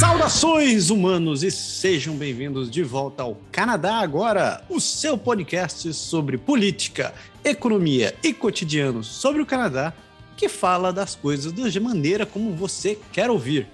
Saudações 0.00 0.88
humanos 0.88 1.42
e 1.42 1.50
sejam 1.50 2.16
bem-vindos 2.16 2.70
de 2.70 2.82
volta 2.82 3.22
ao 3.22 3.36
Canadá 3.52 3.96
Agora, 3.96 4.64
o 4.66 4.80
seu 4.80 5.18
podcast 5.18 5.92
sobre 5.92 6.38
política, 6.38 7.12
economia 7.44 8.14
e 8.22 8.32
cotidiano 8.32 9.04
sobre 9.04 9.42
o 9.42 9.46
Canadá, 9.46 9.92
que 10.38 10.48
fala 10.48 10.90
das 10.90 11.14
coisas 11.14 11.52
da 11.52 11.80
maneira 11.82 12.24
como 12.24 12.56
você 12.56 12.98
quer 13.12 13.30
ouvir. 13.30 13.68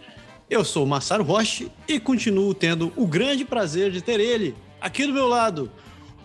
Eu 0.51 0.65
sou 0.65 0.85
Massaro 0.85 1.23
Roche 1.23 1.71
e 1.87 2.01
continuo 2.01 2.52
tendo 2.52 2.93
o 2.97 3.07
grande 3.07 3.45
prazer 3.45 3.93
de 3.93 4.02
ter 4.02 4.19
ele 4.19 4.52
aqui 4.80 5.07
do 5.07 5.13
meu 5.13 5.29
lado, 5.29 5.71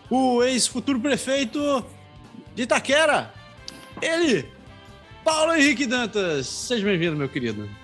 o 0.09 0.41
ex-futuro 0.41 0.99
prefeito 0.99 1.85
de 2.55 2.63
Itaquera, 2.63 3.31
ele, 4.01 4.49
Paulo 5.23 5.53
Henrique 5.53 5.85
Dantas. 5.85 6.47
Seja 6.47 6.83
bem-vindo, 6.83 7.15
meu 7.15 7.29
querido. 7.29 7.80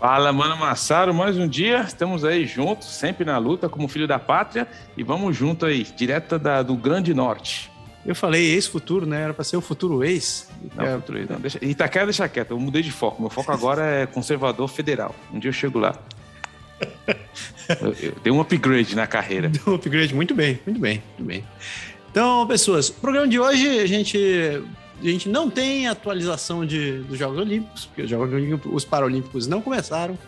Fala, 0.00 0.32
mano 0.32 0.56
Massaro, 0.56 1.12
mais 1.12 1.36
um 1.36 1.46
dia, 1.46 1.82
estamos 1.82 2.24
aí 2.24 2.46
juntos, 2.46 2.88
sempre 2.88 3.22
na 3.22 3.36
luta 3.36 3.68
como 3.68 3.86
filho 3.86 4.08
da 4.08 4.18
pátria 4.18 4.66
e 4.96 5.02
vamos 5.02 5.36
junto 5.36 5.66
aí, 5.66 5.82
direto 5.94 6.38
da, 6.38 6.62
do 6.62 6.74
Grande 6.74 7.12
Norte. 7.12 7.70
Eu 8.06 8.14
falei 8.14 8.54
ex-futuro, 8.54 9.04
né? 9.04 9.24
Era 9.24 9.34
para 9.34 9.44
ser 9.44 9.58
o 9.58 9.60
futuro 9.60 10.02
ex. 10.02 10.50
Não, 10.74 10.86
é... 10.86 10.94
futuro 10.96 11.18
ex, 11.18 11.28
não. 11.28 11.38
Deixa... 11.38 11.62
Itaquera 11.62 12.06
deixa 12.06 12.26
quieto, 12.30 12.52
eu 12.52 12.58
mudei 12.58 12.80
de 12.80 12.90
foco. 12.90 13.20
Meu 13.20 13.30
foco 13.30 13.52
agora 13.52 13.84
é 13.84 14.06
conservador 14.06 14.68
federal. 14.68 15.14
Um 15.30 15.38
dia 15.38 15.50
eu 15.50 15.52
chego 15.52 15.78
lá. 15.78 15.94
eu, 17.82 17.92
eu 18.00 18.14
dei 18.24 18.32
um 18.32 18.40
upgrade 18.40 18.96
na 18.96 19.06
carreira. 19.06 19.50
Deu 19.50 19.62
um 19.66 19.74
upgrade, 19.74 20.14
muito 20.14 20.34
bem, 20.34 20.58
muito 20.64 20.80
bem, 20.80 21.02
muito 21.18 21.28
bem. 21.28 21.44
Então, 22.10 22.46
pessoas, 22.46 22.88
o 22.88 22.94
programa 22.94 23.28
de 23.28 23.38
hoje 23.38 23.80
a 23.80 23.86
gente 23.86 24.62
a 25.02 25.10
gente 25.10 25.28
não 25.28 25.48
tem 25.48 25.88
atualização 25.88 26.64
de, 26.66 26.98
dos 27.00 27.18
Jogos 27.18 27.38
Olímpicos, 27.38 27.86
porque 27.86 28.02
os 28.02 28.10
Jogos 28.10 28.32
Olímpicos, 28.32 28.72
os 28.72 28.84
Paralímpicos 28.84 29.46
não 29.46 29.62
começaram. 29.62 30.18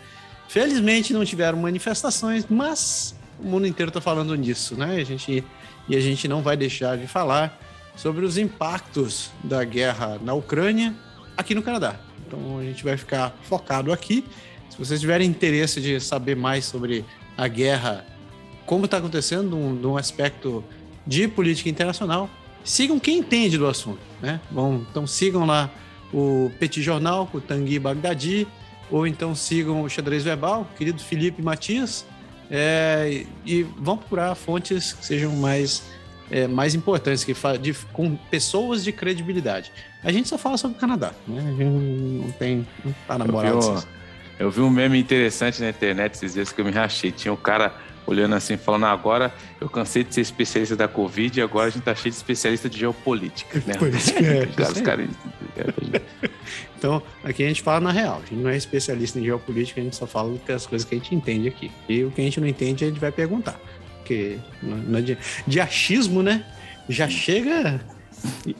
Felizmente 0.47 1.13
não 1.13 1.23
tiveram 1.23 1.57
manifestações, 1.57 2.45
mas 2.49 3.15
o 3.39 3.47
mundo 3.47 3.67
inteiro 3.67 3.89
está 3.89 4.01
falando 4.01 4.35
nisso, 4.35 4.75
né? 4.75 4.95
A 4.95 5.03
gente, 5.03 5.43
e 5.87 5.95
a 5.95 5.99
gente 5.99 6.27
não 6.27 6.41
vai 6.41 6.57
deixar 6.57 6.97
de 6.97 7.07
falar 7.07 7.59
sobre 7.95 8.25
os 8.25 8.37
impactos 8.37 9.29
da 9.43 9.63
guerra 9.63 10.19
na 10.21 10.33
Ucrânia 10.33 10.93
aqui 11.37 11.53
no 11.53 11.61
Canadá. 11.61 11.99
Então 12.25 12.57
a 12.57 12.63
gente 12.63 12.83
vai 12.83 12.97
ficar 12.97 13.35
focado 13.43 13.91
aqui. 13.91 14.25
Se 14.69 14.77
vocês 14.77 14.99
tiverem 14.99 15.29
interesse 15.29 15.79
de 15.79 15.99
saber 15.99 16.35
mais 16.35 16.65
sobre 16.65 17.05
a 17.37 17.47
guerra, 17.47 18.05
como 18.65 18.85
está 18.85 18.97
acontecendo, 18.97 19.49
num, 19.49 19.73
num 19.73 19.97
aspecto 19.97 20.63
de 21.05 21.27
política 21.27 21.69
internacional, 21.69 22.29
sigam 22.63 22.99
quem 22.99 23.19
entende 23.19 23.57
do 23.57 23.67
assunto, 23.67 23.99
né? 24.21 24.39
Bom, 24.49 24.83
então 24.89 25.05
sigam 25.05 25.45
lá 25.45 25.69
o 26.13 26.51
Petit 26.59 26.81
Jornal, 26.81 27.29
o 27.33 27.41
Tanguy 27.41 27.79
Bagdadi, 27.79 28.47
ou 28.89 29.07
então 29.07 29.33
sigam 29.33 29.83
o 29.83 29.89
Xadrez 29.89 30.23
Verbal, 30.23 30.67
querido 30.77 31.01
Felipe 31.01 31.41
Matias, 31.41 32.05
é, 32.49 33.25
e 33.45 33.63
vão 33.63 33.97
procurar 33.97 34.35
fontes 34.35 34.93
que 34.93 35.05
sejam 35.05 35.31
mais, 35.35 35.83
é, 36.29 36.47
mais 36.47 36.75
importantes, 36.75 37.23
que 37.23 37.33
de, 37.59 37.73
com 37.91 38.15
pessoas 38.29 38.83
de 38.83 38.91
credibilidade. 38.91 39.71
A 40.03 40.11
gente 40.11 40.29
só 40.29 40.37
fala 40.37 40.57
sobre 40.57 40.77
o 40.77 40.79
Canadá, 40.79 41.13
né? 41.27 41.39
A 41.39 41.51
gente 41.51 41.63
não 41.63 42.31
tem. 42.31 42.67
não 42.85 42.93
tá 43.07 43.17
na 43.17 43.25
moral. 43.25 43.53
Eu 43.53 43.61
vi, 43.61 43.87
eu 44.39 44.51
vi 44.51 44.61
um 44.61 44.69
meme 44.69 44.99
interessante 44.99 45.61
na 45.61 45.69
internet 45.69 46.13
esses 46.13 46.33
dias 46.33 46.51
que 46.51 46.61
eu 46.61 46.65
me 46.65 46.71
rachei. 46.71 47.11
Tinha 47.11 47.33
um 47.33 47.37
cara 47.37 47.73
olhando 48.05 48.35
assim, 48.35 48.57
falando, 48.57 48.85
agora 48.85 49.33
eu 49.59 49.69
cansei 49.69 50.03
de 50.03 50.13
ser 50.13 50.21
especialista 50.21 50.75
da 50.75 50.87
Covid 50.87 51.39
e 51.39 51.43
agora 51.43 51.67
a 51.67 51.69
gente 51.69 51.83
tá 51.83 51.95
cheio 51.95 52.11
de 52.11 52.17
especialista 52.17 52.69
de 52.69 52.79
geopolítica. 52.79 53.61
Né? 53.65 53.75
Política, 53.75 54.19
é, 54.23 54.45
Os 54.61 54.81
caras... 54.81 55.09
então, 56.77 57.01
aqui 57.23 57.43
a 57.43 57.47
gente 57.47 57.61
fala 57.61 57.79
na 57.79 57.91
real, 57.91 58.21
a 58.23 58.29
gente 58.29 58.41
não 58.41 58.49
é 58.49 58.57
especialista 58.57 59.19
em 59.19 59.23
geopolítica, 59.23 59.79
a 59.79 59.83
gente 59.83 59.95
só 59.95 60.05
fala 60.05 60.37
das 60.47 60.65
coisas 60.65 60.87
que 60.87 60.95
a 60.95 60.97
gente 60.97 61.15
entende 61.15 61.47
aqui. 61.47 61.71
E 61.87 62.03
o 62.03 62.11
que 62.11 62.21
a 62.21 62.23
gente 62.23 62.39
não 62.39 62.47
entende, 62.47 62.83
a 62.83 62.87
gente 62.87 62.99
vai 62.99 63.11
perguntar. 63.11 63.59
Porque 63.99 64.37
não, 64.61 64.99
é 64.99 65.01
de, 65.01 65.17
de 65.47 65.59
achismo, 65.59 66.21
né? 66.21 66.45
Já 66.89 67.07
chega. 67.07 67.79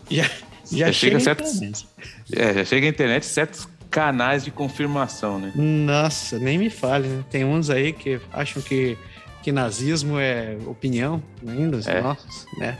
Já, 0.09 0.23
já, 0.23 0.29
já 0.71 0.91
chega, 0.91 0.93
chega 0.93 1.19
certos, 1.19 1.85
é, 2.33 2.53
já 2.53 2.65
chega 2.65 2.87
a 2.87 2.89
internet 2.89 3.25
certos 3.25 3.67
canais 3.93 4.43
de 4.43 4.49
confirmação, 4.49 5.37
né? 5.37 5.51
Nossa, 5.55 6.39
nem 6.39 6.57
me 6.57 6.69
fale, 6.69 7.07
né? 7.07 7.23
Tem 7.29 7.45
uns 7.45 7.69
aí 7.69 7.93
que 7.93 8.19
acham 8.31 8.59
que 8.61 8.97
que 9.43 9.51
nazismo 9.51 10.17
é 10.17 10.57
opinião 10.65 11.21
ainda, 11.45 11.79
é. 11.85 12.01
nossa, 12.01 12.47
né? 12.57 12.77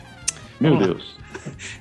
Meu 0.60 0.78
Deus. 0.78 1.14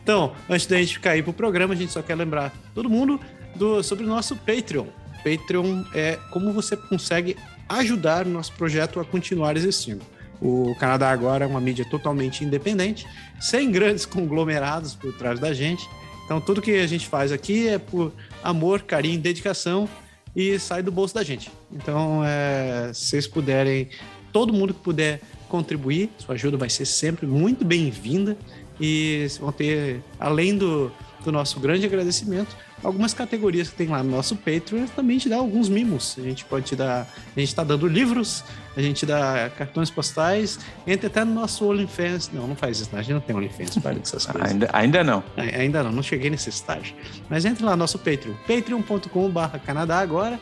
Então, 0.03 0.33
antes 0.51 0.67
da 0.67 0.77
gente 0.77 0.99
cair 0.99 1.23
pro 1.23 1.33
programa, 1.33 1.73
a 1.73 1.77
gente 1.77 1.93
só 1.93 2.03
quer 2.03 2.17
lembrar 2.17 2.53
todo 2.75 2.91
mundo 2.91 3.21
do, 3.55 3.81
sobre 3.81 4.03
o 4.05 4.09
nosso 4.09 4.35
Patreon. 4.35 4.87
Patreon 5.19 5.85
é 5.95 6.19
como 6.33 6.53
você 6.53 6.77
consegue 6.77 7.37
ajudar 7.69 8.27
o 8.27 8.31
nosso 8.31 8.53
projeto 8.55 8.99
a 8.99 9.05
continuar 9.05 9.57
existindo. 9.57 10.01
O 10.41 10.75
Canadá 10.81 11.11
agora 11.11 11.45
é 11.45 11.47
uma 11.47 11.61
mídia 11.61 11.85
totalmente 11.85 12.45
independente, 12.45 13.07
sem 13.41 13.71
grandes 13.71 14.05
conglomerados 14.07 14.97
por 14.97 15.13
trás 15.13 15.39
da 15.39 15.55
gente. 15.55 15.89
Então, 16.25 16.41
tudo 16.41 16.61
que 16.61 16.73
a 16.79 16.87
gente 16.87 17.07
faz 17.07 17.31
aqui 17.31 17.69
é 17.69 17.79
por 17.79 18.13
amor, 18.43 18.83
carinho, 18.83 19.21
dedicação 19.21 19.89
e 20.35 20.59
sai 20.59 20.83
do 20.83 20.91
bolso 20.91 21.15
da 21.15 21.23
gente. 21.23 21.53
Então, 21.71 22.23
é, 22.25 22.91
se 22.93 23.07
vocês 23.07 23.27
puderem 23.29 23.89
todo 24.33 24.53
mundo 24.53 24.73
que 24.73 24.81
puder 24.81 25.21
contribuir, 25.49 26.11
sua 26.19 26.35
ajuda 26.35 26.57
vai 26.57 26.71
ser 26.71 26.87
sempre 26.87 27.27
muito 27.27 27.65
bem-vinda 27.65 28.37
e 28.81 29.27
vão 29.39 29.53
ter, 29.53 30.03
além 30.19 30.57
do, 30.57 30.91
do 31.23 31.31
nosso 31.31 31.61
grande 31.61 31.85
agradecimento, 31.85 32.57
algumas 32.83 33.15
categorias 33.15 33.69
que 33.69 33.77
tem 33.77 33.87
lá 33.87 34.03
no 34.03 34.11
nosso 34.11 34.35
Patreon 34.37 34.87
também 34.87 35.19
te 35.19 35.29
dá 35.29 35.37
alguns 35.37 35.69
mimos. 35.69 36.17
A 36.19 36.23
gente 36.23 36.45
pode 36.45 36.67
te 36.67 36.77
dar, 36.77 37.07
a 37.37 37.39
gente 37.41 37.49
está 37.49 37.63
dando 37.63 37.87
livros, 37.87 38.43
a 38.77 38.83
gente 38.83 39.07
dá 39.07 39.51
cartões 39.57 39.91
postais, 39.91 40.59
entra 40.87 41.07
até 41.07 41.25
no 41.25 41.35
nosso 41.35 41.69
OnlyFans. 41.69 42.31
Não, 42.33 42.47
não 42.47 42.57
faz 42.57 42.81
isso, 42.81 42.91
não. 42.93 42.99
a 42.99 43.03
gente 43.03 43.15
não 43.15 43.21
tem 43.21 43.37
OnlyFans, 43.37 43.79
para 43.79 43.95
dessas 43.95 44.25
coisas. 44.27 44.51
ainda, 44.51 44.71
ainda 44.73 45.05
não. 45.05 45.23
Ainda 45.37 45.83
não, 45.83 45.93
não 45.93 46.03
cheguei 46.03 46.31
nesse 46.31 46.49
estágio. 46.49 46.95
Mas 47.29 47.45
entre 47.45 47.65
lá 47.65 47.73
no 47.73 47.79
nosso 47.79 47.99
Patreon, 47.99 48.35
patreon.com.br 48.47 49.59
Canadá 49.65 49.99
agora. 49.99 50.41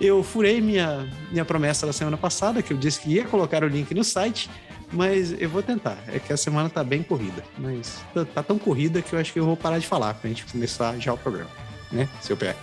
Eu 0.00 0.22
furei 0.22 0.60
minha, 0.60 1.08
minha 1.30 1.44
promessa 1.44 1.86
da 1.86 1.92
semana 1.92 2.16
passada, 2.16 2.62
que 2.62 2.72
eu 2.72 2.76
disse 2.76 3.00
que 3.00 3.10
ia 3.10 3.24
colocar 3.24 3.64
o 3.64 3.68
link 3.68 3.92
no 3.94 4.04
site, 4.04 4.48
mas 4.92 5.34
eu 5.40 5.48
vou 5.48 5.62
tentar. 5.62 5.98
É 6.08 6.18
que 6.18 6.32
a 6.32 6.36
semana 6.36 6.70
tá 6.70 6.84
bem 6.84 7.02
corrida, 7.02 7.44
mas 7.58 8.00
tá, 8.14 8.24
tá 8.24 8.42
tão 8.42 8.58
corrida 8.58 9.02
que 9.02 9.12
eu 9.12 9.18
acho 9.18 9.32
que 9.32 9.40
eu 9.40 9.44
vou 9.44 9.56
parar 9.56 9.78
de 9.78 9.86
falar 9.86 10.14
pra 10.14 10.28
gente 10.28 10.44
começar 10.46 10.96
já 10.98 11.12
o 11.12 11.18
programa, 11.18 11.50
né, 11.90 12.08
seu 12.20 12.36
pé? 12.36 12.54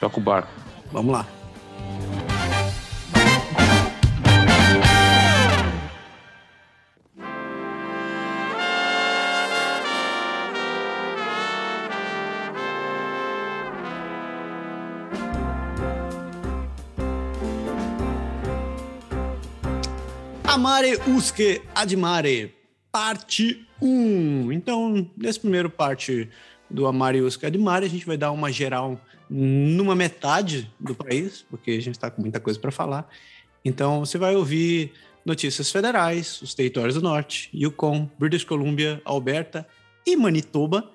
Toca 0.00 0.18
o 0.18 0.22
barco. 0.22 0.50
Vamos 0.92 1.12
lá. 1.12 1.26
Amare 20.48 20.98
usque 21.06 21.60
admare, 21.74 22.54
parte 22.90 23.68
1. 23.82 24.50
Então, 24.50 25.08
nesse 25.14 25.38
primeiro 25.38 25.68
parte 25.68 26.30
do 26.70 26.86
Amare 26.86 27.20
usque 27.20 27.44
admare, 27.44 27.84
a 27.84 27.88
gente 27.88 28.06
vai 28.06 28.16
dar 28.16 28.32
uma 28.32 28.50
geral 28.50 28.98
numa 29.28 29.94
metade 29.94 30.72
do 30.80 30.94
país, 30.94 31.44
porque 31.50 31.72
a 31.72 31.80
gente 31.82 31.96
está 31.96 32.10
com 32.10 32.22
muita 32.22 32.40
coisa 32.40 32.58
para 32.58 32.70
falar. 32.70 33.06
Então, 33.62 34.00
você 34.00 34.16
vai 34.16 34.34
ouvir 34.36 34.92
notícias 35.22 35.70
federais, 35.70 36.40
os 36.40 36.54
territórios 36.54 36.94
do 36.94 37.02
Norte, 37.02 37.50
Yukon, 37.54 38.10
British 38.18 38.44
Columbia, 38.44 39.02
Alberta 39.04 39.68
e 40.06 40.16
Manitoba. 40.16 40.90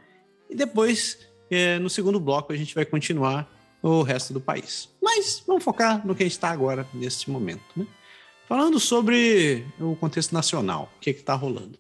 E 0.50 0.56
depois, 0.56 1.20
é, 1.52 1.78
no 1.78 1.92
segundo 1.92 2.20
bloco, 2.20 2.52
a 2.52 2.56
gente 2.56 2.74
vai 2.74 2.86
continuar 2.86 3.48
o 3.84 4.02
resto 4.02 4.34
do 4.34 4.42
país. 4.42 4.90
Mas 5.00 5.44
vamos 5.46 5.64
focar 5.64 6.06
no 6.08 6.16
que 6.16 6.24
a 6.24 6.26
gente 6.26 6.34
está 6.34 6.50
agora, 6.50 6.88
neste 6.92 7.30
momento. 7.30 7.62
Né? 7.76 7.86
Falando 8.48 8.80
sobre 8.80 9.66
o 9.80 9.96
contexto 9.96 10.34
nacional, 10.34 10.92
o 10.98 11.00
que 11.00 11.12
está 11.12 11.34
rolando. 11.34 11.78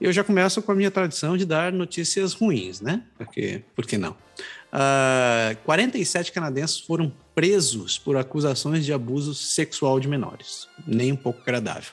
Eu 0.00 0.12
já 0.12 0.24
começo 0.24 0.60
com 0.62 0.72
a 0.72 0.74
minha 0.74 0.90
tradição 0.90 1.36
de 1.36 1.44
dar 1.44 1.72
notícias 1.72 2.32
ruins, 2.32 2.80
né? 2.80 3.04
Porque, 3.16 3.62
por 3.74 3.86
que 3.86 3.96
não? 3.96 4.12
Uh, 4.12 4.16
ah, 4.72 5.56
47 5.64 6.32
canadenses 6.32 6.80
foram 6.80 7.12
presos 7.34 7.98
por 7.98 8.16
acusações 8.16 8.84
de 8.84 8.92
abuso 8.92 9.34
sexual 9.34 10.00
de 10.00 10.08
menores. 10.08 10.66
Nem 10.86 11.12
um 11.12 11.16
pouco 11.16 11.40
agradável. 11.42 11.92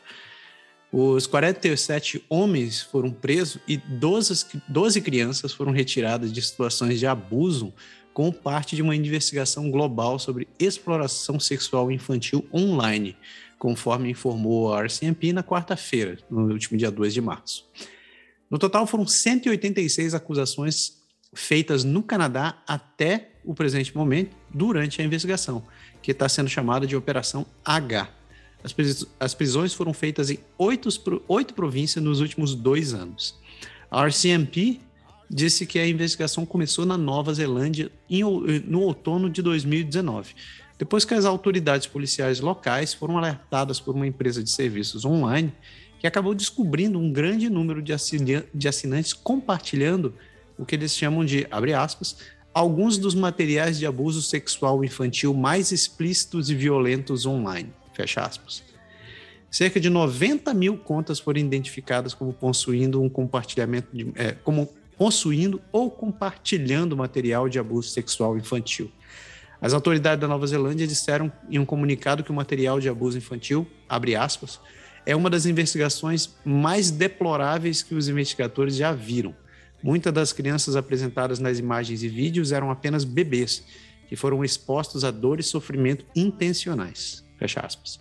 Os 0.91 1.27
47 1.27 2.25
homens 2.27 2.81
foram 2.81 3.11
presos 3.11 3.61
e 3.67 3.77
12, 3.77 4.63
12 4.67 5.01
crianças 5.01 5.53
foram 5.53 5.71
retiradas 5.71 6.33
de 6.33 6.41
situações 6.41 6.97
de 6.97 7.05
abuso 7.05 7.71
como 8.11 8.33
parte 8.33 8.75
de 8.75 8.81
uma 8.81 8.95
investigação 8.95 9.69
global 9.69 10.17
sobre 10.17 10.47
exploração 10.57 11.39
sexual 11.39 11.91
infantil 11.91 12.43
online, 12.51 13.15
conforme 13.59 14.09
informou 14.09 14.73
a 14.73 14.83
RCMP 14.85 15.33
na 15.33 15.43
quarta-feira, 15.43 16.17
no 16.31 16.51
último 16.51 16.77
dia 16.77 16.89
2 16.89 17.13
de 17.13 17.21
março. 17.21 17.69
No 18.49 18.57
total, 18.57 18.87
foram 18.87 19.05
186 19.05 20.15
acusações 20.15 20.97
feitas 21.33 21.83
no 21.83 22.01
Canadá 22.01 22.57
até 22.65 23.33
o 23.43 23.53
presente 23.53 23.95
momento, 23.95 24.35
durante 24.49 25.01
a 25.01 25.05
investigação, 25.05 25.63
que 26.01 26.11
está 26.11 26.27
sendo 26.27 26.49
chamada 26.49 26.87
de 26.87 26.95
Operação 26.95 27.45
H. 27.63 28.09
As, 28.63 28.73
pris 28.73 29.05
as 29.19 29.33
prisões 29.33 29.73
foram 29.73 29.93
feitas 29.93 30.29
em 30.29 30.39
oito, 30.57 30.89
oito 31.27 31.53
províncias 31.53 32.03
nos 32.03 32.19
últimos 32.21 32.55
dois 32.55 32.93
anos. 32.93 33.37
A 33.91 34.05
RCMP 34.05 34.79
disse 35.29 35.65
que 35.65 35.77
a 35.77 35.87
investigação 35.87 36.45
começou 36.45 36.85
na 36.85 36.97
Nova 36.97 37.33
Zelândia 37.33 37.91
em, 38.09 38.23
no 38.65 38.81
outono 38.81 39.29
de 39.29 39.41
2019, 39.41 40.33
depois 40.79 41.03
que 41.03 41.13
as 41.13 41.25
autoridades 41.25 41.85
policiais 41.85 42.39
locais 42.39 42.93
foram 42.93 43.17
alertadas 43.17 43.81
por 43.81 43.93
uma 43.93 44.07
empresa 44.07 44.41
de 44.41 44.49
serviços 44.49 45.03
online 45.03 45.53
que 45.99 46.07
acabou 46.07 46.33
descobrindo 46.33 46.97
um 46.97 47.11
grande 47.11 47.49
número 47.49 47.81
de, 47.81 47.91
assinantes 47.93 49.11
compartilhando 49.11 50.15
o 50.57 50.65
que 50.65 50.75
eles 50.75 50.95
chamam 50.95 51.25
de, 51.25 51.45
abre 51.51 51.73
aspas, 51.73 52.19
alguns 52.53 52.97
dos 52.97 53.13
materiais 53.13 53.77
de 53.77 53.85
abuso 53.85 54.21
sexual 54.21 54.81
infantil 54.83 55.33
mais 55.33 55.73
explícitos 55.73 56.49
e 56.49 56.55
violentos 56.55 57.25
online, 57.25 57.73
fecha 57.93 58.21
aspas. 58.21 58.63
Cerca 59.51 59.81
de 59.81 59.89
90 59.89 60.53
mil 60.53 60.77
contas 60.77 61.19
foram 61.19 61.41
identificadas 61.41 62.13
como 62.13 62.31
possuindo 62.31 63.01
um 63.01 63.09
compartilhamento 63.09 63.89
de, 63.91 64.11
é, 64.15 64.31
como 64.31 64.69
possuindo 64.97 65.61
ou 65.73 65.91
compartilhando 65.91 66.95
material 66.95 67.49
de 67.49 67.59
abuso 67.59 67.89
sexual 67.89 68.37
infantil. 68.37 68.89
As 69.61 69.73
autoridades 69.73 70.21
da 70.21 70.27
Nova 70.27 70.47
Zelândia 70.47 70.87
disseram 70.87 71.31
em 71.49 71.59
um 71.59 71.65
comunicado 71.65 72.23
que 72.23 72.31
o 72.31 72.33
material 72.33 72.79
de 72.79 72.87
abuso 72.87 73.17
infantil, 73.17 73.67
abre 73.89 74.15
aspas, 74.15 74.59
é 75.05 75.15
uma 75.15 75.29
das 75.29 75.45
investigações 75.45 76.35
mais 76.45 76.91
deploráveis 76.91 77.83
que 77.83 77.93
os 77.93 78.07
investigadores 78.07 78.75
já 78.75 78.93
viram. 78.93 79.35
Muitas 79.83 80.13
das 80.13 80.31
crianças 80.31 80.75
apresentadas 80.75 81.39
nas 81.39 81.59
imagens 81.59 82.03
e 82.03 82.07
vídeos 82.07 82.51
eram 82.51 82.71
apenas 82.71 83.03
bebês, 83.03 83.63
que 84.07 84.15
foram 84.15 84.43
expostos 84.43 85.03
a 85.03 85.11
dor 85.11 85.39
e 85.39 85.43
sofrimento 85.43 86.05
intencionais. 86.15 87.23
Fecha 87.37 87.59
aspas. 87.61 87.99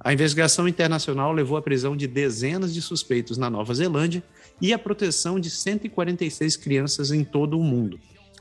A 0.00 0.12
investigação 0.12 0.66
internacional 0.66 1.32
levou 1.32 1.56
à 1.56 1.62
prisão 1.62 1.96
de 1.96 2.08
dezenas 2.08 2.74
de 2.74 2.82
suspeitos 2.82 3.38
na 3.38 3.48
Nova 3.48 3.72
Zelândia 3.72 4.22
e 4.60 4.72
à 4.72 4.78
proteção 4.78 5.38
de 5.38 5.48
146 5.48 6.56
crianças 6.56 7.12
em 7.12 7.22
todo 7.22 7.58
o 7.58 7.62
mundo, 7.62 8.00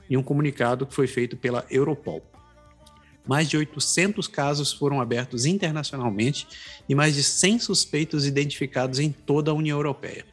em 0.09 0.17
um 0.17 0.23
comunicado 0.23 0.87
que 0.87 0.93
foi 0.93 1.05
feito 1.05 1.37
pela 1.37 1.65
Europol. 1.69 2.30
Mais 3.27 3.49
de 3.49 3.57
800 3.57 4.27
casos 4.27 4.73
foram 4.73 4.99
abertos 4.99 5.45
internacionalmente 5.45 6.47
e 6.89 6.95
mais 6.95 7.15
de 7.15 7.23
100 7.23 7.59
suspeitos 7.59 8.25
identificados 8.25 8.99
em 8.99 9.11
toda 9.11 9.51
a 9.51 9.53
União 9.53 9.77
Europeia. 9.77 10.25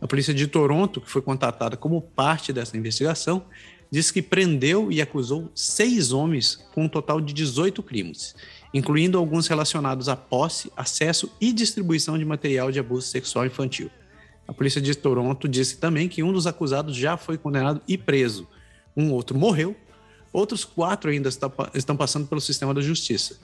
A 0.00 0.06
polícia 0.06 0.34
de 0.34 0.46
Toronto, 0.46 1.00
que 1.00 1.10
foi 1.10 1.22
contatada 1.22 1.76
como 1.76 2.02
parte 2.02 2.52
dessa 2.52 2.76
investigação, 2.76 3.44
disse 3.90 4.12
que 4.12 4.20
prendeu 4.20 4.90
e 4.92 5.00
acusou 5.00 5.50
seis 5.54 6.12
homens 6.12 6.56
com 6.74 6.84
um 6.84 6.88
total 6.88 7.20
de 7.20 7.32
18 7.32 7.82
crimes, 7.82 8.34
incluindo 8.74 9.16
alguns 9.16 9.46
relacionados 9.46 10.08
à 10.08 10.16
posse, 10.16 10.70
acesso 10.76 11.32
e 11.40 11.52
distribuição 11.52 12.18
de 12.18 12.24
material 12.24 12.70
de 12.70 12.78
abuso 12.78 13.06
sexual 13.06 13.46
infantil. 13.46 13.90
A 14.46 14.52
polícia 14.52 14.80
de 14.80 14.94
Toronto 14.94 15.48
disse 15.48 15.78
também 15.78 16.08
que 16.08 16.22
um 16.22 16.32
dos 16.32 16.46
acusados 16.46 16.94
já 16.94 17.16
foi 17.16 17.38
condenado 17.38 17.80
e 17.88 17.96
preso. 17.96 18.46
Um 18.96 19.12
outro 19.12 19.36
morreu 19.36 19.74
Outros 20.36 20.66
quatro 20.66 21.10
ainda 21.10 21.30
estão 21.30 21.96
passando 21.96 22.26
pelo 22.26 22.42
sistema 22.42 22.74
da 22.74 22.82
justiça. 22.82 23.38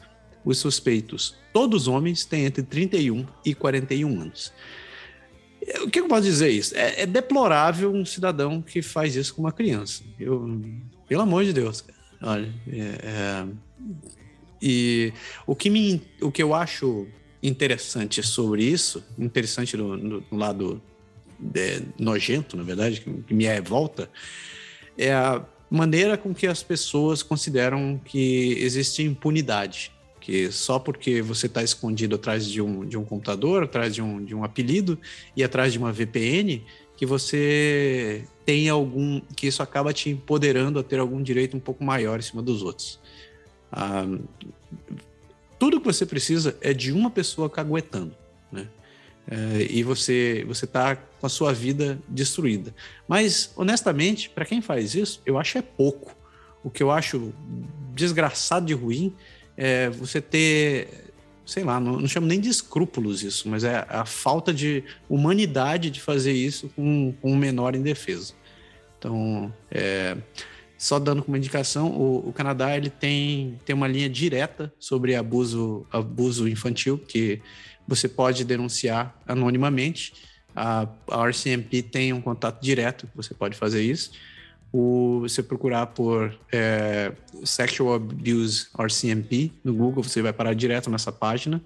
Os 0.44 0.58
suspeitos, 0.58 1.34
todos 1.50 1.88
homens, 1.88 2.26
têm 2.26 2.44
entre 2.44 2.62
31 2.62 3.26
e 3.42 3.54
41 3.54 4.20
anos. 4.20 4.52
O 5.80 5.88
que 5.88 6.00
eu 6.00 6.06
posso 6.06 6.24
dizer 6.24 6.50
isso? 6.50 6.76
É, 6.76 7.00
é 7.00 7.06
deplorável 7.06 7.90
um 7.90 8.04
cidadão 8.04 8.60
que 8.60 8.82
faz 8.82 9.16
isso 9.16 9.34
com 9.34 9.40
uma 9.40 9.52
criança. 9.52 10.02
Eu, 10.20 10.60
pelo 11.08 11.22
amor 11.22 11.46
de 11.46 11.54
Deus, 11.54 11.82
olha. 12.20 12.52
É, 12.68 12.76
é, 12.78 13.46
e 14.60 15.14
o 15.46 15.56
que, 15.56 15.70
me, 15.70 16.02
o 16.20 16.30
que 16.30 16.42
eu 16.42 16.52
acho 16.52 17.06
interessante 17.42 18.22
sobre 18.22 18.64
isso, 18.64 19.02
interessante 19.18 19.78
no, 19.78 19.96
no, 19.96 20.22
no 20.30 20.36
lado 20.36 20.82
é, 21.54 21.80
nojento, 21.98 22.54
na 22.54 22.62
verdade, 22.62 23.00
que, 23.00 23.32
me 23.32 23.44
revolta, 23.46 24.10
é 24.98 25.10
a 25.10 25.42
maneira 25.72 26.18
com 26.18 26.34
que 26.34 26.46
as 26.46 26.62
pessoas 26.62 27.22
consideram 27.22 27.98
que 28.04 28.54
existe 28.58 29.02
impunidade. 29.02 29.90
Que 30.20 30.52
só 30.52 30.78
porque 30.78 31.20
você 31.20 31.46
está 31.46 31.62
escondido 31.62 32.14
atrás 32.14 32.46
de 32.46 32.60
um, 32.60 32.84
de 32.84 32.96
um 32.96 33.04
computador, 33.04 33.64
atrás 33.64 33.94
de 33.94 34.00
um, 34.00 34.24
de 34.24 34.34
um 34.34 34.44
apelido 34.44 34.98
e 35.36 35.42
atrás 35.42 35.72
de 35.72 35.78
uma 35.78 35.90
VPN, 35.90 36.62
que 36.96 37.04
você 37.06 38.24
tem 38.44 38.68
algum. 38.68 39.20
que 39.34 39.48
isso 39.48 39.62
acaba 39.62 39.92
te 39.92 40.10
empoderando 40.10 40.78
a 40.78 40.82
ter 40.82 41.00
algum 41.00 41.20
direito 41.20 41.56
um 41.56 41.60
pouco 41.60 41.82
maior 41.82 42.20
em 42.20 42.22
cima 42.22 42.42
dos 42.42 42.62
outros. 42.62 43.00
Ah, 43.72 44.06
tudo 45.58 45.80
que 45.80 45.86
você 45.86 46.04
precisa 46.04 46.56
é 46.60 46.72
de 46.74 46.92
uma 46.92 47.10
pessoa 47.10 47.48
caguetando. 47.48 48.14
Né? 48.52 48.68
É, 49.28 49.66
e 49.70 49.82
você 49.82 50.44
você 50.48 50.64
está 50.64 50.96
com 50.96 51.26
a 51.26 51.28
sua 51.28 51.52
vida 51.52 51.98
destruída. 52.08 52.74
Mas 53.06 53.52
honestamente, 53.56 54.28
para 54.28 54.44
quem 54.44 54.60
faz 54.60 54.94
isso, 54.94 55.22
eu 55.24 55.38
acho 55.38 55.58
é 55.58 55.62
pouco. 55.62 56.16
O 56.64 56.70
que 56.70 56.82
eu 56.82 56.90
acho 56.90 57.32
desgraçado 57.94 58.66
de 58.66 58.74
ruim 58.74 59.14
é 59.56 59.90
você 59.90 60.20
ter, 60.20 61.12
sei 61.44 61.64
lá, 61.64 61.78
não, 61.78 62.00
não 62.00 62.08
chamo 62.08 62.26
nem 62.26 62.40
de 62.40 62.48
escrúpulos 62.48 63.22
isso, 63.22 63.48
mas 63.48 63.64
é 63.64 63.84
a 63.88 64.04
falta 64.04 64.52
de 64.52 64.82
humanidade 65.08 65.90
de 65.90 66.00
fazer 66.00 66.32
isso 66.32 66.68
com, 66.74 67.14
com 67.20 67.32
um 67.32 67.36
menor 67.36 67.74
indefeso. 67.74 68.34
Então, 68.98 69.52
é, 69.70 70.16
só 70.78 70.98
dando 70.98 71.22
como 71.22 71.36
indicação, 71.36 71.90
o, 71.90 72.28
o, 72.28 72.32
Canadá 72.32 72.76
ele 72.76 72.90
tem, 72.90 73.58
tem 73.64 73.74
uma 73.74 73.86
linha 73.86 74.08
direta 74.08 74.72
sobre 74.78 75.14
abuso, 75.14 75.86
abuso 75.92 76.48
infantil, 76.48 76.98
que 76.98 77.40
você 77.94 78.08
pode 78.08 78.44
denunciar 78.44 79.14
anonimamente. 79.26 80.14
A, 80.56 80.88
a 81.08 81.28
RCMP 81.28 81.82
tem 81.82 82.12
um 82.12 82.20
contato 82.20 82.62
direto, 82.62 83.06
você 83.14 83.34
pode 83.34 83.56
fazer 83.56 83.82
isso. 83.82 84.12
O, 84.72 85.20
você 85.20 85.42
procurar 85.42 85.88
por 85.88 86.34
é, 86.50 87.12
Sexual 87.44 87.94
Abuse 87.94 88.68
RCMP 88.78 89.52
no 89.62 89.74
Google, 89.74 90.02
você 90.02 90.22
vai 90.22 90.32
parar 90.32 90.54
direto 90.54 90.90
nessa 90.90 91.12
página. 91.12 91.62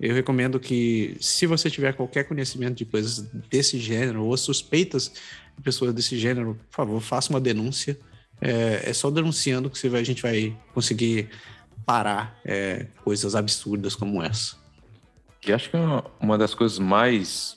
Eu 0.00 0.14
recomendo 0.14 0.58
que, 0.58 1.16
se 1.20 1.46
você 1.46 1.70
tiver 1.70 1.92
qualquer 1.92 2.24
conhecimento 2.24 2.76
de 2.76 2.84
coisas 2.84 3.20
desse 3.48 3.78
gênero 3.78 4.24
ou 4.24 4.36
suspeitas 4.36 5.12
de 5.56 5.62
pessoas 5.62 5.94
desse 5.94 6.18
gênero, 6.18 6.58
por 6.70 6.76
favor, 6.76 7.00
faça 7.00 7.30
uma 7.30 7.40
denúncia. 7.40 7.96
É, 8.40 8.90
é 8.90 8.92
só 8.92 9.10
denunciando 9.10 9.70
que 9.70 9.88
vai, 9.88 10.00
a 10.00 10.04
gente 10.04 10.22
vai 10.22 10.56
conseguir 10.74 11.28
parar 11.86 12.38
é, 12.44 12.86
coisas 13.04 13.34
absurdas 13.34 13.94
como 13.94 14.22
essa. 14.22 14.57
E 15.48 15.52
acho 15.52 15.70
que 15.70 15.76
uma 16.20 16.36
das 16.36 16.54
coisas 16.54 16.78
mais 16.78 17.56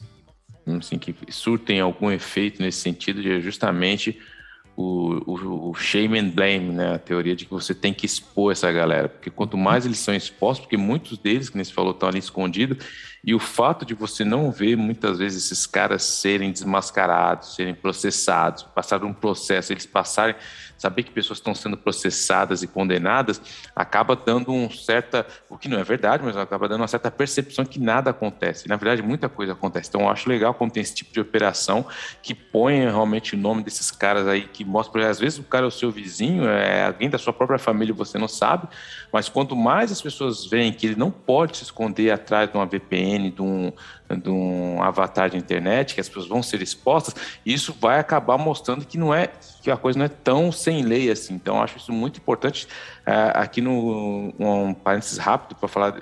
assim, 0.80 0.98
que 0.98 1.16
surtem 1.30 1.80
algum 1.80 2.12
efeito 2.12 2.62
nesse 2.62 2.80
sentido 2.80 3.22
é 3.28 3.40
justamente 3.42 4.20
o, 4.76 5.32
o, 5.32 5.70
o, 5.70 5.74
shame 5.74 6.18
and 6.18 6.30
blame, 6.30 6.72
né? 6.72 6.96
A 6.96 7.00
teoria 7.00 7.36
de 7.36 7.46
que 7.46 7.52
você 7.52 7.76
tem 7.76 7.94
que 7.94 8.06
expor 8.06 8.52
essa 8.52 8.72
galera, 8.72 9.10
porque 9.10 9.30
quanto 9.30 9.58
mais 9.58 9.86
eles 9.86 10.00
são 10.00 10.14
expostos, 10.14 10.66
porque 10.66 10.78
muitos 10.78 11.18
deles, 11.18 11.50
que 11.50 11.58
nem 11.58 11.64
se 11.64 11.74
falou, 11.74 11.92
estão 11.92 12.10
ali 12.10 12.20
escondidos, 12.20 12.86
e 13.24 13.36
o 13.36 13.40
fato 13.40 13.86
de 13.86 13.94
você 13.94 14.24
não 14.24 14.52
ver 14.52 14.76
muitas 14.76 15.20
vezes 15.20 15.46
esses 15.46 15.68
caras 15.68 16.04
serem 16.04 16.52
desmascarados, 16.52 17.56
serem 17.56 17.74
processados, 17.74 18.64
passar 18.64 19.04
um 19.04 19.14
processo, 19.14 19.72
eles 19.72 19.86
passarem, 19.86 20.36
saber 20.82 21.04
que 21.04 21.12
pessoas 21.12 21.38
estão 21.38 21.54
sendo 21.54 21.78
processadas 21.78 22.64
e 22.64 22.68
condenadas, 22.68 23.40
acaba 23.76 24.16
dando 24.16 24.52
um 24.52 24.68
certa, 24.72 25.28
o 25.48 25.56
que 25.56 25.70
não 25.70 25.78
é 25.78 25.84
verdade, 25.84 26.24
mas 26.26 26.36
acaba 26.36 26.68
dando 26.68 26.82
uma 26.82 26.88
certa 26.88 27.12
percepção 27.12 27.64
que 27.64 27.80
nada 27.80 28.10
acontece. 28.10 28.68
Na 28.68 28.78
verdade, 28.78 29.04
muita 29.04 29.30
coisa 29.30 29.54
acontece. 29.54 29.90
Então, 29.90 30.02
eu 30.02 30.10
acho 30.10 30.28
legal 30.28 30.56
quando 30.56 30.72
tem 30.72 30.82
esse 30.82 30.96
tipo 30.96 31.14
de 31.14 31.20
operação 31.20 31.86
que 32.24 32.34
põe 32.34 32.80
realmente 32.80 33.36
o 33.36 33.38
nome 33.38 33.62
desses 33.62 33.92
caras 33.92 34.28
aí, 34.28 34.48
que 34.48 34.66
mostra, 34.66 35.08
às 35.08 35.20
vezes 35.20 35.38
o 35.38 35.44
cara 35.44 35.66
é 35.66 35.68
o 35.68 35.72
seu 35.72 35.92
vizinho, 35.92 36.48
é 36.48 36.88
alguém 36.88 37.12
da 37.12 37.20
sua 37.20 37.32
própria 37.32 37.60
família, 37.60 37.94
você 37.94 38.18
não 38.18 38.28
sabe, 38.28 38.68
mas 39.14 39.30
quanto 39.30 39.56
mais 39.56 39.92
as 39.92 40.02
pessoas 40.02 40.48
veem 40.48 40.74
que 40.74 40.88
ele 40.88 40.96
não 40.96 41.12
pode 41.12 41.58
se 41.58 41.64
esconder 41.64 42.10
atrás 42.10 42.50
de 42.50 42.58
uma 42.58 42.66
VPN, 42.66 43.11
de 43.20 43.42
um, 43.42 43.72
de 44.10 44.30
um 44.30 44.82
avatar 44.82 45.30
de 45.30 45.38
internet, 45.38 45.94
que 45.96 46.02
as 46.02 46.08
pessoas 46.08 46.28
vão 46.28 46.42
ser 46.42 46.62
expostas, 46.62 47.16
isso 47.46 47.76
vai 47.80 48.00
acabar 48.00 48.38
mostrando 48.38 48.86
que 48.86 48.98
não 48.98 49.14
é 49.14 49.30
que 49.62 49.70
a 49.70 49.78
coisa 49.78 50.00
não 50.00 50.06
é 50.06 50.10
tão 50.10 50.52
sem 50.52 50.84
lei 50.84 51.10
assim. 51.10 51.34
Então, 51.34 51.62
acho 51.62 51.78
isso 51.78 51.92
muito 51.92 52.18
importante. 52.18 52.66
Uh, 53.02 53.34
aqui 53.34 53.62
no 53.62 54.34
um 54.40 54.74
parênteses 54.74 55.18
rápido 55.18 55.56
para 55.56 55.68
falar 55.68 56.02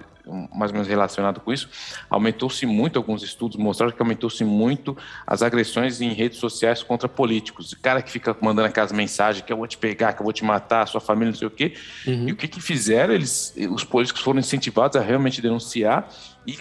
mais 0.53 0.71
ou 0.71 0.73
menos 0.73 0.87
relacionado 0.87 1.39
com 1.39 1.51
isso, 1.51 1.69
aumentou-se 2.09 2.65
muito, 2.65 2.97
alguns 2.97 3.23
estudos 3.23 3.57
mostraram 3.57 3.93
que 3.93 4.01
aumentou-se 4.01 4.43
muito 4.43 4.95
as 5.25 5.41
agressões 5.41 6.01
em 6.01 6.13
redes 6.13 6.37
sociais 6.37 6.83
contra 6.83 7.09
políticos. 7.09 7.71
O 7.71 7.79
cara 7.79 8.01
que 8.01 8.11
fica 8.11 8.35
mandando 8.41 8.67
aquelas 8.67 8.91
mensagens 8.91 9.43
que 9.43 9.51
eu 9.51 9.57
vou 9.57 9.67
te 9.67 9.77
pegar, 9.77 10.13
que 10.13 10.21
eu 10.21 10.23
vou 10.23 10.33
te 10.33 10.43
matar, 10.43 10.87
sua 10.87 11.01
família, 11.01 11.31
não 11.31 11.37
sei 11.37 11.47
o 11.47 11.51
quê. 11.51 11.73
Uhum. 12.05 12.29
E 12.29 12.31
o 12.31 12.35
que, 12.35 12.47
que 12.47 12.61
fizeram? 12.61 13.13
Eles, 13.13 13.53
os 13.69 13.83
políticos 13.83 14.21
foram 14.21 14.39
incentivados 14.39 14.95
a 14.95 15.01
realmente 15.01 15.41
denunciar 15.41 16.07
e 16.45 16.57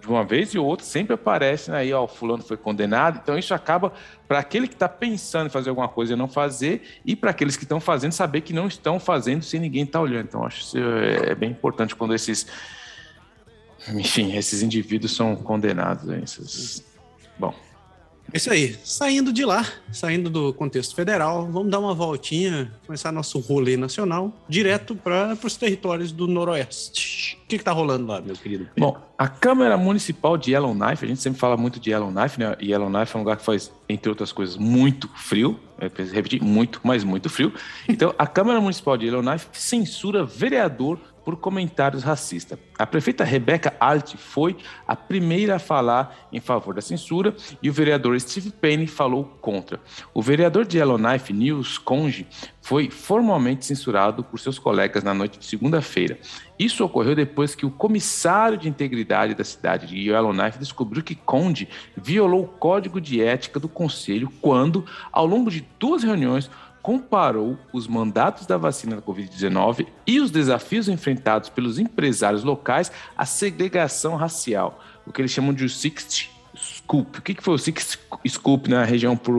de 0.00 0.08
uma 0.08 0.24
vez 0.24 0.54
e 0.54 0.58
outra 0.58 0.84
sempre 0.84 1.14
aparece 1.14 1.70
né, 1.70 1.78
aí, 1.78 1.92
ó, 1.92 2.04
o 2.04 2.08
fulano 2.08 2.42
foi 2.42 2.56
condenado. 2.56 3.20
Então 3.22 3.38
isso 3.38 3.52
acaba 3.52 3.92
para 4.26 4.38
aquele 4.38 4.66
que 4.66 4.74
está 4.74 4.88
pensando 4.88 5.46
em 5.46 5.50
fazer 5.50 5.68
alguma 5.68 5.88
coisa 5.88 6.14
e 6.14 6.16
não 6.16 6.28
fazer, 6.28 6.82
e 7.04 7.14
para 7.14 7.30
aqueles 7.30 7.56
que 7.56 7.64
estão 7.64 7.80
fazendo 7.80 8.12
saber 8.12 8.40
que 8.40 8.52
não 8.52 8.66
estão 8.66 8.98
fazendo 8.98 9.42
sem 9.42 9.60
ninguém 9.60 9.82
estar 9.82 9.98
tá 9.98 10.02
olhando. 10.02 10.24
Então 10.24 10.44
acho 10.44 10.60
isso 10.60 10.78
é, 10.78 11.30
é 11.30 11.34
bem 11.34 11.50
importante 11.50 11.94
quando 11.94 12.14
esses, 12.14 12.46
enfim, 13.94 14.36
esses 14.36 14.62
indivíduos 14.62 15.14
são 15.14 15.36
condenados. 15.36 16.08
Esses... 16.08 16.84
Bom. 17.38 17.54
É 18.32 18.36
isso 18.36 18.50
aí. 18.50 18.76
Saindo 18.84 19.32
de 19.32 19.44
lá, 19.44 19.66
saindo 19.92 20.30
do 20.30 20.52
contexto 20.54 20.94
federal, 20.94 21.46
vamos 21.50 21.70
dar 21.70 21.78
uma 21.78 21.94
voltinha, 21.94 22.72
começar 22.86 23.10
nosso 23.10 23.38
rolê 23.40 23.76
nacional, 23.76 24.32
direto 24.48 24.94
para 24.94 25.36
os 25.42 25.56
territórios 25.56 26.12
do 26.12 26.26
Noroeste. 26.26 27.38
O 27.44 27.46
que 27.50 27.56
está 27.56 27.72
rolando 27.72 28.06
lá, 28.06 28.20
meu 28.20 28.36
querido? 28.36 28.68
Bom, 28.78 28.96
a 29.18 29.26
Câmara 29.26 29.76
Municipal 29.76 30.38
de 30.38 30.52
Yellowknife, 30.52 31.04
a 31.04 31.08
gente 31.08 31.20
sempre 31.20 31.40
fala 31.40 31.56
muito 31.56 31.80
de 31.80 31.90
Yellowknife, 31.90 32.38
né? 32.38 32.56
Yellowknife 32.62 33.14
é 33.14 33.18
um 33.18 33.22
lugar 33.22 33.36
que 33.36 33.44
faz, 33.44 33.72
entre 33.88 34.08
outras 34.08 34.30
coisas, 34.30 34.56
muito 34.56 35.08
frio. 35.16 35.58
Preciso 35.94 36.14
repetir, 36.14 36.42
muito, 36.42 36.80
mas 36.84 37.02
muito 37.02 37.28
frio. 37.28 37.52
Então, 37.88 38.14
a 38.16 38.26
Câmara 38.26 38.60
Municipal 38.60 38.96
de 38.96 39.06
Yellowknife 39.06 39.48
censura 39.52 40.24
vereador 40.24 41.00
por 41.30 41.36
comentários 41.36 42.02
racistas. 42.02 42.58
A 42.76 42.84
prefeita 42.84 43.22
Rebecca 43.22 43.72
Alt 43.78 44.16
foi 44.16 44.56
a 44.86 44.96
primeira 44.96 45.56
a 45.56 45.58
falar 45.60 46.28
em 46.32 46.40
favor 46.40 46.74
da 46.74 46.80
censura 46.80 47.36
e 47.62 47.70
o 47.70 47.72
vereador 47.72 48.18
Steve 48.18 48.50
Payne 48.50 48.88
falou 48.88 49.24
contra. 49.40 49.78
O 50.12 50.20
vereador 50.20 50.64
de 50.66 50.78
Yellowknife, 50.78 51.32
Nils 51.32 51.78
Conge, 51.78 52.26
foi 52.60 52.90
formalmente 52.90 53.64
censurado 53.64 54.24
por 54.24 54.40
seus 54.40 54.58
colegas 54.58 55.04
na 55.04 55.14
noite 55.14 55.38
de 55.38 55.44
segunda-feira. 55.44 56.18
Isso 56.58 56.84
ocorreu 56.84 57.14
depois 57.14 57.54
que 57.54 57.64
o 57.64 57.70
comissário 57.70 58.58
de 58.58 58.68
integridade 58.68 59.34
da 59.34 59.44
cidade 59.44 59.86
de 59.86 59.96
Yellowknife 60.10 60.58
descobriu 60.58 61.02
que 61.02 61.14
Conde 61.14 61.68
violou 61.96 62.42
o 62.42 62.48
código 62.48 63.00
de 63.00 63.22
ética 63.22 63.60
do 63.60 63.68
conselho 63.68 64.32
quando, 64.40 64.84
ao 65.12 65.26
longo 65.26 65.50
de 65.50 65.64
duas 65.78 66.02
reuniões, 66.02 66.50
comparou 66.82 67.58
os 67.72 67.86
mandatos 67.86 68.46
da 68.46 68.56
vacina 68.56 68.96
da 68.96 69.02
Covid-19 69.02 69.86
e 70.06 70.20
os 70.20 70.30
desafios 70.30 70.88
enfrentados 70.88 71.48
pelos 71.48 71.78
empresários 71.78 72.44
locais 72.44 72.90
à 73.16 73.26
segregação 73.26 74.16
racial, 74.16 74.80
o 75.06 75.12
que 75.12 75.20
eles 75.20 75.30
chamam 75.30 75.52
de 75.52 75.68
60 75.68 76.39
Scoop. 76.90 77.18
O 77.18 77.22
que, 77.22 77.34
que 77.34 77.42
foi 77.42 77.54
o 77.54 77.58
Six 77.58 77.98
Scoop 78.26 78.68
na 78.68 78.84
região 78.84 79.16
para 79.16 79.32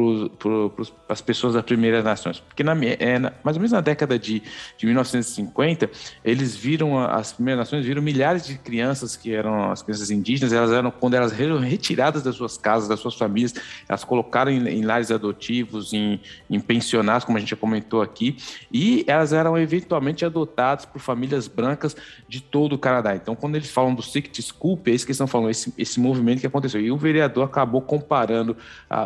as 1.09 1.19
pessoas 1.19 1.53
das 1.53 1.63
primeiras 1.63 2.01
nações? 2.01 2.39
Porque 2.39 2.63
na, 2.63 2.73
é, 2.97 3.19
na, 3.19 3.33
mais 3.43 3.57
ou 3.57 3.61
menos 3.61 3.73
na 3.73 3.81
década 3.81 4.17
de, 4.17 4.41
de 4.77 4.85
1950, 4.85 5.89
eles 6.23 6.55
viram, 6.55 6.97
as 6.97 7.33
primeiras 7.33 7.59
nações 7.59 7.85
viram 7.85 8.01
milhares 8.01 8.45
de 8.45 8.57
crianças 8.57 9.17
que 9.17 9.33
eram 9.33 9.69
as 9.69 9.81
crianças 9.81 10.09
indígenas, 10.09 10.53
elas 10.53 10.71
eram, 10.71 10.91
quando 10.91 11.15
elas 11.15 11.37
eram 11.37 11.59
retiradas 11.59 12.23
das 12.23 12.35
suas 12.35 12.57
casas, 12.57 12.87
das 12.87 13.01
suas 13.01 13.15
famílias, 13.15 13.53
elas 13.87 14.05
colocaram 14.05 14.49
em, 14.49 14.65
em 14.69 14.83
lares 14.83 15.11
adotivos, 15.11 15.91
em, 15.91 16.21
em 16.49 16.59
pensionatos, 16.59 17.25
como 17.25 17.37
a 17.37 17.41
gente 17.41 17.49
já 17.49 17.57
comentou 17.57 18.01
aqui, 18.01 18.37
e 18.71 19.03
elas 19.07 19.33
eram 19.33 19.57
eventualmente 19.57 20.23
adotadas 20.23 20.85
por 20.85 20.99
famílias 20.99 21.49
brancas 21.49 21.97
de 22.29 22.39
todo 22.41 22.73
o 22.73 22.77
Canadá. 22.77 23.13
Então, 23.13 23.35
quando 23.35 23.57
eles 23.57 23.69
falam 23.69 23.93
do 23.93 24.01
Six 24.01 24.45
Scoop, 24.45 24.89
é 24.89 24.93
isso 24.93 25.05
que 25.05 25.09
eles 25.09 25.17
estão 25.17 25.27
falando, 25.27 25.49
esse, 25.49 25.73
esse 25.77 25.99
movimento 25.99 26.39
que 26.39 26.47
aconteceu. 26.47 26.79
E 26.79 26.89
o 26.91 26.97
vereador 26.97 27.40
acabou 27.43 27.81
comparando 27.81 28.55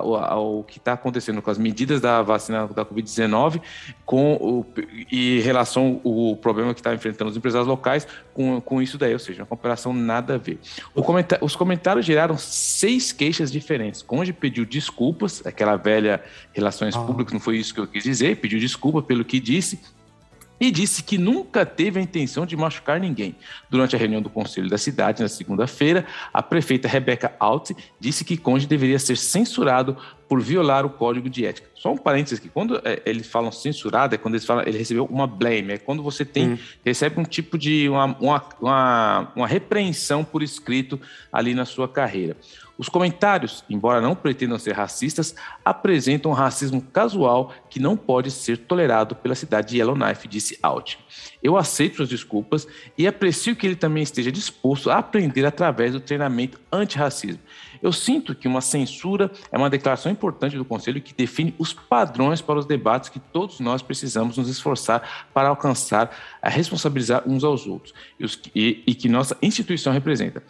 o 0.04 0.64
que 0.64 0.78
está 0.78 0.94
acontecendo 0.94 1.42
com 1.42 1.50
as 1.50 1.58
medidas 1.58 2.02
da 2.02 2.22
vacina 2.22 2.68
da 2.68 2.86
Covid-19 2.86 3.62
com 4.06 4.34
o, 4.34 4.66
e 5.12 5.40
relação 5.42 6.00
o 6.04 6.36
problema 6.36 6.74
que 6.74 6.80
está 6.80 6.94
enfrentando 6.94 7.32
os 7.32 7.38
empresários 7.38 7.68
locais 7.68 8.08
com, 8.34 8.60
com 8.62 8.82
isso 8.82 8.98
daí, 8.98 9.14
ou 9.14 9.20
seja, 9.20 9.44
uma 9.44 9.48
comparação 9.48 9.94
nada 9.94 10.36
a 10.36 10.38
ver. 10.38 10.60
os 11.42 11.56
comentários 11.56 12.06
geraram 12.06 12.38
seis 12.38 13.12
queixas 13.12 13.52
diferentes. 13.52 14.02
Conde 14.02 14.34
pediu 14.34 14.66
desculpas, 14.66 15.46
aquela 15.46 15.76
velha 15.76 16.24
relações 16.54 16.96
ah. 16.96 17.02
públicas, 17.02 17.34
não 17.34 17.40
foi 17.40 17.58
isso 17.58 17.74
que 17.74 17.80
eu 17.80 17.88
quis 17.88 18.04
dizer, 18.04 18.38
pediu 18.38 18.60
desculpa 18.60 19.02
pelo 19.02 19.24
que 19.24 19.40
disse, 19.40 19.80
e 20.60 20.72
disse 20.72 21.04
que 21.04 21.18
nunca 21.18 21.66
teve 21.66 22.00
a 22.00 22.04
intenção 22.04 22.46
de 22.46 22.56
machucar 22.56 23.00
ninguém. 23.00 23.36
Durante 23.70 23.96
a 23.96 24.00
reunião 24.00 24.22
do 24.22 24.30
conselho 24.30 24.70
da 24.70 24.78
cidade, 24.78 25.22
na 25.22 25.28
segunda-feira, 25.28 26.06
a 26.34 26.42
prefeita 26.42 26.88
Rebecca 26.88 27.34
Alt 27.40 27.72
disse 28.00 28.24
que 28.24 28.38
Conde 28.38 28.68
deveria 28.68 29.00
ser 29.00 29.18
censurado 29.18 29.98
por 30.28 30.42
violar 30.42 30.86
o 30.86 30.90
código 30.90 31.30
de 31.30 31.46
ética. 31.46 31.70
Só 31.76 31.92
um 31.92 31.98
parênteses 31.98 32.40
aqui, 32.40 32.50
quando 32.50 32.82
é, 32.84 33.02
eles 33.06 33.28
falam 33.28 33.52
censurado, 33.52 34.16
é 34.16 34.18
quando 34.18 34.36
eles 34.36 34.46
falam, 34.46 34.64
ele 34.66 34.78
recebeu 34.78 35.06
uma 35.06 35.28
blame, 35.28 35.74
é 35.74 35.78
quando 35.78 36.02
você 36.02 36.26
tem, 36.26 36.50
uhum. 36.50 36.58
recebe 36.84 37.20
um 37.20 37.24
tipo 37.24 37.58
de 37.58 37.88
uma, 37.90 38.06
uma, 38.20 38.44
uma, 38.60 39.32
uma 39.36 39.48
repreensão 39.48 40.24
por 40.24 40.42
escrito 40.42 41.00
ali 41.32 41.54
na 41.54 41.66
sua 41.66 41.88
carreira. 41.88 42.36
Os 42.78 42.90
comentários, 42.90 43.64
embora 43.70 44.02
não 44.02 44.16
pretendam 44.16 44.60
ser 44.60 44.74
racistas, 44.74 45.34
apresentam 45.64 46.32
um 46.32 46.34
racismo 46.34 46.82
casual 46.82 47.54
que 47.70 47.80
não 47.80 47.96
pode 47.96 48.30
ser 48.32 48.58
tolerado 48.58 49.16
pela 49.16 49.34
cidade 49.34 49.70
de 49.70 49.78
Yellowknife, 49.78 50.28
disse 50.28 50.60
Alt. 50.62 50.98
Eu 51.42 51.56
aceito 51.56 51.98
suas 51.98 52.10
desculpas 52.10 52.68
e 52.98 53.08
aprecio 53.08 53.56
que 53.56 53.66
ele 53.66 53.78
também 53.78 54.04
esteja 54.04 54.30
disposto 54.30 54.90
a 54.90 54.98
aprender 54.98 55.46
através 55.46 55.94
do 55.94 56.02
treinamento 56.02 56.60
antirracismo. 56.70 57.40
Eu 57.86 57.92
sinto 57.92 58.34
que 58.34 58.48
uma 58.48 58.62
censura 58.62 59.30
é 59.52 59.58
uma 59.60 59.70
declaração 59.70 60.12
importante 60.12 60.58
do 60.58 60.66
Conselho 60.66 61.00
que 61.00 61.14
define 61.14 61.54
os 61.60 61.72
padrões 61.72 62.42
para 62.42 62.58
os 62.58 62.66
debates 62.66 63.10
que 63.10 63.20
todos 63.20 63.60
nós 63.60 63.84
precisamos 63.84 64.40
nos 64.40 64.50
esforçar 64.50 65.28
para 65.32 65.50
alcançar, 65.50 66.10
a 66.42 66.50
responsabilizar 66.50 67.22
uns 67.28 67.44
aos 67.44 67.68
outros 67.68 67.94
e, 68.20 68.26
os, 68.26 68.42
e, 68.56 68.84
e 68.88 68.96
que 68.96 69.08
nossa 69.08 69.38
instituição 69.40 69.94
representa 69.94 70.42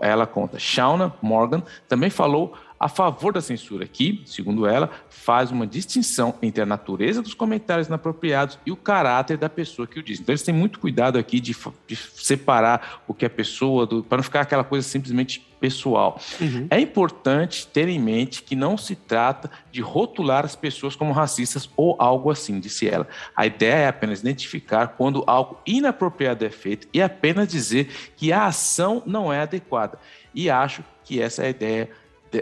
ela 0.00 0.26
conta. 0.26 0.58
Shauna 0.58 1.12
Morgan 1.22 1.62
também 1.88 2.10
falou 2.10 2.54
a 2.78 2.88
favor 2.88 3.32
da 3.32 3.40
censura, 3.40 3.86
que, 3.86 4.22
segundo 4.26 4.66
ela, 4.66 4.90
faz 5.08 5.50
uma 5.50 5.66
distinção 5.66 6.34
entre 6.42 6.62
a 6.62 6.66
natureza 6.66 7.22
dos 7.22 7.34
comentários 7.34 7.88
inapropriados 7.88 8.58
e 8.66 8.70
o 8.70 8.76
caráter 8.76 9.36
da 9.36 9.48
pessoa 9.48 9.86
que 9.86 9.98
o 9.98 10.02
diz. 10.02 10.20
Então, 10.20 10.32
eles 10.32 10.42
têm 10.42 10.54
muito 10.54 10.78
cuidado 10.78 11.18
aqui 11.18 11.40
de, 11.40 11.56
de 11.86 11.96
separar 11.96 13.02
o 13.08 13.14
que 13.14 13.24
é 13.24 13.28
pessoa, 13.28 13.86
para 14.02 14.18
não 14.18 14.22
ficar 14.22 14.42
aquela 14.42 14.64
coisa 14.64 14.86
simplesmente 14.86 15.46
pessoal. 15.58 16.20
Uhum. 16.40 16.66
É 16.70 16.78
importante 16.78 17.66
ter 17.66 17.88
em 17.88 17.98
mente 17.98 18.42
que 18.42 18.54
não 18.54 18.76
se 18.76 18.94
trata 18.94 19.50
de 19.72 19.80
rotular 19.80 20.44
as 20.44 20.54
pessoas 20.54 20.94
como 20.94 21.12
racistas 21.12 21.68
ou 21.76 21.96
algo 21.98 22.30
assim, 22.30 22.60
disse 22.60 22.88
ela. 22.88 23.08
A 23.34 23.46
ideia 23.46 23.74
é 23.74 23.88
apenas 23.88 24.20
identificar 24.20 24.88
quando 24.88 25.24
algo 25.26 25.58
inapropriado 25.66 26.44
é 26.44 26.50
feito 26.50 26.86
e 26.92 27.00
apenas 27.00 27.48
dizer 27.48 27.88
que 28.16 28.32
a 28.32 28.46
ação 28.46 29.02
não 29.06 29.32
é 29.32 29.40
adequada. 29.40 29.98
E 30.34 30.50
acho 30.50 30.84
que 31.04 31.20
essa 31.20 31.42
é 31.42 31.46
a 31.46 31.50
ideia 31.50 31.90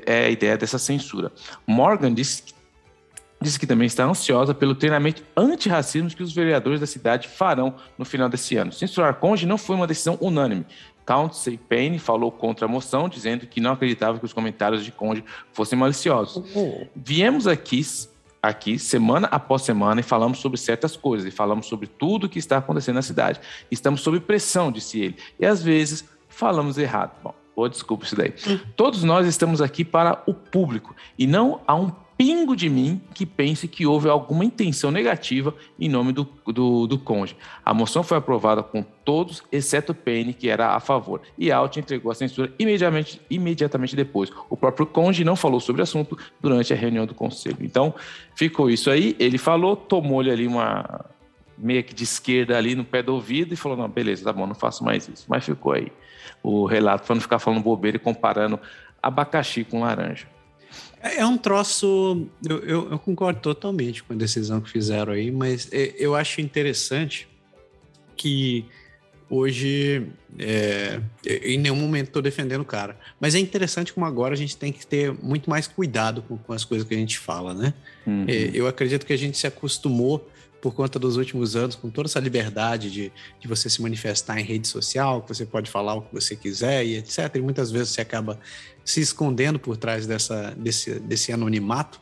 é 0.07 0.27
a 0.27 0.31
ideia 0.31 0.57
dessa 0.57 0.79
censura. 0.79 1.33
Morgan 1.67 2.13
disse 2.13 2.43
que, 2.43 2.55
disse 3.41 3.59
que 3.59 3.67
também 3.67 3.87
está 3.87 4.05
ansiosa 4.05 4.55
pelo 4.55 4.75
treinamento 4.75 5.23
antirracismo 5.37 6.11
que 6.11 6.23
os 6.23 6.33
vereadores 6.33 6.81
da 6.81 6.87
cidade 6.87 7.29
farão 7.29 7.75
no 7.99 8.05
final 8.05 8.29
desse 8.29 8.57
ano. 8.57 8.73
Censurar 8.73 9.15
Conde 9.15 9.47
não 9.47 9.59
foi 9.59 9.77
uma 9.77 9.87
decisão 9.87 10.19
unânime. 10.21 10.67
Council 11.05 11.59
Payne 11.69 11.99
falou 11.99 12.33
contra 12.33 12.65
a 12.65 12.69
moção, 12.69 13.09
dizendo 13.09 13.47
que 13.47 13.61
não 13.61 13.73
acreditava 13.73 14.19
que 14.19 14.25
os 14.25 14.33
comentários 14.33 14.85
de 14.85 14.91
Conde 14.91 15.25
fossem 15.53 15.79
maliciosos. 15.79 16.37
Uhum. 16.55 16.87
Viemos 16.97 17.47
aqui 17.47 17.83
aqui 18.43 18.79
semana 18.79 19.27
após 19.31 19.63
semana 19.63 20.01
e 20.01 20.05
falamos 20.05 20.39
sobre 20.39 20.59
certas 20.59 20.97
coisas, 20.97 21.27
e 21.27 21.31
falamos 21.31 21.67
sobre 21.67 21.87
tudo 21.87 22.25
o 22.25 22.29
que 22.29 22.39
está 22.39 22.59
acontecendo 22.59 22.97
na 22.97 23.03
cidade. 23.03 23.41
Estamos 23.71 24.03
sob 24.03 24.21
pressão, 24.21 24.71
disse 24.71 25.01
ele, 25.01 25.17
e 25.41 25.47
às 25.47 25.63
vezes 25.63 26.05
falamos 26.29 26.77
errado. 26.77 27.13
Bom, 27.23 27.35
Oh, 27.57 27.69
desculpa 27.69 28.05
isso 28.05 28.17
daí. 28.17 28.33
Todos 28.77 29.05
nós 29.05 29.27
estamos 29.27 29.61
aqui 29.61 29.85
para 29.85 30.23
o 30.27 30.35
público 30.35 30.95
e 31.19 31.27
não 31.27 31.61
há 31.67 31.75
um 31.75 31.93
pingo 32.17 32.55
de 32.55 32.69
mim 32.69 33.01
que 33.13 33.27
pense 33.27 33.67
que 33.67 33.87
houve 33.87 34.09
alguma 34.09 34.45
intenção 34.45 34.91
negativa 34.91 35.55
em 35.79 35.89
nome 35.89 36.13
do, 36.13 36.29
do, 36.47 36.87
do 36.87 36.99
conde. 36.99 37.37
A 37.65 37.75
moção 37.75 38.03
foi 38.03 38.17
aprovada 38.17 38.63
com 38.63 38.83
todos, 39.05 39.43
exceto 39.51 39.93
o 39.93 39.95
Payne, 39.95 40.33
que 40.33 40.49
era 40.49 40.75
a 40.75 40.81
favor. 40.81 41.21
E 41.37 41.51
Alt 41.51 41.77
entregou 41.77 42.11
a 42.11 42.15
censura 42.15 42.53
imediatamente, 42.59 43.21
imediatamente 43.29 43.97
depois. 43.97 44.31
O 44.49 44.57
próprio 44.57 44.87
conde 44.87 45.25
não 45.25 45.37
falou 45.37 45.61
sobre 45.61 45.83
o 45.83 45.85
assunto 45.85 46.17
durante 46.41 46.73
a 46.73 46.77
reunião 46.77 47.07
do 47.07 47.15
conselho. 47.15 47.59
Então, 47.61 47.95
ficou 48.35 48.71
isso 48.71 48.91
aí. 48.91 49.17
Ele 49.19 49.39
falou, 49.39 49.77
tomou-lhe 49.77 50.31
ali 50.31 50.47
uma 50.47 51.05
meio 51.57 51.85
que 51.85 51.95
de 51.95 52.03
esquerda 52.05 52.57
ali 52.57 52.75
no 52.75 52.85
pé 52.85 53.03
do 53.03 53.15
ouvido 53.15 53.55
e 53.55 53.57
falou: 53.57 53.77
não, 53.77 53.89
beleza, 53.89 54.25
tá 54.25 54.33
bom, 54.33 54.47
não 54.47 54.55
faço 54.55 54.85
mais 54.85 55.09
isso. 55.09 55.25
Mas 55.29 55.45
ficou 55.45 55.73
aí 55.73 55.93
o 56.43 56.67
relato 56.67 57.07
para 57.07 57.15
não 57.15 57.23
ficar 57.23 57.39
falando 57.39 57.63
bobeira 57.63 57.97
e 57.97 58.01
comparando 58.01 58.59
abacaxi 59.03 59.65
com 59.65 59.81
laranja. 59.81 60.27
É, 61.03 61.19
é 61.19 61.27
um 61.27 61.37
troço. 61.37 62.27
Eu, 62.49 62.59
eu, 62.61 62.91
eu, 62.93 62.99
concordo 62.99 63.41
totalmente 63.41 64.03
com 64.03 64.15
a 64.15 64.17
decisão 64.17 64.61
que 64.61 64.71
fizeram 64.71 65.13
aí, 65.13 65.31
mas 65.31 65.69
é, 65.71 65.95
eu 65.99 66.15
acho 66.15 66.41
interessante 66.41 67.29
que 68.17 68.65
hoje. 69.29 70.07
É, 70.37 71.01
em 71.25 71.59
nenhum 71.59 71.77
momento 71.77 72.09
estou 72.09 72.21
defendendo 72.23 72.63
o 72.63 72.65
cara. 72.65 72.99
Mas 73.21 73.37
é 73.37 73.39
interessante 73.39 73.93
como 73.93 74.05
agora 74.05 74.35
a 74.35 74.37
gente 74.37 74.57
tem 74.57 74.73
que 74.73 74.85
ter 74.85 75.13
muito 75.23 75.49
mais 75.49 75.69
cuidado 75.69 76.23
com, 76.23 76.37
com 76.37 76.53
as 76.53 76.65
coisas 76.65 76.89
que 76.89 76.93
a 76.93 76.99
gente 76.99 77.19
fala, 77.19 77.55
né? 77.55 77.73
Uhum. 78.05 78.25
É, 78.27 78.51
eu 78.53 78.67
acredito 78.67 79.07
que 79.07 79.13
a 79.13 79.19
gente 79.19 79.39
se 79.39 79.47
acostumou 79.47 80.29
por 80.65 80.73
conta 80.73 80.99
dos 80.99 81.19
últimos 81.19 81.57
anos, 81.57 81.75
com 81.75 81.91
toda 81.91 82.09
essa 82.09 82.19
liberdade 82.19 82.91
de, 82.91 83.13
de 83.39 83.47
você 83.47 83.69
se 83.69 83.83
manifestar 83.83 84.41
em 84.41 84.43
rede 84.43 84.67
social, 84.67 85.21
que 85.21 85.29
você 85.29 85.45
pode 85.45 85.71
falar 85.71 85.93
o 85.93 86.01
que 86.01 86.15
você 86.15 86.35
quiser 86.35 86.87
e 86.87 86.97
etc. 86.97 87.19
E 87.35 87.41
muitas 87.43 87.71
vezes 87.71 87.91
você 87.91 88.01
acaba 88.01 88.41
se 88.83 89.03
escondendo 89.03 89.59
por 89.59 89.77
trás 89.77 90.07
dessa, 90.07 90.55
desse, 90.57 90.99
desse 91.01 91.31
anonimato, 91.33 92.01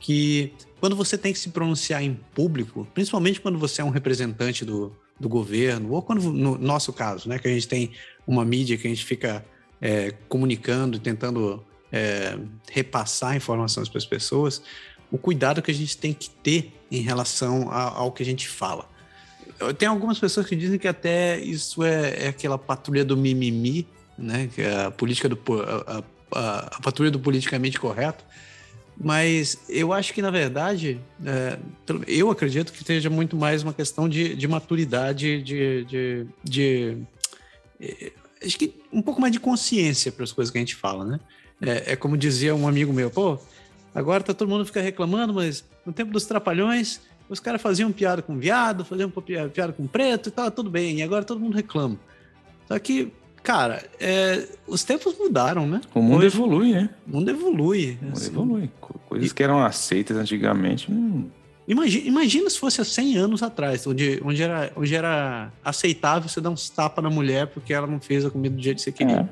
que 0.00 0.52
quando 0.80 0.96
você 0.96 1.16
tem 1.16 1.32
que 1.32 1.38
se 1.38 1.50
pronunciar 1.50 2.02
em 2.02 2.18
público, 2.34 2.84
principalmente 2.92 3.40
quando 3.40 3.60
você 3.60 3.80
é 3.80 3.84
um 3.84 3.90
representante 3.90 4.64
do, 4.64 4.92
do 5.20 5.28
governo, 5.28 5.92
ou 5.92 6.02
quando, 6.02 6.20
no 6.32 6.58
nosso 6.58 6.92
caso, 6.92 7.28
né, 7.28 7.38
que 7.38 7.46
a 7.46 7.52
gente 7.52 7.68
tem 7.68 7.92
uma 8.26 8.44
mídia 8.44 8.76
que 8.76 8.88
a 8.88 8.90
gente 8.90 9.04
fica 9.04 9.46
é, 9.80 10.10
comunicando, 10.28 10.98
tentando 10.98 11.64
é, 11.92 12.36
repassar 12.72 13.36
informações 13.36 13.88
para 13.88 13.98
as 13.98 14.04
pessoas, 14.04 14.64
o 15.12 15.18
cuidado 15.18 15.62
que 15.62 15.70
a 15.70 15.74
gente 15.74 15.96
tem 15.96 16.12
que 16.12 16.28
ter 16.28 16.72
em 16.98 17.02
relação 17.02 17.70
a, 17.70 17.82
ao 17.82 18.12
que 18.12 18.22
a 18.22 18.26
gente 18.26 18.48
fala. 18.48 18.88
Tem 19.78 19.88
algumas 19.88 20.18
pessoas 20.18 20.46
que 20.46 20.56
dizem 20.56 20.78
que 20.78 20.88
até 20.88 21.38
isso 21.38 21.82
é, 21.82 22.24
é 22.24 22.28
aquela 22.28 22.58
patrulha 22.58 23.04
do 23.04 23.16
mimimi, 23.16 23.86
né? 24.18 24.48
Que 24.52 24.62
é 24.62 24.86
a 24.86 24.90
política 24.90 25.28
do 25.28 25.38
a, 25.62 26.02
a, 26.32 26.76
a, 26.76 26.80
patrulha 26.82 27.10
do 27.10 27.20
politicamente 27.20 27.78
correto. 27.78 28.24
Mas 28.96 29.58
eu 29.68 29.92
acho 29.92 30.12
que 30.12 30.22
na 30.22 30.30
verdade, 30.30 31.00
é, 31.24 31.58
eu 32.06 32.30
acredito 32.30 32.72
que 32.72 32.84
seja 32.84 33.10
muito 33.10 33.36
mais 33.36 33.62
uma 33.62 33.72
questão 33.72 34.08
de, 34.08 34.34
de 34.34 34.46
maturidade, 34.46 35.42
de, 35.42 35.84
de, 35.84 36.26
de, 36.44 36.96
é, 37.80 38.12
acho 38.44 38.58
que 38.58 38.74
um 38.92 39.02
pouco 39.02 39.20
mais 39.20 39.32
de 39.32 39.40
consciência 39.40 40.12
para 40.12 40.24
as 40.24 40.32
coisas 40.32 40.50
que 40.50 40.58
a 40.58 40.60
gente 40.60 40.76
fala, 40.76 41.04
né? 41.04 41.20
É, 41.60 41.92
é 41.92 41.96
como 41.96 42.16
dizia 42.16 42.54
um 42.54 42.68
amigo 42.68 42.92
meu, 42.92 43.10
pô, 43.10 43.38
Agora 43.94 44.22
tá 44.22 44.34
todo 44.34 44.48
mundo 44.48 44.66
fica 44.66 44.80
reclamando, 44.80 45.32
mas 45.32 45.64
no 45.86 45.92
tempo 45.92 46.10
dos 46.10 46.26
trapalhões, 46.26 47.00
os 47.28 47.38
caras 47.38 47.62
faziam 47.62 47.92
piada 47.92 48.20
com 48.20 48.36
viado, 48.36 48.84
faziam 48.84 49.10
piada 49.52 49.72
com 49.72 49.86
preto 49.86 50.28
e 50.28 50.32
tava 50.32 50.50
tudo 50.50 50.68
bem. 50.68 50.98
E 50.98 51.02
agora 51.02 51.24
todo 51.24 51.40
mundo 51.40 51.54
reclama. 51.54 51.98
Só 52.66 52.78
que, 52.78 53.12
cara, 53.42 53.84
é, 54.00 54.48
os 54.66 54.82
tempos 54.82 55.16
mudaram, 55.18 55.66
né? 55.66 55.80
O 55.94 56.02
mundo 56.02 56.24
Hoje, 56.24 56.36
evolui, 56.36 56.72
né? 56.72 56.90
O 57.06 57.16
mundo 57.16 57.30
evolui. 57.30 57.98
O 58.00 58.04
mundo 58.04 58.16
assim. 58.16 58.26
evolui. 58.26 58.70
Coisas 58.80 59.30
e... 59.30 59.34
que 59.34 59.42
eram 59.42 59.64
aceitas 59.64 60.16
antigamente. 60.16 60.90
Hum. 60.90 61.28
Imagina, 61.66 62.06
imagina 62.06 62.50
se 62.50 62.58
fosse 62.58 62.80
há 62.80 62.84
100 62.84 63.16
anos 63.16 63.42
atrás, 63.42 63.86
onde, 63.86 64.20
onde, 64.22 64.42
era, 64.42 64.70
onde 64.76 64.94
era 64.94 65.50
aceitável 65.64 66.28
você 66.28 66.40
dar 66.40 66.50
uns 66.50 66.68
tapas 66.68 67.02
na 67.02 67.08
mulher 67.08 67.46
porque 67.46 67.72
ela 67.72 67.86
não 67.86 68.00
fez 68.00 68.24
a 68.24 68.30
comida 68.30 68.54
do 68.54 68.62
jeito 68.62 68.76
que 68.76 68.82
você 68.82 68.92
queria, 68.92 69.20
é. 69.20 69.28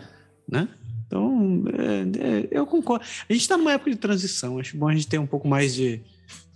né? 0.51 0.69
Então, 1.13 1.63
é, 1.79 2.47
é, 2.47 2.49
eu 2.51 2.67
concordo. 2.67 3.05
A 3.29 3.33
gente 3.33 3.43
está 3.43 3.59
numa 3.59 3.73
época 3.73 3.91
de 3.91 3.97
transição, 3.99 4.59
acho 4.59 4.75
bom 4.79 4.89
a 4.89 4.95
gente 4.95 5.07
ter 5.07 5.19
um 5.19 5.27
pouco 5.27 5.47
mais 5.47 5.75
de, 5.75 6.01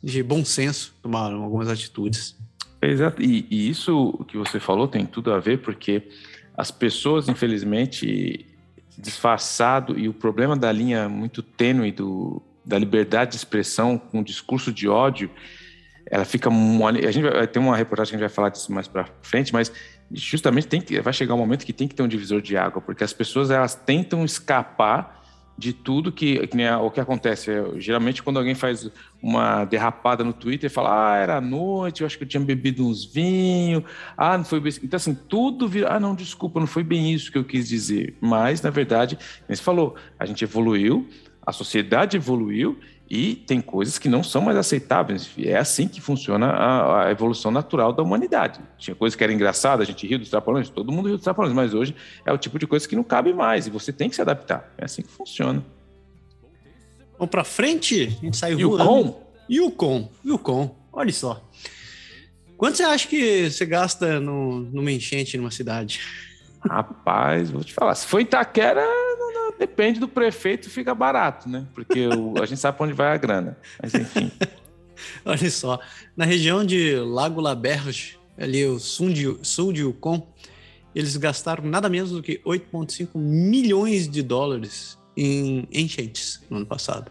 de 0.03 0.23
bom 0.23 0.43
senso, 0.47 0.95
tomar 1.03 1.31
algumas 1.31 1.69
atitudes. 1.69 2.35
Exato, 2.81 3.23
e, 3.23 3.47
e 3.51 3.69
isso 3.69 4.25
que 4.27 4.39
você 4.39 4.59
falou 4.59 4.89
tem 4.89 5.05
tudo 5.05 5.31
a 5.31 5.39
ver, 5.39 5.59
porque 5.59 6.09
as 6.57 6.71
pessoas, 6.71 7.29
infelizmente, 7.29 8.47
disfarçado, 8.97 9.99
e 9.99 10.09
o 10.09 10.15
problema 10.15 10.57
da 10.57 10.73
linha 10.73 11.07
muito 11.07 11.43
tênue 11.43 11.93
do, 11.93 12.43
da 12.65 12.79
liberdade 12.79 13.33
de 13.33 13.37
expressão 13.37 13.99
com 13.99 14.21
o 14.21 14.25
discurso 14.25 14.73
de 14.73 14.89
ódio, 14.89 15.31
ela 16.11 16.25
fica. 16.25 16.49
A 16.49 17.11
gente 17.11 17.29
vai 17.29 17.47
ter 17.47 17.59
uma 17.59 17.77
reportagem 17.77 18.13
que 18.13 18.17
a 18.17 18.19
gente 18.19 18.29
vai 18.29 18.35
falar 18.35 18.49
disso 18.49 18.73
mais 18.73 18.89
para 18.89 19.07
frente, 19.21 19.53
mas 19.53 19.71
justamente 20.13 20.67
tem 20.69 20.81
que 20.81 21.01
vai 21.01 21.13
chegar 21.13 21.35
um 21.35 21.39
momento 21.39 21.65
que 21.65 21.73
tem 21.73 21.89
que 21.89 21.95
ter 21.95 22.03
um 22.03 22.09
divisor 22.09 22.41
de 22.41 22.57
água, 22.57 22.81
porque 22.81 23.05
as 23.05 23.13
pessoas 23.13 23.51
elas 23.51 23.75
tentam 23.75 24.25
escapar 24.25 25.17
de 25.59 25.73
tudo 25.73 26.13
que, 26.13 26.47
que 26.47 26.71
o 26.71 26.91
que 26.91 27.01
acontece. 27.01 27.51
É, 27.51 27.81
geralmente 27.81 28.23
quando 28.23 28.39
alguém 28.39 28.55
faz 28.55 28.91
uma 29.23 29.65
derrapada 29.65 30.23
no 30.23 30.33
Twitter, 30.33 30.71
fala: 30.71 31.13
"Ah, 31.13 31.17
era 31.17 31.41
noite, 31.41 32.03
eu 32.03 32.07
acho 32.07 32.19
que 32.19 32.25
eu 32.25 32.29
tinha 32.29 32.43
bebido 32.43 32.87
uns 32.87 33.05
vinhos. 33.05 33.83
Ah, 34.17 34.37
não 34.37 34.45
foi 34.45 34.61
bem. 34.61 34.73
Então 34.83 34.97
assim, 34.97 35.15
tudo 35.15 35.67
vira, 35.67 35.93
ah, 35.93 36.01
não, 36.01 36.15
desculpa, 36.15 36.61
não 36.61 36.67
foi 36.67 36.85
bem 36.85 37.13
isso 37.13 37.33
que 37.33 37.39
eu 37.39 37.45
quis 37.45 37.69
dizer. 37.69 38.17
Mas 38.21 38.61
na 38.61 38.71
verdade, 38.71 39.19
você 39.49 39.63
falou, 39.63 39.97
a 40.19 40.27
gente 40.27 40.45
evoluiu, 40.45 41.09
a 41.45 41.53
sociedade 41.53 42.17
evoluiu 42.17 42.79
e 43.09 43.37
tem 43.37 43.61
coisas 43.61 43.99
que 43.99 44.09
não 44.09 44.23
são 44.23 44.43
mais 44.43 44.57
aceitáveis. 44.57 45.31
É 45.39 45.57
assim 45.57 45.87
que 45.87 46.01
funciona 46.01 46.47
a, 46.47 47.07
a, 47.07 47.11
evolução 47.11 47.51
natural 47.51 47.93
da 47.93 48.03
humanidade. 48.03 48.61
Tinha 48.77 48.95
coisas 48.95 49.17
que 49.17 49.23
eram 49.23 49.33
engraçadas, 49.33 49.87
a 49.87 49.91
gente 49.91 50.07
riu 50.07 50.19
dos 50.19 50.29
trapalhões, 50.29 50.69
todo 50.69 50.91
mundo 50.91 51.07
riu 51.07 51.17
dos 51.17 51.25
trapalhões, 51.25 51.55
mas 51.55 51.73
hoje 51.73 51.95
é 52.25 52.33
o 52.33 52.39
tipo 52.39 52.59
de 52.59 52.67
coisa 52.67 52.87
que 52.89 52.97
não 52.97 53.05
cabe 53.05 53.33
mais 53.33 53.67
e 53.67 53.71
você 53.71 53.93
tem 53.93 54.09
que 54.09 54.17
se 54.17 54.23
adaptar. 54.23 54.73
É 54.77 54.85
assim 54.85 55.03
que 55.03 55.11
funciona. 55.11 55.65
Vamos 57.19 57.31
para 57.31 57.45
frente? 57.45 58.17
A 58.21 58.25
gente 58.25 58.37
saiu 58.37 58.59
Yukon? 58.59 59.23
Yukon. 59.49 60.11
Yukon. 60.25 60.77
Olha 60.93 61.13
só. 61.13 61.43
Quanto 62.57 62.77
você 62.77 62.83
acha 62.83 63.07
que 63.07 63.51
você 63.51 63.65
gasta 63.67 64.19
no, 64.19 64.61
numa 64.61 64.91
enchente 64.91 65.37
numa 65.37 65.51
cidade? 65.51 66.01
Rapaz, 66.69 67.51
vou 67.51 67.63
te 67.63 67.73
falar. 67.73 67.95
Se 67.95 68.07
for 68.07 68.21
Itaquera, 68.21 68.85
depende 69.59 70.01
do 70.01 70.09
prefeito, 70.09 70.71
fica 70.71 70.95
barato, 70.95 71.49
né? 71.49 71.67
Porque 71.75 72.07
o, 72.07 72.35
a 72.43 72.47
gente 72.47 72.61
sabe 72.61 72.77
para 72.77 72.87
onde 72.87 72.95
vai 72.95 73.09
a 73.09 73.17
grana. 73.17 73.57
Mas 73.83 73.95
enfim. 73.95 74.31
Olha 75.25 75.51
só, 75.51 75.79
na 76.17 76.25
região 76.25 76.65
de 76.65 76.97
Lago 76.97 77.41
Laberge, 77.41 78.19
ali 78.39 78.65
o 78.65 78.79
sul 78.79 79.11
de, 79.13 79.37
sul 79.43 79.73
de 79.73 79.83
Yukon, 79.83 80.27
eles 80.95 81.17
gastaram 81.17 81.65
nada 81.65 81.89
menos 81.89 82.11
do 82.11 82.23
que 82.23 82.39
8,5 82.39 83.11
milhões 83.15 84.09
de 84.09 84.23
dólares 84.23 84.99
em 85.17 85.69
enchentes 85.73 86.43
no 86.49 86.57
ano 86.59 86.67
passado. 86.67 87.11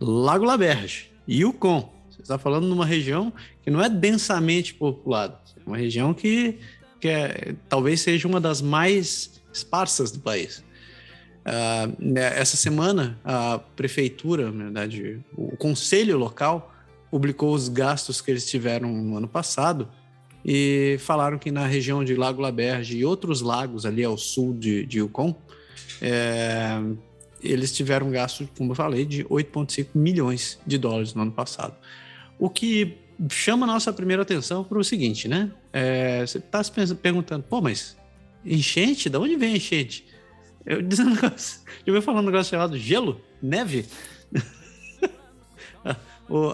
Lago 0.00 0.44
Laberge, 0.44 1.10
Yukon. 1.28 1.92
Você 2.10 2.22
está 2.22 2.36
falando 2.36 2.66
numa 2.66 2.84
região 2.84 3.32
que 3.62 3.70
não 3.70 3.80
é 3.80 3.88
densamente 3.88 4.74
populada, 4.74 5.40
é 5.56 5.68
uma 5.68 5.76
região 5.76 6.12
que, 6.12 6.58
que 7.02 7.08
é, 7.08 7.56
talvez 7.68 8.00
seja 8.00 8.28
uma 8.28 8.40
das 8.40 8.62
mais 8.62 9.42
esparsas 9.52 10.12
do 10.12 10.20
país. 10.20 10.62
Uh, 11.44 12.16
essa 12.16 12.56
semana, 12.56 13.18
a 13.24 13.58
prefeitura, 13.58 14.52
na 14.52 14.64
verdade, 14.66 15.20
o 15.36 15.56
conselho 15.56 16.16
local, 16.16 16.72
publicou 17.10 17.52
os 17.52 17.68
gastos 17.68 18.20
que 18.20 18.30
eles 18.30 18.48
tiveram 18.48 18.88
no 18.88 19.16
ano 19.16 19.26
passado 19.26 19.88
e 20.44 20.96
falaram 21.00 21.38
que 21.38 21.50
na 21.50 21.66
região 21.66 22.04
de 22.04 22.14
Lago 22.14 22.40
Laberge 22.40 22.96
e 22.96 23.04
outros 23.04 23.40
lagos 23.40 23.84
ali 23.84 24.04
ao 24.04 24.16
sul 24.16 24.54
de, 24.54 24.86
de 24.86 25.00
Yukon, 25.00 25.34
é, 26.00 26.80
eles 27.42 27.72
tiveram 27.72 28.12
gasto, 28.12 28.48
como 28.56 28.70
eu 28.70 28.76
falei, 28.76 29.04
de 29.04 29.24
8,5 29.24 29.88
milhões 29.92 30.56
de 30.64 30.78
dólares 30.78 31.14
no 31.14 31.22
ano 31.22 31.32
passado. 31.32 31.74
O 32.38 32.48
que 32.48 33.01
chama 33.30 33.64
a 33.64 33.66
nossa 33.66 33.92
primeira 33.92 34.22
atenção 34.22 34.64
para 34.64 34.78
o 34.78 34.84
seguinte, 34.84 35.28
né? 35.28 35.50
É, 35.72 36.20
você 36.26 36.38
está 36.38 36.62
se 36.62 36.72
perguntando, 36.94 37.44
pô, 37.44 37.60
mas 37.60 37.96
enchente? 38.44 39.08
De 39.08 39.16
onde 39.16 39.36
vem 39.36 39.56
enchente? 39.56 40.06
Eu 40.64 40.80
disse 40.82 41.02
um 41.02 41.10
negócio. 41.10 41.60
Eu 41.86 41.92
vou 41.92 42.02
falar 42.02 42.20
um 42.20 42.24
negócio 42.24 42.50
chamado 42.50 42.78
gelo, 42.78 43.20
neve. 43.40 43.86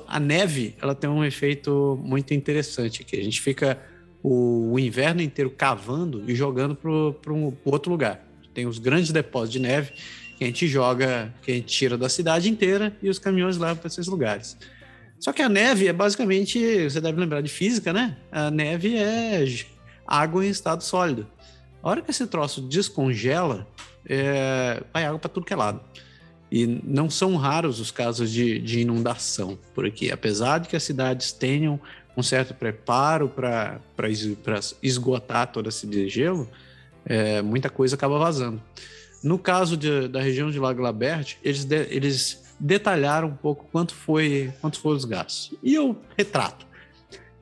a 0.07 0.21
neve, 0.21 0.75
ela 0.81 0.95
tem 0.95 1.09
um 1.09 1.25
efeito 1.25 1.99
muito 2.03 2.35
interessante 2.35 3.03
aqui. 3.03 3.19
A 3.19 3.23
gente 3.23 3.41
fica 3.41 3.79
o, 4.23 4.73
o 4.73 4.79
inverno 4.79 5.23
inteiro 5.23 5.51
cavando 5.51 6.25
e 6.29 6.35
jogando 6.35 6.75
para 6.75 7.33
um 7.33 7.57
outro 7.65 7.91
lugar. 7.91 8.25
Tem 8.53 8.67
os 8.67 8.79
grandes 8.79 9.13
depósitos 9.13 9.53
de 9.53 9.59
neve 9.61 9.93
que 10.37 10.45
a 10.45 10.47
gente 10.47 10.69
joga, 10.69 11.35
que 11.43 11.51
a 11.51 11.55
gente 11.55 11.67
tira 11.67 11.99
da 11.99 12.09
cidade 12.09 12.49
inteira 12.49 12.97
e 13.03 13.09
os 13.09 13.19
caminhões 13.19 13.57
levam 13.59 13.77
para 13.77 13.89
esses 13.89 14.07
lugares. 14.07 14.57
Só 15.21 15.33
que 15.33 15.43
a 15.43 15.49
neve 15.49 15.89
é 15.89 15.93
basicamente, 15.93 16.85
você 16.85 17.01
deve 17.01 17.21
lembrar 17.21 17.41
de 17.41 17.49
física, 17.49 17.93
né? 17.93 18.17
A 18.31 18.51
neve 18.51 18.97
é 18.97 19.45
água 20.07 20.45
em 20.45 20.49
estado 20.49 20.83
sólido. 20.83 21.27
A 21.83 21.91
hora 21.91 22.03
que 22.03 22.11
esse 22.11 22.27
troço 22.27 22.61
descongela, 22.61 23.67
é, 24.09 24.83
vai 24.93 25.05
água 25.05 25.19
para 25.19 25.29
tudo 25.29 25.47
que 25.47 25.53
é 25.53 25.57
lado. 25.57 25.81
E 26.51 26.67
não 26.83 27.11
são 27.11 27.37
raros 27.37 27.79
os 27.79 27.91
casos 27.91 28.31
de, 28.31 28.59
de, 28.59 28.81
inundação 28.81 29.59
por 29.75 29.85
aqui, 29.85 30.11
apesar 30.11 30.59
de 30.59 30.69
que 30.69 30.77
as 30.77 30.83
cidades 30.83 31.31
tenham 31.31 31.79
um 32.17 32.23
certo 32.23 32.55
preparo 32.55 33.29
para 33.29 33.81
esgotar 34.83 35.53
todo 35.53 35.69
esse 35.69 36.09
gelo, 36.09 36.49
é, 37.05 37.43
muita 37.43 37.69
coisa 37.69 37.97
acaba 37.97 38.19
vazando. 38.19 38.63
No 39.23 39.39
caso 39.39 39.77
de, 39.77 40.09
da 40.09 40.23
região 40.23 40.51
de 40.51 40.59
Lago 40.59 40.81
Laberte, 40.81 41.39
eles, 41.43 41.65
de, 41.65 41.87
eles 41.91 42.48
detalharam 42.59 43.29
um 43.29 43.35
pouco 43.35 43.67
quanto 43.71 43.95
foi 43.95 44.53
quanto 44.61 44.81
foram 44.81 44.97
os 44.97 45.05
gastos. 45.05 45.55
E 45.63 45.75
eu 45.75 45.97
retrato. 46.17 46.67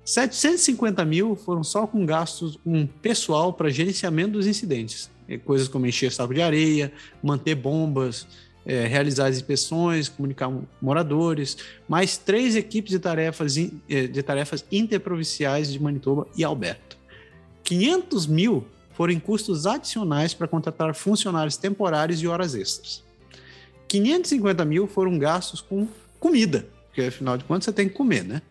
750 0.04 1.04
mil 1.04 1.34
foram 1.34 1.64
só 1.64 1.86
com 1.86 2.06
gastos 2.06 2.56
com 2.62 2.86
pessoal 2.86 3.52
para 3.52 3.68
gerenciamento 3.68 4.32
dos 4.32 4.46
incidentes. 4.46 5.10
É, 5.28 5.36
coisas 5.36 5.66
como 5.66 5.86
encher 5.86 6.12
saco 6.12 6.32
de 6.32 6.40
areia, 6.40 6.92
manter 7.20 7.56
bombas, 7.56 8.26
é, 8.64 8.86
realizar 8.86 9.26
as 9.26 9.36
inspeções, 9.36 10.08
comunicar 10.08 10.48
com 10.48 10.62
moradores, 10.80 11.56
mais 11.88 12.16
três 12.16 12.54
equipes 12.54 12.90
de 12.90 12.98
tarefas, 12.98 13.56
é, 13.56 14.06
de 14.06 14.22
tarefas 14.22 14.64
interprovinciais 14.70 15.72
de 15.72 15.82
Manitoba 15.82 16.26
e 16.36 16.44
Alberta. 16.44 16.96
500 17.64 18.26
mil 18.26 18.64
foram 18.92 19.18
custos 19.18 19.66
adicionais 19.66 20.32
para 20.32 20.48
contratar 20.48 20.94
funcionários 20.94 21.56
temporários 21.56 22.22
e 22.22 22.28
horas 22.28 22.54
extras. 22.54 23.05
550 23.88 24.64
mil 24.64 24.86
foram 24.86 25.18
gastos 25.18 25.60
com 25.60 25.88
comida, 26.18 26.66
porque 26.86 27.02
afinal 27.02 27.36
de 27.36 27.44
contas 27.44 27.64
você 27.64 27.72
tem 27.72 27.88
que 27.88 27.94
comer, 27.94 28.24
né? 28.24 28.42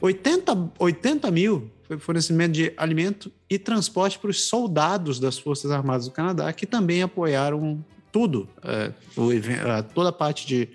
80, 0.00 0.72
80 0.78 1.30
mil 1.30 1.70
foi 1.86 1.98
fornecimento 1.98 2.52
de 2.52 2.72
alimento 2.76 3.30
e 3.48 3.58
transporte 3.58 4.18
para 4.18 4.30
os 4.30 4.42
soldados 4.44 5.20
das 5.20 5.38
Forças 5.38 5.70
Armadas 5.70 6.06
do 6.06 6.12
Canadá, 6.12 6.52
que 6.52 6.66
também 6.66 7.02
apoiaram 7.02 7.84
tudo, 8.10 8.48
é, 8.62 8.92
o, 9.16 9.32
é, 9.32 9.82
toda 9.82 10.08
a 10.08 10.12
parte 10.12 10.46
de, 10.46 10.68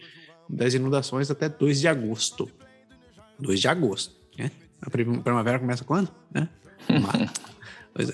das 0.48 0.74
inundações 0.74 1.32
até 1.32 1.50
2 1.50 1.80
de 1.80 1.88
agosto. 1.88 2.50
2 3.40 3.60
de 3.60 3.68
agosto, 3.68 4.16
né? 4.38 4.52
A 4.82 4.90
primavera 4.90 5.60
começa 5.60 5.84
quando? 5.84 6.12
Né? 6.32 6.48
é. 7.98 8.14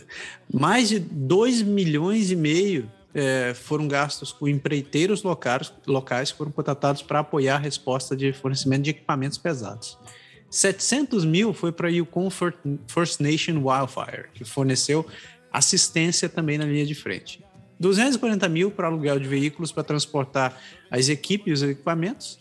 Mais 0.51 0.89
de 0.89 0.99
2 0.99 1.61
milhões 1.63 2.31
e 2.31 2.35
meio 2.35 2.89
é, 3.15 3.53
foram 3.53 3.87
gastos 3.87 4.33
com 4.33 4.45
empreiteiros 4.45 5.23
locais, 5.23 5.73
locais 5.87 6.33
que 6.33 6.37
foram 6.37 6.51
contratados 6.51 7.01
para 7.01 7.19
apoiar 7.19 7.55
a 7.55 7.59
resposta 7.59 8.13
de 8.13 8.33
fornecimento 8.33 8.83
de 8.83 8.89
equipamentos 8.89 9.37
pesados. 9.37 9.97
700 10.49 11.23
mil 11.23 11.53
foi 11.53 11.71
para 11.71 11.89
o 11.89 12.05
Comfort 12.05 12.57
First 12.87 13.21
Nation 13.21 13.63
Wildfire, 13.63 14.29
que 14.33 14.43
forneceu 14.43 15.05
assistência 15.51 16.27
também 16.27 16.57
na 16.57 16.65
linha 16.65 16.85
de 16.85 16.93
frente. 16.93 17.41
240 17.79 18.47
mil 18.49 18.69
para 18.69 18.87
aluguel 18.87 19.17
de 19.17 19.27
veículos 19.27 19.71
para 19.71 19.83
transportar 19.83 20.61
as 20.91 21.07
equipes 21.07 21.47
e 21.47 21.51
os 21.51 21.63
equipamentos, 21.63 22.39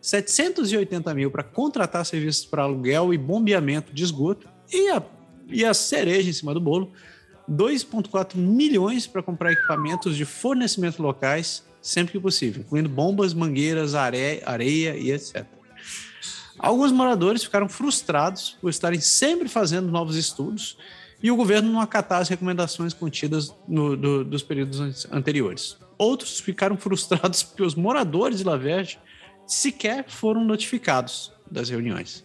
780 0.00 1.14
mil 1.14 1.30
para 1.30 1.42
contratar 1.42 2.04
serviços 2.04 2.46
para 2.46 2.62
aluguel 2.62 3.12
e 3.12 3.18
bombeamento 3.18 3.92
de 3.92 4.02
esgoto, 4.02 4.48
e 4.72 4.88
a, 4.88 5.02
e 5.48 5.64
a 5.64 5.74
cereja 5.74 6.30
em 6.30 6.32
cima 6.32 6.54
do 6.54 6.60
bolo, 6.60 6.92
2,4 7.50 8.36
milhões 8.36 9.06
para 9.06 9.22
comprar 9.22 9.52
equipamentos 9.52 10.16
de 10.16 10.24
fornecimento 10.24 11.02
locais 11.02 11.62
sempre 11.80 12.12
que 12.12 12.20
possível, 12.20 12.62
incluindo 12.62 12.88
bombas, 12.88 13.34
mangueiras, 13.34 13.94
areia, 13.94 14.42
areia 14.46 14.96
e 14.96 15.12
etc. 15.12 15.44
Alguns 16.58 16.92
moradores 16.92 17.44
ficaram 17.44 17.68
frustrados 17.68 18.56
por 18.60 18.70
estarem 18.70 19.00
sempre 19.00 19.48
fazendo 19.48 19.90
novos 19.90 20.16
estudos 20.16 20.78
e 21.22 21.30
o 21.30 21.36
governo 21.36 21.70
não 21.70 21.80
acatar 21.80 22.22
as 22.22 22.28
recomendações 22.28 22.94
contidas 22.94 23.54
no, 23.68 23.96
do, 23.96 24.24
dos 24.24 24.42
períodos 24.42 25.06
anteriores. 25.12 25.76
Outros 25.98 26.40
ficaram 26.40 26.76
frustrados 26.76 27.42
porque 27.42 27.62
os 27.62 27.74
moradores 27.74 28.38
de 28.38 28.44
Laverge 28.44 28.98
sequer 29.46 30.08
foram 30.08 30.42
notificados 30.42 31.32
das 31.50 31.68
reuniões. 31.68 32.23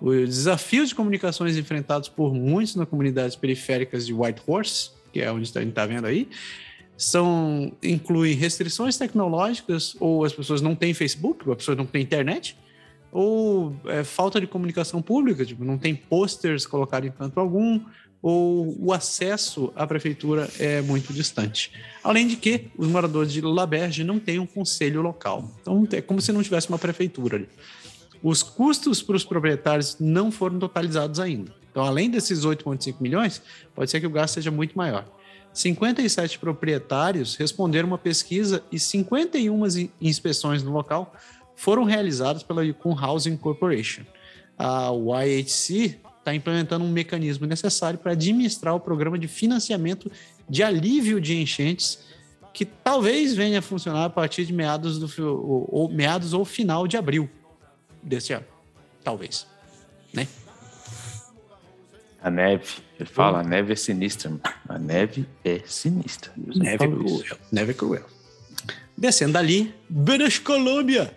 Os 0.00 0.28
desafios 0.28 0.88
de 0.88 0.94
comunicações 0.94 1.56
enfrentados 1.56 2.08
por 2.08 2.32
muitos 2.32 2.74
nas 2.74 2.88
comunidades 2.88 3.36
periféricas 3.36 4.06
de 4.06 4.14
Whitehorse, 4.14 4.90
que 5.12 5.20
é 5.20 5.30
onde 5.30 5.50
a 5.54 5.60
gente 5.60 5.68
está 5.68 5.84
vendo 5.84 6.06
aí, 6.06 6.28
são, 6.96 7.72
incluem 7.82 8.34
restrições 8.34 8.96
tecnológicas, 8.96 9.96
ou 9.98 10.24
as 10.24 10.32
pessoas 10.32 10.60
não 10.60 10.74
têm 10.74 10.94
Facebook, 10.94 11.46
ou 11.46 11.52
as 11.52 11.58
pessoas 11.58 11.76
não 11.76 11.86
têm 11.86 12.02
internet, 12.02 12.56
ou 13.12 13.74
é, 13.86 14.04
falta 14.04 14.40
de 14.40 14.46
comunicação 14.46 15.02
pública, 15.02 15.44
tipo, 15.44 15.64
não 15.64 15.76
tem 15.76 15.94
posters 15.94 16.66
colocados 16.66 17.08
em 17.08 17.12
canto 17.12 17.40
algum, 17.40 17.80
ou 18.22 18.76
o 18.78 18.92
acesso 18.92 19.72
à 19.74 19.86
prefeitura 19.86 20.48
é 20.58 20.82
muito 20.82 21.12
distante. 21.12 21.72
Além 22.04 22.26
de 22.26 22.36
que 22.36 22.66
os 22.76 22.86
moradores 22.86 23.32
de 23.32 23.40
Laberge 23.40 24.04
não 24.04 24.18
têm 24.18 24.38
um 24.38 24.46
conselho 24.46 25.00
local. 25.00 25.50
Então 25.60 25.86
é 25.92 26.02
como 26.02 26.20
se 26.20 26.30
não 26.32 26.42
tivesse 26.42 26.68
uma 26.68 26.78
prefeitura 26.78 27.36
ali. 27.36 27.48
Os 28.22 28.42
custos 28.42 29.02
para 29.02 29.16
os 29.16 29.24
proprietários 29.24 29.96
não 29.98 30.30
foram 30.30 30.58
totalizados 30.58 31.18
ainda. 31.18 31.54
Então, 31.70 31.84
além 31.84 32.10
desses 32.10 32.44
8,5 32.44 32.96
milhões, 33.00 33.40
pode 33.74 33.90
ser 33.90 34.00
que 34.00 34.06
o 34.06 34.10
gasto 34.10 34.34
seja 34.34 34.50
muito 34.50 34.76
maior. 34.76 35.06
57 35.52 36.38
proprietários 36.38 37.34
responderam 37.34 37.88
uma 37.88 37.98
pesquisa 37.98 38.62
e 38.70 38.78
51 38.78 39.90
inspeções 40.00 40.62
no 40.62 40.70
local 40.70 41.14
foram 41.56 41.84
realizadas 41.84 42.42
pela 42.42 42.64
Yukon 42.64 42.96
Housing 42.98 43.36
Corporation. 43.36 44.02
A 44.58 44.90
YHC 44.90 45.98
está 46.18 46.34
implementando 46.34 46.84
um 46.84 46.90
mecanismo 46.90 47.46
necessário 47.46 47.98
para 47.98 48.12
administrar 48.12 48.74
o 48.74 48.80
programa 48.80 49.18
de 49.18 49.26
financiamento 49.26 50.10
de 50.48 50.62
alívio 50.62 51.20
de 51.20 51.36
enchentes, 51.36 51.98
que 52.52 52.64
talvez 52.64 53.34
venha 53.34 53.60
a 53.60 53.62
funcionar 53.62 54.04
a 54.04 54.10
partir 54.10 54.44
de 54.44 54.52
meados, 54.52 54.98
do, 54.98 55.08
ou, 55.26 55.68
ou 55.70 55.88
meados 55.88 56.32
ou 56.32 56.44
final 56.44 56.86
de 56.86 56.96
abril 56.96 57.28
desse 58.02 58.32
ano. 58.32 58.46
Talvez. 59.02 59.46
Né? 60.12 60.26
A 62.22 62.30
neve, 62.30 62.66
ele 62.98 63.08
fala, 63.08 63.38
hum. 63.38 63.40
a 63.40 63.44
neve 63.44 63.72
é 63.72 63.76
sinistra. 63.76 64.32
A 64.68 64.78
neve 64.78 65.26
é 65.44 65.60
sinistra. 65.64 66.32
Neve 66.36 66.84
é 66.84 66.88
cruel. 66.88 67.38
Neve 67.50 67.70
é 67.70 67.74
cruel. 67.74 68.06
Descendo 68.96 69.32
dali, 69.32 69.74
British 69.88 70.38
Columbia. 70.38 71.14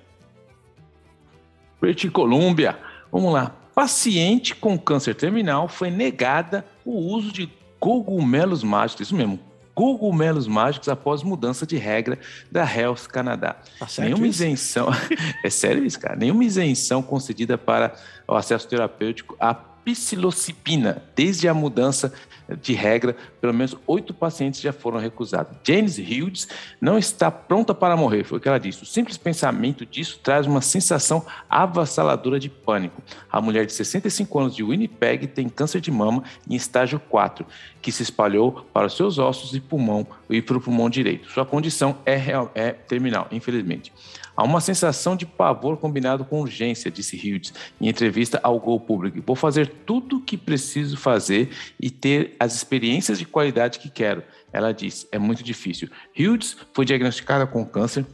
British 1.82 2.10
Columbia. 2.10 2.80
Vamos 3.12 3.34
lá. 3.34 3.54
Paciente 3.76 4.56
com 4.56 4.78
câncer 4.78 5.15
terminal 5.15 5.67
foi 5.67 5.91
negada 5.91 6.65
o 6.86 6.91
uso 6.93 7.32
de 7.34 7.52
cogumelos 7.80 8.63
mágicos, 8.63 9.08
isso 9.08 9.15
mesmo, 9.15 9.38
cogumelos 9.73 10.47
mágicos 10.47 10.88
após 10.89 11.23
mudança 11.23 11.65
de 11.65 11.77
regra 11.77 12.19
da 12.51 12.63
Health 12.63 13.07
Canadá. 13.12 13.55
Tá 13.79 13.88
Nenhuma 13.99 14.27
isso? 14.27 14.43
isenção, 14.43 14.89
é 15.43 15.49
sério 15.49 15.86
isso, 15.86 15.99
cara? 15.99 16.15
Nenhuma 16.15 16.43
isenção 16.43 17.01
concedida 17.01 17.57
para 17.57 17.93
o 18.27 18.36
acesso 18.36 18.67
terapêutico 18.67 19.36
a 19.39 19.53
psilocibina, 19.84 21.04
desde 21.15 21.48
a 21.48 21.54
mudança 21.54 22.13
de 22.62 22.74
regra, 22.74 23.15
pelo 23.39 23.54
menos 23.54 23.76
oito 23.88 24.13
pacientes 24.13 24.60
já 24.60 24.74
foram 24.74 25.00
recusados. 25.00 25.56
James 25.63 25.98
Hughes 25.98 26.48
não 26.80 26.98
está 26.98 27.32
pronta 27.32 27.74
para 27.74 27.96
morrer, 27.96 28.24
foi 28.24 28.38
o 28.38 28.41
que 28.41 28.48
ela 28.48 28.60
disse. 28.60 28.84
O 28.84 28.86
simples 28.86 29.17
pensamento 29.17 29.86
disso 29.86 30.19
traz 30.22 30.46
uma 30.46 30.62
sensação 30.62 31.26
avassaladora 31.50 32.39
de 32.39 32.50
pânico. 32.50 33.02
A 33.32 33.41
mulher 33.41 33.65
de 33.65 33.74
65 33.74 34.39
anos 34.39 34.56
de 34.56 34.63
Winnipeg 34.63 35.28
tem 35.28 35.48
câncer 35.48 35.80
de 35.80 35.91
mama 35.91 36.24
em 36.50 36.56
estágio 36.56 37.00
4, 37.00 37.46
que 37.82 37.91
se 37.91 38.04
espalhou 38.04 38.65
para 38.74 38.88
os 38.88 38.96
seus 38.96 39.17
ossos 39.17 39.54
e 39.54 39.60
pulmão 39.60 40.06
e 40.30 40.41
para 40.41 40.58
o 40.58 40.62
pulmão 40.62 40.89
direito. 40.89 41.30
Sua 41.32 41.46
condição 41.46 41.98
é, 42.06 42.15
real, 42.15 42.52
é 42.54 42.72
terminal, 42.72 43.28
infelizmente. 43.32 43.91
Há 44.36 44.43
uma 44.43 44.62
sensação 44.62 45.15
de 45.15 45.26
pavor 45.26 45.78
combinado 45.78 46.26
com 46.26 46.41
urgência, 46.41 46.89
disse 46.89 47.15
Hughes 47.17 47.54
em 47.80 47.88
entrevista 47.88 48.39
ao 48.41 48.60
Gol 48.60 48.80
Público. 48.80 49.22
Vou 49.26 49.36
fazer 49.36 49.67
tudo 49.86 50.17
o 50.17 50.22
que 50.22 50.38
preciso 50.38 50.98
fazer 50.98 51.50
e 51.80 51.89
ter 51.89 52.36
as 52.39 52.56
experiências 52.56 53.19
de 53.19 53.26
qualidade 53.26 53.80
que 53.80 53.89
quero. 53.89 54.24
Ela 54.52 54.72
disse, 54.72 55.08
é 55.12 55.19
muito 55.19 55.43
difícil. 55.43 55.89
Hughes 56.17 56.58
foi 56.74 56.86
diagnosticada 56.86 57.46
com 57.46 57.65
câncer 57.65 58.06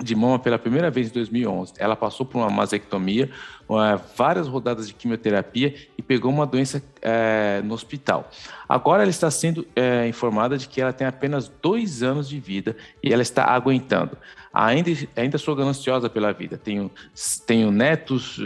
de 0.00 0.14
mama 0.14 0.38
pela 0.38 0.58
primeira 0.58 0.90
vez 0.90 1.08
em 1.08 1.12
2011. 1.12 1.74
Ela 1.78 1.96
passou 1.96 2.24
por 2.24 2.38
uma 2.38 2.48
mastectomia, 2.48 3.30
várias 4.16 4.46
rodadas 4.46 4.86
de 4.86 4.94
quimioterapia 4.94 5.74
e 5.96 6.02
pegou 6.02 6.30
uma 6.30 6.46
doença 6.46 6.82
é, 7.02 7.60
no 7.64 7.74
hospital. 7.74 8.30
Agora 8.68 9.02
ela 9.02 9.10
está 9.10 9.30
sendo 9.30 9.66
é, 9.74 10.06
informada 10.06 10.56
de 10.56 10.68
que 10.68 10.80
ela 10.80 10.92
tem 10.92 11.06
apenas 11.06 11.50
dois 11.60 12.02
anos 12.02 12.28
de 12.28 12.38
vida 12.38 12.76
e 13.02 13.12
ela 13.12 13.22
está 13.22 13.44
aguentando. 13.44 14.16
Ainda, 14.54 14.90
ainda 15.16 15.36
sou 15.36 15.54
gananciosa 15.54 16.08
pela 16.08 16.32
vida. 16.32 16.56
Tenho, 16.56 16.90
tenho 17.46 17.70
netos, 17.70 18.38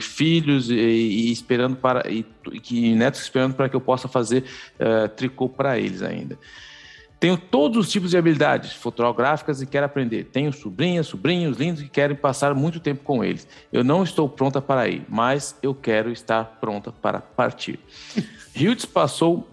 filhos 0.00 0.70
e, 0.70 0.74
e 0.74 1.32
esperando 1.32 1.76
para 1.76 2.10
e, 2.10 2.24
e, 2.70 2.94
netos 2.94 3.20
esperando 3.20 3.54
para 3.54 3.68
que 3.68 3.76
eu 3.76 3.80
possa 3.80 4.06
fazer 4.06 4.44
uh, 4.78 5.08
tricô 5.08 5.48
para 5.48 5.78
eles 5.78 6.02
ainda. 6.02 6.38
Tenho 7.20 7.36
todos 7.36 7.76
os 7.76 7.92
tipos 7.92 8.10
de 8.10 8.16
habilidades 8.16 8.72
fotográficas 8.72 9.60
e 9.60 9.66
quero 9.66 9.84
aprender. 9.84 10.24
Tenho 10.32 10.50
sobrinhas, 10.54 11.06
sobrinhos 11.06 11.58
lindos 11.58 11.82
que 11.82 11.88
querem 11.90 12.16
passar 12.16 12.54
muito 12.54 12.80
tempo 12.80 13.04
com 13.04 13.22
eles. 13.22 13.46
Eu 13.70 13.84
não 13.84 14.02
estou 14.02 14.26
pronta 14.26 14.62
para 14.62 14.88
ir, 14.88 15.04
mas 15.06 15.54
eu 15.62 15.74
quero 15.74 16.10
estar 16.10 16.56
pronta 16.58 16.90
para 16.90 17.20
partir. 17.20 17.78
Hildes 18.56 18.86
passou 18.86 19.46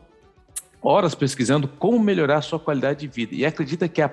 horas 0.82 1.13
pesquisando 1.13 1.67
como 1.67 1.99
melhorar 1.99 2.41
sua 2.41 2.58
qualidade 2.58 3.01
de 3.01 3.08
vida 3.08 3.36
e 3.36 3.45
acredita 3.45 3.89
que 3.89 4.01
a 4.01 4.08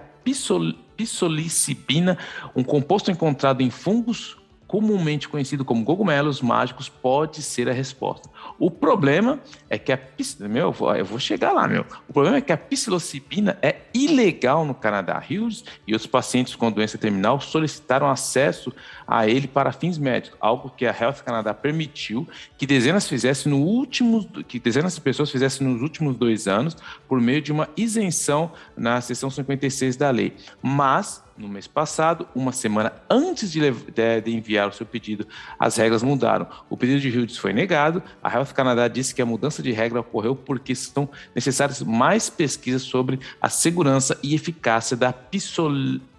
psolicibina, 0.97 2.19
um 2.57 2.65
composto 2.65 3.13
encontrado 3.13 3.61
em 3.61 3.71
fungos 3.71 4.37
comumente 4.67 5.29
conhecido 5.29 5.65
como 5.65 5.85
cogumelos 5.85 6.43
mágicos, 6.43 6.89
pode 6.89 7.41
ser 7.43 7.69
a 7.69 7.73
resposta. 7.73 8.29
O 8.59 8.71
problema 8.71 9.41
é 9.69 9.79
que 9.79 9.93
a 9.93 9.99
meu, 10.41 10.75
eu 10.97 11.05
vou 11.05 11.19
chegar 11.19 11.53
lá, 11.53 11.67
meu. 11.67 11.85
O 12.09 12.13
problema 12.13 12.37
é 12.37 12.41
que 12.41 12.53
a 12.53 12.57
psilocibina 12.57 13.59
é 13.61 13.77
ilegal 13.93 14.65
no 14.65 14.75
Canadá. 14.75 15.19
Hughes 15.19 15.65
e 15.87 15.93
outros 15.93 16.11
pacientes 16.11 16.55
com 16.55 16.71
doença 16.71 16.97
terminal 16.97 17.41
solicitaram 17.41 18.09
acesso 18.09 18.73
a 19.07 19.27
ele 19.27 19.47
para 19.47 19.73
fins 19.73 19.99
médicos, 19.99 20.39
algo 20.41 20.71
que 20.71 20.87
a 20.87 20.97
Health 20.99 21.23
Canada 21.25 21.53
permitiu 21.53 22.29
que 22.57 22.67
dezenas 22.67 23.09
fizessem 23.09 23.51
no 23.51 23.59
último, 23.59 24.25
que 24.45 24.59
dezenas 24.59 24.95
de 24.95 25.01
pessoas 25.01 25.31
fizessem 25.31 25.67
nos 25.67 25.83
últimos 25.83 26.17
dois 26.17 26.47
anos 26.47 26.77
por 27.09 27.21
meio 27.21 27.43
de 27.43 27.53
uma 27.53 27.69
isenção 27.77 28.53
na 28.77 29.01
seção 29.01 29.31
56 29.31 29.97
da 29.97 30.11
lei. 30.11 30.35
Mas 30.63 31.25
no 31.37 31.49
mês 31.49 31.67
passado, 31.67 32.29
uma 32.35 32.53
semana 32.53 32.93
antes 33.11 33.51
de, 33.51 33.61
de, 33.71 34.31
enviar 34.31 34.69
o 34.69 34.73
seu 34.73 34.87
pedido, 34.87 35.27
as 35.59 35.77
regras 35.77 36.03
mudaram. 36.03 36.47
O 36.71 36.77
pedido 36.77 37.01
de 37.01 37.09
Hughes 37.09 37.37
foi 37.37 37.53
negado. 37.53 38.03
A 38.23 38.29
Health 38.35 38.53
Canada 38.55 38.89
disse 38.89 39.15
que 39.15 39.23
a 39.23 39.27
mudança 39.27 39.63
de 39.63 39.73
regra 39.73 40.01
ocorreu 40.01 40.35
porque 40.35 40.75
são 40.75 41.09
necessárias 41.35 41.83
mais 41.83 42.29
pesquisas 42.29 42.83
sobre 42.83 43.21
a 43.41 43.49
segurança 43.49 44.19
e 44.23 44.35
eficácia 44.35 44.97
da 44.97 45.13
pisol, 45.13 45.73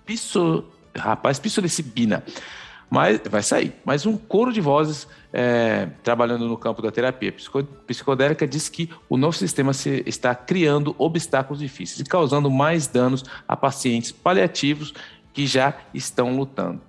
pisol, 0.06 0.66
rapaz, 0.96 1.40
pisolicibina. 1.40 2.24
Mas 2.90 3.20
vai 3.30 3.42
sair. 3.42 3.74
Mas 3.84 4.06
um 4.06 4.16
coro 4.16 4.54
de 4.54 4.62
vozes 4.62 5.08
é, 5.34 5.90
trabalhando 6.04 6.48
no 6.48 6.56
campo 6.56 6.82
da 6.82 6.92
terapia 6.92 7.34
psicodélica 7.86 8.48
diz 8.48 8.70
que 8.70 8.90
o 9.10 9.18
novo 9.18 9.36
sistema 9.36 9.72
está 10.06 10.34
criando 10.36 10.96
obstáculos 10.98 11.60
difíceis 11.60 12.00
e 12.00 12.04
causando 12.06 12.50
mais 12.50 12.88
danos 12.88 13.24
a 13.48 13.58
pacientes 13.58 14.12
paliativos 14.12 14.94
que 15.34 15.46
já 15.46 15.74
estão 15.94 16.38
lutando. 16.38 16.80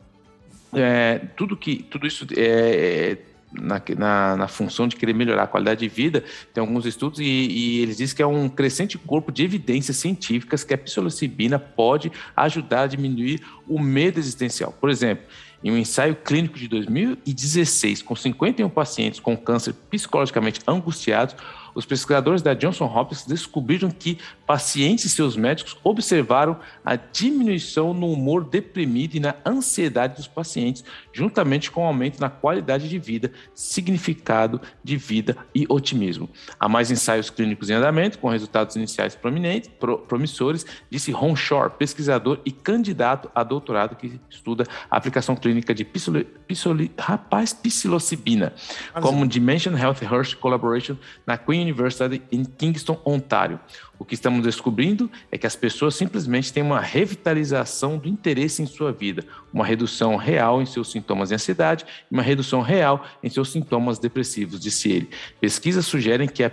É, 0.72 1.18
tudo, 1.36 1.56
que, 1.56 1.82
tudo 1.82 2.06
isso 2.06 2.26
é 2.36 3.16
na, 3.60 3.82
na, 3.96 4.36
na, 4.36 4.48
função 4.48 4.86
de 4.86 4.96
querer 4.96 5.14
melhorar 5.14 5.44
a 5.44 5.46
qualidade 5.46 5.80
de 5.80 5.88
vida, 5.88 6.24
tem 6.52 6.60
alguns 6.60 6.86
estudos 6.86 7.20
e, 7.20 7.24
e, 7.24 7.82
eles 7.82 7.96
dizem 7.96 8.16
que 8.16 8.22
é 8.22 8.26
um 8.26 8.48
crescente 8.48 8.98
corpo 8.98 9.32
de 9.32 9.44
evidências 9.44 9.96
científicas 9.96 10.64
que 10.64 10.74
a 10.74 10.78
psilocibina 10.78 11.58
pode 11.58 12.10
ajudar 12.36 12.82
a 12.82 12.86
diminuir 12.86 13.42
o 13.68 13.80
medo 13.80 14.18
existencial. 14.18 14.72
Por 14.80 14.90
exemplo, 14.90 15.24
em 15.64 15.70
um 15.70 15.76
ensaio 15.76 16.14
clínico 16.14 16.58
de 16.58 16.68
2016, 16.68 18.02
com 18.02 18.14
51 18.14 18.68
pacientes 18.68 19.18
com 19.18 19.36
câncer 19.36 19.74
psicologicamente 19.90 20.60
angustiados, 20.66 21.34
os 21.74 21.84
pesquisadores 21.84 22.40
da 22.40 22.54
Johnson 22.54 22.86
Hopkins 22.86 23.26
descobriram 23.26 23.90
que 23.90 24.18
pacientes 24.46 25.04
e 25.04 25.11
seus 25.11 25.37
médicos 25.37 25.76
observaram 25.82 26.59
a 26.85 26.94
diminuição 26.96 27.92
no 27.92 28.12
humor 28.12 28.44
deprimido 28.44 29.16
e 29.16 29.20
na 29.20 29.35
ansiedade 29.44 30.16
dos 30.16 30.28
pacientes, 30.28 30.85
juntamente 31.12 31.70
com 31.70 31.80
o 31.80 31.85
um 31.85 31.87
aumento 31.88 32.20
na 32.20 32.30
qualidade 32.30 32.88
de 32.88 32.98
vida, 32.98 33.32
significado 33.54 34.61
de 34.85 34.96
vida 34.96 35.37
e 35.54 35.66
otimismo. 35.68 36.28
Há 36.59 36.68
mais 36.68 36.90
ensaios 36.90 37.28
clínicos 37.28 37.68
em 37.70 37.74
andamento, 37.74 38.18
com 38.18 38.28
resultados 38.28 38.76
iniciais 38.76 39.16
prominentes, 39.16 39.68
pro, 39.68 39.98
promissores, 39.98 40.64
disse 40.90 41.11
Ron 41.11 41.35
Shore, 41.35 41.72
pesquisador 41.78 42.38
e 42.44 42.52
candidato 42.52 43.30
a 43.35 43.42
doutorado 43.42 43.96
que 43.96 44.20
estuda 44.30 44.64
a 44.90 44.96
aplicação 44.96 45.35
clínica 45.35 45.74
de 45.74 45.85
pisoli, 45.85 46.24
pisoli, 46.46 46.92
rapaz, 46.98 47.52
psilocibina, 47.52 48.52
como 49.00 49.26
Dimension 49.26 49.76
Health 49.76 49.98
Research 50.00 50.37
Collaboration 50.37 50.96
na 51.26 51.37
Queen 51.37 51.62
University 51.62 52.22
em 52.30 52.44
Kingston, 52.44 53.00
Ontário. 53.04 53.59
O 53.98 54.04
que 54.04 54.14
estamos 54.14 54.42
descobrindo 54.42 55.11
é 55.30 55.38
que 55.38 55.46
as 55.46 55.56
pessoas 55.56 55.94
simplesmente 55.94 56.52
têm 56.52 56.62
uma 56.62 56.80
revitalização 56.80 57.96
do 57.98 58.09
interesse 58.09 58.62
em 58.62 58.66
sua 58.66 58.92
vida, 58.92 59.24
uma 59.52 59.64
redução 59.64 60.16
real 60.16 60.61
em 60.61 60.66
seus 60.66 60.90
sintomas 60.90 61.30
de 61.30 61.35
ansiedade 61.35 61.85
e 62.11 62.14
uma 62.14 62.22
redução 62.22 62.61
real 62.61 63.06
em 63.22 63.30
seus 63.30 63.50
sintomas 63.50 63.98
depressivos, 63.98 64.61
disse 64.61 64.90
ele. 64.90 65.11
Pesquisas 65.40 65.87
sugerem 65.87 66.28
que 66.28 66.44
a 66.44 66.52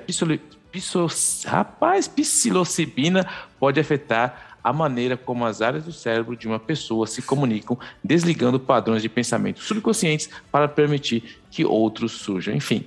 rapaz, 1.45 2.07
psilocibina 2.07 3.27
pode 3.59 3.79
afetar 3.79 4.57
a 4.63 4.71
maneira 4.71 5.17
como 5.17 5.45
as 5.45 5.61
áreas 5.61 5.83
do 5.83 5.91
cérebro 5.91 6.37
de 6.37 6.47
uma 6.47 6.59
pessoa 6.59 7.05
se 7.05 7.21
comunicam, 7.21 7.77
desligando 8.01 8.59
padrões 8.59 9.01
de 9.01 9.09
pensamento 9.09 9.61
subconscientes 9.61 10.29
para 10.49 10.67
permitir 10.69 11.41
que 11.51 11.65
outros 11.65 12.13
surjam. 12.13 12.55
Enfim, 12.55 12.85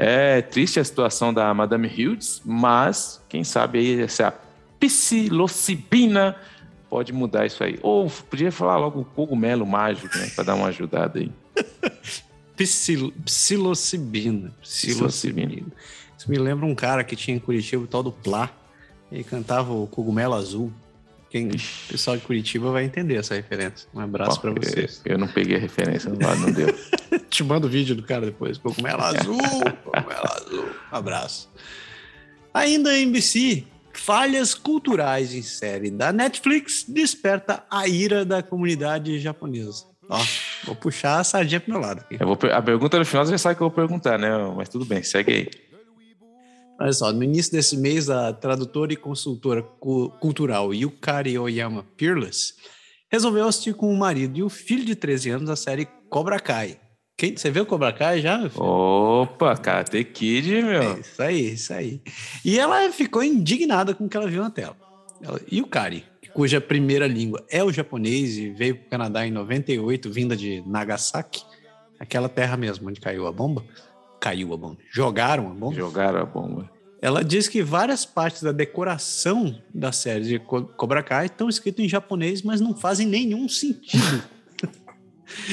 é 0.00 0.40
triste 0.40 0.78
a 0.78 0.84
situação 0.84 1.34
da 1.34 1.52
Madame 1.52 1.88
Hughes, 1.88 2.40
mas 2.44 3.20
quem 3.28 3.42
sabe 3.42 3.80
aí 3.80 4.00
essa 4.00 4.32
psilocibina 4.78 6.36
pode 6.88 7.12
mudar 7.12 7.46
isso 7.46 7.64
aí. 7.64 7.80
Ou 7.82 8.08
podia 8.08 8.52
falar 8.52 8.76
logo 8.76 9.00
o 9.00 9.04
cogumelo 9.04 9.66
mágico, 9.66 10.16
né, 10.16 10.30
para 10.36 10.44
dar 10.44 10.54
uma 10.54 10.68
ajudada 10.68 11.18
aí. 11.18 11.32
Psil, 12.56 13.12
psilocibina. 13.24 14.54
Psilocibina. 14.62 15.66
Isso 16.16 16.30
me 16.30 16.38
lembra 16.38 16.64
um 16.64 16.76
cara 16.76 17.02
que 17.02 17.16
tinha 17.16 17.36
em 17.36 17.40
Curitiba 17.40 17.82
o 17.82 17.86
tal 17.88 18.02
do 18.04 18.12
Plá. 18.12 18.50
Ele 19.10 19.24
cantava 19.24 19.72
o 19.72 19.88
cogumelo 19.88 20.34
azul. 20.34 20.72
Quem, 21.30 21.48
o 21.48 21.88
pessoal 21.88 22.16
de 22.16 22.22
Curitiba 22.22 22.70
vai 22.70 22.84
entender 22.84 23.16
essa 23.16 23.34
referência. 23.34 23.88
Um 23.94 24.00
abraço 24.00 24.40
para 24.40 24.50
vocês. 24.50 25.02
Eu, 25.04 25.12
eu, 25.12 25.18
não 25.18 25.28
peguei 25.28 25.56
a 25.56 25.60
referência, 25.60 26.10
não, 26.10 26.36
não 26.36 26.50
deu. 26.50 26.74
Te 27.28 27.44
mando 27.44 27.66
o 27.66 27.70
vídeo 27.70 27.94
do 27.94 28.02
cara 28.02 28.26
depois. 28.26 28.56
Cogumelo 28.56 29.02
azul, 29.02 29.38
cogumelo 29.84 30.26
azul. 30.32 30.68
Um 30.90 30.96
abraço. 30.96 31.50
Ainda 32.54 32.96
em 32.96 33.02
NBC, 33.02 33.64
falhas 33.92 34.54
culturais 34.54 35.34
em 35.34 35.42
série 35.42 35.90
da 35.90 36.12
Netflix 36.12 36.84
desperta 36.88 37.62
a 37.70 37.86
ira 37.86 38.24
da 38.24 38.42
comunidade 38.42 39.18
japonesa. 39.18 39.84
Ó, 40.08 40.18
vou 40.64 40.74
puxar 40.74 41.20
a 41.20 41.24
sardinha 41.24 41.60
pro 41.60 41.72
meu 41.72 41.80
lado 41.80 42.00
aqui. 42.00 42.16
Vou, 42.16 42.38
a 42.50 42.62
pergunta 42.62 42.98
no 42.98 43.04
final 43.04 43.26
você 43.26 43.32
já 43.32 43.38
sabe 43.38 43.56
que 43.56 43.62
eu 43.62 43.68
vou 43.68 43.74
perguntar, 43.74 44.18
né? 44.18 44.30
Mas 44.56 44.70
tudo 44.70 44.86
bem, 44.86 45.02
segue 45.02 45.32
aí. 45.32 45.67
Olha 46.80 46.92
só, 46.92 47.12
no 47.12 47.24
início 47.24 47.50
desse 47.50 47.76
mês, 47.76 48.08
a 48.08 48.32
tradutora 48.32 48.92
e 48.92 48.96
consultora 48.96 49.62
cultural 49.62 50.72
Yukari 50.72 51.36
Oyama 51.36 51.84
Peerless 51.96 52.54
resolveu 53.10 53.48
assistir 53.48 53.74
com 53.74 53.92
o 53.92 53.98
marido 53.98 54.38
e 54.38 54.42
o 54.44 54.48
filho 54.48 54.84
de 54.84 54.94
13 54.94 55.30
anos 55.30 55.50
a 55.50 55.56
série 55.56 55.88
Cobra 56.08 56.38
Kai. 56.38 56.78
Quem, 57.16 57.36
você 57.36 57.50
viu 57.50 57.66
Cobra 57.66 57.92
Kai 57.92 58.20
já? 58.20 58.48
Opa, 58.54 59.56
Karate 59.56 60.04
Kid, 60.04 60.62
meu. 60.62 60.82
É 60.82 61.00
isso 61.00 61.22
aí, 61.22 61.52
isso 61.52 61.72
aí. 61.72 62.00
E 62.44 62.56
ela 62.56 62.92
ficou 62.92 63.24
indignada 63.24 63.92
com 63.92 64.04
o 64.04 64.08
que 64.08 64.16
ela 64.16 64.28
viu 64.28 64.40
na 64.40 64.50
tela. 64.50 64.76
Ela, 65.20 65.40
Yukari, 65.52 66.04
cuja 66.32 66.60
primeira 66.60 67.08
língua 67.08 67.44
é 67.50 67.64
o 67.64 67.72
japonês 67.72 68.38
e 68.38 68.50
veio 68.50 68.76
para 68.76 68.86
o 68.86 68.90
Canadá 68.90 69.26
em 69.26 69.32
98, 69.32 70.12
vinda 70.12 70.36
de 70.36 70.62
Nagasaki, 70.64 71.42
aquela 71.98 72.28
terra 72.28 72.56
mesmo 72.56 72.88
onde 72.88 73.00
caiu 73.00 73.26
a 73.26 73.32
bomba 73.32 73.64
caiu 74.20 74.52
a 74.52 74.56
bomba. 74.56 74.78
Jogaram 74.90 75.50
a 75.50 75.54
bomba. 75.54 75.74
Jogaram 75.74 76.20
a 76.20 76.24
bomba. 76.24 76.70
Ela 77.00 77.22
diz 77.22 77.46
que 77.46 77.62
várias 77.62 78.04
partes 78.04 78.42
da 78.42 78.50
decoração 78.50 79.56
da 79.72 79.92
série 79.92 80.24
de 80.24 80.38
Cobra 80.38 81.02
Kai 81.02 81.26
estão 81.26 81.48
escritas 81.48 81.84
em 81.84 81.88
japonês, 81.88 82.42
mas 82.42 82.60
não 82.60 82.74
fazem 82.74 83.06
nenhum 83.06 83.48
sentido. 83.48 84.22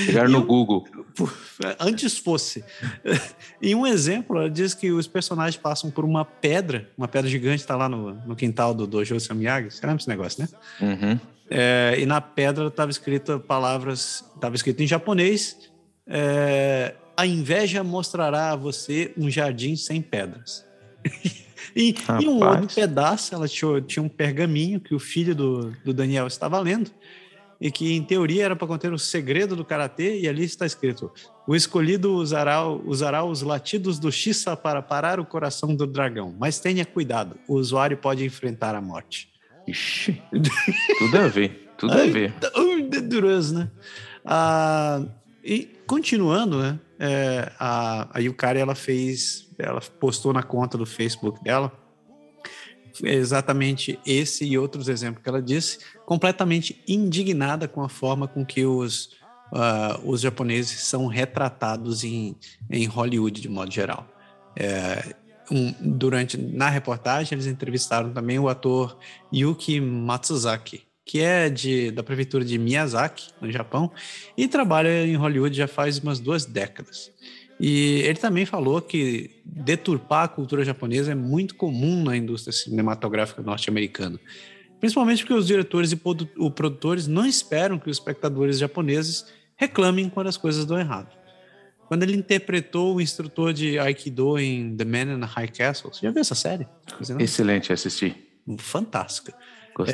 Pegaram 0.05 0.29
no 0.29 0.43
Google. 0.43 0.87
Antes 1.79 2.17
fosse. 2.17 2.63
em 3.61 3.75
um 3.75 3.85
exemplo, 3.85 4.37
ela 4.37 4.49
diz 4.49 4.73
que 4.73 4.91
os 4.91 5.07
personagens 5.07 5.61
passam 5.61 5.91
por 5.91 6.03
uma 6.03 6.25
pedra, 6.25 6.89
uma 6.97 7.07
pedra 7.07 7.29
gigante 7.29 7.61
está 7.61 7.75
lá 7.75 7.87
no, 7.87 8.13
no 8.25 8.35
quintal 8.35 8.73
do 8.73 8.87
Dojo 8.87 9.19
Samyagi. 9.19 9.71
Você 9.71 9.85
lembra 9.85 10.01
esse 10.01 10.09
negócio, 10.09 10.41
né? 10.41 10.49
Uhum. 10.81 11.19
É, 11.49 11.95
e 11.99 12.05
na 12.05 12.19
pedra 12.19 12.67
estava 12.67 12.89
escrita 12.89 13.37
palavras, 13.37 14.25
estava 14.33 14.55
escrito 14.55 14.81
em 14.81 14.87
japonês, 14.87 15.55
é, 16.07 16.95
a 17.17 17.25
inveja 17.25 17.83
mostrará 17.83 18.51
a 18.51 18.55
você 18.55 19.13
um 19.17 19.29
jardim 19.29 19.75
sem 19.75 20.01
pedras. 20.01 20.65
e, 21.75 21.95
e, 22.21 22.27
um 22.27 22.43
outro 22.43 22.67
pedaço, 22.73 23.33
ela 23.33 23.47
tinha, 23.47 23.81
tinha, 23.81 24.03
um 24.03 24.09
pergaminho 24.09 24.79
que 24.79 24.93
o 24.93 24.99
filho 24.99 25.35
do, 25.35 25.71
do 25.83 25.93
Daniel 25.93 26.27
estava 26.27 26.59
lendo, 26.59 26.91
e 27.59 27.71
que 27.71 27.93
em 27.93 28.03
teoria 28.03 28.45
era 28.45 28.55
para 28.55 28.67
conter 28.67 28.91
o 28.91 28.99
segredo 28.99 29.55
do 29.55 29.63
karatê, 29.63 30.19
e 30.19 30.27
ali 30.27 30.43
está 30.43 30.65
escrito: 30.65 31.11
o 31.47 31.55
escolhido 31.55 32.13
usará, 32.13 32.65
usará 32.67 33.23
os 33.23 33.41
latidos 33.41 33.97
do 33.97 34.11
Shissa 34.11 34.55
para 34.57 34.81
parar 34.81 35.19
o 35.19 35.25
coração 35.25 35.73
do 35.75 35.87
dragão, 35.87 36.35
mas 36.37 36.59
tenha 36.59 36.85
cuidado, 36.85 37.37
o 37.47 37.55
usuário 37.55 37.97
pode 37.97 38.25
enfrentar 38.25 38.75
a 38.75 38.81
morte. 38.81 39.29
Ixi, 39.67 40.21
tudo 40.99 41.17
a 41.17 41.27
ver, 41.27 41.73
tudo 41.77 41.93
a 41.93 42.05
ver. 42.05 42.33
Duroso, 43.07 43.55
né? 43.55 43.71
Ah, 44.23 45.03
e 45.43 45.74
continuando, 45.87 46.61
né? 46.61 46.79
é, 46.99 47.51
a, 47.59 48.17
a 48.17 48.19
Yukari 48.19 48.59
ela 48.59 48.75
fez, 48.75 49.49
ela 49.57 49.81
postou 49.99 50.33
na 50.33 50.43
conta 50.43 50.77
do 50.77 50.85
Facebook 50.85 51.43
dela 51.43 51.71
exatamente 53.03 53.99
esse 54.05 54.45
e 54.45 54.57
outros 54.57 54.87
exemplos 54.87 55.21
que 55.21 55.27
ela 55.27 55.41
disse, 55.41 55.79
completamente 56.05 56.81
indignada 56.87 57.67
com 57.67 57.83
a 57.83 57.89
forma 57.89 58.25
com 58.25 58.45
que 58.45 58.65
os, 58.65 59.07
uh, 59.51 59.99
os 60.05 60.21
japoneses 60.21 60.79
são 60.79 61.07
retratados 61.07 62.05
em, 62.05 62.37
em 62.71 62.85
Hollywood 62.85 63.41
de 63.41 63.49
modo 63.49 63.69
geral. 63.69 64.07
É, 64.55 65.13
um, 65.51 65.73
durante 65.81 66.37
na 66.37 66.69
reportagem 66.69 67.35
eles 67.35 67.47
entrevistaram 67.47 68.13
também 68.13 68.39
o 68.39 68.47
ator 68.47 68.97
Yuki 69.33 69.81
Matsuzaki, 69.81 70.83
que 71.05 71.21
é 71.21 71.49
de, 71.49 71.91
da 71.91 72.01
prefeitura 72.01 72.43
de 72.43 72.57
Miyazaki, 72.57 73.29
no 73.39 73.51
Japão, 73.51 73.91
e 74.35 74.47
trabalha 74.47 75.05
em 75.05 75.15
Hollywood 75.15 75.55
já 75.55 75.67
faz 75.67 75.99
umas 75.99 76.19
duas 76.19 76.45
décadas. 76.45 77.11
E 77.59 78.01
ele 78.01 78.19
também 78.19 78.45
falou 78.45 78.81
que 78.81 79.29
deturpar 79.45 80.23
a 80.23 80.27
cultura 80.27 80.65
japonesa 80.65 81.11
é 81.11 81.15
muito 81.15 81.55
comum 81.55 82.03
na 82.03 82.17
indústria 82.17 82.51
cinematográfica 82.51 83.41
norte-americana. 83.41 84.19
Principalmente 84.79 85.23
porque 85.23 85.33
os 85.33 85.47
diretores 85.47 85.91
e 85.91 85.95
produtores 85.95 87.07
não 87.07 87.25
esperam 87.25 87.79
que 87.79 87.89
os 87.89 87.97
espectadores 87.97 88.57
japoneses 88.57 89.25
reclamem 89.55 90.09
quando 90.09 90.27
as 90.27 90.37
coisas 90.37 90.65
dão 90.65 90.77
errado. 90.77 91.15
Quando 91.87 92.03
ele 92.03 92.15
interpretou 92.15 92.95
o 92.95 93.01
instrutor 93.01 93.53
de 93.53 93.77
Aikido 93.79 94.37
em 94.39 94.75
The 94.75 94.83
Man 94.83 95.13
in 95.13 95.19
the 95.19 95.27
High 95.27 95.47
Castle, 95.49 95.93
você 95.93 96.07
já 96.07 96.11
viu 96.11 96.19
essa 96.19 96.35
série? 96.35 96.67
Excelente, 97.19 97.71
assisti. 97.71 98.15
Fantástica. 98.57 99.33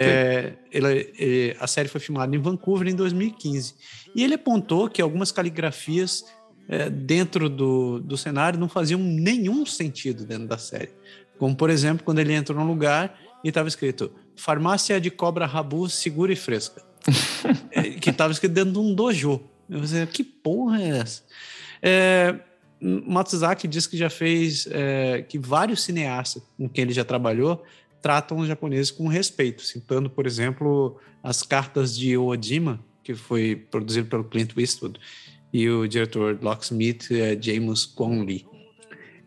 É, 0.04 0.54
ele- 0.72 1.14
ele- 1.18 1.58
a 1.60 1.66
série 1.68 1.90
foi 1.90 2.00
filmada 2.00 2.36
em 2.36 2.40
Vancouver 2.40 2.88
em 2.88 2.96
2015. 2.96 3.74
E 4.16 4.24
ele 4.24 4.36
apontou 4.36 4.88
que 4.90 5.02
algumas 5.02 5.32
caligrafias 5.32 6.24
é, 6.70 6.90
dentro 6.90 7.50
do, 7.50 8.00
do 8.00 8.16
cenário 8.16 8.58
não 8.60 8.70
faziam 8.70 9.00
nenhum 9.00 9.66
sentido 9.66 10.24
dentro 10.26 10.48
da 10.48 10.58
série. 10.58 10.92
Como, 11.38 11.56
por 11.56 11.70
exemplo, 11.70 12.04
quando 12.06 12.20
ele 12.20 12.34
entrou 12.34 12.58
num 12.58 12.68
lugar 12.68 13.20
e 13.44 13.50
estava 13.50 13.68
escrito 13.68 14.12
Farmácia 14.36 15.02
de 15.02 15.10
Cobra 15.12 15.46
Rabu 15.46 15.90
Segura 15.90 16.32
e 16.32 16.36
Fresca. 16.36 16.82
É, 17.74 17.84
que 17.84 18.10
estava 18.10 18.32
escrito 18.34 18.52
dentro 18.52 18.74
de 18.74 18.80
um 18.80 18.94
dojo. 18.94 19.42
Eu 19.70 19.82
falei, 19.84 20.06
que 20.06 20.24
porra 20.24 20.82
é 20.82 20.90
essa? 21.00 21.24
É, 21.82 22.36
Matsuzaki 22.82 23.68
diz 23.68 23.88
que 23.88 23.96
já 23.98 24.10
fez 24.10 24.68
é, 24.70 25.24
que 25.28 25.40
vários 25.40 25.82
cineastas 25.84 26.44
com 26.58 26.68
quem 26.68 26.84
ele 26.84 26.94
já 26.94 27.06
trabalhou 27.06 27.64
tratam 28.02 28.38
os 28.40 28.48
japoneses 28.48 28.92
com 28.92 29.08
respeito, 29.08 29.62
citando, 29.62 30.10
por 30.10 30.26
exemplo, 30.26 30.98
as 31.22 31.44
cartas 31.44 31.96
de 31.96 32.18
Ojima, 32.18 32.80
que 33.04 33.14
foi 33.14 33.56
produzido 33.56 34.08
pelo 34.08 34.24
Clint 34.24 34.52
Eastwood, 34.58 35.00
e 35.54 35.70
o 35.70 35.88
diretor 35.88 36.40
Locksmith, 36.42 37.12
é, 37.12 37.38
James 37.40 37.86
Kwon 37.86 38.24
Lee. 38.24 38.46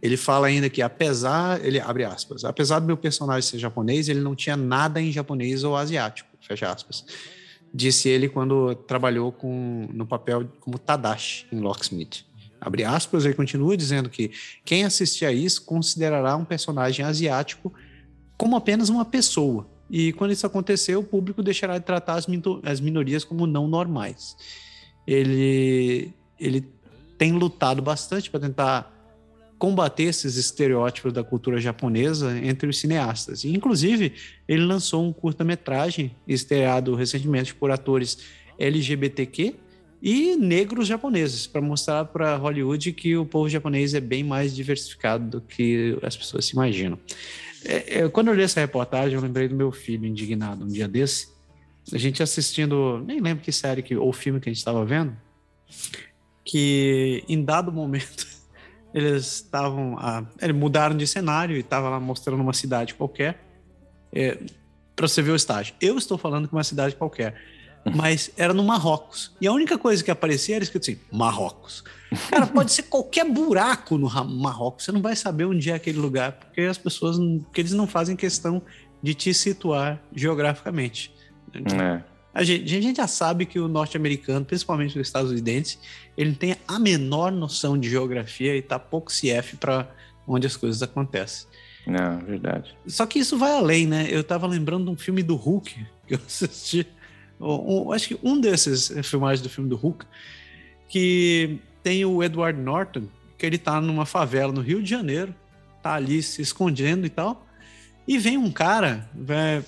Ele 0.03 0.17
fala 0.17 0.49
ainda 0.49 0.69
que 0.69 0.83
apesar, 0.83 1.65
ele 1.65 1.81
abre 1.81 2.05
aspas, 2.05 2.45
apesar 2.45 2.79
do 2.79 2.87
meu 2.87 2.97
personagem 2.97 3.43
ser 3.43 3.59
japonês, 3.59 4.09
ele 4.09 4.21
não 4.21 4.35
tinha 4.35 4.57
nada 4.57 5.01
em 5.01 5.11
japonês 5.11 5.65
ou 5.65 5.77
asiático, 5.77 6.29
fecha 6.41 6.71
aspas. 6.71 7.07
Disse 7.73 8.09
ele 8.09 8.29
quando 8.29 8.75
trabalhou 8.75 9.33
com, 9.33 9.89
no 9.93 10.07
papel 10.07 10.47
como 10.61 10.79
Tadashi 10.79 11.47
em 11.51 11.59
Locksmith. 11.59 12.25
Abre 12.61 12.85
aspas, 12.85 13.25
ele 13.25 13.35
continua 13.35 13.77
dizendo 13.77 14.09
que 14.09 14.31
quem 14.65 14.85
assistir 14.85 15.27
a 15.27 15.33
isso 15.33 15.65
considerará 15.65 16.37
um 16.37 16.45
personagem 16.45 17.05
asiático 17.05 17.73
como 18.37 18.57
apenas 18.57 18.89
uma 18.89 19.05
pessoa. 19.05 19.69
E 19.91 20.13
quando 20.13 20.33
isso 20.33 20.47
acontecer, 20.47 20.97
o 20.97 21.03
público 21.03 21.43
deixará 21.43 21.79
de 21.79 21.85
tratar 21.85 22.15
as, 22.15 22.27
as 22.65 22.81
minorias 22.81 23.25
como 23.25 23.47
não 23.47 23.69
normais. 23.69 24.37
Ele, 25.07 26.13
ele 26.41 26.67
tem 27.19 27.33
lutado 27.33 27.83
bastante 27.83 28.31
para 28.31 28.41
tentar 28.41 28.95
combater 29.59 30.05
esses 30.05 30.37
estereótipos 30.37 31.13
da 31.13 31.23
cultura 31.23 31.61
japonesa 31.61 32.37
entre 32.39 32.69
os 32.69 32.79
cineastas. 32.79 33.45
E, 33.45 33.51
inclusive, 33.51 34.13
ele 34.49 34.65
lançou 34.65 35.07
um 35.07 35.13
curta-metragem 35.13 36.15
estreado 36.27 36.95
recentemente 36.95 37.55
por 37.55 37.71
atores 37.71 38.19
LGBTQ 38.59 39.55
e 40.03 40.37
negros 40.37 40.87
japoneses, 40.87 41.47
para 41.47 41.63
mostrar 41.63 42.05
para 42.05 42.37
Hollywood 42.37 42.93
que 42.93 43.17
o 43.17 43.25
povo 43.25 43.49
japonês 43.49 43.95
é 43.95 44.01
bem 44.01 44.23
mais 44.23 44.55
diversificado 44.55 45.25
do 45.25 45.41
que 45.41 45.97
as 46.03 46.15
pessoas 46.15 46.45
se 46.45 46.53
imaginam. 46.53 46.99
É, 47.65 48.01
é, 48.01 48.09
quando 48.09 48.29
eu 48.29 48.35
li 48.35 48.43
essa 48.43 48.61
reportagem, 48.61 49.15
eu 49.15 49.21
lembrei 49.21 49.49
do 49.49 49.55
meu 49.55 49.73
filho 49.73 50.07
indignado 50.07 50.65
um 50.65 50.69
dia 50.69 50.87
desse. 50.87 51.29
A 51.93 51.99
gente 51.99 52.23
assistindo, 52.23 53.03
nem 53.07 53.21
lembro 53.21 53.45
que 53.45 53.53
série 53.53 53.83
que, 53.83 53.97
ou 53.97 54.13
filme 54.13 54.41
que 54.41 54.49
a 54.49 54.53
gente 54.53 54.59
estava 54.59 54.85
vendo, 54.85 55.17
que 56.45 57.25
em 57.29 57.43
dado 57.45 57.73
momento 57.73 58.27
eles 58.95 59.37
estavam. 59.37 59.97
eles 60.41 60.57
mudaram 60.57 60.97
de 60.97 61.07
cenário 61.07 61.57
e 61.57 61.61
estavam 61.61 61.91
lá 61.91 62.01
mostrando 62.01 62.41
uma 62.41 62.53
cidade 62.53 62.95
qualquer. 62.95 63.43
É, 64.13 64.39
para 64.95 65.09
você 65.09 65.21
ver 65.21 65.33
o 65.33 65.37
estágio. 65.37 65.75
Eu 65.81 65.99
estou 65.99 66.17
falando 66.17 66.47
que 66.47 66.55
uma 66.55 66.63
cidade 66.63 66.95
qualquer. 66.95 67.35
Mas 67.95 68.31
era 68.37 68.55
no 68.55 68.63
Marrocos. 68.65 69.33
E 69.41 69.47
a 69.47 69.53
única 69.53 69.77
coisa 69.77 70.03
que 70.03 70.11
aparecia 70.11 70.57
era 70.57 70.65
escrito 70.65 70.83
assim: 70.91 70.99
Marrocos. 71.13 71.83
Cara, 72.31 72.47
pode 72.47 72.73
ser 72.73 72.85
qualquer 72.85 73.29
buraco 73.29 73.99
no 73.99 74.09
Marrocos. 74.25 74.85
Você 74.85 74.93
não 74.93 75.03
vai 75.03 75.17
saber 75.17 75.45
onde 75.47 75.71
é 75.71 75.75
aquele 75.75 75.99
lugar, 75.99 76.33
porque 76.33 76.61
as 76.63 76.79
pessoas. 76.79 77.19
não- 77.19 77.41
Porque 77.41 77.61
eles 77.61 77.73
não 77.73 77.87
fazem 77.87 78.15
questão 78.17 78.63
de 79.03 79.15
te 79.15 79.35
situar 79.35 80.01
geograficamente. 80.15 81.13
É. 81.55 82.03
A 82.33 82.43
gente, 82.43 82.77
a 82.77 82.81
gente 82.81 82.97
já 82.97 83.07
sabe 83.07 83.47
que 83.47 83.61
o 83.61 83.69
norte-americano, 83.69 84.45
principalmente 84.45 84.99
o 84.99 85.03
estadunidense, 85.03 85.79
ele 86.17 86.35
tem 86.35 86.57
a 86.67 86.79
menor 86.81 87.31
noção 87.31 87.79
de 87.79 87.89
geografia 87.89 88.57
e 88.57 88.63
tá 88.63 88.77
pouco 88.79 89.13
CF 89.13 89.57
para 89.57 89.89
onde 90.27 90.47
as 90.47 90.57
coisas 90.57 90.83
acontecem. 90.83 91.47
Não, 91.87 92.19
verdade. 92.21 92.75
Só 92.87 93.05
que 93.07 93.19
isso 93.19 93.37
vai 93.37 93.53
além, 93.53 93.87
né? 93.87 94.07
Eu 94.11 94.25
tava 94.25 94.47
lembrando 94.47 94.87
de 94.87 94.91
um 94.91 94.97
filme 94.97 95.23
do 95.23 95.37
Hulk 95.37 95.75
que 96.09 96.15
eu 96.15 96.21
assisti. 96.27 96.87
Um- 97.45 97.93
acho 97.93 98.09
que 98.09 98.19
um 98.23 98.41
desses 98.41 98.93
filmagens 99.07 99.41
do 99.43 99.49
filme 99.51 99.69
do 99.69 99.77
Hulk, 99.77 100.05
que 100.89 101.59
tem 101.83 102.05
o 102.05 102.23
Edward 102.23 102.59
Norton, 102.61 103.05
que 103.37 103.45
ele 103.45 103.59
tá 103.59 103.81
numa 103.81 104.07
favela 104.07 104.53
no 104.53 104.61
Rio 104.61 104.83
de 104.83 104.89
Janeiro, 104.89 105.35
tá 105.83 105.95
ali 105.95 106.23
se 106.23 106.41
escondendo 106.41 107.05
e 107.07 107.11
tal, 107.11 107.47
e 108.07 108.19
vem 108.19 108.37
um 108.39 108.51
cara 108.51 109.09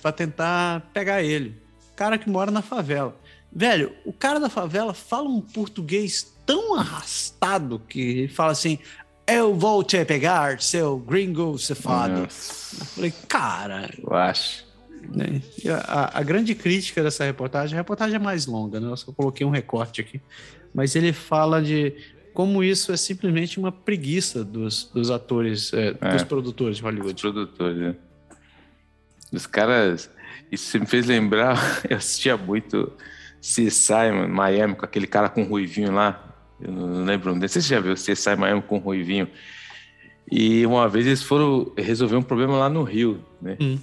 para 0.00 0.12
tentar 0.12 0.80
pegar 0.92 1.22
ele. 1.22 1.54
Cara 1.94 2.18
que 2.18 2.28
mora 2.28 2.50
na 2.50 2.62
favela. 2.62 3.14
Velho, 3.52 3.92
o 4.04 4.12
cara 4.12 4.38
da 4.38 4.50
favela 4.50 4.92
fala 4.92 5.28
um 5.28 5.40
português 5.40 6.34
tão 6.44 6.78
arrastado 6.78 7.78
que 7.88 8.00
ele 8.00 8.28
fala 8.28 8.52
assim: 8.52 8.78
Eu 9.26 9.54
vou 9.54 9.82
te 9.82 10.04
pegar, 10.04 10.60
seu 10.60 10.98
gringo 10.98 11.58
cefado. 11.58 12.20
Eu 12.22 12.28
falei, 12.86 13.14
cara, 13.26 13.90
eu 13.98 14.14
acho. 14.14 14.65
Né? 15.14 15.40
A, 15.87 16.19
a- 16.19 16.23
grande 16.23 16.55
crítica 16.55 17.03
dessa 17.03 17.25
reportagem, 17.25 17.75
a 17.75 17.81
reportagem 17.81 18.16
é 18.16 18.19
mais 18.19 18.47
longa, 18.47 18.81
né? 18.81 18.88
Eu 18.90 18.97
só 18.97 19.12
coloquei 19.12 19.47
um 19.47 19.51
recorte 19.51 20.01
aqui, 20.01 20.21
mas 20.75 20.95
ele 20.97 21.12
fala 21.12 21.62
de 21.62 21.92
como 22.35 22.62
isso 22.62 22.92
é 22.92 22.97
simplesmente 22.97 23.59
uma 23.59 23.73
preguiça 23.73 24.45
dos, 24.45 24.90
dos 24.92 25.11
atores, 25.11 25.73
é, 25.73 25.92
dos 25.92 26.23
É. 26.23 26.25
produtores 26.25 26.77
de 26.77 26.83
Os 26.83 26.85
Hollywood. 26.85 27.21
produtores, 27.21 27.77
né? 27.79 27.95
Os 29.33 29.47
caras. 29.47 30.11
Isso 30.53 30.79
me 30.79 30.87
fez 30.87 31.07
lembrar. 31.07 31.57
Eu 31.88 31.97
assistia 31.97 32.37
muito 32.37 32.92
CSI 33.40 34.12
Miami 34.29 34.75
com 34.77 34.85
aquele 34.85 35.07
cara 35.07 35.29
com 35.29 35.42
ruivinho 35.45 35.92
lá. 35.92 36.23
Eu 36.61 36.71
não 36.73 37.05
lembro. 37.05 37.35
Não 37.35 37.40
sei 37.49 37.61
se 37.61 37.69
você 37.69 37.75
já 37.75 37.81
viu 37.81 37.95
CSI 37.95 38.37
Miami 38.37 38.62
com 38.62 38.79
ruivinho. 38.79 39.29
E 40.31 40.64
uma 40.66 40.88
vez 40.88 41.07
eles 41.07 41.23
foram 41.23 41.73
resolver 41.77 42.16
um 42.16 42.23
problema 42.23 42.57
lá 42.57 42.69
no 42.69 42.83
Rio, 42.83 43.25
né? 43.40 43.57
Hum. 43.61 43.79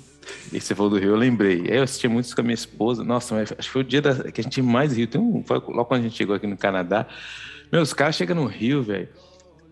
E 0.51 0.59
você 0.59 0.73
falou 0.75 0.89
do 0.91 0.97
Rio, 0.97 1.09
eu 1.11 1.15
lembrei. 1.15 1.63
Eu 1.67 1.83
assistia 1.83 2.09
muito 2.09 2.25
isso 2.25 2.35
com 2.35 2.41
a 2.41 2.43
minha 2.43 2.53
esposa. 2.53 3.03
Nossa, 3.03 3.35
acho 3.41 3.55
que 3.55 3.69
foi 3.69 3.81
o 3.81 3.85
dia 3.85 4.01
da- 4.01 4.31
que 4.31 4.41
a 4.41 4.43
gente 4.43 4.61
mais 4.61 4.95
riu. 4.95 5.07
Tem 5.07 5.19
um, 5.19 5.43
foi 5.45 5.57
logo 5.59 5.85
quando 5.85 6.01
a 6.01 6.03
gente 6.03 6.15
chegou 6.15 6.35
aqui 6.35 6.47
no 6.47 6.57
Canadá. 6.57 7.05
Meu, 7.71 7.81
os 7.81 7.93
caras 7.93 8.15
chegam 8.15 8.35
no 8.35 8.45
Rio, 8.45 8.83
velho. 8.83 9.09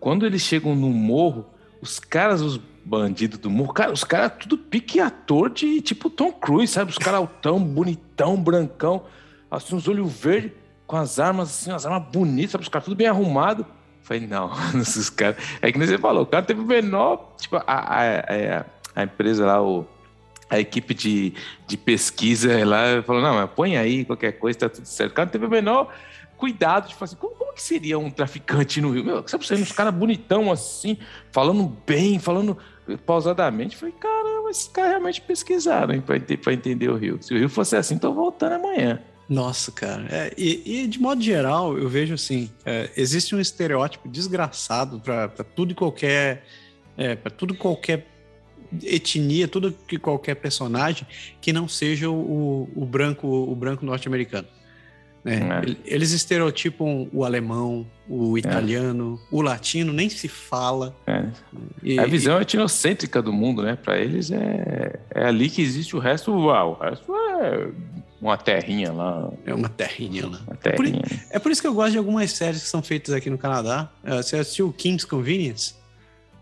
Quando 0.00 0.26
eles 0.26 0.42
chegam 0.42 0.74
no 0.74 0.88
morro, 0.90 1.46
os 1.80 1.98
caras, 2.00 2.40
os 2.40 2.60
bandidos 2.84 3.38
do 3.38 3.48
morro, 3.48 3.72
cara, 3.72 3.92
os 3.92 4.02
caras 4.02 4.32
tudo 4.40 4.58
pique 4.58 4.98
ator 4.98 5.48
de 5.50 5.80
tipo 5.80 6.10
Tom 6.10 6.32
Cruise, 6.32 6.72
sabe? 6.72 6.90
Os 6.90 6.98
caras 6.98 7.20
altão, 7.20 7.62
bonitão, 7.62 8.36
brancão, 8.36 9.04
assim, 9.48 9.76
os 9.76 9.86
olhos 9.86 10.12
verdes, 10.12 10.50
com 10.86 10.96
as 10.96 11.20
armas, 11.20 11.48
assim, 11.50 11.70
as 11.70 11.86
armas 11.86 12.10
bonitas, 12.12 12.50
sabe? 12.52 12.62
Os 12.62 12.68
caras 12.68 12.84
tudo 12.84 12.96
bem 12.96 13.06
arrumado. 13.06 13.64
Falei, 14.02 14.26
não, 14.26 14.50
esses 14.80 15.08
caras. 15.08 15.36
É 15.60 15.70
que 15.70 15.78
nem 15.78 15.86
você 15.86 15.96
falou, 15.98 16.24
o 16.24 16.26
cara 16.26 16.44
teve 16.44 16.60
o 16.60 16.64
menor. 16.66 17.34
Tipo, 17.40 17.56
a, 17.58 17.62
a, 17.66 18.02
a, 18.18 18.64
a 18.96 19.02
empresa 19.04 19.46
lá, 19.46 19.62
o, 19.62 19.86
a 20.52 20.60
equipe 20.60 20.92
de, 20.92 21.32
de 21.66 21.76
pesquisa 21.78 22.64
lá 22.64 23.02
falou: 23.02 23.22
não, 23.22 23.48
põe 23.48 23.76
aí 23.78 24.04
qualquer 24.04 24.32
coisa, 24.32 24.58
tá 24.58 24.68
tudo 24.68 24.84
certo. 24.84 25.12
O 25.12 25.14
cara 25.14 25.28
teve 25.28 25.46
o 25.46 25.50
menor 25.50 25.92
cuidado 26.36 26.88
de 26.88 26.94
falar 26.94 27.06
assim: 27.06 27.16
como, 27.16 27.34
como 27.34 27.54
que 27.54 27.62
seria 27.62 27.98
um 27.98 28.10
traficante 28.10 28.80
no 28.80 28.90
Rio? 28.90 29.02
Meu, 29.02 29.26
sabe, 29.26 29.44
uns 29.54 29.72
caras 29.72 29.94
bonitão 29.94 30.52
assim, 30.52 30.98
falando 31.30 31.74
bem, 31.86 32.18
falando 32.18 32.58
pausadamente. 33.06 33.76
Falei: 33.76 33.94
caramba, 33.98 34.50
esses 34.50 34.68
caras 34.68 34.90
realmente 34.90 35.22
pesquisaram 35.22 35.98
pra 36.02 36.52
entender 36.52 36.90
o 36.90 36.96
Rio. 36.96 37.18
Se 37.22 37.32
o 37.32 37.38
Rio 37.38 37.48
fosse 37.48 37.74
assim, 37.74 37.96
tô 37.96 38.12
voltando 38.12 38.52
amanhã. 38.52 39.00
Nossa, 39.26 39.72
cara. 39.72 40.06
É, 40.10 40.34
e, 40.36 40.82
e, 40.82 40.86
de 40.86 41.00
modo 41.00 41.22
geral, 41.22 41.78
eu 41.78 41.88
vejo 41.88 42.12
assim: 42.12 42.50
é, 42.66 42.90
existe 42.94 43.34
um 43.34 43.40
estereótipo 43.40 44.06
desgraçado 44.06 45.00
para 45.00 45.28
tudo 45.28 45.72
e 45.72 45.74
qualquer. 45.74 46.44
É, 46.94 47.16
para 47.16 47.30
tudo 47.30 47.54
qualquer 47.54 48.11
etnia, 48.82 49.46
tudo 49.48 49.72
que 49.86 49.98
qualquer 49.98 50.36
personagem 50.36 51.06
que 51.40 51.52
não 51.52 51.66
seja 51.68 52.08
o, 52.10 52.68
o 52.74 52.84
branco 52.86 53.26
o 53.26 53.54
branco 53.54 53.84
norte-americano. 53.84 54.46
né? 55.24 55.38
É. 55.60 55.62
Ele- 55.64 55.78
Eles 55.84 56.12
estereotipam 56.12 57.08
o 57.12 57.24
alemão, 57.24 57.86
o 58.08 58.36
italiano, 58.36 59.20
o 59.30 59.40
latino, 59.40 59.92
nem 59.92 60.08
se 60.08 60.26
fala. 60.28 60.96
É. 61.06 61.24
E- 61.82 61.98
a 61.98 62.06
visão 62.06 62.40
etnocêntrica 62.40 63.22
do 63.22 63.32
mundo, 63.32 63.62
né? 63.62 63.76
Pra 63.76 63.98
eles 63.98 64.30
é, 64.30 64.98
é 65.14 65.24
ali 65.26 65.48
que 65.48 65.62
existe 65.62 65.94
o 65.94 65.98
resto. 65.98 66.32
Uau, 66.32 66.72
o 66.80 66.82
resto 66.84 67.14
é 67.14 67.68
uma 68.20 68.36
terrinha 68.36 68.92
lá. 68.92 69.30
É 69.46 69.54
uma 69.54 69.68
terrinha, 69.68 70.22
né? 70.26 70.38
Uma 70.46 70.56
por- 70.56 70.58
terrinha. 70.86 71.02
É 71.30 71.38
por 71.38 71.52
isso 71.52 71.60
que 71.60 71.66
eu 71.68 71.74
gosto 71.74 71.92
de 71.92 71.98
algumas 71.98 72.30
séries 72.32 72.62
que 72.62 72.68
são 72.68 72.82
feitas 72.82 73.14
aqui 73.14 73.28
no 73.30 73.38
Canadá. 73.38 73.90
É, 74.02 74.16
Você 74.22 74.36
assistiu 74.36 74.72
Kim's 74.72 75.04
Convenience? 75.04 75.74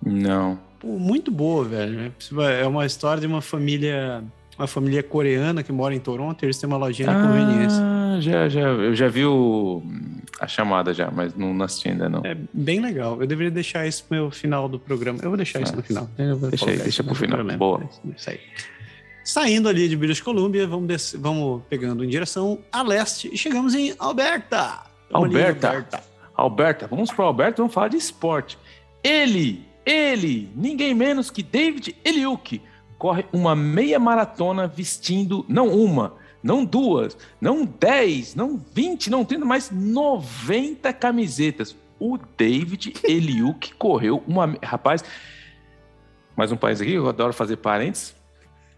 Não. 0.05 0.59
Pô, 0.81 0.99
muito 0.99 1.31
boa, 1.31 1.65
velho. 1.65 2.13
É 2.59 2.67
uma 2.67 2.85
história 2.87 3.21
de 3.21 3.27
uma 3.27 3.41
família, 3.43 4.25
uma 4.59 4.67
família 4.67 5.03
coreana 5.03 5.63
que 5.63 5.71
mora 5.71 5.95
em 5.95 6.01
Toronto. 6.01 6.43
Eles 6.43 6.59
têm 6.59 6.67
uma 6.67 6.79
lojinha 6.79 7.09
de 7.09 7.15
conveniência. 7.15 7.79
Ah, 7.83 8.17
já, 8.21 8.49
já. 8.49 8.61
Eu 8.61 8.95
já 8.97 9.07
vi 9.09 9.25
o, 9.27 9.83
a 10.41 10.47
chamada 10.49 10.93
já, 10.95 11.11
mas 11.11 11.35
não 11.35 11.53
não 11.53 11.67
assisti 11.67 11.91
ainda 11.91 12.09
não. 12.09 12.23
É 12.25 12.35
bem 12.53 12.81
legal. 12.81 13.21
Eu 13.21 13.27
deveria 13.27 13.51
deixar 13.51 13.87
isso 13.87 14.05
pro 14.05 14.17
meu 14.17 14.31
final 14.31 14.69
do 14.69 14.79
programa. 14.79 15.19
Eu 15.23 15.29
vou 15.29 15.37
deixar 15.37 15.61
isso 15.61 15.73
Ah, 15.75 15.77
no 15.77 15.83
final. 15.83 16.09
Deixa 16.49 16.65
aí, 16.71 16.77
deixa 16.77 16.89
isso 16.89 17.05
pro 17.05 17.15
final. 17.15 17.37
programa. 17.37 17.59
Boa. 17.59 17.83
Isso 18.17 18.31
aí. 18.31 18.41
Saindo 19.23 19.69
ali 19.69 19.87
de 19.87 19.97
British 19.97 20.21
Columbia, 20.23 20.67
vamos, 20.67 21.13
vamos 21.19 21.63
pegando 21.69 22.03
em 22.03 22.09
direção 22.09 22.59
a 22.73 22.83
leste 22.83 23.29
e 23.33 23.37
chegamos 23.37 23.75
em 23.75 23.95
Alberta. 23.99 24.81
Alberta. 25.13 25.69
Alberta. 25.69 26.03
Alberta. 26.35 26.87
Vamos 26.89 27.13
para 27.13 27.25
Alberta, 27.27 27.57
vamos 27.63 27.75
falar 27.75 27.89
de 27.89 27.99
esporte. 27.99 28.59
Ele, 29.05 29.63
ele, 29.91 30.51
ninguém 30.55 30.95
menos 30.95 31.31
que 31.31 31.43
David 31.43 31.97
Eliuk, 32.05 32.63
corre 32.97 33.25
uma 33.33 33.57
meia 33.57 33.99
maratona 33.99 34.69
vestindo, 34.69 35.45
não 35.49 35.69
uma, 35.69 36.15
não 36.43 36.65
duas, 36.65 37.17
não 37.41 37.65
dez, 37.65 38.35
não 38.35 38.57
vinte, 38.73 39.11
não 39.11 39.25
trinta, 39.25 39.45
mas 39.45 39.71
noventa 39.71 40.93
camisetas. 40.93 41.75
O 41.99 42.17
David 42.39 42.95
Eliuk 43.03 43.75
correu 43.75 44.23
uma. 44.27 44.57
Rapaz, 44.63 45.05
mais 46.37 46.53
um 46.53 46.57
país 46.57 46.81
aqui, 46.81 46.93
eu 46.93 47.09
adoro 47.09 47.33
fazer 47.33 47.57
parênteses. 47.57 48.15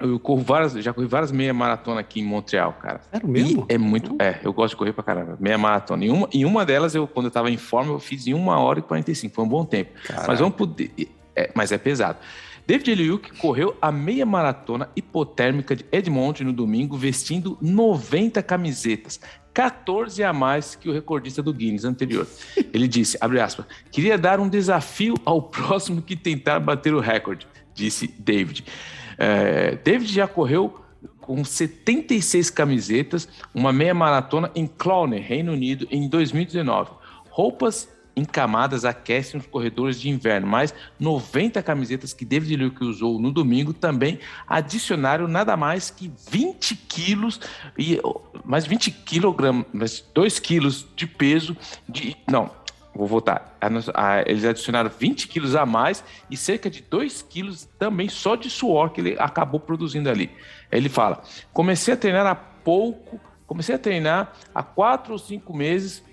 Eu 0.02 0.18
corro 0.18 0.42
várias, 0.42 0.72
já 0.74 0.92
corri 0.92 1.06
várias 1.06 1.32
meia 1.32 1.54
maratona 1.54 2.00
aqui 2.00 2.20
em 2.20 2.24
Montreal, 2.24 2.72
cara. 2.74 3.00
Sério 3.10 3.28
mesmo? 3.28 3.66
E 3.68 3.74
é 3.74 3.78
muito, 3.78 4.16
é, 4.20 4.40
eu 4.42 4.52
gosto 4.52 4.70
de 4.70 4.76
correr 4.76 4.92
pra 4.92 5.02
caramba, 5.04 5.36
meia 5.40 5.58
maratona. 5.58 6.04
Em 6.04 6.10
uma, 6.10 6.28
em 6.32 6.44
uma 6.44 6.64
delas, 6.64 6.94
eu, 6.94 7.06
quando 7.06 7.26
eu 7.26 7.30
tava 7.30 7.50
em 7.50 7.56
forma, 7.56 7.92
eu 7.92 7.98
fiz 7.98 8.26
em 8.26 8.34
uma 8.34 8.58
hora 8.58 8.78
e 8.78 8.82
45, 8.82 9.34
foi 9.34 9.44
um 9.44 9.48
bom 9.48 9.64
tempo. 9.64 9.92
Caraca. 10.04 10.26
Mas 10.26 10.38
vamos 10.40 10.56
poder, 10.56 10.90
é, 11.36 11.50
mas 11.54 11.72
é 11.72 11.78
pesado. 11.78 12.18
David 12.66 12.92
Eliuk 12.92 13.36
correu 13.38 13.76
a 13.82 13.90
meia 13.90 14.24
maratona 14.24 14.88
hipotérmica 14.94 15.74
de 15.74 15.84
Edmonton 15.90 16.44
no 16.44 16.52
domingo, 16.52 16.96
vestindo 16.96 17.58
90 17.60 18.40
camisetas, 18.42 19.20
14 19.52 20.22
a 20.22 20.32
mais 20.32 20.74
que 20.74 20.88
o 20.88 20.92
recordista 20.92 21.42
do 21.42 21.52
Guinness 21.52 21.84
anterior. 21.84 22.26
Ele 22.72 22.86
disse, 22.86 23.18
abre 23.20 23.40
aspas, 23.40 23.66
queria 23.90 24.16
dar 24.16 24.38
um 24.38 24.48
desafio 24.48 25.14
ao 25.24 25.42
próximo 25.42 26.00
que 26.00 26.14
tentar 26.14 26.60
bater 26.60 26.94
o 26.94 27.00
recorde, 27.00 27.46
disse 27.74 28.06
David. 28.06 28.64
É, 29.18 29.76
David 29.76 30.12
já 30.12 30.26
correu 30.26 30.80
com 31.20 31.44
76 31.44 32.50
camisetas, 32.50 33.28
uma 33.54 33.72
meia 33.72 33.94
maratona 33.94 34.50
em 34.54 34.66
Clowney, 34.66 35.20
Reino 35.20 35.52
Unido, 35.52 35.86
em 35.90 36.08
2019. 36.08 36.90
Roupas 37.30 37.88
em 38.14 38.24
camadas 38.24 38.84
aquecem 38.84 39.40
os 39.40 39.46
corredores 39.46 39.98
de 40.00 40.10
inverno, 40.10 40.46
mas 40.46 40.74
90 41.00 41.62
camisetas 41.62 42.12
que 42.12 42.24
David 42.24 42.56
Luke 42.56 42.84
usou 42.84 43.18
no 43.18 43.32
domingo 43.32 43.72
também 43.72 44.18
adicionaram 44.46 45.26
nada 45.26 45.56
mais 45.56 45.90
que 45.90 46.12
20 46.30 46.76
quilos 46.76 47.40
e 47.78 47.98
mais 48.44 48.66
20 48.66 48.90
quilogramas, 48.90 49.64
mais 49.72 50.04
2 50.14 50.38
quilos 50.38 50.86
de 50.94 51.06
peso 51.06 51.56
de 51.88 52.16
não 52.30 52.61
Vou 52.94 53.06
voltar. 53.06 53.56
Eles 54.26 54.44
adicionaram 54.44 54.90
20 54.90 55.28
quilos 55.28 55.56
a 55.56 55.64
mais 55.64 56.04
e 56.30 56.36
cerca 56.36 56.68
de 56.68 56.82
2 56.82 57.22
quilos 57.22 57.68
também 57.78 58.08
só 58.08 58.36
de 58.36 58.50
suor 58.50 58.90
que 58.90 59.00
ele 59.00 59.16
acabou 59.18 59.58
produzindo 59.58 60.10
ali. 60.10 60.30
Ele 60.70 60.88
fala: 60.88 61.22
comecei 61.52 61.94
a 61.94 61.96
treinar 61.96 62.26
há 62.26 62.34
pouco, 62.34 63.18
comecei 63.46 63.74
a 63.74 63.78
treinar 63.78 64.32
há 64.54 64.62
quatro 64.62 65.12
ou 65.14 65.18
cinco 65.18 65.56
meses 65.56 66.04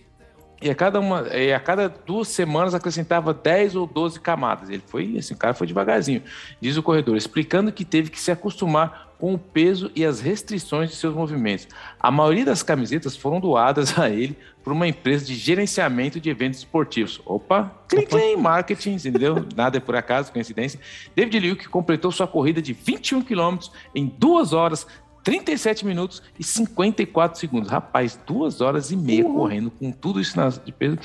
e 0.62 0.70
a 0.70 0.76
cada, 0.76 1.00
uma, 1.00 1.28
e 1.30 1.54
a 1.54 1.60
cada 1.60 1.88
duas 1.88 2.28
semanas 2.28 2.74
acrescentava 2.76 3.34
10 3.34 3.76
ou 3.76 3.88
12 3.88 4.20
camadas. 4.20 4.70
Ele 4.70 4.84
foi 4.86 5.18
assim, 5.18 5.34
o 5.34 5.38
cara 5.38 5.54
foi 5.54 5.66
devagarzinho, 5.68 6.22
diz 6.60 6.76
o 6.76 6.84
corredor, 6.84 7.16
explicando 7.16 7.72
que 7.72 7.86
teve 7.86 8.10
que 8.10 8.20
se 8.20 8.32
acostumar 8.32 9.09
com 9.20 9.34
o 9.34 9.38
peso 9.38 9.92
e 9.94 10.06
as 10.06 10.22
restrições 10.22 10.90
de 10.90 10.96
seus 10.96 11.14
movimentos. 11.14 11.68
A 12.00 12.10
maioria 12.10 12.46
das 12.46 12.64
camisetas 12.64 13.18
foram 13.18 13.40
doadas 13.40 14.00
a 14.00 14.10
ele 14.10 14.36
por 14.64 14.72
uma 14.72 14.88
empresa 14.88 15.26
de 15.26 15.36
gerenciamento 15.36 16.20
de 16.22 16.30
eventos 16.30 16.60
esportivos. 16.60 17.22
Opa, 17.26 17.70
clean, 17.90 18.06
clean, 18.06 18.38
marketing, 18.38 18.94
entendeu? 18.94 19.46
Nada 19.56 19.78
é 19.78 19.80
por 19.82 19.96
acaso, 19.96 20.32
coincidência. 20.32 20.80
David 21.14 21.38
Liu, 21.40 21.58
que 21.58 21.68
completou 21.68 22.12
sua 22.12 22.28
corrida 22.28 22.62
de 22.62 22.72
21 22.72 23.22
quilômetros 23.22 23.72
em 23.94 24.06
2 24.06 24.54
horas, 24.54 24.88
37 25.22 25.86
minutos 25.86 26.24
e 26.40 26.44
54 26.44 27.38
segundos. 27.38 27.70
Rapaz, 27.70 28.18
duas 28.26 28.62
horas 28.62 28.90
e 28.90 28.96
meia 28.96 29.26
uhum. 29.26 29.36
correndo 29.36 29.70
com 29.70 29.92
tudo 29.92 30.22
isso 30.22 30.36
de 30.64 30.72
peso. 30.72 30.98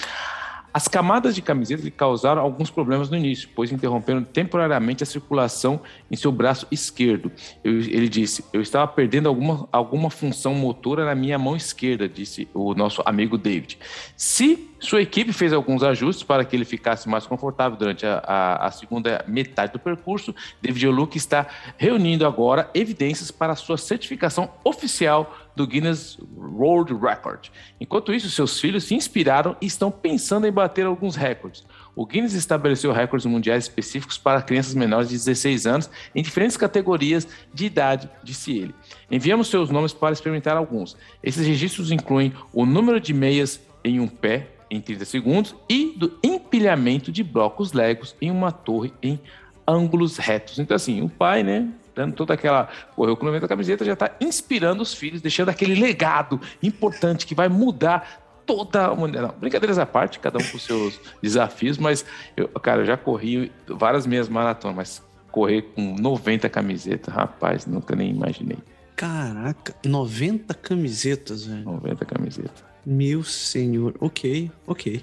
As 0.75 0.89
camadas 0.89 1.37
de 1.37 1.41
camiseta 1.41 1.85
lhe 1.85 1.91
causaram 1.93 2.43
alguns 2.43 2.69
problemas 2.69 3.09
no 3.09 3.17
início, 3.17 3.49
pois 3.55 3.71
interromperam 3.71 4.25
temporariamente 4.25 5.05
a 5.05 5.07
circulação 5.07 5.81
em 6.11 6.17
seu 6.17 6.33
braço 6.33 6.67
esquerdo. 6.69 7.31
Eu, 7.63 7.75
ele 7.75 8.09
disse: 8.09 8.45
Eu 8.53 8.61
estava 8.61 8.89
perdendo 8.89 9.29
alguma, 9.29 9.69
alguma 9.71 10.11
função 10.11 10.53
motora 10.53 11.05
na 11.05 11.15
minha 11.15 11.39
mão 11.39 11.55
esquerda, 11.55 12.09
disse 12.09 12.49
o 12.53 12.75
nosso 12.75 13.01
amigo 13.07 13.39
David. 13.39 13.79
Se 14.17 14.75
sua 14.85 15.01
equipe 15.01 15.33
fez 15.33 15.53
alguns 15.53 15.83
ajustes 15.83 16.23
para 16.23 16.45
que 16.45 16.55
ele 16.55 16.65
ficasse 16.65 17.09
mais 17.09 17.27
confortável 17.27 17.79
durante 17.79 18.05
a, 18.05 18.19
a, 18.19 18.67
a 18.67 18.71
segunda 18.71 19.25
metade 19.27 19.73
do 19.73 19.79
percurso. 19.79 20.35
David 20.61 20.89
Oluc 20.89 21.17
está 21.17 21.47
reunindo 21.79 22.27
agora 22.27 22.69
evidências 22.75 23.31
para 23.31 23.57
sua 23.57 23.79
certificação 23.79 24.51
oficial 24.63 25.35
do 25.57 25.67
Guinness 25.67 26.19
World 26.37 26.93
Record. 26.95 27.49
Enquanto 27.81 28.13
isso, 28.13 28.31
seus 28.31 28.61
filhos 28.61 28.85
se 28.85 28.95
inspiraram 28.95 29.57
e 29.61 29.67
estão 29.67 29.91
pensando 29.91 30.47
em 30.47 30.53
bater 30.53 30.87
alguns 30.87 31.17
recordes. 31.17 31.65
O 31.95 32.05
Guinness 32.05 32.35
estabeleceu 32.35 32.93
recordes 32.93 33.27
mundiais 33.27 33.65
específicos 33.65 34.19
para 34.19 34.43
crianças 34.43 34.75
menores 34.75 35.09
de 35.09 35.15
16 35.15 35.67
anos 35.67 35.91
em 36.15 36.23
diferentes 36.23 36.57
categorias 36.57 37.27
de 37.53 37.67
idade, 37.67 38.11
disse 38.23 38.57
ele. 38.57 38.75
Enviamos 39.11 39.49
seus 39.49 39.71
nomes 39.71 39.93
para 39.93 40.13
experimentar 40.13 40.57
alguns. 40.57 40.97
Esses 41.23 41.47
registros 41.47 41.93
incluem 41.93 42.33
o 42.53 42.67
número 42.67 43.01
de 43.01 43.15
meias 43.15 43.61
em 43.85 44.01
um 44.01 44.09
pé, 44.09 44.49
em 44.71 44.81
30 44.81 45.05
segundos 45.05 45.55
e 45.69 45.95
do 45.97 46.19
empilhamento 46.23 47.13
de 47.13 47.23
blocos 47.23 47.73
Legos 47.73 48.17
em 48.21 48.31
uma 48.31 48.51
torre 48.51 48.93
em 49.03 49.21
ângulos 49.67 50.17
retos. 50.17 50.59
Então, 50.59 50.75
assim, 50.75 51.01
o 51.01 51.09
pai, 51.09 51.43
né, 51.43 51.69
dando 51.95 52.15
toda 52.15 52.35
aquela. 52.35 52.69
Correu 52.95 53.17
com 53.17 53.27
o 53.27 53.41
da 53.41 53.49
camiseta, 53.49 53.85
já 53.85 53.93
está 53.93 54.11
inspirando 54.21 54.83
os 54.83 54.95
filhos, 54.95 55.21
deixando 55.21 55.49
aquele 55.49 55.75
legado 55.75 56.41
importante 56.63 57.27
que 57.27 57.35
vai 57.35 57.49
mudar 57.49 58.25
toda 58.47 58.87
a 58.87 58.93
humanidade. 58.93 59.27
Não, 59.27 59.35
brincadeiras 59.39 59.79
à 59.79 59.87
parte, 59.87 60.19
cada 60.19 60.39
um 60.39 60.45
com 60.45 60.59
seus 60.59 61.01
desafios, 61.23 61.79
mas, 61.79 62.05
eu, 62.37 62.49
cara, 62.49 62.83
eu 62.83 62.87
já 62.87 62.97
corri 62.97 63.51
várias 63.67 64.07
meias 64.07 64.29
maratonas, 64.29 64.77
mas 64.77 65.03
correr 65.31 65.63
com 65.63 65.95
90 65.97 66.49
camisetas, 66.49 67.13
rapaz, 67.13 67.67
nunca 67.67 67.97
nem 67.97 68.11
imaginei. 68.11 68.59
Caraca, 68.95 69.75
90 69.85 70.55
camisetas, 70.55 71.47
velho. 71.47 71.65
90 71.65 72.05
camisetas. 72.05 72.65
Meu 72.87 73.25
senhor. 73.25 73.95
Ok, 73.99 74.51
ok. 74.67 75.03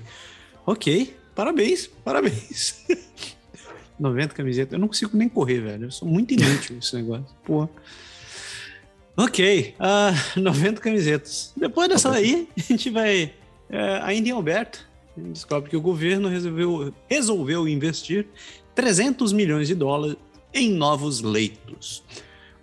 Ok. 0.65 1.17
Parabéns, 1.35 1.87
parabéns. 1.87 2.85
90 4.01 4.33
camisetas. 4.33 4.73
Eu 4.73 4.79
não 4.79 4.87
consigo 4.87 5.15
nem 5.15 5.29
correr, 5.29 5.59
velho. 5.59 5.85
Eu 5.85 5.91
sou 5.91 6.07
muito 6.07 6.33
inútil 6.33 6.77
esse 6.79 6.95
negócio. 6.95 7.25
Porra. 7.45 7.69
Ok. 9.15 9.75
Uh, 9.81 10.39
90 10.39 10.81
camisetas. 10.81 11.53
Depois 11.55 11.87
dessa 11.87 12.11
aí, 12.11 12.47
a 12.57 12.61
gente 12.61 12.89
vai. 12.89 13.33
Uh, 13.69 14.03
ainda 14.03 14.29
em 14.29 14.31
Alberta, 14.31 14.79
a 15.15 15.19
gente 15.19 15.33
descobre 15.33 15.69
que 15.69 15.77
o 15.77 15.81
governo 15.81 16.27
resolveu, 16.27 16.93
resolveu 17.09 17.67
investir 17.67 18.27
300 18.73 19.31
milhões 19.31 19.67
de 19.67 19.75
dólares 19.75 20.17
em 20.53 20.71
novos 20.71 21.21
leitos. 21.21 22.03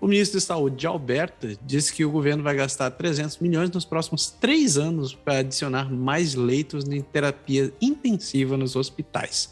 O 0.00 0.06
ministro 0.06 0.38
de 0.38 0.44
Saúde 0.44 0.76
de 0.76 0.86
Alberta 0.86 1.56
disse 1.64 1.92
que 1.92 2.04
o 2.04 2.10
governo 2.10 2.42
vai 2.42 2.54
gastar 2.54 2.90
300 2.90 3.38
milhões 3.38 3.70
nos 3.70 3.84
próximos 3.84 4.30
três 4.30 4.78
anos 4.78 5.12
para 5.12 5.38
adicionar 5.38 5.90
mais 5.90 6.34
leitos 6.34 6.84
de 6.84 7.02
terapia 7.02 7.72
intensiva 7.80 8.56
nos 8.56 8.76
hospitais. 8.76 9.50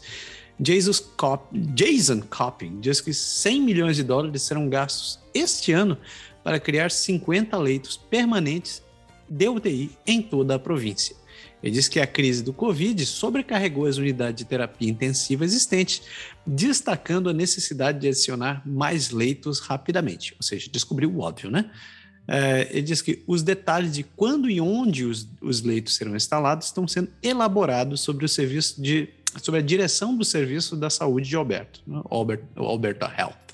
Jason 0.59 2.21
Copping 2.29 2.79
diz 2.79 2.99
que 2.99 3.13
100 3.13 3.61
milhões 3.61 3.95
de 3.95 4.03
dólares 4.03 4.41
serão 4.41 4.67
gastos 4.67 5.19
este 5.33 5.71
ano 5.71 5.97
para 6.43 6.59
criar 6.59 6.89
50 6.89 7.57
leitos 7.57 7.97
permanentes 7.97 8.81
de 9.29 9.47
UTI 9.49 9.91
em 10.05 10.21
toda 10.21 10.55
a 10.55 10.59
província. 10.59 11.15
Ele 11.61 11.73
diz 11.73 11.87
que 11.87 11.99
a 11.99 12.07
crise 12.07 12.43
do 12.43 12.53
Covid 12.53 13.05
sobrecarregou 13.05 13.85
as 13.85 13.97
unidades 13.97 14.37
de 14.37 14.45
terapia 14.45 14.89
intensiva 14.89 15.43
existentes, 15.43 16.01
destacando 16.45 17.29
a 17.29 17.33
necessidade 17.33 17.99
de 17.99 18.07
adicionar 18.07 18.61
mais 18.65 19.09
leitos 19.11 19.59
rapidamente. 19.59 20.33
Ou 20.39 20.43
seja, 20.43 20.69
descobriu 20.71 21.11
o 21.11 21.19
óbvio, 21.19 21.49
né? 21.49 21.69
É, 22.27 22.67
ele 22.71 22.81
diz 22.81 23.01
que 23.01 23.23
os 23.25 23.41
detalhes 23.41 23.93
de 23.93 24.03
quando 24.03 24.49
e 24.49 24.59
onde 24.59 25.05
os, 25.05 25.27
os 25.41 25.61
leitos 25.61 25.95
serão 25.95 26.15
instalados 26.15 26.67
estão 26.67 26.87
sendo 26.87 27.09
elaborados 27.23 28.01
sobre 28.01 28.25
o 28.25 28.29
serviço 28.29 28.81
de 28.81 29.09
sobre 29.41 29.59
a 29.59 29.63
direção 29.63 30.15
do 30.15 30.25
serviço 30.25 30.75
da 30.75 30.89
saúde 30.89 31.29
de 31.29 31.35
Alberto, 31.35 31.81
né? 31.85 32.01
Albert, 32.09 32.41
Alberta 32.55 33.13
Health. 33.17 33.47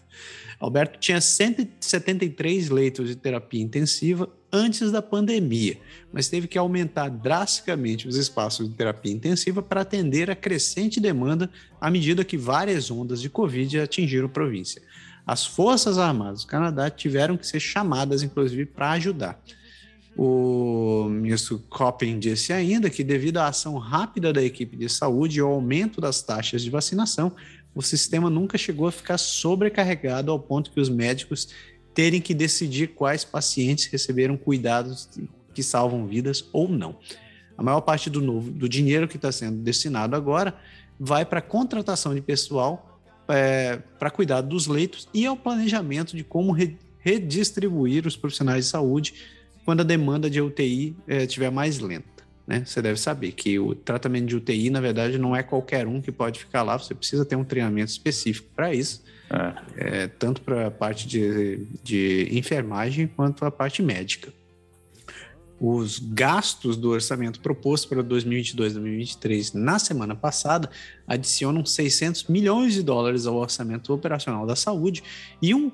Alberto 0.59 0.97
tinha 0.99 1.19
173 1.19 2.69
leitos 2.69 3.09
de 3.09 3.15
terapia 3.15 3.61
intensiva 3.61 4.29
antes 4.51 4.91
da 4.91 5.01
pandemia, 5.01 5.77
mas 6.11 6.29
teve 6.29 6.47
que 6.47 6.57
aumentar 6.57 7.09
drasticamente 7.09 8.07
os 8.07 8.15
espaços 8.15 8.69
de 8.69 8.75
terapia 8.75 9.11
intensiva 9.11 9.61
para 9.61 9.81
atender 9.81 10.29
a 10.29 10.35
crescente 10.35 11.01
demanda 11.01 11.49
à 11.81 11.89
medida 11.89 12.23
que 12.23 12.37
várias 12.37 12.89
ondas 12.89 13.19
de 13.19 13.29
Covid 13.29 13.79
atingiram 13.79 14.27
a 14.27 14.29
província. 14.29 14.81
As 15.25 15.45
Forças 15.45 15.97
Armadas 15.97 16.41
do 16.41 16.47
Canadá 16.47 16.89
tiveram 16.89 17.35
que 17.35 17.47
ser 17.47 17.59
chamadas, 17.59 18.23
inclusive, 18.23 18.65
para 18.65 18.91
ajudar. 18.91 19.41
O 20.15 21.07
ministro 21.09 21.59
Coppen 21.69 22.19
disse 22.19 22.53
ainda 22.53 22.89
que, 22.89 23.03
devido 23.03 23.37
à 23.37 23.47
ação 23.47 23.77
rápida 23.77 24.31
da 24.31 24.43
equipe 24.43 24.77
de 24.77 24.87
saúde 24.87 25.39
e 25.39 25.41
ao 25.41 25.51
aumento 25.51 25.99
das 25.99 26.21
taxas 26.21 26.61
de 26.61 26.69
vacinação, 26.69 27.31
o 27.73 27.81
sistema 27.81 28.29
nunca 28.29 28.57
chegou 28.57 28.87
a 28.87 28.91
ficar 28.91 29.17
sobrecarregado 29.17 30.31
ao 30.31 30.39
ponto 30.39 30.71
que 30.71 30.79
os 30.79 30.89
médicos 30.89 31.49
terem 31.93 32.21
que 32.21 32.33
decidir 32.33 32.89
quais 32.89 33.23
pacientes 33.23 33.85
receberam 33.85 34.37
cuidados 34.37 35.09
que 35.53 35.63
salvam 35.63 36.05
vidas 36.05 36.47
ou 36.53 36.67
não. 36.67 36.97
A 37.57 37.63
maior 37.63 37.81
parte 37.81 38.09
do, 38.09 38.21
novo, 38.21 38.51
do 38.51 38.67
dinheiro 38.67 39.07
que 39.07 39.15
está 39.15 39.31
sendo 39.31 39.57
destinado 39.57 40.15
agora 40.15 40.55
vai 40.99 41.25
para 41.25 41.39
a 41.39 41.41
contratação 41.41 42.13
de 42.13 42.21
pessoal 42.21 43.01
é, 43.27 43.77
para 43.97 44.11
cuidar 44.11 44.41
dos 44.41 44.67
leitos 44.67 45.07
e 45.13 45.25
ao 45.25 45.37
planejamento 45.37 46.15
de 46.15 46.23
como 46.23 46.51
re, 46.51 46.77
redistribuir 46.99 48.05
os 48.07 48.15
profissionais 48.15 48.65
de 48.65 48.71
saúde 48.71 49.13
quando 49.65 49.81
a 49.81 49.83
demanda 49.83 50.29
de 50.29 50.41
UTI 50.41 50.95
é, 51.07 51.23
estiver 51.23 51.51
mais 51.51 51.79
lenta. 51.79 52.23
Né? 52.45 52.63
Você 52.65 52.81
deve 52.81 52.99
saber 52.99 53.31
que 53.31 53.57
o 53.57 53.73
tratamento 53.73 54.25
de 54.25 54.35
UTI, 54.35 54.69
na 54.69 54.81
verdade, 54.81 55.17
não 55.17 55.35
é 55.35 55.41
qualquer 55.41 55.87
um 55.87 56.01
que 56.01 56.11
pode 56.11 56.39
ficar 56.39 56.61
lá, 56.61 56.77
você 56.77 56.93
precisa 56.93 57.23
ter 57.23 57.35
um 57.35 57.43
treinamento 57.43 57.91
específico 57.91 58.49
para 58.55 58.73
isso, 58.73 59.03
é. 59.29 60.03
É, 60.03 60.07
tanto 60.07 60.41
para 60.41 60.67
a 60.67 60.71
parte 60.71 61.07
de, 61.07 61.65
de 61.81 62.27
enfermagem 62.31 63.07
quanto 63.07 63.45
a 63.45 63.51
parte 63.51 63.81
médica 63.81 64.31
os 65.65 65.97
gastos 65.97 66.75
do 66.75 66.89
orçamento 66.89 67.39
proposto 67.39 67.87
para 67.87 68.03
2022 68.03 68.73
2023 68.73 69.53
na 69.53 69.79
semana 69.79 70.13
passada 70.13 70.69
adicionam 71.07 71.65
600 71.65 72.25
milhões 72.25 72.73
de 72.73 72.83
dólares 72.83 73.25
ao 73.25 73.37
orçamento 73.37 73.93
operacional 73.93 74.45
da 74.45 74.57
saúde 74.57 75.01
e 75.41 75.55
um, 75.55 75.71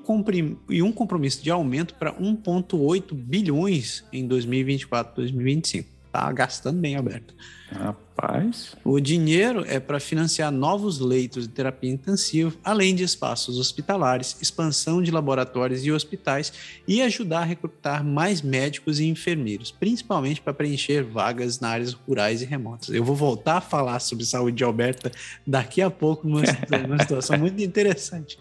e 0.70 0.84
um 0.84 0.92
compromisso 0.92 1.42
de 1.42 1.50
aumento 1.50 1.96
para 1.96 2.14
1,8 2.14 3.16
bilhões 3.16 4.04
em 4.14 4.28
2024 4.28 5.16
2025. 5.16 5.99
Tá 6.12 6.32
gastando 6.32 6.80
bem, 6.80 6.96
Alberto. 6.96 7.36
Rapaz. 7.72 8.76
O 8.84 9.00
dinheiro 9.00 9.64
é 9.68 9.80
para 9.80 10.00
financiar 10.00 10.52
novos 10.52 11.00
leitos 11.00 11.48
de 11.48 11.54
terapia 11.54 11.92
intensiva, 11.92 12.52
além 12.64 12.96
de 12.96 13.04
espaços 13.04 13.60
hospitalares, 13.60 14.36
expansão 14.42 15.04
de 15.04 15.12
laboratórios 15.12 15.86
e 15.86 15.92
hospitais 15.92 16.52
e 16.88 17.00
ajudar 17.04 17.42
a 17.42 17.46
recrutar 17.46 18.04
mais 18.04 18.42
médicos 18.42 19.00
e 19.00 19.06
enfermeiros, 19.06 19.70
principalmente 19.70 20.42
para 20.42 20.52
preencher 20.52 21.04
vagas 21.04 21.60
na 21.60 21.70
áreas 21.70 21.94
rurais 21.94 22.42
e 22.42 22.46
remotas. 22.46 22.90
Eu 22.90 23.04
vou 23.04 23.16
voltar 23.16 23.58
a 23.58 23.62
falar 23.62 24.00
sobre 24.00 24.26
saúde 24.26 24.58
de 24.58 24.64
Alberta 24.64 25.12
daqui 25.46 25.80
a 25.80 25.92
pouco, 25.92 26.28
numa, 26.28 26.42
numa 26.88 27.00
situação 27.00 27.38
muito 27.38 27.62
interessante. 27.62 28.40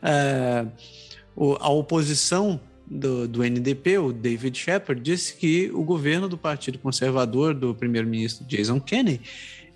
Uh, 0.00 1.56
a 1.60 1.68
oposição 1.68 2.60
do, 2.90 3.28
do 3.28 3.42
NDP, 3.42 3.98
o 3.98 4.12
David 4.12 4.56
Shepard, 4.56 5.00
disse 5.00 5.34
que 5.34 5.70
o 5.72 5.82
governo 5.82 6.28
do 6.28 6.38
Partido 6.38 6.78
Conservador 6.78 7.54
do 7.54 7.74
primeiro-ministro 7.74 8.46
Jason 8.46 8.80
Kenney 8.80 9.20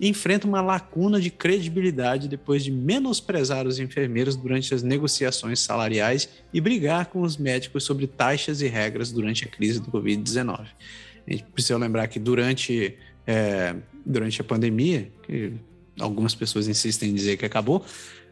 enfrenta 0.01 0.49
uma 0.49 0.61
lacuna 0.61 1.21
de 1.21 1.31
credibilidade 1.31 2.29
depois 2.29 2.65
de 2.65 2.73
menosprezar 2.73 3.67
os 3.67 3.79
enfermeiros 3.79 4.35
durante 4.35 4.75
as 4.75 4.83
negociações 4.83 5.61
salariais 5.61 6.29
e 6.53 6.61
brigar 6.61 7.07
com 7.07 7.21
os 7.21 7.37
médicos 7.37 7.85
sobre 7.85 8.07
taxas 8.07 8.61
e 8.63 8.67
regras 8.67 9.13
durante 9.13 9.45
a 9.45 9.49
crise 9.49 9.81
do 9.81 9.91
Covid-19. 9.91 10.67
A 11.27 11.31
gente 11.31 11.45
precisa 11.45 11.79
lembrar 11.79 12.09
que 12.09 12.19
durante, 12.19 12.97
é, 13.27 13.77
durante 14.05 14.41
a 14.41 14.45
pandemia, 14.45 15.09
que 15.23 15.53
algumas 16.01 16.35
pessoas 16.35 16.67
insistem 16.67 17.11
em 17.11 17.15
dizer 17.15 17.37
que 17.37 17.47
acabou, 17.47 17.85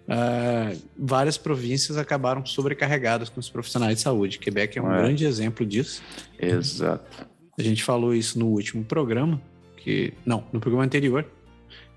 uh, 0.09 0.81
várias 0.97 1.37
províncias 1.37 1.97
acabaram 1.97 2.45
sobrecarregadas 2.45 3.29
com 3.29 3.41
os 3.41 3.49
profissionais 3.49 3.97
de 3.97 4.03
saúde. 4.03 4.39
Quebec 4.39 4.79
é 4.79 4.83
um 4.83 4.93
é. 4.93 4.99
grande 4.99 5.25
exemplo 5.25 5.65
disso. 5.65 6.03
Exato. 6.39 7.27
A 7.59 7.63
gente 7.63 7.83
falou 7.83 8.15
isso 8.15 8.39
no 8.39 8.47
último 8.47 8.85
programa, 8.85 9.41
que 9.77 10.13
não, 10.25 10.45
no 10.53 10.61
programa 10.61 10.85
anterior, 10.85 11.27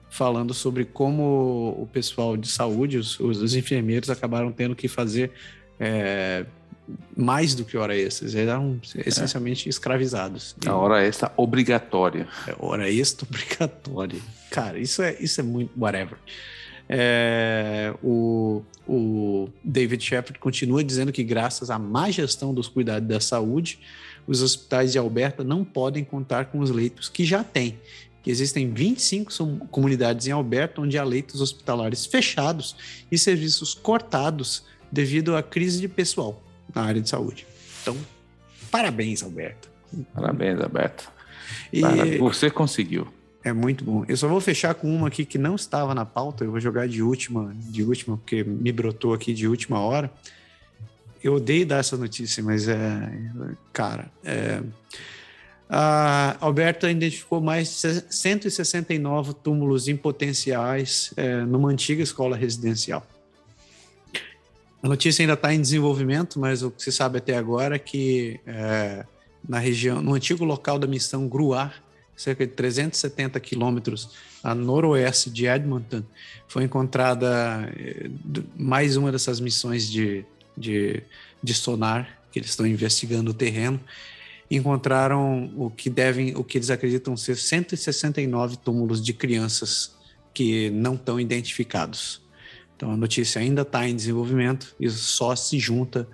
falando 0.09 0.53
sobre 0.53 0.85
como 0.85 1.75
o 1.79 1.87
pessoal 1.91 2.37
de 2.37 2.47
saúde, 2.47 2.97
os, 2.97 3.19
os 3.19 3.55
enfermeiros 3.55 4.09
acabaram 4.09 4.51
tendo 4.51 4.75
que 4.75 4.87
fazer 4.87 5.31
é, 5.79 6.45
mais 7.15 7.55
do 7.55 7.63
que 7.63 7.77
hora 7.77 7.95
extras, 7.95 8.33
eles 8.33 8.47
eram 8.47 8.79
essencialmente 9.05 9.67
é. 9.67 9.69
escravizados. 9.69 10.55
A 10.65 10.75
hora 10.75 11.05
extra 11.05 11.31
obrigatória. 11.37 12.27
É, 12.47 12.55
hora 12.59 12.89
extra 12.89 13.25
obrigatória. 13.29 14.19
Cara, 14.51 14.77
isso 14.77 15.01
é, 15.01 15.15
isso 15.19 15.39
é 15.39 15.43
muito 15.43 15.71
whatever. 15.79 16.17
É, 16.95 17.91
o, 18.03 18.61
o 18.87 19.49
David 19.63 20.03
Shepard 20.03 20.37
continua 20.37 20.83
dizendo 20.83 21.11
que, 21.11 21.23
graças 21.23 21.71
à 21.71 21.79
má 21.79 22.11
gestão 22.11 22.53
dos 22.53 22.67
cuidados 22.67 23.09
da 23.09 23.19
saúde, 23.19 23.79
os 24.27 24.43
hospitais 24.43 24.91
de 24.91 24.99
Alberta 24.99 25.43
não 25.43 25.65
podem 25.65 26.03
contar 26.03 26.45
com 26.45 26.59
os 26.59 26.69
leitos 26.69 27.09
que 27.09 27.25
já 27.25 27.43
têm. 27.43 27.79
Que 28.21 28.29
existem 28.29 28.71
25 28.71 29.67
comunidades 29.71 30.27
em 30.27 30.31
Alberta 30.31 30.81
onde 30.81 30.95
há 30.95 31.03
leitos 31.03 31.41
hospitalares 31.41 32.05
fechados 32.05 32.75
e 33.11 33.17
serviços 33.17 33.73
cortados 33.73 34.63
devido 34.91 35.35
à 35.35 35.41
crise 35.41 35.81
de 35.81 35.87
pessoal 35.87 36.43
na 36.75 36.83
área 36.83 37.01
de 37.01 37.09
saúde. 37.09 37.47
Então, 37.81 37.97
parabéns, 38.69 39.23
Alberta. 39.23 39.67
Parabéns, 40.13 40.61
Alberta. 40.61 41.05
E... 41.71 41.81
Você 42.19 42.51
conseguiu. 42.51 43.11
É 43.43 43.51
muito 43.51 43.83
bom. 43.83 44.05
Eu 44.07 44.15
só 44.15 44.27
vou 44.27 44.39
fechar 44.39 44.73
com 44.73 44.93
uma 44.93 45.09
aqui 45.09 45.25
que 45.25 45.37
não 45.37 45.55
estava 45.55 45.93
na 45.93 46.05
pauta. 46.05 46.45
Eu 46.45 46.51
vou 46.51 46.59
jogar 46.59 46.87
de 46.87 47.01
última, 47.01 47.53
de 47.55 47.83
última, 47.83 48.17
porque 48.17 48.43
me 48.43 48.71
brotou 48.71 49.13
aqui 49.13 49.33
de 49.33 49.47
última 49.47 49.79
hora. 49.79 50.09
Eu 51.21 51.35
odeio 51.35 51.65
dar 51.65 51.77
essa 51.77 51.97
notícia, 51.97 52.41
mas 52.41 52.67
é. 52.67 53.11
Cara, 53.73 54.09
é, 54.23 54.61
a 55.69 56.37
Alberta 56.39 56.89
identificou 56.89 57.41
mais 57.41 57.81
de 57.81 58.03
169 58.09 59.33
túmulos 59.33 59.87
impotenciais 59.87 61.11
é, 61.17 61.37
numa 61.41 61.69
antiga 61.69 62.03
escola 62.03 62.37
residencial. 62.37 63.05
A 64.81 64.87
notícia 64.87 65.23
ainda 65.23 65.33
está 65.33 65.53
em 65.53 65.61
desenvolvimento, 65.61 66.39
mas 66.39 66.61
o 66.61 66.69
que 66.69 66.83
se 66.83 66.91
sabe 66.91 67.17
até 67.17 67.37
agora 67.37 67.77
é 67.77 67.79
que 67.79 68.39
é, 68.45 69.05
na 69.47 69.57
região, 69.57 70.01
no 70.01 70.13
antigo 70.13 70.43
local 70.45 70.77
da 70.77 70.85
missão 70.85 71.27
Gruar, 71.27 71.81
cerca 72.15 72.45
de 72.45 72.53
370 72.53 73.39
quilômetros 73.39 74.09
a 74.43 74.53
noroeste 74.53 75.29
de 75.29 75.45
Edmonton, 75.45 76.03
foi 76.47 76.63
encontrada 76.63 77.71
eh, 77.75 78.09
mais 78.55 78.97
uma 78.97 79.11
dessas 79.11 79.39
missões 79.39 79.89
de, 79.89 80.25
de, 80.55 81.01
de 81.41 81.53
sonar 81.53 82.21
que 82.31 82.39
eles 82.39 82.49
estão 82.49 82.65
investigando 82.65 83.31
o 83.31 83.33
terreno. 83.33 83.79
Encontraram 84.49 85.51
o 85.55 85.69
que 85.69 85.89
devem, 85.89 86.35
o 86.35 86.43
que 86.43 86.57
eles 86.57 86.69
acreditam 86.69 87.15
ser 87.15 87.37
169 87.37 88.57
túmulos 88.57 89.03
de 89.03 89.13
crianças 89.13 89.95
que 90.33 90.69
não 90.71 90.95
estão 90.95 91.19
identificados. 91.19 92.21
Então 92.75 92.91
a 92.91 92.97
notícia 92.97 93.39
ainda 93.39 93.61
está 93.61 93.87
em 93.87 93.95
desenvolvimento 93.95 94.75
e 94.79 94.89
só 94.89 95.35
se 95.35 95.59
junta 95.59 96.07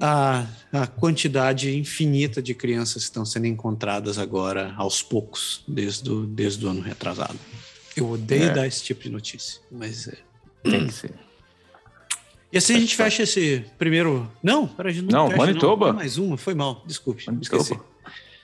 a, 0.00 0.46
a 0.72 0.86
quantidade 0.86 1.76
infinita 1.76 2.40
de 2.40 2.54
crianças 2.54 3.02
que 3.02 3.10
estão 3.10 3.24
sendo 3.24 3.46
encontradas 3.46 4.18
agora 4.18 4.74
aos 4.76 5.02
poucos, 5.02 5.62
desde 5.68 6.10
o, 6.10 6.26
desde 6.26 6.64
o 6.64 6.70
ano 6.70 6.80
retrasado. 6.80 7.38
Eu 7.96 8.10
odeio 8.10 8.44
é. 8.44 8.50
dar 8.50 8.66
esse 8.66 8.82
tipo 8.82 9.02
de 9.02 9.10
notícia, 9.10 9.60
mas 9.70 10.08
é. 10.08 10.16
Tem 10.62 10.86
que 10.86 10.92
ser. 10.92 11.14
E 12.52 12.58
assim 12.58 12.74
a 12.74 12.80
gente 12.80 12.96
fecha 12.96 13.22
esse 13.22 13.64
primeiro. 13.78 14.30
Não, 14.42 14.66
peraí, 14.66 15.00
não. 15.00 15.08
Não, 15.08 15.26
fecha, 15.28 15.38
Manitoba. 15.38 15.88
Não. 15.88 15.94
mais 15.94 16.18
uma, 16.18 16.36
foi 16.36 16.54
mal, 16.54 16.82
desculpe. 16.86 17.26
Manitoba. 17.26 17.62
Esqueci. 17.62 17.80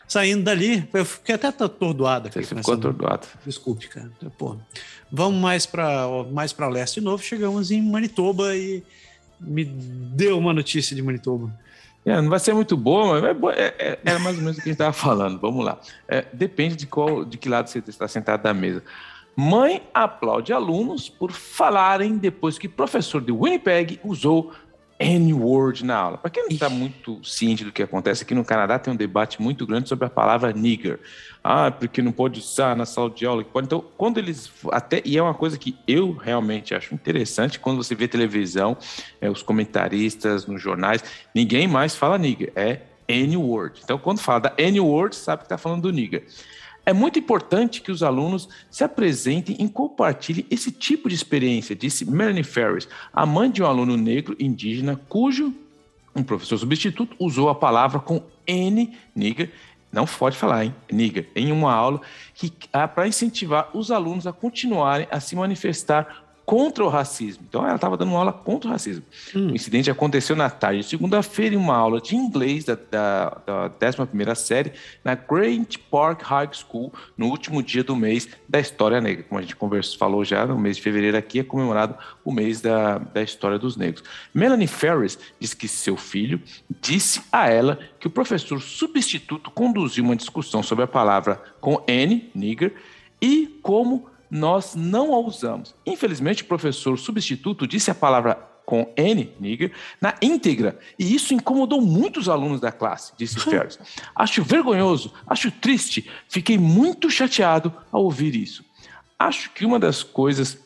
Saindo 0.08 0.44
dali, 0.44 0.88
eu 0.94 1.04
fiquei 1.04 1.34
até 1.34 1.48
atordoado 1.48 2.28
aqui. 2.28 2.44
Você 2.44 2.54
ficou 2.54 2.74
atordoado. 2.74 3.26
Desculpe, 3.44 3.88
cara. 3.88 4.10
Pô. 4.38 4.56
Vamos 5.10 5.40
mais 5.40 5.66
para 5.66 6.06
mais 6.30 6.54
leste 6.72 7.00
de 7.00 7.00
novo. 7.00 7.22
Chegamos 7.22 7.72
em 7.72 7.82
Manitoba 7.82 8.54
e 8.56 8.84
me 9.40 9.64
deu 9.64 10.38
uma 10.38 10.52
notícia 10.52 10.94
de 10.94 11.02
Manitoba. 11.02 11.52
É, 12.04 12.20
não 12.20 12.28
vai 12.28 12.38
ser 12.38 12.54
muito 12.54 12.76
boa, 12.76 13.20
mas 13.20 13.56
é, 13.56 13.74
é, 13.78 13.98
é 14.04 14.18
mais 14.18 14.36
ou 14.36 14.42
menos 14.42 14.58
o 14.58 14.60
que 14.62 14.68
a 14.68 14.70
gente 14.70 14.74
estava 14.74 14.92
falando. 14.92 15.40
Vamos 15.40 15.64
lá. 15.64 15.78
É, 16.06 16.24
depende 16.32 16.76
de 16.76 16.86
qual, 16.86 17.24
de 17.24 17.36
que 17.36 17.48
lado 17.48 17.68
você 17.68 17.80
está 17.80 18.06
sentado 18.06 18.42
da 18.42 18.54
mesa. 18.54 18.82
Mãe 19.34 19.82
aplaude 19.92 20.52
alunos 20.52 21.08
por 21.08 21.32
falarem 21.32 22.16
depois 22.16 22.58
que 22.58 22.68
professor 22.68 23.20
de 23.20 23.32
Winnipeg 23.32 24.00
usou 24.02 24.52
N-word 24.98 25.84
na 25.84 25.96
aula. 25.96 26.18
Para 26.18 26.30
quem 26.30 26.44
não 26.44 26.50
está 26.50 26.68
muito 26.68 27.22
ciente 27.22 27.64
do 27.64 27.72
que 27.72 27.82
acontece 27.82 28.22
aqui 28.22 28.34
no 28.34 28.44
Canadá, 28.44 28.78
tem 28.78 28.92
um 28.92 28.96
debate 28.96 29.40
muito 29.40 29.66
grande 29.66 29.88
sobre 29.88 30.06
a 30.06 30.10
palavra 30.10 30.52
nigger. 30.52 30.98
Ah, 31.44 31.70
porque 31.70 32.00
não 32.00 32.12
pode 32.12 32.40
usar 32.40 32.74
na 32.74 32.86
sala 32.86 33.10
de 33.10 33.26
aula. 33.26 33.44
Então, 33.56 33.84
quando 33.96 34.18
eles. 34.18 34.50
até 34.72 35.02
E 35.04 35.16
é 35.16 35.22
uma 35.22 35.34
coisa 35.34 35.58
que 35.58 35.76
eu 35.86 36.12
realmente 36.12 36.74
acho 36.74 36.94
interessante, 36.94 37.60
quando 37.60 37.82
você 37.82 37.94
vê 37.94 38.08
televisão, 38.08 38.76
é, 39.20 39.30
os 39.30 39.42
comentaristas 39.42 40.46
nos 40.46 40.60
jornais, 40.60 41.04
ninguém 41.34 41.68
mais 41.68 41.94
fala 41.94 42.18
nigger, 42.18 42.52
é 42.56 42.80
N-word. 43.08 43.80
Então, 43.84 43.98
quando 43.98 44.18
fala 44.18 44.40
da 44.40 44.54
N-word, 44.58 45.14
sabe 45.14 45.40
que 45.40 45.46
está 45.46 45.58
falando 45.58 45.82
do 45.82 45.92
nigger. 45.92 46.24
É 46.86 46.92
muito 46.92 47.18
importante 47.18 47.82
que 47.82 47.90
os 47.90 48.04
alunos 48.04 48.48
se 48.70 48.84
apresentem 48.84 49.56
e 49.58 49.68
compartilhem 49.68 50.46
esse 50.48 50.70
tipo 50.70 51.08
de 51.08 51.16
experiência, 51.16 51.74
disse 51.74 52.08
Melanie 52.08 52.44
Ferris, 52.44 52.88
a 53.12 53.26
mãe 53.26 53.50
de 53.50 53.60
um 53.60 53.66
aluno 53.66 53.96
negro 53.96 54.36
indígena 54.38 54.98
cujo 55.08 55.52
um 56.14 56.22
professor 56.22 56.56
substituto 56.56 57.14
usou 57.18 57.48
a 57.48 57.54
palavra 57.54 57.98
com 57.98 58.22
N, 58.46 58.96
nigger, 59.14 59.50
não 59.92 60.06
pode 60.06 60.36
falar, 60.36 60.64
hein, 60.64 60.74
nigger, 60.90 61.28
em 61.34 61.50
uma 61.50 61.72
aula 61.72 62.00
que 62.34 62.52
para 62.94 63.08
incentivar 63.08 63.70
os 63.74 63.90
alunos 63.90 64.26
a 64.26 64.32
continuarem 64.32 65.08
a 65.10 65.20
se 65.20 65.34
manifestar 65.34 66.25
contra 66.46 66.84
o 66.84 66.88
racismo. 66.88 67.44
Então 67.48 67.64
ela 67.64 67.74
estava 67.74 67.96
dando 67.96 68.10
uma 68.10 68.20
aula 68.20 68.32
contra 68.32 68.68
o 68.68 68.72
racismo. 68.72 69.02
Hum. 69.34 69.48
O 69.48 69.54
incidente 69.54 69.90
aconteceu 69.90 70.36
na 70.36 70.48
tarde 70.48 70.80
de 70.80 70.86
segunda-feira 70.86 71.56
em 71.56 71.58
uma 71.58 71.76
aula 71.76 72.00
de 72.00 72.14
inglês 72.14 72.64
da, 72.64 72.78
da, 72.88 73.30
da 73.44 73.68
11 73.88 74.40
série 74.40 74.72
na 75.04 75.16
Grant 75.16 75.76
Park 75.90 76.22
High 76.22 76.50
School, 76.52 76.92
no 77.18 77.26
último 77.26 77.60
dia 77.64 77.82
do 77.82 77.96
mês 77.96 78.28
da 78.48 78.60
História 78.60 79.00
Negra. 79.00 79.24
Como 79.24 79.40
a 79.40 79.42
gente 79.42 79.56
conversou, 79.56 79.98
falou 79.98 80.24
já, 80.24 80.46
no 80.46 80.56
mês 80.56 80.76
de 80.76 80.82
fevereiro 80.84 81.16
aqui 81.16 81.40
é 81.40 81.42
comemorado 81.42 81.96
o 82.24 82.30
mês 82.30 82.60
da, 82.60 82.98
da 82.98 83.22
História 83.22 83.58
dos 83.58 83.76
Negros. 83.76 84.04
Melanie 84.32 84.68
Ferris 84.68 85.18
diz 85.40 85.52
que 85.52 85.66
seu 85.66 85.96
filho 85.96 86.40
disse 86.80 87.22
a 87.32 87.50
ela 87.50 87.80
que 87.98 88.06
o 88.06 88.10
professor 88.10 88.62
substituto 88.62 89.50
conduziu 89.50 90.04
uma 90.04 90.14
discussão 90.14 90.62
sobre 90.62 90.84
a 90.84 90.88
palavra 90.88 91.42
com 91.60 91.82
N, 91.88 92.30
nigger, 92.32 92.72
e 93.20 93.58
como 93.62 94.06
nós 94.30 94.74
não 94.74 95.14
a 95.14 95.18
usamos. 95.18 95.74
Infelizmente, 95.84 96.42
o 96.42 96.46
professor 96.46 96.98
substituto 96.98 97.66
disse 97.66 97.90
a 97.90 97.94
palavra 97.94 98.34
com 98.66 98.92
N, 98.96 99.32
nigger, 99.38 99.72
na 100.00 100.14
íntegra, 100.20 100.78
e 100.98 101.14
isso 101.14 101.32
incomodou 101.32 101.80
muitos 101.80 102.28
alunos 102.28 102.60
da 102.60 102.72
classe, 102.72 103.12
disse 103.16 103.38
Ferris. 103.40 103.78
Acho 104.14 104.42
vergonhoso, 104.42 105.12
acho 105.26 105.52
triste, 105.52 106.10
fiquei 106.28 106.58
muito 106.58 107.08
chateado 107.08 107.72
ao 107.92 108.02
ouvir 108.02 108.34
isso. 108.34 108.64
Acho 109.16 109.50
que 109.50 109.64
uma 109.64 109.78
das 109.78 110.02
coisas 110.02 110.58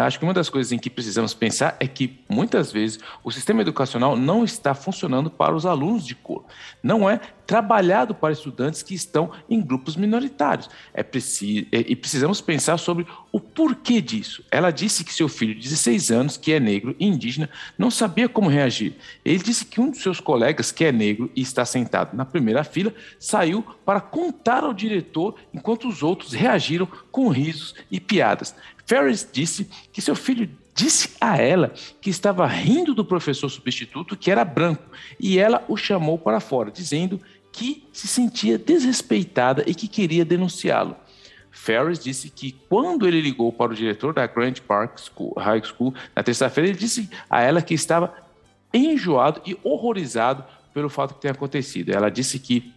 Acho 0.00 0.18
que 0.18 0.24
uma 0.24 0.32
das 0.32 0.48
coisas 0.48 0.72
em 0.72 0.78
que 0.78 0.88
precisamos 0.88 1.34
pensar 1.34 1.76
é 1.78 1.86
que, 1.86 2.18
muitas 2.26 2.72
vezes, 2.72 2.98
o 3.22 3.30
sistema 3.30 3.60
educacional 3.60 4.16
não 4.16 4.42
está 4.42 4.74
funcionando 4.74 5.30
para 5.30 5.54
os 5.54 5.66
alunos 5.66 6.06
de 6.06 6.14
cor. 6.14 6.46
Não 6.82 7.10
é 7.10 7.20
trabalhado 7.46 8.14
para 8.14 8.32
estudantes 8.32 8.82
que 8.82 8.94
estão 8.94 9.30
em 9.50 9.60
grupos 9.60 9.94
minoritários. 9.94 10.70
É 10.94 11.02
preciso, 11.02 11.66
é, 11.70 11.80
e 11.80 11.94
precisamos 11.94 12.40
pensar 12.40 12.78
sobre 12.78 13.06
o 13.30 13.38
porquê 13.38 14.00
disso. 14.00 14.42
Ela 14.50 14.70
disse 14.70 15.04
que 15.04 15.12
seu 15.12 15.28
filho 15.28 15.54
de 15.54 15.60
16 15.60 16.10
anos, 16.10 16.36
que 16.38 16.52
é 16.52 16.58
negro 16.58 16.96
e 16.98 17.06
indígena, 17.06 17.50
não 17.76 17.90
sabia 17.90 18.30
como 18.30 18.48
reagir. 18.48 18.96
Ele 19.22 19.42
disse 19.42 19.66
que 19.66 19.78
um 19.78 19.90
dos 19.90 20.00
seus 20.00 20.20
colegas, 20.20 20.72
que 20.72 20.86
é 20.86 20.92
negro 20.92 21.30
e 21.36 21.42
está 21.42 21.66
sentado 21.66 22.16
na 22.16 22.24
primeira 22.24 22.64
fila, 22.64 22.94
saiu 23.18 23.62
para 23.84 24.00
contar 24.00 24.64
ao 24.64 24.72
diretor 24.72 25.34
enquanto 25.52 25.86
os 25.86 26.02
outros 26.02 26.32
reagiram 26.32 26.88
com 27.10 27.28
risos 27.28 27.74
e 27.90 28.00
piadas. 28.00 28.54
Ferris 28.92 29.26
disse 29.32 29.70
que 29.90 30.02
seu 30.02 30.14
filho 30.14 30.50
disse 30.74 31.16
a 31.18 31.38
ela 31.38 31.72
que 31.98 32.10
estava 32.10 32.46
rindo 32.46 32.94
do 32.94 33.02
professor 33.02 33.48
substituto, 33.48 34.14
que 34.14 34.30
era 34.30 34.44
branco, 34.44 34.84
e 35.18 35.38
ela 35.38 35.64
o 35.66 35.78
chamou 35.78 36.18
para 36.18 36.40
fora, 36.40 36.70
dizendo 36.70 37.18
que 37.50 37.88
se 37.90 38.06
sentia 38.06 38.58
desrespeitada 38.58 39.64
e 39.66 39.74
que 39.74 39.88
queria 39.88 40.26
denunciá-lo. 40.26 40.94
Ferris 41.50 41.98
disse 41.98 42.28
que 42.28 42.52
quando 42.68 43.08
ele 43.08 43.22
ligou 43.22 43.50
para 43.50 43.72
o 43.72 43.74
diretor 43.74 44.12
da 44.12 44.26
Grant 44.26 44.60
Park 44.60 44.98
School, 44.98 45.32
High 45.38 45.64
School 45.64 45.94
na 46.14 46.22
terça-feira, 46.22 46.68
ele 46.68 46.78
disse 46.78 47.08
a 47.30 47.40
ela 47.40 47.62
que 47.62 47.72
estava 47.72 48.14
enjoado 48.74 49.40
e 49.46 49.56
horrorizado 49.64 50.44
pelo 50.74 50.90
fato 50.90 51.14
que 51.14 51.20
tinha 51.22 51.32
acontecido. 51.32 51.94
Ela 51.94 52.10
disse 52.10 52.38
que 52.38 52.70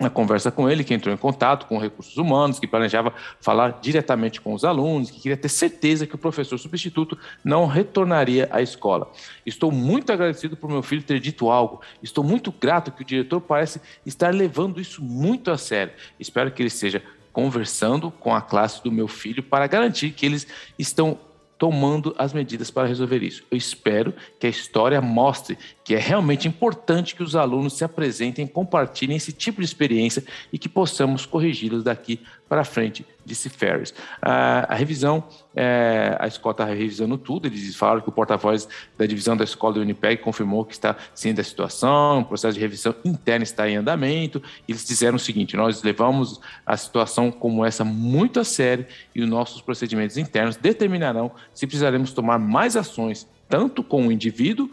na 0.00 0.08
conversa 0.08 0.50
com 0.50 0.68
ele, 0.68 0.82
que 0.82 0.94
entrou 0.94 1.14
em 1.14 1.18
contato 1.18 1.66
com 1.66 1.76
recursos 1.78 2.16
humanos, 2.16 2.58
que 2.58 2.66
planejava 2.66 3.12
falar 3.38 3.78
diretamente 3.82 4.40
com 4.40 4.54
os 4.54 4.64
alunos, 4.64 5.10
que 5.10 5.20
queria 5.20 5.36
ter 5.36 5.50
certeza 5.50 6.06
que 6.06 6.14
o 6.14 6.18
professor 6.18 6.58
substituto 6.58 7.18
não 7.44 7.66
retornaria 7.66 8.48
à 8.50 8.62
escola. 8.62 9.12
Estou 9.44 9.70
muito 9.70 10.10
agradecido 10.10 10.56
por 10.56 10.70
meu 10.70 10.82
filho 10.82 11.02
ter 11.02 11.20
dito 11.20 11.50
algo. 11.50 11.82
Estou 12.02 12.24
muito 12.24 12.50
grato 12.50 12.90
que 12.90 13.02
o 13.02 13.04
diretor 13.04 13.42
parece 13.42 13.78
estar 14.06 14.32
levando 14.32 14.80
isso 14.80 15.04
muito 15.04 15.50
a 15.50 15.58
sério. 15.58 15.92
Espero 16.18 16.50
que 16.50 16.62
ele 16.62 16.68
esteja 16.68 17.02
conversando 17.30 18.10
com 18.10 18.34
a 18.34 18.40
classe 18.40 18.82
do 18.82 18.90
meu 18.90 19.06
filho 19.06 19.42
para 19.42 19.66
garantir 19.66 20.10
que 20.12 20.24
eles 20.24 20.46
estão 20.78 21.18
tomando 21.60 22.14
as 22.16 22.32
medidas 22.32 22.70
para 22.70 22.88
resolver 22.88 23.22
isso. 23.22 23.44
Eu 23.50 23.58
espero 23.58 24.14
que 24.38 24.46
a 24.46 24.50
história 24.50 24.98
mostre 25.02 25.58
que 25.84 25.94
é 25.94 25.98
realmente 25.98 26.48
importante 26.48 27.14
que 27.14 27.22
os 27.22 27.36
alunos 27.36 27.74
se 27.74 27.84
apresentem, 27.84 28.46
compartilhem 28.46 29.18
esse 29.18 29.30
tipo 29.30 29.60
de 29.60 29.66
experiência 29.66 30.24
e 30.50 30.56
que 30.58 30.70
possamos 30.70 31.26
corrigi-los 31.26 31.84
daqui 31.84 32.18
para 32.48 32.64
frente, 32.64 33.04
disse 33.24 33.48
Ferris. 33.48 33.94
a 34.22 34.74
revisão, 34.74 35.24
é, 35.54 36.16
a 36.18 36.26
escola 36.26 36.52
está 36.52 36.64
revisando 36.64 37.18
tudo, 37.18 37.46
eles 37.46 37.76
falaram 37.76 38.00
que 38.00 38.08
o 38.08 38.12
porta-voz 38.12 38.68
da 38.98 39.06
divisão 39.06 39.36
da 39.36 39.44
escola 39.44 39.74
do 39.74 39.80
Unipeg 39.80 40.22
confirmou 40.22 40.64
que 40.64 40.72
está 40.72 40.96
ciente 41.14 41.36
da 41.36 41.44
situação, 41.44 42.20
o 42.20 42.24
processo 42.24 42.54
de 42.54 42.60
revisão 42.60 42.94
interna 43.04 43.42
está 43.42 43.68
em 43.68 43.76
andamento, 43.76 44.42
eles 44.68 44.86
disseram 44.86 45.16
o 45.16 45.20
seguinte, 45.20 45.56
nós 45.56 45.82
levamos 45.82 46.40
a 46.64 46.76
situação 46.76 47.30
como 47.30 47.64
essa 47.64 47.84
muito 47.84 48.40
a 48.40 48.44
sério 48.44 48.86
e 49.14 49.22
os 49.22 49.28
nossos 49.28 49.60
procedimentos 49.60 50.16
internos 50.16 50.56
determinarão 50.56 51.30
se 51.54 51.66
precisaremos 51.66 52.12
tomar 52.12 52.38
mais 52.38 52.76
ações 52.76 53.28
tanto 53.50 53.82
com 53.82 54.06
o 54.06 54.12
indivíduo 54.12 54.70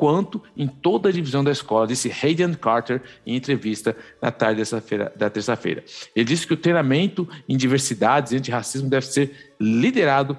quanto 0.00 0.42
em 0.56 0.66
toda 0.66 1.10
a 1.10 1.12
divisão 1.12 1.44
da 1.44 1.52
escola, 1.52 1.86
disse 1.86 2.10
Hayden 2.10 2.54
Carter 2.54 3.02
em 3.26 3.36
entrevista 3.36 3.94
na 4.20 4.30
tarde 4.30 4.60
dessa 4.60 4.80
feira, 4.80 5.12
da 5.14 5.28
terça-feira. 5.28 5.84
Ele 6.16 6.24
disse 6.24 6.46
que 6.46 6.54
o 6.54 6.56
treinamento 6.56 7.28
em 7.46 7.54
diversidades 7.54 8.32
e 8.32 8.36
antirracismo 8.36 8.88
deve 8.88 9.04
ser 9.04 9.52
liderado 9.60 10.38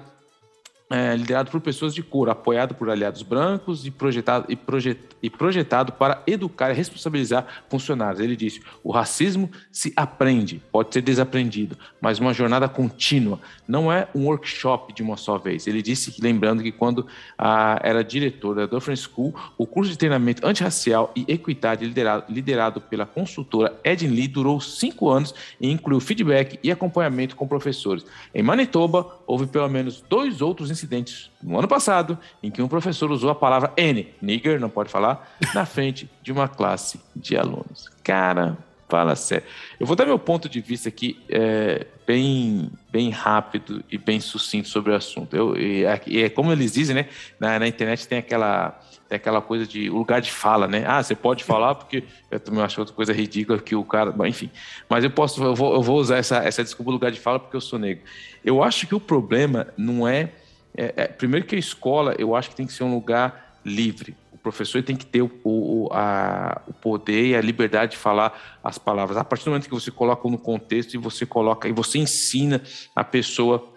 é, 0.92 1.16
liderado 1.16 1.50
por 1.50 1.58
pessoas 1.60 1.94
de 1.94 2.02
cor, 2.02 2.28
apoiado 2.28 2.74
por 2.74 2.90
aliados 2.90 3.22
brancos 3.22 3.86
e 3.86 3.90
projetado, 3.90 4.44
e, 4.50 4.54
projet, 4.54 5.00
e 5.22 5.30
projetado 5.30 5.92
para 5.92 6.22
educar 6.26 6.70
e 6.70 6.74
responsabilizar 6.74 7.46
funcionários. 7.70 8.20
Ele 8.20 8.36
disse: 8.36 8.60
o 8.84 8.92
racismo 8.92 9.50
se 9.70 9.90
aprende, 9.96 10.60
pode 10.70 10.92
ser 10.92 11.00
desaprendido, 11.00 11.78
mas 11.98 12.18
uma 12.18 12.34
jornada 12.34 12.68
contínua, 12.68 13.40
não 13.66 13.90
é 13.90 14.06
um 14.14 14.26
workshop 14.26 14.92
de 14.92 15.02
uma 15.02 15.16
só 15.16 15.38
vez. 15.38 15.66
Ele 15.66 15.80
disse 15.80 16.12
que, 16.12 16.20
lembrando 16.20 16.62
que 16.62 16.70
quando 16.70 17.06
a, 17.38 17.80
era 17.82 18.04
diretor 18.04 18.54
da 18.54 18.66
Dufferin 18.66 18.96
School, 18.96 19.34
o 19.56 19.66
curso 19.66 19.90
de 19.90 19.96
treinamento 19.96 20.46
antirracial 20.46 21.10
e 21.16 21.24
equidade 21.26 21.86
liderado, 21.86 22.24
liderado 22.28 22.80
pela 22.82 23.06
consultora 23.06 23.74
Edin 23.82 24.08
Lee 24.08 24.28
durou 24.28 24.60
cinco 24.60 25.08
anos 25.08 25.34
e 25.58 25.70
incluiu 25.70 26.00
feedback 26.00 26.58
e 26.62 26.70
acompanhamento 26.70 27.34
com 27.34 27.48
professores. 27.48 28.04
Em 28.34 28.42
Manitoba, 28.42 29.18
houve 29.26 29.46
pelo 29.46 29.68
menos 29.70 30.04
dois 30.06 30.42
outros 30.42 30.70
incidentes 30.82 31.30
no 31.42 31.58
ano 31.58 31.68
passado 31.68 32.18
em 32.42 32.50
que 32.50 32.60
um 32.60 32.68
professor 32.68 33.10
usou 33.10 33.30
a 33.30 33.34
palavra 33.34 33.72
N, 33.76 34.08
nigger, 34.20 34.60
não 34.60 34.68
pode 34.68 34.90
falar, 34.90 35.36
na 35.54 35.64
frente 35.64 36.10
de 36.22 36.32
uma 36.32 36.48
classe 36.48 37.00
de 37.14 37.36
alunos. 37.36 37.88
Cara, 38.02 38.58
fala 38.88 39.16
sério. 39.16 39.46
Eu 39.80 39.86
vou 39.86 39.96
dar 39.96 40.04
meu 40.04 40.18
ponto 40.18 40.48
de 40.48 40.60
vista 40.60 40.88
aqui 40.88 41.18
é, 41.28 41.86
bem, 42.06 42.70
bem 42.90 43.10
rápido 43.10 43.82
e 43.90 43.96
bem 43.96 44.20
sucinto 44.20 44.68
sobre 44.68 44.92
o 44.92 44.94
assunto. 44.94 45.34
Eu, 45.34 45.56
e, 45.56 45.84
e 46.06 46.22
é 46.22 46.28
como 46.28 46.52
eles 46.52 46.72
dizem, 46.72 46.96
né? 46.96 47.08
Na, 47.40 47.58
na 47.58 47.66
internet 47.66 48.06
tem 48.06 48.18
aquela 48.18 48.78
tem 49.08 49.16
aquela 49.16 49.42
coisa 49.42 49.66
de 49.66 49.90
lugar 49.90 50.20
de 50.20 50.32
fala, 50.32 50.66
né? 50.66 50.84
Ah, 50.86 51.02
você 51.02 51.14
pode 51.14 51.44
falar 51.44 51.74
porque 51.74 52.04
eu 52.30 52.40
também 52.40 52.62
acho 52.62 52.80
outra 52.80 52.94
coisa 52.94 53.12
ridícula 53.12 53.58
que 53.58 53.74
o 53.74 53.84
cara, 53.84 54.10
bom, 54.10 54.24
enfim. 54.24 54.50
Mas 54.88 55.04
eu 55.04 55.10
posso, 55.10 55.42
eu 55.42 55.54
vou, 55.54 55.74
eu 55.74 55.82
vou 55.82 55.98
usar 55.98 56.16
essa, 56.16 56.38
essa 56.38 56.62
desculpa 56.62 56.90
lugar 56.90 57.10
de 57.10 57.20
fala 57.20 57.38
porque 57.38 57.54
eu 57.54 57.60
sou 57.60 57.78
negro. 57.78 58.02
Eu 58.42 58.62
acho 58.62 58.86
que 58.86 58.94
o 58.94 59.00
problema 59.00 59.68
não 59.76 60.08
é 60.08 60.30
é, 60.76 60.94
é, 60.96 61.06
primeiro 61.06 61.46
que 61.46 61.54
a 61.54 61.58
escola, 61.58 62.14
eu 62.18 62.34
acho 62.34 62.50
que 62.50 62.56
tem 62.56 62.66
que 62.66 62.72
ser 62.72 62.84
um 62.84 62.94
lugar 62.94 63.58
livre. 63.64 64.16
O 64.32 64.38
professor 64.38 64.82
tem 64.82 64.96
que 64.96 65.06
ter 65.06 65.22
o, 65.22 65.30
o, 65.44 65.88
a, 65.92 66.62
o 66.66 66.72
poder 66.72 67.26
e 67.26 67.36
a 67.36 67.40
liberdade 67.40 67.92
de 67.92 67.98
falar 67.98 68.58
as 68.62 68.78
palavras. 68.78 69.16
A 69.16 69.24
partir 69.24 69.44
do 69.44 69.50
momento 69.50 69.68
que 69.68 69.74
você 69.74 69.90
coloca 69.90 70.28
no 70.28 70.38
contexto 70.38 70.94
e 70.94 70.98
você 70.98 71.24
coloca 71.24 71.68
e 71.68 71.72
você 71.72 71.98
ensina 71.98 72.62
a 72.96 73.04
pessoa 73.04 73.72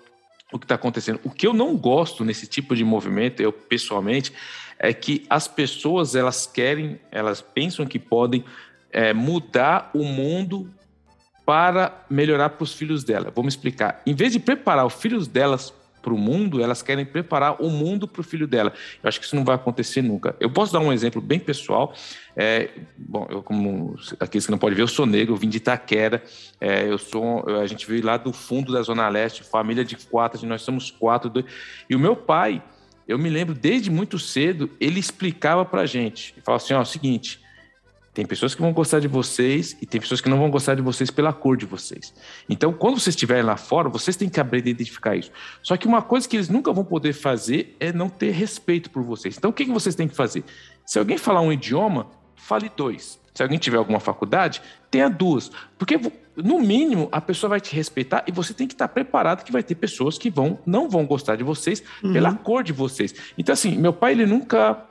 o 0.51 0.59
que 0.59 0.65
está 0.65 0.75
acontecendo. 0.75 1.19
O 1.23 1.29
que 1.29 1.45
eu 1.45 1.53
não 1.53 1.75
gosto 1.75 2.23
nesse 2.23 2.47
tipo 2.47 2.75
de 2.75 2.83
movimento, 2.83 3.41
eu 3.41 3.51
pessoalmente, 3.51 4.31
é 4.79 4.93
que 4.93 5.25
as 5.29 5.47
pessoas 5.47 6.15
elas 6.15 6.45
querem, 6.47 6.99
elas 7.11 7.41
pensam 7.41 7.85
que 7.85 7.99
podem 7.99 8.43
é, 8.91 9.13
mudar 9.13 9.91
o 9.93 10.03
mundo 10.03 10.71
para 11.45 12.05
melhorar 12.09 12.49
para 12.49 12.63
os 12.63 12.73
filhos 12.73 13.03
dela. 13.03 13.31
Me 13.35 13.47
explicar. 13.47 14.01
Em 14.05 14.15
vez 14.15 14.31
de 14.31 14.39
preparar 14.39 14.85
os 14.85 14.93
filhos 14.93 15.27
delas 15.27 15.73
para 16.05 16.13
o 16.13 16.17
mundo, 16.19 16.61
elas 16.61 16.83
querem 16.83 17.03
preparar 17.03 17.59
o 17.59 17.67
mundo 17.67 18.07
para 18.07 18.21
o 18.21 18.23
filho 18.23 18.45
dela. 18.45 18.71
Eu 19.01 19.07
acho 19.07 19.19
que 19.19 19.25
isso 19.25 19.35
não 19.35 19.43
vai 19.43 19.55
acontecer 19.55 20.03
nunca. 20.03 20.35
Eu 20.39 20.51
posso 20.51 20.71
dar 20.71 20.79
um 20.79 20.93
exemplo 20.93 21.19
bem 21.19 21.39
pessoal. 21.39 21.95
É, 22.35 22.69
bom, 22.95 23.25
eu 23.27 23.41
como 23.41 23.95
aqueles 24.19 24.45
que 24.45 24.51
não 24.51 24.59
podem 24.59 24.75
ver, 24.75 24.83
eu 24.83 24.87
sou 24.87 25.07
negro, 25.07 25.33
eu 25.33 25.37
vim 25.37 25.49
de 25.49 25.57
Itaquera. 25.57 26.23
É, 26.61 26.87
eu 26.87 26.99
sou, 26.99 27.43
a 27.59 27.65
gente 27.65 27.87
veio 27.87 28.05
lá 28.05 28.17
do 28.17 28.31
fundo 28.31 28.71
da 28.71 28.83
Zona 28.83 29.09
Leste, 29.09 29.43
família 29.43 29.83
de 29.83 29.95
quatro, 29.95 30.45
nós 30.45 30.61
somos 30.61 30.91
quatro. 30.91 31.27
Dois, 31.27 31.45
e 31.89 31.95
o 31.95 31.99
meu 31.99 32.15
pai, 32.15 32.61
eu 33.07 33.17
me 33.17 33.29
lembro 33.29 33.55
desde 33.55 33.89
muito 33.89 34.19
cedo, 34.19 34.69
ele 34.79 34.99
explicava 34.99 35.65
para 35.65 35.87
gente, 35.87 36.33
ele 36.35 36.43
falava 36.45 36.63
assim, 36.63 36.75
ó, 36.75 36.77
é 36.77 36.81
o 36.81 36.85
seguinte, 36.85 37.43
tem 38.15 38.25
pessoas 38.25 38.55
que 38.55 38.61
vão 38.61 38.71
gostar 38.71 39.01
de 39.01 39.09
vocês 39.09 39.75
e 39.81 39.85
tem 39.85 39.99
pessoas 39.99 40.21
que 40.21 40.29
não 40.29 40.37
vão 40.37 40.49
gostar 40.49 40.73
de 40.73 40.81
vocês 40.81 41.11
pela 41.11 41.33
cor 41.33 41.57
de 41.57 41.65
vocês. 41.65 42.13
Então, 42.47 42.71
quando 42.71 42.97
vocês 42.97 43.13
estiverem 43.13 43.43
lá 43.43 43.57
fora, 43.57 43.89
vocês 43.89 44.15
têm 44.15 44.29
que 44.29 44.39
abrir 44.39 44.65
e 44.65 44.69
identificar 44.69 45.17
isso. 45.17 45.29
Só 45.61 45.75
que 45.75 45.85
uma 45.85 46.01
coisa 46.01 46.25
que 46.25 46.37
eles 46.37 46.47
nunca 46.47 46.71
vão 46.71 46.85
poder 46.85 47.11
fazer 47.11 47.75
é 47.77 47.91
não 47.91 48.07
ter 48.07 48.31
respeito 48.31 48.89
por 48.89 49.03
vocês. 49.03 49.35
Então, 49.37 49.51
o 49.51 49.53
que, 49.53 49.65
que 49.65 49.71
vocês 49.71 49.95
têm 49.95 50.07
que 50.07 50.15
fazer? 50.15 50.45
Se 50.85 50.97
alguém 50.97 51.17
falar 51.17 51.41
um 51.41 51.51
idioma, 51.51 52.07
fale 52.37 52.71
dois. 52.77 53.19
Se 53.33 53.43
alguém 53.43 53.59
tiver 53.59 53.75
alguma 53.75 53.99
faculdade, 53.99 54.61
tenha 54.89 55.09
duas. 55.09 55.51
Porque 55.77 55.99
no 56.37 56.61
mínimo, 56.61 57.09
a 57.11 57.19
pessoa 57.19 57.49
vai 57.49 57.59
te 57.59 57.75
respeitar 57.75 58.23
e 58.25 58.31
você 58.31 58.53
tem 58.53 58.65
que 58.65 58.75
estar 58.75 58.87
preparado 58.87 59.43
que 59.43 59.51
vai 59.51 59.61
ter 59.61 59.75
pessoas 59.75 60.17
que 60.17 60.29
vão 60.29 60.57
não 60.65 60.87
vão 60.87 61.05
gostar 61.05 61.35
de 61.35 61.43
vocês 61.43 61.83
uhum. 62.01 62.13
pela 62.13 62.33
cor 62.33 62.63
de 62.63 62.71
vocês. 62.71 63.13
Então, 63.37 63.51
assim, 63.51 63.77
meu 63.77 63.91
pai, 63.91 64.13
ele 64.13 64.25
nunca 64.25 64.81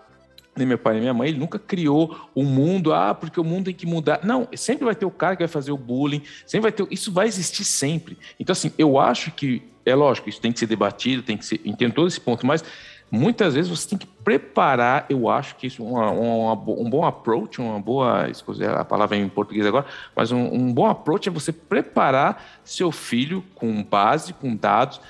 nem 0.56 0.66
meu 0.66 0.78
pai 0.78 0.94
nem 0.94 1.02
minha 1.02 1.14
mãe, 1.14 1.28
ele 1.28 1.38
nunca 1.38 1.58
criou 1.58 2.16
um 2.34 2.44
mundo, 2.44 2.92
ah, 2.92 3.14
porque 3.14 3.40
o 3.40 3.44
mundo 3.44 3.66
tem 3.66 3.74
que 3.74 3.86
mudar. 3.86 4.20
Não, 4.22 4.48
sempre 4.54 4.84
vai 4.84 4.94
ter 4.94 5.06
o 5.06 5.10
cara 5.10 5.36
que 5.36 5.42
vai 5.42 5.48
fazer 5.48 5.72
o 5.72 5.76
bullying, 5.76 6.22
sempre 6.46 6.70
vai 6.70 6.72
ter, 6.72 6.86
isso 6.90 7.12
vai 7.12 7.26
existir 7.26 7.64
sempre. 7.64 8.18
Então, 8.38 8.52
assim, 8.52 8.72
eu 8.78 8.98
acho 8.98 9.30
que, 9.32 9.62
é 9.84 9.94
lógico, 9.94 10.28
isso 10.28 10.40
tem 10.40 10.52
que 10.52 10.58
ser 10.58 10.66
debatido, 10.66 11.22
tem 11.22 11.36
que 11.36 11.44
ser, 11.44 11.60
entendo 11.64 11.94
todo 11.94 12.08
esse 12.08 12.20
ponto, 12.20 12.46
mas 12.46 12.64
muitas 13.10 13.54
vezes 13.54 13.70
você 13.70 13.88
tem 13.88 13.98
que 13.98 14.06
preparar, 14.06 15.06
eu 15.08 15.28
acho 15.28 15.56
que 15.56 15.66
isso 15.66 15.84
uma, 15.84 16.10
uma, 16.10 16.52
um 16.52 16.88
bom 16.88 17.04
approach, 17.04 17.60
uma 17.60 17.78
boa, 17.78 18.28
escolher 18.30 18.70
a 18.70 18.84
palavra 18.84 19.16
em 19.16 19.28
português 19.28 19.66
agora, 19.66 19.86
mas 20.16 20.32
um, 20.32 20.42
um 20.52 20.72
bom 20.72 20.86
approach 20.86 21.28
é 21.28 21.32
você 21.32 21.52
preparar 21.52 22.60
seu 22.64 22.90
filho 22.90 23.44
com 23.54 23.82
base, 23.82 24.32
com 24.32 24.56
dados, 24.56 25.00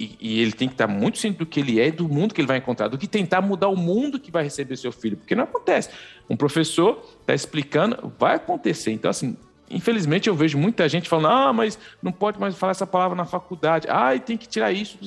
e, 0.00 0.16
e, 0.18 0.40
ele 0.40 0.52
tem 0.52 0.66
que 0.66 0.72
estar 0.74 0.86
muito 0.86 1.18
ciente 1.18 1.36
do 1.36 1.44
que 1.44 1.60
ele 1.60 1.78
é 1.78 1.88
e 1.88 1.92
do 1.92 2.08
mundo 2.08 2.32
que 2.32 2.40
ele 2.40 2.48
vai 2.48 2.56
encontrar, 2.56 2.88
do 2.88 2.96
que 2.96 3.06
tentar 3.06 3.42
mudar 3.42 3.68
o 3.68 3.76
mundo 3.76 4.18
que 4.18 4.30
vai 4.30 4.42
receber 4.42 4.76
seu 4.76 4.90
filho, 4.90 5.18
porque 5.18 5.34
não 5.34 5.44
acontece. 5.44 5.90
Um 6.28 6.36
professor 6.36 7.04
está 7.20 7.34
explicando, 7.34 8.10
vai 8.18 8.36
acontecer. 8.36 8.92
Então, 8.92 9.10
assim, 9.10 9.36
infelizmente 9.68 10.26
eu 10.26 10.34
vejo 10.34 10.56
muita 10.56 10.88
gente 10.88 11.06
falando, 11.06 11.28
ah, 11.28 11.52
mas 11.52 11.78
não 12.02 12.10
pode 12.10 12.40
mais 12.40 12.56
falar 12.56 12.70
essa 12.70 12.86
palavra 12.86 13.14
na 13.14 13.26
faculdade, 13.26 13.86
ah, 13.90 14.18
tem 14.18 14.38
que 14.38 14.48
tirar 14.48 14.72
isso. 14.72 14.98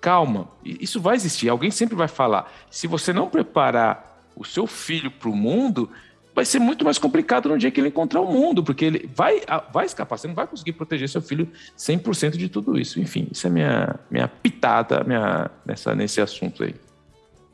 Calma, 0.00 0.48
isso 0.64 1.00
vai 1.00 1.14
existir, 1.14 1.48
alguém 1.48 1.70
sempre 1.70 1.94
vai 1.94 2.08
falar. 2.08 2.52
Se 2.68 2.88
você 2.88 3.12
não 3.12 3.30
preparar 3.30 4.20
o 4.34 4.44
seu 4.44 4.66
filho 4.66 5.12
para 5.12 5.28
o 5.28 5.36
mundo, 5.36 5.88
vai 6.34 6.44
ser 6.44 6.58
muito 6.58 6.84
mais 6.84 6.98
complicado 6.98 7.48
no 7.48 7.56
dia 7.56 7.70
que 7.70 7.80
ele 7.80 7.88
encontrar 7.88 8.20
o 8.20 8.30
mundo, 8.30 8.62
porque 8.62 8.84
ele 8.84 9.10
vai, 9.14 9.40
vai 9.72 9.86
escapar, 9.86 10.18
você 10.18 10.26
não 10.26 10.34
vai 10.34 10.46
conseguir 10.46 10.72
proteger 10.72 11.08
seu 11.08 11.22
filho 11.22 11.48
100% 11.78 12.36
de 12.36 12.48
tudo 12.48 12.78
isso. 12.78 13.00
Enfim, 13.00 13.28
isso 13.30 13.46
é 13.46 13.50
minha, 13.50 14.00
minha 14.10 14.26
pitada 14.26 15.04
minha, 15.04 15.50
nessa, 15.64 15.94
nesse 15.94 16.20
assunto 16.20 16.64
aí. 16.64 16.74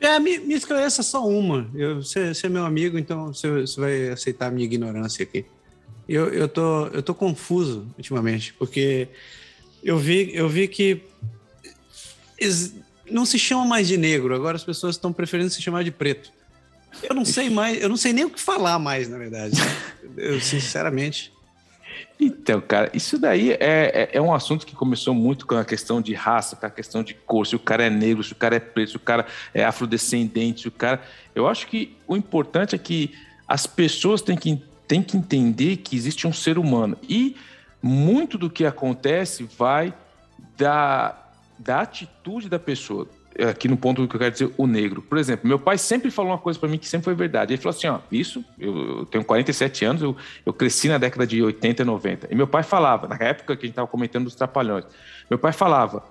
É, 0.01 0.19
me, 0.19 0.39
me 0.39 0.55
esclareça 0.55 1.03
só 1.03 1.29
uma. 1.29 1.69
Eu, 1.75 2.03
você, 2.03 2.33
você 2.33 2.47
é 2.47 2.51
meu 2.51 2.65
amigo, 2.65 2.99
então 2.99 3.35
você, 3.35 3.61
você 3.61 3.79
vai 3.79 4.09
aceitar 4.09 4.47
a 4.47 4.51
minha 4.51 4.65
ignorância 4.65 5.23
aqui. 5.23 5.45
Eu, 6.09 6.29
eu, 6.29 6.49
tô, 6.49 6.87
eu 6.87 7.03
tô 7.03 7.15
confuso 7.15 7.87
ultimamente, 7.99 8.55
porque 8.55 9.09
eu 9.85 9.99
vi, 9.99 10.35
eu 10.35 10.49
vi 10.49 10.67
que 10.67 11.03
não 13.11 13.27
se 13.27 13.39
chama 13.39 13.67
mais 13.67 13.87
de 13.87 13.99
negro, 13.99 14.35
agora 14.35 14.57
as 14.57 14.65
pessoas 14.65 14.97
estão 14.97 15.13
preferindo 15.13 15.51
se 15.51 15.61
chamar 15.61 15.85
de 15.85 15.91
preto. 15.91 16.33
Eu 17.03 17.15
não 17.15 17.25
sei 17.25 17.49
mais, 17.51 17.81
eu 17.81 17.89
não 17.89 17.97
sei 17.97 18.13
nem 18.13 18.25
o 18.25 18.31
que 18.31 18.41
falar 18.41 18.79
mais, 18.79 19.09
na 19.09 19.19
verdade. 19.19 19.57
Eu, 20.17 20.41
sinceramente. 20.41 21.33
Então, 22.19 22.61
cara, 22.61 22.91
isso 22.93 23.19
daí 23.19 23.53
é, 23.53 23.57
é, 23.61 24.11
é, 24.13 24.21
um 24.21 24.33
assunto 24.35 24.67
que 24.67 24.75
começou 24.75 25.15
muito 25.15 25.47
com 25.47 25.57
a 25.57 25.65
questão 25.65 26.03
de 26.03 26.13
raça, 26.13 26.55
com 26.55 26.67
a 26.67 26.71
questão 26.71 27.03
de 27.03 27.15
cor, 27.15 27.47
se 27.47 27.57
o 27.57 27.59
cara 27.59 27.87
é 27.87 27.91
negro, 27.91 28.23
se 28.23 28.33
o 28.33 28.37
cara 28.37 28.57
é 28.57 28.61
preto, 28.61 28.91
se 28.91 28.97
o 28.97 29.01
cara 29.01 29.27
é 29.55 29.65
afrodescendente, 29.65 30.63
se 30.63 30.69
o 30.69 30.73
cara. 30.73 31.03
Eu 31.35 31.49
acho 31.49 31.67
que 31.67 31.97
o 32.07 32.17
importante 32.17 32.75
é 32.75 32.79
que 32.79 33.15
as 33.49 33.67
pessoas 33.67 34.21
têm 34.21 34.37
que, 34.37 34.63
têm 34.87 35.03
que 35.03 35.17
entender 35.17 35.79
que 35.79 35.97
existe 35.97 36.27
um 36.27 36.33
ser 36.33 36.59
humano. 36.59 36.97
E 37.09 37.37
muito 37.83 38.37
do 38.37 38.51
que 38.51 38.67
acontece 38.67 39.49
vai 39.57 39.95
da, 40.59 41.19
da 41.59 41.81
atitude 41.81 42.51
da 42.51 42.59
pessoa 42.59 43.09
aqui 43.49 43.69
no 43.69 43.77
ponto 43.77 44.07
que 44.07 44.17
eu 44.17 44.21
quero 44.21 44.33
dizer, 44.33 44.51
o 44.57 44.67
negro. 44.67 45.03
Por 45.03 45.19
exemplo, 45.19 45.49
meu 45.49 45.59
pai 45.59 45.79
sempre 45.79 46.11
falou 46.11 46.33
uma 46.33 46.39
coisa 46.39 46.59
para 46.59 46.69
mim 46.69 46.79
que 46.79 46.89
sempre 46.89 47.05
foi 47.05 47.15
verdade. 47.15 47.53
Ele 47.53 47.61
falou 47.61 47.77
assim: 47.77 47.87
ó, 47.87 47.99
isso, 48.11 48.45
eu, 48.59 48.99
eu 48.99 49.07
tenho 49.07 49.25
47 49.25 49.85
anos, 49.85 50.03
eu, 50.03 50.17
eu 50.45 50.53
cresci 50.53 50.89
na 50.89 50.99
década 50.99 51.27
de 51.27 51.43
80 51.43 51.83
e 51.83 51.85
90. 51.85 52.29
E 52.31 52.35
meu 52.35 52.47
pai 52.47 52.63
falava, 52.63 53.09
na 53.09 53.17
época 53.17 53.57
que 53.57 53.63
a 53.63 53.67
gente 53.67 53.73
estava 53.73 53.89
comentando 53.89 54.25
dos 54.25 54.35
trapalhões, 54.35 54.85
meu 55.29 55.39
pai 55.39 55.53
falava: 55.53 56.05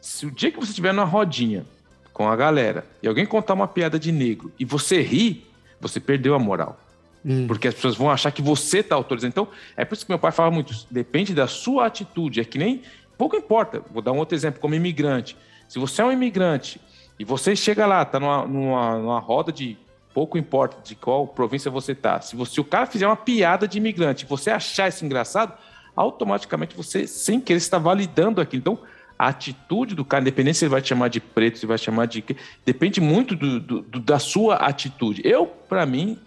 se 0.00 0.26
o 0.26 0.30
dia 0.30 0.50
que 0.50 0.58
você 0.58 0.70
estiver 0.70 0.92
numa 0.92 1.04
rodinha 1.04 1.64
com 2.12 2.28
a 2.28 2.36
galera 2.36 2.84
e 3.02 3.08
alguém 3.08 3.24
contar 3.24 3.54
uma 3.54 3.68
piada 3.68 3.98
de 3.98 4.12
negro 4.12 4.52
e 4.58 4.64
você 4.64 5.00
ri, 5.00 5.46
você 5.80 6.00
perdeu 6.00 6.34
a 6.34 6.38
moral. 6.38 6.78
Hum. 7.24 7.46
Porque 7.46 7.68
as 7.68 7.74
pessoas 7.74 7.96
vão 7.96 8.10
achar 8.10 8.32
que 8.32 8.42
você 8.42 8.78
está 8.78 8.96
autorizando. 8.96 9.30
Então, 9.30 9.48
é 9.76 9.84
por 9.84 9.94
isso 9.94 10.04
que 10.04 10.10
meu 10.10 10.18
pai 10.18 10.32
fala 10.32 10.50
muito: 10.50 10.74
depende 10.90 11.34
da 11.34 11.46
sua 11.46 11.86
atitude. 11.86 12.40
É 12.40 12.44
que 12.44 12.58
nem. 12.58 12.82
Pouco 13.16 13.36
importa. 13.36 13.82
Vou 13.92 14.02
dar 14.02 14.12
um 14.12 14.18
outro 14.18 14.34
exemplo, 14.34 14.60
como 14.60 14.74
imigrante. 14.74 15.36
Se 15.72 15.78
você 15.78 16.02
é 16.02 16.04
um 16.04 16.12
imigrante 16.12 16.78
e 17.18 17.24
você 17.24 17.56
chega 17.56 17.86
lá, 17.86 18.04
tá 18.04 18.20
numa, 18.20 18.46
numa, 18.46 18.98
numa 18.98 19.18
roda 19.18 19.50
de 19.50 19.78
pouco 20.12 20.36
importa 20.36 20.76
de 20.84 20.94
qual 20.94 21.26
província 21.26 21.70
você 21.70 21.94
tá. 21.94 22.20
Se, 22.20 22.36
você, 22.36 22.52
se 22.52 22.60
o 22.60 22.64
cara 22.64 22.84
fizer 22.84 23.06
uma 23.06 23.16
piada 23.16 23.66
de 23.66 23.78
imigrante 23.78 24.26
e 24.26 24.28
você 24.28 24.50
achar 24.50 24.90
isso 24.90 25.02
engraçado, 25.02 25.56
automaticamente 25.96 26.76
você, 26.76 27.06
sem 27.06 27.40
querer, 27.40 27.56
está 27.56 27.78
validando 27.78 28.38
aquilo. 28.38 28.60
Então, 28.60 28.78
a 29.18 29.28
atitude 29.28 29.94
do 29.94 30.04
cara, 30.04 30.20
independente 30.20 30.58
se 30.58 30.66
ele 30.66 30.72
vai 30.72 30.82
te 30.82 30.88
chamar 30.88 31.08
de 31.08 31.20
preto, 31.22 31.58
se 31.58 31.64
vai 31.64 31.78
chamar 31.78 32.04
de. 32.04 32.22
Depende 32.66 33.00
muito 33.00 33.34
do, 33.34 33.58
do 33.58 33.98
da 33.98 34.18
sua 34.18 34.56
atitude. 34.56 35.22
Eu, 35.24 35.46
para 35.46 35.86
mim, 35.86 36.18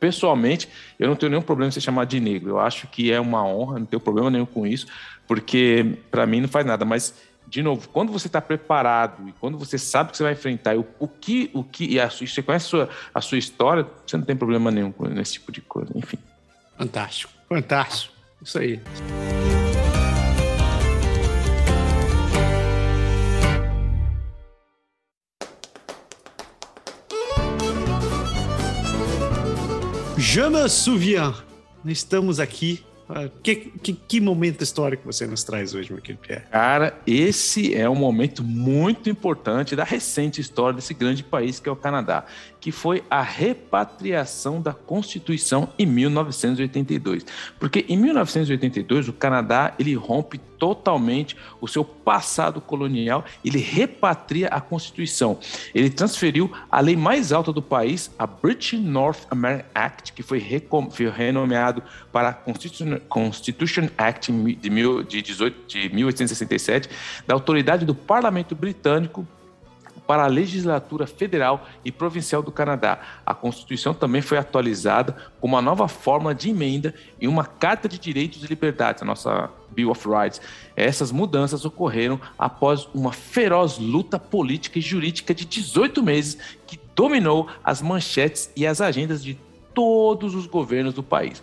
pessoalmente, 0.00 0.68
eu 0.98 1.06
não 1.06 1.14
tenho 1.14 1.30
nenhum 1.30 1.42
problema 1.42 1.68
em 1.68 1.72
ser 1.72 1.82
chamado 1.82 2.08
de 2.08 2.18
negro. 2.18 2.50
Eu 2.50 2.58
acho 2.58 2.88
que 2.88 3.12
é 3.12 3.20
uma 3.20 3.46
honra, 3.46 3.78
não 3.78 3.86
tenho 3.86 4.00
problema 4.00 4.28
nenhum 4.28 4.46
com 4.46 4.66
isso, 4.66 4.88
porque 5.28 5.98
para 6.10 6.26
mim 6.26 6.40
não 6.40 6.48
faz 6.48 6.66
nada. 6.66 6.84
Mas 6.84 7.27
de 7.48 7.62
novo, 7.62 7.88
quando 7.88 8.12
você 8.12 8.26
está 8.26 8.40
preparado 8.40 9.26
e 9.26 9.32
quando 9.32 9.56
você 9.56 9.78
sabe 9.78 10.10
que 10.10 10.18
você 10.18 10.22
vai 10.22 10.32
enfrentar 10.32 10.76
o, 10.76 10.86
o 10.98 11.08
que, 11.08 11.50
o 11.54 11.64
que 11.64 11.86
e 11.86 11.98
a, 11.98 12.08
você 12.08 12.42
conhece 12.42 12.66
a 12.66 12.68
sua, 12.68 12.88
a 13.14 13.20
sua 13.20 13.38
história, 13.38 13.86
você 14.06 14.16
não 14.16 14.24
tem 14.24 14.36
problema 14.36 14.70
nenhum 14.70 14.92
nesse 15.10 15.34
tipo 15.34 15.50
de 15.50 15.62
coisa, 15.62 15.90
enfim. 15.96 16.18
Fantástico, 16.76 17.32
fantástico. 17.48 18.14
Isso 18.42 18.58
aí. 18.58 18.80
Jana 30.18 30.68
Souvian, 30.68 31.34
estamos 31.86 32.38
aqui 32.38 32.84
que, 33.42 33.56
que, 33.56 33.92
que, 33.92 34.20
momento 34.20 34.62
histórico 34.62 35.04
você 35.04 35.26
nos 35.26 35.42
traz 35.42 35.74
hoje, 35.74 35.92
meu 35.92 36.02
querido 36.02 36.20
Pierre? 36.20 36.44
Cara, 36.50 36.98
esse 37.06 37.74
é 37.74 37.88
um 37.88 37.94
momento 37.94 38.42
muito 38.44 39.08
importante 39.08 39.74
da 39.74 39.84
recente 39.84 40.40
história 40.40 40.74
desse 40.74 40.92
grande 40.92 41.24
país 41.24 41.58
que 41.58 41.68
é 41.68 41.72
o 41.72 41.76
Canadá, 41.76 42.26
que 42.60 42.72
foi 42.72 43.04
a 43.08 43.22
repatriação 43.22 44.60
da 44.60 44.72
Constituição 44.72 45.68
em 45.78 45.86
1982. 45.86 47.24
Porque 47.58 47.84
em 47.88 47.96
1982 47.96 49.08
o 49.08 49.12
Canadá 49.12 49.74
ele 49.78 49.94
rompe 49.94 50.38
totalmente 50.58 51.36
o 51.60 51.68
seu 51.68 51.84
passado 51.84 52.60
colonial, 52.60 53.24
ele 53.44 53.58
repatria 53.58 54.48
a 54.48 54.60
Constituição. 54.60 55.38
Ele 55.74 55.88
transferiu 55.88 56.52
a 56.70 56.80
lei 56.80 56.96
mais 56.96 57.32
alta 57.32 57.52
do 57.52 57.62
país, 57.62 58.10
a 58.18 58.26
British 58.26 58.78
North 58.78 59.20
American 59.30 59.68
Act, 59.74 60.12
que 60.12 60.22
foi, 60.22 60.44
foi 60.90 61.08
renomeado 61.08 61.82
para 62.12 62.32
Constitution, 62.32 62.98
Constitution 63.08 63.88
Act 63.96 64.32
de, 64.32 64.70
mil, 64.70 65.02
de, 65.02 65.22
18, 65.22 65.66
de 65.66 65.88
1867, 65.94 66.88
da 67.26 67.34
autoridade 67.34 67.84
do 67.86 67.94
Parlamento 67.94 68.54
Britânico 68.54 69.26
para 70.08 70.24
a 70.24 70.26
legislatura 70.26 71.06
federal 71.06 71.68
e 71.84 71.92
provincial 71.92 72.42
do 72.42 72.50
Canadá. 72.50 72.98
A 73.26 73.34
Constituição 73.34 73.92
também 73.92 74.22
foi 74.22 74.38
atualizada 74.38 75.14
com 75.38 75.46
uma 75.46 75.60
nova 75.60 75.86
forma 75.86 76.34
de 76.34 76.48
emenda 76.48 76.94
e 77.20 77.28
uma 77.28 77.44
Carta 77.44 77.86
de 77.86 77.98
Direitos 77.98 78.42
e 78.42 78.46
Liberdades, 78.46 79.02
a 79.02 79.04
nossa 79.04 79.50
Bill 79.68 79.90
of 79.90 80.08
Rights. 80.08 80.40
Essas 80.74 81.12
mudanças 81.12 81.66
ocorreram 81.66 82.18
após 82.38 82.88
uma 82.94 83.12
feroz 83.12 83.76
luta 83.76 84.18
política 84.18 84.78
e 84.78 84.82
jurídica 84.82 85.34
de 85.34 85.44
18 85.44 86.02
meses 86.02 86.38
que 86.66 86.80
dominou 86.96 87.46
as 87.62 87.82
manchetes 87.82 88.50
e 88.56 88.66
as 88.66 88.80
agendas 88.80 89.22
de 89.22 89.38
todos 89.74 90.34
os 90.34 90.46
governos 90.46 90.94
do 90.94 91.02
país. 91.02 91.42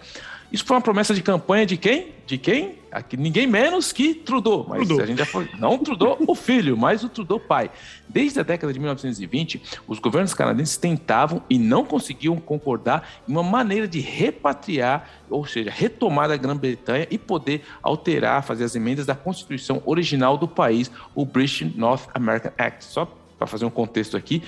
Isso 0.55 0.63
foi 0.63 0.77
uma 0.77 0.81
promessa 0.81 1.13
de 1.13 1.21
campanha 1.21 1.65
de 1.65 1.75
quem? 1.75 2.13
De 2.25 2.37
quem? 2.37 2.75
Aqui, 2.89 3.17
ninguém 3.17 3.45
menos 3.45 3.91
que 3.91 4.13
Trudeau. 4.13 4.65
Mas 4.69 4.87
Trudeau. 4.87 5.01
a 5.01 5.05
gente 5.05 5.17
já 5.17 5.25
foi. 5.25 5.49
Não 5.59 5.77
Trudeau 5.77 6.17
o 6.25 6.33
filho, 6.33 6.77
mas 6.77 7.03
o 7.03 7.09
Trudeau 7.09 7.37
pai. 7.41 7.69
Desde 8.07 8.39
a 8.39 8.43
década 8.43 8.71
de 8.71 8.79
1920, 8.79 9.61
os 9.85 9.99
governos 9.99 10.33
canadenses 10.33 10.77
tentavam 10.77 11.43
e 11.49 11.59
não 11.59 11.83
conseguiam 11.83 12.37
concordar 12.37 13.05
em 13.27 13.33
uma 13.33 13.43
maneira 13.43 13.85
de 13.85 13.99
repatriar, 13.99 15.09
ou 15.29 15.45
seja, 15.45 15.69
retomar 15.69 16.31
a 16.31 16.37
Grã-Bretanha 16.37 17.05
e 17.11 17.17
poder 17.17 17.65
alterar, 17.83 18.41
fazer 18.41 18.63
as 18.63 18.77
emendas 18.77 19.05
da 19.05 19.13
Constituição 19.13 19.83
original 19.85 20.37
do 20.37 20.47
país, 20.47 20.89
o 21.13 21.25
British 21.25 21.63
North 21.75 22.07
American 22.13 22.53
Act. 22.57 22.85
Só 22.85 23.05
para 23.37 23.45
fazer 23.45 23.65
um 23.65 23.69
contexto 23.69 24.15
aqui, 24.15 24.41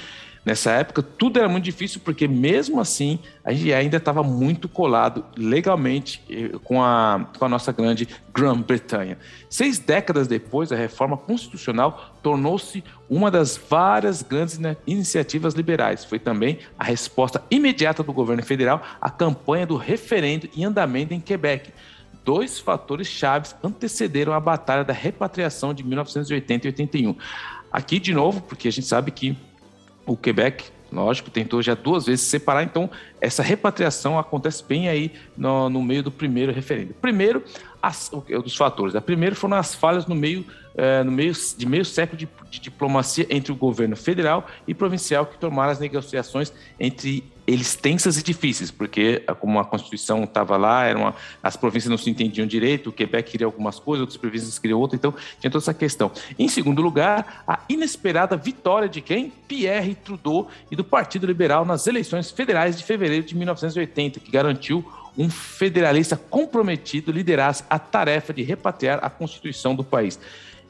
Nessa 0.48 0.72
época, 0.72 1.04
tudo 1.04 1.40
era 1.40 1.50
muito 1.50 1.66
difícil, 1.66 2.00
porque 2.06 2.26
mesmo 2.26 2.80
assim, 2.80 3.20
a 3.44 3.52
gente 3.52 3.74
ainda 3.74 3.98
estava 3.98 4.24
muito 4.24 4.70
colado 4.70 5.26
legalmente 5.36 6.24
eh, 6.30 6.58
com 6.64 6.82
a, 6.82 7.28
com 7.38 7.44
a 7.44 7.50
nossa 7.50 7.74
grande 7.74 8.08
Grã-Bretanha. 8.34 9.18
Seis 9.50 9.78
décadas 9.78 10.26
depois, 10.26 10.72
a 10.72 10.76
reforma 10.78 11.18
constitucional 11.18 12.16
tornou-se 12.24 12.82
uma 13.10 13.30
das 13.30 13.58
várias 13.58 14.22
grandes 14.22 14.58
iniciativas 14.88 15.54
liberais. 15.54 16.06
Foi 16.06 16.18
também 16.18 16.60
a 16.80 16.86
resposta 16.86 17.44
imediata 17.52 18.02
do 18.02 18.14
governo 18.14 18.42
federal 18.42 18.82
à 19.02 19.10
campanha 19.10 19.68
do 19.68 19.76
referendo 19.76 20.48
em 20.56 20.64
andamento 20.64 21.14
em 21.14 21.20
Quebec 21.20 21.74
dois 22.24 22.58
fatores 22.58 23.08
chaves 23.08 23.54
antecederam 23.62 24.32
a 24.34 24.40
Batalha 24.40 24.86
da 24.86 24.94
Repatriação 24.94 25.74
de 25.74 25.84
1980 25.84 26.68
e 26.68 26.70
81. 26.70 27.16
Aqui, 27.70 28.00
de 28.00 28.14
novo, 28.14 28.40
porque 28.42 28.70
a 28.70 28.72
gente 28.72 28.88
sabe 28.88 29.12
que 29.12 29.38
o 30.08 30.18
Quebec 30.18 30.72
lógico, 30.92 31.30
tentou 31.30 31.62
já 31.62 31.74
duas 31.74 32.06
vezes 32.06 32.26
separar, 32.26 32.64
então 32.64 32.90
essa 33.20 33.44
repatriação 33.44 34.18
acontece 34.18 34.64
bem 34.64 34.88
aí 34.88 35.12
no, 35.36 35.70
no 35.70 35.82
meio 35.82 36.04
do 36.04 36.12
primeiro 36.12 36.52
referendo. 36.52 36.94
Primeiro, 37.02 37.44
as, 37.88 38.12
dos 38.44 38.56
fatores. 38.56 38.96
A 38.96 39.02
primeira 39.02 39.36
foram 39.36 39.56
as 39.56 39.74
falhas 39.74 40.06
no 40.06 40.14
meio, 40.14 40.46
é, 40.76 41.04
no 41.04 41.12
meio 41.12 41.34
de 41.34 41.66
meio 41.66 41.86
século 41.86 42.18
de, 42.18 42.28
de, 42.50 42.60
diplomacia 42.60 43.26
entre 43.30 43.52
o 43.52 43.56
governo 43.56 43.96
federal 43.96 44.46
e 44.68 44.74
provincial 44.74 45.26
que 45.26 45.38
tomaram 45.38 45.72
as 45.72 45.80
negociações 45.80 46.52
entre 46.80 47.24
eles 47.48 47.78
tensas 47.78 48.18
e 48.18 48.24
difíceis, 48.24 48.70
porque 48.70 49.24
como 49.40 49.58
a 49.58 49.64
Constituição 49.64 50.26
estava 50.26 50.58
lá, 50.58 50.84
eram 50.84 51.04
uma, 51.04 51.16
as 51.42 51.56
províncias 51.56 51.90
não 51.90 51.98
se 51.98 52.10
entendiam 52.10 52.46
direito, 52.46 52.90
o 52.90 52.92
Quebec 52.92 53.32
queria 53.32 53.48
algumas 53.48 53.80
coisas, 53.80 54.02
outras 54.02 54.18
províncias 54.18 54.60
queriam 54.60 54.78
outras, 54.78 55.00
então 55.00 55.14
tinha 55.40 55.50
toda 55.50 55.64
essa 55.64 55.74
questão. 55.74 56.12
Em 56.38 56.50
segundo 56.50 56.82
lugar, 56.82 57.46
a 57.48 57.60
inesperada 57.70 58.36
vitória 58.36 58.90
de 58.90 59.00
quem? 59.00 59.32
Pierre 59.48 59.96
Trudeau 59.96 60.50
e 60.70 60.76
do 60.76 60.84
Partido 60.84 61.26
Liberal 61.26 61.64
nas 61.64 61.88
eleições 61.88 62.30
federais 62.30 62.78
de 62.78 62.84
fevereiro 62.84 63.26
de 63.26 63.34
1980, 63.34 64.20
que 64.20 64.30
garantiu 64.30 64.86
um 65.18 65.30
federalista 65.30 66.16
comprometido 66.16 67.12
liderasse 67.12 67.64
a 67.70 67.80
tarefa 67.80 68.34
de 68.34 68.44
repatriar 68.44 69.00
a 69.02 69.10
Constituição 69.10 69.76
do 69.76 69.84
país. 69.84 70.20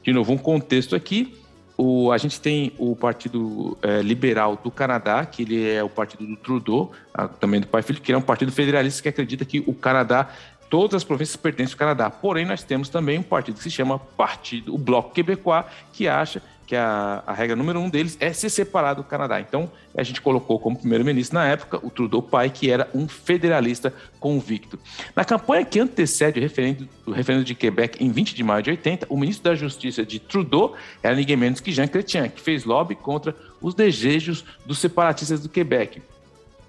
De 0.02 0.14
novo, 0.14 0.32
um 0.32 0.38
contexto 0.38 0.96
aqui. 0.96 1.38
O, 1.78 2.12
a 2.12 2.18
gente 2.18 2.42
tem 2.42 2.72
o 2.80 2.96
Partido 2.96 3.78
é, 3.84 4.02
Liberal 4.02 4.60
do 4.64 4.72
Canadá, 4.72 5.24
que 5.26 5.44
ele 5.44 5.70
é 5.70 5.84
o 5.84 5.90
partido 5.90 6.26
do 6.26 6.36
Trudeau, 6.36 6.92
a, 7.14 7.28
também 7.28 7.60
do 7.60 7.68
pai 7.68 7.84
filho, 7.84 8.02
que 8.02 8.12
é 8.12 8.18
um 8.18 8.22
partido 8.22 8.52
federalista 8.52 9.04
que 9.04 9.10
acredita 9.10 9.46
que 9.46 9.60
o 9.60 9.74
Canadá 9.74 10.30
todas 10.70 10.96
as 10.96 11.04
províncias 11.04 11.36
pertencem 11.36 11.74
ao 11.74 11.80
Canadá. 11.80 12.10
Porém, 12.10 12.46
nós 12.46 12.64
temos 12.64 12.90
também 12.90 13.20
um 13.20 13.24
partido 13.24 13.58
que 13.58 13.64
se 13.64 13.70
chama 13.70 14.00
Partido, 14.00 14.74
o 14.74 14.78
Bloco 14.78 15.14
Quebecois, 15.14 15.66
que 15.94 16.08
acha 16.08 16.42
que 16.68 16.76
a, 16.76 17.24
a, 17.26 17.34
regra 17.34 17.56
número 17.56 17.80
um 17.80 17.90
deles 17.90 18.18
é 18.20 18.34
se 18.34 18.50
separar 18.50 18.94
do 18.94 19.04
Canadá. 19.04 19.40
Então, 19.40 19.72
a 19.96 20.04
gente 20.04 20.20
colocou 20.20 20.60
como 20.60 20.78
primeiro-ministro 20.78 21.36
na 21.36 21.48
época 21.48 21.80
o 21.82 21.90
Trudeau 21.90 22.22
pai, 22.22 22.50
que 22.50 22.70
era 22.70 22.90
um 22.94 23.08
federalista 23.08 23.94
convicto. 24.20 24.78
Na 25.16 25.24
campanha 25.24 25.64
que 25.64 25.80
antecede 25.80 26.40
o 26.40 26.42
referendo, 26.42 26.88
o 27.06 27.12
referendo 27.12 27.46
de 27.46 27.56
Quebec 27.56 28.04
em 28.04 28.12
20 28.12 28.36
de 28.36 28.44
maio 28.44 28.62
de 28.62 28.70
80, 28.72 29.08
o 29.10 29.18
ministro 29.18 29.46
da 29.46 29.56
Justiça 29.56 30.06
de 30.06 30.20
Trudeau 30.20 30.76
era 31.02 31.16
ninguém 31.16 31.38
menos 31.38 31.62
que 31.62 31.72
Jean 31.72 31.88
Chrétien, 31.88 32.30
que 32.30 32.42
fez 32.42 32.66
lobby 32.66 32.96
contra 32.96 33.34
os 33.62 33.74
desejos 33.74 34.44
dos 34.66 34.78
separatistas 34.78 35.40
do 35.40 35.48
Quebec. 35.48 36.02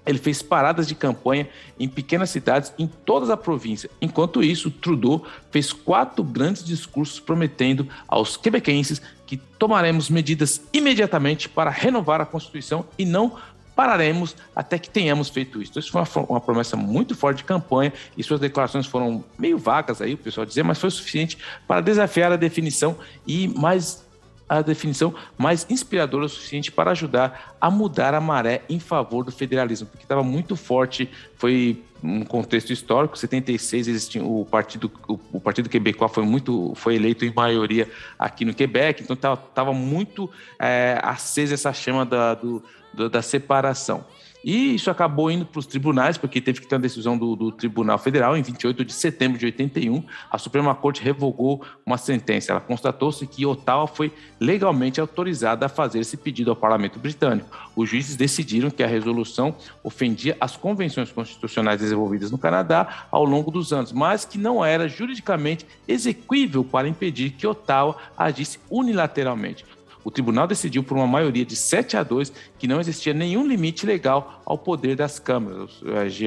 Ele 0.05 0.17
fez 0.17 0.41
paradas 0.41 0.87
de 0.87 0.95
campanha 0.95 1.47
em 1.79 1.87
pequenas 1.87 2.29
cidades 2.29 2.73
em 2.79 2.87
toda 2.87 3.31
a 3.31 3.37
província. 3.37 3.89
Enquanto 4.01 4.41
isso, 4.41 4.71
Trudeau 4.71 5.23
fez 5.51 5.71
quatro 5.71 6.23
grandes 6.23 6.63
discursos 6.63 7.19
prometendo 7.19 7.87
aos 8.07 8.35
quebequenses 8.35 9.01
que 9.29 9.37
tomaremos 9.37 10.09
medidas 10.09 10.59
imediatamente 10.73 11.47
para 11.47 11.69
renovar 11.69 12.19
a 12.19 12.25
Constituição 12.25 12.83
e 12.97 13.05
não 13.05 13.37
pararemos 13.75 14.35
até 14.55 14.79
que 14.79 14.89
tenhamos 14.89 15.29
feito 15.29 15.61
isso. 15.61 15.77
Isso 15.77 15.91
foi 15.91 16.01
uma, 16.01 16.25
uma, 16.27 16.41
promessa 16.41 16.75
muito 16.75 17.13
forte 17.13 17.37
de 17.37 17.43
campanha 17.43 17.93
e 18.17 18.23
suas 18.23 18.39
declarações 18.39 18.87
foram 18.87 19.23
meio 19.37 19.59
vagas 19.59 20.01
aí, 20.01 20.15
o 20.15 20.17
pessoal 20.17 20.47
dizer, 20.47 20.63
mas 20.63 20.79
foi 20.79 20.89
suficiente 20.89 21.37
para 21.67 21.79
desafiar 21.79 22.31
a 22.31 22.37
definição 22.37 22.97
e 23.27 23.47
mais 23.49 24.03
a 24.49 24.63
definição 24.63 25.13
mais 25.37 25.67
inspiradora 25.69 26.25
o 26.25 26.29
suficiente 26.29 26.71
para 26.71 26.89
ajudar 26.89 27.55
a 27.61 27.69
mudar 27.69 28.15
a 28.15 28.19
maré 28.19 28.63
em 28.67 28.79
favor 28.79 29.23
do 29.23 29.31
federalismo, 29.31 29.85
porque 29.85 30.05
estava 30.05 30.23
muito 30.23 30.55
forte, 30.55 31.07
foi 31.37 31.83
um 32.03 32.23
contexto 32.23 32.71
histórico, 32.71 33.17
76 33.17 33.87
existia 33.87 34.23
o 34.23 34.45
partido 34.45 34.91
o, 35.07 35.19
o 35.33 35.39
partido 35.39 35.69
quebecois 35.69 36.11
foi 36.11 36.23
muito 36.23 36.73
foi 36.75 36.95
eleito 36.95 37.25
em 37.25 37.33
maioria 37.33 37.89
aqui 38.17 38.45
no 38.45 38.53
Quebec, 38.53 39.03
então 39.03 39.15
estava 39.15 39.73
muito 39.73 40.29
é, 40.57 40.99
acesa 41.03 41.53
essa 41.53 41.73
chama 41.73 42.05
da, 42.05 42.33
do, 42.35 42.63
da 43.09 43.21
separação. 43.21 44.05
E 44.43 44.75
isso 44.75 44.89
acabou 44.89 45.29
indo 45.29 45.45
para 45.45 45.59
os 45.59 45.65
tribunais, 45.65 46.17
porque 46.17 46.39
teve 46.39 46.61
que 46.61 46.67
ter 46.67 46.75
uma 46.75 46.81
decisão 46.81 47.17
do, 47.17 47.35
do, 47.35 47.51
Tribunal 47.51 47.97
Federal 47.97 48.37
em 48.37 48.41
28 48.41 48.85
de 48.85 48.93
setembro 48.93 49.37
de 49.37 49.45
81. 49.45 50.03
A 50.31 50.37
Suprema 50.37 50.73
Corte 50.73 51.03
revogou 51.03 51.63
uma 51.85 51.97
sentença. 51.97 52.51
Ela 52.51 52.61
constatou-se 52.61 53.25
que 53.27 53.45
Ottawa 53.45 53.85
foi 53.85 54.13
legalmente 54.39 55.01
autorizada 55.01 55.65
a 55.65 55.69
fazer 55.69 55.99
esse 55.99 56.15
pedido 56.15 56.49
ao 56.51 56.55
Parlamento 56.55 56.99
Britânico. 56.99 57.49
Os 57.75 57.89
juízes 57.89 58.15
decidiram 58.15 58.69
que 58.69 58.81
a 58.81 58.87
resolução 58.87 59.55
ofendia 59.83 60.37
as 60.39 60.55
convenções 60.55 61.11
constitucionais 61.11 61.81
desenvolvidas 61.81 62.31
no 62.31 62.37
Canadá 62.37 63.07
ao 63.11 63.25
longo 63.25 63.51
dos 63.51 63.73
anos, 63.73 63.91
mas 63.91 64.23
que 64.23 64.37
não 64.37 64.63
era 64.63 64.87
juridicamente 64.87 65.65
exequível 65.87 66.63
para 66.63 66.87
impedir 66.87 67.31
que 67.31 67.45
Ottawa 67.45 67.97
agisse 68.17 68.59
unilateralmente 68.69 69.65
o 70.03 70.11
tribunal 70.11 70.47
decidiu 70.47 70.83
por 70.83 70.97
uma 70.97 71.07
maioria 71.07 71.45
de 71.45 71.55
7 71.55 71.97
a 71.97 72.03
2 72.03 72.31
que 72.57 72.67
não 72.67 72.79
existia 72.79 73.13
nenhum 73.13 73.47
limite 73.47 73.85
legal 73.85 74.41
ao 74.45 74.57
poder 74.57 74.95
das 74.95 75.19
câmaras, 75.19 75.81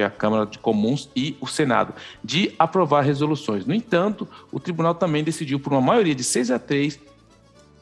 a 0.05 0.11
Câmara 0.11 0.47
de 0.47 0.59
Comuns 0.59 1.09
e 1.17 1.37
o 1.41 1.47
Senado, 1.47 1.95
de 2.23 2.55
aprovar 2.59 3.03
resoluções. 3.03 3.65
No 3.65 3.75
entanto, 3.75 4.29
o 4.51 4.61
tribunal 4.61 4.95
também 4.95 5.25
decidiu 5.25 5.59
por 5.59 5.73
uma 5.73 5.81
maioria 5.81 6.15
de 6.15 6.25
6 6.25 6.51
a 6.51 6.59
3 6.59 6.99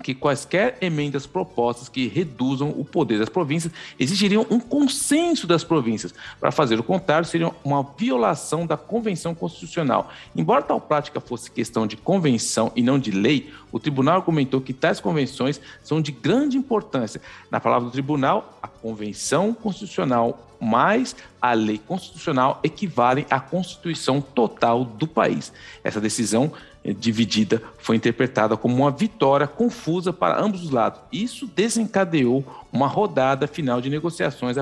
que 0.03 0.15
quaisquer 0.15 0.79
emendas 0.81 1.27
propostas 1.27 1.89
que 1.89 2.09
reduzam 2.09 2.71
o 2.71 2.85
poder 2.85 3.19
das 3.19 3.29
províncias 3.29 3.73
exigiriam 3.99 4.47
um 4.51 4.59
consenso 4.59 5.47
das 5.47 5.63
províncias. 5.63 6.15
Para 6.39 6.51
fazer 6.51 6.79
o 6.79 6.83
contrário, 6.83 7.27
seria 7.27 7.53
uma 7.63 7.83
violação 7.97 8.67
da 8.67 8.77
Convenção 8.77 9.35
Constitucional. 9.35 10.11
Embora 10.35 10.63
tal 10.63 10.81
prática 10.81 11.21
fosse 11.21 11.51
questão 11.51 11.87
de 11.87 11.97
convenção 11.97 12.73
e 12.75 12.83
não 12.83 12.99
de 12.99 13.11
lei, 13.11 13.53
o 13.71 13.79
tribunal 13.79 14.17
argumentou 14.17 14.61
que 14.61 14.73
tais 14.73 15.01
convenções 15.01 15.61
são 15.83 16.01
de 16.01 16.13
grande 16.13 16.57
importância. 16.57 17.21
Na 17.51 17.61
palavra 17.61 17.89
do 17.89 17.93
tribunal, 17.93 18.59
a 18.63 18.69
Convenção 18.69 19.53
Constitucional 19.53 20.47
mais 20.61 21.17
a 21.41 21.55
lei 21.55 21.79
constitucional 21.79 22.61
equivalem 22.63 23.27
à 23.31 23.41
Constituição 23.41 24.21
total 24.21 24.85
do 24.85 25.07
país. 25.07 25.53
Essa 25.83 26.01
decisão 26.01 26.53
dividida 26.85 27.63
foi 27.79 27.97
interpretada 27.97 28.57
como 28.57 28.75
uma 28.75 28.91
vitória 28.91 29.47
confusa 29.47 30.13
para 30.13 30.41
ambos 30.43 30.63
os 30.65 30.71
lados. 30.71 31.01
Isso 31.13 31.47
desencadeou 31.47 32.45
uma 32.73 32.87
rodada 32.87 33.47
final 33.47 33.81
de 33.81 33.91
negociações 33.91 34.57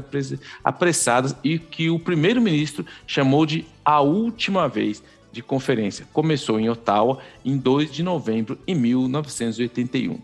apressadas 0.65 1.35
e 1.45 1.59
que 1.59 1.89
o 1.91 1.99
primeiro-ministro 1.99 2.85
chamou 3.07 3.47
de 3.47 3.65
a 3.85 4.01
última 4.01 4.69
vez 4.69 5.03
de 5.31 5.43
conferência. 5.43 6.07
Começou 6.13 6.59
em 6.59 6.69
Ottawa 6.69 7.19
em 7.45 7.57
2 7.57 7.93
de 7.93 8.03
novembro 8.03 8.59
de 8.67 8.75
1981. 8.75 10.19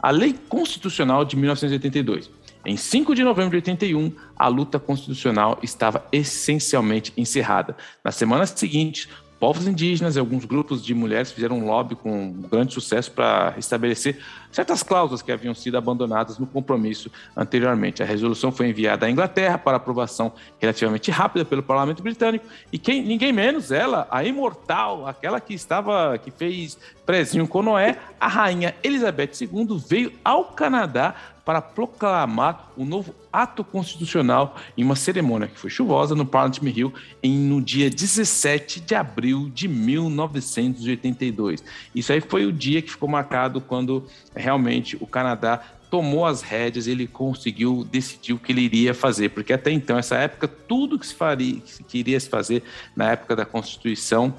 A 0.00 0.10
Lei 0.10 0.34
Constitucional 0.48 1.24
de 1.24 1.36
1982. 1.36 2.30
Em 2.64 2.76
5 2.76 3.14
de 3.14 3.24
novembro 3.24 3.52
de 3.52 3.56
81, 3.56 4.12
a 4.36 4.46
luta 4.48 4.78
constitucional 4.78 5.58
estava 5.62 6.06
essencialmente 6.12 7.12
encerrada. 7.16 7.76
Na 8.04 8.12
semana 8.12 8.44
seguinte, 8.46 9.08
povos 9.38 9.66
indígenas 9.66 10.16
e 10.16 10.18
alguns 10.18 10.44
grupos 10.44 10.84
de 10.84 10.94
mulheres 10.94 11.30
fizeram 11.30 11.58
um 11.58 11.64
lobby 11.64 11.94
com 11.94 12.32
grande 12.50 12.74
sucesso 12.74 13.10
para 13.12 13.54
estabelecer 13.56 14.18
certas 14.50 14.82
cláusulas 14.82 15.22
que 15.22 15.30
haviam 15.30 15.54
sido 15.54 15.76
abandonadas 15.76 16.38
no 16.38 16.46
compromisso 16.46 17.10
anteriormente. 17.36 18.02
A 18.02 18.06
resolução 18.06 18.50
foi 18.50 18.68
enviada 18.68 19.06
à 19.06 19.10
Inglaterra 19.10 19.58
para 19.58 19.76
aprovação 19.76 20.32
relativamente 20.58 21.10
rápida 21.10 21.44
pelo 21.44 21.62
Parlamento 21.62 22.02
Britânico 22.02 22.46
e 22.72 22.78
quem 22.78 23.02
ninguém 23.02 23.32
menos 23.32 23.70
ela, 23.70 24.08
a 24.10 24.24
imortal, 24.24 25.06
aquela 25.06 25.40
que 25.40 25.54
estava 25.54 26.18
que 26.18 26.30
fez 26.30 26.78
prezinho 27.06 27.46
com 27.46 27.62
Noé, 27.62 27.96
a 28.20 28.28
rainha 28.28 28.74
Elizabeth 28.82 29.30
II 29.40 29.82
veio 29.88 30.12
ao 30.24 30.44
Canadá 30.44 31.14
para 31.48 31.62
proclamar 31.62 32.74
o 32.76 32.84
novo 32.84 33.14
ato 33.32 33.64
constitucional 33.64 34.54
em 34.76 34.84
uma 34.84 34.94
cerimônia 34.94 35.48
que 35.48 35.58
foi 35.58 35.70
chuvosa 35.70 36.14
no 36.14 36.26
Parliament 36.26 36.76
Hill 36.76 36.92
em, 37.22 37.38
no 37.38 37.62
dia 37.62 37.88
17 37.88 38.80
de 38.80 38.94
abril 38.94 39.48
de 39.54 39.66
1982. 39.66 41.64
Isso 41.94 42.12
aí 42.12 42.20
foi 42.20 42.44
o 42.44 42.52
dia 42.52 42.82
que 42.82 42.90
ficou 42.90 43.08
marcado 43.08 43.62
quando 43.62 44.06
realmente 44.36 44.98
o 45.00 45.06
Canadá 45.06 45.62
tomou 45.90 46.26
as 46.26 46.42
rédeas, 46.42 46.86
ele 46.86 47.06
conseguiu 47.06 47.82
decidir 47.90 48.34
o 48.34 48.38
que 48.38 48.52
ele 48.52 48.60
iria 48.60 48.92
fazer, 48.92 49.30
porque 49.30 49.54
até 49.54 49.70
então, 49.70 49.96
essa 49.96 50.16
época, 50.16 50.46
tudo 50.46 50.98
que 50.98 51.06
se 51.06 51.14
faria, 51.14 51.62
que 51.88 51.96
iria 51.96 52.20
se 52.20 52.28
fazer 52.28 52.62
na 52.94 53.12
época 53.12 53.34
da 53.34 53.46
Constituição 53.46 54.34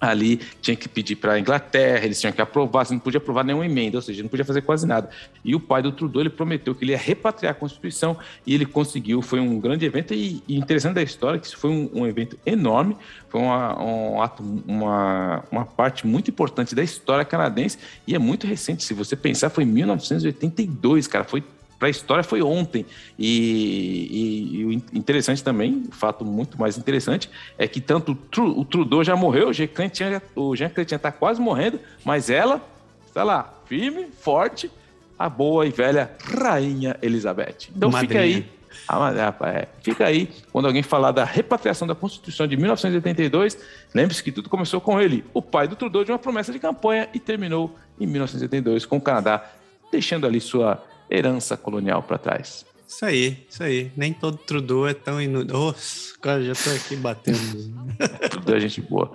ali 0.00 0.40
tinha 0.60 0.76
que 0.76 0.88
pedir 0.88 1.16
para 1.16 1.32
a 1.32 1.40
Inglaterra, 1.40 2.04
eles 2.04 2.20
tinham 2.20 2.32
que 2.32 2.40
aprovar, 2.40 2.84
você 2.84 2.94
não 2.94 3.00
podia 3.00 3.18
aprovar 3.18 3.44
nenhuma 3.44 3.66
emenda, 3.66 3.98
ou 3.98 4.02
seja, 4.02 4.22
não 4.22 4.28
podia 4.28 4.44
fazer 4.44 4.62
quase 4.62 4.86
nada. 4.86 5.10
E 5.44 5.54
o 5.54 5.60
pai 5.60 5.82
do 5.82 5.92
Trudeau, 5.92 6.22
ele 6.22 6.30
prometeu 6.30 6.74
que 6.74 6.84
ele 6.84 6.92
ia 6.92 6.98
repatriar 6.98 7.52
a 7.52 7.54
Constituição 7.54 8.16
e 8.46 8.54
ele 8.54 8.66
conseguiu, 8.66 9.20
foi 9.22 9.40
um 9.40 9.58
grande 9.58 9.84
evento 9.84 10.14
e, 10.14 10.42
e 10.46 10.56
interessante 10.56 10.94
da 10.94 11.02
história 11.02 11.38
que 11.38 11.54
foi 11.56 11.70
um, 11.70 11.90
um 11.94 12.06
evento 12.06 12.38
enorme, 12.46 12.96
foi 13.28 13.40
uma, 13.40 13.82
um 13.82 14.22
ato, 14.22 14.42
uma, 14.66 15.44
uma 15.50 15.64
parte 15.64 16.06
muito 16.06 16.30
importante 16.30 16.74
da 16.74 16.82
história 16.82 17.24
canadense 17.24 17.78
e 18.06 18.14
é 18.14 18.18
muito 18.18 18.46
recente, 18.46 18.84
se 18.84 18.94
você 18.94 19.16
pensar, 19.16 19.50
foi 19.50 19.64
em 19.64 19.68
1982, 19.68 21.06
cara, 21.06 21.24
foi 21.24 21.42
para 21.78 21.88
a 21.88 21.90
história 21.90 22.24
foi 22.24 22.42
ontem. 22.42 22.84
E, 23.18 24.80
e, 24.92 24.98
interessante 24.98 25.42
também, 25.44 25.84
fato 25.92 26.24
muito 26.24 26.58
mais 26.58 26.76
interessante, 26.76 27.30
é 27.56 27.68
que 27.68 27.80
tanto 27.80 28.12
o 28.12 28.64
Trudeau 28.64 29.04
já 29.04 29.14
morreu, 29.14 29.48
o 29.48 29.52
Jean 29.52 29.68
Chrétien, 29.68 30.20
o 30.34 30.54
está 30.54 31.12
quase 31.12 31.40
morrendo, 31.40 31.78
mas 32.04 32.28
ela 32.30 32.60
está 33.06 33.22
lá, 33.22 33.54
firme, 33.66 34.06
forte, 34.20 34.70
a 35.18 35.28
boa 35.28 35.66
e 35.66 35.70
velha 35.70 36.10
Rainha 36.22 36.96
Elizabeth. 37.00 37.68
Então 37.74 37.90
Madrinha. 37.90 38.08
fica 38.08 38.20
aí. 38.20 38.58
Ah, 38.86 39.34
é, 39.48 39.68
fica 39.82 40.06
aí, 40.06 40.28
quando 40.52 40.66
alguém 40.66 40.82
falar 40.82 41.10
da 41.10 41.24
repatriação 41.24 41.86
da 41.86 41.94
Constituição 41.94 42.46
de 42.46 42.56
1982, 42.56 43.58
lembre-se 43.94 44.22
que 44.22 44.30
tudo 44.30 44.48
começou 44.48 44.80
com 44.80 45.00
ele, 45.00 45.24
o 45.34 45.42
pai 45.42 45.66
do 45.66 45.74
Trudeau, 45.74 46.04
de 46.04 46.12
uma 46.12 46.18
promessa 46.18 46.52
de 46.52 46.58
campanha 46.58 47.08
e 47.12 47.18
terminou 47.18 47.74
em 47.98 48.06
1982 48.06 48.86
com 48.86 48.98
o 48.98 49.00
Canadá, 49.00 49.44
deixando 49.90 50.26
ali 50.26 50.40
sua 50.40 50.82
herança 51.10 51.56
colonial 51.56 52.02
para 52.02 52.18
trás. 52.18 52.66
Isso 52.86 53.04
aí, 53.04 53.46
isso 53.50 53.62
aí. 53.62 53.92
Nem 53.96 54.14
todo 54.14 54.38
Trudeau 54.38 54.88
é 54.88 54.94
tão 54.94 55.20
inútil. 55.20 55.54
Nossa, 55.54 56.18
cara, 56.20 56.42
já 56.42 56.54
tô 56.54 56.70
aqui 56.70 56.96
batendo. 56.96 57.38
Trudeau 58.30 58.56
é 58.56 58.60
gente 58.60 58.80
boa. 58.80 59.12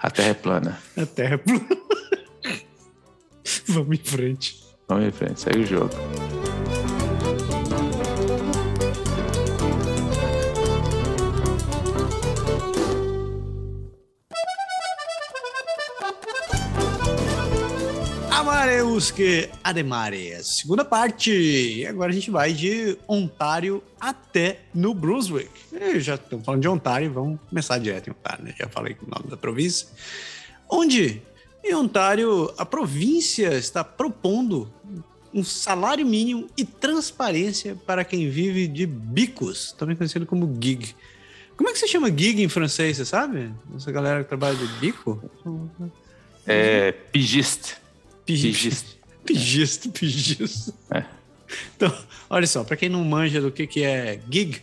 A 0.00 0.10
terra 0.10 0.30
é 0.30 0.34
plana. 0.34 0.78
A 0.96 1.06
terra 1.06 1.34
é 1.34 1.38
plana. 1.38 1.66
Vamos 3.68 3.98
em 3.98 4.04
frente. 4.04 4.64
Vamos 4.88 5.06
em 5.06 5.12
frente, 5.12 5.40
segue 5.40 5.60
o 5.60 5.66
jogo. 5.66 6.35
Amareuske 18.76 19.48
Ademares. 19.64 20.46
Segunda 20.46 20.84
parte. 20.84 21.86
Agora 21.88 22.10
a 22.10 22.14
gente 22.14 22.30
vai 22.30 22.52
de 22.52 22.98
Ontário 23.08 23.82
até 23.98 24.60
no 24.74 24.92
Brunswick. 24.92 25.50
Já 25.98 26.16
estamos 26.16 26.44
falando 26.44 26.60
de 26.60 26.68
Ontário, 26.68 27.10
vamos 27.10 27.40
começar 27.48 27.78
direto 27.78 28.08
em 28.08 28.10
Ontário, 28.10 28.44
né? 28.44 28.54
Já 28.58 28.68
falei 28.68 28.94
o 29.00 29.08
nome 29.08 29.30
da 29.30 29.36
província. 29.36 29.88
Onde 30.68 31.22
em 31.64 31.74
Ontário, 31.74 32.52
a 32.58 32.66
província 32.66 33.54
está 33.54 33.82
propondo 33.82 34.70
um 35.32 35.42
salário 35.42 36.04
mínimo 36.04 36.46
e 36.54 36.62
transparência 36.62 37.74
para 37.86 38.04
quem 38.04 38.28
vive 38.28 38.68
de 38.68 38.84
bicos, 38.86 39.72
também 39.72 39.96
conhecido 39.96 40.26
como 40.26 40.54
gig. 40.60 40.94
Como 41.56 41.70
é 41.70 41.72
que 41.72 41.78
se 41.78 41.88
chama 41.88 42.08
gig 42.08 42.42
em 42.42 42.48
francês, 42.48 42.98
você 42.98 43.06
sabe? 43.06 43.50
Essa 43.74 43.90
galera 43.90 44.22
que 44.22 44.28
trabalha 44.28 44.54
de 44.54 44.66
bico? 44.78 45.18
É 46.46 46.92
pigiste. 46.92 47.85
Pigiste. 48.26 48.98
Pigiste, 49.24 49.88
pigiste. 49.94 50.74
É. 50.92 51.04
Então, 51.76 51.96
olha 52.28 52.46
só, 52.46 52.64
para 52.64 52.76
quem 52.76 52.88
não 52.88 53.04
manja 53.04 53.40
do 53.40 53.52
que, 53.52 53.66
que 53.66 53.82
é 53.84 54.20
gig, 54.30 54.60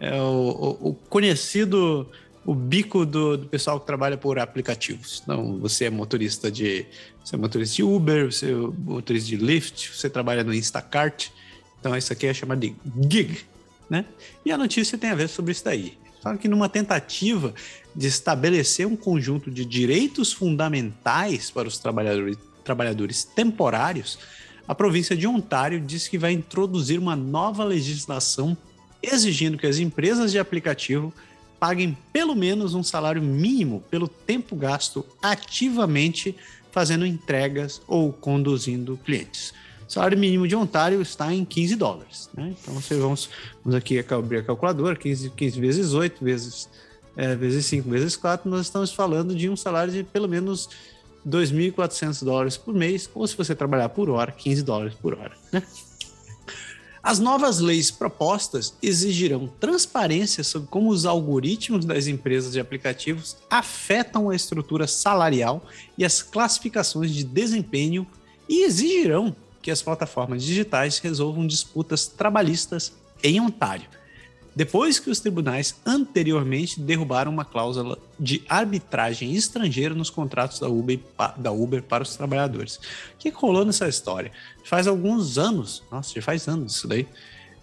é 0.00 0.20
o, 0.20 0.78
o, 0.80 0.88
o 0.88 0.94
conhecido 0.94 2.08
o 2.44 2.54
bico 2.54 3.06
do, 3.06 3.36
do, 3.36 3.46
pessoal 3.46 3.78
que 3.78 3.86
trabalha 3.86 4.16
por 4.16 4.38
aplicativos. 4.38 5.20
Então, 5.22 5.58
você 5.58 5.84
é 5.84 5.90
motorista 5.90 6.50
de 6.50 6.86
você 7.22 7.36
é 7.36 7.38
motorista 7.38 7.76
de 7.76 7.82
Uber, 7.84 8.32
você 8.32 8.50
é 8.50 8.54
motorista 8.54 9.28
de 9.28 9.36
Lyft, 9.36 9.90
você 9.94 10.10
trabalha 10.10 10.42
no 10.42 10.52
Instacart. 10.52 11.28
Então, 11.78 11.96
isso 11.96 12.12
aqui 12.12 12.26
é 12.26 12.34
chamado 12.34 12.60
de 12.60 12.74
gig, 13.08 13.38
né? 13.88 14.04
E 14.44 14.50
a 14.50 14.58
notícia 14.58 14.98
tem 14.98 15.10
a 15.10 15.14
ver 15.14 15.28
sobre 15.28 15.52
isso 15.52 15.64
daí. 15.64 15.96
Fala 16.20 16.36
que 16.36 16.48
numa 16.48 16.68
tentativa 16.68 17.54
de 17.94 18.06
estabelecer 18.06 18.86
um 18.86 18.96
conjunto 18.96 19.50
de 19.50 19.64
direitos 19.64 20.32
fundamentais 20.32 21.50
para 21.50 21.68
os 21.68 21.78
trabalhadores, 21.78 22.36
trabalhadores 22.62 23.24
temporários, 23.24 24.18
a 24.66 24.74
província 24.74 25.16
de 25.16 25.26
Ontário 25.26 25.80
diz 25.80 26.08
que 26.08 26.16
vai 26.16 26.32
introduzir 26.32 26.98
uma 26.98 27.16
nova 27.16 27.64
legislação 27.64 28.56
exigindo 29.02 29.58
que 29.58 29.66
as 29.66 29.78
empresas 29.78 30.30
de 30.30 30.38
aplicativo 30.38 31.12
paguem 31.58 31.96
pelo 32.12 32.34
menos 32.34 32.74
um 32.74 32.82
salário 32.82 33.22
mínimo 33.22 33.82
pelo 33.90 34.08
tempo 34.08 34.56
gasto 34.56 35.04
ativamente 35.20 36.34
fazendo 36.70 37.04
entregas 37.04 37.82
ou 37.86 38.12
conduzindo 38.12 38.98
clientes. 39.04 39.52
O 39.88 39.92
salário 39.92 40.18
mínimo 40.18 40.48
de 40.48 40.56
Ontário 40.56 41.02
está 41.02 41.32
em 41.34 41.44
15 41.44 41.76
dólares. 41.76 42.30
Né? 42.34 42.54
Então, 42.60 42.74
você 42.74 42.96
vamos, 42.96 43.28
vamos 43.62 43.76
aqui 43.76 43.98
abrir 43.98 44.38
a 44.38 44.42
calculadora, 44.42 44.96
15, 44.96 45.30
15 45.30 45.60
vezes 45.60 45.92
8, 45.92 46.24
vezes, 46.24 46.68
é, 47.16 47.36
vezes 47.36 47.66
5, 47.66 47.90
vezes 47.90 48.16
4, 48.16 48.48
nós 48.48 48.62
estamos 48.62 48.92
falando 48.92 49.34
de 49.34 49.50
um 49.50 49.56
salário 49.56 49.92
de 49.92 50.02
pelo 50.02 50.26
menos 50.26 50.70
2.400 51.26 52.24
dólares 52.24 52.56
por 52.56 52.74
mês, 52.74 53.08
ou 53.14 53.26
se 53.26 53.36
você 53.36 53.54
trabalhar 53.54 53.88
por 53.90 54.10
hora, 54.10 54.32
15 54.32 54.62
dólares 54.62 54.94
por 54.94 55.14
hora. 55.14 55.32
Né? 55.52 55.62
As 57.02 57.18
novas 57.18 57.58
leis 57.58 57.90
propostas 57.90 58.74
exigirão 58.80 59.48
transparência 59.58 60.44
sobre 60.44 60.68
como 60.68 60.88
os 60.90 61.04
algoritmos 61.04 61.84
das 61.84 62.06
empresas 62.06 62.52
de 62.52 62.60
aplicativos 62.60 63.36
afetam 63.50 64.30
a 64.30 64.36
estrutura 64.36 64.86
salarial 64.86 65.66
e 65.98 66.04
as 66.04 66.22
classificações 66.22 67.10
de 67.10 67.24
desempenho 67.24 68.06
e 68.48 68.62
exigirão 68.64 69.34
que 69.60 69.70
as 69.70 69.82
plataformas 69.82 70.44
digitais 70.44 70.98
resolvam 70.98 71.44
disputas 71.46 72.06
trabalhistas 72.06 72.92
em 73.22 73.40
Ontário 73.40 73.88
depois 74.54 74.98
que 74.98 75.10
os 75.10 75.20
tribunais 75.20 75.74
anteriormente 75.84 76.78
derrubaram 76.78 77.32
uma 77.32 77.44
cláusula 77.44 77.98
de 78.18 78.42
arbitragem 78.48 79.32
estrangeira 79.32 79.94
nos 79.94 80.10
contratos 80.10 80.58
da 80.60 80.68
Uber, 80.68 81.00
da 81.36 81.50
Uber 81.50 81.82
para 81.82 82.02
os 82.02 82.14
trabalhadores. 82.16 82.76
O 82.76 83.18
que 83.18 83.30
rolou 83.30 83.64
nessa 83.64 83.88
história? 83.88 84.30
Faz 84.64 84.86
alguns 84.86 85.38
anos, 85.38 85.82
nossa, 85.90 86.14
já 86.14 86.22
faz 86.22 86.46
anos 86.48 86.76
isso 86.76 86.86
daí, 86.86 87.06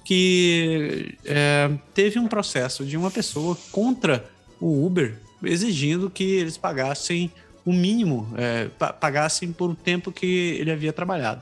que 0.04 1.16
é, 1.26 1.70
teve 1.94 2.18
um 2.18 2.28
processo 2.28 2.84
de 2.84 2.98
uma 2.98 3.12
pessoa 3.12 3.56
contra 3.72 4.26
o 4.60 4.86
Uber 4.86 5.18
exigindo 5.44 6.10
que 6.10 6.24
eles 6.24 6.58
pagassem 6.58 7.32
o 7.66 7.72
mínimo, 7.72 8.28
é, 8.36 8.68
pagassem 9.00 9.52
por 9.52 9.70
o 9.70 9.76
tempo 9.76 10.12
que 10.12 10.58
ele 10.60 10.72
havia 10.72 10.92
trabalhado. 10.92 11.42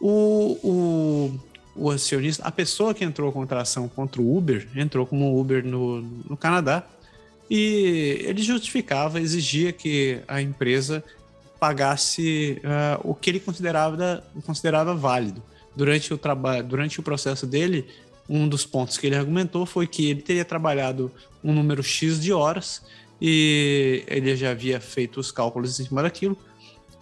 O, 0.00 0.58
o, 0.62 1.40
o 1.78 1.90
acionista, 1.90 2.42
a 2.44 2.50
pessoa 2.50 2.92
que 2.92 3.04
entrou 3.04 3.30
contra 3.30 3.58
a 3.58 3.62
ação 3.62 3.88
contra 3.88 4.20
o 4.20 4.36
Uber, 4.36 4.66
entrou 4.74 5.06
como 5.06 5.38
Uber 5.38 5.64
no, 5.64 6.02
no 6.02 6.36
Canadá, 6.36 6.84
e 7.50 8.24
ele 8.24 8.42
justificava, 8.42 9.20
exigia 9.20 9.72
que 9.72 10.20
a 10.28 10.42
empresa 10.42 11.02
pagasse 11.58 12.60
uh, 12.64 13.10
o 13.10 13.14
que 13.14 13.30
ele 13.30 13.40
considerava, 13.40 14.22
considerava 14.44 14.94
válido. 14.94 15.42
Durante 15.74 16.12
o, 16.12 16.18
trabalho, 16.18 16.64
durante 16.64 17.00
o 17.00 17.02
processo 17.02 17.46
dele, 17.46 17.86
um 18.28 18.48
dos 18.48 18.66
pontos 18.66 18.98
que 18.98 19.06
ele 19.06 19.16
argumentou 19.16 19.64
foi 19.64 19.86
que 19.86 20.10
ele 20.10 20.20
teria 20.20 20.44
trabalhado 20.44 21.10
um 21.42 21.52
número 21.52 21.82
X 21.82 22.20
de 22.20 22.32
horas 22.32 22.82
e 23.20 24.04
ele 24.06 24.36
já 24.36 24.50
havia 24.50 24.80
feito 24.80 25.18
os 25.18 25.30
cálculos 25.30 25.78
em 25.78 25.84
cima 25.84 26.02
daquilo. 26.02 26.36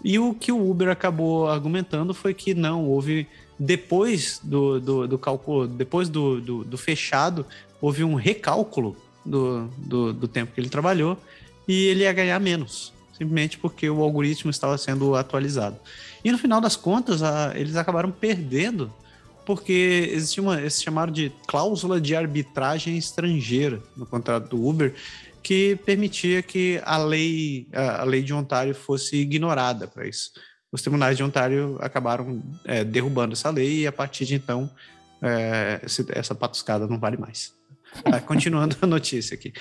E 0.05 0.18
o 0.18 0.35
que 0.35 0.53
o 0.53 0.70
Uber 0.70 0.89
acabou 0.89 1.49
argumentando 1.49 2.14
foi 2.14 2.33
que 2.33 2.55
não 2.55 2.85
houve 2.85 3.27
depois 3.59 4.40
do, 4.42 4.80
do, 4.80 5.09
do 5.09 5.18
cálculo, 5.18 5.66
depois 5.66 6.09
do, 6.09 6.40
do, 6.40 6.64
do, 6.64 6.78
fechado, 6.78 7.46
houve 7.80 8.04
um 8.04 8.14
recálculo 8.14 8.96
do, 9.24 9.66
do, 9.78 10.12
do 10.12 10.28
tempo 10.28 10.52
que 10.52 10.61
ele 10.61 10.68
trabalhou 10.68 11.18
e 11.66 11.86
ele 11.86 12.02
ia 12.02 12.12
ganhar 12.12 12.38
menos, 12.38 12.92
simplesmente 13.12 13.59
porque 13.59 13.88
o 13.88 14.02
algoritmo 14.02 14.50
estava 14.50 14.76
sendo 14.76 15.14
atualizado. 15.14 15.78
E 16.24 16.30
no 16.30 16.38
final 16.38 16.61
das 16.61 16.76
contas, 16.76 17.22
a, 17.22 17.52
eles 17.57 17.76
acabaram 17.76 18.11
perdendo 18.11 18.92
porque 19.44 20.11
existia 20.12 20.42
uma, 20.42 20.61
eles 20.61 20.82
chamaram 20.82 21.12
de 21.12 21.32
cláusula 21.46 22.00
de 22.00 22.16
arbitragem 22.16 22.98
estrangeira 22.98 23.80
no 23.96 24.04
contrato 24.04 24.50
do 24.50 24.66
Uber, 24.66 24.92
que 25.42 25.76
permitia 25.86 26.42
que 26.42 26.80
a 26.84 26.98
lei, 26.98 27.68
a, 27.72 28.02
a 28.02 28.04
lei 28.04 28.22
de 28.22 28.34
Ontário 28.34 28.74
fosse 28.74 29.16
ignorada 29.16 29.86
para 29.86 30.07
isso 30.07 30.32
os 30.77 30.83
tribunais 30.83 31.16
de 31.16 31.24
Ontário 31.24 31.79
acabaram 31.81 32.43
é, 32.66 32.85
derrubando 32.85 33.33
essa 33.33 33.49
lei 33.49 33.81
e 33.81 33.87
a 33.87 33.93
partir 33.93 34.27
de 34.27 34.35
então 34.35 34.70
é, 35.22 35.81
essa 36.11 36.35
patuscada 36.35 36.87
não 36.87 36.99
vale 36.99 37.16
mais. 37.16 37.55
Ah, 38.05 38.20
continuando 38.20 38.77
a 38.83 38.87
notícia 38.87 39.35
aqui. 39.35 39.55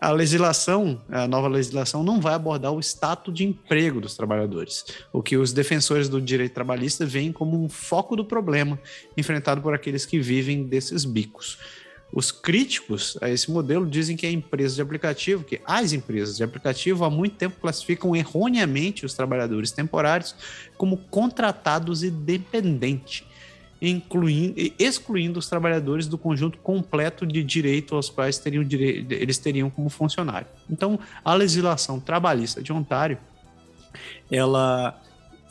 A 0.00 0.10
legislação, 0.10 1.00
a 1.08 1.28
nova 1.28 1.46
legislação, 1.46 2.02
não 2.02 2.20
vai 2.20 2.34
abordar 2.34 2.72
o 2.72 2.80
status 2.80 3.32
de 3.32 3.44
emprego 3.44 4.00
dos 4.00 4.16
trabalhadores, 4.16 4.84
o 5.12 5.22
que 5.22 5.36
os 5.36 5.52
defensores 5.52 6.08
do 6.08 6.20
direito 6.20 6.52
trabalhista 6.52 7.06
veem 7.06 7.32
como 7.32 7.62
um 7.62 7.68
foco 7.68 8.16
do 8.16 8.24
problema 8.24 8.78
enfrentado 9.16 9.62
por 9.62 9.72
aqueles 9.72 10.04
que 10.04 10.18
vivem 10.18 10.64
desses 10.64 11.04
bicos. 11.04 11.58
Os 12.12 12.30
críticos 12.30 13.18
a 13.20 13.28
esse 13.28 13.50
modelo 13.50 13.84
dizem 13.84 14.16
que 14.16 14.26
a 14.26 14.30
empresa 14.30 14.76
de 14.76 14.82
aplicativo, 14.82 15.44
que 15.44 15.60
as 15.66 15.92
empresas 15.92 16.36
de 16.36 16.44
aplicativo 16.44 17.04
há 17.04 17.10
muito 17.10 17.36
tempo 17.36 17.56
classificam 17.60 18.14
erroneamente 18.14 19.04
os 19.04 19.12
trabalhadores 19.12 19.70
temporários 19.70 20.34
como 20.76 20.96
contratados 20.96 22.02
e 22.02 22.10
dependentes, 22.10 23.24
excluindo 24.78 25.38
os 25.38 25.48
trabalhadores 25.48 26.06
do 26.06 26.16
conjunto 26.16 26.58
completo 26.58 27.26
de 27.26 27.42
direito 27.42 27.94
aos 27.94 28.08
quais 28.08 28.38
teriam 28.38 28.66
eles 28.70 29.36
teriam 29.36 29.68
como 29.68 29.90
funcionário. 29.90 30.46
Então, 30.70 30.98
a 31.22 31.34
legislação 31.34 32.00
trabalhista 32.00 32.62
de 32.62 32.72
Ontário, 32.72 33.18
ela, 34.30 34.98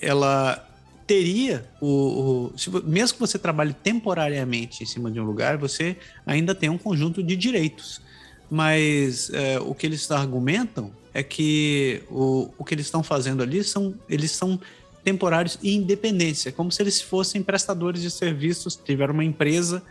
ela 0.02 0.65
teria 1.08 1.66
o, 1.80 2.52
o 2.54 2.58
se, 2.58 2.70
mesmo 2.84 3.16
que 3.16 3.20
você 3.20 3.38
trabalhe 3.38 3.74
temporariamente 3.74 4.84
em 4.84 4.86
cima 4.86 5.12
de 5.12 5.20
um 5.20 5.24
lugar, 5.24 5.58
você 5.58 5.98
ainda 6.26 6.56
tem 6.56 6.70
um 6.70 6.78
conjunto 6.78 7.22
de 7.22 7.36
direitos. 7.36 8.02
Mas 8.50 9.30
é, 9.32 9.60
o 9.60 9.74
que 9.74 9.86
eles 9.86 10.10
argumentam 10.12 10.92
é 11.14 11.24
que 11.24 12.04
o, 12.10 12.50
o 12.58 12.64
que 12.64 12.76
eles 12.76 12.86
estão 12.86 13.02
fazendo 13.02 13.42
ali 13.42 13.64
são 13.64 13.96
eles 14.10 14.32
são 14.32 14.60
temporários 15.04 15.60
e 15.62 15.76
independentes, 15.76 16.48
é 16.48 16.52
como 16.52 16.72
se 16.72 16.82
eles 16.82 17.00
fossem 17.00 17.44
prestadores 17.44 18.02
de 18.02 18.10
serviços, 18.10 18.76
tiveram 18.76 19.14
uma 19.14 19.24
empresa 19.24 19.84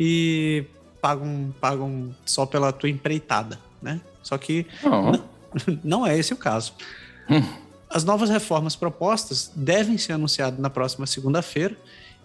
e 0.00 0.64
pagam 1.00 1.54
pagam 1.60 2.14
só 2.24 2.46
pela 2.46 2.72
tua 2.72 2.88
empreitada, 2.88 3.60
né? 3.82 4.00
Só 4.22 4.38
que 4.38 4.66
oh. 4.82 5.18
não 5.84 6.06
é 6.06 6.18
esse 6.18 6.32
o 6.32 6.36
caso. 6.36 6.72
Hum. 7.28 7.61
As 7.92 8.04
novas 8.04 8.30
reformas 8.30 8.74
propostas 8.74 9.50
devem 9.54 9.98
ser 9.98 10.14
anunciadas 10.14 10.58
na 10.58 10.70
próxima 10.70 11.06
segunda-feira 11.06 11.76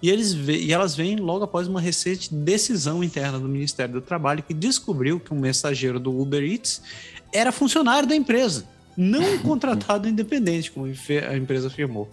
e, 0.01 0.09
e 0.09 0.73
elas 0.73 0.95
vêm 0.95 1.17
logo 1.17 1.43
após 1.43 1.67
uma 1.67 1.81
recente 1.81 2.33
decisão 2.33 3.03
interna 3.03 3.37
do 3.37 3.49
Ministério 3.49 3.95
do 3.95 4.01
Trabalho 4.01 4.43
que 4.43 4.53
descobriu 4.53 5.19
que 5.19 5.33
um 5.33 5.39
mensageiro 5.39 5.99
do 5.99 6.17
Uber 6.17 6.41
Eats 6.41 6.81
era 7.33 7.51
funcionário 7.51 8.07
da 8.07 8.15
empresa, 8.15 8.65
não 8.95 9.39
contratado 9.39 10.07
independente, 10.09 10.71
como 10.71 10.85
a 10.85 11.35
empresa 11.37 11.67
afirmou. 11.67 12.09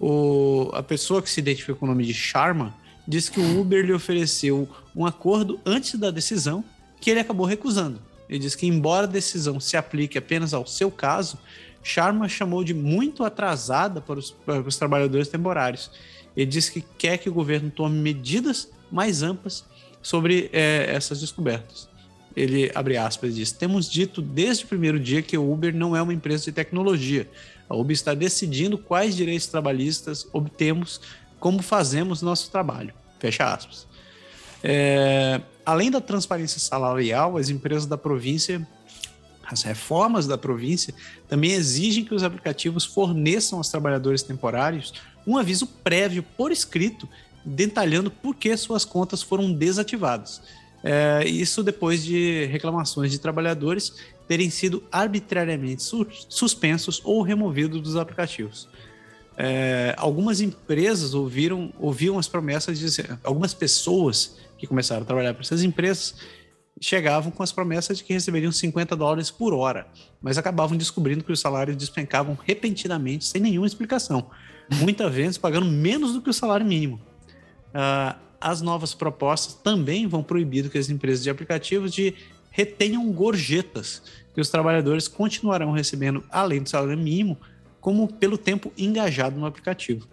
O, 0.00 0.70
a 0.74 0.82
pessoa 0.82 1.22
que 1.22 1.30
se 1.30 1.38
identifica 1.38 1.76
com 1.76 1.86
o 1.86 1.88
nome 1.88 2.04
de 2.04 2.12
Sharma 2.12 2.74
disse 3.06 3.30
que 3.30 3.38
o 3.38 3.60
Uber 3.60 3.84
lhe 3.84 3.92
ofereceu 3.92 4.68
um 4.96 5.06
acordo 5.06 5.60
antes 5.64 5.94
da 5.94 6.10
decisão 6.10 6.64
que 7.00 7.08
ele 7.08 7.20
acabou 7.20 7.46
recusando. 7.46 8.00
Ele 8.28 8.38
diz 8.40 8.54
que, 8.54 8.66
embora 8.66 9.06
a 9.06 9.10
decisão 9.10 9.60
se 9.60 9.76
aplique 9.76 10.18
apenas 10.18 10.52
ao 10.52 10.66
seu 10.66 10.90
caso, 10.90 11.38
Sharma 11.84 12.28
chamou 12.30 12.64
de 12.64 12.72
muito 12.72 13.22
atrasada 13.22 14.00
para 14.00 14.18
os, 14.18 14.30
para 14.30 14.60
os 14.60 14.76
trabalhadores 14.76 15.28
temporários. 15.28 15.90
Ele 16.34 16.46
disse 16.46 16.72
que 16.72 16.80
quer 16.80 17.18
que 17.18 17.28
o 17.28 17.32
governo 17.32 17.70
tome 17.70 17.96
medidas 17.96 18.70
mais 18.90 19.22
amplas 19.22 19.64
sobre 20.02 20.48
é, 20.50 20.86
essas 20.88 21.20
descobertas. 21.20 21.86
Ele, 22.34 22.72
abre 22.74 22.96
aspas, 22.96 23.34
diz: 23.34 23.52
Temos 23.52 23.88
dito 23.88 24.22
desde 24.22 24.64
o 24.64 24.66
primeiro 24.66 24.98
dia 24.98 25.20
que 25.20 25.36
o 25.36 25.52
Uber 25.52 25.74
não 25.74 25.94
é 25.94 26.00
uma 26.00 26.14
empresa 26.14 26.46
de 26.46 26.52
tecnologia. 26.52 27.28
A 27.68 27.76
Uber 27.76 27.92
está 27.92 28.14
decidindo 28.14 28.78
quais 28.78 29.14
direitos 29.14 29.46
trabalhistas 29.46 30.26
obtemos, 30.32 31.00
como 31.38 31.62
fazemos 31.62 32.22
nosso 32.22 32.50
trabalho. 32.50 32.94
Fecha 33.18 33.44
aspas. 33.44 33.86
É, 34.62 35.40
além 35.66 35.90
da 35.90 36.00
transparência 36.00 36.58
salarial, 36.58 37.36
as 37.36 37.50
empresas 37.50 37.84
da 37.84 37.98
província 37.98 38.66
as 39.46 39.62
reformas 39.62 40.26
da 40.26 40.38
província 40.38 40.94
também 41.28 41.52
exigem 41.52 42.04
que 42.04 42.14
os 42.14 42.22
aplicativos 42.22 42.84
forneçam 42.84 43.58
aos 43.58 43.68
trabalhadores 43.68 44.22
temporários 44.22 44.94
um 45.26 45.36
aviso 45.36 45.66
prévio 45.66 46.22
por 46.36 46.52
escrito 46.52 47.08
detalhando 47.44 48.10
por 48.10 48.34
que 48.34 48.56
suas 48.56 48.84
contas 48.84 49.22
foram 49.22 49.52
desativadas. 49.52 50.40
É, 50.82 51.26
isso 51.26 51.62
depois 51.62 52.04
de 52.04 52.46
reclamações 52.46 53.10
de 53.10 53.18
trabalhadores 53.18 53.94
terem 54.28 54.50
sido 54.50 54.82
arbitrariamente 54.90 55.82
su 55.82 56.06
suspensos 56.28 57.00
ou 57.04 57.22
removidos 57.22 57.80
dos 57.80 57.96
aplicativos. 57.96 58.68
É, 59.36 59.94
algumas 59.98 60.40
empresas 60.40 61.12
ouviram, 61.12 61.72
ouviam 61.78 62.18
as 62.18 62.28
promessas 62.28 62.78
de 62.78 62.86
algumas 63.24 63.52
pessoas 63.52 64.36
que 64.56 64.66
começaram 64.66 65.02
a 65.02 65.04
trabalhar 65.04 65.34
para 65.34 65.42
essas 65.42 65.62
empresas 65.62 66.14
chegavam 66.80 67.30
com 67.30 67.42
as 67.42 67.52
promessas 67.52 67.98
de 67.98 68.04
que 68.04 68.12
receberiam 68.12 68.50
50 68.50 68.96
dólares 68.96 69.30
por 69.30 69.54
hora, 69.54 69.86
mas 70.20 70.36
acabavam 70.36 70.76
descobrindo 70.76 71.24
que 71.24 71.32
os 71.32 71.40
salários 71.40 71.76
despencavam 71.76 72.36
repentinamente, 72.44 73.24
sem 73.24 73.40
nenhuma 73.40 73.66
explicação, 73.66 74.30
muitas 74.70 75.12
vezes 75.12 75.38
pagando 75.38 75.66
menos 75.66 76.12
do 76.12 76.20
que 76.20 76.30
o 76.30 76.34
salário 76.34 76.66
mínimo. 76.66 77.00
Uh, 77.68 78.18
as 78.40 78.60
novas 78.60 78.92
propostas 78.92 79.54
também 79.54 80.06
vão 80.06 80.22
proibir 80.22 80.68
que 80.68 80.76
as 80.76 80.90
empresas 80.90 81.22
de 81.22 81.30
aplicativos 81.30 81.92
de 81.92 82.14
retenham 82.50 83.10
gorjetas 83.10 84.02
que 84.34 84.40
os 84.40 84.50
trabalhadores 84.50 85.08
continuarão 85.08 85.72
recebendo 85.72 86.22
além 86.30 86.62
do 86.62 86.68
salário 86.68 86.98
mínimo, 86.98 87.38
como 87.80 88.06
pelo 88.06 88.36
tempo 88.36 88.72
engajado 88.76 89.38
no 89.38 89.46
aplicativo. 89.46 90.06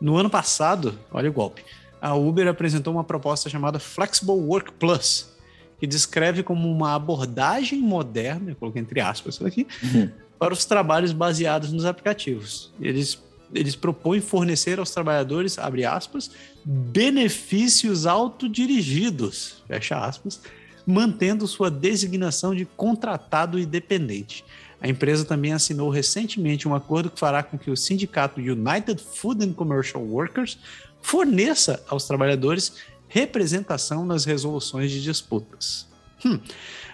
No 0.00 0.16
ano 0.16 0.30
passado, 0.30 0.98
olha 1.10 1.30
o 1.30 1.32
golpe, 1.32 1.64
a 2.00 2.14
Uber 2.14 2.46
apresentou 2.48 2.92
uma 2.92 3.04
proposta 3.04 3.50
chamada 3.50 3.78
Flexible 3.78 4.34
Work 4.34 4.72
Plus, 4.72 5.37
que 5.78 5.86
descreve 5.86 6.42
como 6.42 6.70
uma 6.70 6.94
abordagem 6.94 7.78
moderna, 7.78 8.50
eu 8.50 8.56
coloquei 8.56 8.82
entre 8.82 9.00
aspas 9.00 9.36
isso 9.36 9.46
aqui, 9.46 9.66
uhum. 9.82 10.10
para 10.38 10.52
os 10.52 10.64
trabalhos 10.64 11.12
baseados 11.12 11.72
nos 11.72 11.84
aplicativos. 11.84 12.72
Eles, 12.80 13.22
eles 13.54 13.76
propõem 13.76 14.20
fornecer 14.20 14.78
aos 14.78 14.90
trabalhadores, 14.90 15.58
abre 15.58 15.84
aspas, 15.84 16.30
benefícios 16.64 18.06
autodirigidos, 18.06 19.62
fecha 19.66 19.98
aspas, 19.98 20.40
mantendo 20.86 21.46
sua 21.46 21.70
designação 21.70 22.54
de 22.54 22.64
contratado 22.64 23.58
e 23.58 23.66
dependente. 23.66 24.44
A 24.80 24.88
empresa 24.88 25.24
também 25.24 25.52
assinou 25.52 25.90
recentemente 25.90 26.68
um 26.68 26.74
acordo 26.74 27.10
que 27.10 27.18
fará 27.18 27.42
com 27.42 27.58
que 27.58 27.70
o 27.70 27.76
sindicato 27.76 28.40
United 28.40 29.02
Food 29.02 29.44
and 29.44 29.52
Commercial 29.52 30.02
Workers 30.02 30.58
forneça 31.02 31.82
aos 31.88 32.06
trabalhadores 32.06 32.74
representação 33.08 34.04
nas 34.04 34.24
resoluções 34.24 34.90
de 34.90 35.02
disputas. 35.02 35.88
Hum. 36.24 36.38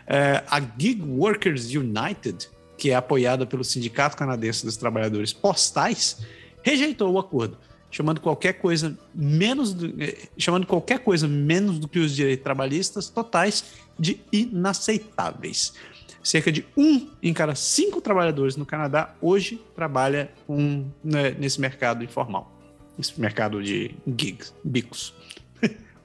É, 0.07 0.45
a 0.49 0.61
Gig 0.61 1.03
Workers 1.03 1.75
United, 1.75 2.49
que 2.77 2.91
é 2.91 2.95
apoiada 2.95 3.47
pelo 3.47 3.65
Sindicato 3.65 4.17
Canadense 4.17 4.65
dos 4.65 4.77
Trabalhadores 4.77 5.33
Postais, 5.33 6.25
rejeitou 6.63 7.13
o 7.13 7.19
acordo, 7.19 7.59
chamando 7.91 8.21
qualquer 8.21 8.55
coisa 8.55 8.99
menos 9.15 9.73
do, 9.73 10.03
é, 10.03 10.29
chamando 10.37 10.67
qualquer 10.67 10.99
coisa 11.01 11.27
menos 11.27 11.79
do 11.79 11.89
que 11.89 11.99
os 11.99 12.15
direitos 12.15 12.45
trabalhistas 12.45 13.09
totais 13.09 13.65
de 13.99 14.21
inaceitáveis. 14.33 15.75
Cerca 16.23 16.51
de 16.51 16.65
um 16.77 17.11
em 17.23 17.35
cada 17.35 17.55
cinco 17.55 18.01
trabalhadores 18.01 18.57
no 18.57 18.65
Canadá 18.65 19.15
hoje 19.21 19.61
trabalha 19.75 20.31
um, 20.49 20.87
né, 21.03 21.31
nesse 21.39 21.61
mercado 21.61 22.03
informal, 22.03 22.51
nesse 22.97 23.21
mercado 23.21 23.63
de 23.63 23.95
gigs, 24.07 24.55
bicos 24.65 25.15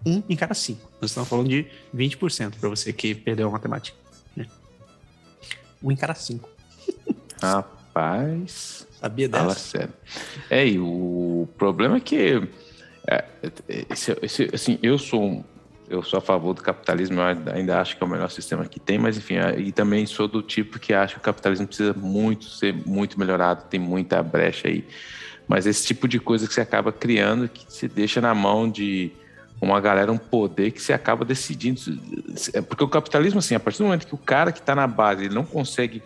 um 0.05 0.23
em 0.29 0.35
cada 0.35 0.53
cinco. 0.53 0.89
Nós 1.01 1.11
estamos 1.11 1.29
falando 1.29 1.49
de 1.49 1.65
20% 1.95 2.55
para 2.59 2.69
você 2.69 2.93
que 2.93 3.13
perdeu 3.13 3.47
a 3.47 3.51
matemática. 3.51 3.97
Né? 4.35 4.45
Um 5.81 5.91
em 5.91 5.95
cada 5.95 6.13
cinco. 6.13 6.49
Rapaz. 7.41 8.87
Sabia 8.99 9.29
dessa? 9.29 9.43
Fala 9.43 9.55
sério. 9.55 9.93
É, 10.49 10.67
e 10.67 10.79
o 10.79 11.47
problema 11.57 11.97
é 11.97 11.99
que. 11.99 12.47
É, 13.07 13.25
esse, 13.89 14.17
esse, 14.21 14.49
assim, 14.53 14.77
eu 14.83 14.97
sou 14.97 15.43
eu 15.89 16.03
sou 16.03 16.19
a 16.19 16.21
favor 16.21 16.53
do 16.53 16.61
capitalismo, 16.61 17.19
eu 17.19 17.53
ainda 17.53 17.81
acho 17.81 17.97
que 17.97 18.03
é 18.03 18.05
o 18.05 18.09
melhor 18.09 18.29
sistema 18.29 18.63
que 18.65 18.79
tem, 18.79 18.99
mas 18.99 19.17
enfim, 19.17 19.35
e 19.57 19.71
também 19.71 20.05
sou 20.05 20.27
do 20.27 20.43
tipo 20.43 20.77
que 20.77 20.93
acha 20.93 21.15
que 21.15 21.19
o 21.19 21.23
capitalismo 21.23 21.65
precisa 21.65 21.93
muito 21.93 22.45
ser 22.45 22.75
muito 22.85 23.19
melhorado, 23.19 23.63
tem 23.67 23.79
muita 23.79 24.21
brecha 24.21 24.67
aí. 24.67 24.85
Mas 25.47 25.65
esse 25.65 25.87
tipo 25.87 26.07
de 26.07 26.19
coisa 26.19 26.47
que 26.47 26.53
você 26.53 26.61
acaba 26.61 26.91
criando, 26.91 27.49
que 27.49 27.65
se 27.67 27.87
deixa 27.87 28.21
na 28.21 28.35
mão 28.35 28.69
de 28.69 29.11
uma 29.61 29.79
galera, 29.81 30.11
um 30.11 30.17
poder 30.17 30.71
que 30.71 30.81
se 30.81 30.93
acaba 30.93 31.25
decidindo. 31.25 31.79
É, 32.53 32.61
porque 32.61 32.83
o 32.83 32.87
capitalismo, 32.87 33.39
assim, 33.39 33.55
a 33.55 33.59
partir 33.59 33.79
do 33.79 33.85
momento 33.85 34.07
que 34.07 34.15
o 34.15 34.17
cara 34.17 34.51
que 34.51 34.59
está 34.59 34.73
na 34.73 34.87
base 34.87 35.25
ele 35.25 35.33
não 35.33 35.43
consegue, 35.43 36.01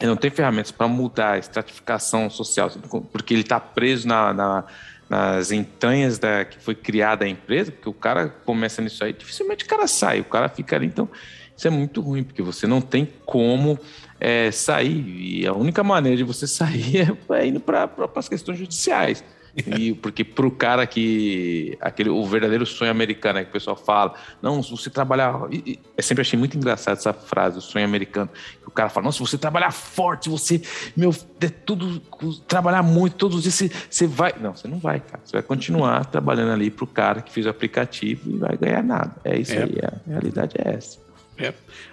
ele 0.00 0.08
não 0.08 0.16
tem 0.16 0.30
ferramentas 0.30 0.70
para 0.70 0.88
mudar 0.88 1.32
a 1.32 1.38
estratificação 1.38 2.30
social, 2.30 2.70
porque 3.12 3.34
ele 3.34 3.42
está 3.42 3.60
preso 3.60 4.08
na, 4.08 4.32
na, 4.32 4.64
nas 5.08 5.52
entranhas 5.52 6.18
da 6.18 6.44
que 6.44 6.58
foi 6.58 6.74
criada 6.74 7.24
a 7.24 7.28
empresa, 7.28 7.70
porque 7.70 7.88
o 7.88 7.94
cara 7.94 8.28
começa 8.28 8.80
nisso 8.80 9.04
aí, 9.04 9.12
dificilmente 9.12 9.64
o 9.64 9.68
cara 9.68 9.86
sai, 9.86 10.20
o 10.20 10.24
cara 10.24 10.48
fica 10.48 10.76
ali. 10.76 10.86
Então, 10.86 11.08
isso 11.56 11.68
é 11.68 11.70
muito 11.70 12.00
ruim, 12.00 12.24
porque 12.24 12.42
você 12.42 12.66
não 12.66 12.80
tem 12.80 13.08
como 13.24 13.78
é, 14.18 14.50
sair. 14.50 15.04
E 15.06 15.46
a 15.46 15.52
única 15.52 15.84
maneira 15.84 16.16
de 16.16 16.24
você 16.24 16.46
sair 16.48 17.14
é 17.30 17.46
indo 17.46 17.60
para 17.60 17.90
as 18.16 18.28
questões 18.28 18.58
judiciais. 18.58 19.22
E 19.56 19.94
porque 19.94 20.24
pro 20.24 20.50
cara 20.50 20.86
que 20.86 21.78
aquele 21.80 22.10
o 22.10 22.24
verdadeiro 22.24 22.66
sonho 22.66 22.90
americano 22.90 23.38
é 23.38 23.44
que 23.44 23.50
o 23.50 23.52
pessoal 23.52 23.76
fala, 23.76 24.14
não, 24.42 24.62
se 24.62 24.70
você 24.70 24.90
trabalhar, 24.90 25.46
e, 25.50 25.78
eu 25.96 26.02
sempre 26.02 26.22
achei 26.22 26.38
muito 26.38 26.56
engraçado 26.56 26.96
essa 26.96 27.12
frase, 27.12 27.58
o 27.58 27.60
sonho 27.60 27.84
americano, 27.84 28.28
que 28.60 28.68
o 28.68 28.70
cara 28.70 28.88
fala, 28.88 29.04
não, 29.04 29.12
se 29.12 29.20
você 29.20 29.38
trabalhar 29.38 29.70
forte, 29.70 30.28
você, 30.28 30.60
meu, 30.96 31.14
é 31.40 31.48
tudo 31.48 32.00
trabalhar 32.48 32.82
muito 32.82 33.16
todos 33.16 33.36
os 33.36 33.42
dias 33.42 33.54
você, 33.54 33.70
você 33.88 34.06
vai, 34.06 34.34
não, 34.40 34.54
você 34.54 34.66
não 34.66 34.78
vai, 34.78 35.00
cara. 35.00 35.20
Você 35.24 35.32
vai 35.32 35.42
continuar 35.42 36.04
trabalhando 36.06 36.52
ali 36.52 36.70
pro 36.70 36.86
cara 36.86 37.22
que 37.22 37.32
fez 37.32 37.46
o 37.46 37.48
aplicativo 37.50 38.30
e 38.30 38.36
vai 38.38 38.56
ganhar 38.56 38.82
nada. 38.82 39.14
É 39.24 39.38
isso 39.38 39.52
é. 39.52 39.62
aí, 39.62 39.78
a 39.84 40.10
realidade 40.10 40.54
é 40.58 40.74
essa. 40.74 40.98
É. 41.38 41.52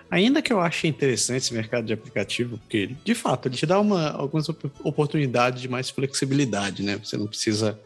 Ainda 0.10 0.42
que 0.42 0.52
eu 0.52 0.60
ache 0.60 0.88
interessante 0.88 1.44
esse 1.44 1.54
mercado 1.54 1.86
de 1.86 1.94
aplicativo, 1.94 2.58
porque 2.58 2.96
de 3.04 3.16
fato 3.16 3.48
ele 3.48 3.56
te 3.56 3.66
dá 3.66 3.80
uma, 3.80 4.12
algumas 4.12 4.48
oportunidades 4.84 5.62
de 5.62 5.70
mais 5.70 5.90
flexibilidade, 5.90 6.84
né? 6.84 7.00
Você 7.04 7.18
não 7.18 7.28
precisa 7.28 7.80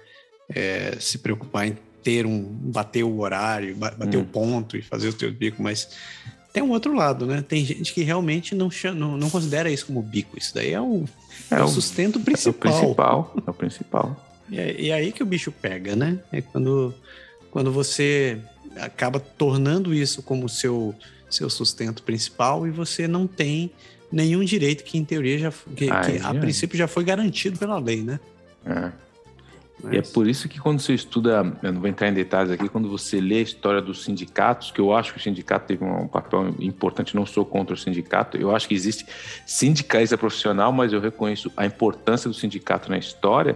é, 0.50 0.98
se 1.00 1.20
preocupar 1.20 1.68
em 1.68 1.78
ter 2.04 2.26
um 2.26 2.42
bater 2.42 3.04
o 3.04 3.20
horário, 3.20 3.76
bater 3.76 4.18
hum. 4.18 4.22
o 4.22 4.26
ponto 4.26 4.78
e 4.78 4.82
fazer 4.82 5.10
o 5.10 5.14
teu 5.14 5.32
bico, 5.32 5.62
mas 5.62 5.90
tem 6.56 6.64
um 6.64 6.72
outro 6.72 6.94
lado, 6.96 7.26
né? 7.26 7.44
Tem 7.46 7.66
gente 7.66 7.94
que 7.94 8.02
realmente 8.02 8.56
não, 8.56 8.70
não, 8.96 9.18
não 9.18 9.30
considera 9.30 9.70
isso 9.70 9.88
como 9.88 10.02
bico. 10.02 10.38
Isso 10.38 10.54
daí 10.56 10.72
é 10.72 10.80
o, 10.80 11.04
é, 11.52 11.56
é 11.56 11.64
o 11.64 11.68
sustento 11.68 12.20
principal. 12.20 12.72
É 12.72 12.76
o 12.76 12.80
principal, 12.80 13.36
é 13.46 13.50
o 13.50 13.54
principal. 13.54 14.26
E 14.50 14.60
é, 14.60 14.82
e 14.82 14.90
é 14.90 14.94
aí 14.94 15.12
que 15.12 15.22
o 15.22 15.26
bicho 15.26 15.52
pega, 15.52 15.96
né? 15.96 16.20
É 16.32 16.42
quando, 16.42 16.94
quando 17.52 17.72
você 17.72 18.40
acaba 18.78 19.20
tornando 19.20 19.94
isso 19.94 20.24
como 20.24 20.48
seu, 20.48 20.96
seu 21.36 21.50
sustento 21.50 22.04
principal 22.04 22.66
e 22.68 22.72
você 22.72 23.08
não 23.08 23.28
tem 23.28 23.72
nenhum 24.12 24.44
direito 24.44 24.84
que, 24.84 24.98
em 24.98 25.04
teoria, 25.04 25.38
já, 25.38 25.54
que, 25.76 25.90
ah, 25.90 26.02
que 26.02 26.18
a 26.24 26.34
princípio 26.34 26.78
já 26.78 26.88
foi 26.88 27.04
garantido 27.04 27.60
pela 27.60 27.78
lei, 27.78 28.02
né? 28.02 28.20
É. 28.66 28.92
Mas... 29.84 29.94
E 29.94 29.98
é 29.98 30.02
por 30.02 30.28
isso 30.28 30.48
que 30.48 30.60
quando 30.60 30.80
você 30.80 30.94
estuda, 30.94 31.58
eu 31.62 31.74
não 31.74 31.82
vou 31.82 31.90
entrar 31.90 32.08
em 32.08 32.14
detalhes 32.14 32.52
aqui, 32.52 32.70
quando 32.70 32.90
você 32.90 33.20
lê 33.20 33.40
a 33.40 33.42
história 33.42 33.82
dos 33.82 34.04
sindicatos, 34.04 34.72
que 34.72 34.80
eu 34.80 34.94
acho 34.94 35.14
que 35.14 35.20
o 35.20 35.22
sindicato 35.22 35.68
teve 35.68 35.84
um 35.84 36.08
papel 36.08 36.56
importante, 36.60 37.16
não 37.16 37.26
sou 37.26 37.46
contra 37.46 37.74
o 37.74 37.78
sindicato, 37.78 38.38
eu 38.38 38.56
acho 38.56 38.68
que 38.68 38.74
existe 38.74 39.06
sindicalista 39.46 40.18
profissional, 40.18 40.72
mas 40.72 40.94
eu 40.94 41.00
reconheço 41.00 41.52
a 41.58 41.66
importância 41.66 42.30
do 42.30 42.34
sindicato 42.34 42.90
na 42.90 42.98
história, 42.98 43.56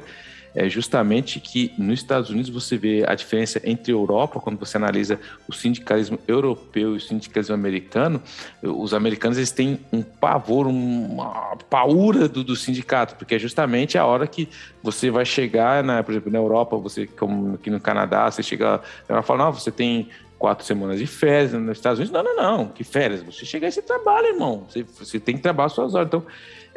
é 0.55 0.69
justamente 0.69 1.39
que 1.39 1.73
nos 1.77 1.99
Estados 1.99 2.29
Unidos 2.29 2.49
você 2.49 2.77
vê 2.77 3.03
a 3.07 3.15
diferença 3.15 3.61
entre 3.63 3.91
Europa, 3.91 4.39
quando 4.39 4.57
você 4.57 4.77
analisa 4.77 5.19
o 5.47 5.53
sindicalismo 5.53 6.19
europeu 6.27 6.93
e 6.93 6.97
o 6.97 6.99
sindicalismo 6.99 7.55
americano, 7.55 8.21
os 8.61 8.93
americanos 8.93 9.37
eles 9.37 9.51
têm 9.51 9.79
um 9.91 10.01
pavor, 10.01 10.67
uma 10.67 11.55
paura 11.69 12.27
do, 12.27 12.43
do 12.43 12.55
sindicato, 12.55 13.15
porque 13.15 13.35
é 13.35 13.39
justamente 13.39 13.97
a 13.97 14.05
hora 14.05 14.27
que 14.27 14.49
você 14.81 15.09
vai 15.09 15.25
chegar, 15.25 15.83
na, 15.83 16.03
por 16.03 16.11
exemplo, 16.11 16.31
na 16.31 16.39
Europa, 16.39 16.77
você 16.77 17.05
como 17.05 17.55
aqui 17.55 17.69
no 17.69 17.79
Canadá, 17.79 18.29
você 18.29 18.41
chega, 18.41 18.81
ela 19.07 19.21
fala, 19.21 19.45
não, 19.45 19.53
você 19.53 19.71
tem 19.71 20.09
quatro 20.39 20.65
semanas 20.65 20.97
de 20.97 21.05
férias 21.05 21.51
nos 21.51 21.77
Estados 21.77 21.99
Unidos. 21.99 22.13
Não, 22.13 22.23
não, 22.23 22.35
não. 22.35 22.67
Que 22.69 22.83
férias? 22.85 23.21
Você 23.21 23.45
chega 23.45 23.67
e 23.67 23.71
você 23.71 23.81
trabalha, 23.81 24.29
irmão. 24.29 24.65
Você, 24.67 24.83
você 24.83 25.19
tem 25.19 25.35
que 25.35 25.41
trabalhar 25.43 25.67
suas 25.67 25.93
horas. 25.93 26.07
Então, 26.07 26.25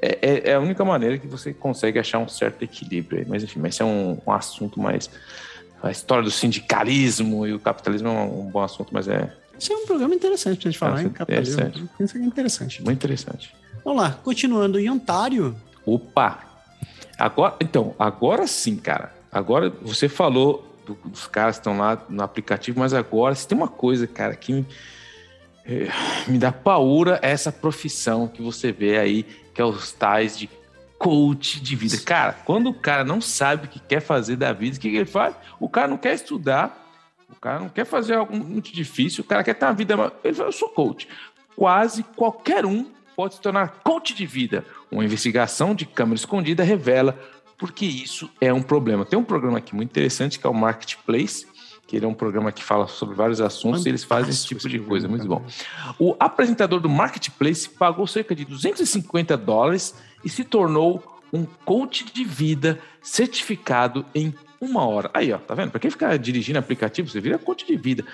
é, 0.00 0.18
é, 0.20 0.50
é, 0.50 0.54
a 0.54 0.60
única 0.60 0.84
maneira 0.84 1.16
que 1.16 1.28
você 1.28 1.54
consegue 1.54 1.98
achar 1.98 2.18
um 2.18 2.28
certo 2.28 2.62
equilíbrio 2.62 3.20
aí. 3.20 3.24
Mas, 3.26 3.44
enfim, 3.44 3.64
esse 3.64 3.80
é 3.80 3.84
um, 3.84 4.18
um 4.26 4.32
assunto 4.32 4.80
mais. 4.80 5.08
A 5.80 5.90
história 5.90 6.24
do 6.24 6.30
sindicalismo 6.30 7.46
e 7.46 7.54
o 7.54 7.60
capitalismo 7.60 8.08
é 8.08 8.10
um, 8.10 8.40
um 8.40 8.50
bom 8.50 8.62
assunto, 8.62 8.92
mas 8.92 9.06
é. 9.06 9.32
Esse 9.58 9.72
é 9.72 9.76
um 9.76 9.86
programa 9.86 10.14
interessante 10.14 10.58
pra 10.58 10.70
gente 10.70 10.78
falar 10.78 11.00
é, 11.00 11.04
em 11.04 11.08
capitalismo. 11.08 11.88
Isso 12.00 12.18
é 12.18 12.20
interessante. 12.20 12.82
Muito 12.82 12.98
interessante. 12.98 13.54
Vamos 13.84 14.02
lá, 14.02 14.10
continuando 14.22 14.78
em 14.78 14.90
Ontário. 14.90 15.56
Opa! 15.86 16.40
Agora, 17.18 17.56
então, 17.60 17.94
agora 17.98 18.46
sim, 18.46 18.76
cara. 18.76 19.12
Agora 19.30 19.70
você 19.70 20.08
falou 20.08 20.71
dos 20.84 21.26
caras 21.26 21.56
que 21.56 21.60
estão 21.60 21.78
lá 21.78 22.00
no 22.08 22.22
aplicativo, 22.22 22.80
mas 22.80 22.92
agora 22.92 23.34
se 23.34 23.46
tem 23.46 23.56
uma 23.56 23.68
coisa, 23.68 24.06
cara, 24.06 24.34
que 24.34 24.52
me, 24.52 24.66
é, 25.64 25.88
me 26.26 26.38
dá 26.38 26.50
paura 26.50 27.18
é 27.22 27.30
essa 27.30 27.52
profissão 27.52 28.26
que 28.28 28.42
você 28.42 28.72
vê 28.72 28.98
aí, 28.98 29.22
que 29.54 29.60
é 29.60 29.64
os 29.64 29.92
tais 29.92 30.36
de 30.36 30.48
coach 30.98 31.60
de 31.60 31.74
vida. 31.74 31.96
Cara, 32.04 32.32
quando 32.44 32.70
o 32.70 32.74
cara 32.74 33.04
não 33.04 33.20
sabe 33.20 33.66
o 33.66 33.68
que 33.68 33.80
quer 33.80 34.00
fazer 34.00 34.36
da 34.36 34.52
vida, 34.52 34.76
o 34.76 34.80
que, 34.80 34.90
que 34.90 34.96
ele 34.96 35.04
faz? 35.04 35.34
O 35.58 35.68
cara 35.68 35.88
não 35.88 35.98
quer 35.98 36.14
estudar, 36.14 36.80
o 37.28 37.34
cara 37.34 37.58
não 37.58 37.68
quer 37.68 37.84
fazer 37.84 38.14
algo 38.14 38.36
muito 38.36 38.72
difícil, 38.72 39.24
o 39.24 39.26
cara 39.26 39.42
quer 39.42 39.54
ter 39.54 39.64
uma 39.64 39.72
vida. 39.72 39.94
Ele 40.22 40.34
fala, 40.34 40.48
eu 40.48 40.52
sou 40.52 40.68
coach. 40.68 41.08
Quase 41.56 42.02
qualquer 42.02 42.64
um 42.64 42.86
pode 43.16 43.34
se 43.34 43.40
tornar 43.40 43.80
coach 43.82 44.14
de 44.14 44.24
vida. 44.24 44.64
Uma 44.90 45.04
investigação 45.04 45.74
de 45.74 45.86
câmera 45.86 46.16
escondida 46.16 46.62
revela 46.62 47.18
porque 47.62 47.86
isso 47.86 48.28
é 48.40 48.52
um 48.52 48.60
problema. 48.60 49.04
Tem 49.04 49.16
um 49.16 49.22
programa 49.22 49.58
aqui 49.58 49.72
muito 49.72 49.90
interessante 49.90 50.36
que 50.36 50.44
é 50.44 50.50
o 50.50 50.52
Marketplace, 50.52 51.46
que 51.86 51.94
ele 51.94 52.04
é 52.04 52.08
um 52.08 52.12
programa 52.12 52.50
que 52.50 52.60
fala 52.60 52.88
sobre 52.88 53.14
vários 53.14 53.40
assuntos 53.40 53.84
Fantástico, 53.84 53.88
e 53.88 53.90
eles 53.90 54.02
fazem 54.02 54.30
esse 54.30 54.44
tipo 54.44 54.68
de 54.68 54.80
coisa, 54.80 55.06
muito 55.06 55.28
bom. 55.28 55.46
O 55.96 56.16
apresentador 56.18 56.80
do 56.80 56.88
Marketplace 56.88 57.68
pagou 57.68 58.04
cerca 58.04 58.34
de 58.34 58.44
250 58.44 59.36
dólares 59.36 59.94
e 60.24 60.28
se 60.28 60.42
tornou 60.42 61.20
um 61.32 61.44
coach 61.64 62.04
de 62.12 62.24
vida 62.24 62.80
certificado 63.00 64.04
em 64.12 64.34
uma 64.60 64.84
hora. 64.84 65.08
Aí, 65.14 65.32
ó, 65.32 65.38
tá 65.38 65.54
vendo? 65.54 65.70
Para 65.70 65.78
quem 65.78 65.90
ficar 65.90 66.18
dirigindo 66.18 66.58
aplicativo, 66.58 67.08
você 67.08 67.20
vira 67.20 67.38
coach 67.38 67.64
de 67.64 67.76
vida. 67.76 68.04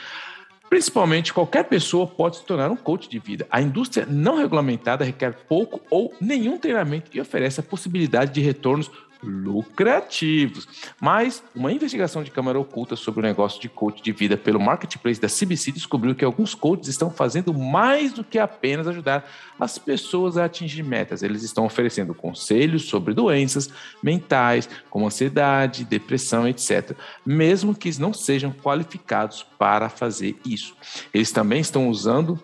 Principalmente, 0.68 1.32
qualquer 1.32 1.64
pessoa 1.64 2.06
pode 2.06 2.36
se 2.36 2.44
tornar 2.44 2.70
um 2.70 2.76
coach 2.76 3.08
de 3.08 3.18
vida. 3.18 3.46
A 3.50 3.62
indústria 3.62 4.06
não 4.06 4.36
regulamentada 4.36 5.06
requer 5.06 5.32
pouco 5.48 5.80
ou 5.88 6.14
nenhum 6.20 6.58
treinamento 6.58 7.10
e 7.14 7.20
oferece 7.20 7.60
a 7.60 7.62
possibilidade 7.62 8.34
de 8.34 8.42
retornos 8.42 8.90
lucrativos. 9.22 10.68
Mas 11.00 11.42
uma 11.54 11.72
investigação 11.72 12.22
de 12.22 12.30
câmera 12.30 12.58
oculta 12.58 12.96
sobre 12.96 13.20
o 13.20 13.22
negócio 13.22 13.60
de 13.60 13.68
coach 13.68 14.02
de 14.02 14.12
vida 14.12 14.36
pelo 14.36 14.60
marketplace 14.60 15.20
da 15.20 15.28
CBC 15.28 15.72
descobriu 15.72 16.14
que 16.14 16.24
alguns 16.24 16.54
coaches 16.54 16.88
estão 16.88 17.10
fazendo 17.10 17.52
mais 17.52 18.12
do 18.12 18.24
que 18.24 18.38
apenas 18.38 18.86
ajudar 18.86 19.28
as 19.58 19.78
pessoas 19.78 20.36
a 20.36 20.44
atingir 20.44 20.82
metas. 20.82 21.22
Eles 21.22 21.42
estão 21.42 21.66
oferecendo 21.66 22.14
conselhos 22.14 22.84
sobre 22.84 23.14
doenças 23.14 23.70
mentais, 24.02 24.68
como 24.88 25.06
ansiedade, 25.06 25.84
depressão, 25.84 26.46
etc., 26.46 26.96
mesmo 27.24 27.74
que 27.74 27.98
não 27.98 28.12
sejam 28.12 28.52
qualificados 28.52 29.44
para 29.58 29.88
fazer 29.88 30.36
isso. 30.44 30.76
Eles 31.12 31.32
também 31.32 31.60
estão 31.60 31.88
usando 31.88 32.40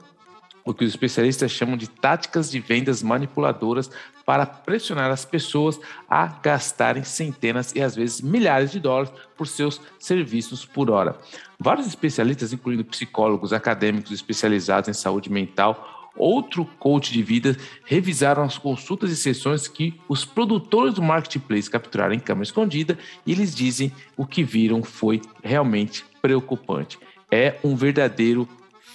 o 0.65 0.73
que 0.73 0.85
os 0.85 0.91
especialistas 0.91 1.51
chamam 1.51 1.77
de 1.77 1.89
táticas 1.89 2.51
de 2.51 2.59
vendas 2.59 3.03
manipuladoras 3.03 3.91
para 4.25 4.47
pressionar 4.47 5.11
as 5.11 5.25
pessoas 5.25 5.79
a 6.09 6.27
gastarem 6.27 7.05
centenas 7.05 7.73
e 7.75 7.83
às 7.83 7.95
vezes 7.95 8.23
milhares 8.23 8.73
de 8.73 8.81
dólares 8.81 9.13
por 9.37 9.47
seus 9.47 9.81
serviços 9.99 10.65
por 10.65 10.91
hora. 10.91 11.19
Vários 11.61 11.87
especialistas, 11.87 12.53
incluindo 12.53 12.85
psicólogos, 12.85 13.53
acadêmicos 13.53 14.13
especializados 14.13 14.89
em 14.89 14.95
saúde 14.95 15.31
mental, 15.31 16.11
outro 16.17 16.65
coach 16.79 17.13
de 17.13 17.23
vida, 17.23 17.57
revisaram 17.85 18.43
as 18.43 18.57
consultas 18.57 19.11
e 19.11 19.17
sessões 19.17 19.69
que 19.69 20.01
os 20.09 20.25
produtores 20.25 20.95
do 20.95 21.03
marketplace 21.03 21.69
capturaram 21.69 22.15
em 22.15 22.21
câmera 22.21 22.45
escondida 22.45 22.99
e 23.27 23.33
eles 23.33 23.55
dizem 23.55 23.93
o 24.17 24.25
que 24.25 24.43
viram 24.43 24.83
foi 24.83 25.21
realmente 25.43 26.05
preocupante. 26.23 26.99
É 27.31 27.59
um 27.65 27.75
verdadeiro 27.75 28.49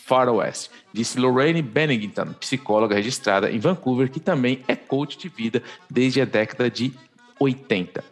Faroeste, 0.10 0.72
disse 0.92 1.20
Lorraine 1.20 1.62
Bennington, 1.62 2.34
psicóloga 2.40 2.96
registrada 2.96 3.52
em 3.52 3.60
Vancouver, 3.60 4.10
que 4.10 4.20
também 4.20 4.64
é 4.68 4.76
coach 4.76 5.16
de 5.20 5.30
vida 5.30 5.62
desde 5.88 6.20
a 6.20 6.26
década 6.26 6.68
de 6.68 6.92
80. 7.40 8.04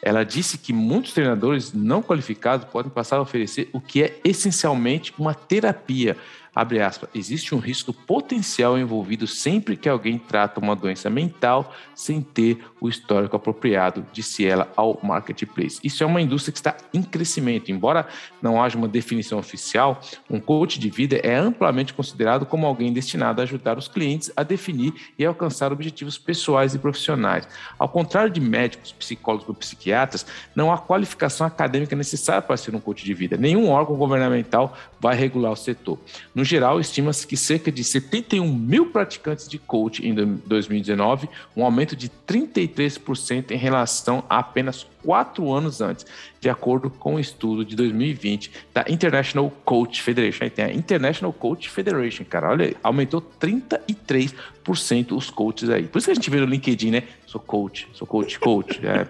Ela 0.00 0.24
disse 0.24 0.56
que 0.56 0.72
muitos 0.72 1.12
treinadores 1.12 1.72
não 1.72 2.04
qualificados 2.04 2.64
podem 2.66 2.88
passar 2.88 3.16
a 3.16 3.22
oferecer 3.22 3.68
o 3.72 3.80
que 3.80 4.00
é 4.00 4.20
essencialmente 4.22 5.12
uma 5.18 5.34
terapia 5.34 6.16
abre 6.54 6.80
aspas, 6.80 7.08
existe 7.14 7.54
um 7.54 7.58
risco 7.58 7.92
potencial 7.92 8.78
envolvido 8.78 9.26
sempre 9.26 9.76
que 9.76 9.88
alguém 9.88 10.18
trata 10.18 10.60
uma 10.60 10.74
doença 10.74 11.08
mental 11.08 11.74
sem 11.94 12.20
ter 12.20 12.64
o 12.80 12.88
histórico 12.88 13.36
apropriado, 13.36 14.06
disse 14.12 14.46
ela 14.46 14.70
ao 14.76 14.98
Marketplace. 15.02 15.80
Isso 15.84 16.02
é 16.02 16.06
uma 16.06 16.20
indústria 16.20 16.52
que 16.52 16.58
está 16.58 16.76
em 16.92 17.02
crescimento. 17.02 17.70
Embora 17.70 18.06
não 18.40 18.62
haja 18.62 18.76
uma 18.76 18.88
definição 18.88 19.38
oficial, 19.38 20.00
um 20.28 20.40
coach 20.40 20.78
de 20.78 20.88
vida 20.90 21.16
é 21.16 21.34
amplamente 21.34 21.94
considerado 21.94 22.46
como 22.46 22.66
alguém 22.66 22.92
destinado 22.92 23.40
a 23.40 23.44
ajudar 23.44 23.78
os 23.78 23.88
clientes 23.88 24.32
a 24.36 24.42
definir 24.42 24.94
e 25.18 25.24
alcançar 25.24 25.72
objetivos 25.72 26.18
pessoais 26.18 26.74
e 26.74 26.78
profissionais. 26.78 27.46
Ao 27.78 27.88
contrário 27.88 28.30
de 28.30 28.40
médicos, 28.40 28.92
psicólogos 28.92 29.48
ou 29.48 29.54
psiquiatras, 29.54 30.26
não 30.54 30.72
há 30.72 30.78
qualificação 30.78 31.46
acadêmica 31.46 31.94
necessária 31.94 32.42
para 32.42 32.56
ser 32.56 32.74
um 32.74 32.80
coach 32.80 33.04
de 33.04 33.14
vida. 33.14 33.36
Nenhum 33.36 33.68
órgão 33.68 33.96
governamental 33.96 34.76
vai 34.98 35.14
regular 35.14 35.52
o 35.52 35.56
setor. 35.56 35.98
No 36.40 36.44
geral, 36.44 36.80
estima-se 36.80 37.26
que 37.26 37.36
cerca 37.36 37.70
de 37.70 37.84
71 37.84 38.50
mil 38.50 38.86
praticantes 38.86 39.46
de 39.46 39.58
coach 39.58 40.08
em 40.08 40.14
2019, 40.14 41.28
um 41.54 41.62
aumento 41.62 41.94
de 41.94 42.10
33% 42.26 43.50
em 43.50 43.58
relação 43.58 44.24
a 44.26 44.38
apenas 44.38 44.86
quatro 45.04 45.52
anos 45.52 45.80
antes, 45.80 46.06
de 46.40 46.48
acordo 46.48 46.90
com 46.90 47.14
o 47.14 47.16
um 47.16 47.18
estudo 47.20 47.64
de 47.64 47.76
2020 47.76 48.50
da 48.72 48.84
International 48.88 49.50
Coach 49.64 50.02
Federation. 50.02 50.44
Aí 50.44 50.50
tem 50.50 50.64
a 50.64 50.72
International 50.72 51.32
Coach 51.32 51.68
Federation, 51.70 52.24
cara, 52.24 52.50
olha, 52.50 52.74
aumentou 52.82 53.22
33% 53.40 55.12
os 55.12 55.30
coaches 55.30 55.70
aí. 55.70 55.84
Por 55.84 55.98
isso 55.98 56.06
que 56.06 56.12
a 56.12 56.14
gente 56.14 56.30
vê 56.30 56.38
no 56.40 56.46
LinkedIn, 56.46 56.90
né? 56.90 57.02
Sou 57.26 57.40
coach, 57.40 57.88
sou 57.92 58.06
coach, 58.06 58.38
coach. 58.38 58.80
É, 58.84 59.06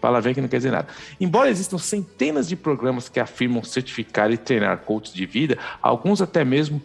palavra 0.00 0.32
que 0.34 0.40
não 0.40 0.48
quer 0.48 0.58
dizer 0.58 0.70
nada. 0.70 0.88
Embora 1.20 1.48
existam 1.48 1.78
centenas 1.78 2.48
de 2.48 2.56
programas 2.56 3.08
que 3.08 3.20
afirmam 3.20 3.62
certificar 3.62 4.30
e 4.30 4.36
treinar 4.36 4.78
coaches 4.78 5.14
de 5.14 5.26
vida, 5.26 5.58
alguns 5.82 6.20
até 6.20 6.44
mesmo 6.44 6.82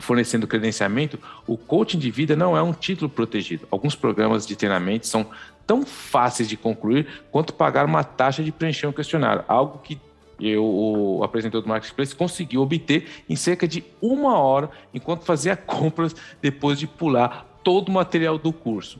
fornecendo 0.00 0.46
credenciamento, 0.46 1.18
o 1.46 1.56
coaching 1.56 1.98
de 1.98 2.10
vida 2.10 2.34
não 2.34 2.56
é 2.56 2.62
um 2.62 2.72
título 2.72 3.08
protegido. 3.08 3.68
Alguns 3.70 3.94
programas 3.94 4.46
de 4.46 4.56
treinamento 4.56 5.06
são 5.06 5.26
tão 5.70 5.86
fáceis 5.86 6.48
de 6.48 6.56
concluir 6.56 7.06
quanto 7.30 7.54
pagar 7.54 7.86
uma 7.86 8.02
taxa 8.02 8.42
de 8.42 8.50
preencher 8.50 8.88
um 8.88 8.92
questionário, 8.92 9.44
algo 9.46 9.78
que 9.78 10.00
eu, 10.40 10.64
o 10.64 11.22
apresentador 11.22 11.62
do 11.62 11.68
Marketplace 11.68 12.12
conseguiu 12.12 12.60
obter 12.62 13.06
em 13.28 13.36
cerca 13.36 13.68
de 13.68 13.84
uma 14.02 14.36
hora, 14.36 14.68
enquanto 14.92 15.22
fazia 15.22 15.54
compras 15.56 16.12
depois 16.42 16.76
de 16.76 16.88
pular 16.88 17.46
todo 17.62 17.88
o 17.88 17.92
material 17.92 18.36
do 18.36 18.52
curso. 18.52 18.98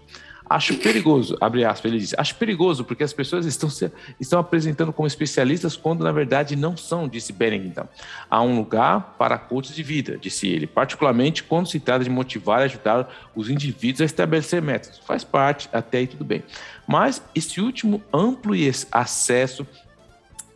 Acho 0.51 0.77
perigoso, 0.78 1.36
abre 1.40 1.64
aspas, 1.64 1.93
ele 1.93 2.01
disse, 2.01 2.16
acho 2.18 2.35
perigoso 2.35 2.85
porque 2.85 3.05
as 3.05 3.12
pessoas 3.12 3.47
estão 3.47 3.70
se 3.70 3.89
estão 4.18 4.40
apresentando 4.40 4.93
como 4.93 5.06
especialistas 5.06 5.77
quando 5.77 6.02
na 6.02 6.10
verdade 6.10 6.56
não 6.56 6.77
são, 6.77 7.06
disse 7.06 7.32
Bennington. 7.32 7.86
Há 8.28 8.43
um 8.43 8.56
lugar 8.56 9.14
para 9.16 9.39
coaches 9.39 9.77
de 9.77 9.85
vida, 9.85 10.18
disse 10.18 10.48
ele, 10.48 10.66
particularmente 10.66 11.44
quando 11.44 11.68
se 11.68 11.78
trata 11.78 12.02
de 12.02 12.10
motivar 12.10 12.62
e 12.62 12.64
ajudar 12.64 13.09
os 13.32 13.48
indivíduos 13.48 14.01
a 14.01 14.05
estabelecer 14.05 14.60
métodos. 14.60 14.98
Faz 15.06 15.22
parte, 15.22 15.68
até 15.72 15.98
aí 15.98 16.09
tudo 16.09 16.24
bem. 16.24 16.43
Mas 16.85 17.22
esse 17.32 17.60
último 17.60 18.02
amplo 18.12 18.56
acesso 18.90 19.64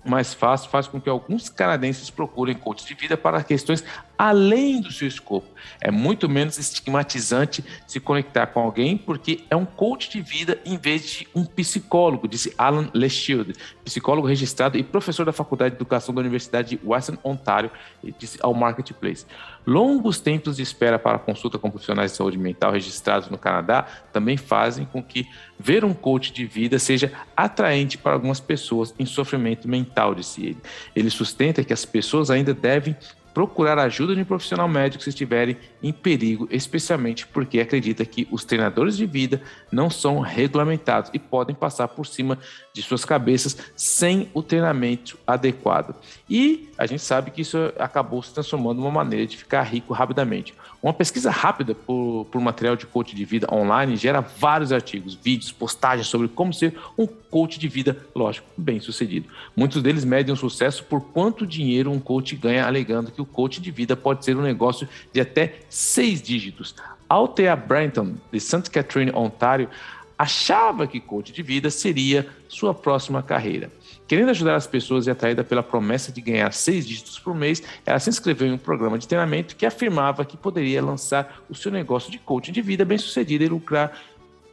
mais 0.04 0.34
fácil 0.34 0.68
faz 0.70 0.86
com 0.86 1.00
que 1.00 1.08
alguns 1.08 1.48
canadenses 1.48 2.10
procurem 2.10 2.54
coaches 2.54 2.84
de 2.86 2.94
vida 2.94 3.16
para 3.16 3.42
questões 3.42 3.84
além 4.18 4.80
do 4.80 4.92
seu 4.92 5.08
escopo. 5.08 5.46
É 5.80 5.90
muito 5.90 6.28
menos 6.28 6.58
estigmatizante 6.58 7.64
se 7.86 7.98
conectar 8.00 8.46
com 8.48 8.60
alguém 8.60 8.96
porque 8.96 9.44
é 9.50 9.56
um 9.56 9.64
coach 9.64 10.10
de 10.10 10.20
vida 10.20 10.58
em 10.64 10.76
vez 10.76 11.06
de 11.08 11.28
um 11.34 11.44
psicólogo, 11.44 12.28
disse 12.28 12.54
Alan 12.56 12.88
Leshield, 12.94 13.54
psicólogo 13.84 14.26
registrado 14.26 14.78
e 14.78 14.82
professor 14.82 15.24
da 15.24 15.32
Faculdade 15.32 15.70
de 15.70 15.76
Educação 15.76 16.14
da 16.14 16.20
Universidade 16.20 16.76
de 16.76 16.80
Western 16.84 17.18
Ontario, 17.24 17.70
disse 18.18 18.38
ao 18.42 18.54
Marketplace. 18.54 19.26
Longos 19.66 20.20
tempos 20.20 20.56
de 20.56 20.62
espera 20.62 20.98
para 20.98 21.18
consulta 21.18 21.58
com 21.58 21.70
profissionais 21.70 22.10
de 22.10 22.16
saúde 22.18 22.36
mental 22.36 22.70
registrados 22.70 23.30
no 23.30 23.38
Canadá 23.38 23.86
também 24.12 24.36
fazem 24.36 24.84
com 24.84 25.02
que 25.02 25.26
ver 25.58 25.84
um 25.84 25.94
coach 25.94 26.32
de 26.32 26.44
vida 26.44 26.78
seja 26.78 27.12
atraente 27.36 27.96
para 27.96 28.12
algumas 28.12 28.40
pessoas 28.40 28.94
em 28.98 29.06
sofrimento 29.06 29.66
mental, 29.66 30.14
disse 30.14 30.44
ele. 30.44 30.58
Ele 30.94 31.08
sustenta 31.08 31.64
que 31.64 31.72
as 31.72 31.84
pessoas 31.84 32.30
ainda 32.30 32.52
devem 32.52 32.94
procurar 33.34 33.78
ajuda 33.80 34.14
de 34.14 34.22
um 34.22 34.24
profissional 34.24 34.68
médico 34.68 35.02
se 35.02 35.10
estiverem 35.10 35.56
em 35.82 35.92
perigo, 35.92 36.46
especialmente 36.50 37.26
porque 37.26 37.58
acredita 37.58 38.04
que 38.04 38.28
os 38.30 38.44
treinadores 38.44 38.96
de 38.96 39.04
vida 39.04 39.42
não 39.72 39.90
são 39.90 40.20
regulamentados 40.20 41.10
e 41.12 41.18
podem 41.18 41.54
passar 41.54 41.88
por 41.88 42.06
cima 42.06 42.38
de 42.72 42.80
suas 42.80 43.04
cabeças 43.04 43.58
sem 43.76 44.30
o 44.32 44.42
treinamento 44.42 45.18
adequado. 45.26 45.96
E 46.30 46.70
a 46.78 46.86
gente 46.86 47.02
sabe 47.02 47.32
que 47.32 47.42
isso 47.42 47.58
acabou 47.76 48.22
se 48.22 48.32
transformando 48.32 48.78
numa 48.78 48.90
maneira 48.90 49.26
de 49.26 49.36
ficar 49.36 49.62
rico 49.62 49.92
rapidamente. 49.92 50.54
Uma 50.84 50.92
pesquisa 50.92 51.30
rápida 51.30 51.74
por, 51.74 52.26
por 52.26 52.38
material 52.42 52.76
de 52.76 52.84
coach 52.84 53.16
de 53.16 53.24
vida 53.24 53.46
online 53.50 53.96
gera 53.96 54.20
vários 54.20 54.70
artigos, 54.70 55.14
vídeos, 55.14 55.50
postagens 55.50 56.08
sobre 56.08 56.28
como 56.28 56.52
ser 56.52 56.78
um 56.98 57.06
coach 57.06 57.58
de 57.58 57.68
vida, 57.68 57.96
lógico, 58.14 58.46
bem 58.54 58.78
sucedido. 58.80 59.26
Muitos 59.56 59.82
deles 59.82 60.04
medem 60.04 60.34
o 60.34 60.36
sucesso 60.36 60.84
por 60.84 61.00
quanto 61.00 61.46
dinheiro 61.46 61.90
um 61.90 61.98
coach 61.98 62.36
ganha, 62.36 62.66
alegando 62.66 63.10
que 63.10 63.22
o 63.22 63.24
coach 63.24 63.62
de 63.62 63.70
vida 63.70 63.96
pode 63.96 64.26
ser 64.26 64.36
um 64.36 64.42
negócio 64.42 64.86
de 65.10 65.22
até 65.22 65.60
seis 65.70 66.20
dígitos. 66.20 66.74
Althea 67.08 67.56
Brenton, 67.56 68.16
de 68.30 68.38
St. 68.38 68.68
Catherine, 68.70 69.10
Ontário, 69.14 69.70
achava 70.18 70.86
que 70.86 71.00
coach 71.00 71.32
de 71.32 71.42
vida 71.42 71.70
seria 71.70 72.28
sua 72.46 72.74
próxima 72.74 73.22
carreira. 73.22 73.72
Querendo 74.06 74.30
ajudar 74.30 74.56
as 74.56 74.66
pessoas 74.66 75.06
e 75.06 75.10
atraída 75.10 75.42
pela 75.42 75.62
promessa 75.62 76.12
de 76.12 76.20
ganhar 76.20 76.52
seis 76.52 76.86
dígitos 76.86 77.18
por 77.18 77.34
mês, 77.34 77.62
ela 77.86 77.98
se 77.98 78.10
inscreveu 78.10 78.48
em 78.48 78.52
um 78.52 78.58
programa 78.58 78.98
de 78.98 79.08
treinamento 79.08 79.56
que 79.56 79.64
afirmava 79.64 80.24
que 80.24 80.36
poderia 80.36 80.82
lançar 80.82 81.42
o 81.48 81.54
seu 81.54 81.72
negócio 81.72 82.10
de 82.10 82.18
coaching 82.18 82.52
de 82.52 82.60
vida 82.60 82.84
bem 82.84 82.98
sucedido 82.98 83.44
e 83.44 83.48
lucrar 83.48 83.98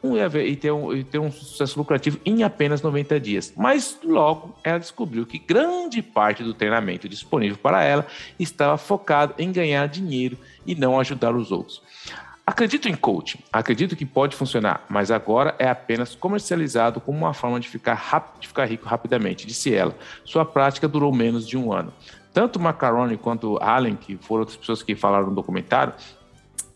um, 0.03 0.15
e, 0.17 0.55
ter 0.55 0.71
um, 0.71 0.95
e 0.95 1.03
ter 1.03 1.19
um 1.19 1.31
sucesso 1.31 1.77
lucrativo 1.77 2.19
em 2.25 2.43
apenas 2.43 2.81
90 2.81 3.19
dias. 3.19 3.53
Mas 3.55 3.99
logo 4.03 4.55
ela 4.63 4.79
descobriu 4.79 5.25
que 5.25 5.37
grande 5.37 6.01
parte 6.01 6.43
do 6.43 6.53
treinamento 6.53 7.07
disponível 7.07 7.57
para 7.57 7.83
ela 7.83 8.07
estava 8.39 8.77
focado 8.77 9.35
em 9.37 9.51
ganhar 9.51 9.87
dinheiro 9.87 10.37
e 10.65 10.75
não 10.75 10.99
ajudar 10.99 11.35
os 11.35 11.51
outros. 11.51 11.81
Acredito 12.51 12.89
em 12.89 12.95
coaching, 12.95 13.39
acredito 13.49 13.95
que 13.95 14.05
pode 14.05 14.35
funcionar, 14.35 14.83
mas 14.89 15.09
agora 15.09 15.55
é 15.57 15.69
apenas 15.69 16.15
comercializado 16.15 16.99
como 16.99 17.17
uma 17.17 17.33
forma 17.33 17.61
de 17.61 17.69
ficar, 17.69 18.35
de 18.41 18.45
ficar 18.45 18.65
rico 18.65 18.85
rapidamente, 18.85 19.47
disse 19.47 19.73
ela. 19.73 19.95
Sua 20.25 20.43
prática 20.43 20.85
durou 20.85 21.15
menos 21.15 21.47
de 21.47 21.57
um 21.57 21.71
ano. 21.71 21.93
Tanto 22.33 22.59
Macaroni 22.59 23.15
quanto 23.15 23.57
Allen, 23.63 23.95
que 23.95 24.17
foram 24.17 24.41
outras 24.41 24.57
pessoas 24.57 24.83
que 24.83 24.97
falaram 24.97 25.27
no 25.27 25.33
documentário, 25.33 25.93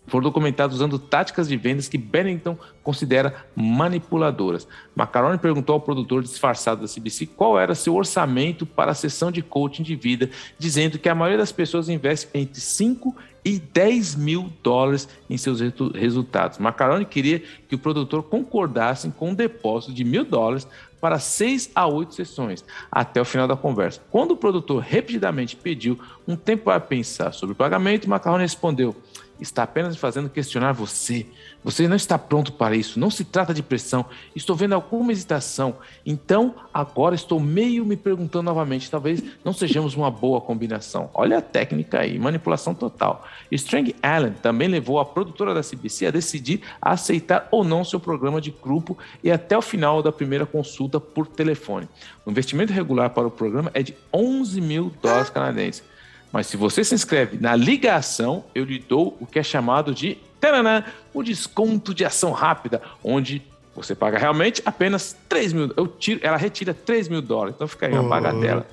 foram 0.07 0.23
documentados 0.23 0.75
usando 0.75 0.99
táticas 0.99 1.47
de 1.47 1.57
vendas 1.57 1.87
que 1.87 1.97
Bennington 1.97 2.57
considera 2.83 3.45
manipuladoras. 3.55 4.67
Macaroni 4.95 5.37
perguntou 5.37 5.73
ao 5.73 5.81
produtor 5.81 6.21
disfarçado 6.21 6.81
da 6.81 6.87
CBC 6.87 7.25
qual 7.27 7.59
era 7.59 7.73
seu 7.73 7.95
orçamento 7.95 8.65
para 8.65 8.91
a 8.91 8.95
sessão 8.95 9.31
de 9.31 9.41
coaching 9.41 9.83
de 9.83 9.95
vida, 9.95 10.29
dizendo 10.57 10.99
que 10.99 11.09
a 11.09 11.15
maioria 11.15 11.39
das 11.39 11.51
pessoas 11.51 11.89
investe 11.89 12.27
entre 12.33 12.61
5 12.61 13.15
e 13.43 13.59
10 13.59 14.15
mil 14.15 14.51
dólares 14.63 15.07
em 15.29 15.37
seus 15.37 15.59
resultados. 15.93 16.57
Macaroni 16.57 17.05
queria 17.05 17.39
que 17.67 17.75
o 17.75 17.79
produtor 17.79 18.23
concordasse 18.23 19.09
com 19.11 19.29
um 19.29 19.35
depósito 19.35 19.93
de 19.93 20.03
mil 20.03 20.25
dólares 20.25 20.67
para 20.99 21.19
seis 21.19 21.69
a 21.75 21.85
oito 21.85 22.15
sessões, 22.15 22.65
até 22.91 23.21
o 23.21 23.25
final 23.25 23.47
da 23.47 23.55
conversa. 23.55 24.01
Quando 24.09 24.31
o 24.31 24.35
produtor 24.35 24.81
repetidamente 24.81 25.55
pediu 25.55 25.99
um 26.27 26.35
tempo 26.35 26.63
para 26.63 26.79
pensar 26.79 27.31
sobre 27.31 27.53
o 27.53 27.55
pagamento, 27.55 28.09
Macaroni 28.09 28.41
respondeu: 28.41 28.95
está 29.39 29.63
apenas 29.63 29.97
fazendo 29.97 30.29
questionar 30.29 30.71
você. 30.71 31.25
Você 31.63 31.87
não 31.87 31.95
está 31.95 32.17
pronto 32.17 32.53
para 32.53 32.75
isso. 32.75 32.99
Não 32.99 33.09
se 33.09 33.23
trata 33.23 33.53
de 33.53 33.63
pressão. 33.63 34.05
Estou 34.35 34.55
vendo 34.55 34.73
alguma 34.73 35.11
hesitação. 35.11 35.77
Então, 36.05 36.55
agora 36.73 37.15
estou 37.15 37.39
meio 37.39 37.85
me 37.85 37.97
perguntando 37.97 38.43
novamente. 38.43 38.89
Talvez 38.89 39.23
não 39.43 39.51
sejamos 39.51 39.95
uma 39.95 40.11
boa 40.11 40.39
combinação. 40.39 41.09
Olha 41.13 41.39
a 41.39 41.41
técnica 41.41 42.01
aí, 42.01 42.19
manipulação 42.19 42.75
total. 42.75 43.25
Strang 43.51 43.95
Allen 44.01 44.33
também 44.33 44.67
levou 44.67 44.99
a 44.99 45.05
produtora 45.05 45.53
da 45.53 45.61
CBC 45.61 46.07
a 46.07 46.11
decidir 46.11 46.61
aceitar 46.81 47.47
ou 47.51 47.63
não 47.63 47.83
seu 47.83 47.99
programa 47.99 48.39
de 48.39 48.51
grupo 48.51 48.97
e 49.23 49.31
até 49.31 49.57
o 49.57 49.61
final 49.61 50.03
da 50.03 50.11
primeira 50.11 50.45
consulta 50.45 50.99
por 50.99 51.25
telefone. 51.25 51.87
O 52.25 52.31
investimento 52.31 52.71
regular 52.71 53.09
para 53.09 53.27
o 53.27 53.31
programa 53.31 53.71
é 53.73 53.81
de 53.81 53.95
11 54.13 54.61
mil 54.61 54.91
dólares 55.01 55.29
canadenses. 55.29 55.94
Mas 56.31 56.47
se 56.47 56.57
você 56.57 56.83
se 56.83 56.93
inscreve 56.93 57.37
na 57.39 57.55
ligação, 57.55 58.43
eu 58.53 58.65
lhe 58.65 58.79
dou 58.79 59.17
o 59.19 59.25
que 59.25 59.39
é 59.39 59.43
chamado 59.43 59.93
de 59.93 60.17
taranã, 60.39 60.83
o 61.13 61.23
desconto 61.23 61.93
de 61.93 62.03
ação 62.03 62.31
rápida, 62.31 62.81
onde 63.03 63.41
você 63.75 63.93
paga 63.93 64.17
realmente 64.17 64.61
apenas 64.65 65.15
3 65.27 65.53
mil. 65.53 65.73
Eu 65.75 65.87
tiro, 65.87 66.19
ela 66.23 66.37
retira 66.37 66.73
3 66.73 67.07
mil 67.09 67.21
dólares, 67.21 67.55
então 67.55 67.67
fica 67.67 67.87
aí 67.87 67.93
uma 67.93 68.07
pagadela. 68.07 68.65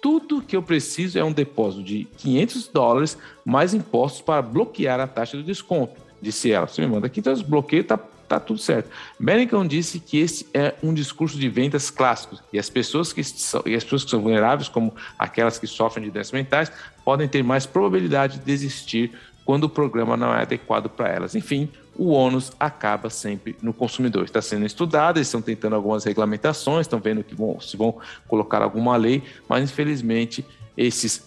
Tudo 0.00 0.42
que 0.42 0.54
eu 0.54 0.62
preciso 0.62 1.18
é 1.18 1.24
um 1.24 1.32
depósito 1.32 1.82
de 1.82 2.04
500 2.18 2.68
dólares 2.68 3.18
mais 3.44 3.74
impostos 3.74 4.20
para 4.20 4.40
bloquear 4.40 5.00
a 5.00 5.06
taxa 5.06 5.36
do 5.36 5.42
desconto, 5.42 6.00
disse 6.22 6.52
ela. 6.52 6.66
Você 6.66 6.80
me 6.80 6.86
manda 6.86 7.06
aqui, 7.06 7.20
então 7.20 7.32
os 7.32 7.42
bloqueios 7.42 7.86
tá 7.86 7.98
tá 8.28 8.38
tudo 8.38 8.60
certo. 8.60 8.90
Bennington 9.18 9.66
disse 9.66 9.98
que 9.98 10.18
esse 10.18 10.46
é 10.52 10.74
um 10.82 10.92
discurso 10.92 11.38
de 11.38 11.48
vendas 11.48 11.90
clássico 11.90 12.38
e 12.52 12.58
as 12.58 12.68
pessoas 12.68 13.12
que 13.12 13.24
são, 13.24 13.62
e 13.64 13.74
as 13.74 13.82
pessoas 13.82 14.04
que 14.04 14.10
são 14.10 14.20
vulneráveis, 14.20 14.68
como 14.68 14.94
aquelas 15.18 15.58
que 15.58 15.66
sofrem 15.66 16.04
de 16.04 16.10
doenças 16.10 16.32
mentais, 16.32 16.70
podem 17.04 17.26
ter 17.26 17.42
mais 17.42 17.66
probabilidade 17.66 18.38
de 18.38 18.44
desistir 18.44 19.12
quando 19.44 19.64
o 19.64 19.68
programa 19.68 20.16
não 20.16 20.34
é 20.34 20.42
adequado 20.42 20.90
para 20.90 21.08
elas. 21.08 21.34
Enfim, 21.34 21.70
o 21.96 22.10
ônus 22.10 22.52
acaba 22.60 23.08
sempre 23.08 23.56
no 23.62 23.72
consumidor. 23.72 24.24
Está 24.24 24.42
sendo 24.42 24.66
estudado, 24.66 25.16
eles 25.16 25.26
estão 25.26 25.40
tentando 25.40 25.74
algumas 25.74 26.04
regulamentações, 26.04 26.82
estão 26.82 27.00
vendo 27.00 27.24
que 27.24 27.34
vão, 27.34 27.58
se 27.58 27.76
vão 27.76 27.96
colocar 28.28 28.62
alguma 28.62 28.94
lei, 28.96 29.22
mas 29.48 29.70
infelizmente 29.70 30.44
esses 30.76 31.26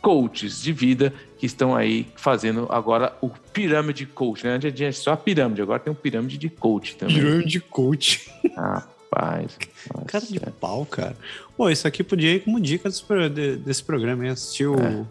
coaches 0.00 0.62
de 0.62 0.72
vida 0.72 1.12
que 1.46 1.52
estão 1.52 1.76
aí 1.76 2.08
fazendo 2.16 2.66
agora 2.70 3.16
o 3.20 3.28
pirâmide 3.28 4.04
coach, 4.04 4.44
né? 4.44 4.54
Antes 4.54 4.74
tinha 4.74 4.92
só 4.92 5.12
a 5.12 5.16
pirâmide, 5.16 5.62
agora 5.62 5.78
tem 5.78 5.92
um 5.92 5.96
pirâmide 5.96 6.36
de 6.36 6.48
coach 6.48 6.96
também. 6.96 7.16
Pirâmide 7.16 7.60
coach. 7.60 8.28
Rapaz. 8.56 9.56
Cara 10.08 10.26
de 10.26 10.40
pau, 10.60 10.84
cara. 10.84 11.16
Pô, 11.56 11.70
isso 11.70 11.86
aqui 11.86 12.02
podia 12.02 12.34
ir 12.34 12.40
como 12.40 12.60
dica 12.60 12.90
desse, 13.64 13.82
programa, 13.82 14.24
hein? 14.24 14.30
Assistir 14.30 14.66
o, 14.66 14.74
é. 14.74 15.04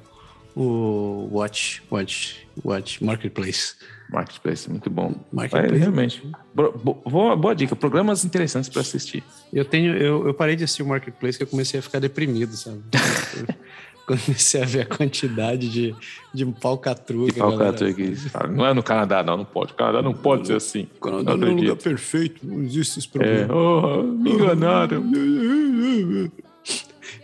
o 0.55 1.29
Watch, 1.31 1.81
Watch, 1.89 2.45
Watch 2.63 3.03
Marketplace. 3.03 3.75
Marketplace, 4.09 4.69
muito 4.69 4.89
bom. 4.89 5.15
Marketplace. 5.31 5.75
É, 5.75 5.77
realmente. 5.77 6.31
Boa, 6.53 7.35
boa, 7.35 7.55
dica, 7.55 7.75
programas 7.75 8.25
interessantes 8.25 8.69
para 8.69 8.81
assistir. 8.81 9.23
Eu 9.51 9.63
tenho, 9.63 9.95
eu, 9.95 10.27
eu 10.27 10.33
parei 10.33 10.55
de 10.55 10.65
assistir 10.65 10.83
o 10.83 10.87
Marketplace 10.87 11.37
que 11.37 11.43
eu 11.43 11.47
comecei 11.47 11.79
a 11.79 11.83
ficar 11.83 11.99
deprimido, 11.99 12.55
sabe? 12.55 12.83
comecei 14.06 14.61
a 14.61 14.65
ver 14.65 14.82
a 14.82 14.86
quantidade 14.86 15.69
de, 15.69 15.95
de 16.34 16.53
falcatrua. 16.60 17.27
De 17.27 17.34
que 17.34 17.40
Não 18.52 18.65
é 18.65 18.73
no 18.73 18.84
Canadá, 18.84 19.23
não, 19.23 19.38
não 19.38 19.45
pode. 19.45 19.73
O 19.73 19.76
Canadá 19.76 20.02
não 20.02 20.14
pode 20.14 20.48
ser 20.48 20.56
assim. 20.56 20.88
O 20.98 20.99
Canadá 20.99 21.36
não, 21.36 21.48
é 21.48 21.52
um 21.52 21.56
lugar 21.56 21.76
perfeito, 21.76 22.45
não 22.45 22.61
existe 22.64 22.99
esse 22.99 23.07
problema. 23.07 23.53
É. 23.53 23.56
Oh, 23.56 24.03
me 24.03 24.32
enganaram. 24.32 25.03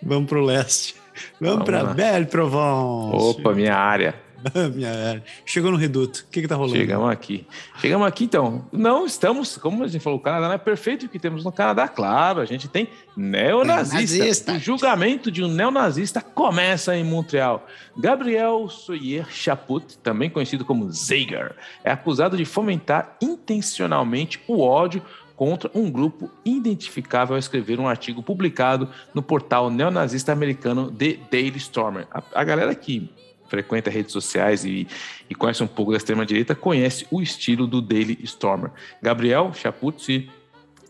Vamos 0.04 0.30
pro 0.30 0.44
leste. 0.44 0.96
Vamos, 1.40 1.66
Vamos 1.66 1.66
para 1.66 1.94
Belle 1.94 2.26
Provence. 2.26 3.40
Opa, 3.40 3.54
minha 3.54 3.76
área. 3.76 4.16
Minha, 4.74 5.24
chegou 5.46 5.72
no 5.72 5.78
reduto. 5.78 6.26
O 6.28 6.32
que, 6.32 6.42
que 6.42 6.48
tá 6.48 6.56
rolando? 6.56 6.78
Chegamos 6.78 7.10
aqui. 7.10 7.46
Chegamos 7.80 8.08
aqui, 8.08 8.26
então. 8.26 8.66
Não 8.72 9.06
estamos, 9.06 9.58
como 9.58 9.84
a 9.84 9.88
gente 9.88 10.02
falou, 10.02 10.20
o 10.20 10.22
Canadá 10.22 10.48
não 10.48 10.56
é 10.56 10.58
perfeito. 10.58 11.06
O 11.06 11.10
que 11.10 11.20
temos 11.20 11.44
no 11.44 11.52
Canadá, 11.52 11.88
claro, 11.88 12.42
a 12.42 12.46
gente 12.46 12.68
tem 12.68 12.88
neonazista. 13.16 14.18
neonazista. 14.18 14.54
O 14.54 14.60
julgamento 14.60 15.32
de 15.32 15.44
um 15.44 15.48
neonazista 15.48 16.22
começa 16.22 16.96
em 16.96 17.04
Montreal. 17.04 17.68
Gabriel 17.98 18.68
Soyer 18.70 19.28
Chaput, 19.30 19.98
também 20.00 20.30
conhecido 20.30 20.66
como 20.66 20.92
Zager, 20.92 21.56
é 21.84 21.92
acusado 21.92 22.38
de 22.38 22.46
fomentar 22.46 23.18
intencionalmente 23.22 24.42
o 24.48 24.62
ódio 24.62 25.04
contra 25.42 25.72
um 25.74 25.90
grupo 25.90 26.30
identificável 26.46 27.34
ao 27.34 27.40
escrever 27.40 27.80
um 27.80 27.88
artigo 27.88 28.22
publicado 28.22 28.88
no 29.12 29.24
portal 29.24 29.72
neonazista 29.72 30.32
americano 30.32 30.92
The 30.92 31.18
Daily 31.32 31.58
Stormer. 31.58 32.06
A, 32.12 32.22
a 32.36 32.44
galera 32.44 32.76
que 32.76 33.10
frequenta 33.52 33.92
redes 33.92 34.14
sociais 34.14 34.64
e, 34.64 34.88
e 35.30 35.36
conhece 35.36 35.62
um 35.62 35.68
pouco 35.68 35.92
da 35.92 35.98
extrema-direita 35.98 36.56
conhece 36.56 37.06
o 37.12 37.22
estilo 37.22 37.68
do 37.68 37.82
Daily 37.82 38.18
Stormer. 38.24 38.72
Gabriel 39.02 39.52
Chaput 39.54 40.02
se 40.02 40.30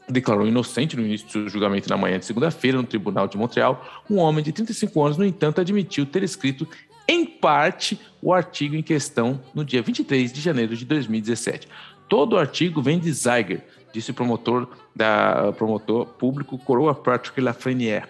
declarou 0.08 0.48
inocente 0.48 0.96
no 0.96 1.04
início 1.04 1.28
do 1.28 1.50
julgamento 1.50 1.90
na 1.90 1.98
manhã 1.98 2.20
de 2.20 2.26
segunda-feira 2.26 2.78
no 2.78 2.84
Tribunal 2.84 3.28
de 3.28 3.36
Montreal. 3.36 3.84
Um 4.08 4.18
homem 4.18 4.44
de 4.44 4.52
35 4.52 5.04
anos, 5.04 5.18
no 5.18 5.26
entanto, 5.26 5.60
admitiu 5.60 6.06
ter 6.06 6.22
escrito 6.22 6.68
em 7.08 7.26
parte 7.26 8.00
o 8.22 8.32
artigo 8.32 8.76
em 8.76 8.84
questão 8.84 9.42
no 9.56 9.66
dia 9.66 9.82
23 9.82 10.32
de 10.32 10.40
janeiro 10.40 10.78
de 10.78 10.86
2017. 10.86 11.68
Todo 12.08 12.34
o 12.34 12.38
artigo 12.38 12.80
vem 12.80 13.00
de 13.00 13.12
Zeiger, 13.12 13.64
disse 13.92 14.12
o 14.12 14.14
promotor, 14.14 14.68
da, 14.96 15.52
promotor 15.54 16.06
público 16.06 16.60
Coroa 16.60 16.94
Patrick 16.94 17.42
Lafrenière. 17.42 18.08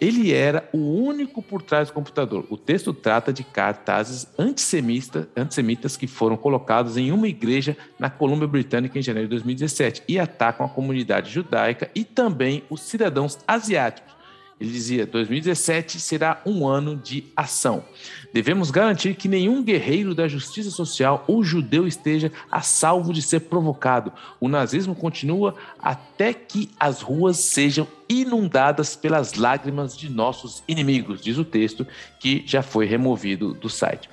Ele 0.00 0.32
era 0.32 0.68
o 0.72 0.78
único 0.78 1.42
por 1.42 1.62
trás 1.62 1.88
do 1.88 1.94
computador. 1.94 2.46
O 2.50 2.56
texto 2.56 2.92
trata 2.92 3.32
de 3.32 3.44
cartazes 3.44 4.26
antissemita, 4.38 5.28
antissemitas 5.36 5.96
que 5.96 6.06
foram 6.06 6.36
colocados 6.36 6.96
em 6.96 7.12
uma 7.12 7.28
igreja 7.28 7.76
na 7.98 8.10
Colômbia 8.10 8.48
Britânica 8.48 8.98
em 8.98 9.02
janeiro 9.02 9.28
de 9.28 9.36
2017 9.36 10.02
e 10.08 10.18
atacam 10.18 10.66
a 10.66 10.68
comunidade 10.68 11.30
judaica 11.30 11.90
e 11.94 12.04
também 12.04 12.62
os 12.70 12.80
cidadãos 12.80 13.38
asiáticos 13.46 14.15
ele 14.58 14.70
dizia: 14.70 15.06
2017 15.06 16.00
será 16.00 16.40
um 16.46 16.66
ano 16.66 16.96
de 16.96 17.24
ação. 17.36 17.84
Devemos 18.32 18.70
garantir 18.70 19.14
que 19.14 19.28
nenhum 19.28 19.62
guerreiro 19.62 20.14
da 20.14 20.26
justiça 20.26 20.70
social 20.70 21.24
ou 21.26 21.44
judeu 21.44 21.86
esteja 21.86 22.32
a 22.50 22.62
salvo 22.62 23.12
de 23.12 23.20
ser 23.20 23.40
provocado. 23.40 24.12
O 24.40 24.48
nazismo 24.48 24.94
continua 24.94 25.54
até 25.78 26.32
que 26.32 26.70
as 26.80 27.02
ruas 27.02 27.38
sejam 27.38 27.86
inundadas 28.08 28.96
pelas 28.96 29.34
lágrimas 29.34 29.96
de 29.96 30.08
nossos 30.08 30.62
inimigos, 30.66 31.20
diz 31.20 31.38
o 31.38 31.44
texto 31.44 31.86
que 32.18 32.42
já 32.46 32.62
foi 32.62 32.86
removido 32.86 33.52
do 33.52 33.68
site 33.68 34.08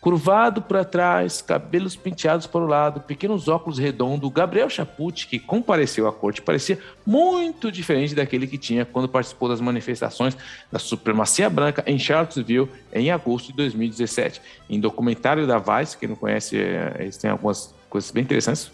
curvado 0.00 0.62
para 0.62 0.84
trás, 0.84 1.42
cabelos 1.42 1.94
penteados 1.94 2.46
para 2.46 2.60
o 2.60 2.66
lado, 2.66 3.00
pequenos 3.00 3.48
óculos 3.48 3.78
redondos. 3.78 4.32
Gabriel 4.32 4.70
Chaput, 4.70 5.26
que 5.26 5.38
compareceu 5.38 6.08
à 6.08 6.12
corte, 6.12 6.40
parecia 6.40 6.78
muito 7.04 7.70
diferente 7.70 8.14
daquele 8.14 8.46
que 8.46 8.56
tinha 8.56 8.84
quando 8.86 9.08
participou 9.08 9.48
das 9.48 9.60
manifestações 9.60 10.36
da 10.72 10.78
supremacia 10.78 11.50
branca 11.50 11.84
em 11.86 11.98
Charlottesville 11.98 12.68
em 12.92 13.10
agosto 13.10 13.48
de 13.48 13.52
2017. 13.54 14.40
Em 14.68 14.80
documentário 14.80 15.46
da 15.46 15.58
Vice, 15.58 15.98
quem 15.98 16.08
não 16.08 16.16
conhece, 16.16 16.56
é, 16.56 16.96
eles 17.00 17.16
têm 17.18 17.30
algumas 17.30 17.74
coisas 17.90 18.10
bem 18.10 18.22
interessantes. 18.22 18.70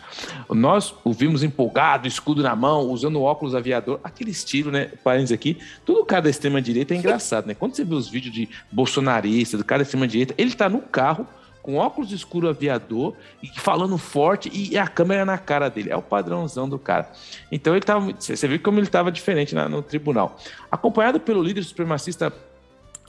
Nós 0.48 0.94
o 1.02 1.12
vimos 1.12 1.42
empolgado, 1.42 2.06
escudo 2.06 2.42
na 2.42 2.54
mão, 2.54 2.90
usando 2.90 3.20
óculos 3.22 3.54
aviador, 3.54 3.98
aquele 4.04 4.30
estilo, 4.30 4.70
né? 4.70 4.90
Parênteses 5.02 5.32
aqui, 5.32 5.58
tudo 5.84 6.04
cara 6.04 6.22
da 6.22 6.30
extrema-direita 6.30 6.94
é 6.94 6.96
engraçado, 6.96 7.46
né? 7.46 7.54
Quando 7.54 7.74
você 7.74 7.84
vê 7.84 7.94
os 7.94 8.08
vídeos 8.08 8.32
de 8.32 8.48
bolsonarista, 8.70 9.56
do 9.56 9.64
cara 9.64 9.80
da 9.80 9.82
extrema-direita, 9.82 10.34
ele 10.38 10.52
tá 10.54 10.68
no 10.68 10.80
carro 10.80 11.26
com 11.66 11.74
óculos 11.78 12.12
escuro 12.12 12.48
aviador 12.48 13.14
e 13.42 13.48
falando 13.58 13.98
forte 13.98 14.48
e 14.54 14.78
a 14.78 14.86
câmera 14.86 15.24
na 15.24 15.36
cara 15.36 15.68
dele. 15.68 15.90
É 15.90 15.96
o 15.96 16.02
padrãozão 16.02 16.68
do 16.68 16.78
cara. 16.78 17.10
Então 17.50 17.74
ele 17.74 17.84
tava. 17.84 18.12
Você 18.16 18.46
viu 18.46 18.60
como 18.60 18.78
ele 18.78 18.86
estava 18.86 19.10
diferente 19.10 19.52
na, 19.52 19.68
no 19.68 19.82
tribunal. 19.82 20.38
Acompanhado 20.70 21.18
pelo 21.18 21.42
líder 21.42 21.64
supremacista 21.64 22.32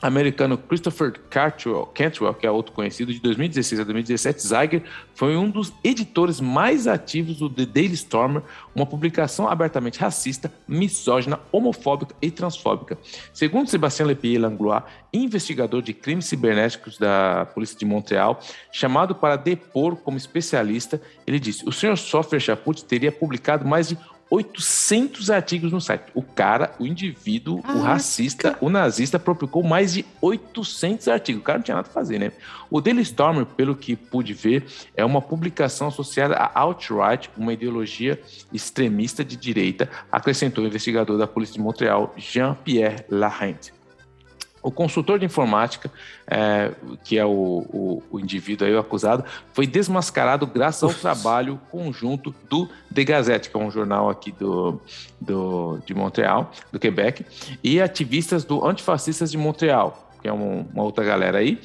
americano 0.01 0.57
Christopher 0.57 1.13
Cantwell, 1.29 1.87
Cantwell, 1.93 2.33
que 2.33 2.45
é 2.45 2.51
outro 2.51 2.73
conhecido, 2.73 3.11
de 3.11 3.19
2016 3.19 3.81
a 3.81 3.83
2017, 3.83 4.47
Zeiger 4.47 4.83
foi 5.15 5.35
um 5.35 5.49
dos 5.49 5.73
editores 5.83 6.39
mais 6.39 6.87
ativos 6.87 7.37
do 7.37 7.49
The 7.49 7.65
Daily 7.65 7.93
Stormer, 7.93 8.43
uma 8.75 8.85
publicação 8.85 9.47
abertamente 9.47 9.99
racista, 9.99 10.51
misógina, 10.67 11.39
homofóbica 11.51 12.15
e 12.21 12.29
transfóbica. 12.29 12.97
Segundo 13.33 13.69
Sébastien 13.69 14.07
Lepier 14.07 14.39
Langlois, 14.39 14.83
investigador 15.11 15.81
de 15.81 15.93
crimes 15.93 16.25
cibernéticos 16.25 16.97
da 16.97 17.47
Polícia 17.53 17.77
de 17.77 17.85
Montreal, 17.85 18.39
chamado 18.71 19.15
para 19.15 19.35
depor 19.35 19.95
como 19.95 20.17
especialista, 20.17 21.01
ele 21.25 21.39
disse: 21.39 21.67
o 21.67 21.71
senhor 21.71 21.97
Software 21.97 22.39
Chaput 22.39 22.85
teria 22.85 23.11
publicado 23.11 23.65
mais 23.65 23.89
de 23.89 23.97
800 24.29 25.29
artigos 25.29 25.71
no 25.71 25.79
site. 25.79 26.03
O 26.13 26.21
cara, 26.21 26.73
o 26.79 26.85
indivíduo, 26.85 27.61
ah, 27.63 27.73
o 27.73 27.81
racista, 27.81 28.51
cara. 28.51 28.57
o 28.61 28.69
nazista, 28.69 29.17
propicou 29.17 29.63
mais 29.63 29.93
de 29.93 30.05
800 30.21 31.07
artigos. 31.07 31.41
O 31.41 31.43
cara 31.43 31.59
não 31.59 31.63
tinha 31.63 31.75
nada 31.75 31.87
a 31.87 31.91
fazer, 31.91 32.19
né? 32.19 32.31
O 32.69 32.81
Daily 32.81 33.01
Stormer, 33.01 33.45
pelo 33.45 33.75
que 33.75 33.95
pude 33.95 34.33
ver, 34.33 34.65
é 34.95 35.05
uma 35.05 35.21
publicação 35.21 35.87
associada 35.87 36.35
à 36.35 36.59
alt-right, 36.59 37.29
uma 37.37 37.53
ideologia 37.53 38.19
extremista 38.51 39.23
de 39.23 39.37
direita, 39.37 39.89
acrescentou 40.11 40.63
o 40.63 40.67
investigador 40.67 41.17
da 41.17 41.27
Polícia 41.27 41.53
de 41.53 41.61
Montreal, 41.61 42.13
Jean-Pierre 42.17 43.05
Larrente. 43.09 43.76
O 44.67 44.71
consultor 44.71 45.17
de 45.17 45.25
informática, 45.25 45.89
é, 46.29 46.73
que 47.01 47.17
é 47.17 47.25
o, 47.25 47.29
o, 47.29 48.03
o, 48.11 48.19
indivíduo 48.19 48.67
aí, 48.67 48.75
o 48.75 48.79
acusado, 48.79 49.23
foi 49.53 49.65
desmascarado 49.65 50.45
graças 50.45 50.83
ao 50.83 50.93
trabalho 50.93 51.57
conjunto 51.71 52.35
do 52.49 52.67
The 52.93 53.05
Gazette, 53.05 53.49
que 53.49 53.55
é 53.55 53.59
um 53.61 53.71
jornal 53.71 54.09
aqui 54.09 54.29
do, 54.33 54.77
do, 55.21 55.79
de 55.85 55.93
Montreal, 55.93 56.51
do 56.69 56.77
Quebec, 56.77 57.25
e 57.63 57.79
ativistas 57.79 58.43
do 58.43 58.67
Antifascistas 58.67 59.31
de 59.31 59.37
Montreal, 59.37 60.11
que 60.21 60.27
é 60.27 60.33
um, 60.33 60.65
uma 60.73 60.83
outra 60.83 61.05
galera 61.05 61.37
aí. 61.37 61.61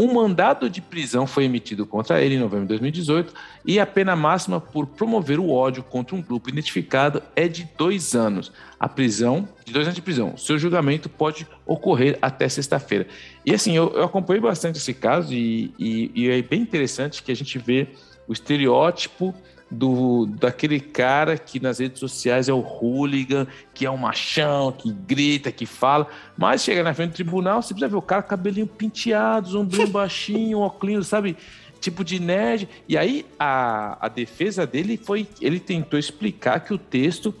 Um 0.00 0.14
mandado 0.14 0.70
de 0.70 0.80
prisão 0.80 1.26
foi 1.26 1.44
emitido 1.44 1.84
contra 1.84 2.22
ele 2.22 2.34
em 2.34 2.38
novembro 2.38 2.64
de 2.64 2.68
2018 2.68 3.34
e 3.66 3.78
a 3.78 3.84
pena 3.84 4.16
máxima 4.16 4.58
por 4.58 4.86
promover 4.86 5.38
o 5.38 5.50
ódio 5.50 5.82
contra 5.82 6.16
um 6.16 6.22
grupo 6.22 6.48
identificado 6.48 7.22
é 7.36 7.46
de 7.46 7.68
dois 7.76 8.14
anos. 8.14 8.50
A 8.78 8.88
prisão, 8.88 9.46
de 9.62 9.74
dois 9.74 9.84
anos 9.86 9.94
de 9.94 10.00
prisão. 10.00 10.38
Seu 10.38 10.58
julgamento 10.58 11.10
pode 11.10 11.46
ocorrer 11.66 12.18
até 12.22 12.48
sexta-feira. 12.48 13.06
E 13.44 13.54
assim, 13.54 13.76
eu, 13.76 13.92
eu 13.94 14.04
acompanhei 14.04 14.40
bastante 14.40 14.78
esse 14.78 14.94
caso 14.94 15.34
e, 15.34 15.70
e, 15.78 16.10
e 16.14 16.30
é 16.30 16.40
bem 16.40 16.62
interessante 16.62 17.22
que 17.22 17.30
a 17.30 17.36
gente 17.36 17.58
vê 17.58 17.86
o 18.26 18.32
estereótipo 18.32 19.34
do 19.70 20.26
daquele 20.26 20.80
cara 20.80 21.38
que 21.38 21.60
nas 21.60 21.78
redes 21.78 22.00
sociais 22.00 22.48
é 22.48 22.52
o 22.52 22.60
hooligan, 22.60 23.46
que 23.72 23.86
é 23.86 23.90
um 23.90 23.96
machão, 23.96 24.72
que 24.72 24.92
grita, 24.92 25.52
que 25.52 25.64
fala, 25.64 26.08
mas 26.36 26.62
chega 26.62 26.82
na 26.82 26.92
frente 26.92 27.10
do 27.10 27.14
tribunal, 27.14 27.62
você 27.62 27.72
precisa 27.72 27.88
ver 27.88 27.96
o 27.96 28.02
cara 28.02 28.22
cabelinho 28.22 28.66
penteado, 28.66 29.58
ombrinho 29.58 29.88
baixinho, 29.88 30.58
óculos, 30.58 31.06
sabe? 31.06 31.36
Tipo 31.80 32.04
de 32.04 32.20
nerd. 32.20 32.68
E 32.88 32.98
aí 32.98 33.24
a, 33.38 34.04
a 34.04 34.08
defesa 34.08 34.66
dele 34.66 34.98
foi, 35.02 35.26
ele 35.40 35.60
tentou 35.60 35.98
explicar 35.98 36.60
que 36.60 36.74
o 36.74 36.78
texto 36.78 37.34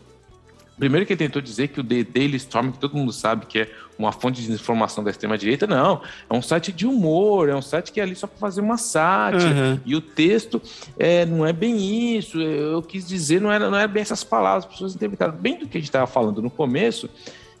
Primeiro 0.80 1.04
que 1.04 1.12
ele 1.12 1.18
tentou 1.18 1.42
dizer 1.42 1.68
que 1.68 1.78
o 1.78 1.84
The 1.84 2.04
Daily 2.04 2.36
Storm, 2.38 2.72
que 2.72 2.78
todo 2.78 2.96
mundo 2.96 3.12
sabe 3.12 3.44
que 3.44 3.58
é 3.60 3.70
uma 3.98 4.12
fonte 4.12 4.40
de 4.42 4.50
informação 4.50 5.04
da 5.04 5.10
extrema-direita, 5.10 5.66
não. 5.66 6.00
É 6.28 6.32
um 6.34 6.40
site 6.40 6.72
de 6.72 6.86
humor, 6.86 7.50
é 7.50 7.54
um 7.54 7.60
site 7.60 7.92
que 7.92 8.00
é 8.00 8.02
ali 8.02 8.16
só 8.16 8.26
para 8.26 8.38
fazer 8.38 8.62
uma 8.62 8.78
sátira. 8.78 9.44
Uhum. 9.44 9.80
E 9.84 9.94
o 9.94 10.00
texto 10.00 10.60
é, 10.98 11.26
não 11.26 11.44
é 11.44 11.52
bem 11.52 12.16
isso. 12.16 12.40
Eu 12.40 12.82
quis 12.82 13.06
dizer, 13.06 13.42
não 13.42 13.52
era, 13.52 13.70
não 13.70 13.76
era 13.76 13.86
bem 13.86 14.00
essas 14.00 14.24
palavras, 14.24 14.64
as 14.64 14.70
pessoas 14.72 14.94
interpretaram. 14.94 15.34
Bem 15.34 15.58
do 15.58 15.68
que 15.68 15.76
a 15.76 15.80
gente 15.80 15.90
estava 15.90 16.06
falando 16.06 16.40
no 16.40 16.48
começo, 16.48 17.10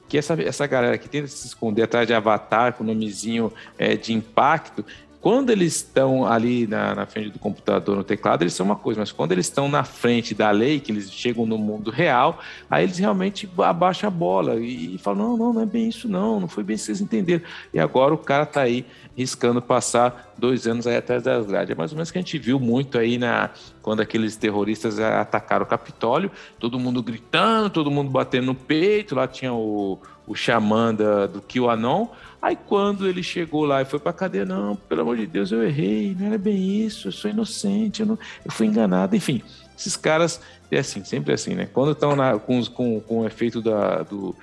que 0.08 0.16
essa, 0.16 0.32
essa 0.42 0.66
galera 0.66 0.96
que 0.96 1.06
tenta 1.06 1.26
se 1.26 1.46
esconder 1.46 1.82
atrás 1.82 2.06
de 2.06 2.14
avatar 2.14 2.72
com 2.72 2.82
nomezinho 2.82 3.52
é, 3.78 3.96
de 3.96 4.14
impacto, 4.14 4.82
quando 5.20 5.50
eles 5.50 5.76
estão 5.76 6.26
ali 6.26 6.66
na, 6.66 6.94
na, 6.94 7.06
frente 7.06 7.30
do 7.30 7.38
computador, 7.38 7.94
no 7.94 8.02
teclado, 8.02 8.42
eles 8.42 8.54
são 8.54 8.64
uma 8.64 8.76
coisa, 8.76 9.00
mas 9.00 9.12
quando 9.12 9.32
eles 9.32 9.46
estão 9.46 9.68
na 9.68 9.84
frente 9.84 10.34
da 10.34 10.50
lei, 10.50 10.80
que 10.80 10.90
eles 10.90 11.12
chegam 11.12 11.44
no 11.44 11.58
mundo 11.58 11.90
real, 11.90 12.40
aí 12.70 12.84
eles 12.84 12.98
realmente 12.98 13.48
abaixam 13.58 14.08
a 14.08 14.10
bola 14.10 14.56
e, 14.56 14.94
e 14.94 14.98
falam: 14.98 15.28
não, 15.28 15.36
não, 15.36 15.52
não 15.52 15.62
é 15.62 15.66
bem 15.66 15.88
isso, 15.88 16.08
não, 16.08 16.40
não 16.40 16.48
foi 16.48 16.64
bem 16.64 16.74
isso 16.74 16.84
que 16.84 16.86
vocês 16.86 17.00
entenderam. 17.02 17.44
E 17.72 17.78
agora 17.78 18.14
o 18.14 18.18
cara 18.18 18.44
está 18.44 18.62
aí 18.62 18.86
riscando 19.14 19.60
passar 19.60 20.32
dois 20.38 20.66
anos 20.66 20.86
aí 20.86 20.96
atrás 20.96 21.22
das 21.22 21.44
grades. 21.44 21.70
É 21.70 21.74
mais 21.74 21.92
ou 21.92 21.96
menos 21.96 22.10
que 22.10 22.16
a 22.16 22.22
gente 22.22 22.38
viu 22.38 22.58
muito 22.58 22.96
aí 22.96 23.18
na, 23.18 23.50
quando 23.82 24.00
aqueles 24.00 24.36
terroristas 24.36 24.98
atacaram 24.98 25.64
o 25.64 25.68
Capitólio, 25.68 26.30
todo 26.58 26.78
mundo 26.78 27.02
gritando, 27.02 27.68
todo 27.68 27.90
mundo 27.90 28.10
batendo 28.10 28.46
no 28.46 28.54
peito, 28.54 29.14
lá 29.14 29.28
tinha 29.28 29.52
o, 29.52 29.98
o 30.26 30.34
xamã 30.34 30.94
da, 30.94 31.26
do 31.26 31.42
QAnon. 31.42 32.08
Aí 32.42 32.56
quando 32.56 33.06
ele 33.06 33.22
chegou 33.22 33.64
lá 33.64 33.82
e 33.82 33.84
foi 33.84 33.98
pra 33.98 34.12
cadeia, 34.12 34.46
não, 34.46 34.74
pelo 34.74 35.02
amor 35.02 35.16
de 35.16 35.26
Deus, 35.26 35.52
eu 35.52 35.62
errei, 35.62 36.16
não 36.18 36.26
era 36.26 36.38
bem 36.38 36.84
isso, 36.84 37.08
eu 37.08 37.12
sou 37.12 37.30
inocente, 37.30 38.00
eu, 38.00 38.06
não, 38.06 38.18
eu 38.44 38.50
fui 38.50 38.66
enganado, 38.66 39.14
enfim. 39.14 39.42
Esses 39.78 39.96
caras, 39.96 40.40
é 40.70 40.78
assim, 40.78 41.04
sempre 41.04 41.32
assim, 41.34 41.54
né? 41.54 41.68
Quando 41.72 41.92
estão 41.92 42.16
com, 42.40 42.64
com, 42.66 43.00
com 43.00 43.20
o 43.20 43.26
efeito 43.26 43.60
da, 43.60 44.02
do, 44.02 44.34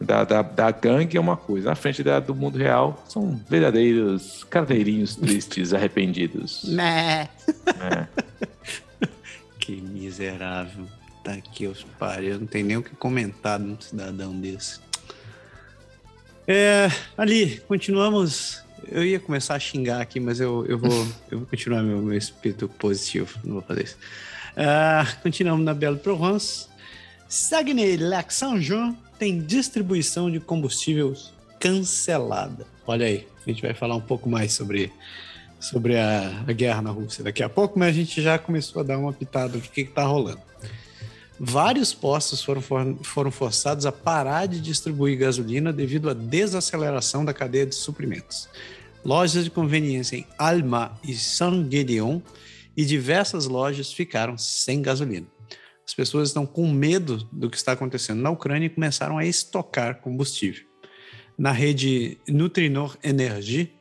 da, 0.00 0.24
da, 0.24 0.42
da 0.42 0.70
gangue 0.70 1.16
é 1.16 1.20
uma 1.20 1.36
coisa, 1.36 1.68
na 1.68 1.74
frente 1.74 2.02
da, 2.02 2.20
do 2.20 2.34
mundo 2.34 2.58
real 2.58 3.04
são 3.08 3.40
verdadeiros 3.48 4.44
carneirinhos 4.44 5.16
tristes, 5.16 5.72
arrependidos. 5.72 6.64
Né? 6.64 7.28
É. 7.80 8.06
que 9.58 9.80
miserável. 9.80 10.86
Tá 11.24 11.32
aqui 11.32 11.66
os 11.66 11.82
parios, 11.98 12.34
eu 12.34 12.40
não 12.40 12.46
tenho 12.46 12.66
nem 12.66 12.76
o 12.76 12.82
que 12.82 12.94
comentar 12.96 13.58
num 13.58 13.78
cidadão 13.80 14.38
desse. 14.38 14.80
É, 16.50 16.90
ali, 17.14 17.60
continuamos. 17.68 18.62
Eu 18.90 19.04
ia 19.04 19.20
começar 19.20 19.54
a 19.54 19.58
xingar 19.58 20.00
aqui, 20.00 20.18
mas 20.18 20.40
eu, 20.40 20.64
eu, 20.64 20.78
vou, 20.78 21.06
eu 21.30 21.40
vou 21.40 21.46
continuar 21.46 21.82
meu, 21.82 21.98
meu 21.98 22.16
espírito 22.16 22.66
positivo, 22.66 23.38
não 23.44 23.54
vou 23.54 23.62
fazer 23.62 23.84
isso. 23.84 23.96
Uh, 24.56 25.22
continuamos 25.22 25.62
na 25.62 25.74
Belle 25.74 25.98
Provence. 25.98 26.66
Saguenay-Lac 27.28 28.32
Saint-Jean 28.32 28.96
tem 29.18 29.42
distribuição 29.42 30.30
de 30.30 30.40
combustíveis 30.40 31.34
cancelada. 31.60 32.66
Olha 32.86 33.04
aí, 33.04 33.28
a 33.46 33.50
gente 33.50 33.60
vai 33.60 33.74
falar 33.74 33.96
um 33.96 34.00
pouco 34.00 34.30
mais 34.30 34.52
sobre, 34.54 34.90
sobre 35.60 35.98
a, 35.98 36.44
a 36.46 36.52
guerra 36.52 36.80
na 36.80 36.90
Rússia 36.90 37.22
daqui 37.22 37.42
a 37.42 37.48
pouco, 37.50 37.78
mas 37.78 37.90
a 37.90 37.92
gente 37.92 38.22
já 38.22 38.38
começou 38.38 38.80
a 38.80 38.84
dar 38.84 38.96
uma 38.96 39.12
pitada 39.12 39.58
do 39.58 39.60
que 39.60 39.82
está 39.82 40.04
rolando. 40.04 40.40
Vários 41.40 41.94
postos 41.94 42.42
foram, 42.42 42.60
for, 42.60 42.98
foram 43.02 43.30
forçados 43.30 43.86
a 43.86 43.92
parar 43.92 44.46
de 44.46 44.60
distribuir 44.60 45.18
gasolina 45.18 45.72
devido 45.72 46.10
à 46.10 46.14
desaceleração 46.14 47.24
da 47.24 47.32
cadeia 47.32 47.64
de 47.64 47.76
suprimentos. 47.76 48.48
Lojas 49.04 49.44
de 49.44 49.50
conveniência 49.50 50.16
em 50.16 50.26
Alma 50.36 50.98
e 51.04 51.14
Saint-Gédéon 51.14 52.20
e 52.76 52.84
diversas 52.84 53.46
lojas 53.46 53.92
ficaram 53.92 54.36
sem 54.36 54.82
gasolina. 54.82 55.26
As 55.86 55.94
pessoas 55.94 56.28
estão 56.28 56.44
com 56.44 56.70
medo 56.70 57.26
do 57.32 57.48
que 57.48 57.56
está 57.56 57.72
acontecendo 57.72 58.20
na 58.20 58.30
Ucrânia 58.30 58.66
e 58.66 58.70
começaram 58.70 59.16
a 59.16 59.24
estocar 59.24 60.00
combustível. 60.00 60.64
Na 61.38 61.52
rede 61.52 62.18
Nutrinor 62.28 62.98
Energy, 63.02 63.72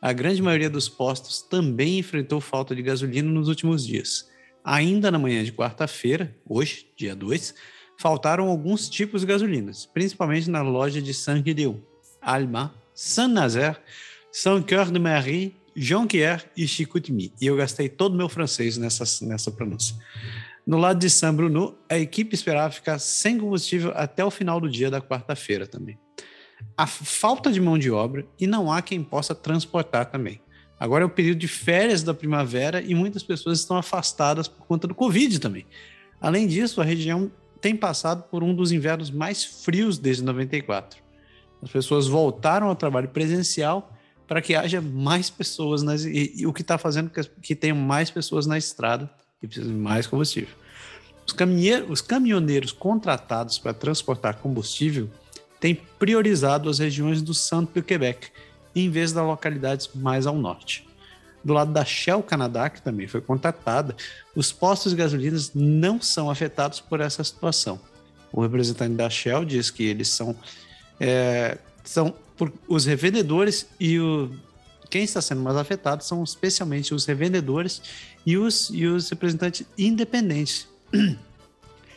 a 0.00 0.12
grande 0.12 0.40
maioria 0.40 0.70
dos 0.70 0.88
postos 0.88 1.42
também 1.42 1.98
enfrentou 1.98 2.40
falta 2.40 2.74
de 2.74 2.82
gasolina 2.82 3.30
nos 3.30 3.48
últimos 3.48 3.84
dias. 3.84 4.29
Ainda 4.64 5.10
na 5.10 5.18
manhã 5.18 5.42
de 5.42 5.52
quarta-feira, 5.52 6.36
hoje, 6.46 6.86
dia 6.96 7.14
2, 7.14 7.54
faltaram 7.98 8.48
alguns 8.48 8.88
tipos 8.88 9.22
de 9.22 9.26
gasolinas, 9.26 9.86
principalmente 9.86 10.50
na 10.50 10.62
loja 10.62 11.00
de 11.00 11.12
Saint-Guédéon, 11.14 11.76
Alma, 12.20 12.74
Saint-Nazaire, 12.94 13.78
Saint-Cœur-de-Marie, 14.32 15.56
Jonquière 15.74 16.44
e 16.56 16.66
Chicoutimi. 16.66 17.32
E 17.40 17.46
eu 17.46 17.56
gastei 17.56 17.88
todo 17.88 18.14
o 18.14 18.16
meu 18.16 18.28
francês 18.28 18.76
nessa, 18.76 19.04
nessa 19.24 19.50
pronúncia. 19.50 19.96
No 20.66 20.76
lado 20.78 20.98
de 20.98 21.08
San 21.08 21.34
Bruno, 21.34 21.76
a 21.88 21.98
equipe 21.98 22.34
esperava 22.34 22.70
ficar 22.70 22.98
sem 22.98 23.38
combustível 23.38 23.92
até 23.94 24.24
o 24.24 24.30
final 24.30 24.60
do 24.60 24.68
dia 24.68 24.90
da 24.90 25.00
quarta-feira 25.00 25.66
também. 25.66 25.98
A 26.76 26.86
falta 26.86 27.50
de 27.50 27.60
mão 27.60 27.78
de 27.78 27.90
obra 27.90 28.26
e 28.38 28.46
não 28.46 28.70
há 28.70 28.82
quem 28.82 29.02
possa 29.02 29.34
transportar 29.34 30.06
também. 30.10 30.40
Agora 30.80 31.04
é 31.04 31.06
o 31.06 31.10
período 31.10 31.38
de 31.38 31.46
férias 31.46 32.02
da 32.02 32.14
primavera 32.14 32.80
e 32.80 32.94
muitas 32.94 33.22
pessoas 33.22 33.58
estão 33.58 33.76
afastadas 33.76 34.48
por 34.48 34.66
conta 34.66 34.88
do 34.88 34.94
Covid 34.94 35.38
também. 35.38 35.66
Além 36.18 36.46
disso, 36.46 36.80
a 36.80 36.84
região 36.84 37.30
tem 37.60 37.76
passado 37.76 38.22
por 38.30 38.42
um 38.42 38.54
dos 38.54 38.72
invernos 38.72 39.10
mais 39.10 39.44
frios 39.44 39.98
desde 39.98 40.24
94. 40.24 40.98
As 41.62 41.70
pessoas 41.70 42.06
voltaram 42.06 42.68
ao 42.68 42.74
trabalho 42.74 43.08
presencial 43.08 43.92
para 44.26 44.40
que 44.40 44.54
haja 44.54 44.80
mais 44.80 45.28
pessoas 45.28 45.82
nas, 45.82 46.04
e, 46.04 46.32
e 46.34 46.46
o 46.46 46.52
que 46.52 46.62
está 46.62 46.78
fazendo 46.78 47.10
que, 47.10 47.22
que 47.42 47.54
tenham 47.54 47.76
mais 47.76 48.10
pessoas 48.10 48.46
na 48.46 48.56
estrada 48.56 49.10
e 49.42 49.46
precisam 49.46 49.72
de 49.72 49.78
mais 49.78 50.06
combustível. 50.06 50.54
Os, 51.26 51.34
os 51.90 52.00
caminhoneiros 52.00 52.72
contratados 52.72 53.58
para 53.58 53.74
transportar 53.74 54.38
combustível 54.38 55.10
têm 55.58 55.74
priorizado 55.74 56.70
as 56.70 56.78
regiões 56.78 57.20
do 57.20 57.34
Santo 57.34 57.78
e 57.78 57.82
Quebec, 57.82 58.28
em 58.74 58.90
vez 58.90 59.12
das 59.12 59.24
localidades 59.24 59.90
mais 59.94 60.26
ao 60.26 60.36
norte. 60.36 60.86
Do 61.42 61.52
lado 61.52 61.72
da 61.72 61.84
Shell 61.84 62.22
Canadá, 62.22 62.68
que 62.68 62.82
também 62.82 63.08
foi 63.08 63.20
contratada, 63.20 63.96
os 64.34 64.52
postos 64.52 64.92
de 64.92 64.98
gasolina 64.98 65.38
não 65.54 66.00
são 66.00 66.30
afetados 66.30 66.80
por 66.80 67.00
essa 67.00 67.24
situação. 67.24 67.80
O 68.32 68.42
representante 68.42 68.94
da 68.94 69.08
Shell 69.08 69.44
diz 69.44 69.70
que 69.70 69.84
eles 69.84 70.08
são, 70.08 70.36
é, 71.00 71.58
são 71.82 72.14
por, 72.36 72.52
os 72.68 72.84
revendedores 72.84 73.66
e 73.78 73.98
o, 73.98 74.30
quem 74.90 75.04
está 75.04 75.22
sendo 75.22 75.40
mais 75.40 75.56
afetado 75.56 76.02
são 76.04 76.22
especialmente 76.22 76.92
os 76.92 77.06
revendedores 77.06 77.80
e 78.26 78.36
os, 78.36 78.70
e 78.70 78.86
os 78.86 79.08
representantes 79.08 79.64
independentes 79.78 80.68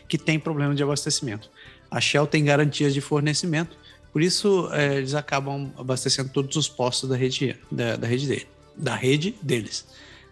que 0.07 0.17
têm 0.17 0.39
problema 0.39 0.75
de 0.75 0.83
abastecimento. 0.83 1.49
A 1.89 1.99
Shell 1.99 2.27
tem 2.27 2.45
garantias 2.45 2.93
de 2.93 3.01
fornecimento, 3.01 3.77
por 4.14 4.22
isso 4.22 4.69
é, 4.72 4.98
eles 4.98 5.15
acabam 5.15 5.72
abastecendo 5.76 6.30
todos 6.30 6.56
os 6.56 6.69
postos 6.69 7.10
da 7.10 7.18
rede, 7.18 7.57
da, 7.72 7.95
da 7.95 8.07
rede 8.07 8.27
dele, 8.27 8.48
da 8.77 8.95
rede 8.95 9.35
deles. 9.41 9.88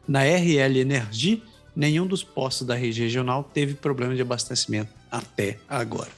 Na 0.08 0.22
RL 0.24 0.80
Energy, 0.80 1.42
nenhum 1.76 2.06
dos 2.06 2.24
postos 2.24 2.68
da 2.68 2.76
rede 2.76 3.02
regional 3.02 3.44
teve 3.44 3.74
problema 3.74 4.16
de 4.16 4.22
abastecimento 4.22 4.92
até 5.12 5.58
agora. 5.68 6.10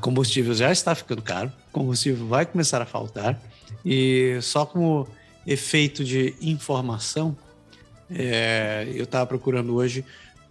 Combustível 0.00 0.54
já 0.54 0.72
está 0.72 0.94
ficando 0.94 1.20
caro, 1.20 1.52
combustível 1.70 2.26
vai 2.26 2.46
começar 2.46 2.80
a 2.80 2.86
faltar 2.86 3.38
e 3.84 4.38
só 4.40 4.64
como 4.64 5.06
efeito 5.46 6.02
de 6.02 6.34
informação, 6.40 7.36
é, 8.10 8.88
eu 8.94 9.04
estava 9.04 9.26
procurando 9.26 9.74
hoje 9.74 10.02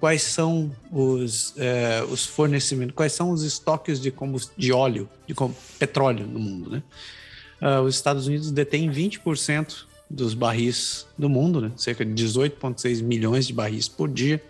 quais 0.03 0.21
são 0.21 0.69
os, 0.91 1.53
é, 1.55 2.03
os 2.09 2.25
fornecimentos, 2.25 2.93
quais 2.93 3.13
são 3.13 3.31
os 3.31 3.41
estoques 3.41 4.01
de, 4.01 4.13
de 4.57 4.73
óleo, 4.73 5.09
de 5.25 5.33
petróleo 5.79 6.27
no 6.27 6.39
mundo, 6.39 6.71
né? 6.71 6.83
Uh, 7.61 7.81
os 7.83 7.95
Estados 7.95 8.27
Unidos 8.27 8.51
detêm 8.51 8.91
20% 8.91 9.85
dos 10.09 10.33
barris 10.33 11.07
do 11.17 11.29
mundo, 11.29 11.61
né? 11.61 11.71
cerca 11.77 12.03
de 12.03 12.21
18,6 12.21 13.01
milhões 13.01 13.47
de 13.47 13.53
barris 13.53 13.87
por 13.87 14.09
dia. 14.09 14.43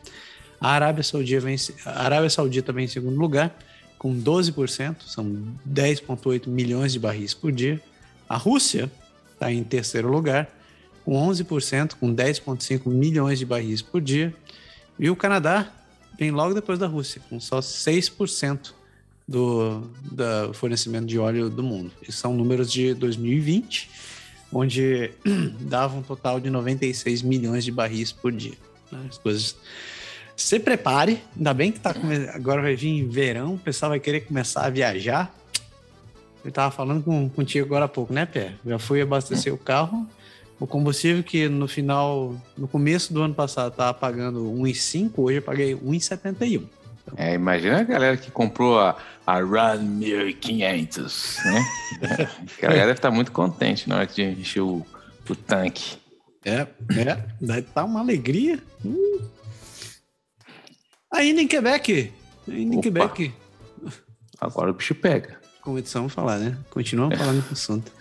A 0.60 0.72
Arábia 0.72 1.04
Saudita 1.04 1.42
vem, 1.42 1.56
a 1.86 2.04
Arábia 2.04 2.32
Saudita 2.32 2.74
vem 2.74 2.86
em 2.86 2.88
segundo 2.88 3.20
lugar, 3.20 3.56
com 4.00 4.12
12%, 4.12 5.04
são 5.06 5.24
10,8 5.70 6.48
milhões 6.48 6.94
de 6.94 6.98
barris 6.98 7.36
por 7.36 7.52
dia. 7.52 7.80
A 8.28 8.38
Rússia 8.38 8.92
está 9.32 9.54
em 9.54 9.64
terceiro 9.64 10.10
lugar, 10.10 10.50
com 11.06 11.14
11%, 11.30 11.94
com 12.00 12.12
10,5 12.12 12.88
milhões 12.88 13.38
de 13.38 13.46
barris 13.46 13.84
por 13.84 14.02
dia. 14.02 14.34
E 15.00 15.10
o 15.10 15.16
Canadá 15.16 15.72
vem 16.18 16.32
logo 16.32 16.54
depois 16.54 16.78
da 16.78 16.88
Rússia, 16.88 17.22
com 17.30 17.40
só 17.40 17.60
6% 17.60 18.74
do, 19.28 19.90
do 20.04 20.54
fornecimento 20.54 21.06
de 21.06 21.18
óleo 21.18 21.50
do 21.50 21.64
mundo. 21.64 21.92
Esses 22.02 22.16
são 22.16 22.34
números 22.34 22.72
de 22.72 22.94
2020, 22.94 23.90
onde 24.52 25.12
dava 25.62 25.98
um 25.98 26.02
total 26.02 26.40
de 26.40 26.50
96 26.50 27.22
milhões 27.22 27.64
de 27.64 27.72
barris 27.72 28.12
por 28.12 28.32
dia. 28.32 28.58
Né? 28.92 29.06
As 29.10 29.18
coisas. 29.18 29.56
Se 30.36 30.60
prepare, 30.60 31.22
ainda 31.36 31.54
bem 31.54 31.72
que 31.72 31.80
tá 31.80 31.94
agora 32.34 32.62
vai 32.62 32.76
vir 32.76 33.08
verão, 33.08 33.56
o 33.56 33.60
pessoal 33.60 33.90
vai 33.92 34.00
querer 34.00 34.22
começar 34.22 34.66
a 34.66 34.70
viajar. 34.70 35.34
Eu 36.44 36.50
estava 36.50 36.72
falando 36.72 37.04
com, 37.04 37.30
contigo 37.30 37.66
agora 37.66 37.86
há 37.86 37.88
pouco, 37.88 38.12
né, 38.12 38.26
Pé? 38.26 38.54
Já 38.66 38.78
fui 38.78 39.02
abastecer 39.02 39.54
o 39.54 39.58
carro, 39.58 40.08
o 40.60 40.68
combustível 40.68 41.24
que 41.24 41.50
no 41.50 41.68
final, 41.68 42.36
no 42.58 42.68
começo 42.68 43.14
do 43.14 43.22
ano 43.22 43.34
passado 43.34 43.72
estava 43.72 43.94
pagando 43.94 44.40
1,5, 44.44 45.12
hoje 45.18 45.38
eu 45.38 45.42
paguei 45.42 45.76
1,71. 45.76 46.64
Então... 47.04 47.16
É, 47.18 47.34
imagina 47.34 47.80
a 47.80 47.84
galera 47.84 48.18
que 48.18 48.32
comprou 48.32 48.80
a, 48.80 48.98
a 49.26 49.40
Run 49.40 49.82
1500, 49.82 51.38
né? 51.46 51.66
a 52.58 52.62
galera 52.62 52.86
deve 52.88 52.92
estar 52.94 53.12
muito 53.12 53.32
contente 53.32 53.90
na 53.90 53.98
hora 53.98 54.08
de 54.08 54.24
encher 54.24 54.62
o, 54.62 54.86
o 55.30 55.36
tanque. 55.36 55.98
É, 56.46 56.68
é, 56.98 57.26
deve 57.40 57.60
estar 57.60 57.74
tá 57.74 57.86
uma 57.86 58.00
alegria. 58.00 58.60
Hum. 58.86 59.20
Ainda 61.12 61.42
em 61.42 61.48
Quebec, 61.48 62.12
ainda 62.48 62.76
em 62.76 62.80
Opa. 62.80 62.84
Quebec. 62.84 63.34
Agora 64.40 64.72
o 64.72 64.74
bicho 64.74 64.96
pega. 64.96 65.40
Como 65.62 65.78
edição 65.78 66.10
falar, 66.10 66.40
né? 66.40 66.58
Continuamos 66.70 67.16
é. 67.16 67.18
falando 67.18 67.44
com 67.44 67.50
o 67.50 67.54
assunto. 67.54 67.92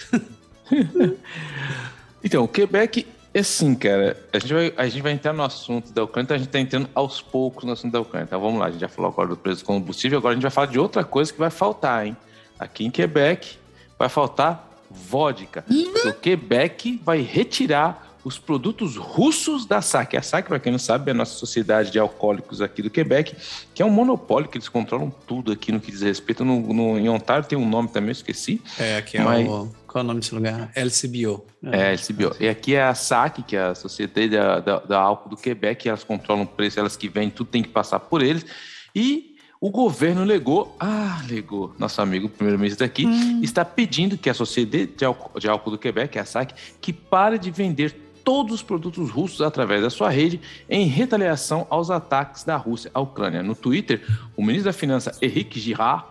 Então, 2.25 2.45
o 2.45 2.49
Quebec 2.49 3.07
é 3.35 3.41
assim, 3.41 3.75
cara. 3.75 4.17
A 4.33 4.39
gente, 4.39 4.53
vai, 4.53 4.75
a 4.77 4.89
gente 4.89 5.03
vai 5.03 5.13
entrar 5.13 5.33
no 5.33 5.43
assunto 5.43 5.93
da 5.93 6.05
Ucrânia, 6.05 6.25
então 6.25 6.35
a 6.35 6.39
gente 6.39 6.49
está 6.49 6.61
entrando 6.61 6.89
aos 6.95 7.23
poucos 7.23 7.65
no 7.65 7.73
assunto 7.73 7.93
da 7.93 8.01
Ucrânia. 8.01 8.25
Então 8.25 8.41
vamos 8.41 8.61
lá, 8.61 8.67
a 8.67 8.71
gente 8.71 8.81
já 8.81 8.89
falou 8.89 9.11
agora 9.11 9.29
do 9.29 9.37
preço 9.37 9.63
do 9.63 9.67
combustível, 9.67 10.19
agora 10.19 10.33
a 10.33 10.35
gente 10.35 10.43
vai 10.43 10.51
falar 10.51 10.67
de 10.67 10.79
outra 10.79 11.03
coisa 11.03 11.33
que 11.33 11.39
vai 11.39 11.51
faltar, 11.51 12.07
hein? 12.07 12.17
Aqui 12.59 12.85
em 12.85 12.91
Quebec 12.91 13.57
vai 13.99 14.09
faltar 14.09 14.69
vodka. 14.91 15.65
Uhum. 15.71 16.11
O 16.11 16.13
Quebec 16.13 17.01
vai 17.03 17.23
retirar 17.23 18.12
os 18.25 18.39
produtos 18.39 18.97
russos 18.97 19.67
da 19.67 19.81
SAC. 19.81 20.17
A 20.17 20.23
SAC, 20.23 20.49
para 20.49 20.61
quem 20.61 20.73
não 20.73 20.79
sabe, 20.79 21.11
é 21.11 21.13
a 21.13 21.15
nossa 21.15 21.35
sociedade 21.35 21.91
de 21.91 21.99
alcoólicos 21.99 22.61
aqui 22.61 22.83
do 22.83 22.91
Quebec, 22.91 23.35
que 23.75 23.83
é 23.83 23.85
um 23.85 23.91
monopólio 23.91 24.49
que 24.49 24.57
eles 24.57 24.69
controlam 24.69 25.11
tudo 25.27 25.53
aqui 25.53 25.73
no 25.73 25.81
que 25.81 25.91
diz 25.91 26.03
respeito. 26.03 26.45
No, 26.45 26.61
no 26.73 26.99
em 26.99 27.09
Ontário 27.09 27.45
tem 27.45 27.59
um 27.59 27.69
nome 27.69 27.89
também, 27.89 28.09
eu 28.09 28.13
esqueci. 28.13 28.61
É, 28.79 28.97
aqui 28.97 29.17
é 29.17 29.23
mas... 29.23 29.49
o 29.49 29.71
qual 29.87 30.01
é 30.01 30.05
o 30.05 30.09
nome 30.09 30.21
desse 30.21 30.35
lugar? 30.35 30.73
LCBO. 30.75 31.45
É, 31.65 31.93
LCBO. 31.93 32.35
E 32.41 32.49
aqui 32.49 32.75
é 32.75 32.83
a 32.83 32.95
SAC, 32.95 33.43
que 33.43 33.55
é 33.55 33.63
a 33.63 33.75
Sociedade 33.75 34.31
da, 34.31 34.59
da, 34.59 34.79
da 34.79 34.99
Álcool 34.99 35.29
do 35.29 35.37
Quebec, 35.37 35.87
elas 35.87 36.03
controlam 36.03 36.45
o 36.45 36.47
preço, 36.47 36.81
elas 36.81 36.97
que 36.97 37.11
vendem, 37.11 37.29
tudo 37.29 37.51
tem 37.51 37.63
que 37.63 37.69
passar 37.69 38.01
por 38.01 38.23
eles. 38.23 38.47
E 38.95 39.33
O 39.63 39.71
governo 39.71 40.25
legou, 40.25 40.77
ah, 40.81 41.23
legou, 41.29 41.73
nosso 41.79 42.03
amigo 42.03 42.29
primeiro-ministro 42.29 42.85
daqui, 42.85 43.07
hum. 43.07 43.41
está 43.45 43.65
pedindo 43.65 44.19
que 44.19 44.29
a 44.29 44.35
Sociedade 44.35 44.87
de 44.87 45.05
Álcool, 45.05 45.39
de 45.39 45.49
Álcool 45.49 45.71
do 45.71 45.79
Quebec, 45.79 46.19
a 46.19 46.25
SAC, 46.25 46.53
que 46.81 46.93
pare 46.93 47.39
de 47.39 47.49
vender 47.49 47.95
todos 48.25 48.55
os 48.55 48.63
produtos 48.63 49.11
russos 49.11 49.41
através 49.41 49.83
da 49.83 49.91
sua 49.91 50.09
rede 50.11 50.41
em 50.69 50.87
retaliação 50.87 51.67
aos 51.69 51.91
ataques 51.91 52.45
da 52.45 52.57
Rússia 52.57 52.91
à 52.95 53.01
Ucrânia. 53.01 53.43
No 53.43 53.55
Twitter, 53.55 54.03
o 54.37 54.43
ministro 54.43 54.67
da 54.67 54.73
Finança, 54.73 55.17
Henrique 55.21 55.61
Girard, 55.61 56.05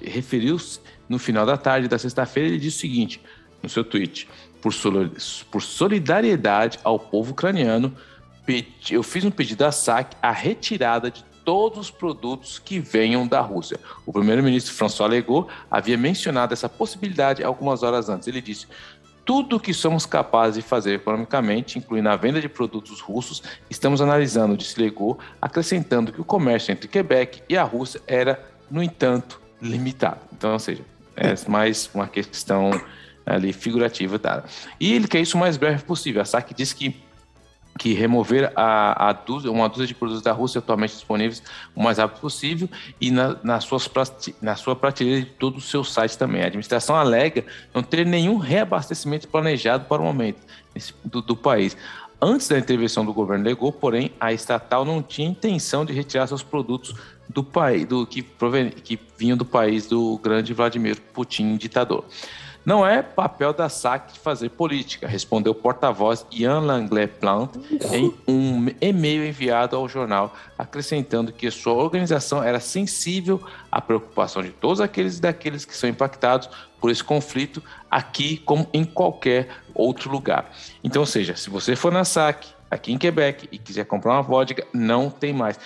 referiu-se 0.00 0.80
no 1.08 1.18
final 1.18 1.46
da 1.46 1.56
tarde 1.56 1.88
da 1.88 1.98
sexta-feira, 1.98 2.48
ele 2.48 2.58
disse 2.58 2.78
o 2.78 2.80
seguinte 2.80 3.20
no 3.62 3.68
seu 3.68 3.84
tweet: 3.84 4.28
por 4.60 5.62
solidariedade 5.62 6.78
ao 6.82 6.98
povo 6.98 7.32
ucraniano, 7.32 7.94
eu 8.90 9.02
fiz 9.02 9.24
um 9.24 9.30
pedido 9.30 9.64
à 9.64 9.72
SAC 9.72 10.16
a 10.22 10.30
retirada 10.30 11.10
de 11.10 11.24
todos 11.44 11.78
os 11.78 11.90
produtos 11.90 12.58
que 12.58 12.78
venham 12.78 13.26
da 13.26 13.40
Rússia. 13.40 13.78
O 14.06 14.12
primeiro-ministro 14.12 14.72
François 14.72 15.10
Legault 15.10 15.52
havia 15.70 15.96
mencionado 15.96 16.54
essa 16.54 16.68
possibilidade 16.68 17.44
algumas 17.44 17.82
horas 17.82 18.08
antes. 18.08 18.26
Ele 18.26 18.40
disse: 18.40 18.66
tudo 19.24 19.56
o 19.56 19.60
que 19.60 19.72
somos 19.72 20.04
capazes 20.04 20.62
de 20.62 20.68
fazer 20.68 20.94
economicamente, 20.94 21.78
incluindo 21.78 22.08
a 22.08 22.16
venda 22.16 22.40
de 22.40 22.48
produtos 22.48 23.00
russos, 23.00 23.42
estamos 23.70 24.00
analisando, 24.00 24.56
disse 24.56 24.80
Legault, 24.80 25.22
acrescentando 25.40 26.12
que 26.12 26.20
o 26.20 26.24
comércio 26.24 26.72
entre 26.72 26.88
Quebec 26.88 27.42
e 27.48 27.56
a 27.56 27.62
Rússia 27.62 28.00
era, 28.06 28.44
no 28.70 28.82
entanto, 28.82 29.40
limitado. 29.60 30.20
Então, 30.32 30.52
ou 30.52 30.58
seja, 30.58 30.82
é 31.16 31.34
mais 31.48 31.90
uma 31.94 32.06
questão 32.06 32.70
ali 33.24 33.52
figurativa, 33.52 34.18
tá? 34.18 34.44
E 34.78 34.92
ele 34.92 35.08
quer 35.08 35.20
isso 35.20 35.36
o 35.36 35.40
mais 35.40 35.56
breve 35.56 35.82
possível. 35.84 36.20
A 36.20 36.24
SAC 36.24 36.52
diz 36.54 36.72
que 36.72 37.03
que 37.78 37.92
remover 37.92 38.52
a, 38.54 39.10
a 39.10 39.12
dúzia, 39.12 39.50
uma 39.50 39.68
dúzia 39.68 39.86
de 39.86 39.94
produtos 39.94 40.22
da 40.22 40.32
Rússia 40.32 40.60
atualmente 40.60 40.92
disponíveis 40.92 41.42
o 41.74 41.82
mais 41.82 41.98
rápido 41.98 42.20
possível 42.20 42.68
e 43.00 43.10
na, 43.10 43.36
nas 43.42 43.64
suas, 43.64 43.90
na 44.40 44.54
sua 44.54 44.76
prateleira 44.76 45.22
de 45.22 45.26
todo 45.26 45.56
o 45.56 45.60
seu 45.60 45.82
site 45.82 46.16
também. 46.16 46.42
A 46.42 46.46
administração 46.46 46.94
alega 46.94 47.44
não 47.74 47.82
ter 47.82 48.06
nenhum 48.06 48.36
reabastecimento 48.36 49.26
planejado 49.28 49.86
para 49.86 50.00
o 50.00 50.04
momento 50.04 50.40
do, 51.04 51.20
do 51.20 51.36
país. 51.36 51.76
Antes 52.20 52.48
da 52.48 52.58
intervenção 52.58 53.04
do 53.04 53.12
governo 53.12 53.44
legou, 53.44 53.72
porém, 53.72 54.12
a 54.20 54.32
estatal 54.32 54.84
não 54.84 55.02
tinha 55.02 55.28
intenção 55.28 55.84
de 55.84 55.92
retirar 55.92 56.26
seus 56.26 56.42
produtos 56.42 56.94
do 57.28 57.42
país, 57.42 57.84
do 57.86 58.06
que, 58.06 58.22
proven, 58.22 58.70
que 58.70 58.98
vinham 59.18 59.36
do 59.36 59.44
país 59.44 59.86
do 59.86 60.18
grande 60.18 60.54
Vladimir 60.54 61.00
Putin, 61.12 61.56
ditador. 61.56 62.04
Não 62.64 62.86
é 62.86 63.02
papel 63.02 63.52
da 63.52 63.68
SAC 63.68 64.16
fazer 64.18 64.48
política, 64.48 65.06
respondeu 65.06 65.52
o 65.52 65.54
porta-voz 65.54 66.24
Ian 66.32 66.60
Langlais 66.60 67.10
Plant 67.20 67.50
em 67.92 68.14
um 68.26 68.66
e-mail 68.80 69.26
enviado 69.26 69.76
ao 69.76 69.86
jornal, 69.86 70.34
acrescentando 70.58 71.30
que 71.30 71.50
sua 71.50 71.74
organização 71.74 72.42
era 72.42 72.58
sensível 72.60 73.42
à 73.70 73.82
preocupação 73.82 74.42
de 74.42 74.48
todos 74.48 74.80
aqueles 74.80 75.18
e 75.18 75.20
daqueles 75.20 75.66
que 75.66 75.76
são 75.76 75.90
impactados 75.90 76.48
por 76.80 76.90
esse 76.90 77.04
conflito 77.04 77.62
aqui 77.90 78.38
como 78.38 78.66
em 78.72 78.84
qualquer 78.84 79.48
outro 79.74 80.10
lugar. 80.10 80.50
Então, 80.82 81.02
ou 81.02 81.06
seja, 81.06 81.36
se 81.36 81.50
você 81.50 81.76
for 81.76 81.92
na 81.92 82.04
SAC 82.04 82.46
aqui 82.70 82.92
em 82.92 82.98
Quebec 82.98 83.46
e 83.52 83.58
quiser 83.58 83.84
comprar 83.84 84.14
uma 84.14 84.22
vodka, 84.22 84.66
não 84.72 85.10
tem 85.10 85.32
mais. 85.32 85.58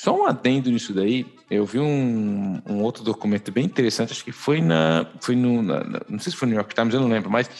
Só 0.00 0.16
um 0.16 0.26
adendo 0.26 0.70
nisso 0.70 0.94
daí, 0.94 1.26
eu 1.50 1.66
vi 1.66 1.80
um, 1.80 2.62
um 2.64 2.82
outro 2.84 3.02
documento 3.02 3.50
bem 3.50 3.64
interessante, 3.64 4.12
acho 4.12 4.24
que 4.24 4.30
foi 4.30 4.60
na. 4.60 5.04
Foi 5.20 5.34
no. 5.34 5.60
Na, 5.60 5.82
não 6.08 6.20
sei 6.20 6.30
se 6.30 6.36
foi 6.36 6.46
no 6.46 6.50
New 6.50 6.60
York 6.60 6.72
Times, 6.72 6.94
eu 6.94 7.00
não 7.00 7.08
lembro, 7.08 7.28
mas 7.28 7.50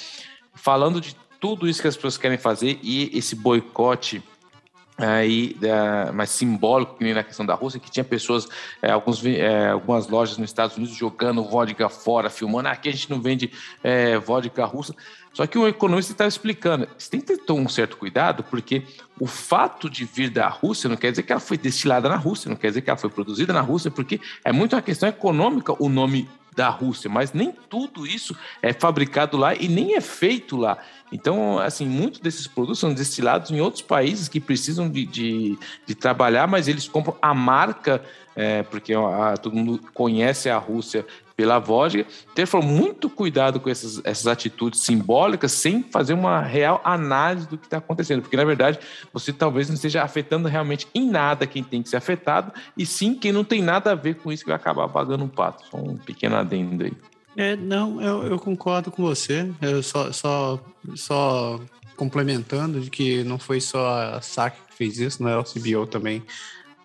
falando 0.55 1.01
de 1.01 1.17
tudo 1.41 1.69
isso 1.69 1.83
que 1.83 1.89
as 1.89 1.97
pessoas 1.97 2.17
querem 2.17 2.39
fazer 2.39 2.79
e 2.81 3.11
esse 3.13 3.35
boicote 3.35 4.23
aí 4.97 5.57
mais 6.13 6.31
simbólico 6.31 6.97
que 6.97 7.05
nem 7.05 7.15
na 7.15 7.23
questão 7.23 7.47
da 7.47 7.55
Rússia 7.55 7.79
que 7.79 7.91
tinha 7.91 8.03
pessoas 8.03 8.49
é, 8.83 8.91
alguns 8.91 9.25
é, 9.25 9.69
algumas 9.69 10.09
lojas 10.09 10.37
nos 10.39 10.51
Estados 10.51 10.77
Unidos 10.77 10.97
jogando 10.97 11.45
vodka 11.45 11.89
fora 11.89 12.29
filmando 12.29 12.67
ah, 12.67 12.73
aqui 12.73 12.89
a 12.89 12.93
gente 12.93 13.09
não 13.09 13.21
vende 13.21 13.53
é, 13.81 14.19
vodka 14.19 14.65
russa 14.65 14.93
só 15.39 15.47
que 15.47 15.57
o 15.57 15.69
economista 15.69 16.11
estava 16.11 16.27
explicando, 16.27 16.89
você 16.99 17.11
tem 17.11 17.21
que 17.21 17.37
ter 17.37 17.53
um 17.53 17.69
certo 17.69 17.97
cuidado, 17.97 18.43
porque 18.43 18.83
o 19.21 19.27
fato 19.29 19.89
de 19.89 20.05
vir 20.05 20.31
da 20.31 20.49
Rússia 20.49 20.91
não 20.91 20.97
quer 20.97 21.13
dizer 21.13 21.23
que 21.23 21.31
ela 21.31 21.41
foi 21.41 21.57
destilada 21.57 22.09
na 22.09 22.17
Rússia, 22.17 22.49
não 22.49 22.57
quer 22.57 22.67
dizer 22.71 22.83
que 22.83 22.91
ela 22.91 22.97
foi 22.97 23.09
produzida 23.09 23.53
na 23.53 23.61
Rússia, 23.61 23.89
porque 23.89 24.21
é 24.45 24.51
muito 24.51 24.75
uma 24.75 24.83
questão 24.83 25.09
econômica 25.09 25.81
o 25.81 25.89
nome 25.89 26.29
da 26.57 26.69
Rússia, 26.69 27.09
mas 27.09 27.33
nem 27.33 27.53
tudo 27.71 28.05
isso 28.05 28.37
é 28.61 28.73
fabricado 28.73 29.37
lá 29.37 29.55
e 29.55 29.69
nem 29.69 29.95
é 29.95 30.01
feito 30.01 30.57
lá. 30.57 30.77
Então, 31.13 31.61
assim, 31.61 31.87
muitos 31.87 32.19
desses 32.19 32.49
produtos 32.49 32.81
são 32.81 32.93
destilados 32.93 33.53
em 33.53 33.61
outros 33.61 33.83
países 33.83 34.27
que 34.27 34.41
precisam 34.41 34.91
de, 34.91 35.07
de, 35.07 35.59
de 35.87 35.95
trabalhar, 35.95 36.49
mas 36.49 36.67
eles 36.67 36.89
compram 36.89 37.17
a 37.23 37.33
marca, 37.33 38.03
é, 38.35 38.65
porque 38.65 38.93
todo 39.41 39.55
mundo 39.55 39.81
conhece 39.95 40.51
a 40.51 40.59
Rússia 40.59 41.07
pela 41.39 41.61
vodka. 41.61 42.01
Então 42.01 42.43
ele 42.43 42.47
falou 42.47 42.67
muito 42.67 43.09
cuidado 43.09 43.61
com 43.61 43.71
essas, 43.71 44.05
essas 44.05 44.27
atitudes 44.27 44.81
simbólicas 44.81 45.53
sem 45.53 45.85
fazer 45.85 46.13
uma 46.13 46.41
real 46.41 46.81
análise 46.83 47.47
do 47.47 47.57
que 47.57 47.65
está 47.65 47.79
acontecendo, 47.79 48.23
porque 48.23 48.37
na 48.37 48.45
verdade 48.45 48.81
você 49.13 49.33
talvez 49.33 49.69
não 49.69 49.77
esteja 49.77 50.03
afetando 50.03 50.49
realmente 50.49 50.89
em 50.93 51.09
nada 51.09 51.47
quem 51.47 51.63
tem 51.63 51.81
que 51.81 51.89
ser 51.89 51.97
afetado, 51.97 52.53
e 52.77 52.85
sim 52.85 53.15
quem 53.15 53.31
não 53.31 53.45
tem 53.45 53.63
nada 53.63 53.93
a 53.93 53.95
ver 53.95 54.17
com 54.17 54.33
isso 54.33 54.43
que 54.43 54.51
vai 54.51 54.57
acabar 54.57 54.89
pagando 54.89 55.23
um 55.23 55.29
pato. 55.29 55.65
Só 55.71 55.77
um 55.77 55.97
pequeno 55.97 56.35
adendo 56.35 56.83
aí. 56.83 56.93
É, 57.37 57.55
não, 57.55 58.03
eu, 58.03 58.25
eu 58.25 58.39
concordo 58.41 58.91
com 58.91 59.05
você. 59.05 59.49
Eu 59.63 59.81
só, 59.81 60.11
só, 60.11 60.59
só 60.97 61.61
complementando 61.97 62.81
de 62.81 62.91
que 62.91 63.23
não 63.23 63.39
foi 63.39 63.61
só 63.61 64.17
a 64.17 64.21
SAC 64.21 64.57
que 64.69 64.75
fez 64.75 64.99
isso, 64.99 65.23
né? 65.23 65.37
O 65.37 65.45
CBO 65.45 65.87
também 65.87 66.21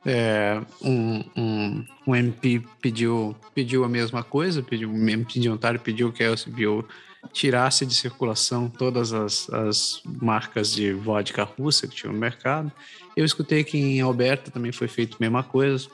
é, 0.06 0.62
um, 0.82 1.24
um, 1.36 1.86
um, 2.08 2.16
MP 2.16 2.62
pediu, 2.82 3.36
pediu 3.56 3.84
a 3.84 3.90
mesma 3.90 4.24
coisa, 4.24 4.62
pediu, 4.62 4.90
um 4.90 5.08
MP 5.08 5.40
de 5.40 5.50
Ontário 5.50 5.80
pediu 5.80 6.12
que 6.12 6.24
a 6.24 6.28
LCBO 6.28 6.86
tirasse 7.32 7.86
de 7.86 7.96
circulação 7.96 8.70
todas 8.70 9.14
as, 9.14 9.50
as 9.50 10.02
marcas 10.06 10.74
de 10.74 10.92
vodka 10.92 11.44
russa 11.44 11.88
que 11.88 11.96
tinham 11.96 12.14
no 12.14 12.20
mercado. 12.20 12.72
Eu 13.16 13.24
escutei 13.24 13.64
que 13.64 13.78
em 13.78 14.02
Alberta 14.02 14.52
também 14.52 14.72
foi 14.72 14.88
feito 14.88 15.16
a 15.16 15.24
mesma 15.24 15.44
coisa. 15.44 15.88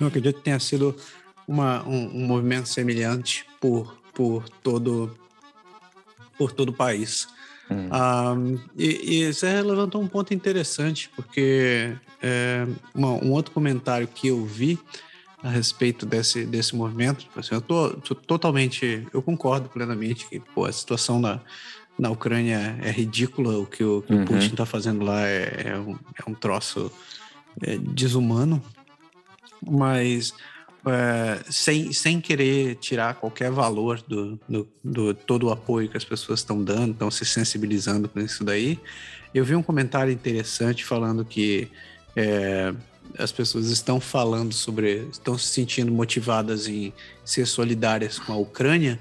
Eu 0.00 0.06
acredito 0.06 0.36
que 0.36 0.42
tenha 0.42 0.58
sido 0.58 0.96
uma, 1.46 1.86
um, 1.86 2.22
um 2.22 2.26
movimento 2.26 2.68
semelhante 2.68 3.44
por, 3.60 3.98
por, 4.14 4.48
todo, 4.62 5.14
por 6.38 6.52
todo 6.52 6.70
o 6.70 6.72
país. 6.72 7.28
Hum. 7.70 7.88
Ah, 7.90 8.34
e, 8.76 9.24
e 9.26 9.32
você 9.32 9.60
levantou 9.62 10.00
um 10.00 10.08
ponto 10.08 10.32
interessante, 10.32 11.10
porque 11.14 11.94
é, 12.22 12.66
uma, 12.94 13.12
um 13.12 13.32
outro 13.32 13.52
comentário 13.52 14.08
que 14.08 14.28
eu 14.28 14.44
vi 14.44 14.78
a 15.42 15.48
respeito 15.48 16.04
desse, 16.04 16.44
desse 16.44 16.74
movimento, 16.74 17.20
tipo 17.20 17.38
assim, 17.38 17.54
eu 17.54 17.60
tô, 17.60 17.90
tô, 17.90 18.14
totalmente, 18.14 19.06
eu 19.12 19.22
concordo 19.22 19.68
plenamente 19.68 20.26
que 20.28 20.40
pô, 20.40 20.64
a 20.64 20.72
situação 20.72 21.20
na, 21.20 21.40
na 21.98 22.10
Ucrânia 22.10 22.76
é 22.82 22.90
ridícula, 22.90 23.58
o 23.58 23.66
que 23.66 23.84
o, 23.84 24.02
que 24.02 24.12
uhum. 24.12 24.22
o 24.22 24.26
Putin 24.26 24.46
está 24.46 24.66
fazendo 24.66 25.04
lá 25.04 25.26
é, 25.26 25.62
é, 25.66 25.78
um, 25.78 25.92
é 25.92 26.28
um 26.28 26.34
troço 26.34 26.90
é, 27.62 27.78
desumano, 27.78 28.60
mas 29.64 30.34
é, 30.90 31.40
sem, 31.50 31.92
sem 31.92 32.20
querer 32.20 32.76
tirar 32.76 33.14
qualquer 33.14 33.50
valor 33.50 34.02
do, 34.06 34.38
do, 34.48 34.68
do, 34.82 35.14
todo 35.14 35.46
o 35.46 35.50
apoio 35.50 35.88
que 35.88 35.96
as 35.96 36.04
pessoas 36.04 36.40
estão 36.40 36.62
dando, 36.62 36.92
estão 36.92 37.10
se 37.10 37.24
sensibilizando 37.24 38.08
com 38.08 38.20
isso 38.20 38.44
daí. 38.44 38.78
Eu 39.34 39.44
vi 39.44 39.54
um 39.54 39.62
comentário 39.62 40.12
interessante 40.12 40.84
falando 40.84 41.24
que 41.24 41.68
é, 42.16 42.72
as 43.18 43.32
pessoas 43.32 43.66
estão 43.68 44.00
falando 44.00 44.52
sobre, 44.52 45.08
estão 45.10 45.38
se 45.38 45.48
sentindo 45.48 45.92
motivadas 45.92 46.68
em 46.68 46.92
ser 47.24 47.46
solidárias 47.46 48.18
com 48.18 48.32
a 48.32 48.36
Ucrânia, 48.36 48.98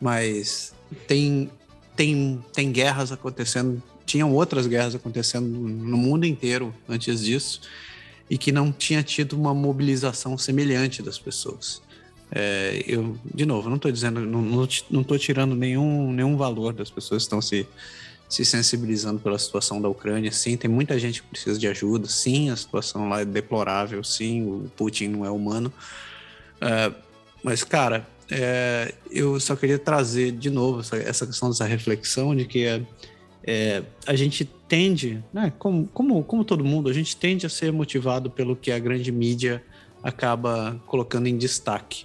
mas 0.00 0.74
tem, 1.06 1.50
tem, 1.94 2.44
tem 2.52 2.72
guerras 2.72 3.12
acontecendo, 3.12 3.82
tinham 4.04 4.32
outras 4.32 4.66
guerras 4.66 4.94
acontecendo 4.94 5.46
no 5.46 5.96
mundo 5.96 6.26
inteiro 6.26 6.74
antes 6.88 7.22
disso 7.22 7.60
e 8.28 8.36
que 8.36 8.50
não 8.50 8.72
tinha 8.72 9.02
tido 9.02 9.34
uma 9.34 9.54
mobilização 9.54 10.36
semelhante 10.36 11.02
das 11.02 11.18
pessoas. 11.18 11.82
É, 12.30 12.82
eu, 12.86 13.16
de 13.32 13.46
novo, 13.46 13.68
não 13.68 13.76
estou 13.76 13.90
dizendo, 13.90 14.20
não 14.20 14.64
estou 14.64 15.18
tirando 15.18 15.54
nenhum, 15.54 16.12
nenhum 16.12 16.36
valor 16.36 16.72
das 16.72 16.90
pessoas 16.90 17.22
que 17.22 17.26
estão 17.26 17.40
se, 17.40 17.66
se 18.28 18.44
sensibilizando 18.44 19.20
pela 19.20 19.38
situação 19.38 19.80
da 19.80 19.88
Ucrânia. 19.88 20.32
Sim, 20.32 20.56
tem 20.56 20.68
muita 20.68 20.98
gente 20.98 21.22
que 21.22 21.28
precisa 21.28 21.58
de 21.58 21.68
ajuda. 21.68 22.08
Sim, 22.08 22.50
a 22.50 22.56
situação 22.56 23.08
lá 23.08 23.20
é 23.20 23.24
deplorável. 23.24 24.02
Sim, 24.02 24.42
o 24.42 24.70
Putin 24.76 25.08
não 25.08 25.24
é 25.24 25.30
humano. 25.30 25.72
É, 26.60 26.92
mas, 27.44 27.62
cara, 27.62 28.06
é, 28.28 28.92
eu 29.08 29.38
só 29.38 29.54
queria 29.54 29.78
trazer 29.78 30.32
de 30.32 30.50
novo 30.50 30.80
essa, 30.80 30.96
essa 30.96 31.26
questão 31.26 31.48
dessa 31.48 31.64
reflexão 31.64 32.34
de 32.34 32.44
que 32.44 32.66
é, 33.46 33.82
a 34.06 34.16
gente 34.16 34.44
tende, 34.44 35.22
né, 35.32 35.52
como, 35.58 35.86
como, 35.88 36.22
como 36.24 36.44
todo 36.44 36.64
mundo, 36.64 36.88
a 36.88 36.92
gente 36.92 37.16
tende 37.16 37.46
a 37.46 37.48
ser 37.48 37.72
motivado 37.72 38.30
pelo 38.30 38.56
que 38.56 38.72
a 38.72 38.78
grande 38.78 39.12
mídia 39.12 39.62
acaba 40.02 40.80
colocando 40.86 41.28
em 41.28 41.36
destaque. 41.36 42.04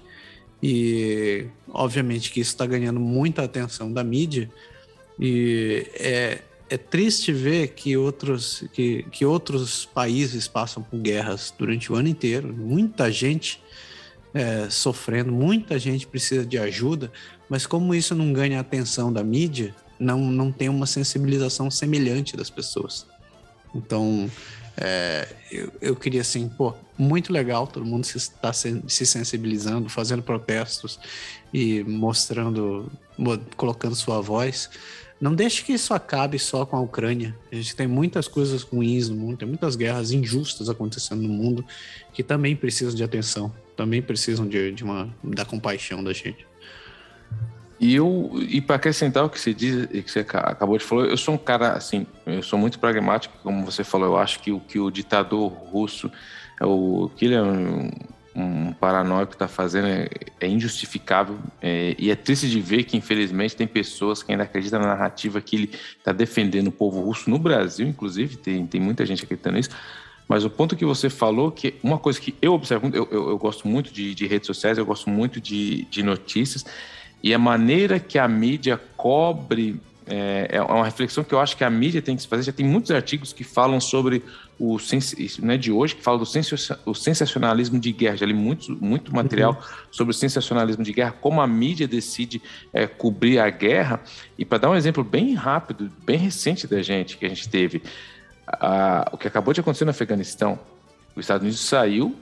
E, 0.62 1.48
obviamente, 1.74 2.32
que 2.32 2.40
isso 2.40 2.52
está 2.52 2.66
ganhando 2.66 3.00
muita 3.00 3.44
atenção 3.44 3.92
da 3.92 4.04
mídia, 4.04 4.50
e 5.20 5.88
é, 5.96 6.42
é 6.70 6.78
triste 6.78 7.34
ver 7.34 7.70
que 7.70 7.98
outros, 7.98 8.64
que, 8.72 9.04
que 9.12 9.26
outros 9.26 9.86
países 9.86 10.48
passam 10.48 10.84
por 10.84 11.00
guerras 11.00 11.54
durante 11.58 11.92
o 11.92 11.96
ano 11.96 12.08
inteiro. 12.08 12.54
Muita 12.54 13.12
gente 13.12 13.62
é, 14.34 14.70
sofrendo, 14.70 15.32
muita 15.32 15.78
gente 15.78 16.08
precisa 16.08 16.46
de 16.46 16.58
ajuda, 16.58 17.12
mas 17.50 17.66
como 17.66 17.94
isso 17.94 18.16
não 18.16 18.32
ganha 18.32 18.60
atenção 18.60 19.12
da 19.12 19.24
mídia, 19.24 19.76
não, 20.02 20.20
não 20.20 20.52
tem 20.52 20.68
uma 20.68 20.88
sensibilização 20.88 21.70
semelhante 21.70 22.36
das 22.36 22.50
pessoas. 22.50 23.06
Então, 23.74 24.30
é, 24.76 25.28
eu, 25.52 25.72
eu 25.80 25.96
queria 25.96 26.22
assim, 26.22 26.50
pô, 26.50 26.74
muito 26.98 27.32
legal, 27.32 27.68
todo 27.68 27.86
mundo 27.86 28.04
se 28.04 28.18
está 28.18 28.52
se, 28.52 28.82
se 28.88 29.06
sensibilizando, 29.06 29.88
fazendo 29.90 30.24
protestos 30.24 31.00
e 31.54 31.84
mostrando, 31.84 32.92
colocando 33.56 33.96
sua 33.96 34.20
voz. 34.22 34.72
Não 35.20 35.36
deixe 35.36 35.64
que 35.64 35.72
isso 35.72 35.94
acabe 35.94 36.40
só 36.40 36.66
com 36.66 36.76
a 36.76 36.82
Ucrânia. 36.82 37.38
A 37.52 37.56
gente 37.56 37.76
tem 37.76 37.86
muitas 37.86 38.28
coisas 38.28 38.64
ruins 38.64 39.08
no 39.08 39.16
mundo, 39.16 39.38
tem 39.38 39.48
muitas 39.48 39.76
guerras 39.76 40.12
injustas 40.12 40.68
acontecendo 40.68 41.22
no 41.22 41.30
mundo 41.30 41.64
que 42.12 42.24
também 42.24 42.56
precisam 42.56 42.96
de 42.96 43.04
atenção, 43.04 43.54
também 43.78 44.02
precisam 44.02 44.48
de, 44.48 44.72
de 44.72 44.84
uma 44.84 45.16
da 45.24 45.46
compaixão 45.46 46.04
da 46.04 46.12
gente. 46.12 46.51
E 47.82 47.96
eu 47.96 48.32
e 48.48 48.62
para 48.62 48.76
acrescentar 48.76 49.26
o 49.26 49.30
que 49.30 49.40
você 49.40 49.56
diz, 49.56 49.88
que 49.88 50.12
você 50.12 50.20
acabou 50.20 50.78
de 50.78 50.84
falar, 50.84 51.08
eu 51.08 51.18
sou 51.18 51.34
um 51.34 51.38
cara 51.38 51.72
assim, 51.72 52.06
eu 52.28 52.44
sou 52.44 52.60
muito 52.60 52.78
pragmático, 52.78 53.36
como 53.42 53.66
você 53.66 53.84
falou. 53.84 54.10
Eu 54.10 54.18
acho 54.18 54.40
que 54.40 54.52
o 54.52 54.60
que 54.60 54.80
o 54.80 54.92
ditador 54.92 55.48
russo, 55.48 56.12
é 56.62 56.66
o 56.66 57.10
que 57.18 57.26
ele 57.26 57.34
é 57.34 57.42
um, 57.42 57.90
um 58.36 58.72
paranoico 58.74 59.34
está 59.34 59.48
fazendo 59.48 59.88
é, 59.88 60.08
é 60.40 60.48
injustificável 60.48 61.40
é, 61.60 61.96
e 61.98 62.12
é 62.12 62.16
triste 62.16 62.48
de 62.48 62.62
ver 62.62 62.84
que 62.84 62.96
infelizmente 62.96 63.56
tem 63.56 63.66
pessoas 63.66 64.22
que 64.22 64.32
ainda 64.32 64.44
acreditam 64.44 64.80
na 64.80 64.88
narrativa 64.88 65.42
que 65.42 65.56
ele 65.56 65.72
está 65.98 66.12
defendendo 66.12 66.68
o 66.68 66.72
povo 66.72 67.02
russo 67.02 67.32
no 67.32 67.40
Brasil, 67.40 67.88
inclusive 67.88 68.38
tem, 68.38 68.64
tem 68.68 68.80
muita 68.80 69.08
gente 69.08 69.24
acreditando 69.24 69.58
nisso. 69.58 69.72
Mas 70.28 70.46
o 70.46 70.50
ponto 70.52 70.76
que 70.76 70.86
você 70.86 71.10
falou, 71.10 71.52
que 71.52 71.74
uma 71.84 71.98
coisa 71.98 72.22
que 72.22 72.36
eu 72.42 72.54
observo, 72.54 72.90
eu, 72.94 73.08
eu, 73.12 73.30
eu 73.32 73.38
gosto 73.38 73.68
muito 73.68 73.92
de, 73.92 74.16
de, 74.16 74.28
redes 74.28 74.48
sociais, 74.48 74.78
eu 74.78 74.86
gosto 74.86 75.10
muito 75.10 75.42
de, 75.42 75.84
de 75.86 76.04
notícias, 76.04 76.64
e 77.24 77.34
a 77.34 77.40
maneira 77.40 78.00
que 78.00 78.18
a 78.18 78.28
mídia 78.28 78.80
cobre 78.98 79.80
é, 80.08 80.48
é, 80.58 80.62
uma 80.62 80.84
reflexão 80.84 81.24
que 81.24 81.34
eu 81.34 81.40
acho 81.40 81.56
que 81.56 81.64
a 81.64 81.70
mídia 81.70 82.02
tem 82.02 82.16
que 82.16 82.22
se 82.22 82.28
fazer. 82.28 82.44
Já 82.44 82.52
tem 82.52 82.66
muitos 82.66 82.92
artigos 82.92 83.32
que 83.32 83.44
falam 83.44 83.80
sobre 83.80 84.24
o 84.60 84.78
é 85.50 85.58
de 85.58 85.72
hoje 85.72 85.96
que 85.96 86.04
fala 86.04 86.18
do 86.18 86.26
o 86.86 86.94
sensacionalismo 86.94 87.80
de 87.80 87.92
guerra. 87.92 88.18
Já 88.18 88.26
li 88.26 88.34
muito, 88.34 88.78
muito 88.80 89.14
material 89.14 89.54
uhum. 89.54 89.88
sobre 89.92 90.12
o 90.12 90.14
sensacionalismo 90.14 90.84
de 90.84 90.92
guerra, 90.92 91.14
como 91.20 91.40
a 91.42 91.48
mídia 91.48 91.88
decide 91.88 92.42
é, 92.74 92.86
cobrir 92.88 93.40
a 93.40 93.50
guerra. 93.50 94.02
E 94.38 94.44
para 94.44 94.58
dar 94.58 94.70
um 94.70 94.76
exemplo 94.76 95.04
bem 95.04 95.34
rápido, 95.34 95.92
bem 96.06 96.18
recente 96.18 96.68
da 96.68 96.82
gente 96.82 97.18
que 97.18 97.26
a 97.26 97.30
gente 97.30 97.48
teve, 97.48 97.82
a, 98.46 99.10
o 99.14 99.18
que 99.18 99.28
acabou 99.28 99.54
de 99.54 99.62
acontecer 99.62 99.86
no 99.86 99.92
Afeganistão, 99.92 100.60
os 101.16 101.24
Estados 101.24 101.44
Unidos 101.44 101.62
saiu, 101.62 102.16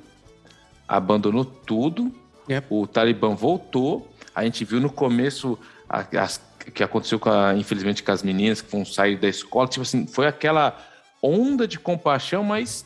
abandonou 0.87 1.43
tudo, 1.43 2.11
yep. 2.49 2.67
o 2.69 2.85
Talibã 2.85 3.33
voltou. 3.35 4.07
A 4.39 4.45
gente 4.45 4.63
viu 4.63 4.79
no 4.79 4.89
começo 4.89 5.59
as 5.89 6.41
que 6.73 6.81
aconteceu 6.81 7.19
com 7.19 7.29
a, 7.29 7.53
infelizmente 7.55 8.01
com 8.01 8.11
as 8.13 8.23
meninas 8.23 8.61
que 8.61 8.71
vão 8.71 8.85
sair 8.85 9.17
da 9.17 9.27
escola, 9.27 9.67
tipo 9.67 9.81
assim, 9.81 10.07
foi 10.07 10.27
aquela 10.27 10.77
onda 11.21 11.67
de 11.67 11.77
compaixão, 11.77 12.41
mas 12.41 12.85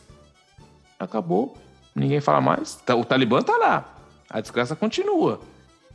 acabou. 0.98 1.56
Ninguém 1.94 2.20
fala 2.20 2.40
mais. 2.40 2.74
Tá, 2.84 2.96
o 2.96 3.04
Talibã 3.04 3.40
tá 3.40 3.56
lá. 3.56 3.84
A 4.28 4.40
desgraça 4.40 4.74
continua. 4.74 5.40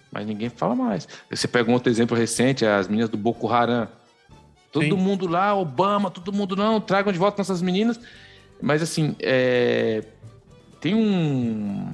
Mas 0.10 0.26
ninguém 0.26 0.48
fala 0.48 0.76
mais. 0.76 1.10
Você 1.30 1.46
pega 1.46 1.70
um 1.70 1.74
outro 1.74 1.90
exemplo 1.90 2.16
recente, 2.16 2.66
as 2.66 2.88
meninas 2.88 3.10
do 3.10 3.18
Boko 3.18 3.52
Haram. 3.52 3.90
Todo 4.72 4.86
Sim. 4.86 4.94
mundo 4.94 5.28
lá, 5.28 5.54
Obama, 5.54 6.10
todo 6.10 6.32
mundo 6.32 6.56
não, 6.56 6.80
tragam 6.80 7.12
de 7.12 7.20
volta 7.20 7.40
nossas 7.40 7.62
meninas. 7.62 8.00
Mas 8.62 8.82
assim, 8.82 9.14
é... 9.20 10.06
tem 10.80 10.96
um. 10.96 11.94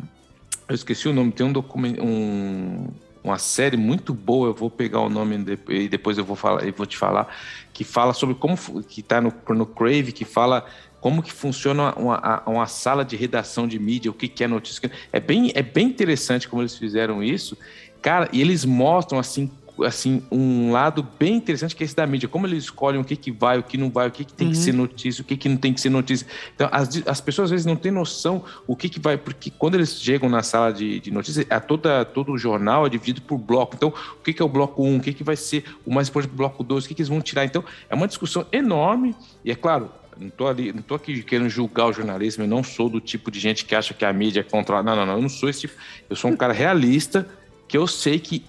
Eu 0.69 0.75
esqueci 0.75 1.07
o 1.07 1.13
nome, 1.13 1.31
tem 1.31 1.47
um 1.47 1.51
documento. 1.51 2.03
Um 2.03 2.89
uma 3.25 3.39
série 3.39 3.75
muito 3.75 4.13
boa, 4.13 4.49
eu 4.49 4.53
vou 4.53 4.69
pegar 4.69 4.99
o 4.99 5.09
nome 5.09 5.43
e 5.69 5.87
depois 5.87 6.15
eu 6.17 6.23
vou 6.23 6.35
falar, 6.35 6.63
eu 6.63 6.71
vou 6.71 6.85
te 6.85 6.95
falar, 6.95 7.27
que 7.73 7.83
fala 7.83 8.13
sobre 8.13 8.35
como 8.35 8.55
que 8.83 9.01
está 9.01 9.19
no, 9.19 9.33
no 9.49 9.65
Crave, 9.65 10.11
que 10.11 10.23
fala 10.23 10.63
como 11.01 11.23
que 11.23 11.33
funciona 11.33 11.93
uma, 11.95 12.43
uma, 12.45 12.67
sala 12.67 13.03
de 13.03 13.15
redação 13.15 13.67
de 13.67 13.79
mídia, 13.79 14.11
o 14.11 14.13
que, 14.13 14.27
que 14.27 14.43
é 14.43 14.47
notícia. 14.47 14.91
É 15.11 15.19
bem, 15.19 15.51
é 15.55 15.63
bem 15.63 15.87
interessante 15.87 16.47
como 16.47 16.61
eles 16.61 16.77
fizeram 16.77 17.23
isso, 17.23 17.57
cara, 17.99 18.29
e 18.31 18.41
eles 18.41 18.63
mostram 18.63 19.17
assim 19.17 19.49
assim, 19.83 20.23
um 20.31 20.71
lado 20.71 21.05
bem 21.19 21.35
interessante 21.35 21.75
que 21.75 21.83
é 21.83 21.85
esse 21.85 21.95
da 21.95 22.05
mídia. 22.05 22.29
Como 22.29 22.47
eles 22.47 22.65
escolhem 22.65 22.99
o 22.99 23.03
que, 23.03 23.15
que 23.15 23.31
vai, 23.31 23.57
o 23.57 23.63
que 23.63 23.77
não 23.77 23.89
vai, 23.89 24.07
o 24.07 24.11
que, 24.11 24.23
que 24.23 24.33
tem 24.33 24.47
uhum. 24.47 24.53
que 24.53 24.59
ser 24.59 24.73
notícia, 24.73 25.21
o 25.21 25.25
que, 25.25 25.35
que 25.35 25.49
não 25.49 25.57
tem 25.57 25.73
que 25.73 25.81
ser 25.81 25.89
notícia. 25.89 26.25
Então, 26.53 26.69
as, 26.71 26.89
as 27.05 27.21
pessoas 27.21 27.45
às 27.45 27.51
vezes 27.51 27.65
não 27.65 27.75
têm 27.75 27.91
noção 27.91 28.43
o 28.67 28.75
que, 28.75 28.87
que 28.87 28.99
vai, 28.99 29.17
porque 29.17 29.49
quando 29.49 29.75
eles 29.75 29.99
chegam 29.99 30.29
na 30.29 30.43
sala 30.43 30.71
de, 30.71 30.99
de 30.99 31.11
notícias, 31.11 31.45
a 31.49 31.59
toda, 31.59 32.05
todo 32.05 32.31
o 32.31 32.37
jornal 32.37 32.85
é 32.85 32.89
dividido 32.89 33.21
por 33.21 33.37
bloco. 33.37 33.75
Então, 33.75 33.89
o 33.89 34.23
que, 34.23 34.33
que 34.33 34.41
é 34.41 34.45
o 34.45 34.49
bloco 34.49 34.83
1, 34.83 34.97
o 34.97 35.01
que, 35.01 35.13
que 35.13 35.23
vai 35.23 35.35
ser 35.35 35.63
o 35.85 35.93
mais 35.93 36.09
importante 36.09 36.31
do 36.31 36.37
bloco 36.37 36.63
2, 36.63 36.85
o 36.85 36.87
que, 36.87 36.95
que 36.95 37.01
eles 37.01 37.09
vão 37.09 37.21
tirar. 37.21 37.45
Então, 37.45 37.63
é 37.89 37.95
uma 37.95 38.07
discussão 38.07 38.45
enorme, 38.51 39.15
e 39.43 39.51
é 39.51 39.55
claro, 39.55 39.89
não 40.17 40.27
estou 40.27 40.47
ali, 40.47 40.71
não 40.71 40.81
tô 40.81 40.95
aqui 40.95 41.21
querendo 41.23 41.49
julgar 41.49 41.87
o 41.87 41.93
jornalismo, 41.93 42.43
eu 42.43 42.47
não 42.47 42.63
sou 42.63 42.89
do 42.89 43.01
tipo 43.01 43.29
de 43.29 43.39
gente 43.39 43.65
que 43.65 43.75
acha 43.75 43.93
que 43.93 44.05
a 44.05 44.13
mídia 44.13 44.39
é 44.39 44.43
contra. 44.43 44.81
Não, 44.81 44.95
não, 44.95 45.05
não, 45.05 45.13
eu 45.15 45.21
não 45.21 45.29
sou 45.29 45.49
esse 45.49 45.61
tipo. 45.61 45.73
Eu 46.09 46.15
sou 46.15 46.31
um 46.31 46.35
cara 46.35 46.53
realista 46.53 47.27
que 47.67 47.77
eu 47.77 47.87
sei 47.87 48.19
que 48.19 48.45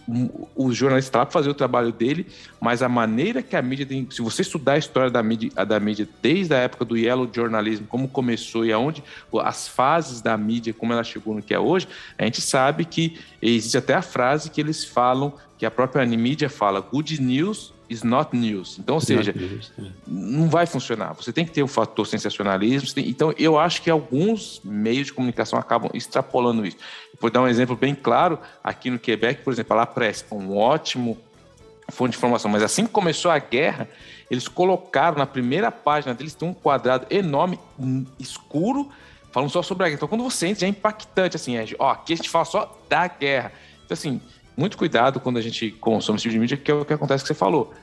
o 0.55 0.73
jornalista 0.73 1.09
está 1.09 1.25
para 1.25 1.33
fazer 1.33 1.49
o 1.49 1.55
trabalho 1.55 1.91
dele, 1.91 2.27
mas 2.61 2.83
a 2.83 2.89
maneira 2.89 3.43
que 3.43 3.57
a 3.57 3.63
mídia 3.63 3.87
tem. 3.87 4.07
Se 4.11 4.21
você 4.21 4.43
estudar 4.43 4.75
a 4.75 4.79
história 4.79 5.11
da 5.11 5.23
mídia, 5.23 5.51
da 5.65 5.81
mídia 5.81 6.09
desde 6.21 6.55
a 6.55 6.59
época 6.59 6.85
do 6.85 6.97
yellow 6.97 7.29
jornalismo, 7.33 7.87
como 7.87 8.09
começou 8.09 8.65
e 8.65 8.73
aonde 8.73 9.03
as 9.43 9.69
fases 9.69 10.21
da 10.21 10.37
mídia, 10.37 10.75
como 10.75 10.93
ela 10.93 11.05
chegou 11.05 11.35
no 11.35 11.43
que 11.43 11.55
é 11.55 11.59
hoje, 11.59 11.89
a 12.19 12.25
gente 12.25 12.41
sabe 12.41 12.85
que 12.85 13.19
existe 13.41 13.79
até 13.79 13.95
a 13.95 14.03
frase 14.03 14.51
que 14.51 14.61
eles 14.61 14.85
falam, 14.85 15.33
que 15.57 15.65
a 15.65 15.71
própria 15.71 16.05
mídia 16.05 16.51
fala: 16.51 16.81
good 16.81 17.21
news 17.21 17.73
is 17.89 18.03
not 18.03 18.37
news. 18.37 18.79
Então, 18.79 18.97
ou 18.97 19.01
seja, 19.01 19.33
news, 19.33 19.73
é. 19.79 19.83
não 20.07 20.49
vai 20.49 20.67
funcionar. 20.67 21.13
Você 21.15 21.33
tem 21.33 21.45
que 21.45 21.53
ter 21.53 21.63
o 21.63 21.67
um 21.67 21.69
fator 21.69 22.07
sensacionalismo. 22.07 22.93
Tem... 22.95 23.09
então, 23.09 23.33
eu 23.39 23.59
acho 23.59 23.83
que 23.83 23.91
alguns 23.91 24.61
meios 24.65 25.07
de 25.07 25.13
comunicação 25.13 25.59
acabam 25.59 25.91
extrapolando 25.95 26.67
isso. 26.67 26.77
Vou 27.21 27.31
dar 27.31 27.43
um 27.43 27.49
exemplo 27.49 27.77
bem 27.77 27.95
claro. 27.95 28.39
Aqui 28.63 28.91
no 28.91 28.99
Quebec, 28.99 29.43
por 29.43 29.53
exemplo, 29.53 29.75
a 29.75 29.77
La 29.77 29.87
Presse, 29.87 30.25
um 30.31 30.57
ótimo 30.57 31.19
fonte 31.89 32.13
de 32.13 32.19
informação. 32.19 32.51
Mas 32.51 32.63
assim 32.63 32.85
que 32.85 32.93
começou 32.93 33.31
a 33.31 33.39
guerra, 33.39 33.89
eles 34.31 34.49
colocaram 34.49 35.19
na 35.19 35.27
primeira 35.27 35.71
página 35.71 36.15
deles 36.15 36.35
tem 36.35 36.49
um 36.49 36.55
quadrado 36.55 37.07
enorme, 37.11 37.59
escuro, 38.19 38.91
falando 39.31 39.51
só 39.51 39.63
sobre 39.63 39.85
a 39.85 39.87
guerra. 39.89 39.97
Então, 39.97 40.09
quando 40.09 40.25
você 40.25 40.49
entra, 40.49 40.61
já 40.61 40.67
é 40.67 40.71
impactante, 40.71 41.37
assim, 41.37 41.57
é, 41.57 41.67
ó, 41.79 41.91
aqui 41.91 42.13
a 42.13 42.17
gente 42.17 42.31
fala 42.31 42.45
só 42.45 42.79
da 42.89 43.07
guerra. 43.07 43.53
Então, 43.85 43.95
assim, 43.95 44.21
muito 44.57 44.79
cuidado 44.79 45.21
quando 45.21 45.37
a 45.37 45.43
gente 45.43 45.71
consome 45.73 46.17
esse 46.17 46.23
tipo 46.23 46.33
de 46.33 46.39
mídia, 46.39 46.57
que 46.57 46.71
é 46.71 46.75
o 46.75 46.85
que 46.85 46.93
acontece 46.93 47.23
que 47.23 47.29
você 47.29 47.35
falou. 47.35 47.75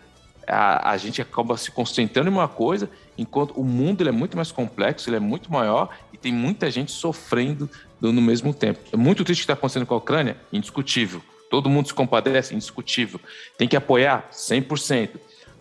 A, 0.48 0.92
a 0.92 0.98
gente 0.98 1.22
acaba 1.22 1.56
se 1.56 1.72
concentrando 1.72 2.30
em 2.30 2.34
uma 2.34 2.48
coisa, 2.48 2.90
enquanto 3.18 3.52
o 3.52 3.64
mundo 3.64 4.08
é 4.08 4.12
muito 4.12 4.36
mais 4.36 4.52
complexo, 4.52 5.10
ele 5.10 5.18
é 5.18 5.20
muito 5.20 5.52
maior 5.52 5.90
e 6.12 6.18
tem 6.18 6.34
muita 6.34 6.70
gente 6.70 6.92
sofrendo 6.92 7.70
no 8.02 8.22
mesmo 8.22 8.54
tempo. 8.54 8.80
É 8.92 8.98
muito 8.98 9.24
triste 9.24 9.42
o 9.42 9.44
que 9.44 9.46
está 9.46 9.54
acontecendo 9.54 9.86
com 9.86 9.94
a 9.94 9.98
Ucrânia, 9.98 10.36
indiscutível. 10.52 11.22
Todo 11.50 11.70
mundo 11.70 11.88
se 11.88 11.94
compadece, 11.94 12.54
indiscutível. 12.56 13.20
Tem 13.58 13.68
que 13.68 13.78
apoiar 13.78 14.28
100%. 14.32 15.12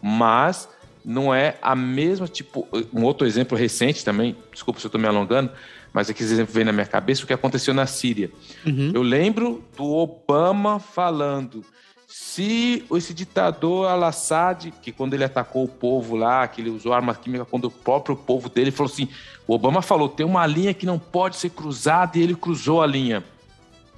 Mas 0.01 0.69
não 1.05 1.35
é 1.35 1.57
a 1.61 1.77
mesma, 1.77 2.27
tipo, 2.27 2.67
um 2.93 3.05
outro 3.05 3.27
exemplo 3.27 3.57
recente 3.57 4.05
também, 4.05 4.37
desculpa 4.53 4.81
se 4.81 4.87
eu 4.87 4.89
estou 4.89 5.01
me 5.01 5.07
alongando, 5.07 5.51
mas 5.93 6.09
aqui 6.09 6.25
vem 6.25 6.65
na 6.65 6.73
minha 6.73 6.87
cabeça, 6.87 7.25
o 7.25 7.27
que 7.27 7.33
aconteceu 7.33 7.75
na 7.75 7.87
Síria. 7.87 8.31
Uhum. 8.65 8.93
Eu 8.95 9.03
lembro 9.03 9.63
do 9.77 9.85
Obama 9.85 10.79
falando, 10.81 11.65
se 12.07 12.85
esse 12.93 13.13
ditador 13.13 13.89
Al-Assad, 13.89 14.73
que 14.83 14.93
quando 14.93 15.15
ele 15.15 15.25
atacou 15.25 15.65
o 15.65 15.69
povo 15.69 16.17
lá, 16.17 16.47
que 16.49 16.61
ele 16.61 16.71
usou 16.71 16.93
arma 16.93 17.15
química 17.15 17.45
quando 17.45 17.67
o 17.67 17.71
próprio 17.71 18.17
povo 18.17 18.49
dele 18.49 18.71
falou 18.71 18.91
assim, 18.91 19.09
o 19.47 19.55
Obama 19.55 19.83
falou, 19.83 20.09
tem 20.09 20.25
uma 20.25 20.47
linha 20.47 20.73
que 20.73 20.87
não 20.87 20.99
pode 20.99 21.37
ser 21.37 21.51
cruzada 21.51 22.19
e 22.19 22.23
ele 22.23 22.35
cruzou 22.35 22.83
a 22.83 22.87
linha. 22.87 23.23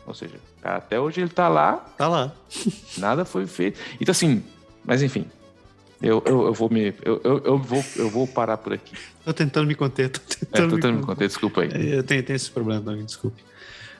Ou 0.06 0.14
seja, 0.14 0.34
até 0.62 0.98
hoje 0.98 1.20
ele 1.20 1.30
está 1.30 1.48
lá. 1.48 1.76
Tá 1.96 2.08
lá. 2.08 2.32
nada 2.98 3.24
foi 3.24 3.46
feito. 3.46 3.80
Então 4.00 4.12
assim, 4.12 4.42
mas 4.84 5.02
enfim, 5.02 5.26
eu, 6.02 6.22
eu, 6.26 6.46
eu 6.46 6.54
vou 6.54 6.68
me. 6.70 6.94
Eu, 7.02 7.20
eu, 7.22 7.58
vou, 7.58 7.84
eu 7.96 8.10
vou 8.10 8.26
parar 8.26 8.56
por 8.56 8.72
aqui. 8.72 8.94
Tô 9.24 9.32
tentando 9.32 9.66
me 9.66 9.74
conter. 9.74 10.10
Tô 10.10 10.20
tentando, 10.20 10.66
é, 10.66 10.68
tô 10.68 10.74
tentando 10.76 10.98
me, 10.98 11.04
conter, 11.04 11.28
desculpa 11.28 11.62
aí. 11.62 11.70
É, 11.72 11.98
eu 11.98 12.02
tenho, 12.02 12.22
tenho 12.22 12.36
esse 12.36 12.50
problema 12.50 12.82
também, 12.82 13.04
desculpe. 13.04 13.42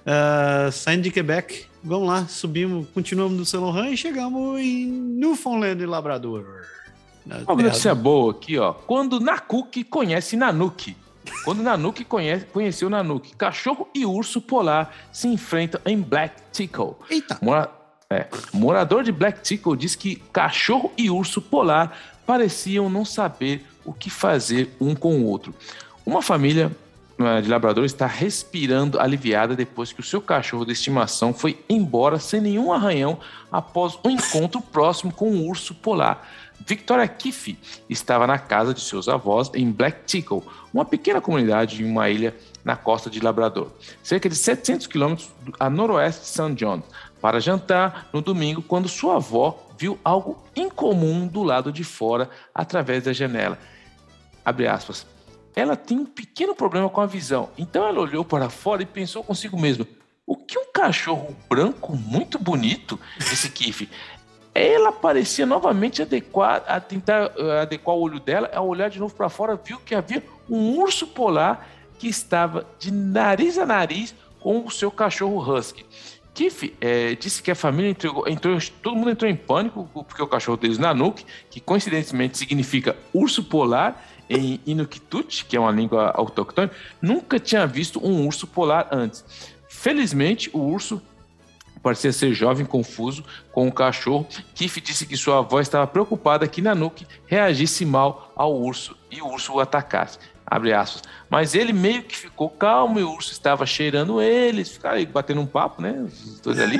Uh, 0.04 0.70
saindo 0.70 1.02
de 1.02 1.10
Quebec, 1.10 1.64
vamos 1.82 2.08
lá, 2.08 2.26
subimos, 2.26 2.86
continuamos 2.92 3.38
no 3.38 3.46
Saint 3.46 3.90
e 3.90 3.96
chegamos 3.96 4.60
em 4.60 4.86
Newfoundland 4.86 5.82
e 5.82 5.86
Labrador. 5.86 6.44
Uma 7.26 7.62
notícia 7.62 7.94
boa 7.94 8.32
aqui, 8.32 8.58
ó. 8.58 8.74
Quando 8.74 9.18
Nakuk 9.18 9.82
conhece 9.84 10.36
Nanuki. 10.36 10.94
Quando 11.42 11.62
Nanuki 11.62 12.04
conhece, 12.04 12.44
conheceu 12.44 12.90
Nanuki, 12.90 13.34
cachorro 13.34 13.88
e 13.94 14.04
urso 14.04 14.42
polar 14.42 14.94
se 15.10 15.26
enfrentam 15.26 15.80
em 15.86 15.98
Black 15.98 16.34
Tickle. 16.52 16.96
Eita! 17.08 17.38
Mora, 17.40 17.70
é, 18.14 18.28
morador 18.52 19.02
de 19.02 19.12
Black 19.12 19.42
Tickle 19.42 19.76
diz 19.76 19.94
que 19.94 20.16
cachorro 20.32 20.92
e 20.96 21.10
urso 21.10 21.40
polar 21.40 21.96
pareciam 22.26 22.88
não 22.88 23.04
saber 23.04 23.64
o 23.84 23.92
que 23.92 24.08
fazer 24.08 24.74
um 24.80 24.94
com 24.94 25.16
o 25.16 25.26
outro. 25.26 25.54
Uma 26.06 26.22
família 26.22 26.70
eh, 27.18 27.40
de 27.40 27.48
labrador 27.48 27.84
está 27.84 28.06
respirando 28.06 28.98
aliviada 28.98 29.54
depois 29.54 29.92
que 29.92 30.00
o 30.00 30.04
seu 30.04 30.20
cachorro 30.20 30.64
de 30.64 30.72
estimação 30.72 31.32
foi 31.32 31.62
embora 31.68 32.18
sem 32.18 32.40
nenhum 32.40 32.72
arranhão 32.72 33.18
após 33.52 33.98
um 34.04 34.10
encontro 34.10 34.60
próximo 34.60 35.12
com 35.12 35.30
um 35.30 35.46
urso 35.46 35.74
polar. 35.74 36.26
Victoria 36.66 37.06
Kiff 37.06 37.58
estava 37.88 38.26
na 38.26 38.38
casa 38.38 38.74
de 38.74 38.80
seus 38.80 39.08
avós 39.08 39.50
em 39.54 39.70
Black 39.70 40.04
Tickle, 40.06 40.42
uma 40.72 40.84
pequena 40.84 41.20
comunidade 41.20 41.82
em 41.82 41.84
uma 41.84 42.08
ilha 42.08 42.34
na 42.64 42.74
costa 42.74 43.10
de 43.10 43.20
Labrador, 43.20 43.68
cerca 44.02 44.28
de 44.28 44.34
700 44.34 44.86
quilômetros 44.86 45.30
a 45.60 45.68
noroeste 45.68 46.22
de 46.22 46.28
St. 46.28 46.54
John, 46.54 46.82
para 47.24 47.40
jantar 47.40 48.10
no 48.12 48.20
domingo 48.20 48.60
quando 48.60 48.86
sua 48.86 49.16
avó 49.16 49.58
viu 49.78 49.98
algo 50.04 50.44
incomum 50.54 51.26
do 51.26 51.42
lado 51.42 51.72
de 51.72 51.82
fora 51.82 52.28
através 52.54 53.04
da 53.04 53.14
janela. 53.14 53.58
Abre 54.44 54.68
aspas. 54.68 55.06
Ela 55.56 55.74
tem 55.74 55.98
um 55.98 56.04
pequeno 56.04 56.54
problema 56.54 56.86
com 56.90 57.00
a 57.00 57.06
visão, 57.06 57.48
então 57.56 57.86
ela 57.86 57.98
olhou 57.98 58.26
para 58.26 58.50
fora 58.50 58.82
e 58.82 58.86
pensou 58.86 59.24
consigo 59.24 59.58
mesma: 59.58 59.88
o 60.26 60.36
que 60.36 60.58
um 60.58 60.70
cachorro 60.70 61.34
branco 61.48 61.96
muito 61.96 62.38
bonito? 62.38 63.00
Disse 63.16 63.48
Kiff 63.48 63.88
ela 64.54 64.92
parecia 64.92 65.46
novamente 65.46 66.02
adequar, 66.02 66.62
a 66.68 66.78
tentar 66.78 67.32
uh, 67.36 67.50
adequar 67.62 67.96
o 67.96 68.02
olho 68.02 68.20
dela, 68.20 68.50
ao 68.54 68.68
olhar 68.68 68.88
de 68.90 69.00
novo 69.00 69.14
para 69.14 69.28
fora, 69.30 69.56
viu 69.56 69.80
que 69.80 69.94
havia 69.94 70.22
um 70.48 70.78
urso 70.78 71.06
polar 71.06 71.66
que 71.98 72.06
estava 72.06 72.66
de 72.78 72.92
nariz 72.92 73.58
a 73.58 73.64
nariz 73.64 74.14
com 74.38 74.64
o 74.64 74.70
seu 74.70 74.90
cachorro 74.90 75.40
husky. 75.40 75.86
Kiff 76.34 76.74
é, 76.80 77.14
disse 77.14 77.40
que 77.40 77.50
a 77.50 77.54
família 77.54 77.90
entregou, 77.90 78.28
entrou, 78.28 78.58
todo 78.82 78.96
mundo 78.96 79.10
entrou 79.10 79.30
em 79.30 79.36
pânico 79.36 79.88
porque 79.92 80.20
o 80.20 80.26
cachorro 80.26 80.56
deles, 80.56 80.78
Nanook, 80.78 81.24
que 81.48 81.60
coincidentemente 81.60 82.36
significa 82.36 82.96
urso 83.12 83.44
polar 83.44 84.04
em 84.28 84.60
Inuktitut, 84.66 85.44
que 85.44 85.56
é 85.56 85.60
uma 85.60 85.70
língua 85.70 86.10
autóctone, 86.14 86.70
nunca 87.00 87.38
tinha 87.38 87.66
visto 87.66 88.04
um 88.04 88.26
urso 88.26 88.46
polar 88.48 88.88
antes. 88.90 89.24
Felizmente, 89.68 90.50
o 90.52 90.58
urso 90.58 91.00
parecia 91.82 92.10
ser 92.12 92.32
jovem, 92.32 92.64
confuso 92.64 93.22
com 93.52 93.68
o 93.68 93.72
cachorro. 93.72 94.26
Kiff 94.54 94.80
disse 94.80 95.06
que 95.06 95.16
sua 95.16 95.38
avó 95.38 95.60
estava 95.60 95.86
preocupada 95.86 96.48
que 96.48 96.62
Nanook 96.62 97.06
reagisse 97.26 97.84
mal 97.84 98.32
ao 98.34 98.58
urso 98.58 98.96
e 99.10 99.20
o 99.20 99.28
urso 99.28 99.52
o 99.52 99.60
atacasse. 99.60 100.18
Abre 100.46 100.72
aspas. 100.72 101.02
Mas 101.30 101.54
ele 101.54 101.72
meio 101.72 102.02
que 102.02 102.16
ficou 102.16 102.50
calmo 102.50 103.00
e 103.00 103.02
o 103.02 103.10
urso 103.10 103.32
estava 103.32 103.64
cheirando 103.64 104.20
eles, 104.20 104.72
ficaram 104.72 105.02
batendo 105.06 105.40
um 105.40 105.46
papo, 105.46 105.80
né? 105.80 105.92
Os 106.04 106.40
dois 106.40 106.60
ali. 106.60 106.78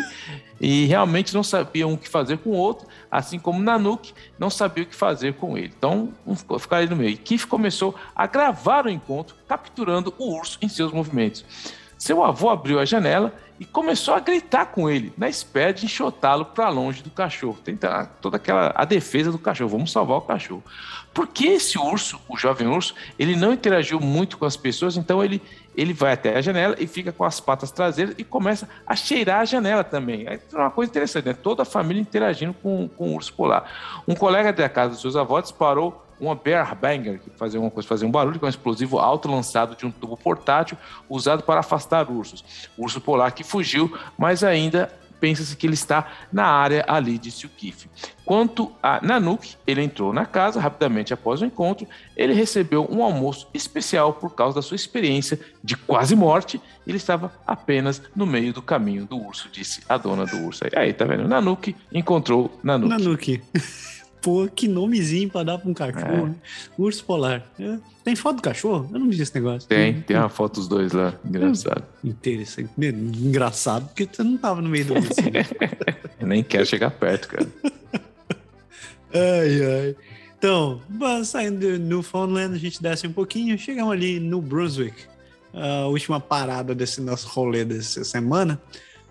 E 0.60 0.84
realmente 0.86 1.34
não 1.34 1.42
sabiam 1.42 1.92
o 1.92 1.98
que 1.98 2.08
fazer 2.08 2.38
com 2.38 2.50
o 2.50 2.54
outro, 2.54 2.86
assim 3.10 3.38
como 3.38 3.62
Nanook 3.62 4.12
não 4.38 4.50
sabia 4.50 4.84
o 4.84 4.86
que 4.86 4.94
fazer 4.94 5.34
com 5.34 5.56
ele. 5.56 5.72
Então, 5.76 6.10
um 6.26 6.36
ficou, 6.36 6.58
ficaram 6.58 6.82
ali 6.82 6.90
no 6.90 6.96
meio. 6.96 7.10
E 7.10 7.16
Kiff 7.16 7.46
começou 7.46 7.94
a 8.14 8.26
gravar 8.26 8.86
o 8.86 8.90
encontro, 8.90 9.34
capturando 9.48 10.14
o 10.18 10.36
urso 10.36 10.58
em 10.60 10.68
seus 10.68 10.92
movimentos. 10.92 11.44
Seu 11.98 12.22
avô 12.22 12.50
abriu 12.50 12.78
a 12.78 12.84
janela 12.84 13.32
e 13.58 13.64
começou 13.64 14.14
a 14.14 14.20
gritar 14.20 14.66
com 14.66 14.90
ele, 14.90 15.12
na 15.16 15.28
espera 15.28 15.72
de 15.72 15.86
enxotá-lo 15.86 16.44
para 16.44 16.68
longe 16.68 17.02
do 17.02 17.10
cachorro. 17.10 17.58
Tentar 17.64 18.06
toda 18.20 18.36
aquela 18.36 18.72
a 18.74 18.84
defesa 18.84 19.30
do 19.30 19.38
cachorro, 19.38 19.70
vamos 19.70 19.92
salvar 19.92 20.18
o 20.18 20.22
cachorro. 20.22 20.62
Porque 21.14 21.46
esse 21.46 21.78
urso, 21.78 22.20
o 22.28 22.36
jovem 22.36 22.66
urso, 22.66 22.92
ele 23.16 23.36
não 23.36 23.52
interagiu 23.52 24.00
muito 24.00 24.36
com 24.36 24.44
as 24.44 24.56
pessoas, 24.56 24.96
então 24.96 25.22
ele, 25.22 25.40
ele 25.76 25.92
vai 25.92 26.12
até 26.12 26.36
a 26.36 26.42
janela 26.42 26.74
e 26.76 26.88
fica 26.88 27.12
com 27.12 27.22
as 27.22 27.38
patas 27.38 27.70
traseiras 27.70 28.16
e 28.18 28.24
começa 28.24 28.68
a 28.84 28.96
cheirar 28.96 29.40
a 29.40 29.44
janela 29.44 29.84
também. 29.84 30.26
É 30.26 30.40
uma 30.52 30.72
coisa 30.72 30.90
interessante, 30.90 31.26
né? 31.26 31.32
Toda 31.32 31.62
a 31.62 31.64
família 31.64 32.00
interagindo 32.00 32.52
com, 32.52 32.88
com 32.88 33.10
o 33.10 33.14
urso 33.14 33.32
polar. 33.32 34.02
Um 34.08 34.14
colega 34.16 34.52
da 34.52 34.68
casa 34.68 34.90
dos 34.90 35.00
seus 35.00 35.14
avós 35.14 35.44
disparou 35.44 36.04
uma 36.18 36.34
bear 36.34 36.74
banger, 36.74 37.20
que 37.20 37.30
fazia 37.30 37.60
uma 37.60 37.70
coisa, 37.70 37.88
fazia 37.88 38.06
um 38.06 38.10
barulho, 38.10 38.38
que 38.38 38.44
é 38.44 38.46
um 38.46 38.50
explosivo 38.50 38.98
alto 38.98 39.30
lançado 39.30 39.76
de 39.76 39.86
um 39.86 39.90
tubo 39.90 40.16
portátil 40.16 40.76
usado 41.08 41.44
para 41.44 41.60
afastar 41.60 42.10
ursos. 42.10 42.68
O 42.76 42.82
urso 42.82 43.00
polar 43.00 43.32
que 43.32 43.44
fugiu, 43.44 43.96
mas 44.18 44.42
ainda 44.42 44.92
pensa-se 45.20 45.56
que 45.56 45.66
ele 45.66 45.74
está 45.74 46.10
na 46.32 46.44
área 46.44 46.84
ali, 46.88 47.18
disse 47.18 47.46
o 47.46 47.48
Kiff. 47.48 47.88
Quanto 48.24 48.72
a 48.82 49.04
Nanook, 49.04 49.56
ele 49.66 49.82
entrou 49.82 50.12
na 50.12 50.24
casa 50.24 50.60
rapidamente 50.60 51.12
após 51.12 51.42
o 51.42 51.44
encontro. 51.44 51.86
Ele 52.16 52.32
recebeu 52.32 52.86
um 52.90 53.02
almoço 53.02 53.48
especial 53.52 54.14
por 54.14 54.34
causa 54.34 54.56
da 54.56 54.62
sua 54.62 54.76
experiência 54.76 55.38
de 55.62 55.76
quase 55.76 56.16
morte. 56.16 56.60
Ele 56.86 56.96
estava 56.96 57.32
apenas 57.46 58.02
no 58.14 58.26
meio 58.26 58.52
do 58.52 58.62
caminho 58.62 59.04
do 59.04 59.18
urso, 59.18 59.48
disse 59.50 59.82
a 59.88 59.96
dona 59.96 60.26
do 60.26 60.36
urso. 60.38 60.64
Aí, 60.74 60.92
tá 60.92 61.04
vendo? 61.04 61.28
Nanook 61.28 61.74
encontrou 61.92 62.58
Nanook. 62.62 62.90
Nanook. 62.90 63.42
Pô, 64.24 64.48
que 64.48 64.66
nomezinho 64.66 65.28
pra 65.28 65.42
dar 65.42 65.58
pra 65.58 65.70
um 65.70 65.74
cachorro. 65.74 66.28
É. 66.28 66.72
Urso 66.78 67.04
polar. 67.04 67.46
É. 67.60 67.78
Tem 68.02 68.16
foto 68.16 68.36
do 68.36 68.42
cachorro? 68.42 68.88
Eu 68.90 68.98
não 68.98 69.10
vi 69.10 69.20
esse 69.20 69.34
negócio. 69.34 69.68
Tem, 69.68 70.00
tem 70.00 70.16
uma 70.16 70.30
foto 70.30 70.54
dos 70.54 70.66
dois 70.66 70.92
lá. 70.92 71.12
Engraçado. 71.22 71.84
Interessante. 72.02 72.70
Engraçado, 72.78 73.86
porque 73.88 74.08
você 74.10 74.22
não 74.22 74.38
tava 74.38 74.62
no 74.62 74.70
meio 74.70 74.86
do 74.86 74.94
urso. 74.94 75.20
Né? 75.30 75.44
Nem 76.26 76.42
quero 76.42 76.64
chegar 76.64 76.90
perto, 76.90 77.28
cara. 77.28 77.46
ai, 79.12 79.62
ai. 79.62 79.96
Então, 80.38 80.80
saindo 81.22 81.58
de 81.58 81.78
Newfoundland, 81.78 82.54
a 82.54 82.58
gente 82.58 82.82
desce 82.82 83.06
um 83.06 83.12
pouquinho, 83.12 83.58
chegamos 83.58 83.92
ali 83.92 84.18
no 84.18 84.40
Brunswick, 84.40 85.04
a 85.52 85.86
última 85.86 86.18
parada 86.18 86.74
desse 86.74 86.98
nosso 87.02 87.28
rolê 87.28 87.62
dessa 87.62 88.02
semana, 88.04 88.58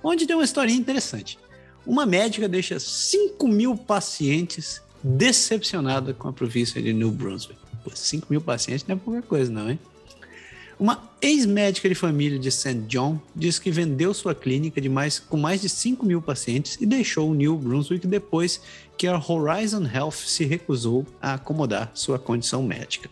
onde 0.04 0.26
tem 0.26 0.36
uma 0.36 0.44
historinha 0.44 0.80
interessante. 0.80 1.38
Uma 1.86 2.04
médica 2.04 2.48
deixa 2.50 2.80
5 2.80 3.48
mil 3.48 3.78
pacientes 3.78 4.82
decepcionada 5.04 6.14
com 6.14 6.30
a 6.30 6.34
província 6.34 6.82
de 6.82 6.94
New 6.94 7.12
Brunswick. 7.12 7.60
Pô, 7.84 7.92
5 7.94 8.28
mil 8.30 8.42
pacientes 8.42 8.86
não 8.88 8.96
é 8.96 9.00
pouca 9.00 9.22
coisa, 9.22 9.52
não, 9.52 9.70
hein? 9.70 9.80
Uma 10.80 11.12
ex-médica 11.22 11.88
de 11.88 11.96
família 11.96 12.40
de 12.40 12.52
St. 12.52 12.82
John 12.88 13.20
diz 13.36 13.60
que 13.60 13.70
vendeu 13.70 14.14
sua 14.14 14.34
clínica 14.34 14.82
de 14.82 14.90
mais, 14.90 15.20
com 15.20 15.38
mais 15.38 15.62
de 15.62 15.70
5 15.70 16.06
mil 16.06 16.22
pacientes 16.22 16.78
e 16.82 16.86
deixou 16.86 17.34
New 17.34 17.58
Brunswick 17.58 18.08
depois 18.08 18.60
que 18.98 19.08
a 19.08 19.18
Horizon 19.18 19.86
Health 19.86 20.14
se 20.26 20.46
recusou 20.46 21.06
a 21.22 21.36
acomodar 21.36 21.92
sua 21.94 22.18
condição 22.18 22.64
médica. 22.64 23.10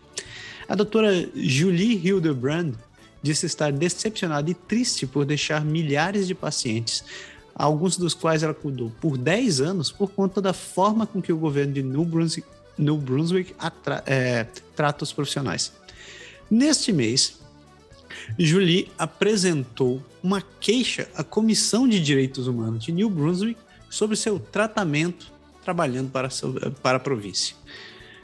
A 0.68 0.74
doutora 0.74 1.28
Julie 1.34 2.00
Hildebrand 2.04 2.74
disse 3.22 3.46
estar 3.46 3.72
decepcionada 3.72 4.50
e 4.50 4.54
triste 4.54 5.06
por 5.06 5.24
deixar 5.24 5.64
milhares 5.64 6.26
de 6.26 6.34
pacientes 6.34 7.04
alguns 7.54 7.96
dos 7.96 8.14
quais 8.14 8.42
ela 8.42 8.54
cuidou 8.54 8.92
por 9.00 9.16
10 9.16 9.60
anos 9.60 9.90
por 9.90 10.10
conta 10.10 10.40
da 10.40 10.52
forma 10.52 11.06
com 11.06 11.20
que 11.20 11.32
o 11.32 11.36
governo 11.36 11.72
de 11.72 11.82
New 11.82 12.04
Brunswick, 12.04 12.46
New 12.78 12.96
Brunswick 12.96 13.54
é, 14.06 14.46
trata 14.74 15.04
os 15.04 15.12
profissionais. 15.12 15.72
Neste 16.50 16.92
mês, 16.92 17.40
Julie 18.38 18.90
apresentou 18.98 20.02
uma 20.22 20.42
queixa 20.60 21.08
à 21.14 21.24
Comissão 21.24 21.88
de 21.88 22.00
Direitos 22.00 22.46
Humanos 22.46 22.84
de 22.84 22.92
New 22.92 23.10
Brunswick 23.10 23.58
sobre 23.90 24.16
seu 24.16 24.38
tratamento 24.38 25.32
trabalhando 25.64 26.10
para, 26.10 26.28
para 26.82 26.96
a 26.96 27.00
província. 27.00 27.56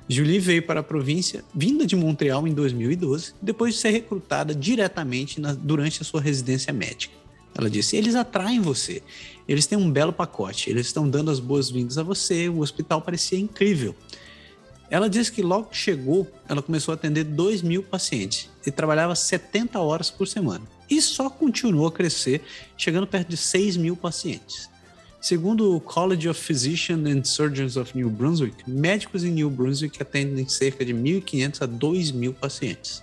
Julie 0.09 0.41
veio 0.41 0.63
para 0.63 0.81
a 0.81 0.83
província, 0.83 1.45
vinda 1.55 1.87
de 1.87 1.95
Montreal 1.95 2.49
em 2.49 2.55
2012, 2.55 3.35
depois 3.43 3.75
de 3.75 3.81
ser 3.81 3.91
recrutada 3.91 4.55
diretamente 4.55 5.41
na, 5.41 5.53
durante 5.53 6.01
a 6.01 6.05
sua 6.05 6.21
residência 6.21 6.73
médica. 6.73 7.15
Ela 7.55 7.69
disse: 7.69 7.97
eles 7.97 8.15
atraem 8.15 8.61
você. 8.61 9.03
Eles 9.47 9.67
têm 9.67 9.79
um 9.79 9.91
belo 9.91 10.13
pacote. 10.13 10.71
Eles 10.71 10.87
estão 10.87 11.09
dando 11.09 11.31
as 11.31 11.41
boas-vindas 11.41 11.99
a 11.99 12.03
você. 12.03 12.49
O 12.49 12.61
hospital 12.61 13.01
parecia 13.01 13.39
incrível. 13.39 13.95
Ela 14.91 15.09
disse 15.09 15.31
que 15.31 15.43
logo 15.43 15.67
que 15.67 15.77
chegou, 15.77 16.27
ela 16.49 16.63
começou 16.63 16.93
a 16.93 16.95
atender 16.95 17.25
2 17.25 17.63
mil 17.63 17.83
pacientes 17.83 18.49
e 18.67 18.71
trabalhava 18.71 19.15
70 19.15 19.79
horas 19.81 20.11
por 20.11 20.27
semana. 20.27 20.65
E 20.89 21.03
só 21.03 21.29
continuou 21.29 21.87
a 21.87 21.93
crescer, 21.93 22.43
chegando 22.77 23.07
perto 23.07 23.29
de 23.29 23.37
6 23.37 23.77
mil 23.77 23.97
pacientes. 23.97 24.71
Segundo 25.21 25.75
o 25.75 25.81
College 25.81 26.29
of 26.29 26.41
Physicians 26.41 27.07
and 27.07 27.25
Surgeons 27.25 27.77
of 27.77 27.95
New 27.97 28.09
Brunswick, 28.09 28.71
médicos 28.71 29.25
em 29.25 29.33
New 29.33 29.51
Brunswick 29.51 30.01
atendem 30.01 30.49
cerca 30.49 30.85
de 30.85 30.95
1.500 30.95 31.63
a 31.63 31.69
2.000 31.69 32.35
pacientes. 32.35 33.03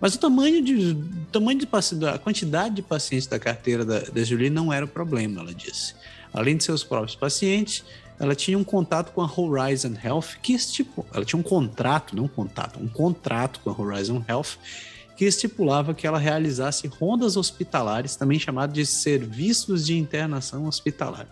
Mas 0.00 0.14
o 0.14 0.18
tamanho 0.18 0.62
de, 0.62 0.92
o 0.92 1.26
tamanho 1.32 1.58
de 1.58 1.68
a 2.06 2.18
quantidade 2.18 2.76
de 2.76 2.82
pacientes 2.82 3.26
da 3.26 3.38
carteira 3.38 3.84
da, 3.84 4.00
da 4.00 4.22
Julie 4.22 4.50
não 4.50 4.72
era 4.72 4.84
o 4.84 4.88
problema, 4.88 5.40
ela 5.40 5.52
disse. 5.52 5.94
Além 6.32 6.56
de 6.56 6.64
seus 6.64 6.84
próprios 6.84 7.16
pacientes, 7.16 7.84
ela 8.18 8.34
tinha 8.34 8.58
um 8.58 8.64
contato 8.64 9.12
com 9.12 9.22
a 9.22 9.30
Horizon 9.30 9.94
Health, 10.02 10.38
que 10.42 10.56
tipo, 10.58 11.06
ela 11.12 11.24
tinha 11.24 11.38
um 11.38 11.42
contrato, 11.42 12.14
não 12.14 12.24
um 12.24 12.28
contato, 12.28 12.80
um 12.80 12.88
contrato 12.88 13.60
com 13.60 13.70
a 13.70 13.80
Horizon 13.80 14.24
Health, 14.28 14.58
que 15.16 15.24
estipulava 15.24 15.94
que 15.94 16.06
ela 16.06 16.18
realizasse 16.18 16.86
rondas 16.86 17.36
hospitalares, 17.36 18.14
também 18.14 18.38
chamado 18.38 18.72
de 18.72 18.86
serviços 18.86 19.86
de 19.86 19.98
internação 19.98 20.66
hospitalar. 20.66 21.26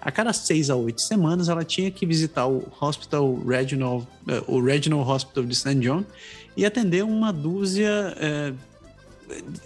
A 0.00 0.12
cada 0.12 0.32
seis 0.32 0.70
a 0.70 0.76
oito 0.76 1.00
semanas, 1.00 1.48
ela 1.48 1.64
tinha 1.64 1.90
que 1.90 2.06
visitar 2.06 2.46
o 2.46 2.70
Hospital 2.80 3.34
Regional, 3.44 4.06
uh, 4.28 4.54
o 4.54 4.62
Regional 4.62 5.00
Hospital 5.00 5.44
de 5.44 5.54
St. 5.54 5.74
John 5.76 6.04
e 6.56 6.64
atender 6.64 7.04
uma 7.04 7.32
dúzia 7.32 8.14
é, 8.18 8.52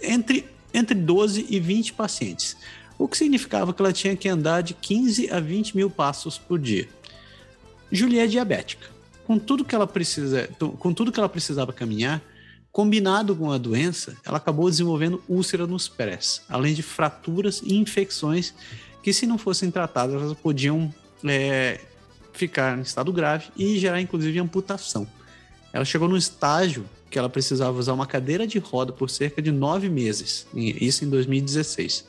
entre, 0.01 0.45
entre 0.73 0.95
12 0.95 1.47
e 1.49 1.59
20 1.59 1.93
pacientes, 1.93 2.57
o 2.97 3.07
que 3.07 3.17
significava 3.17 3.73
que 3.73 3.81
ela 3.81 3.93
tinha 3.93 4.15
que 4.15 4.27
andar 4.27 4.61
de 4.61 4.73
15 4.73 5.31
a 5.31 5.39
20 5.39 5.75
mil 5.75 5.89
passos 5.89 6.37
por 6.37 6.59
dia. 6.59 6.87
Julia 7.91 8.25
é 8.25 8.27
diabética. 8.27 8.87
Com 9.25 9.39
tudo 9.39 9.63
que 9.63 9.73
ela 9.73 9.87
precisa, 9.87 10.49
com 10.79 10.93
tudo 10.93 11.11
que 11.11 11.19
ela 11.19 11.29
precisava 11.29 11.71
caminhar, 11.71 12.21
Combinado 12.71 13.35
com 13.35 13.51
a 13.51 13.57
doença, 13.57 14.15
ela 14.25 14.37
acabou 14.37 14.69
desenvolvendo 14.69 15.21
úlcera 15.27 15.67
nos 15.67 15.89
pés, 15.89 16.41
além 16.47 16.73
de 16.73 16.81
fraturas 16.81 17.61
e 17.61 17.75
infecções 17.75 18.53
que, 19.03 19.11
se 19.11 19.27
não 19.27 19.37
fossem 19.37 19.69
tratadas, 19.69 20.21
elas 20.21 20.37
podiam 20.37 20.93
é, 21.25 21.81
ficar 22.31 22.77
em 22.77 22.81
estado 22.81 23.11
grave 23.11 23.49
e 23.57 23.77
gerar, 23.77 23.99
inclusive, 23.99 24.39
amputação. 24.39 25.05
Ela 25.73 25.85
chegou 25.85 26.07
no 26.07 26.17
estágio 26.17 26.85
que 27.09 27.19
ela 27.19 27.29
precisava 27.29 27.77
usar 27.77 27.93
uma 27.93 28.07
cadeira 28.07 28.47
de 28.47 28.57
roda 28.57 28.93
por 28.93 29.09
cerca 29.09 29.41
de 29.41 29.51
nove 29.51 29.89
meses, 29.89 30.47
isso 30.53 31.03
em 31.03 31.09
2016. 31.09 32.05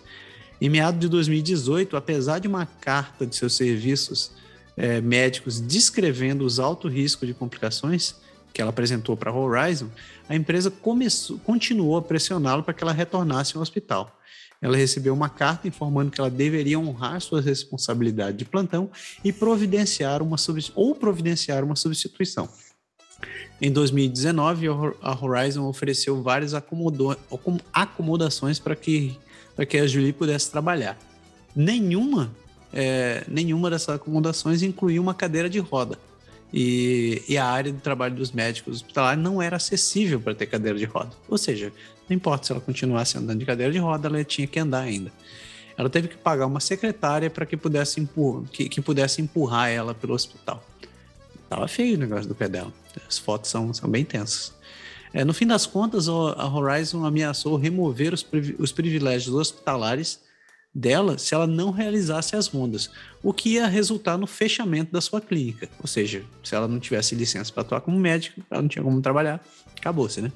Em 0.60 0.68
meados 0.68 1.00
de 1.00 1.08
2018, 1.08 1.96
apesar 1.96 2.38
de 2.38 2.46
uma 2.46 2.64
carta 2.64 3.26
de 3.26 3.34
seus 3.34 3.54
serviços 3.54 4.30
é, 4.76 5.00
médicos 5.00 5.60
descrevendo 5.60 6.44
os 6.44 6.60
altos 6.60 6.92
riscos 6.92 7.26
de 7.26 7.34
complicações 7.34 8.14
que 8.54 8.60
ela 8.60 8.70
apresentou 8.70 9.16
para 9.16 9.30
a 9.30 9.34
Horizon, 9.34 9.88
a 10.28 10.36
empresa 10.36 10.70
começou, 10.70 11.38
continuou 11.38 11.96
a 11.96 12.02
pressioná-lo 12.02 12.62
para 12.62 12.74
que 12.74 12.84
ela 12.84 12.92
retornasse 12.92 13.56
ao 13.56 13.62
hospital. 13.62 14.16
Ela 14.60 14.76
recebeu 14.76 15.12
uma 15.12 15.28
carta 15.28 15.66
informando 15.66 16.12
que 16.12 16.20
ela 16.20 16.30
deveria 16.30 16.78
honrar 16.78 17.20
suas 17.20 17.44
responsabilidades 17.44 18.36
de 18.36 18.44
plantão 18.44 18.88
e 19.24 19.32
providenciar 19.32 20.22
uma 20.22 20.36
ou 20.76 20.94
providenciar 20.94 21.64
uma 21.64 21.74
substituição. 21.74 22.48
Em 23.64 23.70
2019, 23.70 24.66
a 25.00 25.24
Horizon 25.24 25.68
ofereceu 25.68 26.20
várias 26.20 26.52
acomodações 27.72 28.58
para 28.58 28.74
que, 28.74 29.16
que 29.68 29.78
a 29.78 29.86
Julie 29.86 30.12
pudesse 30.12 30.50
trabalhar. 30.50 30.98
Nenhuma, 31.54 32.34
é, 32.72 33.22
nenhuma 33.28 33.70
dessas 33.70 33.94
acomodações 33.94 34.64
incluía 34.64 35.00
uma 35.00 35.14
cadeira 35.14 35.48
de 35.48 35.60
roda. 35.60 35.96
E, 36.52 37.22
e, 37.28 37.38
a 37.38 37.46
área 37.46 37.70
de 37.70 37.78
trabalho 37.78 38.16
dos 38.16 38.32
médicos 38.32 38.78
hospitalares 38.78 39.22
não 39.22 39.40
era 39.40 39.58
acessível 39.58 40.20
para 40.20 40.34
ter 40.34 40.46
cadeira 40.46 40.76
de 40.76 40.84
roda. 40.84 41.12
Ou 41.28 41.38
seja, 41.38 41.72
não 42.10 42.16
importa 42.16 42.46
se 42.46 42.52
ela 42.52 42.60
continuasse 42.60 43.16
andando 43.16 43.38
de 43.38 43.46
cadeira 43.46 43.72
de 43.72 43.78
roda, 43.78 44.08
ela 44.08 44.24
tinha 44.24 44.48
que 44.48 44.58
andar 44.58 44.80
ainda. 44.80 45.12
Ela 45.78 45.88
teve 45.88 46.08
que 46.08 46.16
pagar 46.16 46.46
uma 46.46 46.60
secretária 46.60 47.30
para 47.30 47.46
que 47.46 47.56
que, 48.50 48.68
que 48.68 48.80
pudesse 48.82 49.22
empurrar 49.22 49.70
ela 49.70 49.94
pelo 49.94 50.14
hospital. 50.14 50.62
Tava 51.52 51.68
feio 51.68 51.96
o 51.96 51.98
negócio 51.98 52.26
do 52.26 52.34
pé 52.34 52.48
dela. 52.48 52.72
As 53.06 53.18
fotos 53.18 53.50
são, 53.50 53.74
são 53.74 53.86
bem 53.86 54.06
tensas. 54.06 54.54
É, 55.12 55.22
no 55.22 55.34
fim 55.34 55.46
das 55.46 55.66
contas, 55.66 56.08
a 56.08 56.48
Horizon 56.48 57.04
ameaçou 57.04 57.56
remover 57.56 58.14
os, 58.14 58.26
os 58.58 58.72
privilégios 58.72 59.34
hospitalares 59.34 60.18
dela 60.74 61.18
se 61.18 61.34
ela 61.34 61.46
não 61.46 61.70
realizasse 61.70 62.34
as 62.34 62.46
rondas, 62.46 62.88
o 63.22 63.34
que 63.34 63.50
ia 63.50 63.66
resultar 63.66 64.16
no 64.16 64.26
fechamento 64.26 64.90
da 64.92 65.02
sua 65.02 65.20
clínica. 65.20 65.68
Ou 65.78 65.86
seja, 65.86 66.24
se 66.42 66.54
ela 66.54 66.66
não 66.66 66.80
tivesse 66.80 67.14
licença 67.14 67.52
para 67.52 67.60
atuar 67.60 67.82
como 67.82 67.98
médico, 67.98 68.40
ela 68.50 68.62
não 68.62 68.68
tinha 68.70 68.82
como 68.82 69.02
trabalhar, 69.02 69.38
acabou-se, 69.78 70.22
né? 70.22 70.32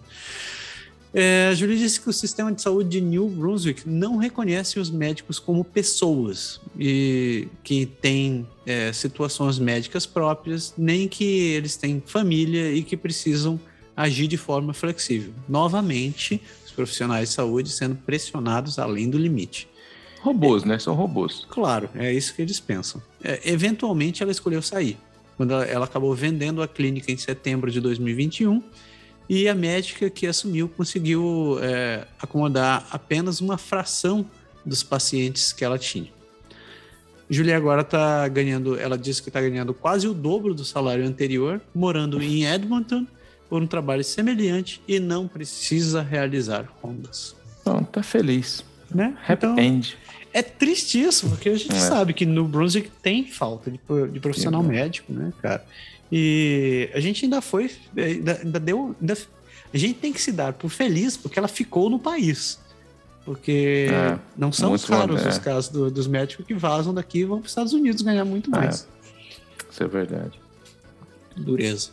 É, 1.19 1.49
a 1.49 1.55
Julie 1.55 1.79
disse 1.79 1.99
que 1.99 2.11
o 2.11 2.13
sistema 2.13 2.53
de 2.53 2.61
saúde 2.61 2.91
de 2.91 3.01
New 3.01 3.27
Brunswick 3.31 3.89
não 3.89 4.19
reconhece 4.19 4.79
os 4.79 4.91
médicos 4.91 5.39
como 5.39 5.65
pessoas 5.65 6.61
e 6.79 7.49
que 7.65 7.87
têm 7.87 8.47
é, 8.67 8.93
situações 8.93 9.59
médicas 9.59 10.05
próprias, 10.05 10.75
nem 10.77 11.09
que 11.09 11.25
eles 11.25 11.75
têm 11.75 12.03
família 12.05 12.71
e 12.71 12.83
que 12.83 12.99
precisam 12.99 13.59
agir 13.97 14.27
de 14.27 14.37
forma 14.37 14.75
flexível. 14.75 15.33
Novamente, 15.49 16.39
os 16.67 16.73
profissionais 16.73 17.31
de 17.31 17.35
saúde 17.35 17.71
sendo 17.71 17.95
pressionados 17.95 18.79
além 18.79 19.09
do 19.09 19.17
limite. 19.17 19.67
Robôs, 20.21 20.65
é, 20.65 20.67
né? 20.67 20.79
São 20.79 20.95
robôs. 20.95 21.47
Claro, 21.49 21.89
é 21.95 22.13
isso 22.13 22.35
que 22.35 22.43
eles 22.43 22.61
pensam. 22.61 23.01
É, 23.25 23.41
eventualmente, 23.51 24.23
ela 24.23 24.33
escolheu 24.33 24.61
sair. 24.61 24.99
Quando 25.39 25.55
ela, 25.55 25.65
ela 25.65 25.85
acabou 25.87 26.15
vendendo 26.15 26.63
a 26.63 26.69
clínica 26.69 27.11
em 27.11 27.17
setembro 27.17 27.71
de 27.71 27.81
2021 27.81 28.63
e 29.29 29.49
a 29.49 29.55
médica 29.55 30.09
que 30.09 30.27
assumiu 30.27 30.69
conseguiu 30.69 31.59
é, 31.61 32.07
acomodar 32.21 32.87
apenas 32.91 33.41
uma 33.41 33.59
fração 33.59 34.25
dos 34.65 34.83
pacientes 34.83 35.53
que 35.53 35.65
ela 35.65 35.79
tinha. 35.79 36.15
Julia 37.29 37.57
agora 37.57 37.83
está 37.83 38.27
ganhando, 38.29 38.79
ela 38.79 38.97
disse 38.97 39.21
que 39.21 39.29
está 39.29 39.41
ganhando 39.41 39.75
quase 39.75 40.07
o 40.07 40.15
dobro 40.15 40.55
do 40.55 40.65
salário 40.65 41.05
anterior, 41.05 41.61
morando 41.75 42.23
em 42.23 42.45
Edmonton 42.45 43.05
por 43.49 43.63
um 43.63 43.67
trabalho 43.67 44.05
semelhante 44.05 44.81
e 44.87 45.01
não 45.01 45.27
precisa 45.27 46.03
realizar 46.03 46.69
rondas. 46.81 47.35
Então, 47.61 47.83
tá 47.83 48.03
feliz. 48.03 48.65
Né? 48.95 49.17
Happy 49.27 49.47
então, 49.47 49.59
end. 49.59 49.99
É 50.33 50.43
triste 50.43 51.03
isso, 51.03 51.29
porque 51.29 51.49
a 51.49 51.57
gente 51.57 51.75
é. 51.75 51.81
sabe 51.81 52.13
que 52.13 52.27
no 52.27 52.47
Brunswick 52.47 52.91
tem 53.03 53.27
falta 53.27 53.71
de, 53.71 53.81
de 54.13 54.21
profissional 54.21 54.63
Sim, 54.63 54.69
médico, 54.69 55.13
né, 55.13 55.33
cara? 55.41 55.65
E 56.11 56.89
a 56.95 57.01
gente 57.01 57.25
ainda 57.25 57.41
foi, 57.41 57.71
ainda, 57.97 58.41
ainda 58.43 58.61
deu. 58.61 58.95
Ainda, 59.01 59.17
a 59.75 59.79
gente 59.79 59.95
tem 59.99 60.13
que 60.13 60.21
se 60.21 60.33
dar 60.33 60.53
por 60.53 60.71
feliz 60.71 61.17
porque 61.17 61.39
ela 61.39 61.49
ficou 61.49 61.91
no 61.91 61.99
país. 61.99 62.61
Porque 63.25 63.89
é, 63.91 64.19
não 64.37 64.53
são 64.53 64.77
raros 64.77 65.21
bom, 65.21 65.27
é. 65.27 65.31
os 65.31 65.39
casos 65.39 65.69
do, 65.69 65.91
dos 65.91 66.07
médicos 66.07 66.47
que 66.47 66.55
vazam 66.55 66.95
daqui 66.95 67.21
e 67.21 67.25
vão 67.25 67.39
para 67.39 67.47
os 67.47 67.51
Estados 67.51 67.73
Unidos 67.73 68.03
ganhar 68.03 68.25
muito 68.25 68.55
é. 68.55 68.59
mais. 68.59 68.87
Isso 69.69 69.83
é 69.83 69.89
verdade. 69.89 70.41
Dureza. 71.37 71.91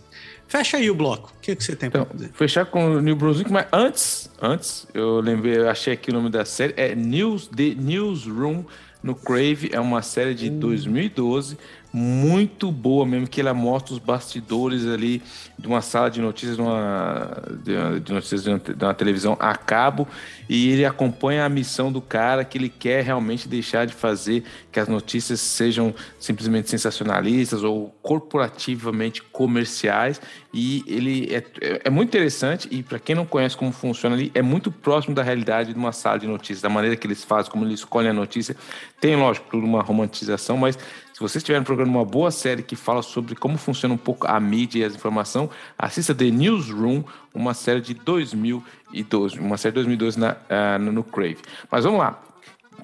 Fecha 0.47 0.77
aí 0.77 0.91
o 0.91 0.95
bloco. 0.95 1.33
O 1.35 1.41
que, 1.41 1.51
é 1.51 1.55
que 1.55 1.63
você 1.63 1.75
tem 1.75 1.87
então, 1.87 2.05
para 2.05 2.15
dizer? 2.15 2.31
Fechar 2.33 2.65
com 2.67 2.97
o 2.97 3.01
New 3.01 3.15
Brunswick, 3.15 3.51
mas 3.51 3.65
antes, 3.73 4.29
antes, 4.39 4.87
eu 4.93 5.19
lembrei, 5.19 5.57
eu 5.57 5.69
achei 5.69 5.93
aqui 5.93 6.11
o 6.11 6.13
nome 6.13 6.29
da 6.29 6.45
série, 6.45 6.75
é 6.77 6.93
News 6.93 7.47
The 7.47 7.73
Newsroom 7.75 8.63
no 9.01 9.15
Crave, 9.15 9.71
é 9.73 9.79
uma 9.79 10.03
série 10.03 10.35
de 10.35 10.51
hum. 10.51 10.59
2012 10.59 11.57
muito 11.95 12.71
boa 12.71 13.05
mesmo, 13.05 13.27
que 13.27 13.39
ela 13.39 13.53
mostra 13.53 13.93
os 13.93 13.99
bastidores 13.99 14.87
ali 14.87 15.21
de 15.59 15.67
uma 15.67 15.79
sala 15.79 16.09
de 16.09 16.19
notícias, 16.19 16.55
de, 16.55 16.61
uma, 16.63 17.43
de, 17.63 18.11
notícias 18.11 18.43
de 18.43 18.49
uma, 18.49 18.57
de 18.57 18.83
uma, 18.83 18.93
televisão 18.95 19.37
a 19.39 19.55
cabo, 19.55 20.07
e 20.49 20.71
ele 20.71 20.85
acompanha 20.85 21.45
a 21.45 21.49
missão 21.49 21.91
do 21.91 22.01
cara 22.01 22.43
que 22.43 22.57
ele 22.57 22.67
quer 22.67 23.03
realmente 23.03 23.47
deixar 23.47 23.85
de 23.85 23.93
fazer 23.93 24.43
que 24.71 24.79
as 24.79 24.87
notícias 24.87 25.39
sejam 25.39 25.93
simplesmente 26.19 26.67
sensacionalistas 26.67 27.63
ou 27.63 27.95
corporativamente 28.01 29.21
comerciais, 29.21 30.19
e 30.51 30.83
ele 30.87 31.27
é, 31.31 31.81
é 31.85 31.89
muito 31.91 32.09
interessante, 32.09 32.67
e 32.71 32.81
para 32.81 32.97
quem 32.97 33.15
não 33.15 33.25
conhece 33.25 33.55
como 33.55 33.71
funciona 33.71 34.15
ali, 34.15 34.31
é 34.33 34.41
muito 34.41 34.71
próximo 34.71 35.13
da 35.13 35.21
realidade 35.21 35.71
de 35.71 35.77
uma 35.77 35.91
sala 35.91 36.17
de 36.17 36.25
notícias, 36.25 36.61
da 36.61 36.69
maneira 36.69 36.95
que 36.95 37.05
eles 37.05 37.23
fazem, 37.23 37.51
como 37.51 37.65
eles 37.65 37.81
escolhem 37.81 38.09
a 38.09 38.13
notícia, 38.13 38.55
tem, 38.99 39.15
lógico, 39.15 39.47
tudo 39.51 39.65
uma 39.65 39.83
romantização, 39.83 40.57
mas 40.57 40.77
se 41.13 41.19
vocês 41.19 41.37
estiverem 41.37 41.63
procurando 41.63 41.91
uma 41.91 42.03
boa 42.03 42.31
série 42.31 42.63
que 42.63 42.75
fala 42.75 43.03
sobre 43.03 43.35
como 43.35 43.55
funciona 43.55 43.93
um 43.93 43.97
pouco 43.97 44.25
a 44.27 44.39
mídia 44.39 44.79
e 44.79 44.83
a 44.83 44.87
informação, 44.87 45.47
assista 45.77 46.13
The 46.13 46.31
Newsroom, 46.31 47.03
uma 47.33 47.53
série 47.53 47.81
de 47.81 47.93
2012, 47.93 49.39
uma 49.39 49.55
série 49.55 49.73
de 49.73 49.75
2012 49.75 50.19
na, 50.19 50.31
uh, 50.31 50.79
no 50.79 51.03
Crave. 51.03 51.37
Mas 51.69 51.83
vamos 51.83 51.99
lá, 51.99 52.19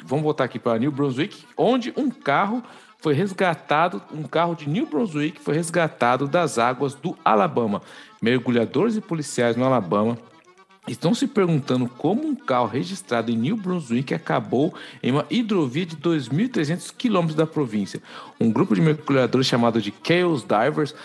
vamos 0.05 0.23
voltar 0.23 0.43
aqui 0.43 0.59
para 0.59 0.77
New 0.77 0.91
Brunswick, 0.91 1.43
onde 1.57 1.91
um 1.97 2.11
carro 2.11 2.63
foi 2.99 3.15
resgatado, 3.15 3.99
um 4.13 4.23
carro 4.23 4.53
de 4.53 4.69
New 4.69 4.85
Brunswick 4.85 5.41
foi 5.41 5.55
resgatado 5.55 6.27
das 6.27 6.59
águas 6.59 6.93
do 6.93 7.17
Alabama. 7.25 7.81
Mergulhadores 8.21 8.95
e 8.95 9.01
policiais 9.01 9.55
no 9.55 9.65
Alabama 9.65 10.17
estão 10.91 11.13
se 11.13 11.27
perguntando 11.27 11.87
como 11.87 12.25
um 12.25 12.35
carro 12.35 12.67
registrado 12.67 13.31
em 13.31 13.37
New 13.37 13.55
Brunswick 13.55 14.13
acabou 14.13 14.73
em 15.03 15.11
uma 15.11 15.25
hidrovia 15.29 15.85
de 15.85 15.95
2.300 15.95 16.93
quilômetros 16.97 17.35
da 17.35 17.45
província. 17.45 18.01
Um 18.39 18.51
grupo 18.51 18.73
de 18.73 18.81
mergulhadores 18.81 19.47
chamado 19.47 19.81
de 19.81 19.93
Chaos 20.03 20.43
Divers 20.43 20.95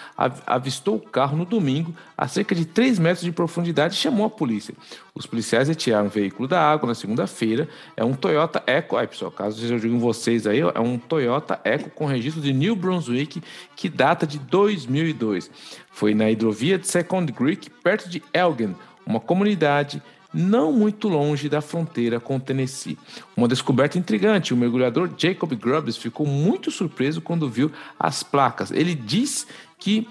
avistou 0.47 0.97
o 0.97 1.01
carro 1.01 1.37
no 1.37 1.45
domingo 1.45 1.95
a 2.17 2.29
cerca 2.29 2.55
de 2.55 2.65
3 2.65 2.99
metros 2.99 3.25
de 3.25 3.33
profundidade 3.33 3.95
e 3.95 3.99
chamou 3.99 4.25
a 4.27 4.31
polícia. 4.31 4.75
Os 5.15 5.27
policiais 5.27 5.69
retiraram 5.69 6.07
o 6.07 6.11
veículo 6.11 6.49
da 6.49 6.61
água 6.61 6.89
na 6.89 6.95
segunda-feira. 6.95 7.69
É 7.97 8.05
um 8.05 8.15
Toyota 8.15 8.63
Eco, 8.67 8.97
aí 8.97 9.07
pessoal, 9.07 9.31
caso 9.31 9.65
eu 9.65 9.79
diga 9.79 9.97
vocês 9.99 10.47
aí, 10.47 10.61
é 10.61 10.81
um 10.81 10.99
Toyota 10.99 11.61
Eco 11.65 11.91
com 11.91 12.07
registro 12.07 12.41
de 12.41 12.53
New 12.53 12.75
Brunswick 12.75 13.43
que 13.77 13.89
data 13.89 14.27
de 14.27 14.39
2002. 14.39 15.51
Foi 15.91 16.15
na 16.15 16.31
hidrovia 16.31 16.79
de 16.79 16.87
Second 16.89 17.33
Creek, 17.33 17.71
perto 17.71 18.09
de 18.09 18.23
Elgin, 18.33 18.75
uma 19.07 19.21
comunidade 19.21 20.03
não 20.33 20.73
muito 20.73 21.09
longe 21.09 21.49
da 21.49 21.61
fronteira 21.61 22.19
com 22.19 22.41
Tennessee. 22.41 22.99
Uma 23.37 23.47
descoberta 23.47 23.97
intrigante: 23.97 24.53
o 24.53 24.57
mergulhador 24.57 25.09
Jacob 25.17 25.53
Grubbs 25.55 25.97
ficou 25.97 26.27
muito 26.27 26.71
surpreso 26.71 27.21
quando 27.21 27.49
viu 27.49 27.71
as 27.99 28.23
placas. 28.23 28.71
Ele 28.73 28.95
diz 28.95 29.47
que 29.79 30.09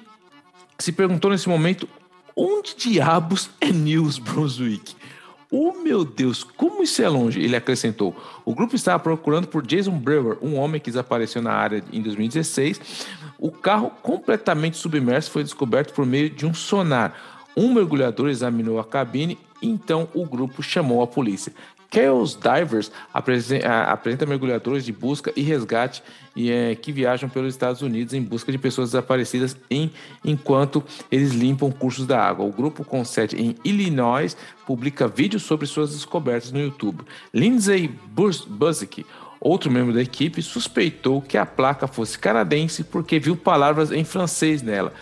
se 0.80 0.92
perguntou 0.92 1.30
nesse 1.30 1.50
momento 1.50 1.88
onde 2.36 2.76
diabos 2.76 3.50
é 3.60 3.72
News 3.72 4.18
Brunswick. 4.18 4.96
Oh 5.56 5.74
meu 5.84 6.04
Deus, 6.04 6.44
como 6.44 6.82
isso 6.82 7.00
é 7.04 7.08
longe? 7.08 7.40
Ele 7.40 7.56
acrescentou. 7.56 8.16
O 8.44 8.56
grupo 8.56 8.76
estava 8.76 8.98
procurando 8.98 9.48
por 9.48 9.64
Jason 9.64 10.00
Brewer, 10.00 10.38
um 10.42 10.56
homem 10.56 10.82
que 10.82 10.90
desapareceu 10.90 11.44
na 11.44 11.52
área 11.52 11.84
em 11.94 12.02
2016. 12.02 12.82
O 13.38 13.52
carro 13.52 13.92
completamente 14.02 14.78
submerso 14.78 15.30
foi 15.30 15.44
descoberto 15.44 15.94
por 15.94 16.08
meio 16.08 16.28
de 16.28 16.44
um 16.48 16.56
sonar. 16.56 17.33
Um 17.56 17.74
mergulhador 17.74 18.30
examinou 18.30 18.80
a 18.80 18.84
cabine 18.84 19.38
então 19.64 20.10
o 20.14 20.26
grupo 20.26 20.62
chamou 20.62 21.02
a 21.02 21.08
polícia. 21.08 21.54
Chaos 21.94 22.36
Divers 22.36 22.92
apresenta 23.14 24.26
mergulhadores 24.26 24.84
de 24.84 24.92
busca 24.92 25.32
e 25.36 25.44
resgate 25.44 26.02
é, 26.36 26.74
que 26.74 26.92
viajam 26.92 27.30
pelos 27.30 27.54
Estados 27.54 27.84
Unidos 27.84 28.16
em 28.16 28.22
busca 28.22 28.52
de 28.52 28.58
pessoas 28.58 28.90
desaparecidas 28.90 29.56
em, 29.70 29.92
enquanto 30.26 30.84
eles 31.12 31.34
limpam 31.34 31.72
cursos 31.72 32.08
da 32.08 32.20
água. 32.20 32.44
O 32.44 32.52
grupo, 32.52 32.84
com 32.84 33.06
sede 33.06 33.40
em 33.40 33.56
Illinois, 33.64 34.36
publica 34.66 35.08
vídeos 35.08 35.44
sobre 35.44 35.68
suas 35.68 35.92
descobertas 35.92 36.52
no 36.52 36.60
YouTube. 36.60 37.04
Lindsay 37.32 37.88
Buzik, 37.88 39.06
outro 39.40 39.70
membro 39.70 39.94
da 39.94 40.02
equipe, 40.02 40.42
suspeitou 40.42 41.22
que 41.22 41.38
a 41.38 41.46
placa 41.46 41.86
fosse 41.86 42.18
canadense 42.18 42.84
porque 42.84 43.20
viu 43.20 43.38
palavras 43.38 43.92
em 43.92 44.04
francês 44.04 44.64
nela. 44.64 44.94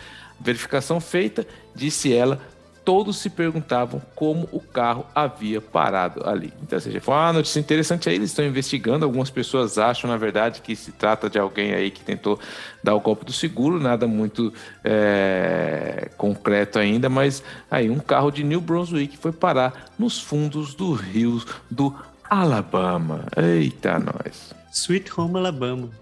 Verificação 0.42 1.00
feita, 1.00 1.46
disse 1.74 2.12
ela, 2.12 2.40
todos 2.84 3.18
se 3.18 3.30
perguntavam 3.30 4.02
como 4.14 4.48
o 4.52 4.60
carro 4.60 5.06
havia 5.14 5.60
parado 5.60 6.26
ali. 6.28 6.52
Então, 6.62 6.78
seja, 6.80 7.00
foi 7.00 7.14
uma 7.14 7.32
notícia 7.32 7.60
interessante 7.60 8.08
aí, 8.08 8.16
eles 8.16 8.30
estão 8.30 8.44
investigando, 8.44 9.04
algumas 9.04 9.30
pessoas 9.30 9.78
acham, 9.78 10.10
na 10.10 10.16
verdade, 10.16 10.60
que 10.60 10.74
se 10.74 10.92
trata 10.92 11.30
de 11.30 11.38
alguém 11.38 11.74
aí 11.74 11.90
que 11.90 12.02
tentou 12.02 12.38
dar 12.82 12.94
o 12.94 13.00
golpe 13.00 13.24
do 13.24 13.32
seguro, 13.32 13.80
nada 13.80 14.06
muito 14.06 14.52
é, 14.84 16.10
concreto 16.16 16.78
ainda, 16.78 17.08
mas 17.08 17.42
aí 17.70 17.88
um 17.88 17.98
carro 17.98 18.30
de 18.30 18.42
New 18.42 18.60
Brunswick 18.60 19.16
foi 19.16 19.32
parar 19.32 19.92
nos 19.98 20.20
fundos 20.20 20.74
do 20.74 20.92
rio 20.92 21.42
do 21.70 21.94
Alabama. 22.28 23.26
Eita, 23.36 23.98
nós. 23.98 24.54
Sweet 24.72 25.12
Home 25.18 25.36
Alabama. 25.36 26.01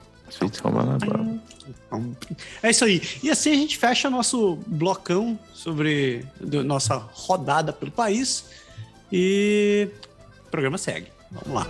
É 2.62 2.70
isso 2.70 2.84
aí. 2.84 3.02
E 3.22 3.30
assim 3.30 3.50
a 3.50 3.56
gente 3.56 3.76
fecha 3.76 4.08
nosso 4.08 4.58
blocão 4.66 5.38
sobre 5.52 6.24
nossa 6.40 6.96
rodada 6.96 7.72
pelo 7.72 7.90
país. 7.90 8.44
E 9.12 9.88
o 10.46 10.50
programa 10.50 10.78
segue. 10.78 11.08
Vamos 11.30 11.52
lá. 11.52 11.66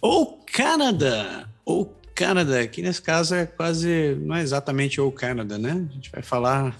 O 0.00 0.38
Canadá, 0.46 1.48
o 1.66 1.84
Canadá, 2.18 2.66
que 2.66 2.82
nesse 2.82 3.00
caso 3.00 3.32
é 3.32 3.46
quase, 3.46 4.16
não 4.20 4.34
é 4.34 4.42
exatamente 4.42 5.00
o 5.00 5.12
Canadá, 5.12 5.56
né? 5.56 5.86
A 5.88 5.94
gente 5.94 6.10
vai 6.10 6.20
falar 6.20 6.76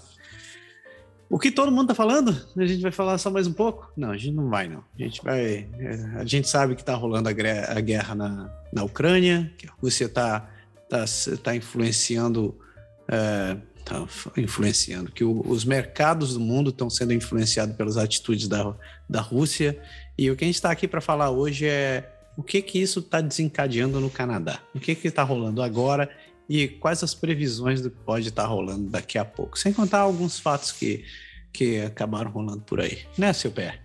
o 1.29 1.39
que 1.39 1.49
todo 1.49 1.71
mundo 1.71 1.87
tá 1.87 1.95
falando? 1.95 2.35
A 2.57 2.65
gente 2.65 2.81
vai 2.81 2.91
falar 2.91 3.17
só 3.17 3.31
mais 3.31 3.47
um 3.47 3.53
pouco? 3.53 3.89
Não, 3.95 4.11
a 4.11 4.17
gente 4.17 4.33
não 4.33 4.49
vai, 4.49 4.67
não. 4.67 4.83
A 4.99 5.01
gente 5.01 5.23
vai. 5.23 5.69
É, 5.79 6.09
a 6.15 6.25
gente 6.25 6.49
sabe 6.49 6.75
que 6.75 6.83
tá 6.83 6.93
rolando 6.93 7.29
a, 7.29 7.31
guerra 7.31 8.15
na, 8.15 8.53
na 8.73 8.83
Ucrânia, 8.83 9.49
que 9.57 9.65
a 9.65 9.71
Rússia 9.81 10.09
tá, 10.09 10.49
tá, 10.89 11.05
tá 11.41 11.55
influenciando. 11.55 12.59
É, 13.07 13.55
tá 13.85 14.05
influenciando, 14.35 15.09
que 15.09 15.23
o, 15.23 15.41
os 15.47 15.63
mercados 15.63 16.33
do 16.33 16.39
mundo 16.41 16.69
estão 16.69 16.89
sendo 16.89 17.13
influenciados 17.13 17.77
pelas 17.77 17.95
atitudes 17.95 18.49
da, 18.49 18.75
da 19.09 19.21
Rússia. 19.21 19.81
E 20.17 20.29
o 20.29 20.35
que 20.35 20.43
a 20.43 20.47
gente 20.47 20.55
está 20.55 20.69
aqui 20.69 20.85
para 20.85 20.99
falar 20.99 21.29
hoje 21.29 21.65
é 21.65 22.18
o 22.37 22.43
que 22.43 22.61
que 22.61 22.79
isso 22.79 22.99
está 22.99 23.21
desencadeando 23.21 23.99
no 23.99 24.09
Canadá? 24.09 24.59
O 24.73 24.79
que 24.79 24.95
que 24.95 25.07
está 25.07 25.23
rolando 25.23 25.61
agora 25.61 26.09
e 26.47 26.67
quais 26.67 27.03
as 27.03 27.13
previsões 27.13 27.81
do 27.81 27.91
que 27.91 27.97
pode 27.97 28.29
estar 28.29 28.43
tá 28.43 28.47
rolando 28.47 28.89
daqui 28.89 29.17
a 29.17 29.25
pouco? 29.25 29.57
Sem 29.57 29.73
contar 29.73 29.99
alguns 29.99 30.39
fatos 30.39 30.71
que, 30.71 31.05
que 31.53 31.81
acabaram 31.81 32.31
rolando 32.31 32.61
por 32.61 32.79
aí, 32.79 32.99
né, 33.17 33.33
seu 33.33 33.51
pé? 33.51 33.81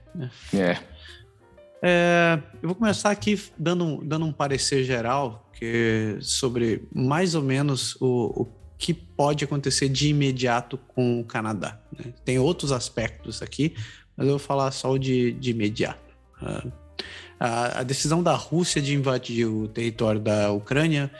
É. 0.53 0.79
é. 1.83 2.43
eu 2.63 2.69
vou 2.69 2.75
começar 2.75 3.11
aqui 3.11 3.41
dando, 3.59 4.03
dando 4.05 4.25
um 4.25 4.33
parecer 4.33 4.85
geral 4.85 5.51
que, 5.53 6.17
sobre 6.21 6.89
mais 6.95 7.35
ou 7.35 7.43
menos 7.43 7.97
o, 8.01 8.43
o 8.43 8.49
que 8.79 8.93
pode 8.93 9.45
acontecer 9.45 9.89
de 9.89 10.09
imediato 10.09 10.79
com 10.79 11.21
o 11.21 11.25
Canadá. 11.25 11.81
Né? 11.97 12.13
Tem 12.25 12.39
outros 12.39 12.73
aspectos 12.73 13.43
aqui, 13.43 13.75
mas 14.17 14.27
eu 14.27 14.33
vou 14.33 14.39
falar 14.39 14.71
só 14.71 14.93
o 14.93 14.99
de, 14.99 15.33
de 15.33 15.51
imediato. 15.51 16.15
Uh, 16.43 16.73
a, 17.39 17.81
a 17.81 17.83
decisão 17.83 18.23
da 18.23 18.35
Rússia 18.35 18.81
de 18.81 18.95
invadir 18.95 19.47
o 19.47 19.69
território 19.69 20.21
da 20.21 20.51
Ucrânia 20.53 21.11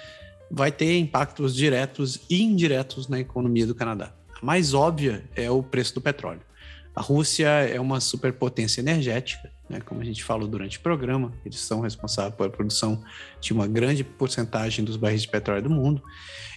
vai 0.51 0.71
ter 0.71 0.99
impactos 0.99 1.55
diretos 1.55 2.21
e 2.31 2.43
indiretos 2.43 3.09
na 3.09 3.19
economia 3.19 3.67
do 3.67 3.75
Canadá. 3.75 4.13
A 4.41 4.45
mais 4.45 4.75
óbvia 4.75 5.25
é 5.35 5.51
o 5.51 5.63
preço 5.63 5.95
do 5.95 6.01
petróleo. 6.01 6.43
A 6.95 7.01
Rússia 7.01 7.49
é 7.49 7.81
uma 7.81 7.99
superpotência 8.01 8.81
energética, 8.81 9.51
né, 9.69 9.81
como 9.81 10.01
a 10.01 10.05
gente 10.05 10.23
falou 10.23 10.47
durante 10.47 10.79
o 10.79 10.81
programa, 10.81 11.33
eles 11.45 11.59
são 11.59 11.81
responsáveis 11.81 12.35
pela 12.35 12.51
produção 12.51 13.03
de 13.41 13.53
uma 13.53 13.67
grande 13.67 14.05
porcentagem 14.05 14.85
dos 14.85 14.97
barris 14.97 15.23
de 15.23 15.29
petróleo 15.29 15.63
do 15.63 15.71
mundo. 15.71 16.03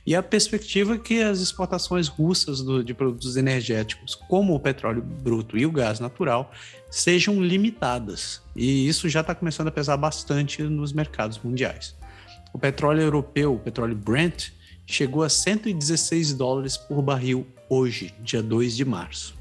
E 0.05 0.15
a 0.15 0.23
perspectiva 0.23 0.95
é 0.95 0.97
que 0.97 1.21
as 1.21 1.39
exportações 1.39 2.07
russas 2.07 2.61
do, 2.61 2.83
de 2.83 2.93
produtos 2.93 3.35
energéticos, 3.35 4.15
como 4.15 4.53
o 4.55 4.59
petróleo 4.59 5.01
bruto 5.01 5.57
e 5.57 5.65
o 5.65 5.71
gás 5.71 5.99
natural, 5.99 6.51
sejam 6.89 7.41
limitadas. 7.41 8.41
E 8.55 8.87
isso 8.87 9.09
já 9.09 9.21
está 9.21 9.35
começando 9.35 9.67
a 9.67 9.71
pesar 9.71 9.97
bastante 9.97 10.63
nos 10.63 10.93
mercados 10.93 11.39
mundiais. 11.43 11.95
O 12.53 12.59
petróleo 12.59 13.01
europeu, 13.01 13.55
o 13.55 13.59
petróleo 13.59 13.95
Brent, 13.95 14.49
chegou 14.85 15.23
a 15.23 15.29
116 15.29 16.33
dólares 16.33 16.77
por 16.77 17.01
barril 17.01 17.45
hoje, 17.69 18.13
dia 18.21 18.41
2 18.41 18.75
de 18.75 18.85
março. 18.85 19.35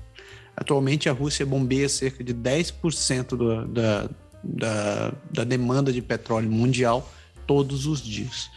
Atualmente, 0.56 1.08
a 1.08 1.12
Rússia 1.12 1.46
bombeia 1.46 1.88
cerca 1.88 2.24
de 2.24 2.34
10% 2.34 3.28
do, 3.28 3.66
da, 3.66 4.08
da, 4.42 5.12
da 5.30 5.44
demanda 5.44 5.92
de 5.92 6.02
petróleo 6.02 6.50
mundial 6.50 7.10
todos 7.46 7.86
os 7.86 8.02
dias. 8.02 8.50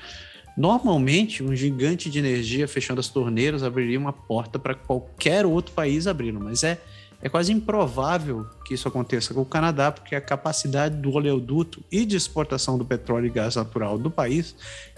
Normalmente, 0.57 1.43
um 1.43 1.55
gigante 1.55 2.09
de 2.09 2.19
energia 2.19 2.67
fechando 2.67 2.99
as 2.99 3.07
torneiras 3.07 3.63
abriria 3.63 3.99
uma 3.99 4.11
porta 4.11 4.57
para 4.57 4.73
qualquer 4.73 5.45
outro 5.45 5.73
país 5.73 6.07
abrir, 6.07 6.33
mas 6.33 6.63
é 6.63 6.81
é 7.21 7.27
quase 7.27 7.51
improvável 7.51 8.47
que 8.65 8.73
isso 8.73 8.87
aconteça 8.87 9.33
com 9.33 9.41
o 9.41 9.45
Canadá, 9.45 9.91
porque 9.91 10.15
a 10.15 10.21
capacidade 10.21 10.95
do 10.95 11.11
oleoduto 11.11 11.83
e 11.91 12.05
de 12.05 12.15
exportação 12.15 12.77
do 12.77 12.85
petróleo 12.85 13.27
e 13.27 13.29
gás 13.29 13.55
natural 13.55 13.97
do 13.97 14.09
país 14.09 14.55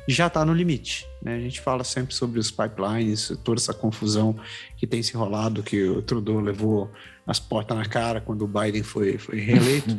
já 0.07 0.27
está 0.27 0.45
no 0.45 0.53
limite. 0.53 1.07
Né? 1.21 1.35
A 1.35 1.39
gente 1.39 1.59
fala 1.59 1.83
sempre 1.83 2.13
sobre 2.13 2.39
os 2.39 2.51
pipelines, 2.51 3.35
toda 3.43 3.59
essa 3.59 3.73
confusão 3.73 4.35
que 4.77 4.85
tem 4.85 5.01
se 5.01 5.15
enrolado, 5.15 5.63
que 5.63 5.83
o 5.83 6.01
Trudeau 6.01 6.39
levou 6.39 6.91
as 7.25 7.39
portas 7.39 7.77
na 7.77 7.85
cara 7.85 8.21
quando 8.21 8.43
o 8.43 8.47
Biden 8.47 8.83
foi, 8.83 9.17
foi 9.17 9.39
reeleito. 9.39 9.97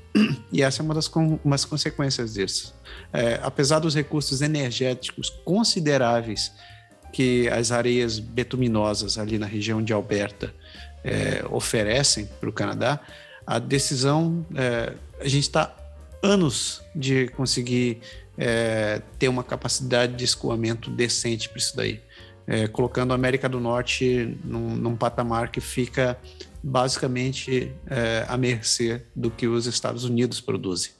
e 0.52 0.62
essa 0.62 0.82
é 0.82 0.84
uma 0.84 0.94
das 0.94 1.10
umas 1.44 1.64
consequências 1.64 2.34
disso. 2.34 2.74
É, 3.12 3.40
apesar 3.42 3.78
dos 3.78 3.94
recursos 3.94 4.42
energéticos 4.42 5.30
consideráveis 5.44 6.52
que 7.12 7.48
as 7.48 7.70
areias 7.70 8.18
betuminosas 8.18 9.18
ali 9.18 9.38
na 9.38 9.46
região 9.46 9.82
de 9.82 9.92
Alberta 9.92 10.54
é, 11.04 11.44
oferecem 11.50 12.28
para 12.40 12.48
o 12.48 12.52
Canadá, 12.52 13.00
a 13.46 13.58
decisão, 13.58 14.46
é, 14.54 14.94
a 15.20 15.28
gente 15.28 15.42
está 15.42 15.76
anos 16.22 16.82
de 16.94 17.28
conseguir 17.28 18.00
é, 18.38 19.02
ter 19.18 19.28
uma 19.28 19.42
capacidade 19.42 20.14
de 20.14 20.24
escoamento 20.24 20.90
decente 20.90 21.48
para 21.48 21.58
isso 21.58 21.76
daí, 21.76 22.00
é, 22.46 22.68
colocando 22.68 23.12
a 23.12 23.14
América 23.14 23.48
do 23.48 23.60
Norte 23.60 24.38
num, 24.44 24.76
num 24.76 24.96
patamar 24.96 25.50
que 25.50 25.60
fica 25.60 26.18
basicamente 26.62 27.72
é, 27.86 28.24
à 28.28 28.36
mercê 28.36 29.02
do 29.14 29.30
que 29.30 29.46
os 29.48 29.66
Estados 29.66 30.04
Unidos 30.04 30.40
produzem. 30.40 30.92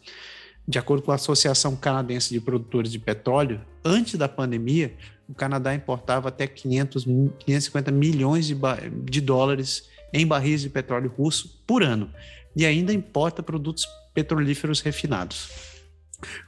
De 0.66 0.78
acordo 0.78 1.02
com 1.02 1.12
a 1.12 1.16
Associação 1.16 1.74
Canadense 1.74 2.32
de 2.32 2.40
Produtores 2.40 2.90
de 2.90 2.98
Petróleo, 2.98 3.60
antes 3.84 4.14
da 4.14 4.28
pandemia, 4.28 4.94
o 5.32 5.34
Canadá 5.34 5.74
importava 5.74 6.28
até 6.28 6.46
500, 6.46 7.04
550 7.04 7.90
milhões 7.90 8.46
de, 8.46 8.54
de 9.04 9.20
dólares 9.20 9.88
em 10.12 10.26
barris 10.26 10.60
de 10.60 10.68
petróleo 10.68 11.12
russo 11.16 11.62
por 11.66 11.82
ano 11.82 12.10
e 12.54 12.66
ainda 12.66 12.92
importa 12.92 13.42
produtos 13.42 13.86
petrolíferos 14.12 14.80
refinados. 14.82 15.72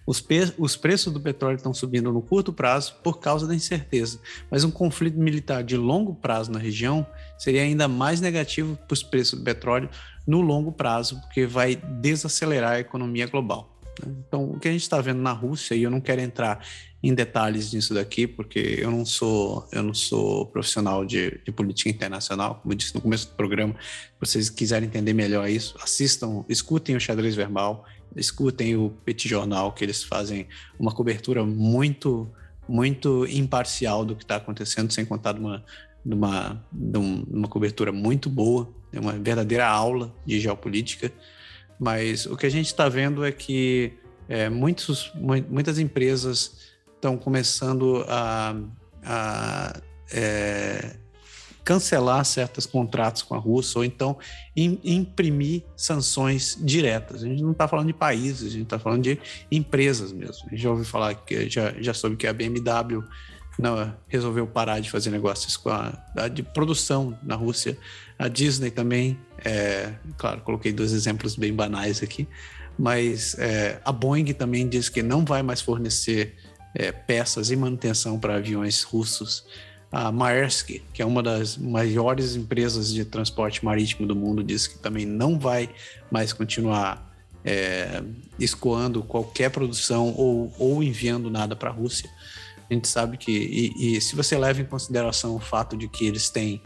Os, 0.06 0.24
os, 0.59 0.77
preços 0.77 1.12
do 1.12 1.20
petróleo 1.20 1.56
estão 1.56 1.73
subindo 1.74 2.12
no 2.12 2.23
curto 2.23 2.52
prazo 2.52 2.94
por 3.02 3.19
causa 3.19 3.47
da 3.47 3.55
incerteza, 3.55 4.20
mas 4.51 4.62
um 4.62 4.70
conflito 4.70 5.19
militar 5.19 5.65
de 5.65 5.77
longo 5.77 6.15
prazo 6.15 6.52
na 6.52 6.59
região 6.59 7.05
seria 7.39 7.62
ainda 7.62 7.89
mais 7.89 8.20
negativo 8.20 8.77
para 8.77 8.94
os 8.94 9.02
preços 9.02 9.39
do 9.39 9.44
petróleo 9.44 9.89
no 10.27 10.43
longo 10.43 10.70
prazo, 10.70 11.20
porque 11.23 11.47
vai 11.47 11.74
desacelerar 11.74 12.73
a 12.73 12.81
economia 12.81 13.27
global. 13.27 13.74
Então, 14.06 14.51
o 14.51 14.61
que 14.61 14.69
a 14.69 14.73
gente 14.73 14.82
está 14.82 15.01
vendo 15.01 15.20
na 15.20 15.32
Rússia, 15.32 15.74
e 15.74 15.82
eu 15.82 15.90
não 15.90 16.01
quero 16.01 16.20
entrar 16.20 16.65
em 17.09 17.14
detalhes 17.14 17.72
nisso 17.74 17.93
daqui, 17.93 18.26
porque 18.26 18.78
eu 18.78 18.90
não 18.90 19.05
sou 19.05 19.68
eu 19.70 19.82
não 19.82 19.93
sou 19.93 20.47
profissional 20.47 21.05
de, 21.05 21.39
de 21.44 21.52
política 21.52 21.90
internacional, 21.90 22.60
como 22.62 22.72
eu 22.72 22.76
disse 22.76 22.94
no 22.94 23.01
começo 23.01 23.28
do 23.28 23.35
programa. 23.35 23.74
Se 23.78 24.32
vocês 24.32 24.51
quiserem 24.51 24.89
entender 24.89 25.12
melhor 25.12 25.48
isso, 25.48 25.76
assistam, 25.82 26.44
escutem 26.48 26.97
o 26.97 27.01
Xadrez 27.01 27.35
Verbal, 27.35 27.85
escutem 28.16 28.74
o 28.74 28.89
Petit 29.05 29.28
Jornal, 29.28 29.72
que 29.72 29.85
eles 29.85 30.02
fazem 30.02 30.47
uma 30.78 30.93
cobertura 30.93 31.44
muito 31.44 32.26
muito 32.66 33.26
imparcial 33.26 34.06
do 34.06 34.16
que 34.16 34.24
está 34.24 34.36
acontecendo, 34.36 34.90
sem 34.90 35.05
contar 35.05 35.32
de 35.32 35.40
uma, 35.40 35.62
de 36.02 36.14
uma, 36.14 36.64
de 36.72 36.98
uma 36.98 37.47
cobertura 37.47 37.93
muito 37.93 38.31
boa, 38.31 38.72
é 38.90 38.98
uma 38.98 39.12
verdadeira 39.12 39.66
aula 39.66 40.14
de 40.24 40.40
geopolítica. 40.40 41.12
Mas 41.78 42.24
o 42.24 42.35
que 42.35 42.47
a 42.47 42.51
gente 42.51 42.68
está 42.68 42.89
vendo 42.89 43.22
é 43.22 43.31
que 43.31 43.93
é, 44.26 44.48
muitos, 44.48 45.12
muitas 45.51 45.78
empresas 45.78 46.73
estão 47.05 47.18
começando 47.18 48.02
a, 48.09 48.56
a 49.05 49.81
é, 50.10 50.97
cancelar 51.62 52.24
certos 52.24 52.64
contratos 52.64 53.20
com 53.20 53.35
a 53.35 53.39
Rússia 53.39 53.78
ou 53.78 53.85
então 53.85 54.16
imprimir 54.56 55.64
sanções 55.76 56.56
diretas. 56.59 57.22
A 57.22 57.26
gente 57.26 57.43
não 57.43 57.52
está 57.52 57.68
falando 57.68 57.89
de 57.89 57.93
países, 57.93 58.48
a 58.48 58.51
gente 58.51 58.62
está 58.62 58.78
falando 58.78 59.02
de 59.02 59.18
empresas 59.52 60.12
mesmo. 60.12 60.47
A 60.47 60.51
gente 60.51 60.62
já 60.62 60.70
ouviu 60.70 60.86
falar 60.86 61.14
que 61.14 61.48
já, 61.51 61.74
já 61.78 61.93
soube 61.93 62.16
que 62.16 62.26
a 62.26 62.32
BMW 62.32 63.05
não, 63.59 63.94
resolveu 64.09 64.47
parar 64.47 64.81
de 64.81 64.90
fazer 64.90 65.10
negócios 65.10 65.59
com 65.59 65.68
a, 65.68 65.93
a 66.16 66.28
de 66.28 66.43
produção 66.43 67.18
na 67.22 67.35
Rússia. 67.35 67.76
A 68.18 68.28
Disney 68.28 68.70
também, 68.70 69.18
é, 69.44 69.93
claro, 70.16 70.40
coloquei 70.40 70.72
dois 70.72 70.94
exemplos 70.94 71.36
bem 71.36 71.52
banais 71.52 72.02
aqui, 72.02 72.26
mas 72.78 73.39
é, 73.39 73.78
a 73.85 73.93
Boeing 73.93 74.32
também 74.32 74.66
diz 74.66 74.89
que 74.89 75.02
não 75.02 75.22
vai 75.22 75.43
mais 75.43 75.60
fornecer 75.60 76.35
é, 76.74 76.90
peças 76.90 77.51
e 77.51 77.56
manutenção 77.56 78.18
para 78.18 78.36
aviões 78.36 78.82
russos 78.82 79.44
a 79.94 80.10
Maersk, 80.10 80.82
que 80.92 81.01
é 81.01 81.06
uma 81.06 81.22
das 81.22 81.56
maiores 81.56 82.34
empresas 82.34 82.92
de 82.92 83.05
transporte 83.05 83.64
marítimo 83.64 84.09
do 84.09 84.16
mundo, 84.16 84.42
disse 84.42 84.70
que 84.70 84.78
também 84.78 85.06
não 85.06 85.38
vai 85.38 85.70
mais 86.10 86.32
continuar 86.32 87.14
é, 87.44 88.02
escoando 88.36 89.05
qualquer 89.05 89.51
produção 89.51 90.12
ou, 90.16 90.52
ou 90.59 90.82
enviando 90.82 91.30
nada 91.30 91.55
para 91.55 91.70
a 91.70 91.72
Rússia. 91.72 92.10
A 92.68 92.74
gente 92.74 92.88
sabe 92.88 93.16
que, 93.16 93.30
e, 93.30 93.96
e, 93.96 94.01
se 94.01 94.16
você 94.16 94.36
leva 94.36 94.60
em 94.60 94.64
consideração 94.64 95.36
o 95.36 95.38
fato 95.38 95.76
de 95.76 95.86
que 95.86 96.06
eles 96.06 96.28
têm 96.28 96.60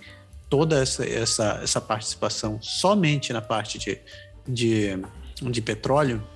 toda 0.48 0.80
essa, 0.80 1.05
essa, 1.05 1.60
essa 1.62 1.80
participação 1.82 2.59
somente 2.62 3.30
na 3.30 3.43
parte 3.43 3.78
de, 3.78 3.98
de, 4.47 4.89
de 5.51 5.60
petróleo, 5.60 6.26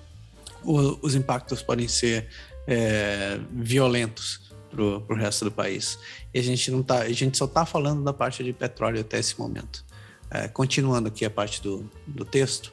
o, 0.62 0.98
os 1.00 1.14
impactos 1.14 1.62
podem 1.62 1.88
ser 1.88 2.28
é, 2.66 3.38
violentos 3.50 4.52
para 4.70 4.82
o 4.82 5.14
resto 5.14 5.44
do 5.44 5.50
país. 5.50 5.98
E 6.32 6.38
a 6.38 6.42
gente 6.42 6.70
não 6.70 6.82
tá, 6.82 7.00
a 7.00 7.12
gente 7.12 7.36
só 7.36 7.44
está 7.44 7.66
falando 7.66 8.02
da 8.02 8.12
parte 8.12 8.42
de 8.42 8.52
petróleo 8.52 9.00
até 9.00 9.18
esse 9.18 9.38
momento. 9.38 9.84
É, 10.30 10.48
continuando 10.48 11.08
aqui 11.08 11.24
a 11.24 11.30
parte 11.30 11.62
do, 11.62 11.88
do 12.06 12.24
texto, 12.24 12.72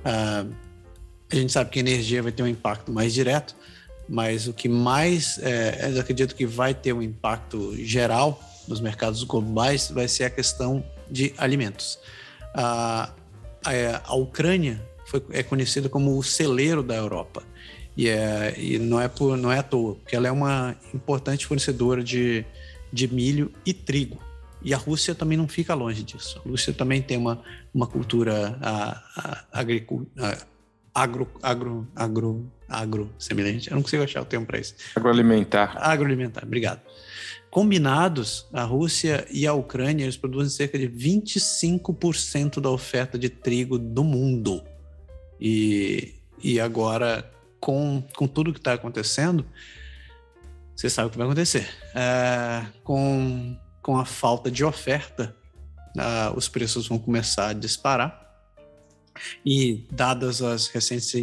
uh, 0.00 0.54
a 1.30 1.34
gente 1.34 1.50
sabe 1.50 1.70
que 1.70 1.78
a 1.78 1.80
energia 1.80 2.22
vai 2.22 2.32
ter 2.32 2.42
um 2.42 2.46
impacto 2.46 2.92
mais 2.92 3.14
direto, 3.14 3.56
mas 4.06 4.46
o 4.46 4.52
que 4.52 4.68
mais 4.68 5.38
é, 5.38 5.90
eu 5.94 6.00
acredito 6.00 6.34
que 6.34 6.44
vai 6.44 6.74
ter 6.74 6.92
um 6.92 7.00
impacto 7.00 7.74
geral 7.76 8.42
nos 8.68 8.80
mercados 8.80 9.22
globais 9.22 9.90
vai 9.90 10.08
ser 10.08 10.24
a 10.24 10.30
questão 10.30 10.84
de 11.10 11.32
alimentos. 11.38 11.98
Uh, 12.54 13.10
a, 13.64 14.02
a 14.04 14.14
Ucrânia 14.14 14.82
foi, 15.06 15.24
é 15.30 15.42
conhecida 15.42 15.88
como 15.88 16.18
o 16.18 16.22
celeiro 16.22 16.82
da 16.82 16.96
Europa. 16.96 17.42
E, 18.00 18.08
é, 18.08 18.54
e 18.56 18.78
não, 18.78 18.98
é 18.98 19.08
por, 19.08 19.36
não 19.36 19.52
é 19.52 19.58
à 19.58 19.62
toa, 19.62 19.96
porque 19.96 20.16
ela 20.16 20.26
é 20.26 20.32
uma 20.32 20.74
importante 20.94 21.46
fornecedora 21.46 22.02
de, 22.02 22.46
de 22.90 23.06
milho 23.12 23.52
e 23.66 23.74
trigo. 23.74 24.18
E 24.62 24.72
a 24.72 24.78
Rússia 24.78 25.14
também 25.14 25.36
não 25.36 25.46
fica 25.46 25.74
longe 25.74 26.02
disso. 26.02 26.40
A 26.42 26.48
Rússia 26.48 26.72
também 26.72 27.02
tem 27.02 27.18
uma, 27.18 27.42
uma 27.74 27.86
cultura 27.86 28.56
a, 28.62 29.02
a, 29.16 29.44
agricu, 29.52 30.06
a, 30.18 30.38
agro, 30.94 31.28
agro, 31.42 31.86
agro, 31.94 32.50
agro 32.66 33.10
semelhante. 33.18 33.70
Eu 33.70 33.74
não 33.74 33.82
consigo 33.82 34.02
achar 34.02 34.22
o 34.22 34.24
termo 34.24 34.46
para 34.46 34.58
isso. 34.58 34.76
Agroalimentar. 34.96 35.76
Agroalimentar, 35.76 36.42
obrigado. 36.42 36.80
Combinados, 37.50 38.46
a 38.50 38.62
Rússia 38.62 39.26
e 39.30 39.46
a 39.46 39.52
Ucrânia 39.52 40.04
eles 40.04 40.16
produzem 40.16 40.48
cerca 40.48 40.78
de 40.78 40.88
25% 40.88 42.62
da 42.62 42.70
oferta 42.70 43.18
de 43.18 43.28
trigo 43.28 43.78
do 43.78 44.02
mundo. 44.02 44.64
E, 45.38 46.14
e 46.42 46.58
agora, 46.58 47.30
com, 47.60 48.02
com 48.16 48.26
tudo 48.26 48.52
que 48.52 48.58
está 48.58 48.72
acontecendo, 48.72 49.44
você 50.74 50.88
sabe 50.88 51.08
o 51.08 51.10
que 51.10 51.18
vai 51.18 51.26
acontecer. 51.26 51.68
É, 51.94 52.64
com, 52.82 53.56
com 53.82 53.98
a 53.98 54.04
falta 54.04 54.50
de 54.50 54.64
oferta, 54.64 55.36
uh, 55.96 56.36
os 56.36 56.48
preços 56.48 56.88
vão 56.88 56.98
começar 56.98 57.48
a 57.48 57.52
disparar. 57.52 58.18
E, 59.44 59.84
dadas 59.90 60.40
as 60.40 60.68
recentes 60.68 61.14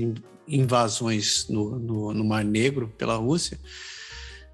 invasões 0.47 1.47
no, 1.49 1.79
no, 1.79 2.13
no 2.13 2.23
Mar 2.23 2.43
Negro 2.43 2.93
pela 2.97 3.15
Rússia, 3.15 3.59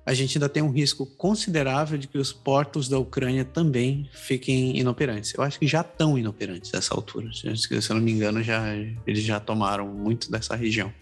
a 0.05 0.13
gente 0.13 0.37
ainda 0.37 0.49
tem 0.49 0.61
um 0.61 0.71
risco 0.71 1.05
considerável 1.05 1.97
de 1.97 2.07
que 2.07 2.17
os 2.17 2.33
portos 2.33 2.89
da 2.89 2.99
Ucrânia 2.99 3.45
também 3.45 4.09
fiquem 4.11 4.77
inoperantes. 4.77 5.33
Eu 5.33 5.43
acho 5.43 5.57
que 5.57 5.67
já 5.67 5.81
estão 5.81 6.17
inoperantes 6.17 6.71
nessa 6.71 6.93
altura. 6.93 7.29
Se 7.33 7.47
eu 7.47 7.95
não 7.95 8.01
me 8.01 8.11
engano, 8.11 8.43
já, 8.43 8.63
eles 9.07 9.23
já 9.23 9.39
tomaram 9.39 9.87
muito 9.87 10.29
dessa 10.29 10.55
região. 10.55 10.93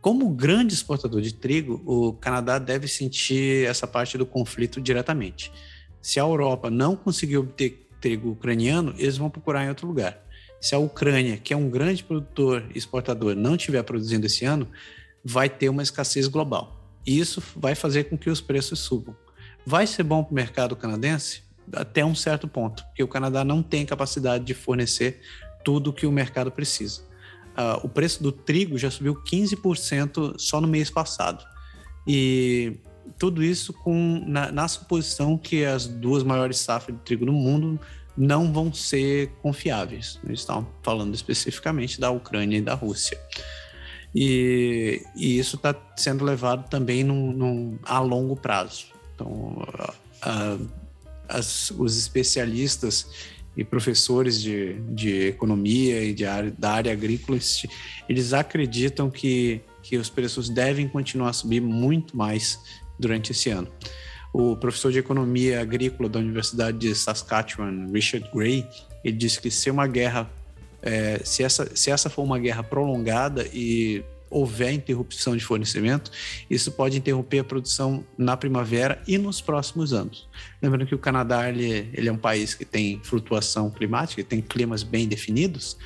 Como 0.00 0.28
grande 0.30 0.74
exportador 0.74 1.20
de 1.20 1.34
trigo, 1.34 1.82
o 1.84 2.12
Canadá 2.12 2.58
deve 2.58 2.86
sentir 2.86 3.66
essa 3.66 3.84
parte 3.86 4.16
do 4.16 4.24
conflito 4.24 4.80
diretamente. 4.80 5.50
Se 6.00 6.20
a 6.20 6.22
Europa 6.22 6.70
não 6.70 6.94
conseguir 6.94 7.38
obter 7.38 7.88
trigo 8.00 8.30
ucraniano, 8.30 8.94
eles 8.96 9.16
vão 9.16 9.28
procurar 9.28 9.64
em 9.64 9.68
outro 9.68 9.88
lugar. 9.88 10.24
Se 10.60 10.74
a 10.74 10.78
Ucrânia, 10.78 11.36
que 11.36 11.52
é 11.52 11.56
um 11.56 11.68
grande 11.68 12.04
produtor 12.04 12.64
e 12.72 12.78
exportador, 12.78 13.34
não 13.34 13.56
estiver 13.56 13.82
produzindo 13.82 14.26
esse 14.26 14.44
ano, 14.44 14.68
vai 15.24 15.48
ter 15.48 15.68
uma 15.68 15.82
escassez 15.82 16.28
global. 16.28 16.80
E 17.04 17.18
isso 17.18 17.42
vai 17.56 17.74
fazer 17.74 18.04
com 18.04 18.16
que 18.16 18.30
os 18.30 18.40
preços 18.40 18.78
subam. 18.78 19.16
Vai 19.66 19.86
ser 19.86 20.04
bom 20.04 20.22
para 20.22 20.32
o 20.32 20.34
mercado 20.34 20.76
canadense? 20.76 21.42
Até 21.72 22.04
um 22.04 22.14
certo 22.14 22.46
ponto, 22.46 22.84
porque 22.84 23.02
o 23.02 23.08
Canadá 23.08 23.44
não 23.44 23.64
tem 23.64 23.84
capacidade 23.84 24.44
de 24.44 24.54
fornecer 24.54 25.20
tudo 25.64 25.90
o 25.90 25.92
que 25.92 26.06
o 26.06 26.12
mercado 26.12 26.52
precisa 26.52 27.07
uh, 27.58 27.84
o 27.84 27.88
preço 27.88 28.22
do 28.22 28.30
trigo 28.30 28.78
já 28.78 28.90
subiu 28.90 29.14
15% 29.14 30.38
só 30.38 30.60
no 30.60 30.68
mês 30.68 30.88
passado. 30.88 31.44
E 32.06 32.78
tudo 33.18 33.42
isso 33.42 33.72
com 33.72 34.22
na, 34.26 34.52
na, 34.52 34.68
suposição 34.68 35.36
que 35.36 35.64
as 35.64 35.86
duas 35.86 36.22
maiores 36.22 36.58
safras 36.58 36.96
de 36.96 37.02
trigo 37.02 37.26
no 37.26 37.32
mundo 37.32 37.78
não 38.16 38.52
vão 38.52 38.72
ser 38.72 39.30
confiáveis. 39.42 40.18
Eles 40.24 40.40
estão 40.40 40.66
falando 40.82 41.14
especificamente 41.14 42.00
da 42.00 42.10
Ucrânia 42.10 42.58
e 42.58 42.62
da 42.62 42.74
Rússia. 42.74 43.18
E, 44.14 45.02
e 45.14 45.38
isso 45.38 45.56
está 45.56 45.74
sendo 45.96 46.24
levado 46.24 46.68
também 46.68 47.04
num, 47.04 47.32
num, 47.32 47.78
a 47.84 48.00
longo 48.00 48.34
prazo. 48.34 48.86
Então, 49.14 49.62
as, 51.28 51.70
os 51.70 51.96
especialistas 51.96 53.06
e 53.56 53.64
professores 53.64 54.40
de, 54.40 54.74
de 54.90 55.26
economia 55.26 56.02
e 56.02 56.12
de 56.12 56.24
área, 56.24 56.54
da 56.56 56.70
área 56.70 56.92
agrícola, 56.92 57.38
eles 58.08 58.32
acreditam 58.32 59.10
que, 59.10 59.60
que 59.82 59.96
os 59.96 60.08
preços 60.08 60.48
devem 60.48 60.86
continuar 60.88 61.30
a 61.30 61.32
subir 61.32 61.60
muito 61.60 62.16
mais 62.16 62.58
durante 62.98 63.32
esse 63.32 63.50
ano. 63.50 63.68
O 64.32 64.56
professor 64.56 64.92
de 64.92 64.98
economia 64.98 65.60
agrícola 65.60 66.08
da 66.08 66.18
Universidade 66.18 66.78
de 66.78 66.94
Saskatchewan, 66.94 67.90
Richard 67.92 68.30
Gray, 68.32 68.66
ele 69.02 69.16
disse 69.16 69.40
que 69.40 69.50
se 69.50 69.70
uma 69.70 69.86
guerra, 69.86 70.30
é, 70.82 71.20
se, 71.24 71.42
essa, 71.42 71.74
se 71.74 71.90
essa 71.90 72.10
for 72.10 72.22
uma 72.22 72.38
guerra 72.38 72.62
prolongada 72.62 73.46
e 73.52 74.04
houver 74.30 74.72
interrupção 74.72 75.36
de 75.36 75.44
fornecimento, 75.44 76.10
isso 76.48 76.72
pode 76.72 76.96
interromper 76.98 77.40
a 77.40 77.44
produção 77.44 78.04
na 78.16 78.36
primavera 78.36 79.02
e 79.06 79.18
nos 79.18 79.40
próximos 79.40 79.92
anos. 79.92 80.28
Lembrando 80.62 80.86
que 80.86 80.94
o 80.94 80.98
Canadá 80.98 81.48
ele, 81.48 81.90
ele 81.92 82.08
é 82.08 82.12
um 82.12 82.18
país 82.18 82.54
que 82.54 82.64
tem 82.64 83.00
flutuação 83.02 83.70
climática, 83.70 84.22
tem 84.22 84.40
climas 84.40 84.82
bem 84.82 85.08
definidos, 85.08 85.76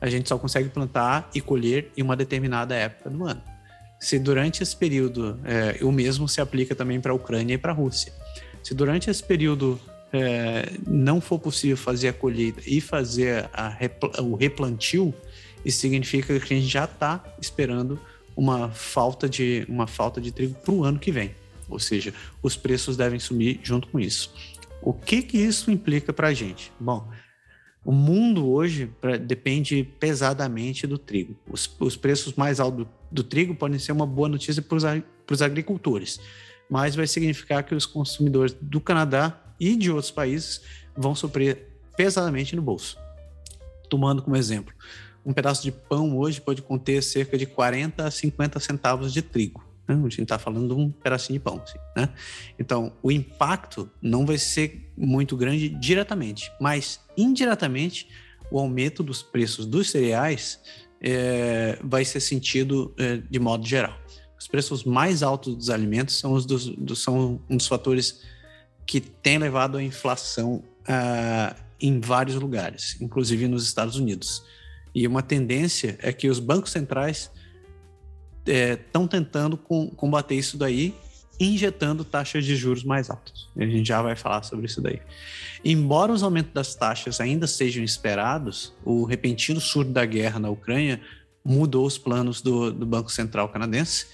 a 0.00 0.08
gente 0.08 0.28
só 0.28 0.38
consegue 0.38 0.68
plantar 0.68 1.30
e 1.34 1.40
colher 1.40 1.90
em 1.96 2.02
uma 2.02 2.16
determinada 2.16 2.74
época 2.74 3.08
do 3.08 3.24
ano. 3.26 3.42
Se 3.98 4.18
durante 4.18 4.62
esse 4.62 4.76
período, 4.76 5.40
é, 5.44 5.82
o 5.82 5.90
mesmo 5.90 6.28
se 6.28 6.40
aplica 6.40 6.74
também 6.74 7.00
para 7.00 7.12
a 7.12 7.14
Ucrânia 7.14 7.54
e 7.54 7.58
para 7.58 7.72
a 7.72 7.74
Rússia. 7.74 8.12
Se 8.62 8.74
durante 8.74 9.08
esse 9.08 9.22
período 9.22 9.80
é, 10.12 10.70
não 10.86 11.20
for 11.20 11.38
possível 11.38 11.76
fazer 11.76 12.08
a 12.08 12.12
colheita 12.12 12.60
e 12.66 12.80
fazer 12.80 13.48
a, 13.52 13.76
o 14.20 14.36
replantio, 14.36 15.12
isso 15.64 15.78
significa 15.78 16.38
que 16.38 16.54
a 16.54 16.56
gente 16.56 16.68
já 16.68 16.84
está 16.84 17.22
esperando 17.40 17.98
uma 18.36 18.70
falta 18.70 19.28
de 19.28 19.64
uma 19.68 19.86
falta 19.86 20.20
de 20.20 20.32
trigo 20.32 20.54
para 20.54 20.74
o 20.74 20.84
ano 20.84 20.98
que 20.98 21.12
vem. 21.12 21.34
Ou 21.68 21.78
seja, 21.78 22.12
os 22.42 22.56
preços 22.56 22.96
devem 22.96 23.18
subir 23.18 23.60
junto 23.62 23.88
com 23.88 23.98
isso. 23.98 24.32
O 24.82 24.92
que 24.92 25.22
que 25.22 25.38
isso 25.38 25.70
implica 25.70 26.12
para 26.12 26.28
a 26.28 26.34
gente? 26.34 26.70
Bom, 26.78 27.08
o 27.84 27.92
mundo 27.92 28.48
hoje 28.48 28.90
pra, 29.00 29.16
depende 29.16 29.84
pesadamente 29.98 30.86
do 30.86 30.98
trigo. 30.98 31.36
Os, 31.48 31.70
os 31.78 31.96
preços 31.96 32.34
mais 32.34 32.60
altos 32.60 32.84
do, 32.84 32.90
do, 33.10 33.24
trigo 33.24 33.54
podem 33.54 33.78
ser 33.78 33.92
uma 33.92 34.06
boa 34.06 34.28
notícia 34.28 34.62
para 34.62 34.76
os 35.30 35.42
agricultores, 35.42 36.20
mas 36.68 36.94
vai 36.94 37.06
significar 37.06 37.62
que 37.62 37.74
os 37.74 37.86
consumidores 37.86 38.54
do 38.60 38.80
Canadá 38.80 39.38
e 39.60 39.76
de 39.76 39.90
outros 39.90 40.10
países 40.10 40.62
vão 40.96 41.14
sofrer 41.14 41.68
pesadamente 41.96 42.56
no 42.56 42.62
bolso. 42.62 42.98
Tomando 43.88 44.22
como 44.22 44.36
exemplo, 44.36 44.74
um 45.24 45.32
pedaço 45.32 45.62
de 45.62 45.72
pão 45.72 46.16
hoje 46.18 46.40
pode 46.40 46.62
conter 46.62 47.02
cerca 47.02 47.38
de 47.38 47.46
40 47.46 48.06
a 48.06 48.10
50 48.10 48.60
centavos 48.60 49.12
de 49.12 49.22
trigo. 49.22 49.64
Né? 49.88 49.94
A 49.94 50.08
gente 50.08 50.22
está 50.22 50.38
falando 50.38 50.74
de 50.74 50.80
um 50.80 50.90
pedacinho 50.90 51.38
de 51.38 51.42
pão. 51.42 51.62
Assim, 51.62 51.78
né? 51.96 52.08
Então, 52.58 52.92
o 53.02 53.10
impacto 53.10 53.90
não 54.00 54.24
vai 54.26 54.38
ser 54.38 54.90
muito 54.96 55.36
grande 55.36 55.68
diretamente, 55.68 56.50
mas 56.60 57.00
indiretamente, 57.16 58.08
o 58.50 58.58
aumento 58.58 59.02
dos 59.02 59.22
preços 59.22 59.66
dos 59.66 59.90
cereais 59.90 60.60
é, 61.00 61.78
vai 61.82 62.04
ser 62.04 62.20
sentido 62.20 62.94
é, 62.98 63.16
de 63.16 63.38
modo 63.38 63.66
geral. 63.66 63.98
Os 64.38 64.46
preços 64.46 64.84
mais 64.84 65.22
altos 65.22 65.56
dos 65.56 65.70
alimentos 65.70 66.18
são, 66.18 66.32
os 66.32 66.44
dos, 66.44 66.66
dos 66.66 67.02
são 67.02 67.40
um 67.48 67.56
dos 67.56 67.66
fatores 67.66 68.22
que 68.86 69.00
tem 69.00 69.38
levado 69.38 69.78
à 69.78 69.82
inflação 69.82 70.62
uh, 70.82 71.54
em 71.80 72.00
vários 72.00 72.36
lugares, 72.36 73.00
inclusive 73.00 73.48
nos 73.48 73.64
Estados 73.64 73.96
Unidos. 73.96 74.44
E 74.94 75.06
uma 75.06 75.22
tendência 75.22 75.98
é 76.00 76.12
que 76.12 76.28
os 76.28 76.38
bancos 76.38 76.70
centrais 76.70 77.30
estão 78.46 79.04
é, 79.04 79.08
tentando 79.08 79.56
com, 79.56 79.88
combater 79.90 80.34
isso 80.34 80.56
daí, 80.56 80.94
injetando 81.40 82.04
taxas 82.04 82.44
de 82.44 82.54
juros 82.54 82.84
mais 82.84 83.10
altas. 83.10 83.48
A 83.56 83.64
gente 83.64 83.88
já 83.88 84.00
vai 84.00 84.14
falar 84.14 84.42
sobre 84.44 84.66
isso 84.66 84.80
daí. 84.80 85.00
Embora 85.64 86.12
os 86.12 86.22
aumentos 86.22 86.52
das 86.52 86.74
taxas 86.74 87.20
ainda 87.20 87.46
sejam 87.46 87.82
esperados, 87.82 88.72
o 88.84 89.04
repentino 89.04 89.60
surto 89.60 89.90
da 89.90 90.04
guerra 90.04 90.38
na 90.38 90.50
Ucrânia 90.50 91.00
mudou 91.44 91.86
os 91.86 91.98
planos 91.98 92.40
do, 92.40 92.70
do 92.70 92.86
Banco 92.86 93.10
Central 93.10 93.48
canadense 93.48 94.06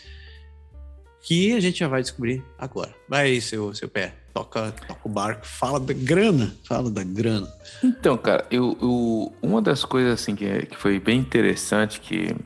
que 1.22 1.52
a 1.54 1.60
gente 1.60 1.78
já 1.78 1.88
vai 1.88 2.02
descobrir 2.02 2.42
agora. 2.58 2.94
Vai 3.08 3.26
aí, 3.26 3.40
seu, 3.40 3.74
seu 3.74 3.88
pé. 3.88 4.14
Toca, 4.32 4.72
toca 4.86 5.00
o 5.02 5.08
barco, 5.08 5.46
fala 5.46 5.80
da 5.80 5.92
grana, 5.92 6.54
fala 6.64 6.90
da 6.90 7.02
grana. 7.02 7.48
Então, 7.82 8.16
cara, 8.16 8.46
eu, 8.50 8.76
eu 8.80 9.32
uma 9.42 9.60
das 9.60 9.84
coisas 9.84 10.12
assim 10.12 10.36
que, 10.36 10.66
que 10.66 10.76
foi 10.76 11.00
bem 11.00 11.18
interessante 11.18 12.00
que, 12.00 12.36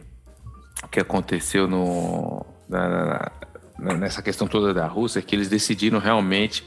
que 0.91 0.99
aconteceu 0.99 1.69
no, 1.69 2.45
na, 2.69 3.31
na, 3.79 3.95
nessa 3.95 4.23
questão 4.23 4.47
toda 4.47 4.73
da 4.73 4.87
Rússia 4.87 5.19
é 5.19 5.23
que 5.23 5.37
eles 5.37 5.49
decidiram 5.49 5.99
realmente 5.99 6.65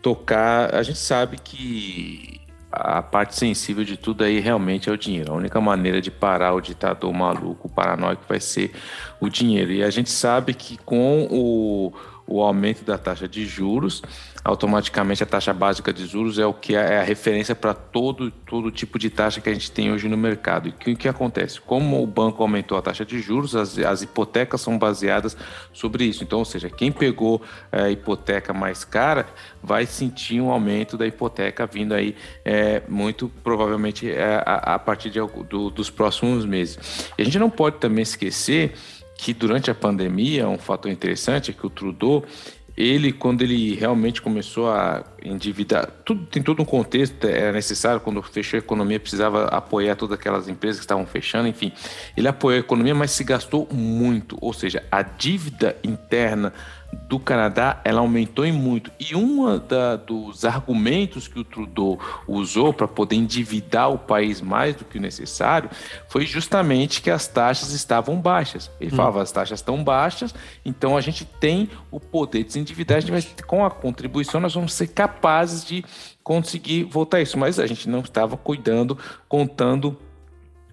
tocar. 0.00 0.74
A 0.74 0.82
gente 0.82 0.98
sabe 0.98 1.36
que 1.38 2.40
a 2.70 3.00
parte 3.00 3.36
sensível 3.36 3.84
de 3.84 3.96
tudo 3.96 4.24
aí 4.24 4.40
realmente 4.40 4.88
é 4.88 4.92
o 4.92 4.98
dinheiro. 4.98 5.32
A 5.32 5.36
única 5.36 5.60
maneira 5.60 6.00
de 6.00 6.10
parar 6.10 6.54
o 6.54 6.60
ditador 6.60 7.12
maluco, 7.12 7.68
o 7.68 7.70
paranoico, 7.70 8.24
vai 8.28 8.40
ser 8.40 8.72
o 9.20 9.28
dinheiro. 9.28 9.70
E 9.70 9.82
a 9.82 9.90
gente 9.90 10.10
sabe 10.10 10.54
que 10.54 10.76
com 10.78 11.28
o, 11.30 11.92
o 12.26 12.42
aumento 12.42 12.84
da 12.84 12.96
taxa 12.96 13.28
de 13.28 13.44
juros, 13.44 14.02
automaticamente 14.44 15.22
a 15.22 15.26
taxa 15.26 15.54
básica 15.54 15.92
de 15.92 16.06
juros 16.06 16.38
é 16.38 16.46
o 16.46 16.52
que 16.52 16.74
é 16.74 16.98
a 16.98 17.02
referência 17.02 17.54
para 17.54 17.72
todo, 17.72 18.30
todo 18.30 18.70
tipo 18.70 18.98
de 18.98 19.08
taxa 19.08 19.40
que 19.40 19.48
a 19.48 19.52
gente 19.52 19.70
tem 19.70 19.90
hoje 19.90 20.06
no 20.06 20.16
mercado. 20.16 20.68
E 20.68 20.70
o 20.70 20.74
que, 20.74 20.94
que, 20.94 21.08
acontece? 21.08 21.60
Como 21.60 22.02
o 22.02 22.06
banco 22.06 22.42
aumentou 22.42 22.76
a 22.76 22.82
taxa 22.82 23.04
de 23.04 23.20
juros, 23.20 23.56
as, 23.56 23.78
as 23.78 24.02
hipotecas 24.02 24.60
são 24.60 24.78
baseadas 24.78 25.36
sobre 25.72 26.04
isso. 26.04 26.22
Então, 26.22 26.40
ou 26.40 26.44
seja, 26.44 26.68
quem 26.68 26.92
pegou 26.92 27.42
a 27.72 27.88
é, 27.88 27.92
hipoteca 27.92 28.52
mais 28.52 28.84
cara 28.84 29.26
vai 29.62 29.86
sentir 29.86 30.40
um 30.40 30.50
aumento 30.50 30.98
da 30.98 31.06
hipoteca 31.06 31.66
vindo 31.66 31.94
aí 31.94 32.14
é, 32.44 32.82
muito 32.86 33.30
provavelmente 33.42 34.10
é, 34.10 34.42
a, 34.44 34.74
a, 34.74 34.78
partir 34.78 35.08
de, 35.08 35.20
do, 35.48 35.70
dos 35.70 35.88
próximos 35.88 36.44
meses. 36.44 37.10
E 37.16 37.22
a 37.22 37.24
gente 37.24 37.38
não 37.38 37.48
pode 37.48 37.76
também 37.76 38.02
esquecer 38.02 38.74
que 39.16 39.32
durante 39.32 39.70
a 39.70 39.74
pandemia, 39.74 40.48
um 40.48 40.58
fator 40.58 40.90
interessante 40.90 41.50
é 41.50 41.54
que 41.54 41.66
o 41.66 41.70
Trudeau 41.70 42.24
ele, 42.76 43.12
quando 43.12 43.42
ele 43.42 43.74
realmente 43.74 44.20
começou 44.20 44.68
a 44.68 45.04
endividar, 45.22 45.88
tudo, 46.04 46.26
tem 46.26 46.42
todo 46.42 46.60
um 46.60 46.64
contexto, 46.64 47.24
era 47.24 47.52
necessário, 47.52 48.00
quando 48.00 48.20
fechou 48.22 48.56
a 48.56 48.58
economia, 48.58 48.98
precisava 48.98 49.44
apoiar 49.46 49.94
todas 49.94 50.18
aquelas 50.18 50.48
empresas 50.48 50.80
que 50.80 50.84
estavam 50.84 51.06
fechando, 51.06 51.46
enfim. 51.46 51.72
Ele 52.16 52.26
apoiou 52.26 52.56
a 52.56 52.60
economia, 52.60 52.94
mas 52.94 53.12
se 53.12 53.22
gastou 53.22 53.68
muito, 53.72 54.36
ou 54.40 54.52
seja, 54.52 54.82
a 54.90 55.02
dívida 55.02 55.76
interna 55.84 56.52
do 56.94 57.18
Canadá 57.18 57.80
ela 57.84 58.00
aumentou 58.00 58.44
em 58.44 58.52
muito. 58.52 58.90
E 58.98 59.14
um 59.14 59.44
dos 60.06 60.44
argumentos 60.44 61.28
que 61.28 61.38
o 61.38 61.44
Trudeau 61.44 61.98
usou 62.26 62.72
para 62.72 62.88
poder 62.88 63.16
endividar 63.16 63.90
o 63.90 63.98
país 63.98 64.40
mais 64.40 64.74
do 64.76 64.84
que 64.84 64.98
o 64.98 65.00
necessário 65.00 65.70
foi 66.08 66.24
justamente 66.26 67.02
que 67.02 67.10
as 67.10 67.26
taxas 67.26 67.72
estavam 67.72 68.16
baixas. 68.16 68.70
Ele 68.80 68.92
hum. 68.92 68.96
falava: 68.96 69.22
as 69.22 69.32
taxas 69.32 69.58
estão 69.58 69.82
baixas, 69.82 70.34
então 70.64 70.96
a 70.96 71.00
gente 71.00 71.24
tem 71.24 71.68
o 71.90 72.00
poder 72.00 72.44
de 72.44 72.52
se 72.52 72.58
endividar, 72.58 72.98
a 72.98 73.00
gente 73.00 73.12
vai, 73.12 73.22
com 73.46 73.64
a 73.64 73.70
contribuição 73.70 74.40
nós 74.40 74.54
vamos 74.54 74.72
ser 74.72 74.88
capazes 74.88 75.64
de 75.64 75.84
conseguir 76.22 76.84
voltar 76.84 77.20
isso. 77.20 77.38
Mas 77.38 77.58
a 77.58 77.66
gente 77.66 77.88
não 77.88 78.00
estava 78.00 78.36
cuidando, 78.36 78.98
contando 79.28 79.96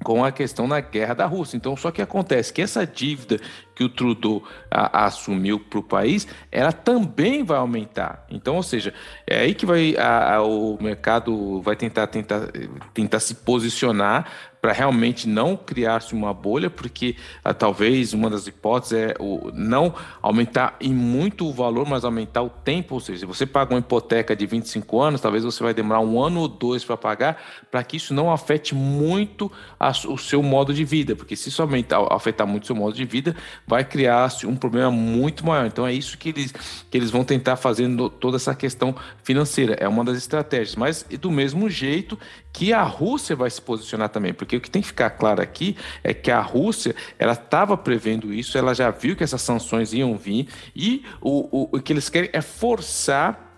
com 0.04 0.24
a 0.24 0.32
questão 0.32 0.68
da 0.68 0.80
guerra 0.80 1.14
da 1.14 1.26
Rússia. 1.26 1.58
Então, 1.58 1.76
só 1.78 1.92
que 1.92 2.02
acontece 2.02 2.52
que 2.52 2.62
essa 2.62 2.86
dívida 2.86 3.40
que 3.82 3.84
o 3.84 3.90
Trudeau 3.90 4.44
a, 4.70 5.00
a 5.00 5.06
assumiu 5.06 5.60
para 5.60 5.80
o 5.80 5.84
país, 5.84 6.28
ela 6.52 6.72
também 6.72 7.44
vai 7.44 7.58
aumentar. 7.58 8.26
Então, 8.30 8.56
ou 8.56 8.64
seja, 8.64 8.94
é 9.26 9.40
aí 9.40 9.56
que 9.56 9.66
vai 9.66 9.96
a, 9.98 10.42
o 10.42 10.78
mercado 10.80 11.62
vai 11.62 11.76
tentar, 11.76 12.08
tentar, 12.08 12.48
tentar 12.94 13.20
se 13.20 13.36
posicionar 13.36 14.28
para 14.62 14.72
realmente 14.72 15.28
não 15.28 15.58
criar-se 15.58 16.14
uma 16.14 16.34
bolha, 16.34 16.70
porque 16.70 17.16
ah, 17.44 17.54
talvez 17.54 18.14
uma 18.14 18.30
das 18.30 18.46
hipóteses 18.46 18.94
é 18.94 19.16
o, 19.20 19.50
não 19.52 19.94
aumentar 20.22 20.76
em 20.80 20.94
muito 20.94 21.48
o 21.48 21.52
valor, 21.52 21.88
mas 21.88 22.06
aumentar 22.06 22.44
o 22.44 22.50
tempo. 22.50 22.94
Ou 22.94 23.00
seja, 23.02 23.22
se 23.22 23.26
você 23.26 23.46
paga 23.46 23.74
uma 23.74 23.80
hipoteca 23.80 24.36
de 24.36 24.46
25 24.46 25.02
anos, 25.02 25.20
talvez 25.20 25.44
você 25.44 25.64
vai 25.64 25.74
demorar 25.74 26.02
um 26.02 26.22
ano 26.22 26.42
ou 26.42 26.48
dois 26.48 26.86
para 26.86 26.96
pagar, 26.96 27.42
para 27.72 27.84
que 27.84 27.98
isso 27.98 28.14
não 28.14 28.32
afete 28.32 28.76
muito 28.76 29.52
a, 29.80 29.90
o 29.90 30.18
seu 30.18 30.44
modo 30.44 30.74
de 30.74 30.86
vida, 30.86 31.16
porque 31.16 31.36
se 31.36 31.50
isso 31.50 31.62
aumentar, 31.62 32.06
afetar 32.12 32.46
muito 32.46 32.64
o 32.64 32.68
seu 32.68 32.76
modo 32.76 32.96
de 32.96 33.04
vida, 33.04 33.36
vai 33.72 33.86
criar-se 33.86 34.46
um 34.46 34.54
problema 34.54 34.92
muito 34.92 35.46
maior. 35.46 35.66
Então 35.66 35.88
é 35.88 35.94
isso 35.94 36.18
que 36.18 36.28
eles, 36.28 36.52
que 36.92 36.98
eles 36.98 37.10
vão 37.10 37.24
tentar 37.24 37.56
fazer 37.56 37.88
no, 37.88 38.10
toda 38.10 38.36
essa 38.36 38.54
questão 38.54 38.94
financeira. 39.24 39.78
É 39.80 39.88
uma 39.88 40.04
das 40.04 40.18
estratégias. 40.18 40.76
Mas 40.76 41.04
do 41.04 41.32
mesmo 41.32 41.70
jeito 41.70 42.20
que 42.52 42.74
a 42.74 42.84
Rússia 42.84 43.34
vai 43.34 43.50
se 43.50 43.62
posicionar 43.62 44.10
também, 44.10 44.34
porque 44.34 44.58
o 44.58 44.60
que 44.60 44.70
tem 44.70 44.82
que 44.82 44.90
ficar 44.90 45.12
claro 45.12 45.42
aqui 45.42 45.78
é 46.04 46.14
que 46.14 46.30
a 46.30 46.42
Rússia 46.42 46.94
ela 47.18 47.32
estava 47.32 47.78
prevendo 47.78 48.34
isso, 48.34 48.58
ela 48.58 48.76
já 48.76 48.92
viu 48.92 49.16
que 49.16 49.24
essas 49.24 49.42
sanções 49.42 49.94
iam 49.94 50.18
vir 50.18 50.50
e 50.76 51.06
o, 51.22 51.48
o, 51.58 51.78
o 51.78 51.82
que 51.82 51.94
eles 51.94 52.10
querem 52.10 52.30
é 52.34 52.42
forçar 52.42 53.51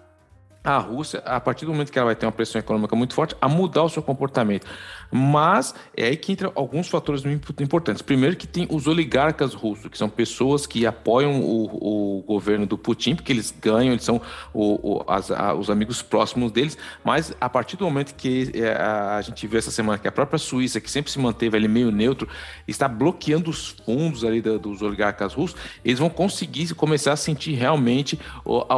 a 0.63 0.77
Rússia, 0.77 1.21
a 1.25 1.39
partir 1.41 1.65
do 1.65 1.73
momento 1.73 1.91
que 1.91 1.99
ela 1.99 2.05
vai 2.05 2.15
ter 2.15 2.25
uma 2.25 2.31
pressão 2.31 2.57
econômica 2.57 2.95
muito 2.95 3.13
forte, 3.13 3.35
a 3.41 3.49
mudar 3.49 3.83
o 3.83 3.89
seu 3.89 4.01
comportamento. 4.01 4.65
Mas 5.11 5.75
é 5.95 6.07
aí 6.07 6.17
que 6.17 6.31
entram 6.31 6.51
alguns 6.55 6.87
fatores 6.87 7.23
muito 7.23 7.61
importantes. 7.61 8.01
Primeiro 8.01 8.35
que 8.35 8.47
tem 8.47 8.65
os 8.71 8.87
oligarcas 8.87 9.53
russos, 9.53 9.87
que 9.87 9.97
são 9.97 10.09
pessoas 10.09 10.65
que 10.65 10.87
apoiam 10.87 11.41
o, 11.41 12.19
o 12.19 12.23
governo 12.23 12.65
do 12.65 12.77
Putin, 12.77 13.15
porque 13.15 13.31
eles 13.31 13.53
ganham, 13.61 13.91
eles 13.91 14.03
são 14.03 14.21
o, 14.53 14.95
o, 14.95 15.05
as, 15.07 15.29
a, 15.29 15.53
os 15.53 15.69
amigos 15.69 16.01
próximos 16.01 16.51
deles, 16.51 16.77
mas 17.03 17.35
a 17.39 17.49
partir 17.49 17.75
do 17.75 17.83
momento 17.83 18.15
que 18.15 18.51
é, 18.55 18.71
a, 18.71 19.17
a, 19.17 19.21
gente 19.21 19.45
viu 19.45 19.59
essa 19.59 19.69
semana 19.69 19.99
que 19.99 20.07
a 20.07 20.11
própria 20.11 20.39
Suíça, 20.39 20.79
que 20.79 20.89
sempre 20.89 21.11
se 21.11 21.19
manteve 21.19 21.57
ali 21.57 21.67
meio 21.67 21.91
neutro, 21.91 22.27
está 22.67 22.87
bloqueando 22.87 23.51
os 23.51 23.75
fundos 23.85 24.23
ali 24.23 24.41
da, 24.41 24.57
dos 24.57 24.81
oligarcas 24.81 25.33
russos, 25.33 25.59
eles 25.83 25.99
vão 25.99 26.09
conseguir 26.09 26.73
começar 26.73 27.13
a 27.13 27.17
sentir 27.17 27.53
realmente 27.53 28.19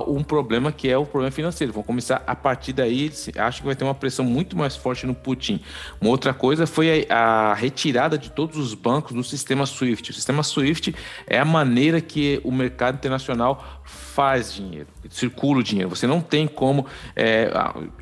um 0.07 0.23
problema 0.23 0.71
que 0.71 0.89
é 0.89 0.97
o 0.97 1.05
problema 1.05 1.31
financeiro. 1.31 1.74
Vão 1.75 1.83
começar 1.83 2.23
a 2.27 2.35
partir 2.35 2.73
daí, 2.73 3.11
acham 3.37 3.61
que 3.61 3.65
vai 3.65 3.75
ter 3.75 3.85
uma 3.85 3.95
pressão 3.95 4.25
muito 4.25 4.57
mais 4.57 4.75
forte 4.75 5.05
no 5.05 5.15
Putin. 5.15 5.61
Uma 6.01 6.09
outra 6.09 6.25
Outra 6.25 6.33
coisa 6.33 6.65
foi 6.65 7.05
a, 7.07 7.51
a, 7.51 7.53
retirada 7.53 8.17
de 8.17 8.31
todos 8.31 8.57
os 8.57 8.73
bancos 8.73 9.13
do 9.13 9.23
sistema 9.23 9.63
SWIFT. 9.63 10.09
O 10.09 10.13
sistema 10.13 10.41
SWIFT 10.41 10.95
é 11.27 11.37
a 11.37 11.45
maneira 11.45 12.01
que 12.01 12.41
o 12.43 12.51
mercado 12.51 12.95
internacional 12.95 13.83
faz 13.83 14.51
dinheiro, 14.51 14.87
circula 15.07 15.59
o 15.59 15.63
dinheiro. 15.63 15.87
Você 15.87 16.07
não 16.07 16.21
tem 16.21 16.47
como 16.47 16.87
é, 17.15 17.51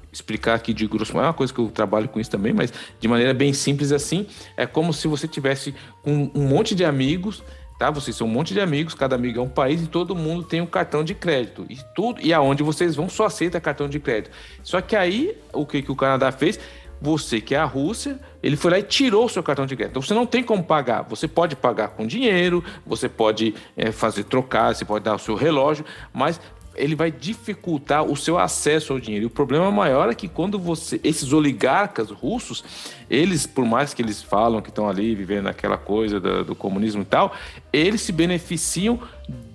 explicar 0.09 0.53
aqui 0.53 0.73
de 0.73 0.87
grosso 0.87 1.11
modo, 1.11 1.25
é 1.25 1.27
uma 1.27 1.33
coisa 1.33 1.53
que 1.53 1.59
eu 1.59 1.67
trabalho 1.67 2.07
com 2.07 2.17
isso 2.17 2.31
também, 2.31 2.53
mas 2.53 2.71
de 2.97 3.07
maneira 3.09 3.33
bem 3.33 3.51
simples 3.51 3.91
assim, 3.91 4.25
é 4.55 4.65
como 4.65 4.93
se 4.93 5.05
você 5.05 5.27
tivesse 5.27 5.75
um, 6.05 6.31
um 6.33 6.47
monte 6.47 6.73
de 6.73 6.85
amigos 6.85 7.43
tá? 7.83 7.91
Vocês 7.91 8.15
são 8.15 8.27
um 8.27 8.29
monte 8.29 8.53
de 8.53 8.61
amigos, 8.61 8.93
cada 8.93 9.15
amigo 9.15 9.39
é 9.39 9.41
um 9.41 9.49
país 9.49 9.83
e 9.83 9.87
todo 9.87 10.15
mundo 10.15 10.45
tem 10.45 10.61
um 10.61 10.65
cartão 10.65 11.03
de 11.03 11.13
crédito. 11.13 11.65
E 11.69 11.77
tudo 11.93 12.21
e 12.21 12.31
aonde 12.31 12.63
vocês 12.63 12.95
vão 12.95 13.09
só 13.09 13.25
aceita 13.25 13.59
cartão 13.59 13.89
de 13.89 13.99
crédito. 13.99 14.31
Só 14.63 14.79
que 14.79 14.95
aí 14.95 15.37
o 15.51 15.65
que, 15.65 15.81
que 15.81 15.91
o 15.91 15.95
Canadá 15.95 16.31
fez? 16.31 16.57
você 17.03 17.41
que 17.41 17.53
é 17.53 17.57
a 17.57 17.65
Rússia, 17.65 18.17
ele 18.41 18.55
foi 18.55 18.71
lá 18.71 18.79
e 18.79 18.83
tirou 18.83 19.25
o 19.25 19.29
seu 19.29 19.43
cartão 19.43 19.65
de 19.65 19.75
crédito. 19.75 19.91
Então 19.91 20.01
você 20.01 20.13
não 20.13 20.25
tem 20.25 20.41
como 20.41 20.63
pagar. 20.63 21.01
Você 21.01 21.27
pode 21.27 21.53
pagar 21.53 21.89
com 21.89 22.07
dinheiro, 22.07 22.63
você 22.85 23.09
pode 23.09 23.53
é, 23.75 23.91
fazer 23.91 24.23
trocar, 24.23 24.73
você 24.73 24.85
pode 24.85 25.03
dar 25.03 25.15
o 25.15 25.19
seu 25.19 25.35
relógio, 25.35 25.83
mas 26.13 26.39
ele 26.75 26.95
vai 26.95 27.11
dificultar 27.11 28.03
o 28.03 28.15
seu 28.15 28.37
acesso 28.37 28.93
ao 28.93 28.99
dinheiro. 28.99 29.25
E 29.25 29.27
o 29.27 29.29
problema 29.29 29.71
maior 29.71 30.09
é 30.09 30.15
que 30.15 30.27
quando 30.27 30.57
você, 30.57 30.99
esses 31.03 31.31
oligarcas 31.33 32.09
russos, 32.09 32.63
eles, 33.09 33.45
por 33.45 33.65
mais 33.65 33.93
que 33.93 34.01
eles 34.01 34.21
falam 34.21 34.61
que 34.61 34.69
estão 34.69 34.89
ali 34.89 35.13
vivendo 35.13 35.47
aquela 35.47 35.77
coisa 35.77 36.19
do, 36.19 36.43
do 36.43 36.55
comunismo 36.55 37.03
e 37.03 37.05
tal, 37.05 37.33
eles 37.71 38.01
se 38.01 38.11
beneficiam 38.11 38.99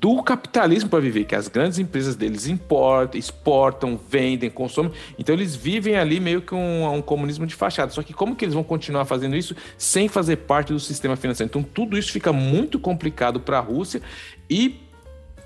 do 0.01 0.23
capitalismo 0.23 0.89
para 0.89 1.01
viver, 1.01 1.25
que 1.25 1.35
as 1.35 1.49
grandes 1.49 1.79
empresas 1.79 2.15
deles 2.15 2.47
importam, 2.47 3.19
exportam, 3.19 3.99
vendem, 4.09 4.49
consomem. 4.49 4.93
Então 5.19 5.35
eles 5.35 5.57
vivem 5.57 5.97
ali 5.97 6.21
meio 6.21 6.41
que 6.41 6.55
um, 6.55 6.95
um 6.95 7.03
comunismo 7.03 7.47
de 7.47 7.55
fachada. 7.55 7.91
Só 7.91 8.03
que 8.03 8.13
como 8.13 8.37
que 8.37 8.45
eles 8.45 8.55
vão 8.55 8.63
continuar 8.63 9.05
fazendo 9.05 9.37
isso 9.37 9.57
sem 9.77 10.09
fazer 10.09 10.37
parte 10.37 10.73
do 10.73 10.81
sistema 10.81 11.17
financeiro? 11.17 11.49
Então 11.49 11.63
tudo 11.63 11.99
isso 11.99 12.13
fica 12.13 12.33
muito 12.33 12.79
complicado 12.79 13.41
para 13.41 13.59
a 13.59 13.61
Rússia 13.61 14.01
e 14.49 14.88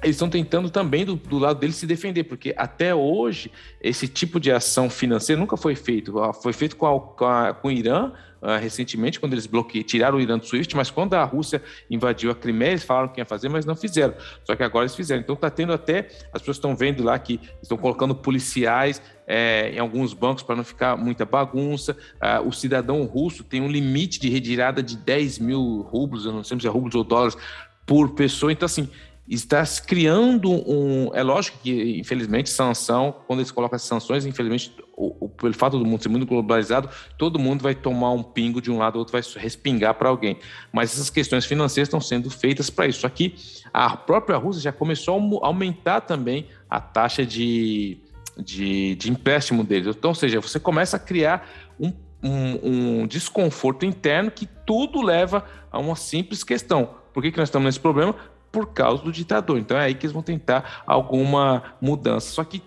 eles 0.03 0.17
estão 0.17 0.29
tentando 0.29 0.69
também 0.69 1.05
do, 1.05 1.15
do, 1.15 1.39
lado 1.39 1.61
deles 1.61 1.77
se 1.77 1.87
defender, 1.87 2.25
porque 2.25 2.55
até 2.57 2.95
hoje 2.95 3.51
esse 3.81 4.09
tipo 4.09 4.41
de 4.41 4.51
ação 4.51 4.91
financeira 4.91 5.41
nunca 5.41 5.57
foi 5.57 5.77
feito. 5.77 6.19
Ah, 6.19 6.33
foi 6.33 6.53
feito 6.53 6.77
com, 6.77 6.87
a, 6.87 7.01
com, 7.01 7.25
a, 7.25 7.55
com 7.55 7.69
o 7.69 7.71
Irã 7.71 8.13
uh, 8.43 8.59
recentemente, 8.61 9.21
quando 9.21 9.33
eles 9.33 9.47
bloquearam, 9.47 9.87
tiraram 9.87 10.19
o 10.19 10.21
Irã 10.21 10.37
do 10.37 10.45
SWIFT, 10.45 10.77
mas 10.77 10.91
quando 10.91 11.15
a 11.15 11.25
Rússia 11.25 11.63
invadiu 11.89 12.31
a 12.31 12.35
Crimeia, 12.35 12.71
eles 12.71 12.83
falaram 12.83 13.09
que 13.09 13.21
ia 13.21 13.25
fazer, 13.25 13.49
mas 13.49 13.65
não 13.65 13.77
fizeram. 13.77 14.15
Só 14.45 14.57
que 14.57 14.63
agora 14.63 14.85
eles 14.85 14.97
fizeram. 14.97 15.23
Então 15.23 15.35
está 15.35 15.49
tendo 15.49 15.73
até, 15.73 16.09
as 16.33 16.41
pessoas 16.43 16.57
estão 16.57 16.75
vendo 16.75 17.03
lá 17.05 17.17
que 17.19 17.41
estão 17.63 17.79
colocando 17.79 18.15
policiais 18.15 19.01
é, 19.27 19.71
em 19.73 19.79
alguns 19.79 20.13
bancos 20.13 20.43
para 20.43 20.57
não 20.57 20.65
ficar 20.65 20.97
muita 20.97 21.25
bagunça. 21.25 21.97
Uh, 22.17 22.49
o 22.49 22.53
cidadão 22.53 23.05
russo 23.05 23.45
tem 23.45 23.61
um 23.61 23.69
limite 23.69 24.21
de 24.21 24.29
retirada 24.29 24.83
de 24.83 24.97
10 24.97 25.39
mil 25.39 25.83
rublos, 25.83 26.27
eu 26.27 26.33
não 26.33 26.43
sei 26.43 26.59
se 26.59 26.67
é 26.67 26.71
rublos 26.71 26.97
ou 26.97 27.05
dólares, 27.05 27.37
por 27.87 28.11
pessoa. 28.11 28.53
Então, 28.53 28.67
assim, 28.67 28.89
está 29.29 29.65
se 29.65 29.83
criando 29.83 30.51
um. 30.51 31.11
É 31.15 31.23
lógico 31.23 31.59
que, 31.63 31.99
infelizmente, 31.99 32.51
sanção, 32.51 33.15
quando 33.27 33.41
eles 33.41 33.51
colocam 33.51 33.77
as 33.77 33.83
sanções, 33.83 34.27
infelizmente, 34.27 34.75
o, 34.97 35.27
o, 35.27 35.29
pelo 35.29 35.55
fato 35.55 35.79
do 35.79 35.85
mundo 35.85 36.03
ser 36.03 36.09
muito 36.09 36.27
globalizado, 36.27 36.89
todo 37.17 37.39
mundo 37.39 37.63
vai 37.63 37.75
tomar 37.75 38.11
um 38.13 38.23
pingo 38.23 38.61
de 38.61 38.71
um 38.71 38.79
lado, 38.79 38.97
o 38.97 38.99
outro 38.99 39.13
vai 39.13 39.23
respingar 39.37 39.95
para 39.95 40.09
alguém. 40.09 40.39
Mas 40.73 40.93
essas 40.93 41.09
questões 41.09 41.45
financeiras 41.45 41.89
estão 41.89 42.01
sendo 42.01 42.31
feitas 42.31 42.69
para 42.69 42.87
isso. 42.87 43.07
Aqui, 43.07 43.35
a 43.73 43.97
própria 43.97 44.37
Rússia 44.37 44.63
já 44.63 44.73
começou 44.73 45.17
a 45.43 45.47
aumentar 45.47 46.01
também 46.01 46.49
a 46.69 46.81
taxa 46.81 47.25
de, 47.25 47.99
de, 48.37 48.97
de 48.97 49.11
empréstimo 49.11 49.63
deles. 49.63 49.95
Então, 49.97 50.11
ou 50.11 50.15
seja, 50.15 50.41
você 50.41 50.59
começa 50.59 50.97
a 50.97 51.01
criar 51.01 51.49
um, 51.79 51.93
um, 52.23 53.01
um 53.03 53.07
desconforto 53.07 53.87
interno 53.87 54.31
que 54.31 54.47
tudo 54.67 55.01
leva 55.01 55.45
a 55.71 55.79
uma 55.79 55.97
simples 55.97 56.43
questão. 56.43 57.03
Por 57.13 57.23
que, 57.23 57.31
que 57.31 57.39
nós 57.39 57.49
estamos 57.49 57.67
nesse 57.67 57.81
problema? 57.81 58.15
Por 58.53 58.67
causa 58.73 59.03
do 59.03 59.11
ditador. 59.11 59.59
Então 59.59 59.77
é 59.77 59.85
aí 59.85 59.95
que 59.95 60.07
eles 60.07 60.13
vão 60.13 60.23
tentar 60.23 60.85
alguma 60.87 61.75
mudança. 61.81 62.31
Só 62.31 62.45
que 62.45 62.63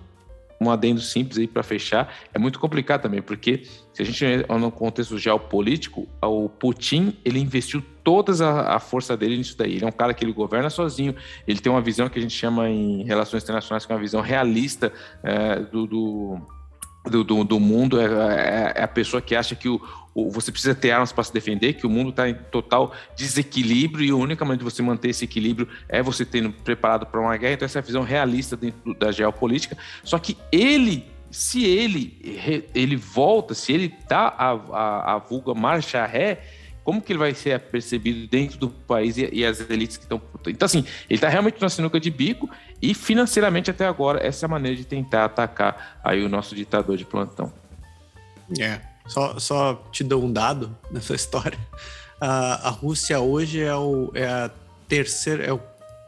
um 0.59 0.71
adendo 0.71 1.01
simples 1.01 1.37
aí 1.37 1.47
para 1.47 1.63
fechar, 1.63 2.13
é 2.33 2.39
muito 2.39 2.59
complicado 2.59 3.01
também, 3.01 3.21
porque 3.21 3.63
se 3.93 4.01
a 4.01 4.05
gente 4.05 4.25
no 4.47 4.71
contexto 4.71 5.17
geopolítico, 5.17 6.07
o 6.21 6.49
Putin, 6.49 7.17
ele 7.23 7.39
investiu 7.39 7.83
toda 8.03 8.31
a, 8.45 8.75
a, 8.75 8.79
força 8.79 9.17
dele 9.17 9.37
nisso 9.37 9.57
daí. 9.57 9.75
Ele 9.75 9.85
é 9.85 9.87
um 9.87 9.91
cara 9.91 10.13
que 10.13 10.23
ele 10.23 10.31
governa 10.31 10.69
sozinho, 10.69 11.15
ele 11.47 11.59
tem 11.59 11.71
uma 11.71 11.81
visão 11.81 12.07
que 12.07 12.17
a 12.17 12.21
gente 12.21 12.33
chama 12.33 12.69
em 12.69 13.03
relações 13.03 13.43
internacionais, 13.43 13.85
que 13.85 13.91
é 13.91 13.95
uma 13.95 14.01
visão 14.01 14.21
realista 14.21 14.91
é, 15.23 15.59
do, 15.59 15.85
do 15.85 16.41
do, 17.07 17.23
do, 17.23 17.43
do, 17.43 17.59
mundo, 17.59 17.99
é, 17.99 18.05
é, 18.05 18.73
é, 18.77 18.83
a 18.83 18.87
pessoa 18.87 19.21
que 19.21 19.35
acha 19.35 19.55
que 19.55 19.69
o 19.69 19.79
você 20.15 20.49
precisa 20.49 20.73
ter 20.73 20.91
armas 20.91 21.11
para 21.11 21.23
se 21.25 21.33
defender, 21.33 21.73
que 21.73 21.85
o 21.85 21.89
mundo 21.89 22.09
está 22.09 22.29
em 22.29 22.33
total 22.33 22.93
desequilíbrio 23.17 24.05
e 24.05 24.11
a 24.11 24.15
única 24.15 24.45
maneira 24.45 24.63
de 24.63 24.71
você 24.71 24.81
manter 24.81 25.09
esse 25.09 25.25
equilíbrio 25.25 25.67
é 25.89 26.01
você 26.01 26.25
tendo 26.25 26.51
preparado 26.51 27.05
para 27.05 27.19
uma 27.19 27.35
guerra. 27.35 27.53
Então, 27.53 27.65
essa 27.65 27.79
é 27.79 27.81
a 27.81 27.83
visão 27.83 28.01
realista 28.01 28.55
dentro 28.55 28.93
da 28.93 29.11
geopolítica. 29.11 29.77
Só 30.03 30.17
que 30.17 30.37
ele, 30.51 31.05
se 31.29 31.65
ele, 31.65 32.65
ele 32.73 32.95
volta, 32.95 33.53
se 33.53 33.73
ele 33.73 33.93
dá 34.07 34.33
a, 34.37 34.51
a, 34.51 35.15
a 35.15 35.17
vulga 35.17 35.53
marcha 35.53 36.05
ré, 36.05 36.43
como 36.85 37.01
que 37.01 37.11
ele 37.11 37.19
vai 37.19 37.33
ser 37.33 37.59
percebido 37.59 38.27
dentro 38.27 38.57
do 38.57 38.69
país 38.69 39.17
e, 39.17 39.27
e 39.33 39.45
as 39.45 39.59
elites 39.69 39.97
que 39.97 40.03
estão. 40.03 40.21
Então, 40.47 40.65
assim, 40.65 40.85
ele 41.09 41.17
está 41.17 41.27
realmente 41.27 41.59
numa 41.59 41.69
sinuca 41.69 41.99
de 41.99 42.09
bico 42.09 42.49
e 42.81 42.93
financeiramente 42.93 43.69
até 43.69 43.85
agora 43.85 44.25
essa 44.25 44.45
é 44.45 44.47
a 44.47 44.49
maneira 44.49 44.77
de 44.77 44.85
tentar 44.85 45.25
atacar 45.25 45.99
aí 46.03 46.23
o 46.23 46.29
nosso 46.29 46.55
ditador 46.55 46.95
de 46.95 47.03
plantão. 47.03 47.51
É, 48.59 48.79
só, 49.07 49.39
só 49.39 49.75
te 49.91 50.03
dou 50.03 50.23
um 50.23 50.31
dado 50.31 50.75
nessa 50.91 51.13
história. 51.15 51.59
A, 52.19 52.67
a 52.67 52.69
Rússia 52.69 53.19
hoje 53.19 53.61
é, 53.61 53.75
o, 53.75 54.11
é 54.13 54.25
a 54.25 54.51
terceira. 54.87 55.43
É 55.43 55.53
o, 55.53 55.59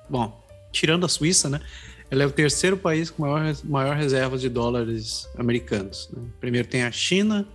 bom, 0.09 0.43
tirando 0.71 1.05
a 1.05 1.09
Suíça, 1.09 1.49
né? 1.49 1.61
Ela 2.09 2.23
é 2.23 2.25
o 2.25 2.31
terceiro 2.31 2.77
país 2.77 3.09
com 3.09 3.23
maior, 3.23 3.55
maior 3.65 3.95
reserva 3.97 4.37
de 4.37 4.47
dólares 4.47 5.27
americanos. 5.37 6.09
Né? 6.13 6.23
Primeiro 6.39 6.65
tem 6.67 6.83
a 6.83 6.91
China, 6.91 7.45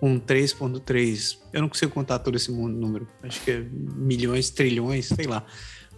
com 0.00 0.18
3,3. 0.18 1.36
Eu 1.52 1.60
não 1.60 1.68
consigo 1.68 1.92
contar 1.92 2.18
todo 2.20 2.34
esse 2.34 2.50
número. 2.50 3.06
Acho 3.22 3.42
que 3.42 3.50
é 3.50 3.60
milhões, 3.60 4.48
trilhões, 4.48 5.08
sei 5.08 5.26
lá. 5.26 5.44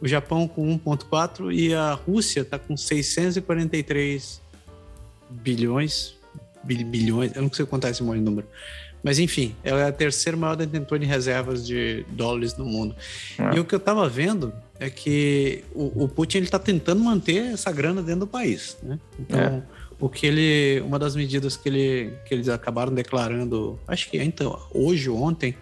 O 0.01 0.09
Japão 0.09 0.49
com 0.49 0.77
1,4 0.79 1.55
e 1.55 1.73
a 1.73 1.93
Rússia 1.93 2.41
está 2.41 2.59
com 2.59 2.77
643 2.77 4.43
bilhões. 5.31 6.17
bilhões, 6.65 7.37
eu 7.37 7.43
não 7.43 7.49
consigo 7.49 7.69
contar 7.69 7.91
esse 7.91 8.03
monte 8.03 8.19
de 8.19 8.25
número. 8.25 8.49
Mas 9.03 9.19
enfim, 9.19 9.55
ela 9.65 9.81
é 9.81 9.89
a 9.89 9.93
terceira 9.93 10.37
maior 10.37 10.55
detentora 10.55 11.01
de 11.01 11.07
reservas 11.07 11.67
de 11.67 12.05
dólares 12.11 12.57
no 12.57 12.65
mundo. 12.65 12.95
Ah. 13.39 13.51
E 13.55 13.61
o 13.61 13.65
que 13.65 13.75
eu 13.75 13.79
estava 13.79 14.09
vendo 14.09 14.53
é 14.79 14.89
que 14.89 15.65
o, 15.75 16.05
o 16.05 16.09
Putin 16.09 16.39
está 16.39 16.59
tentando 16.59 17.03
manter 17.03 17.53
essa 17.53 17.73
grana 17.73 18.03
dentro 18.03 18.21
do 18.21 18.27
país. 18.27 18.77
Né? 18.83 18.99
Então, 19.19 19.41
é 19.41 19.63
o 20.03 20.09
que 20.09 20.27
ele, 20.27 20.81
uma 20.81 20.99
das 20.99 21.15
medidas 21.15 21.57
que, 21.57 21.69
ele, 21.69 22.13
que 22.27 22.35
eles 22.35 22.49
acabaram 22.49 22.93
declarando, 22.93 23.79
acho 23.87 24.11
que 24.11 24.19
então, 24.21 24.61
hoje 24.75 25.09
ou 25.09 25.17
ontem, 25.17 25.55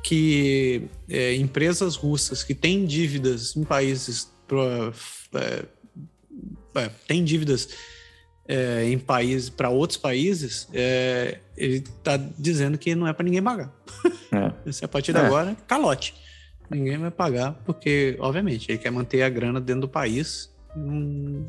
que 0.00 0.84
é, 1.08 1.34
empresas 1.34 1.96
russas 1.96 2.44
que 2.44 2.54
têm 2.54 2.86
dívidas 2.86 3.56
em 3.56 3.64
países 3.64 4.30
é, 5.34 5.64
é, 6.76 6.90
têm 7.08 7.24
dívidas 7.24 7.68
é, 8.46 8.84
em 8.84 8.98
países 8.98 9.48
para 9.48 9.70
outros 9.70 9.96
países, 9.96 10.68
é, 10.72 11.38
ele 11.56 11.76
está 11.76 12.16
dizendo 12.38 12.76
que 12.76 12.94
não 12.94 13.06
é 13.06 13.12
para 13.12 13.24
ninguém 13.24 13.42
pagar. 13.42 13.72
É. 14.34 14.84
a 14.84 14.88
partir 14.88 15.12
de 15.12 15.18
agora, 15.18 15.56
calote. 15.64 16.12
Ninguém 16.68 16.98
vai 16.98 17.10
pagar, 17.10 17.52
porque, 17.64 18.16
obviamente, 18.18 18.68
ele 18.68 18.78
quer 18.78 18.90
manter 18.90 19.22
a 19.22 19.28
grana 19.28 19.60
dentro 19.60 19.82
do 19.82 19.88
país. 19.88 20.52
Hum, 20.76 21.46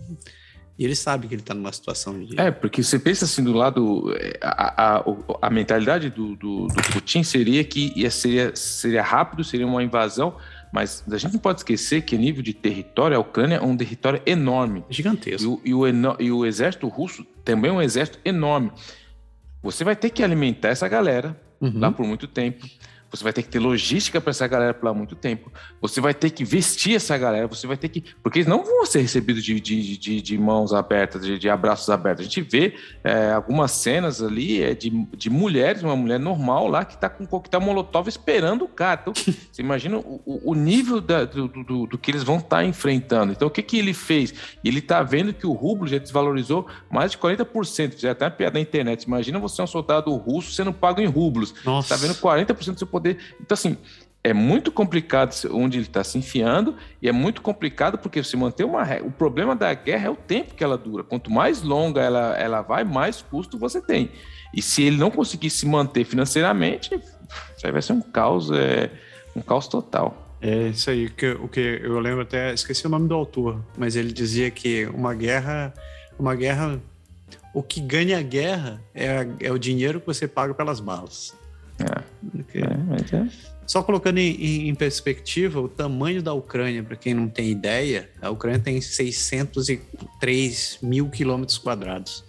e 0.78 0.84
ele 0.84 0.96
sabe 0.96 1.28
que 1.28 1.34
ele 1.34 1.42
está 1.42 1.54
numa 1.54 1.72
situação 1.72 2.24
de. 2.24 2.40
É, 2.40 2.52
porque 2.52 2.84
você 2.84 3.00
pensa 3.00 3.26
assim 3.26 3.44
do 3.44 3.54
lado. 3.54 4.14
É, 4.18 4.38
a, 4.42 4.98
a, 4.98 5.04
a 5.42 5.50
mentalidade 5.50 6.10
do, 6.10 6.36
do, 6.36 6.68
do, 6.68 6.84
Putin 6.92 7.24
seria 7.24 7.64
que 7.64 7.94
ia, 7.96 8.12
seria, 8.12 8.56
seria 8.56 9.02
rápido, 9.02 9.44
seria 9.44 9.66
uma 9.66 9.82
invasão, 9.82 10.36
mas 10.76 11.06
a 11.10 11.18
gente 11.18 11.32
não 11.32 11.40
pode 11.40 11.62
esquecer 11.62 12.02
que, 12.02 12.16
a 12.16 12.18
nível 12.18 12.44
de 12.44 12.54
território, 12.54 13.16
a 13.16 13.20
Ucrânia 13.22 13.56
é 13.56 13.62
um 13.62 13.78
território 13.78 14.22
enorme. 14.26 14.84
Gigantesco. 14.90 15.62
E 15.64 15.74
o, 15.74 15.88
e 15.88 15.94
o, 15.94 16.16
e 16.20 16.32
o 16.34 16.46
exército 16.46 16.86
russo 16.90 17.26
também 17.46 17.72
é 17.72 17.74
um 17.74 17.82
exército 17.82 18.20
enorme. 18.26 18.74
Você 19.64 19.86
vai 19.86 19.96
ter 19.96 20.10
que 20.10 20.22
alimentar 20.22 20.68
essa 20.68 20.86
galera 20.90 21.42
uhum. 21.62 21.80
lá 21.80 21.94
por 21.94 22.06
muito 22.06 22.28
tempo. 22.28 22.68
Você 23.12 23.24
vai 23.24 23.32
ter 23.32 23.44
que 23.44 23.50
ter 23.50 23.60
logística 23.60 24.20
para 24.20 24.32
essa 24.32 24.48
galera 24.48 24.74
por 24.74 24.94
muito 24.94 25.16
tempo. 25.16 25.52
Você 25.82 26.02
vai 26.02 26.14
ter 26.14 26.30
que 26.30 26.44
vestir 26.44 26.96
essa 26.96 27.18
galera. 27.18 27.48
Você 27.48 27.66
vai 27.66 27.78
ter 27.78 27.90
que. 27.90 28.04
Porque 28.22 28.40
eles 28.40 28.48
não 28.48 28.64
vão 28.64 28.86
ser 28.86 29.02
recebidos 29.02 29.44
de, 29.44 29.60
de, 29.60 29.98
de, 29.98 30.22
de 30.22 30.38
mãos 30.38 30.74
abertas, 30.74 31.22
de, 31.22 31.40
de, 31.40 31.50
abraços 31.50 31.90
abertos. 31.90 32.22
A 32.22 32.30
gente 32.30 32.42
vê 32.42 32.76
é, 33.04 33.32
algumas 33.32 33.72
cenas 33.72 34.22
ali 34.22 34.62
é, 34.62 34.74
de, 34.74 34.90
de 35.16 35.30
mulheres, 35.30 35.84
uma 35.84 35.96
mulher 35.96 36.20
normal 36.20 36.68
lá 36.68 36.84
que 36.84 36.96
está 36.96 37.10
com 37.10 37.24
um 37.24 37.28
coquetel 37.28 37.62
molotov 37.62 38.08
esperando 38.08 38.66
o 38.66 38.68
cara. 38.68 39.00
Então, 39.02 39.14
você 39.16 39.62
imagina 39.62 39.98
o, 39.98 40.22
o 40.26 40.54
nível 40.54 41.00
da, 41.00 41.24
do, 41.26 41.48
do, 41.48 41.86
do, 41.86 41.98
que 41.98 42.12
eles 42.12 42.24
vão 42.24 42.38
estar 42.38 42.58
tá 42.58 42.66
enfrentando. 42.66 43.32
Então, 43.32 43.48
o 43.48 43.52
que, 43.52 43.62
que 43.62 43.78
ele 43.78 43.94
fez? 43.94 44.34
Ele 44.64 44.80
está 44.80 45.02
vendo 45.04 45.34
que 45.34 45.48
o 45.48 45.54
rublo 45.54 45.88
já 45.88 45.98
desvalorizou 45.98 46.68
mais 46.92 47.12
de 47.12 47.18
40%. 47.18 48.00
Já 48.00 48.12
até 48.12 48.26
uma 48.26 48.32
piada 48.32 48.56
na 48.56 48.62
internet. 48.62 49.04
Imagina 49.04 49.40
você 49.40 49.62
é 49.62 49.64
um 49.64 49.68
soldado 49.68 50.14
russo 50.16 50.52
sendo 50.52 50.74
pago 50.74 51.00
em 51.00 51.06
rublos. 51.06 51.54
Está 51.80 51.96
vendo 51.96 52.16
40% 52.16 52.74
do 52.74 52.78
seu 52.78 52.88
poder. 53.00 53.18
Então, 53.42 53.54
assim, 53.54 53.78
é 54.26 54.34
muito 54.34 54.72
complicado 54.72 55.36
onde 55.52 55.78
ele 55.78 55.86
está 55.86 56.04
se 56.04 56.18
enfiando 56.18 56.76
e 57.00 57.08
é 57.08 57.12
muito 57.12 57.44
complicado 57.44 57.96
porque 58.00 58.24
se 58.24 58.36
manter 58.36 58.64
uma 58.64 58.84
o 59.04 59.12
problema 59.12 59.56
da 59.56 59.72
guerra 59.72 60.08
é 60.08 60.10
o 60.10 60.16
tempo 60.16 60.56
que 60.56 60.64
ela 60.64 60.80
dura. 60.80 61.04
Quanto 61.04 61.30
mais 61.30 61.62
longa 61.62 62.02
ela, 62.02 62.36
ela 62.36 62.62
vai, 62.64 62.84
mais 62.84 63.22
custo 63.22 63.60
você 63.60 63.80
tem. 63.80 64.10
E 64.52 64.64
se 64.64 64.82
ele 64.82 64.98
não 64.98 65.12
conseguir 65.12 65.52
se 65.52 65.68
manter 65.68 66.06
financeiramente, 66.06 66.96
isso 67.56 67.66
aí 67.66 67.72
vai 67.72 67.84
ser 67.84 67.94
um 67.94 68.02
caos, 68.02 68.50
é, 68.50 68.90
um 69.36 69.42
caos 69.42 69.68
total. 69.68 70.26
É 70.42 70.70
isso 70.70 70.90
aí, 70.90 71.08
que, 71.08 71.28
o 71.28 71.48
que 71.48 71.82
eu 71.84 72.00
lembro 72.00 72.22
até, 72.22 72.52
esqueci 72.52 72.88
o 72.88 72.90
nome 72.90 73.08
do 73.08 73.14
autor, 73.14 73.64
mas 73.78 73.96
ele 73.96 74.12
dizia 74.12 74.50
que 74.50 74.88
uma 74.88 75.14
guerra, 75.14 75.72
uma 76.18 76.34
guerra, 76.34 76.82
o 77.54 77.62
que 77.62 77.80
ganha 77.80 78.18
a 78.18 78.24
guerra 78.24 78.82
é, 78.94 79.28
é 79.40 79.52
o 79.52 79.60
dinheiro 79.60 80.00
que 80.00 80.08
você 80.08 80.28
paga 80.28 80.54
pelas 80.56 80.80
balas. 80.80 81.34
É. 81.80 82.16
É, 82.54 83.16
é. 83.16 83.30
Só 83.68 83.82
colocando 83.82 84.20
em, 84.20 84.70
em, 84.70 84.76
perspectiva 84.76 85.60
o 85.60 85.68
tamanho 85.68 86.22
da 86.22 86.34
Ucrânia, 86.34 86.84
para 86.84 86.96
quem 86.96 87.14
não 87.14 87.28
tem 87.28 87.50
ideia, 87.50 88.10
a 88.22 88.30
Ucrânia 88.30 88.60
tem 88.60 88.80
603 88.80 90.80
mil 90.82 91.10
quilômetros 91.10 91.58
quadrados. 91.58 92.24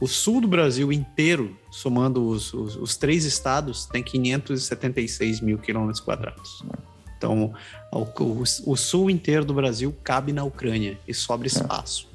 O 0.00 0.06
sul 0.06 0.40
do 0.40 0.46
Brasil 0.46 0.92
inteiro, 0.92 1.58
somando 1.72 2.28
os, 2.28 2.54
os, 2.54 2.76
os, 2.76 2.96
três 2.96 3.24
estados, 3.24 3.86
tem 3.86 4.02
576 4.02 5.40
mil 5.40 5.58
quilômetros 5.58 5.98
quadrados. 5.98 6.62
Então, 7.16 7.52
o, 7.92 8.02
o, 8.02 8.44
o, 8.66 8.76
sul 8.76 9.10
inteiro 9.10 9.44
do 9.44 9.52
Brasil 9.52 9.92
cabe 10.04 10.32
na 10.32 10.44
Ucrânia 10.44 10.96
e 11.06 11.12
sobra 11.12 11.48
espaço. 11.48 12.08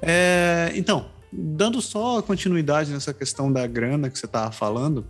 É, 0.00 0.72
então, 0.74 1.10
dando 1.30 1.82
só 1.82 2.22
continuidade 2.22 2.90
nessa 2.90 3.12
questão 3.12 3.52
da 3.52 3.66
grana 3.66 4.08
que 4.08 4.18
você 4.18 4.24
estava 4.24 4.50
falando, 4.50 5.04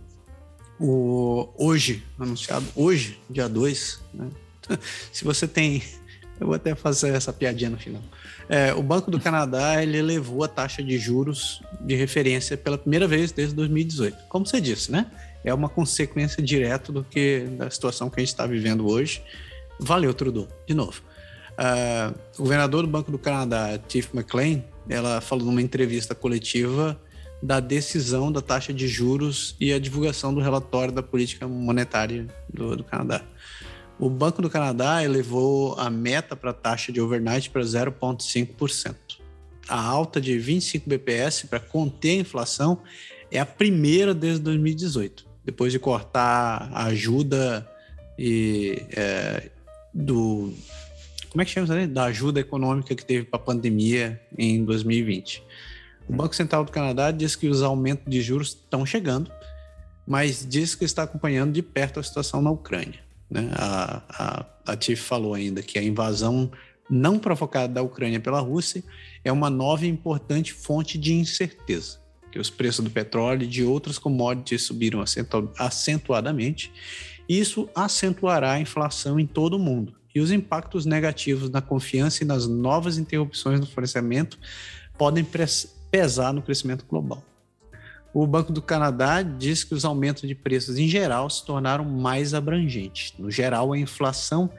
o, 0.79 1.49
hoje, 1.57 2.03
anunciado 2.17 2.65
hoje, 2.75 3.19
dia 3.29 3.49
2, 3.49 4.01
né? 4.13 4.27
se 5.11 5.23
você 5.23 5.47
tem 5.47 5.83
Eu 6.39 6.47
vou 6.47 6.55
até 6.55 6.73
fazer 6.73 7.09
essa 7.09 7.33
piadinha 7.33 7.69
no 7.69 7.77
final. 7.77 8.01
É, 8.47 8.73
o 8.73 8.81
Banco 8.81 9.11
do 9.11 9.19
Canadá 9.19 9.83
ele 9.83 9.97
elevou 9.97 10.43
a 10.43 10.47
taxa 10.47 10.81
de 10.81 10.97
juros 10.97 11.61
de 11.81 11.95
referência 11.95 12.55
pela 12.55 12.77
primeira 12.77 13.07
vez 13.07 13.31
desde 13.31 13.53
2018. 13.55 14.17
Como 14.29 14.45
você 14.45 14.61
disse, 14.61 14.91
né? 14.91 15.07
É 15.43 15.53
uma 15.53 15.69
consequência 15.69 16.41
direta 16.41 16.91
do 16.91 17.03
que 17.03 17.41
da 17.57 17.69
situação 17.69 18.09
que 18.09 18.19
a 18.19 18.21
gente 18.21 18.29
está 18.29 18.47
vivendo 18.47 18.87
hoje. 18.87 19.21
Valeu, 19.79 20.13
Trudeau, 20.13 20.47
de 20.65 20.73
novo. 20.73 21.01
Uh, 21.59 22.17
o 22.37 22.43
governador 22.43 22.83
do 22.83 22.89
Banco 22.89 23.11
do 23.11 23.19
Canadá, 23.19 23.77
Tiff 23.87 24.09
McLean, 24.15 24.63
ela 24.87 25.19
falou 25.19 25.45
numa 25.45 25.61
entrevista 25.61 26.15
coletiva 26.15 26.99
da 27.41 27.59
decisão 27.59 28.31
da 28.31 28.41
taxa 28.41 28.73
de 28.73 28.87
juros 28.87 29.55
e 29.59 29.71
a 29.71 29.79
divulgação 29.79 30.33
do 30.33 30.41
relatório 30.41 30.93
da 30.93 31.01
política 31.01 31.47
monetária 31.47 32.27
do, 32.53 32.75
do 32.75 32.83
Canadá. 32.83 33.23
O 33.97 34.09
Banco 34.09 34.41
do 34.41 34.49
Canadá 34.49 35.03
elevou 35.03 35.75
a 35.77 35.89
meta 35.89 36.35
para 36.35 36.51
a 36.51 36.53
taxa 36.53 36.91
de 36.91 37.01
overnight 37.01 37.49
para 37.49 37.61
0,5%. 37.61 38.95
A 39.67 39.81
alta 39.81 40.19
de 40.21 40.37
25 40.37 40.89
BPS 40.89 41.47
para 41.47 41.59
conter 41.59 42.11
a 42.11 42.21
inflação 42.21 42.81
é 43.29 43.39
a 43.39 43.45
primeira 43.45 44.13
desde 44.13 44.41
2018, 44.41 45.25
depois 45.45 45.71
de 45.71 45.79
cortar 45.79 46.69
a 46.73 46.85
ajuda 46.85 47.69
e, 48.17 48.83
é, 48.91 49.49
do. 49.93 50.53
Como 51.29 51.41
é 51.41 51.45
que 51.45 51.51
chama 51.51 51.67
isso 51.67 51.93
Da 51.93 52.05
ajuda 52.05 52.39
econômica 52.39 52.95
que 52.95 53.05
teve 53.05 53.25
para 53.25 53.39
a 53.39 53.43
pandemia 53.43 54.19
em 54.37 54.63
2020. 54.65 55.43
O 56.09 56.13
Banco 56.13 56.35
Central 56.35 56.65
do 56.65 56.71
Canadá 56.71 57.11
diz 57.11 57.35
que 57.35 57.47
os 57.47 57.61
aumentos 57.61 58.03
de 58.11 58.19
juros 58.19 58.49
estão 58.49 58.83
chegando, 58.83 59.31
mas 60.07 60.43
diz 60.47 60.73
que 60.73 60.83
está 60.83 61.03
acompanhando 61.03 61.53
de 61.53 61.61
perto 61.61 61.99
a 61.99 62.03
situação 62.03 62.41
na 62.41 62.49
Ucrânia. 62.49 62.99
Né? 63.29 63.51
A, 63.53 64.01
a, 64.09 64.45
a 64.73 64.75
Tiff 64.75 65.03
falou 65.03 65.35
ainda 65.35 65.61
que 65.61 65.77
a 65.77 65.83
invasão 65.83 66.51
não 66.89 67.19
provocada 67.19 67.71
da 67.71 67.83
Ucrânia 67.83 68.19
pela 68.19 68.39
Rússia 68.39 68.83
é 69.23 69.31
uma 69.31 69.51
nova 69.51 69.85
e 69.85 69.89
importante 69.89 70.51
fonte 70.51 70.97
de 70.97 71.13
incerteza, 71.13 71.99
que 72.31 72.39
os 72.39 72.49
preços 72.49 72.83
do 72.83 72.89
petróleo 72.89 73.43
e 73.43 73.47
de 73.47 73.63
outras 73.63 73.99
commodities 73.99 74.63
subiram 74.63 75.01
acentu 75.01 75.51
acentuadamente. 75.59 76.71
Isso 77.29 77.69
acentuará 77.75 78.53
a 78.53 78.59
inflação 78.59 79.19
em 79.19 79.27
todo 79.27 79.57
o 79.57 79.59
mundo 79.59 79.93
e 80.15 80.19
os 80.19 80.31
impactos 80.31 80.87
negativos 80.87 81.51
na 81.51 81.61
confiança 81.61 82.23
e 82.23 82.27
nas 82.27 82.47
novas 82.47 82.97
interrupções 82.97 83.59
no 83.59 83.67
fornecimento 83.67 84.39
podem 84.97 85.23
pesar 85.91 86.33
no 86.33 86.41
crescimento 86.41 86.85
global. 86.87 87.23
O 88.13 88.25
Banco 88.25 88.51
do 88.51 88.61
Canadá 88.61 89.21
diz 89.21 89.63
que 89.63 89.73
os 89.73 89.85
aumentos 89.85 90.27
de 90.27 90.33
preços 90.33 90.77
em 90.77 90.87
geral 90.87 91.29
se 91.29 91.45
tornaram 91.45 91.85
mais 91.85 92.33
abrangentes. 92.33 93.13
No 93.19 93.29
geral, 93.29 93.71
a 93.71 93.77
inflação 93.77 94.49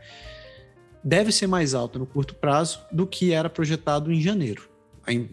deve 1.02 1.32
ser 1.32 1.46
mais 1.46 1.74
alta 1.74 1.98
no 1.98 2.06
curto 2.06 2.34
prazo 2.34 2.80
do 2.92 3.06
que 3.06 3.32
era 3.32 3.50
projetado 3.50 4.12
em 4.12 4.20
janeiro. 4.20 4.68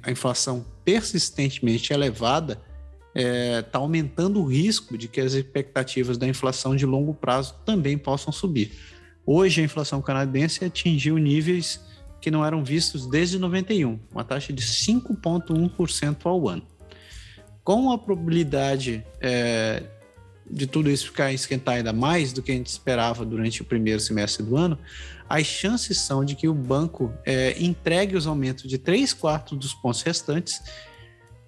A, 0.01 0.09
inflação 0.09 0.65
persistentemente 0.83 1.93
elevada 1.93 2.59
está 3.13 3.21
é, 3.21 3.61
tá 3.61 3.79
aumentando 3.79 4.41
o 4.41 4.45
risco 4.45 4.97
de 4.97 5.07
que 5.07 5.21
as 5.21 5.33
expectativas 5.33 6.17
da 6.17 6.27
inflação 6.27 6.75
de 6.75 6.85
longo 6.85 7.13
prazo 7.13 7.55
também 7.65 7.97
possam 7.97 8.31
subir. 8.31 8.71
Hoje, 9.25 9.61
a 9.61 9.63
inflação 9.63 10.01
canadense 10.01 10.63
atingiu 10.63 11.17
níveis 11.17 11.81
que 12.27 12.31
não 12.31 12.45
eram 12.45 12.61
vistos 12.61 13.07
desde 13.07 13.39
91, 13.39 13.97
uma 14.11 14.21
taxa 14.21 14.51
de 14.51 14.61
5,1% 14.61 16.25
ao 16.25 16.49
ano. 16.49 16.61
Com 17.63 17.89
a 17.89 17.97
probabilidade 17.97 19.01
é, 19.21 19.81
de 20.45 20.67
tudo 20.67 20.91
isso 20.91 21.05
ficar 21.05 21.31
esquentar 21.31 21.75
ainda 21.75 21.93
mais 21.93 22.33
do 22.33 22.41
que 22.41 22.51
a 22.51 22.53
gente 22.53 22.67
esperava 22.67 23.23
durante 23.23 23.61
o 23.61 23.65
primeiro 23.65 24.01
semestre 24.01 24.43
do 24.43 24.57
ano, 24.57 24.77
as 25.29 25.47
chances 25.47 25.99
são 25.99 26.25
de 26.25 26.35
que 26.35 26.49
o 26.49 26.53
banco 26.53 27.13
é, 27.25 27.55
entregue 27.63 28.17
os 28.17 28.27
aumentos 28.27 28.69
de 28.69 28.77
3 28.77 29.13
quartos 29.13 29.57
dos 29.57 29.73
pontos 29.73 30.01
restantes 30.01 30.61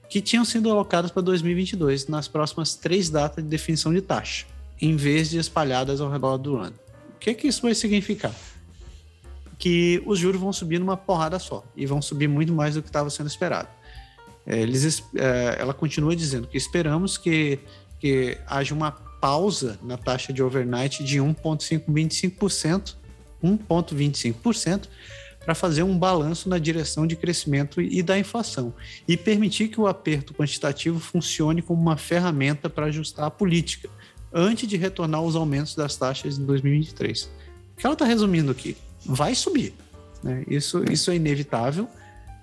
que 0.10 0.22
tinham 0.22 0.46
sido 0.46 0.72
alocados 0.72 1.12
para 1.12 1.24
2022 1.24 2.08
nas 2.08 2.30
próximas 2.30 2.74
três 2.76 3.10
datas 3.10 3.44
de 3.44 3.50
definição 3.50 3.94
de 3.94 4.00
taxa, 4.00 4.46
em 4.80 4.96
vez 4.96 5.30
de 5.30 5.40
espalhadas 5.40 6.00
ao 6.00 6.10
redor 6.10 6.38
do 6.38 6.56
ano. 6.56 6.80
O 7.18 7.20
que, 7.20 7.34
que 7.34 7.50
isso 7.50 7.64
vai 7.64 7.76
significar? 7.76 8.34
Que 9.60 10.02
os 10.06 10.18
juros 10.18 10.40
vão 10.40 10.54
subir 10.54 10.80
numa 10.80 10.96
porrada 10.96 11.38
só 11.38 11.64
e 11.76 11.86
vão 11.86 12.02
subir 12.02 12.30
muito 12.30 12.54
mais 12.54 12.76
do 12.76 12.82
que 12.82 12.88
estava 12.88 13.10
sendo 13.10 13.28
esperado. 13.28 13.68
É, 14.48 14.62
eles, 14.62 15.04
é, 15.16 15.58
ela 15.60 15.74
continua 15.74 16.16
dizendo 16.16 16.48
que 16.48 16.58
esperamos 16.58 17.18
que, 17.18 17.60
que 18.00 18.38
haja 18.48 18.74
uma 18.74 18.92
pausa 18.92 19.78
na 19.84 19.98
taxa 19.98 20.32
de 20.32 20.42
overnight 20.42 21.04
de 21.04 21.20
1,25%, 21.20 22.96
1,25% 23.44 24.88
para 25.44 25.54
fazer 25.54 25.84
um 25.84 25.98
balanço 25.98 26.48
na 26.48 26.58
direção 26.58 27.06
de 27.06 27.18
crescimento 27.18 27.82
e 27.82 28.02
da 28.02 28.18
inflação 28.18 28.74
e 29.08 29.18
permitir 29.18 29.68
que 29.68 29.80
o 29.80 29.88
aperto 29.88 30.34
quantitativo 30.34 31.00
funcione 31.00 31.62
como 31.62 31.82
uma 31.82 31.98
ferramenta 31.98 32.70
para 32.70 32.86
ajustar 32.86 33.26
a 33.26 33.32
política 33.32 33.90
antes 34.34 34.70
de 34.70 34.78
retornar 34.78 35.20
aos 35.20 35.36
aumentos 35.36 35.76
das 35.76 35.98
taxas 35.98 36.38
em 36.38 36.46
2023. 36.46 37.24
O 37.24 37.30
que 37.78 37.86
ela 37.86 37.94
está 37.94 38.06
resumindo 38.06 38.52
aqui? 38.52 38.78
Vai 39.06 39.36
subir. 39.36 39.74
Né? 40.24 40.44
Isso, 40.48 40.84
isso 40.92 41.12
é 41.12 41.16
inevitável. 41.16 41.88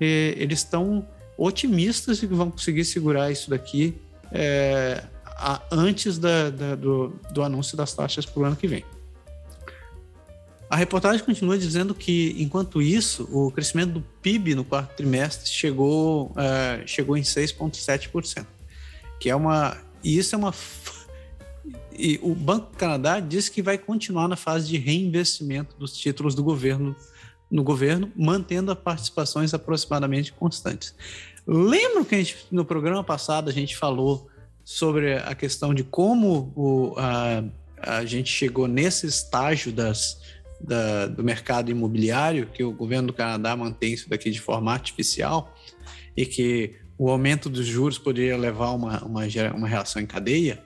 E 0.01 0.35
eles 0.37 0.61
estão 0.61 1.07
otimistas 1.37 2.19
de 2.19 2.27
que 2.27 2.35
vão 2.35 2.51
conseguir 2.51 2.85
segurar 2.85 3.31
isso 3.31 3.51
daqui 3.51 3.95
é, 4.33 5.03
a, 5.27 5.63
antes 5.71 6.19
da, 6.19 6.51
da, 6.51 6.75
do, 6.75 7.09
do 7.31 7.43
anúncio 7.43 7.77
das 7.77 7.93
taxas 7.93 8.25
para 8.25 8.43
o 8.43 8.45
ano 8.45 8.57
que 8.57 8.67
vem. 8.67 8.85
A 10.69 10.75
reportagem 10.75 11.25
continua 11.25 11.57
dizendo 11.57 11.95
que, 11.95 12.35
enquanto 12.39 12.83
isso, 12.83 13.29
o 13.31 13.53
crescimento 13.53 13.93
do 13.93 14.01
PIB 14.21 14.57
no 14.57 14.65
quarto 14.65 14.97
trimestre 14.97 15.49
chegou, 15.49 16.33
uh, 16.33 16.87
chegou 16.87 17.17
em 17.17 17.23
6,7%, 17.23 18.45
que 19.21 19.31
é 19.31 19.37
uma. 19.37 19.77
E 20.03 20.19
isso 20.19 20.35
é 20.35 20.39
uma 20.39 20.53
e 21.99 22.19
o 22.23 22.35
Banco 22.35 22.71
do 22.73 22.77
Canadá 22.77 23.21
diz 23.21 23.49
que 23.49 23.63
vai 23.63 23.79
continuar 23.79 24.29
na 24.29 24.37
fase 24.37 24.69
de 24.69 24.77
reinvestimento 24.79 25.77
dos 25.77 25.97
títulos 25.97 26.35
do 26.35 26.43
governo 26.43 26.95
no 27.51 27.63
governo, 27.63 28.11
mantendo 28.17 28.73
as 28.73 28.79
participações 28.79 29.55
aproximadamente 29.55 30.33
constantes. 30.33 30.95
Lembro 31.47 32.05
que 32.05 32.15
a 32.15 32.19
gente, 32.19 32.37
no 32.51 32.65
programa 32.65 33.05
passado 33.05 33.49
a 33.49 33.53
gente 33.53 33.77
falou 33.77 34.29
sobre 34.65 35.15
a 35.15 35.35
questão 35.35 35.73
de 35.73 35.85
como 35.85 36.53
o, 36.57 36.95
a, 36.99 37.45
a 37.79 38.05
gente 38.05 38.31
chegou 38.31 38.67
nesse 38.67 39.07
estágio 39.07 39.71
das, 39.71 40.21
da, 40.61 41.07
do 41.07 41.23
mercado 41.23 41.71
imobiliário, 41.71 42.47
que 42.47 42.65
o 42.65 42.73
governo 42.73 43.09
do 43.09 43.13
Canadá 43.13 43.57
mantém 43.57 43.93
isso 43.93 44.11
daqui 44.11 44.29
de 44.29 44.41
forma 44.41 44.73
artificial, 44.73 45.55
e 46.17 46.27
que 46.27 46.75
o 46.99 47.09
aumento 47.11 47.49
dos 47.49 47.65
juros 47.65 47.97
poderia 47.99 48.37
levar 48.37 48.67
a 48.67 48.73
uma, 48.73 49.05
uma, 49.05 49.23
uma 49.55 49.69
reação 49.69 50.03
em 50.03 50.07
cadeia. 50.07 50.65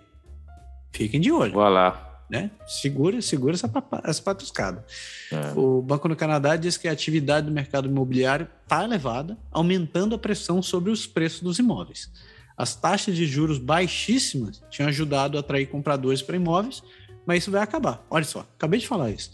Fiquem 0.93 1.21
de 1.21 1.31
olho. 1.31 1.53
Vá 1.53 1.69
lá. 1.69 2.07
Né? 2.29 2.51
Segura, 2.65 3.21
segura 3.21 3.55
essa, 3.55 3.71
essa 4.05 4.23
patuscada. 4.23 4.85
É. 5.33 5.59
O 5.59 5.83
Banco 5.83 6.09
do 6.09 6.15
Canadá 6.15 6.55
diz 6.55 6.77
que 6.77 6.87
a 6.87 6.93
atividade 6.93 7.47
do 7.47 7.53
mercado 7.53 7.89
imobiliário 7.89 8.47
está 8.62 8.85
elevada, 8.85 9.37
aumentando 9.51 10.15
a 10.15 10.19
pressão 10.19 10.62
sobre 10.62 10.93
os 10.93 11.07
preços 11.09 11.41
dos 11.41 11.59
imóveis. 11.59 12.09
As 12.57 12.77
taxas 12.77 13.17
de 13.17 13.27
juros 13.27 13.59
baixíssimas 13.59 14.62
tinham 14.71 14.89
ajudado 14.89 15.37
a 15.37 15.41
atrair 15.41 15.67
compradores 15.67 16.23
para 16.23 16.37
imóveis, 16.37 16.83
mas 17.27 17.43
isso 17.43 17.51
vai 17.51 17.62
acabar. 17.62 18.07
Olha 18.09 18.25
só, 18.25 18.41
acabei 18.41 18.79
de 18.79 18.87
falar 18.87 19.11
isso. 19.11 19.33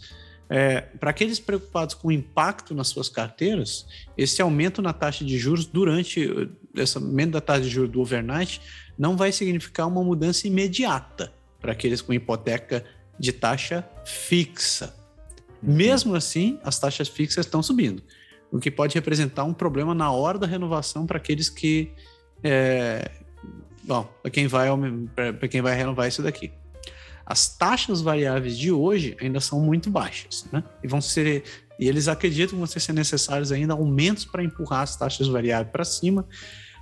É, 0.49 0.81
para 0.81 1.09
aqueles 1.09 1.39
preocupados 1.39 1.93
com 1.93 2.07
o 2.07 2.11
impacto 2.11 2.73
nas 2.73 2.87
suas 2.87 3.09
carteiras, 3.09 3.85
esse 4.17 4.41
aumento 4.41 4.81
na 4.81 4.93
taxa 4.93 5.25
de 5.25 5.37
juros 5.37 5.65
durante 5.65 6.49
esse 6.73 6.97
aumento 6.97 7.31
da 7.31 7.41
taxa 7.41 7.61
de 7.61 7.69
juros 7.69 7.91
do 7.91 7.99
overnight 7.99 8.61
não 8.97 9.17
vai 9.17 9.31
significar 9.31 9.87
uma 9.87 10.03
mudança 10.03 10.47
imediata 10.47 11.33
para 11.67 11.73
aqueles 11.73 12.01
com 12.01 12.13
hipoteca 12.13 12.85
de 13.19 13.33
taxa 13.33 13.85
fixa. 14.05 14.95
Uhum. 15.61 15.73
Mesmo 15.73 16.15
assim, 16.15 16.57
as 16.63 16.79
taxas 16.79 17.09
fixas 17.09 17.45
estão 17.45 17.61
subindo, 17.61 18.01
o 18.49 18.57
que 18.57 18.71
pode 18.71 18.95
representar 18.95 19.43
um 19.43 19.53
problema 19.53 19.93
na 19.93 20.09
hora 20.09 20.39
da 20.39 20.47
renovação 20.47 21.05
para 21.05 21.17
aqueles 21.17 21.49
que. 21.49 21.91
É, 22.41 23.11
bom, 23.83 24.09
para 24.21 24.31
quem, 24.31 24.47
vai, 24.47 24.69
quem 25.51 25.61
vai 25.61 25.75
renovar 25.75 26.07
isso 26.07 26.21
daqui. 26.21 26.53
As 27.25 27.57
taxas 27.57 27.99
variáveis 27.99 28.57
de 28.57 28.71
hoje 28.71 29.17
ainda 29.19 29.41
são 29.41 29.59
muito 29.59 29.89
baixas, 29.89 30.47
né? 30.49 30.63
E 30.81 30.87
vão 30.87 31.01
ser. 31.01 31.43
E 31.77 31.89
eles 31.89 32.07
acreditam 32.07 32.51
que 32.51 32.55
vão 32.55 32.65
ser 32.65 32.93
necessários 32.93 33.51
ainda 33.51 33.73
aumentos 33.73 34.23
para 34.23 34.41
empurrar 34.41 34.83
as 34.83 34.95
taxas 34.95 35.27
variáveis 35.27 35.69
para 35.69 35.83
cima, 35.83 36.25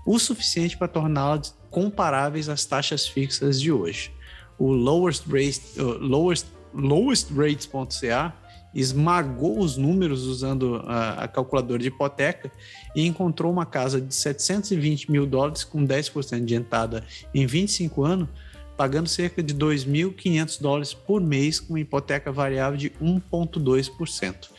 o 0.06 0.20
suficiente 0.20 0.78
para 0.78 0.88
torná-las 0.88 1.58
comparáveis 1.72 2.50
às 2.50 2.66
taxas 2.66 3.08
fixas 3.08 3.60
de 3.60 3.72
hoje 3.72 4.14
o 4.58 4.72
lowest 4.72 5.26
rate, 5.28 5.62
uh, 5.80 5.98
lowest, 6.00 6.48
lowest 6.74 7.32
rates.ca 7.34 8.34
esmagou 8.76 9.60
os 9.60 9.78
números 9.78 10.24
usando 10.24 10.84
a, 10.86 11.24
a, 11.24 11.28
calculadora 11.30 11.80
de 11.80 11.88
hipoteca 11.88 12.52
e 12.94 13.08
encontrou 13.08 13.52
uma 13.52 13.66
casa 13.66 14.02
de 14.02 14.14
720 14.14 15.10
mil 15.10 15.26
dólares 15.26 15.64
com 15.64 15.88
10% 15.88 16.44
de 16.44 16.56
entrada 16.56 17.06
em 17.34 17.46
25 17.46 18.04
anos, 18.04 18.28
pagando 18.76 19.08
cerca 19.08 19.42
de 19.42 19.56
2.500 19.56 20.62
dólares 20.62 20.94
por 20.94 21.22
mês 21.22 21.62
com 21.62 21.78
hipoteca 21.78 22.34
variável 22.34 22.78
de 22.78 22.90
1,2%. 23.02 24.50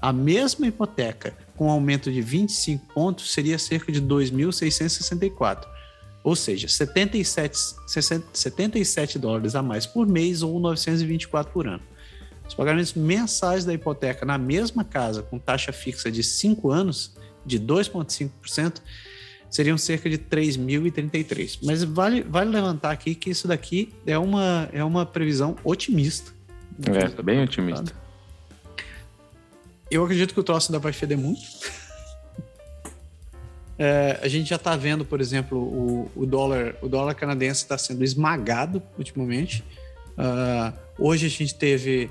A 0.00 0.12
mesma 0.12 0.66
hipoteca 0.66 1.36
com 1.54 1.70
aumento 1.70 2.10
de 2.10 2.22
25 2.22 2.94
pontos 2.94 3.32
seria 3.32 3.58
cerca 3.58 3.92
de 3.92 4.00
2.664, 4.00 5.66
ou 6.26 6.34
seja, 6.34 6.66
77, 6.66 7.56
77 8.32 9.16
dólares 9.16 9.54
a 9.54 9.62
mais 9.62 9.86
por 9.86 10.08
mês 10.08 10.42
ou 10.42 10.58
924 10.58 11.52
por 11.52 11.68
ano. 11.68 11.82
Os 12.48 12.52
pagamentos 12.52 12.94
mensais 12.94 13.64
da 13.64 13.72
hipoteca 13.72 14.26
na 14.26 14.36
mesma 14.36 14.82
casa 14.82 15.22
com 15.22 15.38
taxa 15.38 15.70
fixa 15.70 16.10
de 16.10 16.24
5 16.24 16.68
anos, 16.68 17.14
de 17.44 17.60
2,5%, 17.60 18.82
seriam 19.48 19.78
cerca 19.78 20.10
de 20.10 20.18
3.033. 20.18 21.60
Mas 21.62 21.84
vale, 21.84 22.22
vale 22.24 22.50
levantar 22.50 22.90
aqui 22.90 23.14
que 23.14 23.30
isso 23.30 23.46
daqui 23.46 23.94
é 24.04 24.18
uma, 24.18 24.68
é 24.72 24.82
uma 24.82 25.06
previsão 25.06 25.54
otimista. 25.62 26.32
É, 26.92 27.22
bem 27.22 27.40
otimista. 27.40 27.94
Eu 29.88 30.02
acredito 30.02 30.34
que 30.34 30.40
o 30.40 30.42
troço 30.42 30.72
ainda 30.72 30.80
vai 30.80 30.92
feder 30.92 31.16
muito. 31.16 31.40
É, 33.78 34.18
a 34.22 34.28
gente 34.28 34.48
já 34.48 34.56
está 34.56 34.74
vendo, 34.74 35.04
por 35.04 35.20
exemplo, 35.20 35.58
o, 35.58 36.10
o, 36.16 36.26
dólar, 36.26 36.76
o 36.80 36.88
dólar 36.88 37.14
canadense 37.14 37.62
está 37.62 37.76
sendo 37.76 38.02
esmagado 38.02 38.82
ultimamente. 38.98 39.62
Uh, 40.16 40.72
hoje 40.98 41.26
a 41.26 41.28
gente 41.28 41.54
teve 41.54 42.10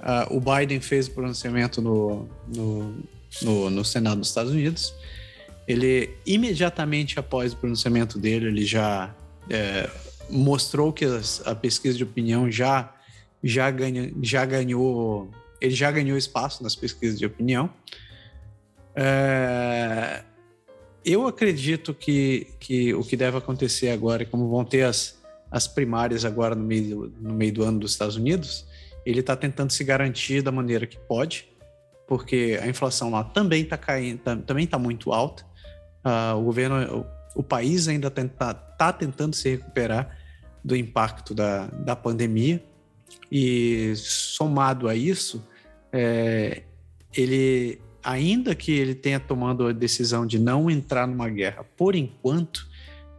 uh, 0.00 0.36
o 0.36 0.40
Biden 0.40 0.80
fez 0.80 1.08
o 1.08 1.12
pronunciamento 1.12 1.80
no, 1.80 2.28
no, 2.46 3.04
no, 3.42 3.70
no, 3.70 3.84
Senado 3.84 4.18
dos 4.18 4.28
Estados 4.28 4.52
Unidos. 4.52 4.94
Ele 5.66 6.10
imediatamente 6.26 7.18
após 7.18 7.52
o 7.52 7.56
pronunciamento 7.56 8.18
dele, 8.18 8.46
ele 8.46 8.64
já 8.64 9.14
é, 9.48 9.88
mostrou 10.28 10.92
que 10.92 11.04
as, 11.04 11.42
a 11.46 11.54
pesquisa 11.54 11.96
de 11.96 12.04
opinião 12.04 12.50
já 12.50 12.94
já, 13.42 13.70
ganha, 13.70 14.12
já 14.22 14.44
ganhou 14.44 15.30
ele 15.60 15.74
já 15.74 15.90
ganhou 15.90 16.16
espaço 16.16 16.62
nas 16.62 16.74
pesquisas 16.74 17.18
de 17.18 17.26
opinião. 17.26 17.70
É, 18.94 20.22
eu 21.04 21.26
acredito 21.26 21.94
que, 21.94 22.46
que 22.58 22.94
o 22.94 23.02
que 23.02 23.16
deve 23.16 23.38
acontecer 23.38 23.90
agora, 23.90 24.24
como 24.24 24.48
vão 24.48 24.64
ter 24.64 24.82
as, 24.82 25.18
as 25.50 25.66
primárias 25.66 26.24
agora 26.24 26.54
no 26.54 26.64
meio, 26.64 27.12
no 27.20 27.34
meio 27.34 27.52
do 27.52 27.64
ano 27.64 27.78
dos 27.78 27.92
Estados 27.92 28.16
Unidos, 28.16 28.66
ele 29.04 29.20
está 29.20 29.34
tentando 29.36 29.72
se 29.72 29.82
garantir 29.84 30.42
da 30.42 30.52
maneira 30.52 30.86
que 30.86 30.98
pode, 30.98 31.48
porque 32.06 32.58
a 32.62 32.66
inflação 32.66 33.10
lá 33.10 33.24
também 33.24 33.62
está 33.62 33.76
caindo, 33.76 34.20
também 34.44 34.64
está 34.64 34.78
muito 34.78 35.12
alta. 35.12 35.44
Uh, 36.04 36.36
o 36.38 36.44
governo, 36.44 37.06
o, 37.34 37.40
o 37.40 37.42
país 37.42 37.88
ainda 37.88 38.08
está 38.08 38.54
tá 38.54 38.92
tentando 38.92 39.34
se 39.34 39.50
recuperar 39.50 40.16
do 40.64 40.76
impacto 40.76 41.34
da, 41.34 41.66
da 41.66 41.96
pandemia. 41.96 42.62
E 43.30 43.94
somado 43.96 44.88
a 44.88 44.94
isso, 44.94 45.46
é, 45.92 46.62
ele, 47.16 47.80
ainda 48.08 48.54
que 48.54 48.72
ele 48.72 48.94
tenha 48.94 49.20
tomado 49.20 49.66
a 49.66 49.72
decisão 49.72 50.26
de 50.26 50.38
não 50.38 50.70
entrar 50.70 51.06
numa 51.06 51.28
guerra 51.28 51.62
por 51.76 51.94
enquanto, 51.94 52.66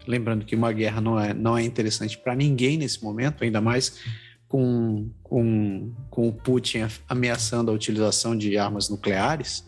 lembrando 0.07 0.43
que 0.43 0.55
uma 0.55 0.73
guerra 0.73 0.99
não 0.99 1.19
é, 1.19 1.31
não 1.31 1.55
é 1.55 1.63
interessante 1.63 2.17
para 2.17 2.33
ninguém 2.33 2.75
nesse 2.75 3.03
momento, 3.03 3.43
ainda 3.43 3.61
mais 3.61 3.99
com, 4.47 5.07
com, 5.21 5.93
com 6.09 6.27
o 6.27 6.33
Putin 6.33 6.87
ameaçando 7.07 7.69
a 7.69 7.73
utilização 7.73 8.35
de 8.35 8.57
armas 8.57 8.89
nucleares. 8.89 9.63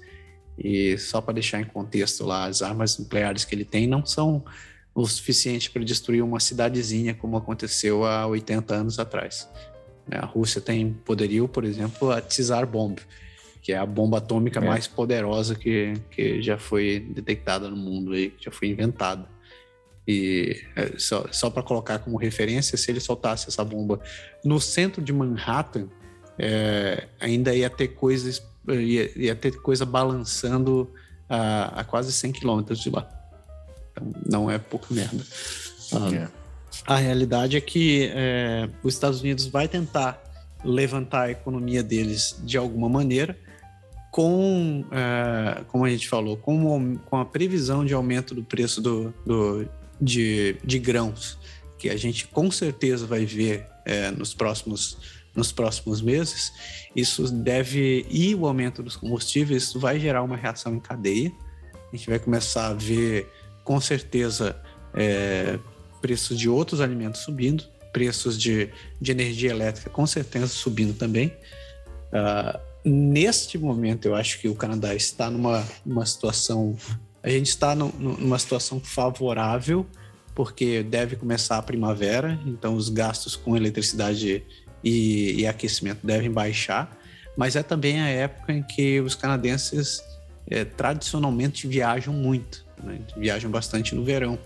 E 0.57 0.97
só 0.97 1.21
para 1.21 1.35
deixar 1.35 1.61
em 1.61 1.65
contexto 1.65 2.25
lá, 2.25 2.45
as 2.45 2.63
armas 2.63 2.97
nucleares 2.97 3.45
que 3.45 3.53
ele 3.53 3.65
tem 3.65 3.85
não 3.85 4.03
são 4.03 4.43
o 4.93 5.05
suficiente 5.05 5.69
para 5.69 5.83
destruir 5.83 6.23
uma 6.23 6.39
cidadezinha 6.39 7.13
como 7.13 7.37
aconteceu 7.37 8.03
há 8.05 8.25
80 8.25 8.73
anos 8.73 8.97
atrás. 8.97 9.47
A 10.09 10.25
Rússia 10.25 10.59
tem 10.59 10.93
poderio, 11.05 11.47
por 11.47 11.63
exemplo, 11.63 12.09
a 12.09 12.19
Tsar 12.19 12.65
Bomb, 12.65 12.99
que 13.61 13.71
é 13.71 13.77
a 13.77 13.85
bomba 13.85 14.17
atômica 14.17 14.59
é. 14.59 14.67
mais 14.67 14.87
poderosa 14.87 15.55
que, 15.55 15.93
que 16.09 16.41
já 16.41 16.57
foi 16.57 16.99
detectada 16.99 17.69
no 17.69 17.77
mundo, 17.77 18.13
aí, 18.13 18.29
que 18.31 18.45
já 18.45 18.51
foi 18.51 18.69
inventada. 18.69 19.27
E 20.07 20.59
é, 20.75 20.97
só, 20.97 21.27
só 21.31 21.49
para 21.49 21.61
colocar 21.61 21.99
como 21.99 22.17
referência, 22.17 22.77
se 22.77 22.89
ele 22.89 22.99
soltasse 22.99 23.47
essa 23.47 23.63
bomba 23.63 23.99
no 24.43 24.59
centro 24.59 25.01
de 25.01 25.13
Manhattan, 25.13 25.87
é, 26.39 27.07
ainda 27.19 27.53
ia 27.53 27.69
ter 27.69 27.89
coisas, 27.89 28.43
ia, 28.67 29.11
ia, 29.15 29.35
ter 29.35 29.61
coisa 29.61 29.85
balançando 29.85 30.91
a, 31.29 31.81
a 31.81 31.83
quase 31.83 32.11
100 32.11 32.31
quilômetros 32.31 32.79
de 32.79 32.89
lá. 32.89 33.07
Então, 33.91 34.11
não 34.27 34.51
é 34.51 34.57
pouca 34.57 34.87
merda. 34.91 35.23
Ah, 35.93 36.31
a 36.87 36.95
realidade 36.97 37.57
é 37.57 37.61
que 37.61 38.09
é, 38.13 38.67
os 38.81 38.93
Estados 38.93 39.21
Unidos 39.21 39.45
vai 39.45 39.67
tentar 39.67 40.21
levantar 40.63 41.23
a 41.23 41.31
economia 41.31 41.83
deles 41.83 42.39
de 42.43 42.57
alguma 42.57 42.89
maneira, 42.89 43.37
com, 44.11 44.83
é, 44.91 45.63
como 45.69 45.85
a 45.85 45.89
gente 45.89 46.07
falou, 46.09 46.35
com, 46.35 46.97
com 46.97 47.17
a 47.17 47.25
previsão 47.25 47.85
de 47.85 47.93
aumento 47.93 48.35
do 48.35 48.43
preço 48.43 48.81
do, 48.81 49.13
do 49.25 49.65
de, 49.99 50.57
de 50.63 50.77
grãos, 50.77 51.39
que 51.79 51.89
a 51.89 51.95
gente 51.95 52.27
com 52.27 52.51
certeza 52.51 53.07
vai 53.07 53.25
ver 53.25 53.65
é, 53.85 54.11
nos, 54.11 54.33
próximos, 54.33 54.97
nos 55.33 55.53
próximos 55.53 56.01
meses, 56.01 56.51
isso 56.93 57.31
deve, 57.31 58.05
e 58.09 58.35
o 58.35 58.45
aumento 58.45 58.83
dos 58.83 58.97
combustíveis, 58.97 59.63
isso 59.63 59.79
vai 59.79 59.97
gerar 59.97 60.23
uma 60.23 60.35
reação 60.35 60.75
em 60.75 60.79
cadeia. 60.79 61.31
A 61.73 61.95
gente 61.95 62.09
vai 62.09 62.19
começar 62.19 62.67
a 62.67 62.73
ver, 62.73 63.31
com 63.63 63.79
certeza, 63.79 64.61
é, 64.93 65.57
preços 66.01 66.37
de 66.37 66.49
outros 66.49 66.81
alimentos 66.81 67.21
subindo, 67.21 67.63
preços 67.93 68.39
de, 68.39 68.69
de 68.99 69.11
energia 69.11 69.51
elétrica 69.51 69.89
com 69.89 70.05
certeza 70.05 70.47
subindo 70.47 70.97
também. 70.97 71.27
Uh, 72.11 72.70
neste 72.83 73.57
momento, 73.57 74.05
eu 74.05 74.15
acho 74.15 74.39
que 74.39 74.47
o 74.47 74.55
Canadá 74.55 74.93
está 74.95 75.29
numa, 75.29 75.65
numa 75.85 76.05
situação 76.05 76.77
a 77.23 77.29
gente 77.29 77.47
está 77.47 77.75
no, 77.75 77.89
numa 77.99 78.39
situação 78.39 78.79
favorável, 78.79 79.85
porque 80.33 80.81
deve 80.81 81.15
começar 81.15 81.57
a 81.57 81.61
primavera, 81.61 82.39
então 82.45 82.75
os 82.75 82.89
gastos 82.89 83.35
com 83.35 83.55
eletricidade 83.55 84.43
e, 84.83 85.41
e 85.41 85.47
aquecimento 85.47 85.99
devem 86.03 86.31
baixar, 86.31 86.97
mas 87.37 87.55
é 87.55 87.61
também 87.61 88.01
a 88.01 88.07
época 88.07 88.53
em 88.53 88.63
que 88.63 88.99
os 89.01 89.13
canadenses 89.13 90.03
é, 90.49 90.65
tradicionalmente 90.65 91.67
viajam 91.67 92.13
muito, 92.13 92.65
né? 92.83 92.99
viajam 93.15 93.51
bastante 93.51 93.93
no 93.93 94.03
verão. 94.03 94.37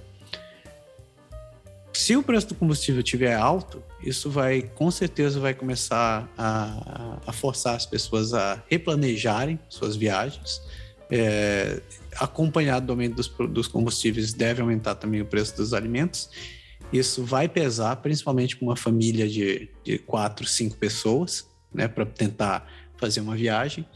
Se 1.94 2.16
o 2.18 2.22
preço 2.22 2.49
do 2.49 2.56
combustível 2.56 3.02
estiver 3.02 3.36
alto, 3.36 3.82
isso 4.06 4.30
vai, 4.30 4.61
com 4.61 4.91
certeza, 4.91 5.40
vai 5.40 5.53
começar 5.53 6.32
a, 6.38 7.19
a 7.26 7.34
forçar 7.34 7.76
as 7.76 7.86
pessoas 7.88 8.34
a 8.34 8.64
replanejarem 8.69 9.60
suas 9.68 9.95
viagens, 9.95 10.61
é, 11.10 11.82
acompanhado 12.15 12.86
do 12.86 12.94
aumento 12.94 13.15
dos, 13.15 13.27
dos 13.49 13.68
combustíveis, 13.68 14.32
deve 14.32 14.61
aumentar 14.61 14.95
também 14.95 15.22
o 15.22 15.26
preço 15.26 15.57
dos 15.57 15.73
alimentos. 15.73 16.30
Isso 16.94 17.23
vai 17.23 17.49
pesar, 17.49 17.95
principalmente 17.98 18.56
com 18.56 18.65
uma 18.68 18.76
família 18.76 19.27
de, 19.27 19.69
de 19.84 19.98
quatro, 19.98 20.48
cinco 20.48 20.77
pessoas, 20.77 21.48
né, 21.73 21.88
para 21.88 22.06
tentar 22.06 22.72
fazer 22.98 23.22
uma 23.22 23.36
viagem. 23.36 23.88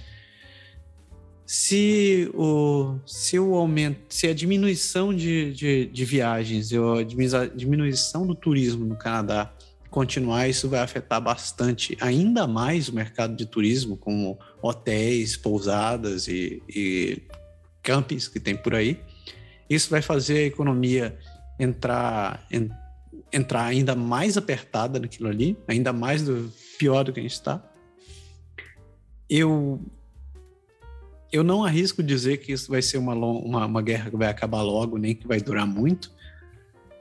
Se 1.45 2.29
o, 2.33 2.97
se 3.05 3.39
o 3.39 3.55
aumento, 3.55 4.01
se 4.09 4.27
a 4.27 4.33
diminuição 4.33 5.13
de, 5.13 5.53
de, 5.53 5.85
de 5.85 6.05
viagens, 6.05 6.71
a 6.73 7.47
diminuição 7.55 8.25
do 8.25 8.35
turismo 8.35 8.85
no 8.85 8.95
Canadá 8.95 9.51
continuar, 9.89 10.47
isso 10.47 10.69
vai 10.69 10.81
afetar 10.81 11.21
bastante, 11.21 11.97
ainda 11.99 12.47
mais 12.47 12.89
o 12.89 12.95
mercado 12.95 13.35
de 13.35 13.45
turismo, 13.45 13.97
como 13.97 14.37
hotéis, 14.61 15.35
pousadas 15.35 16.27
e, 16.27 16.61
e 16.69 17.21
campings 17.81 18.27
que 18.27 18.39
tem 18.39 18.55
por 18.55 18.75
aí. 18.75 18.99
Isso 19.69 19.89
vai 19.89 20.01
fazer 20.01 20.37
a 20.37 20.45
economia 20.45 21.17
entrar, 21.59 22.45
en, 22.51 22.69
entrar 23.31 23.65
ainda 23.65 23.95
mais 23.95 24.37
apertada 24.37 24.99
naquilo 24.99 25.27
ali, 25.29 25.57
ainda 25.67 25.91
mais 25.91 26.23
do, 26.23 26.51
pior 26.79 27.03
do 27.03 27.11
que 27.11 27.19
a 27.19 27.23
gente 27.23 27.33
está. 27.33 27.61
Eu, 29.29 29.79
eu 31.31 31.43
não 31.43 31.63
arrisco 31.63 32.01
dizer 32.01 32.37
que 32.37 32.51
isso 32.51 32.71
vai 32.71 32.81
ser 32.81 32.97
uma, 32.97 33.13
uma, 33.13 33.65
uma 33.65 33.81
guerra 33.81 34.09
que 34.09 34.17
vai 34.17 34.29
acabar 34.29 34.61
logo, 34.61 34.97
nem 34.97 35.13
que 35.13 35.27
vai 35.27 35.39
durar 35.41 35.67
muito, 35.67 36.11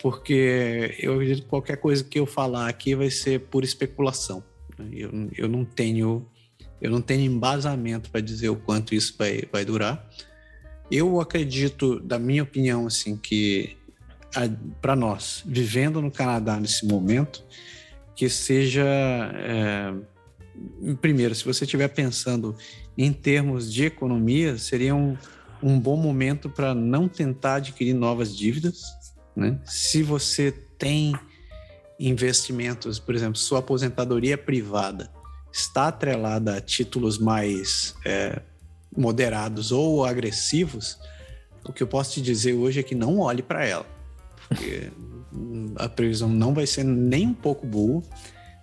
porque 0.03 0.95
eu 0.99 1.15
acredito 1.15 1.43
que 1.43 1.49
qualquer 1.49 1.77
coisa 1.77 2.05
que 2.05 2.19
eu 2.19 2.27
falar 2.27 2.69
aqui 2.69 2.95
vai 2.95 3.11
ser 3.11 3.41
por 3.41 3.65
especulação. 3.65 4.43
Eu, 4.93 5.11
eu 5.37 5.49
não 5.49 5.65
tenho 5.65 6.27
eu 6.81 6.91
não 6.91 7.01
tenho 7.01 7.23
embasamento 7.23 8.11
para 8.11 8.21
dizer 8.21 8.49
o 8.51 8.57
quanto 8.57 8.95
isso 8.95 9.15
vai, 9.19 9.43
vai 9.51 9.65
durar. 9.65 10.09
Eu 10.91 11.21
acredito, 11.21 12.01
da 12.01 12.19
minha 12.19 12.43
opinião, 12.43 12.87
assim, 12.87 13.17
que 13.17 13.77
para 14.81 14.95
nós, 14.95 15.43
vivendo 15.45 16.01
no 16.01 16.11
Canadá 16.11 16.59
nesse 16.59 16.87
momento, 16.87 17.45
que 18.15 18.29
seja. 18.29 18.85
É, 18.85 19.95
primeiro, 21.01 21.35
se 21.35 21.45
você 21.45 21.65
estiver 21.65 21.89
pensando 21.89 22.57
em 22.97 23.13
termos 23.13 23.73
de 23.73 23.85
economia, 23.85 24.57
seria 24.57 24.95
um, 24.95 25.17
um 25.63 25.79
bom 25.79 25.97
momento 25.97 26.49
para 26.49 26.75
não 26.75 27.09
tentar 27.09 27.57
adquirir 27.57 27.95
novas 27.95 28.37
dívidas, 28.37 28.83
né? 29.39 29.59
Se 29.65 30.03
você 30.03 30.51
tem 30.77 31.15
investimentos, 31.99 32.99
por 32.99 33.15
exemplo, 33.15 33.39
sua 33.39 33.61
aposentadoria 33.61 34.37
privada 34.37 35.11
está 35.53 35.89
atrelada 35.89 36.57
a 36.57 36.61
títulos 36.61 37.19
mais, 37.19 37.95
é, 38.05 38.43
moderados 38.97 39.71
ou 39.71 40.05
agressivos, 40.05 40.99
o 41.65 41.73
que 41.73 41.83
eu 41.83 41.87
posso 41.87 42.15
te 42.15 42.21
dizer 42.21 42.55
hoje 42.55 42.81
é 42.81 42.83
que 42.83 42.95
não 42.95 43.21
olhe 43.21 43.43
para 43.43 43.65
ela, 43.65 43.87
porque 44.49 44.91
a 45.77 45.89
previsão 45.89 46.29
não 46.29 46.53
vai 46.53 46.67
ser 46.67 46.85
nem 46.85 47.29
um 47.29 47.35
pouco 47.35 47.67
boa. 47.67 48.03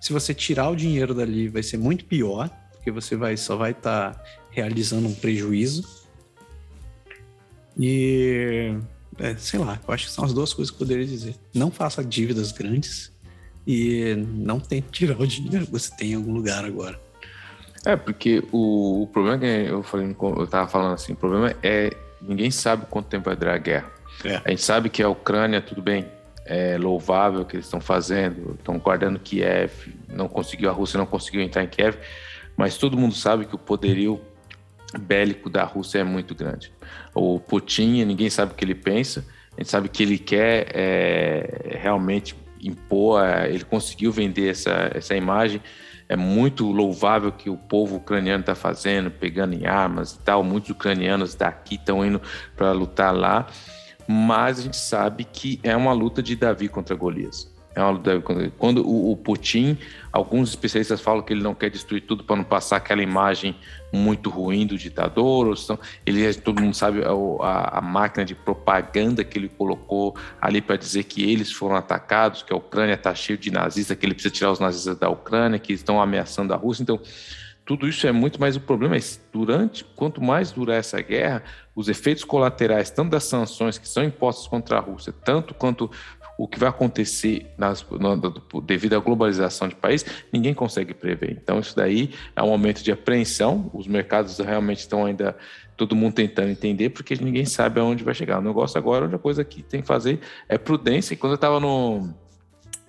Se 0.01 0.11
você 0.11 0.33
tirar 0.33 0.69
o 0.69 0.75
dinheiro 0.75 1.13
dali, 1.13 1.47
vai 1.47 1.63
ser 1.63 1.77
muito 1.77 2.05
pior, 2.05 2.49
porque 2.73 2.91
você 2.91 3.15
vai, 3.15 3.37
só 3.37 3.55
vai 3.55 3.71
estar 3.71 4.13
tá 4.13 4.23
realizando 4.51 5.07
um 5.07 5.13
prejuízo. 5.13 6.05
E 7.77 8.75
é, 9.19 9.35
sei 9.35 9.59
lá, 9.59 9.79
eu 9.87 9.93
acho 9.93 10.05
que 10.05 10.11
são 10.11 10.25
as 10.25 10.33
duas 10.33 10.53
coisas 10.53 10.71
que 10.71 10.81
eu 10.81 10.87
poderia 10.87 11.05
dizer. 11.05 11.35
Não 11.53 11.71
faça 11.71 12.03
dívidas 12.03 12.51
grandes 12.51 13.11
e 13.65 14.15
não 14.15 14.59
tente 14.59 14.87
tirar 14.91 15.19
o 15.19 15.27
dinheiro 15.27 15.65
que 15.65 15.71
você 15.71 15.95
tem 15.95 16.11
em 16.11 16.15
algum 16.15 16.33
lugar 16.33 16.65
agora. 16.65 16.99
É, 17.85 17.95
porque 17.95 18.43
o, 18.51 19.03
o 19.03 19.07
problema 19.07 19.37
que 19.39 19.45
eu 19.45 19.83
falei, 19.83 20.15
eu 20.19 20.47
tava 20.47 20.67
falando 20.67 20.93
assim, 20.93 21.13
o 21.13 21.15
problema 21.15 21.55
é 21.61 21.91
ninguém 22.21 22.49
sabe 22.51 22.85
quanto 22.89 23.07
tempo 23.07 23.25
vai 23.25 23.35
durar 23.35 23.55
a 23.55 23.59
guerra. 23.59 23.91
É. 24.23 24.41
A 24.43 24.49
gente 24.49 24.63
sabe 24.63 24.89
que 24.89 25.03
a 25.03 25.09
Ucrânia, 25.09 25.61
tudo 25.61 25.81
bem, 25.81 26.05
é 26.45 26.77
louvável 26.77 27.41
o 27.41 27.45
que 27.45 27.55
eles 27.55 27.65
estão 27.65 27.81
fazendo, 27.81 28.55
estão 28.57 28.77
guardando 28.77 29.19
Kiev, 29.19 29.71
não 30.07 30.27
conseguiu, 30.27 30.69
a 30.69 30.73
Rússia 30.73 30.97
não 30.97 31.05
conseguiu 31.05 31.41
entrar 31.41 31.63
em 31.63 31.67
Kiev, 31.67 31.97
mas 32.55 32.77
todo 32.77 32.97
mundo 32.97 33.15
sabe 33.15 33.45
que 33.45 33.55
o 33.55 33.57
poderio 33.57 34.21
bélico 34.99 35.49
da 35.49 35.63
Rússia 35.63 35.99
é 35.99 36.03
muito 36.03 36.33
grande. 36.33 36.71
O 37.13 37.39
Putin, 37.39 38.03
ninguém 38.05 38.29
sabe 38.29 38.53
o 38.53 38.55
que 38.55 38.65
ele 38.65 38.75
pensa, 38.75 39.25
a 39.57 39.61
gente 39.61 39.69
sabe 39.69 39.89
que 39.89 40.03
ele 40.03 40.17
quer 40.17 40.67
é, 40.73 41.77
realmente 41.81 42.35
impor, 42.61 43.23
é, 43.23 43.49
ele 43.49 43.63
conseguiu 43.63 44.11
vender 44.11 44.49
essa, 44.49 44.91
essa 44.93 45.15
imagem 45.15 45.61
é 46.07 46.15
muito 46.15 46.71
louvável 46.71 47.31
que 47.31 47.49
o 47.49 47.57
povo 47.57 47.95
ucraniano 47.97 48.41
está 48.41 48.53
fazendo, 48.53 49.09
pegando 49.09 49.55
em 49.55 49.65
armas 49.65 50.13
e 50.13 50.19
tal. 50.19 50.43
Muitos 50.43 50.69
ucranianos 50.69 51.33
daqui 51.33 51.75
estão 51.75 52.05
indo 52.05 52.21
para 52.55 52.71
lutar 52.71 53.13
lá, 53.15 53.47
mas 54.07 54.59
a 54.59 54.61
gente 54.61 54.77
sabe 54.77 55.23
que 55.23 55.59
é 55.63 55.75
uma 55.75 55.93
luta 55.93 56.21
de 56.21 56.35
Davi 56.35 56.67
contra 56.67 56.95
Golias. 56.95 57.54
É 57.75 57.81
quando 58.57 58.87
o, 58.87 59.17
Putin, 59.17 59.77
alguns 60.09 60.49
especialistas 60.49 61.01
falam 61.01 61.21
que 61.21 61.33
ele 61.33 61.43
não 61.43 61.53
quer 61.53 61.69
destruir 61.69 62.01
tudo 62.01 62.23
para 62.23 62.37
não 62.37 62.43
passar 62.45 62.77
aquela 62.77 63.03
imagem 63.03 63.53
muito 63.91 64.29
ruim 64.29 64.65
do 64.65 64.77
ditador. 64.77 65.57
São, 65.57 65.77
ele, 66.05 66.33
todo 66.35 66.61
mundo 66.61 66.73
sabe 66.73 67.01
a, 67.03 67.79
a, 67.79 67.81
máquina 67.81 68.23
de 68.23 68.33
propaganda 68.33 69.25
que 69.25 69.37
ele 69.37 69.49
colocou 69.49 70.15
ali 70.41 70.61
para 70.61 70.77
dizer 70.77 71.03
que 71.03 71.29
eles 71.29 71.51
foram 71.51 71.75
atacados, 71.75 72.43
que 72.43 72.53
a 72.53 72.55
Ucrânia 72.55 72.93
está 72.93 73.13
cheia 73.13 73.37
de 73.37 73.51
nazistas, 73.51 73.97
que 73.97 74.05
ele 74.05 74.13
precisa 74.13 74.33
tirar 74.33 74.51
os 74.51 74.59
nazistas 74.61 74.97
da 74.97 75.09
Ucrânia, 75.09 75.59
que 75.59 75.73
estão 75.73 76.01
ameaçando 76.01 76.53
a 76.53 76.57
Rússia. 76.57 76.81
Então, 76.83 77.01
tudo 77.65 77.87
isso 77.87 78.05
é 78.05 78.11
muito, 78.11 78.39
mas 78.39 78.55
o 78.55 78.61
problema 78.61 78.95
é 78.95 78.99
durante, 79.33 79.83
quanto 79.95 80.21
mais 80.21 80.51
durar 80.51 80.77
essa 80.77 81.01
guerra, 81.01 81.43
os 81.75 81.89
efeitos 81.89 82.23
colaterais, 82.23 82.91
tanto 82.91 83.09
das 83.09 83.23
sanções 83.23 83.79
que 83.79 83.87
são 83.87 84.03
impostas 84.03 84.47
contra 84.47 84.77
a 84.77 84.79
Rússia, 84.79 85.11
tanto 85.11 85.53
quanto 85.55 85.89
o 86.37 86.47
que 86.47 86.59
vai 86.59 86.69
acontecer 86.69 87.51
nas, 87.57 87.85
no, 87.89 88.61
devido 88.61 88.95
à 88.95 88.99
globalização 88.99 89.67
de 89.67 89.75
país, 89.75 90.05
ninguém 90.31 90.53
consegue 90.53 90.93
prever. 90.93 91.31
Então, 91.31 91.59
isso 91.59 91.75
daí 91.75 92.11
é 92.35 92.43
um 92.43 92.47
momento 92.47 92.83
de 92.83 92.91
apreensão. 92.91 93.69
Os 93.73 93.87
mercados 93.87 94.37
realmente 94.39 94.79
estão 94.79 95.05
ainda 95.05 95.35
todo 95.77 95.95
mundo 95.95 96.13
tentando 96.13 96.49
entender, 96.49 96.89
porque 96.89 97.15
ninguém 97.15 97.45
sabe 97.45 97.79
aonde 97.79 98.03
vai 98.03 98.13
chegar. 98.13 98.39
O 98.39 98.41
negócio 98.41 98.77
agora, 98.77 99.13
a 99.13 99.19
coisa 99.19 99.43
que 99.43 99.61
tem 99.63 99.81
que 99.81 99.87
fazer 99.87 100.19
é 100.47 100.57
prudência. 100.57 101.13
E 101.13 101.17
quando 101.17 101.33
eu 101.33 101.35
estava 101.35 101.59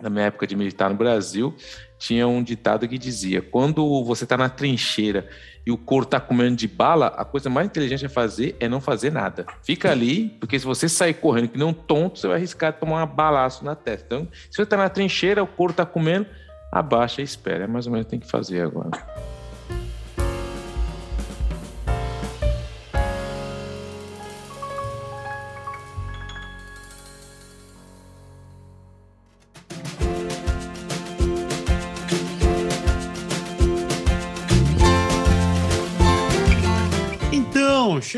na 0.01 0.11
minha 0.11 0.27
época 0.27 0.47
de 0.47 0.55
militar 0.55 0.91
no 0.91 0.97
Brasil, 0.97 1.55
tinha 1.99 2.27
um 2.27 2.43
ditado 2.43 2.87
que 2.87 2.99
dizia: 2.99 3.41
quando 3.41 4.05
você 4.05 4.25
está 4.25 4.37
na 4.37 4.49
trincheira 4.49 5.29
e 5.67 5.71
o 5.71 5.79
couro 5.79 6.05
está 6.05 6.21
comendo 6.21 6.57
de 6.57 6.69
bala, 6.69 7.09
a 7.09 7.25
coisa 7.25 7.51
mais 7.51 7.67
inteligente 7.67 8.07
a 8.07 8.09
fazer 8.09 8.57
é 8.61 8.69
não 8.69 8.81
fazer 8.81 9.11
nada. 9.11 9.47
Fica 9.63 9.91
ali, 9.91 10.29
porque 10.41 10.59
se 10.59 10.65
você 10.65 10.89
sair 10.89 11.15
correndo 11.15 11.49
que 11.49 11.59
nem 11.59 11.67
um 11.67 11.73
tonto, 11.73 12.19
você 12.19 12.29
vai 12.29 12.37
arriscar 12.37 12.73
tomar 12.73 13.03
um 13.05 13.07
balaço 13.07 13.65
na 13.65 13.75
testa. 13.75 14.05
Então, 14.07 14.29
se 14.33 14.57
você 14.57 14.63
está 14.63 14.77
na 14.77 14.89
trincheira, 14.89 15.43
o 15.43 15.47
couro 15.47 15.73
está 15.73 15.85
comendo, 15.85 16.27
abaixa 16.71 17.21
e 17.21 17.25
espera. 17.25 17.65
É 17.65 17.67
mais 17.67 17.87
ou 17.87 17.93
menos 17.93 18.05
o 18.05 18.07
que 18.07 18.11
tem 18.11 18.21
que 18.21 18.31
fazer 18.31 18.61
agora. 18.61 18.91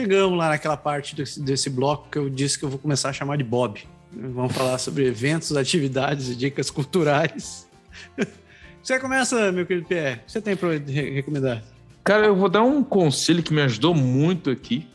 Chegamos 0.09 0.39
lá 0.39 0.49
naquela 0.49 0.77
parte 0.77 1.15
desse, 1.15 1.39
desse 1.39 1.69
bloco 1.69 2.09
que 2.11 2.17
eu 2.17 2.31
disse 2.31 2.59
que 2.59 2.65
eu 2.65 2.71
vou 2.71 2.79
começar 2.79 3.11
a 3.11 3.13
chamar 3.13 3.37
de 3.37 3.45
Bob. 3.45 3.87
Vamos 4.11 4.55
falar 4.55 4.79
sobre 4.79 5.07
eventos, 5.07 5.55
atividades 5.55 6.31
e 6.31 6.35
dicas 6.35 6.71
culturais. 6.71 7.69
Você 8.83 8.99
começa, 8.99 9.53
meu 9.53 9.67
querido 9.67 9.87
Pierre. 9.87 10.23
Você 10.27 10.41
tem 10.41 10.57
para 10.57 10.71
recomendar? 10.79 11.63
Cara, 12.03 12.25
eu 12.25 12.35
vou 12.35 12.49
dar 12.49 12.63
um 12.63 12.83
conselho 12.83 13.43
que 13.43 13.53
me 13.53 13.61
ajudou 13.61 13.95
muito 13.95 14.49
aqui. 14.49 14.89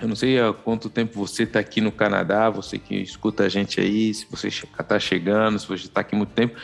Eu 0.00 0.08
não 0.08 0.16
sei 0.16 0.40
há 0.40 0.52
quanto 0.52 0.90
tempo 0.90 1.14
você 1.14 1.44
está 1.44 1.60
aqui 1.60 1.80
no 1.80 1.92
Canadá, 1.92 2.50
você 2.50 2.76
que 2.76 2.96
escuta 2.96 3.44
a 3.44 3.48
gente 3.48 3.80
aí, 3.80 4.12
se 4.12 4.26
você 4.28 4.48
está 4.48 4.98
chegando, 4.98 5.60
se 5.60 5.68
você 5.68 5.84
está 5.84 6.00
aqui 6.00 6.16
muito 6.16 6.30
tempo, 6.30 6.56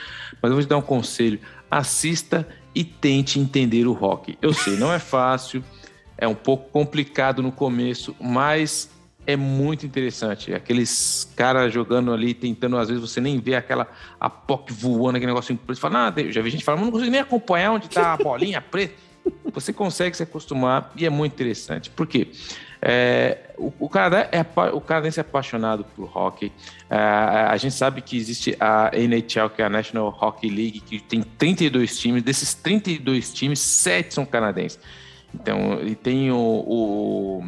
mas 0.42 0.50
eu 0.50 0.56
vou 0.56 0.62
te 0.64 0.68
dar 0.68 0.78
um 0.78 0.82
conselho: 0.82 1.38
assista 1.70 2.48
e 2.74 2.82
tente 2.82 3.38
entender 3.38 3.86
o 3.86 3.92
rock. 3.92 4.36
Eu 4.42 4.52
sei, 4.52 4.76
não 4.76 4.92
é 4.92 4.98
fácil, 4.98 5.62
é 6.18 6.26
um 6.26 6.34
pouco 6.34 6.70
complicado 6.70 7.42
no 7.42 7.52
começo, 7.52 8.14
mas 8.20 8.90
é 9.26 9.36
muito 9.36 9.84
interessante. 9.84 10.54
Aqueles 10.54 11.30
caras 11.36 11.72
jogando 11.72 12.12
ali, 12.12 12.32
tentando, 12.32 12.78
às 12.78 12.88
vezes 12.88 13.02
você 13.02 13.20
nem 13.20 13.40
vê 13.40 13.56
aquela 13.56 13.88
a 14.20 14.30
POC 14.30 14.72
voando, 14.72 15.16
aquele 15.16 15.32
negócio 15.32 15.54
preto. 15.56 15.76
Você 15.76 15.80
fala, 15.80 16.08
ah, 16.08 16.30
já 16.30 16.40
vi 16.40 16.50
gente 16.50 16.64
falando, 16.64 16.84
não 16.84 16.92
consigo 16.92 17.10
nem 17.10 17.20
acompanhar 17.20 17.72
onde 17.72 17.86
está 17.86 18.12
a 18.12 18.16
bolinha 18.22 18.60
preta. 18.60 18.94
Você 19.52 19.72
consegue 19.72 20.16
se 20.16 20.22
acostumar 20.22 20.92
e 20.96 21.04
é 21.04 21.10
muito 21.10 21.32
interessante. 21.32 21.90
Por 21.90 22.06
quê? 22.06 22.28
É, 22.80 23.50
o, 23.56 23.72
o, 23.80 23.88
Canadá 23.88 24.28
é, 24.30 24.44
o 24.72 24.80
canadense 24.80 25.18
é 25.18 25.22
apaixonado 25.22 25.84
por 25.96 26.16
hockey. 26.16 26.52
É, 26.88 26.96
a 26.96 27.56
gente 27.56 27.74
sabe 27.74 28.00
que 28.02 28.16
existe 28.16 28.56
a 28.60 28.90
NHL, 28.94 29.50
que 29.50 29.62
é 29.62 29.64
a 29.64 29.70
National 29.70 30.16
Hockey 30.20 30.48
League, 30.48 30.80
que 30.80 31.00
tem 31.00 31.22
32 31.22 31.98
times. 31.98 32.22
Desses 32.22 32.54
32 32.54 33.32
times, 33.32 33.58
7 33.58 34.14
são 34.14 34.24
canadenses. 34.24 34.78
Então, 35.40 35.80
e 35.82 35.94
tem 35.94 36.30
o. 36.30 36.36
o 36.36 37.42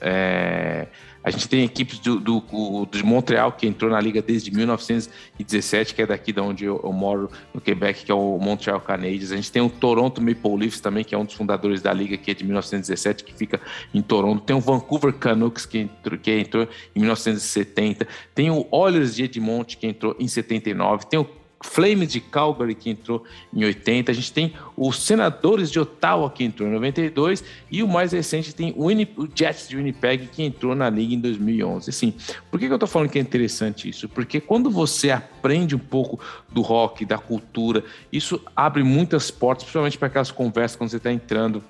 é, 0.00 0.86
a 1.22 1.30
gente 1.30 1.48
tem 1.48 1.64
equipes 1.64 1.98
do, 1.98 2.20
do, 2.20 2.40
do, 2.40 2.86
de 2.86 3.02
Montreal 3.02 3.52
que 3.52 3.66
entrou 3.66 3.90
na 3.90 3.98
liga 3.98 4.20
desde 4.20 4.50
1917, 4.50 5.94
que 5.94 6.02
é 6.02 6.06
daqui 6.06 6.32
de 6.32 6.40
onde 6.40 6.66
eu, 6.66 6.78
eu, 6.84 6.92
moro, 6.92 7.30
no 7.54 7.62
Quebec, 7.62 8.04
que 8.04 8.12
é 8.12 8.14
o 8.14 8.38
Montreal 8.38 8.78
Canadiens. 8.80 9.32
A 9.32 9.36
gente 9.36 9.50
tem 9.50 9.62
o 9.62 9.70
Toronto 9.70 10.20
Maple 10.20 10.56
Leafs 10.56 10.80
também, 10.80 11.02
que 11.02 11.14
é 11.14 11.18
um 11.18 11.24
dos 11.24 11.34
fundadores 11.34 11.80
da 11.80 11.94
liga, 11.94 12.16
que 12.18 12.30
é 12.30 12.34
de 12.34 12.44
1917, 12.44 13.24
que 13.24 13.32
fica 13.32 13.60
em 13.94 14.02
Toronto. 14.02 14.42
Tem 14.42 14.54
o 14.54 14.60
Vancouver 14.60 15.14
Canucks, 15.14 15.64
que 15.64 15.78
entrou, 15.78 16.18
que 16.18 16.30
entrou 16.30 16.68
em 16.94 17.00
1970. 17.00 18.06
Tem 18.34 18.50
o 18.50 18.66
Oilers 18.70 19.14
de 19.14 19.24
Edmonton, 19.24 19.76
que 19.78 19.86
entrou 19.86 20.14
em 20.18 20.28
79. 20.28 21.06
Tem 21.06 21.18
o 21.18 21.24
Flames 21.64 22.12
de 22.12 22.20
Calgary, 22.20 22.74
que 22.74 22.90
entrou 22.90 23.24
em 23.52 23.64
80. 23.64 24.12
A 24.12 24.14
gente 24.14 24.32
tem 24.32 24.52
os 24.76 25.02
Senadores 25.02 25.70
de 25.70 25.80
Ottawa, 25.80 26.30
que 26.30 26.44
entrou 26.44 26.68
em 26.68 26.72
92. 26.72 27.42
E 27.70 27.82
o 27.82 27.88
mais 27.88 28.12
recente 28.12 28.54
tem 28.54 28.72
o, 28.76 28.86
o 28.86 29.28
Jets 29.34 29.68
de 29.68 29.76
Winnipeg, 29.76 30.28
que 30.28 30.42
entrou 30.42 30.74
na 30.74 30.90
liga 30.90 31.14
em 31.14 31.18
2011. 31.18 31.90
Assim, 31.90 32.14
por 32.50 32.60
que, 32.60 32.66
que 32.66 32.72
eu 32.72 32.76
estou 32.76 32.88
falando 32.88 33.08
que 33.08 33.18
é 33.18 33.22
interessante 33.22 33.88
isso? 33.88 34.08
Porque 34.08 34.40
quando 34.40 34.70
você 34.70 35.10
aprende 35.10 35.74
um 35.74 35.78
pouco 35.78 36.20
do 36.52 36.60
rock, 36.60 37.04
da 37.04 37.18
cultura, 37.18 37.82
isso 38.12 38.40
abre 38.54 38.82
muitas 38.82 39.30
portas, 39.30 39.64
principalmente 39.64 39.98
para 39.98 40.08
aquelas 40.08 40.30
conversas 40.30 40.76
quando 40.76 40.90
você 40.90 40.98
está 40.98 41.10
entrando 41.10 41.64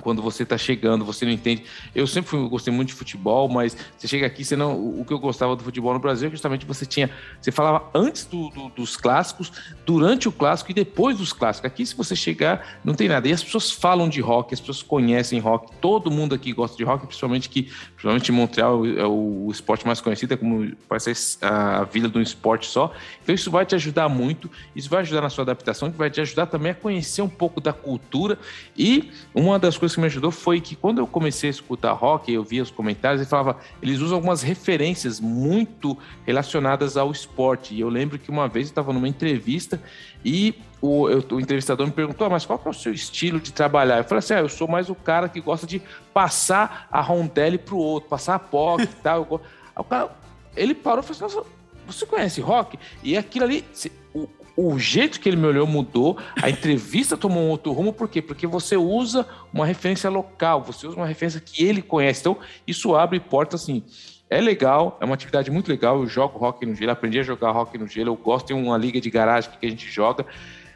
quando 0.00 0.22
você 0.22 0.42
está 0.42 0.56
chegando, 0.58 1.04
você 1.04 1.24
não 1.24 1.32
entende. 1.32 1.64
Eu 1.94 2.06
sempre 2.06 2.30
fui, 2.30 2.48
gostei 2.48 2.72
muito 2.72 2.88
de 2.88 2.94
futebol, 2.94 3.48
mas 3.48 3.76
você 3.96 4.06
chega 4.06 4.26
aqui, 4.26 4.44
você 4.44 4.56
não. 4.56 4.74
O 4.74 5.04
que 5.04 5.12
eu 5.12 5.18
gostava 5.18 5.56
do 5.56 5.64
futebol 5.64 5.92
no 5.92 5.98
Brasil 5.98 6.28
é 6.28 6.30
justamente 6.30 6.64
você 6.66 6.86
tinha. 6.86 7.10
Você 7.40 7.50
falava 7.50 7.90
antes 7.94 8.24
do, 8.24 8.48
do, 8.50 8.68
dos 8.68 8.96
clássicos, 8.96 9.52
durante 9.84 10.28
o 10.28 10.32
clássico 10.32 10.70
e 10.70 10.74
depois 10.74 11.18
dos 11.18 11.32
clássicos. 11.32 11.66
Aqui, 11.66 11.84
se 11.84 11.96
você 11.96 12.14
chegar, 12.14 12.78
não 12.84 12.94
tem 12.94 13.08
nada. 13.08 13.28
E 13.28 13.32
as 13.32 13.42
pessoas 13.42 13.70
falam 13.70 14.08
de 14.08 14.20
rock, 14.20 14.54
as 14.54 14.60
pessoas 14.60 14.82
conhecem 14.82 15.38
rock. 15.38 15.72
Todo 15.80 16.10
mundo 16.10 16.34
aqui 16.34 16.52
gosta 16.52 16.76
de 16.76 16.84
rock, 16.84 17.06
principalmente 17.06 17.48
que, 17.48 17.64
principalmente 17.94 18.30
Montreal, 18.32 18.86
é 18.86 19.06
o, 19.06 19.48
esporte 19.50 19.86
mais 19.86 20.00
conhecido, 20.00 20.34
é 20.34 20.36
como 20.36 20.72
parece 20.88 21.38
a, 21.42 21.84
vila 21.84 22.08
de 22.08 22.18
um 22.18 22.22
esporte 22.22 22.66
só. 22.66 22.92
Então, 23.22 23.34
isso 23.34 23.50
vai 23.50 23.64
te 23.64 23.74
ajudar 23.74 24.08
muito, 24.08 24.50
isso 24.74 24.88
vai 24.88 25.00
ajudar 25.00 25.20
na 25.20 25.30
sua 25.30 25.42
adaptação, 25.42 25.90
vai 25.90 26.10
te 26.10 26.20
ajudar 26.20 26.46
também 26.46 26.72
a 26.72 26.74
conhecer 26.74 27.22
um 27.22 27.28
pouco 27.28 27.60
da 27.60 27.72
cultura. 27.72 28.38
E 28.76 29.10
uma 29.34 29.58
das 29.58 29.76
coisas 29.76 29.85
coisas 29.86 29.94
que 29.94 30.00
me 30.00 30.06
ajudou 30.06 30.30
foi 30.30 30.60
que 30.60 30.74
quando 30.74 30.98
eu 30.98 31.06
comecei 31.06 31.48
a 31.48 31.52
escutar 31.52 31.92
rock, 31.92 32.32
eu 32.32 32.42
via 32.42 32.62
os 32.62 32.70
comentários 32.70 33.22
e 33.22 33.26
falava, 33.26 33.58
eles 33.80 34.00
usam 34.00 34.16
algumas 34.16 34.42
referências 34.42 35.20
muito 35.20 35.96
relacionadas 36.26 36.96
ao 36.96 37.12
esporte. 37.12 37.74
E 37.74 37.80
eu 37.80 37.88
lembro 37.88 38.18
que 38.18 38.30
uma 38.30 38.48
vez 38.48 38.66
eu 38.66 38.72
estava 38.72 38.92
numa 38.92 39.08
entrevista 39.08 39.80
e 40.24 40.54
o, 40.80 41.08
eu, 41.08 41.24
o 41.30 41.40
entrevistador 41.40 41.86
me 41.86 41.92
perguntou, 41.92 42.26
ah, 42.26 42.30
mas 42.30 42.44
qual 42.44 42.60
é 42.64 42.68
o 42.68 42.72
seu 42.72 42.92
estilo 42.92 43.38
de 43.38 43.52
trabalhar? 43.52 43.98
Eu 43.98 44.04
falei 44.04 44.18
assim, 44.18 44.34
ah, 44.34 44.40
eu 44.40 44.48
sou 44.48 44.66
mais 44.66 44.90
o 44.90 44.94
cara 44.94 45.28
que 45.28 45.40
gosta 45.40 45.66
de 45.66 45.80
passar 46.12 46.88
a 46.90 47.00
rondelle 47.00 47.58
pro 47.58 47.76
outro, 47.76 48.08
passar 48.08 48.34
a 48.34 48.38
POC 48.40 48.82
e 48.82 48.86
tal. 48.86 49.26
Eu, 49.30 49.40
o 49.78 49.84
cara, 49.84 50.10
ele 50.56 50.74
parou 50.74 51.00
e 51.00 51.06
falou 51.06 51.26
assim, 51.26 51.50
você 51.86 52.04
conhece 52.04 52.40
rock? 52.40 52.76
E 53.02 53.16
aquilo 53.16 53.44
ali, 53.44 53.64
o, 54.12 54.28
o 54.56 54.78
jeito 54.78 55.20
que 55.20 55.28
ele 55.28 55.36
me 55.36 55.46
olhou 55.46 55.66
mudou, 55.66 56.16
a 56.42 56.48
entrevista 56.48 57.16
tomou 57.16 57.42
um 57.42 57.50
outro 57.50 57.72
rumo, 57.72 57.92
por 57.92 58.08
quê? 58.08 58.22
Porque 58.22 58.46
você 58.46 58.76
usa 58.76 59.26
uma 59.52 59.66
referência 59.66 60.08
local, 60.08 60.62
você 60.62 60.86
usa 60.86 60.96
uma 60.96 61.06
referência 61.06 61.40
que 61.40 61.64
ele 61.64 61.82
conhece. 61.82 62.20
Então, 62.20 62.38
isso 62.66 62.96
abre 62.96 63.20
portas 63.20 63.62
assim. 63.62 63.84
É 64.28 64.40
legal, 64.40 64.96
é 65.00 65.04
uma 65.04 65.14
atividade 65.14 65.50
muito 65.50 65.68
legal. 65.68 66.00
Eu 66.00 66.06
jogo 66.06 66.38
rock 66.38 66.64
no 66.64 66.74
gelo, 66.74 66.90
aprendi 66.90 67.20
a 67.20 67.22
jogar 67.22 67.50
rock 67.50 67.76
no 67.76 67.86
gelo. 67.86 68.10
Eu 68.10 68.16
gosto 68.16 68.48
de 68.48 68.54
uma 68.54 68.78
liga 68.78 69.00
de 69.00 69.10
garagem 69.10 69.50
que 69.60 69.66
a 69.66 69.70
gente 69.70 69.88
joga. 69.88 70.24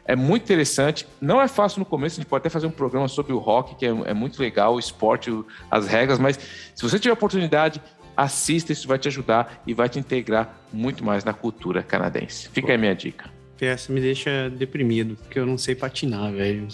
É 0.05 0.15
muito 0.15 0.43
interessante. 0.43 1.07
Não 1.19 1.41
é 1.41 1.47
fácil 1.47 1.79
no 1.79 1.85
começo, 1.85 2.15
a 2.15 2.21
gente 2.21 2.29
pode 2.29 2.41
até 2.41 2.49
fazer 2.49 2.67
um 2.67 2.71
programa 2.71 3.07
sobre 3.07 3.33
o 3.33 3.39
rock, 3.39 3.75
que 3.75 3.85
é, 3.85 3.89
é 3.89 4.13
muito 4.13 4.39
legal, 4.39 4.75
o 4.75 4.79
esporte, 4.79 5.31
as 5.69 5.87
regras, 5.87 6.19
mas 6.19 6.37
se 6.75 6.83
você 6.83 6.99
tiver 6.99 7.13
oportunidade, 7.13 7.81
assista, 8.15 8.71
isso 8.71 8.87
vai 8.87 8.99
te 8.99 9.07
ajudar 9.07 9.61
e 9.65 9.73
vai 9.73 9.89
te 9.89 9.99
integrar 9.99 10.53
muito 10.71 11.03
mais 11.03 11.23
na 11.23 11.33
cultura 11.33 11.81
canadense. 11.81 12.49
Fica 12.49 12.71
aí 12.71 12.77
minha 12.77 12.95
dica. 12.95 13.30
Essa 13.65 13.93
me 13.93 14.01
deixa 14.01 14.49
deprimido, 14.49 15.15
porque 15.15 15.37
eu 15.37 15.45
não 15.45 15.57
sei 15.57 15.75
patinar, 15.75 16.31
velho. 16.31 16.67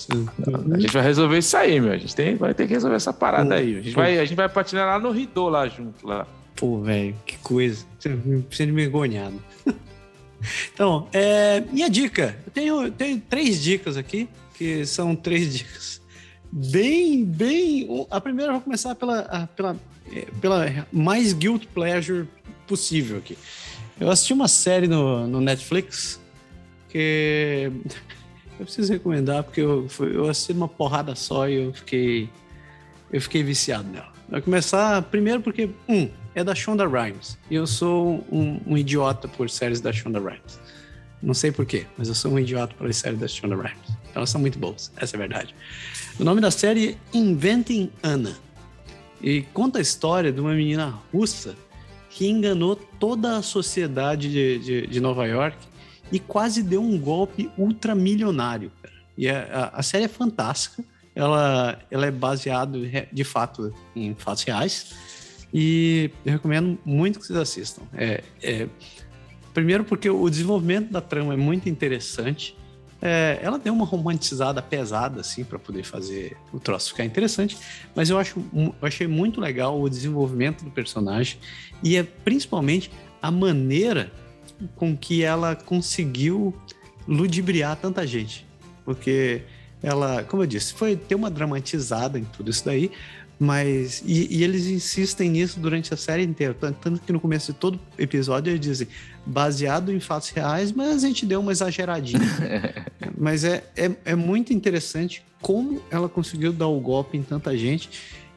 A 0.73 0.79
gente 0.79 0.93
vai 0.93 1.03
resolver 1.03 1.37
isso 1.37 1.57
aí, 1.57 1.79
meu. 1.81 1.91
A 1.91 1.97
gente 1.97 2.15
tem, 2.15 2.35
vai 2.35 2.53
ter 2.53 2.65
que 2.65 2.73
resolver 2.73 2.95
essa 2.95 3.11
parada 3.11 3.49
pô, 3.49 3.53
aí. 3.55 3.77
A 3.77 3.81
gente, 3.81 3.93
vai, 3.93 4.17
a 4.19 4.25
gente 4.25 4.37
vai 4.37 4.47
patinar 4.47 4.87
lá 4.87 4.99
no 4.99 5.11
Ridô, 5.11 5.49
lá 5.49 5.67
junto, 5.67 6.07
lá. 6.07 6.25
Pô, 6.55 6.79
velho, 6.81 7.15
que 7.25 7.37
coisa. 7.39 7.85
Sendo 7.99 8.71
envergonhado. 8.71 9.35
então, 10.73 11.07
é, 11.11 11.61
minha 11.71 11.89
dica. 11.89 12.37
Eu 12.45 12.51
tenho, 12.51 12.91
tenho 12.91 13.19
três 13.19 13.61
dicas 13.61 13.97
aqui, 13.97 14.29
que 14.57 14.85
são 14.85 15.15
três 15.15 15.53
dicas 15.53 15.97
bem, 16.51 17.23
bem. 17.23 17.87
A 18.09 18.19
primeira 18.19 18.51
eu 18.51 18.55
vou 18.55 18.61
começar 18.61 18.95
pela, 18.95 19.47
pela, 19.55 19.75
é, 20.11 20.25
pela 20.41 20.87
mais 20.91 21.33
guilt 21.33 21.65
pleasure 21.73 22.27
possível 22.65 23.17
aqui. 23.17 23.37
Eu 23.99 24.09
assisti 24.09 24.33
uma 24.33 24.47
série 24.47 24.87
no, 24.87 25.27
no 25.27 25.41
Netflix 25.41 26.19
que 26.89 27.71
eu 28.59 28.65
preciso 28.65 28.91
recomendar 28.91 29.43
porque 29.43 29.61
eu, 29.61 29.87
eu 29.99 30.29
assisti 30.29 30.53
uma 30.53 30.67
porrada 30.67 31.15
só 31.15 31.47
e 31.47 31.55
eu 31.55 31.73
fiquei 31.73 32.29
eu 33.11 33.21
fiquei 33.21 33.41
viciado 33.41 33.87
nela. 33.87 34.11
Vai 34.29 34.41
começar 34.41 35.01
primeiro 35.03 35.41
porque 35.41 35.69
um 35.87 36.09
é 36.35 36.43
da 36.43 36.53
Shonda 36.53 36.85
Rhimes 36.85 37.37
e 37.49 37.55
eu 37.55 37.65
sou 37.65 38.25
um, 38.31 38.59
um 38.67 38.77
idiota 38.77 39.27
por 39.27 39.49
séries 39.49 39.79
da 39.79 39.93
Shonda 39.93 40.19
Rhimes. 40.19 40.59
Não 41.21 41.33
sei 41.33 41.51
porquê, 41.51 41.85
mas 41.97 42.09
eu 42.09 42.15
sou 42.15 42.33
um 42.33 42.39
idiota 42.39 42.75
por 42.77 42.93
séries 42.93 43.19
da 43.19 43.27
Shonda 43.27 43.55
Rhimes. 43.55 43.97
Elas 44.13 44.29
são 44.29 44.41
muito 44.41 44.59
boas, 44.59 44.91
essa 44.97 45.15
é 45.15 45.17
a 45.17 45.19
verdade. 45.19 45.55
O 46.19 46.23
nome 46.23 46.41
da 46.41 46.51
série 46.51 46.89
é 46.89 47.17
Inventing 47.17 47.89
Anna 48.03 48.35
e 49.21 49.43
conta 49.53 49.79
a 49.79 49.81
história 49.81 50.31
de 50.31 50.39
uma 50.41 50.53
menina 50.53 50.99
russa 51.13 51.55
que 52.09 52.27
enganou 52.27 52.75
toda 52.75 53.37
a 53.37 53.41
sociedade 53.41 54.29
de, 54.31 54.59
de, 54.59 54.87
de 54.87 54.99
Nova 54.99 55.25
York 55.25 55.57
e 56.11 56.19
quase 56.19 56.63
deu 56.63 56.81
um 56.81 56.97
golpe 56.99 57.49
ultramilionário. 57.57 58.71
E 59.17 59.27
a, 59.29 59.71
a, 59.73 59.81
série 59.81 60.05
é 60.05 60.07
fantástica. 60.07 60.83
Ela, 61.15 61.79
ela 61.89 62.05
é 62.05 62.11
baseada, 62.11 62.77
de 63.11 63.23
fato, 63.23 63.73
em 63.95 64.13
fatos 64.13 64.43
reais. 64.43 64.93
E 65.51 66.11
eu 66.23 66.33
recomendo 66.33 66.77
muito 66.85 67.19
que 67.19 67.25
vocês 67.25 67.39
assistam. 67.39 67.81
É, 67.93 68.23
é, 68.43 68.67
primeiro 69.53 69.83
porque 69.83 70.09
o 70.09 70.29
desenvolvimento 70.29 70.91
da 70.91 71.01
trama 71.01 71.33
é 71.33 71.37
muito 71.37 71.67
interessante. 71.67 72.55
É, 73.01 73.39
ela 73.41 73.57
deu 73.57 73.73
uma 73.73 73.85
romantizada 73.85 74.61
pesada, 74.61 75.21
assim, 75.21 75.43
para 75.43 75.57
poder 75.57 75.83
fazer 75.83 76.37
o 76.51 76.59
troço 76.59 76.89
ficar 76.89 77.05
interessante, 77.05 77.57
mas 77.95 78.09
eu, 78.09 78.17
acho, 78.17 78.43
eu 78.53 78.73
achei 78.81 79.05
muito 79.05 79.39
legal 79.39 79.79
o 79.79 79.87
desenvolvimento 79.87 80.63
do 80.63 80.71
personagem 80.71 81.37
e 81.83 81.95
é 81.95 82.01
principalmente 82.01 82.91
a 83.21 83.29
maneira 83.29 84.11
com 84.75 84.95
que 84.95 85.23
ela 85.23 85.55
conseguiu 85.55 86.53
ludibriar 87.07 87.75
tanta 87.75 88.05
gente. 88.05 88.45
Porque 88.83 89.41
ela, 89.81 90.23
como 90.23 90.43
eu 90.43 90.47
disse, 90.47 90.73
foi 90.73 90.95
ter 90.95 91.15
uma 91.15 91.29
dramatizada 91.29 92.17
em 92.17 92.23
tudo 92.23 92.49
isso 92.49 92.65
daí, 92.65 92.91
mas. 93.39 94.01
E, 94.05 94.37
e, 94.37 94.43
eles 94.43 94.67
insistem 94.67 95.29
nisso 95.29 95.59
durante 95.59 95.93
a 95.93 95.97
série 95.97 96.23
inteira. 96.23 96.53
Tanto 96.53 96.99
que 97.01 97.13
no 97.13 97.19
começo 97.19 97.53
de 97.53 97.59
todo 97.59 97.79
episódio 97.97 98.51
eles 98.51 98.59
dizem 98.59 98.87
baseado 99.25 99.91
em 99.91 99.99
fatos 99.99 100.29
reais, 100.29 100.71
mas 100.71 101.03
a 101.03 101.07
gente 101.07 101.25
deu 101.25 101.39
uma 101.39 101.51
exageradinha. 101.51 102.21
mas 103.17 103.43
é, 103.43 103.63
é, 103.75 103.91
é 104.05 104.15
muito 104.15 104.53
interessante 104.53 105.23
como 105.41 105.81
ela 105.91 106.09
conseguiu 106.09 106.51
dar 106.51 106.67
o 106.67 106.79
golpe 106.79 107.17
em 107.17 107.23
tanta 107.23 107.55
gente. 107.55 107.89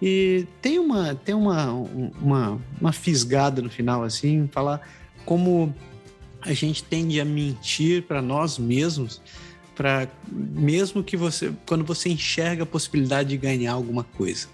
E 0.02 0.46
tem 0.62 0.78
uma, 0.78 1.14
tem 1.14 1.34
uma, 1.34 1.72
uma, 1.72 2.58
uma 2.80 2.92
fisgada 2.92 3.60
no 3.60 3.68
final, 3.68 4.02
assim, 4.02 4.48
falar 4.50 4.80
como 5.26 5.74
a 6.42 6.52
gente 6.52 6.82
tende 6.82 7.20
a 7.20 7.24
mentir 7.24 8.02
para 8.02 8.22
nós 8.22 8.58
mesmos, 8.58 9.20
para 9.74 10.08
mesmo 10.30 11.02
que 11.02 11.16
você, 11.16 11.52
quando 11.66 11.84
você 11.84 12.08
enxerga 12.08 12.62
a 12.62 12.66
possibilidade 12.66 13.30
de 13.30 13.36
ganhar 13.36 13.72
alguma 13.72 14.04
coisa. 14.04 14.48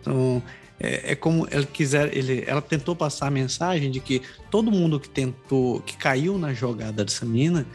Então, 0.00 0.42
é, 0.78 1.12
é, 1.12 1.14
como 1.14 1.46
ela 1.50 1.66
quiser, 1.66 2.16
ele, 2.16 2.42
ela 2.46 2.62
tentou 2.62 2.96
passar 2.96 3.26
a 3.26 3.30
mensagem 3.30 3.90
de 3.90 4.00
que 4.00 4.22
todo 4.50 4.70
mundo 4.70 4.98
que 4.98 5.08
tentou, 5.08 5.80
que 5.80 5.96
caiu 5.96 6.38
na 6.38 6.54
jogada 6.54 7.04
dessa 7.04 7.26
mina, 7.26 7.66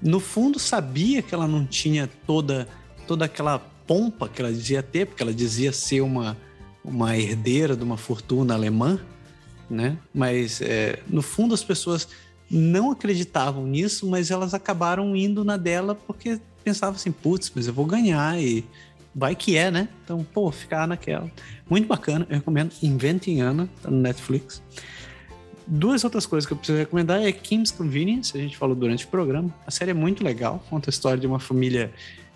no 0.00 0.20
fundo 0.20 0.58
sabia 0.58 1.22
que 1.22 1.34
ela 1.34 1.48
não 1.48 1.66
tinha 1.66 2.08
toda, 2.26 2.68
toda 3.06 3.24
aquela 3.24 3.58
pompa 3.58 4.28
que 4.28 4.40
ela 4.40 4.52
dizia 4.52 4.82
ter, 4.82 5.06
porque 5.06 5.22
ela 5.22 5.34
dizia 5.34 5.72
ser 5.72 6.00
uma, 6.00 6.36
uma 6.84 7.16
herdeira 7.16 7.76
de 7.76 7.82
uma 7.82 7.96
fortuna 7.96 8.54
alemã, 8.54 9.00
né? 9.68 9.96
Mas 10.14 10.60
é, 10.60 11.00
no 11.08 11.22
fundo 11.22 11.54
as 11.54 11.64
pessoas 11.64 12.08
não 12.58 12.90
acreditavam 12.90 13.66
nisso, 13.66 14.08
mas 14.08 14.30
elas 14.30 14.52
acabaram 14.52 15.16
indo 15.16 15.44
na 15.44 15.56
dela 15.56 15.94
porque 15.94 16.38
pensavam 16.62 16.96
assim, 16.96 17.10
putz, 17.10 17.50
mas 17.54 17.66
eu 17.66 17.72
vou 17.72 17.86
ganhar 17.86 18.40
e 18.40 18.64
vai 19.14 19.34
que 19.34 19.56
é, 19.56 19.70
né? 19.70 19.88
Então, 20.04 20.24
pô, 20.32 20.50
ficar 20.50 20.86
naquela. 20.86 21.30
Muito 21.68 21.86
bacana, 21.86 22.26
eu 22.28 22.36
recomendo 22.36 22.72
Inventing 22.82 23.40
Anna, 23.40 23.68
tá 23.82 23.90
no 23.90 23.98
Netflix. 23.98 24.62
Duas 25.66 26.04
outras 26.04 26.26
coisas 26.26 26.46
que 26.46 26.52
eu 26.52 26.56
preciso 26.56 26.78
recomendar 26.78 27.22
é 27.22 27.30
Kim's 27.32 27.70
Convenience, 27.70 28.36
a 28.36 28.40
gente 28.40 28.56
falou 28.56 28.74
durante 28.74 29.04
o 29.04 29.08
programa. 29.08 29.54
A 29.66 29.70
série 29.70 29.92
é 29.92 29.94
muito 29.94 30.24
legal, 30.24 30.62
conta 30.68 30.90
a 30.90 30.92
história 30.92 31.18
de 31.18 31.26
uma 31.26 31.38
família, 31.38 31.92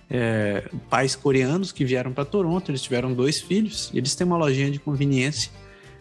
é, 0.08 0.68
pais 0.88 1.16
coreanos 1.16 1.72
que 1.72 1.84
vieram 1.84 2.12
para 2.12 2.24
Toronto, 2.24 2.70
eles 2.70 2.80
tiveram 2.80 3.12
dois 3.12 3.40
filhos, 3.40 3.90
eles 3.92 4.14
têm 4.14 4.26
uma 4.26 4.36
lojinha 4.36 4.70
de 4.70 4.78
conveniência 4.78 5.50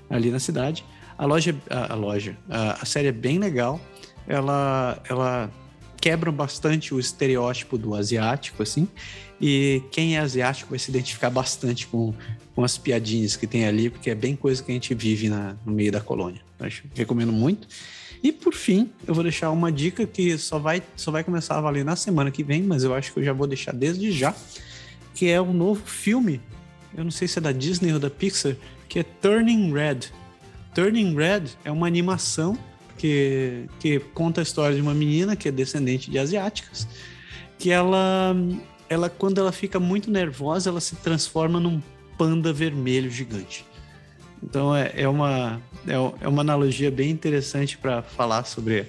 ali 0.10 0.30
na 0.30 0.40
cidade. 0.40 0.85
A 1.18 1.26
loja, 1.26 1.56
a, 1.69 1.94
a 1.94 1.95
loja, 1.95 2.38
a, 2.50 2.82
a 2.82 2.85
série 2.85 3.08
é 3.08 3.11
bem 3.11 3.40
legal, 3.40 3.80
ela, 4.28 5.02
ela 5.10 5.52
quebra 6.00 6.32
bastante 6.32 6.94
o 6.94 7.00
estereótipo 7.00 7.78
do 7.78 7.95
asiático, 7.95 8.62
assim, 8.62 8.88
e 9.40 9.82
quem 9.92 10.16
é 10.16 10.20
asiático 10.20 10.70
vai 10.70 10.80
se 10.80 10.90
identificar 10.90 11.30
bastante 11.30 11.88
com, 11.88 12.14
com 12.54 12.64
as 12.64 12.78
piadinhas 12.78 13.36
que 13.36 13.48
tem 13.48 13.66
ali, 13.66 13.90
porque 13.90 14.10
é 14.10 14.16
bem 14.16 14.36
coisa 14.36 14.64
que 14.64 14.72
a 14.72 14.74
gente 14.74 14.94
vive 14.94 15.30
na, 15.30 15.56
no 15.66 15.74
meio 15.74 15.92
da 15.92 16.00
colônia. 16.00 16.42
Eu 16.60 16.70
recomendo 16.94 17.32
muito. 17.32 17.68
E 18.24 18.32
por 18.32 18.54
fim, 18.54 18.90
eu 19.06 19.14
vou 19.14 19.24
deixar 19.24 19.52
uma 19.52 19.72
dica 19.72 20.06
que 20.08 20.38
só 20.38 20.58
vai, 20.58 20.82
só 20.95 21.12
vai 21.12 21.24
começar 21.24 21.58
a 21.58 21.62
valer 21.62 21.84
na 21.84 21.95
semana 21.95 22.32
que 22.32 22.44
vem, 22.44 22.64
mas 22.64 22.84
eu 22.84 22.94
acho 22.94 23.14
que 23.14 23.20
eu 23.20 23.24
já 23.24 23.34
vou 23.34 23.45
deixar 23.45 23.74
desde 23.74 24.12
já, 24.12 24.34
que 25.14 25.30
é 25.30 25.40
um 25.42 25.54
novo 25.54 25.86
filme. 25.86 26.42
Eu 26.98 27.04
não 27.04 27.12
sei 27.12 27.28
se 27.28 27.38
é 27.40 27.42
da 27.42 27.52
Disney 27.52 27.94
ou 27.94 28.00
da 28.00 28.10
Pixar, 28.10 28.56
que 28.88 29.00
é 29.00 29.04
Turning 29.04 29.74
Red. 29.74 30.12
Turning 30.74 31.16
Red 31.16 31.44
é 31.64 31.72
uma 31.72 31.88
animação 31.88 32.58
que, 32.98 33.65
que 33.80 33.99
conta 33.99 34.41
a 34.41 34.43
história 34.43 34.75
de 34.75 34.82
uma 34.82 34.93
menina 34.93 35.35
que 35.35 35.48
é 35.48 35.51
descendente 35.51 36.09
de 36.09 36.17
asiáticas, 36.17 36.88
que 37.57 37.72
ela 37.72 38.35
ela 38.88 39.09
quando 39.09 39.40
ela 39.40 39.51
fica 39.51 39.80
muito 39.80 40.11
nervosa, 40.11 40.69
ela 40.69 40.82
se 40.82 40.95
transforma 40.98 41.59
num 41.59 41.82
panda 42.17 42.53
vermelho 42.53 43.09
gigante. 43.09 43.65
Então 44.41 44.75
é, 44.75 44.91
é 44.95 45.07
uma, 45.07 45.61
é, 45.88 45.93
é 45.93 46.27
uma 46.27 46.41
analogia 46.41 46.91
bem 46.91 47.09
interessante 47.09 47.77
para 47.77 48.01
falar 48.01 48.45
sobre 48.45 48.85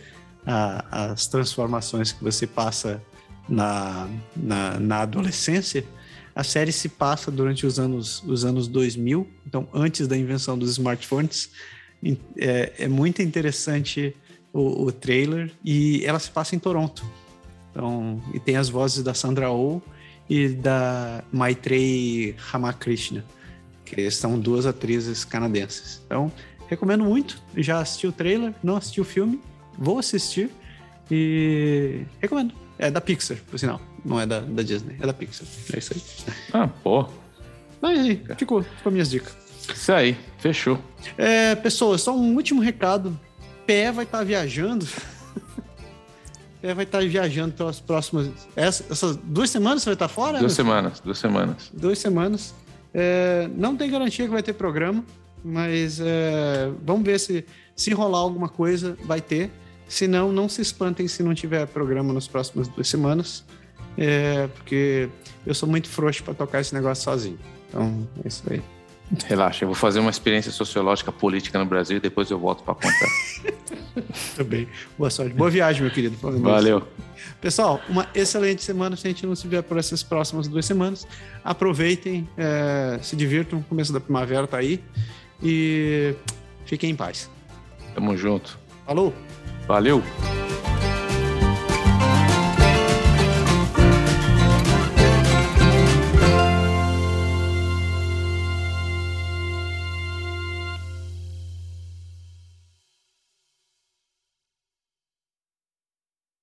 a, 0.47 1.10
as 1.12 1.26
transformações 1.26 2.12
que 2.12 2.23
você 2.23 2.47
passa 2.47 3.02
na, 3.49 4.09
na, 4.36 4.78
na, 4.78 5.01
adolescência. 5.01 5.85
A 6.35 6.44
série 6.44 6.73
se 6.73 6.89
passa 6.89 7.31
durante 7.31 7.67
os 7.67 7.78
anos, 7.78 8.23
os 8.26 8.44
anos 8.44 8.68
2000, 8.68 9.26
então 9.47 9.67
antes 9.73 10.07
da 10.07 10.17
invenção 10.17 10.59
dos 10.59 10.70
smartphones. 10.70 11.51
É, 12.36 12.73
é 12.81 12.89
muito 12.89 13.23
interessante 13.23 14.15
o, 14.52 14.85
o 14.85 14.93
trailer 14.93 15.51
e 15.65 16.05
ela 16.05 16.18
se 16.18 16.31
passa 16.31 16.55
em 16.55 16.59
Toronto. 16.59 17.05
Então, 17.70 18.23
e 18.33 18.41
tem 18.41 18.57
as 18.57 18.68
vozes 18.68 19.02
da 19.02 19.12
Sandra 19.15 19.51
Oh 19.51 19.81
e 20.28 20.49
da 20.49 21.23
Maitrey 21.33 22.35
Ramakrishna. 22.39 23.25
que 23.85 24.10
são 24.10 24.39
duas 24.39 24.67
atrizes 24.67 25.25
canadenses. 25.25 26.02
Então, 26.07 26.33
recomendo 26.68 27.05
muito. 27.05 27.41
Já 27.57 27.81
assisti 27.81 28.07
o 28.07 28.12
trailer, 28.12 28.52
não 28.62 28.76
assisti 28.76 29.01
o 29.01 29.05
filme, 29.05 29.41
vou 29.78 29.99
assistir 29.99 30.51
e 31.10 32.02
recomendo. 32.20 32.55
É 32.78 32.91
da 32.91 33.01
Pixar, 33.01 33.39
por 33.49 33.59
sinal. 33.59 33.81
Não 34.05 34.20
é 34.20 34.26
da, 34.26 34.41
da 34.41 34.62
Disney, 34.62 34.97
é 35.01 35.07
da 35.07 35.12
Pixar. 35.12 35.47
É 35.73 35.78
isso 35.78 35.94
aí. 35.94 36.02
Ah, 36.52 36.68
pô. 36.68 37.09
Mas 37.81 37.99
aí, 38.01 38.23
ficou, 38.36 38.62
ficou 38.62 38.91
minhas 38.91 39.10
dicas. 39.10 39.45
Isso 39.75 39.93
aí, 39.93 40.17
fechou. 40.39 40.78
É, 41.17 41.55
pessoas, 41.55 42.03
só 42.03 42.17
um 42.17 42.35
último 42.35 42.61
recado. 42.61 43.19
Pé 43.67 43.91
vai 43.91 44.05
estar 44.05 44.19
tá 44.19 44.25
viajando. 44.25 44.86
Pé 46.62 46.75
vai 46.75 46.85
estar 46.85 47.01
tá 47.01 47.05
viajando 47.05 47.55
pelas 47.55 47.81
próximas. 47.81 48.31
Essas, 48.55 48.91
essas, 48.91 49.17
duas 49.17 49.51
semanas 49.51 49.83
você 49.83 49.91
vai 49.91 49.95
estar 49.95 50.09
tá 50.09 50.15
fora? 50.15 50.39
Duas 50.39 50.53
semanas, 50.53 51.01
duas 51.01 51.19
semanas. 51.19 51.70
Duas 51.73 51.99
semanas. 51.99 52.55
É, 52.95 53.49
não 53.55 53.77
tem 53.77 53.91
garantia 53.91 54.25
que 54.25 54.31
vai 54.31 54.43
ter 54.43 54.55
programa, 54.55 55.05
mas 55.45 56.01
é, 56.01 56.70
vamos 56.83 57.05
ver 57.05 57.20
se, 57.20 57.45
se 57.75 57.93
rolar 57.93 58.19
alguma 58.19 58.49
coisa, 58.49 58.97
vai 59.05 59.20
ter. 59.20 59.51
Se 59.89 60.09
não, 60.09 60.33
não 60.33 60.49
se 60.49 60.62
espantem 60.62 61.07
se 61.07 61.23
não 61.23 61.35
tiver 61.35 61.67
programa 61.67 62.12
nas 62.12 62.27
próximas 62.27 62.67
duas 62.69 62.89
semanas, 62.89 63.45
é, 63.97 64.49
porque 64.49 65.09
eu 65.47 65.55
sou 65.55 65.69
muito 65.69 65.89
frouxo 65.89 66.25
para 66.25 66.35
tocar 66.35 66.61
esse 66.61 66.75
negócio 66.75 67.05
sozinho. 67.05 67.39
Então, 67.69 68.09
é 68.25 68.28
isso 68.28 68.43
aí. 68.51 68.62
Relaxa, 69.26 69.65
eu 69.65 69.68
vou 69.68 69.75
fazer 69.75 70.01
uma 70.01 70.10
experiência 70.10 70.51
sociológica 70.51 71.12
política 71.12 71.59
no 71.59 71.65
Brasil 71.65 71.99
e 71.99 72.01
depois 72.01 72.31
eu 72.31 72.39
volto 72.39 72.62
para 72.65 72.75
contar. 72.75 73.09
Muito 73.94 74.44
bem. 74.44 74.68
Boa 74.99 75.10
sorte. 75.10 75.35
Boa 75.35 75.49
viagem, 75.49 75.83
meu 75.83 75.91
querido. 75.91 76.17
Valeu. 76.41 76.83
Pessoal, 77.41 77.81
uma 77.89 78.09
excelente 78.15 78.62
semana. 78.65 78.97
Se 78.97 79.07
a 79.07 79.10
gente 79.10 79.25
não 79.25 79.36
se 79.36 79.47
ver 79.47 79.62
por 79.62 79.78
essas 79.78 80.02
próximas 80.02 80.49
duas 80.49 80.67
semanas, 80.67 81.07
aproveitem, 81.44 82.28
é, 82.36 82.99
se 83.01 83.15
divirtam. 83.15 83.60
O 83.60 83.65
começo 83.65 83.93
da 83.93 84.01
primavera 84.01 84.47
tá 84.47 84.59
aí. 84.59 84.83
E 85.43 86.15
fiquem 86.65 86.91
em 86.91 86.97
paz. 86.97 87.31
Tamo 87.94 88.17
junto. 88.17 88.59
Falou. 88.85 89.15
Valeu. 89.67 90.02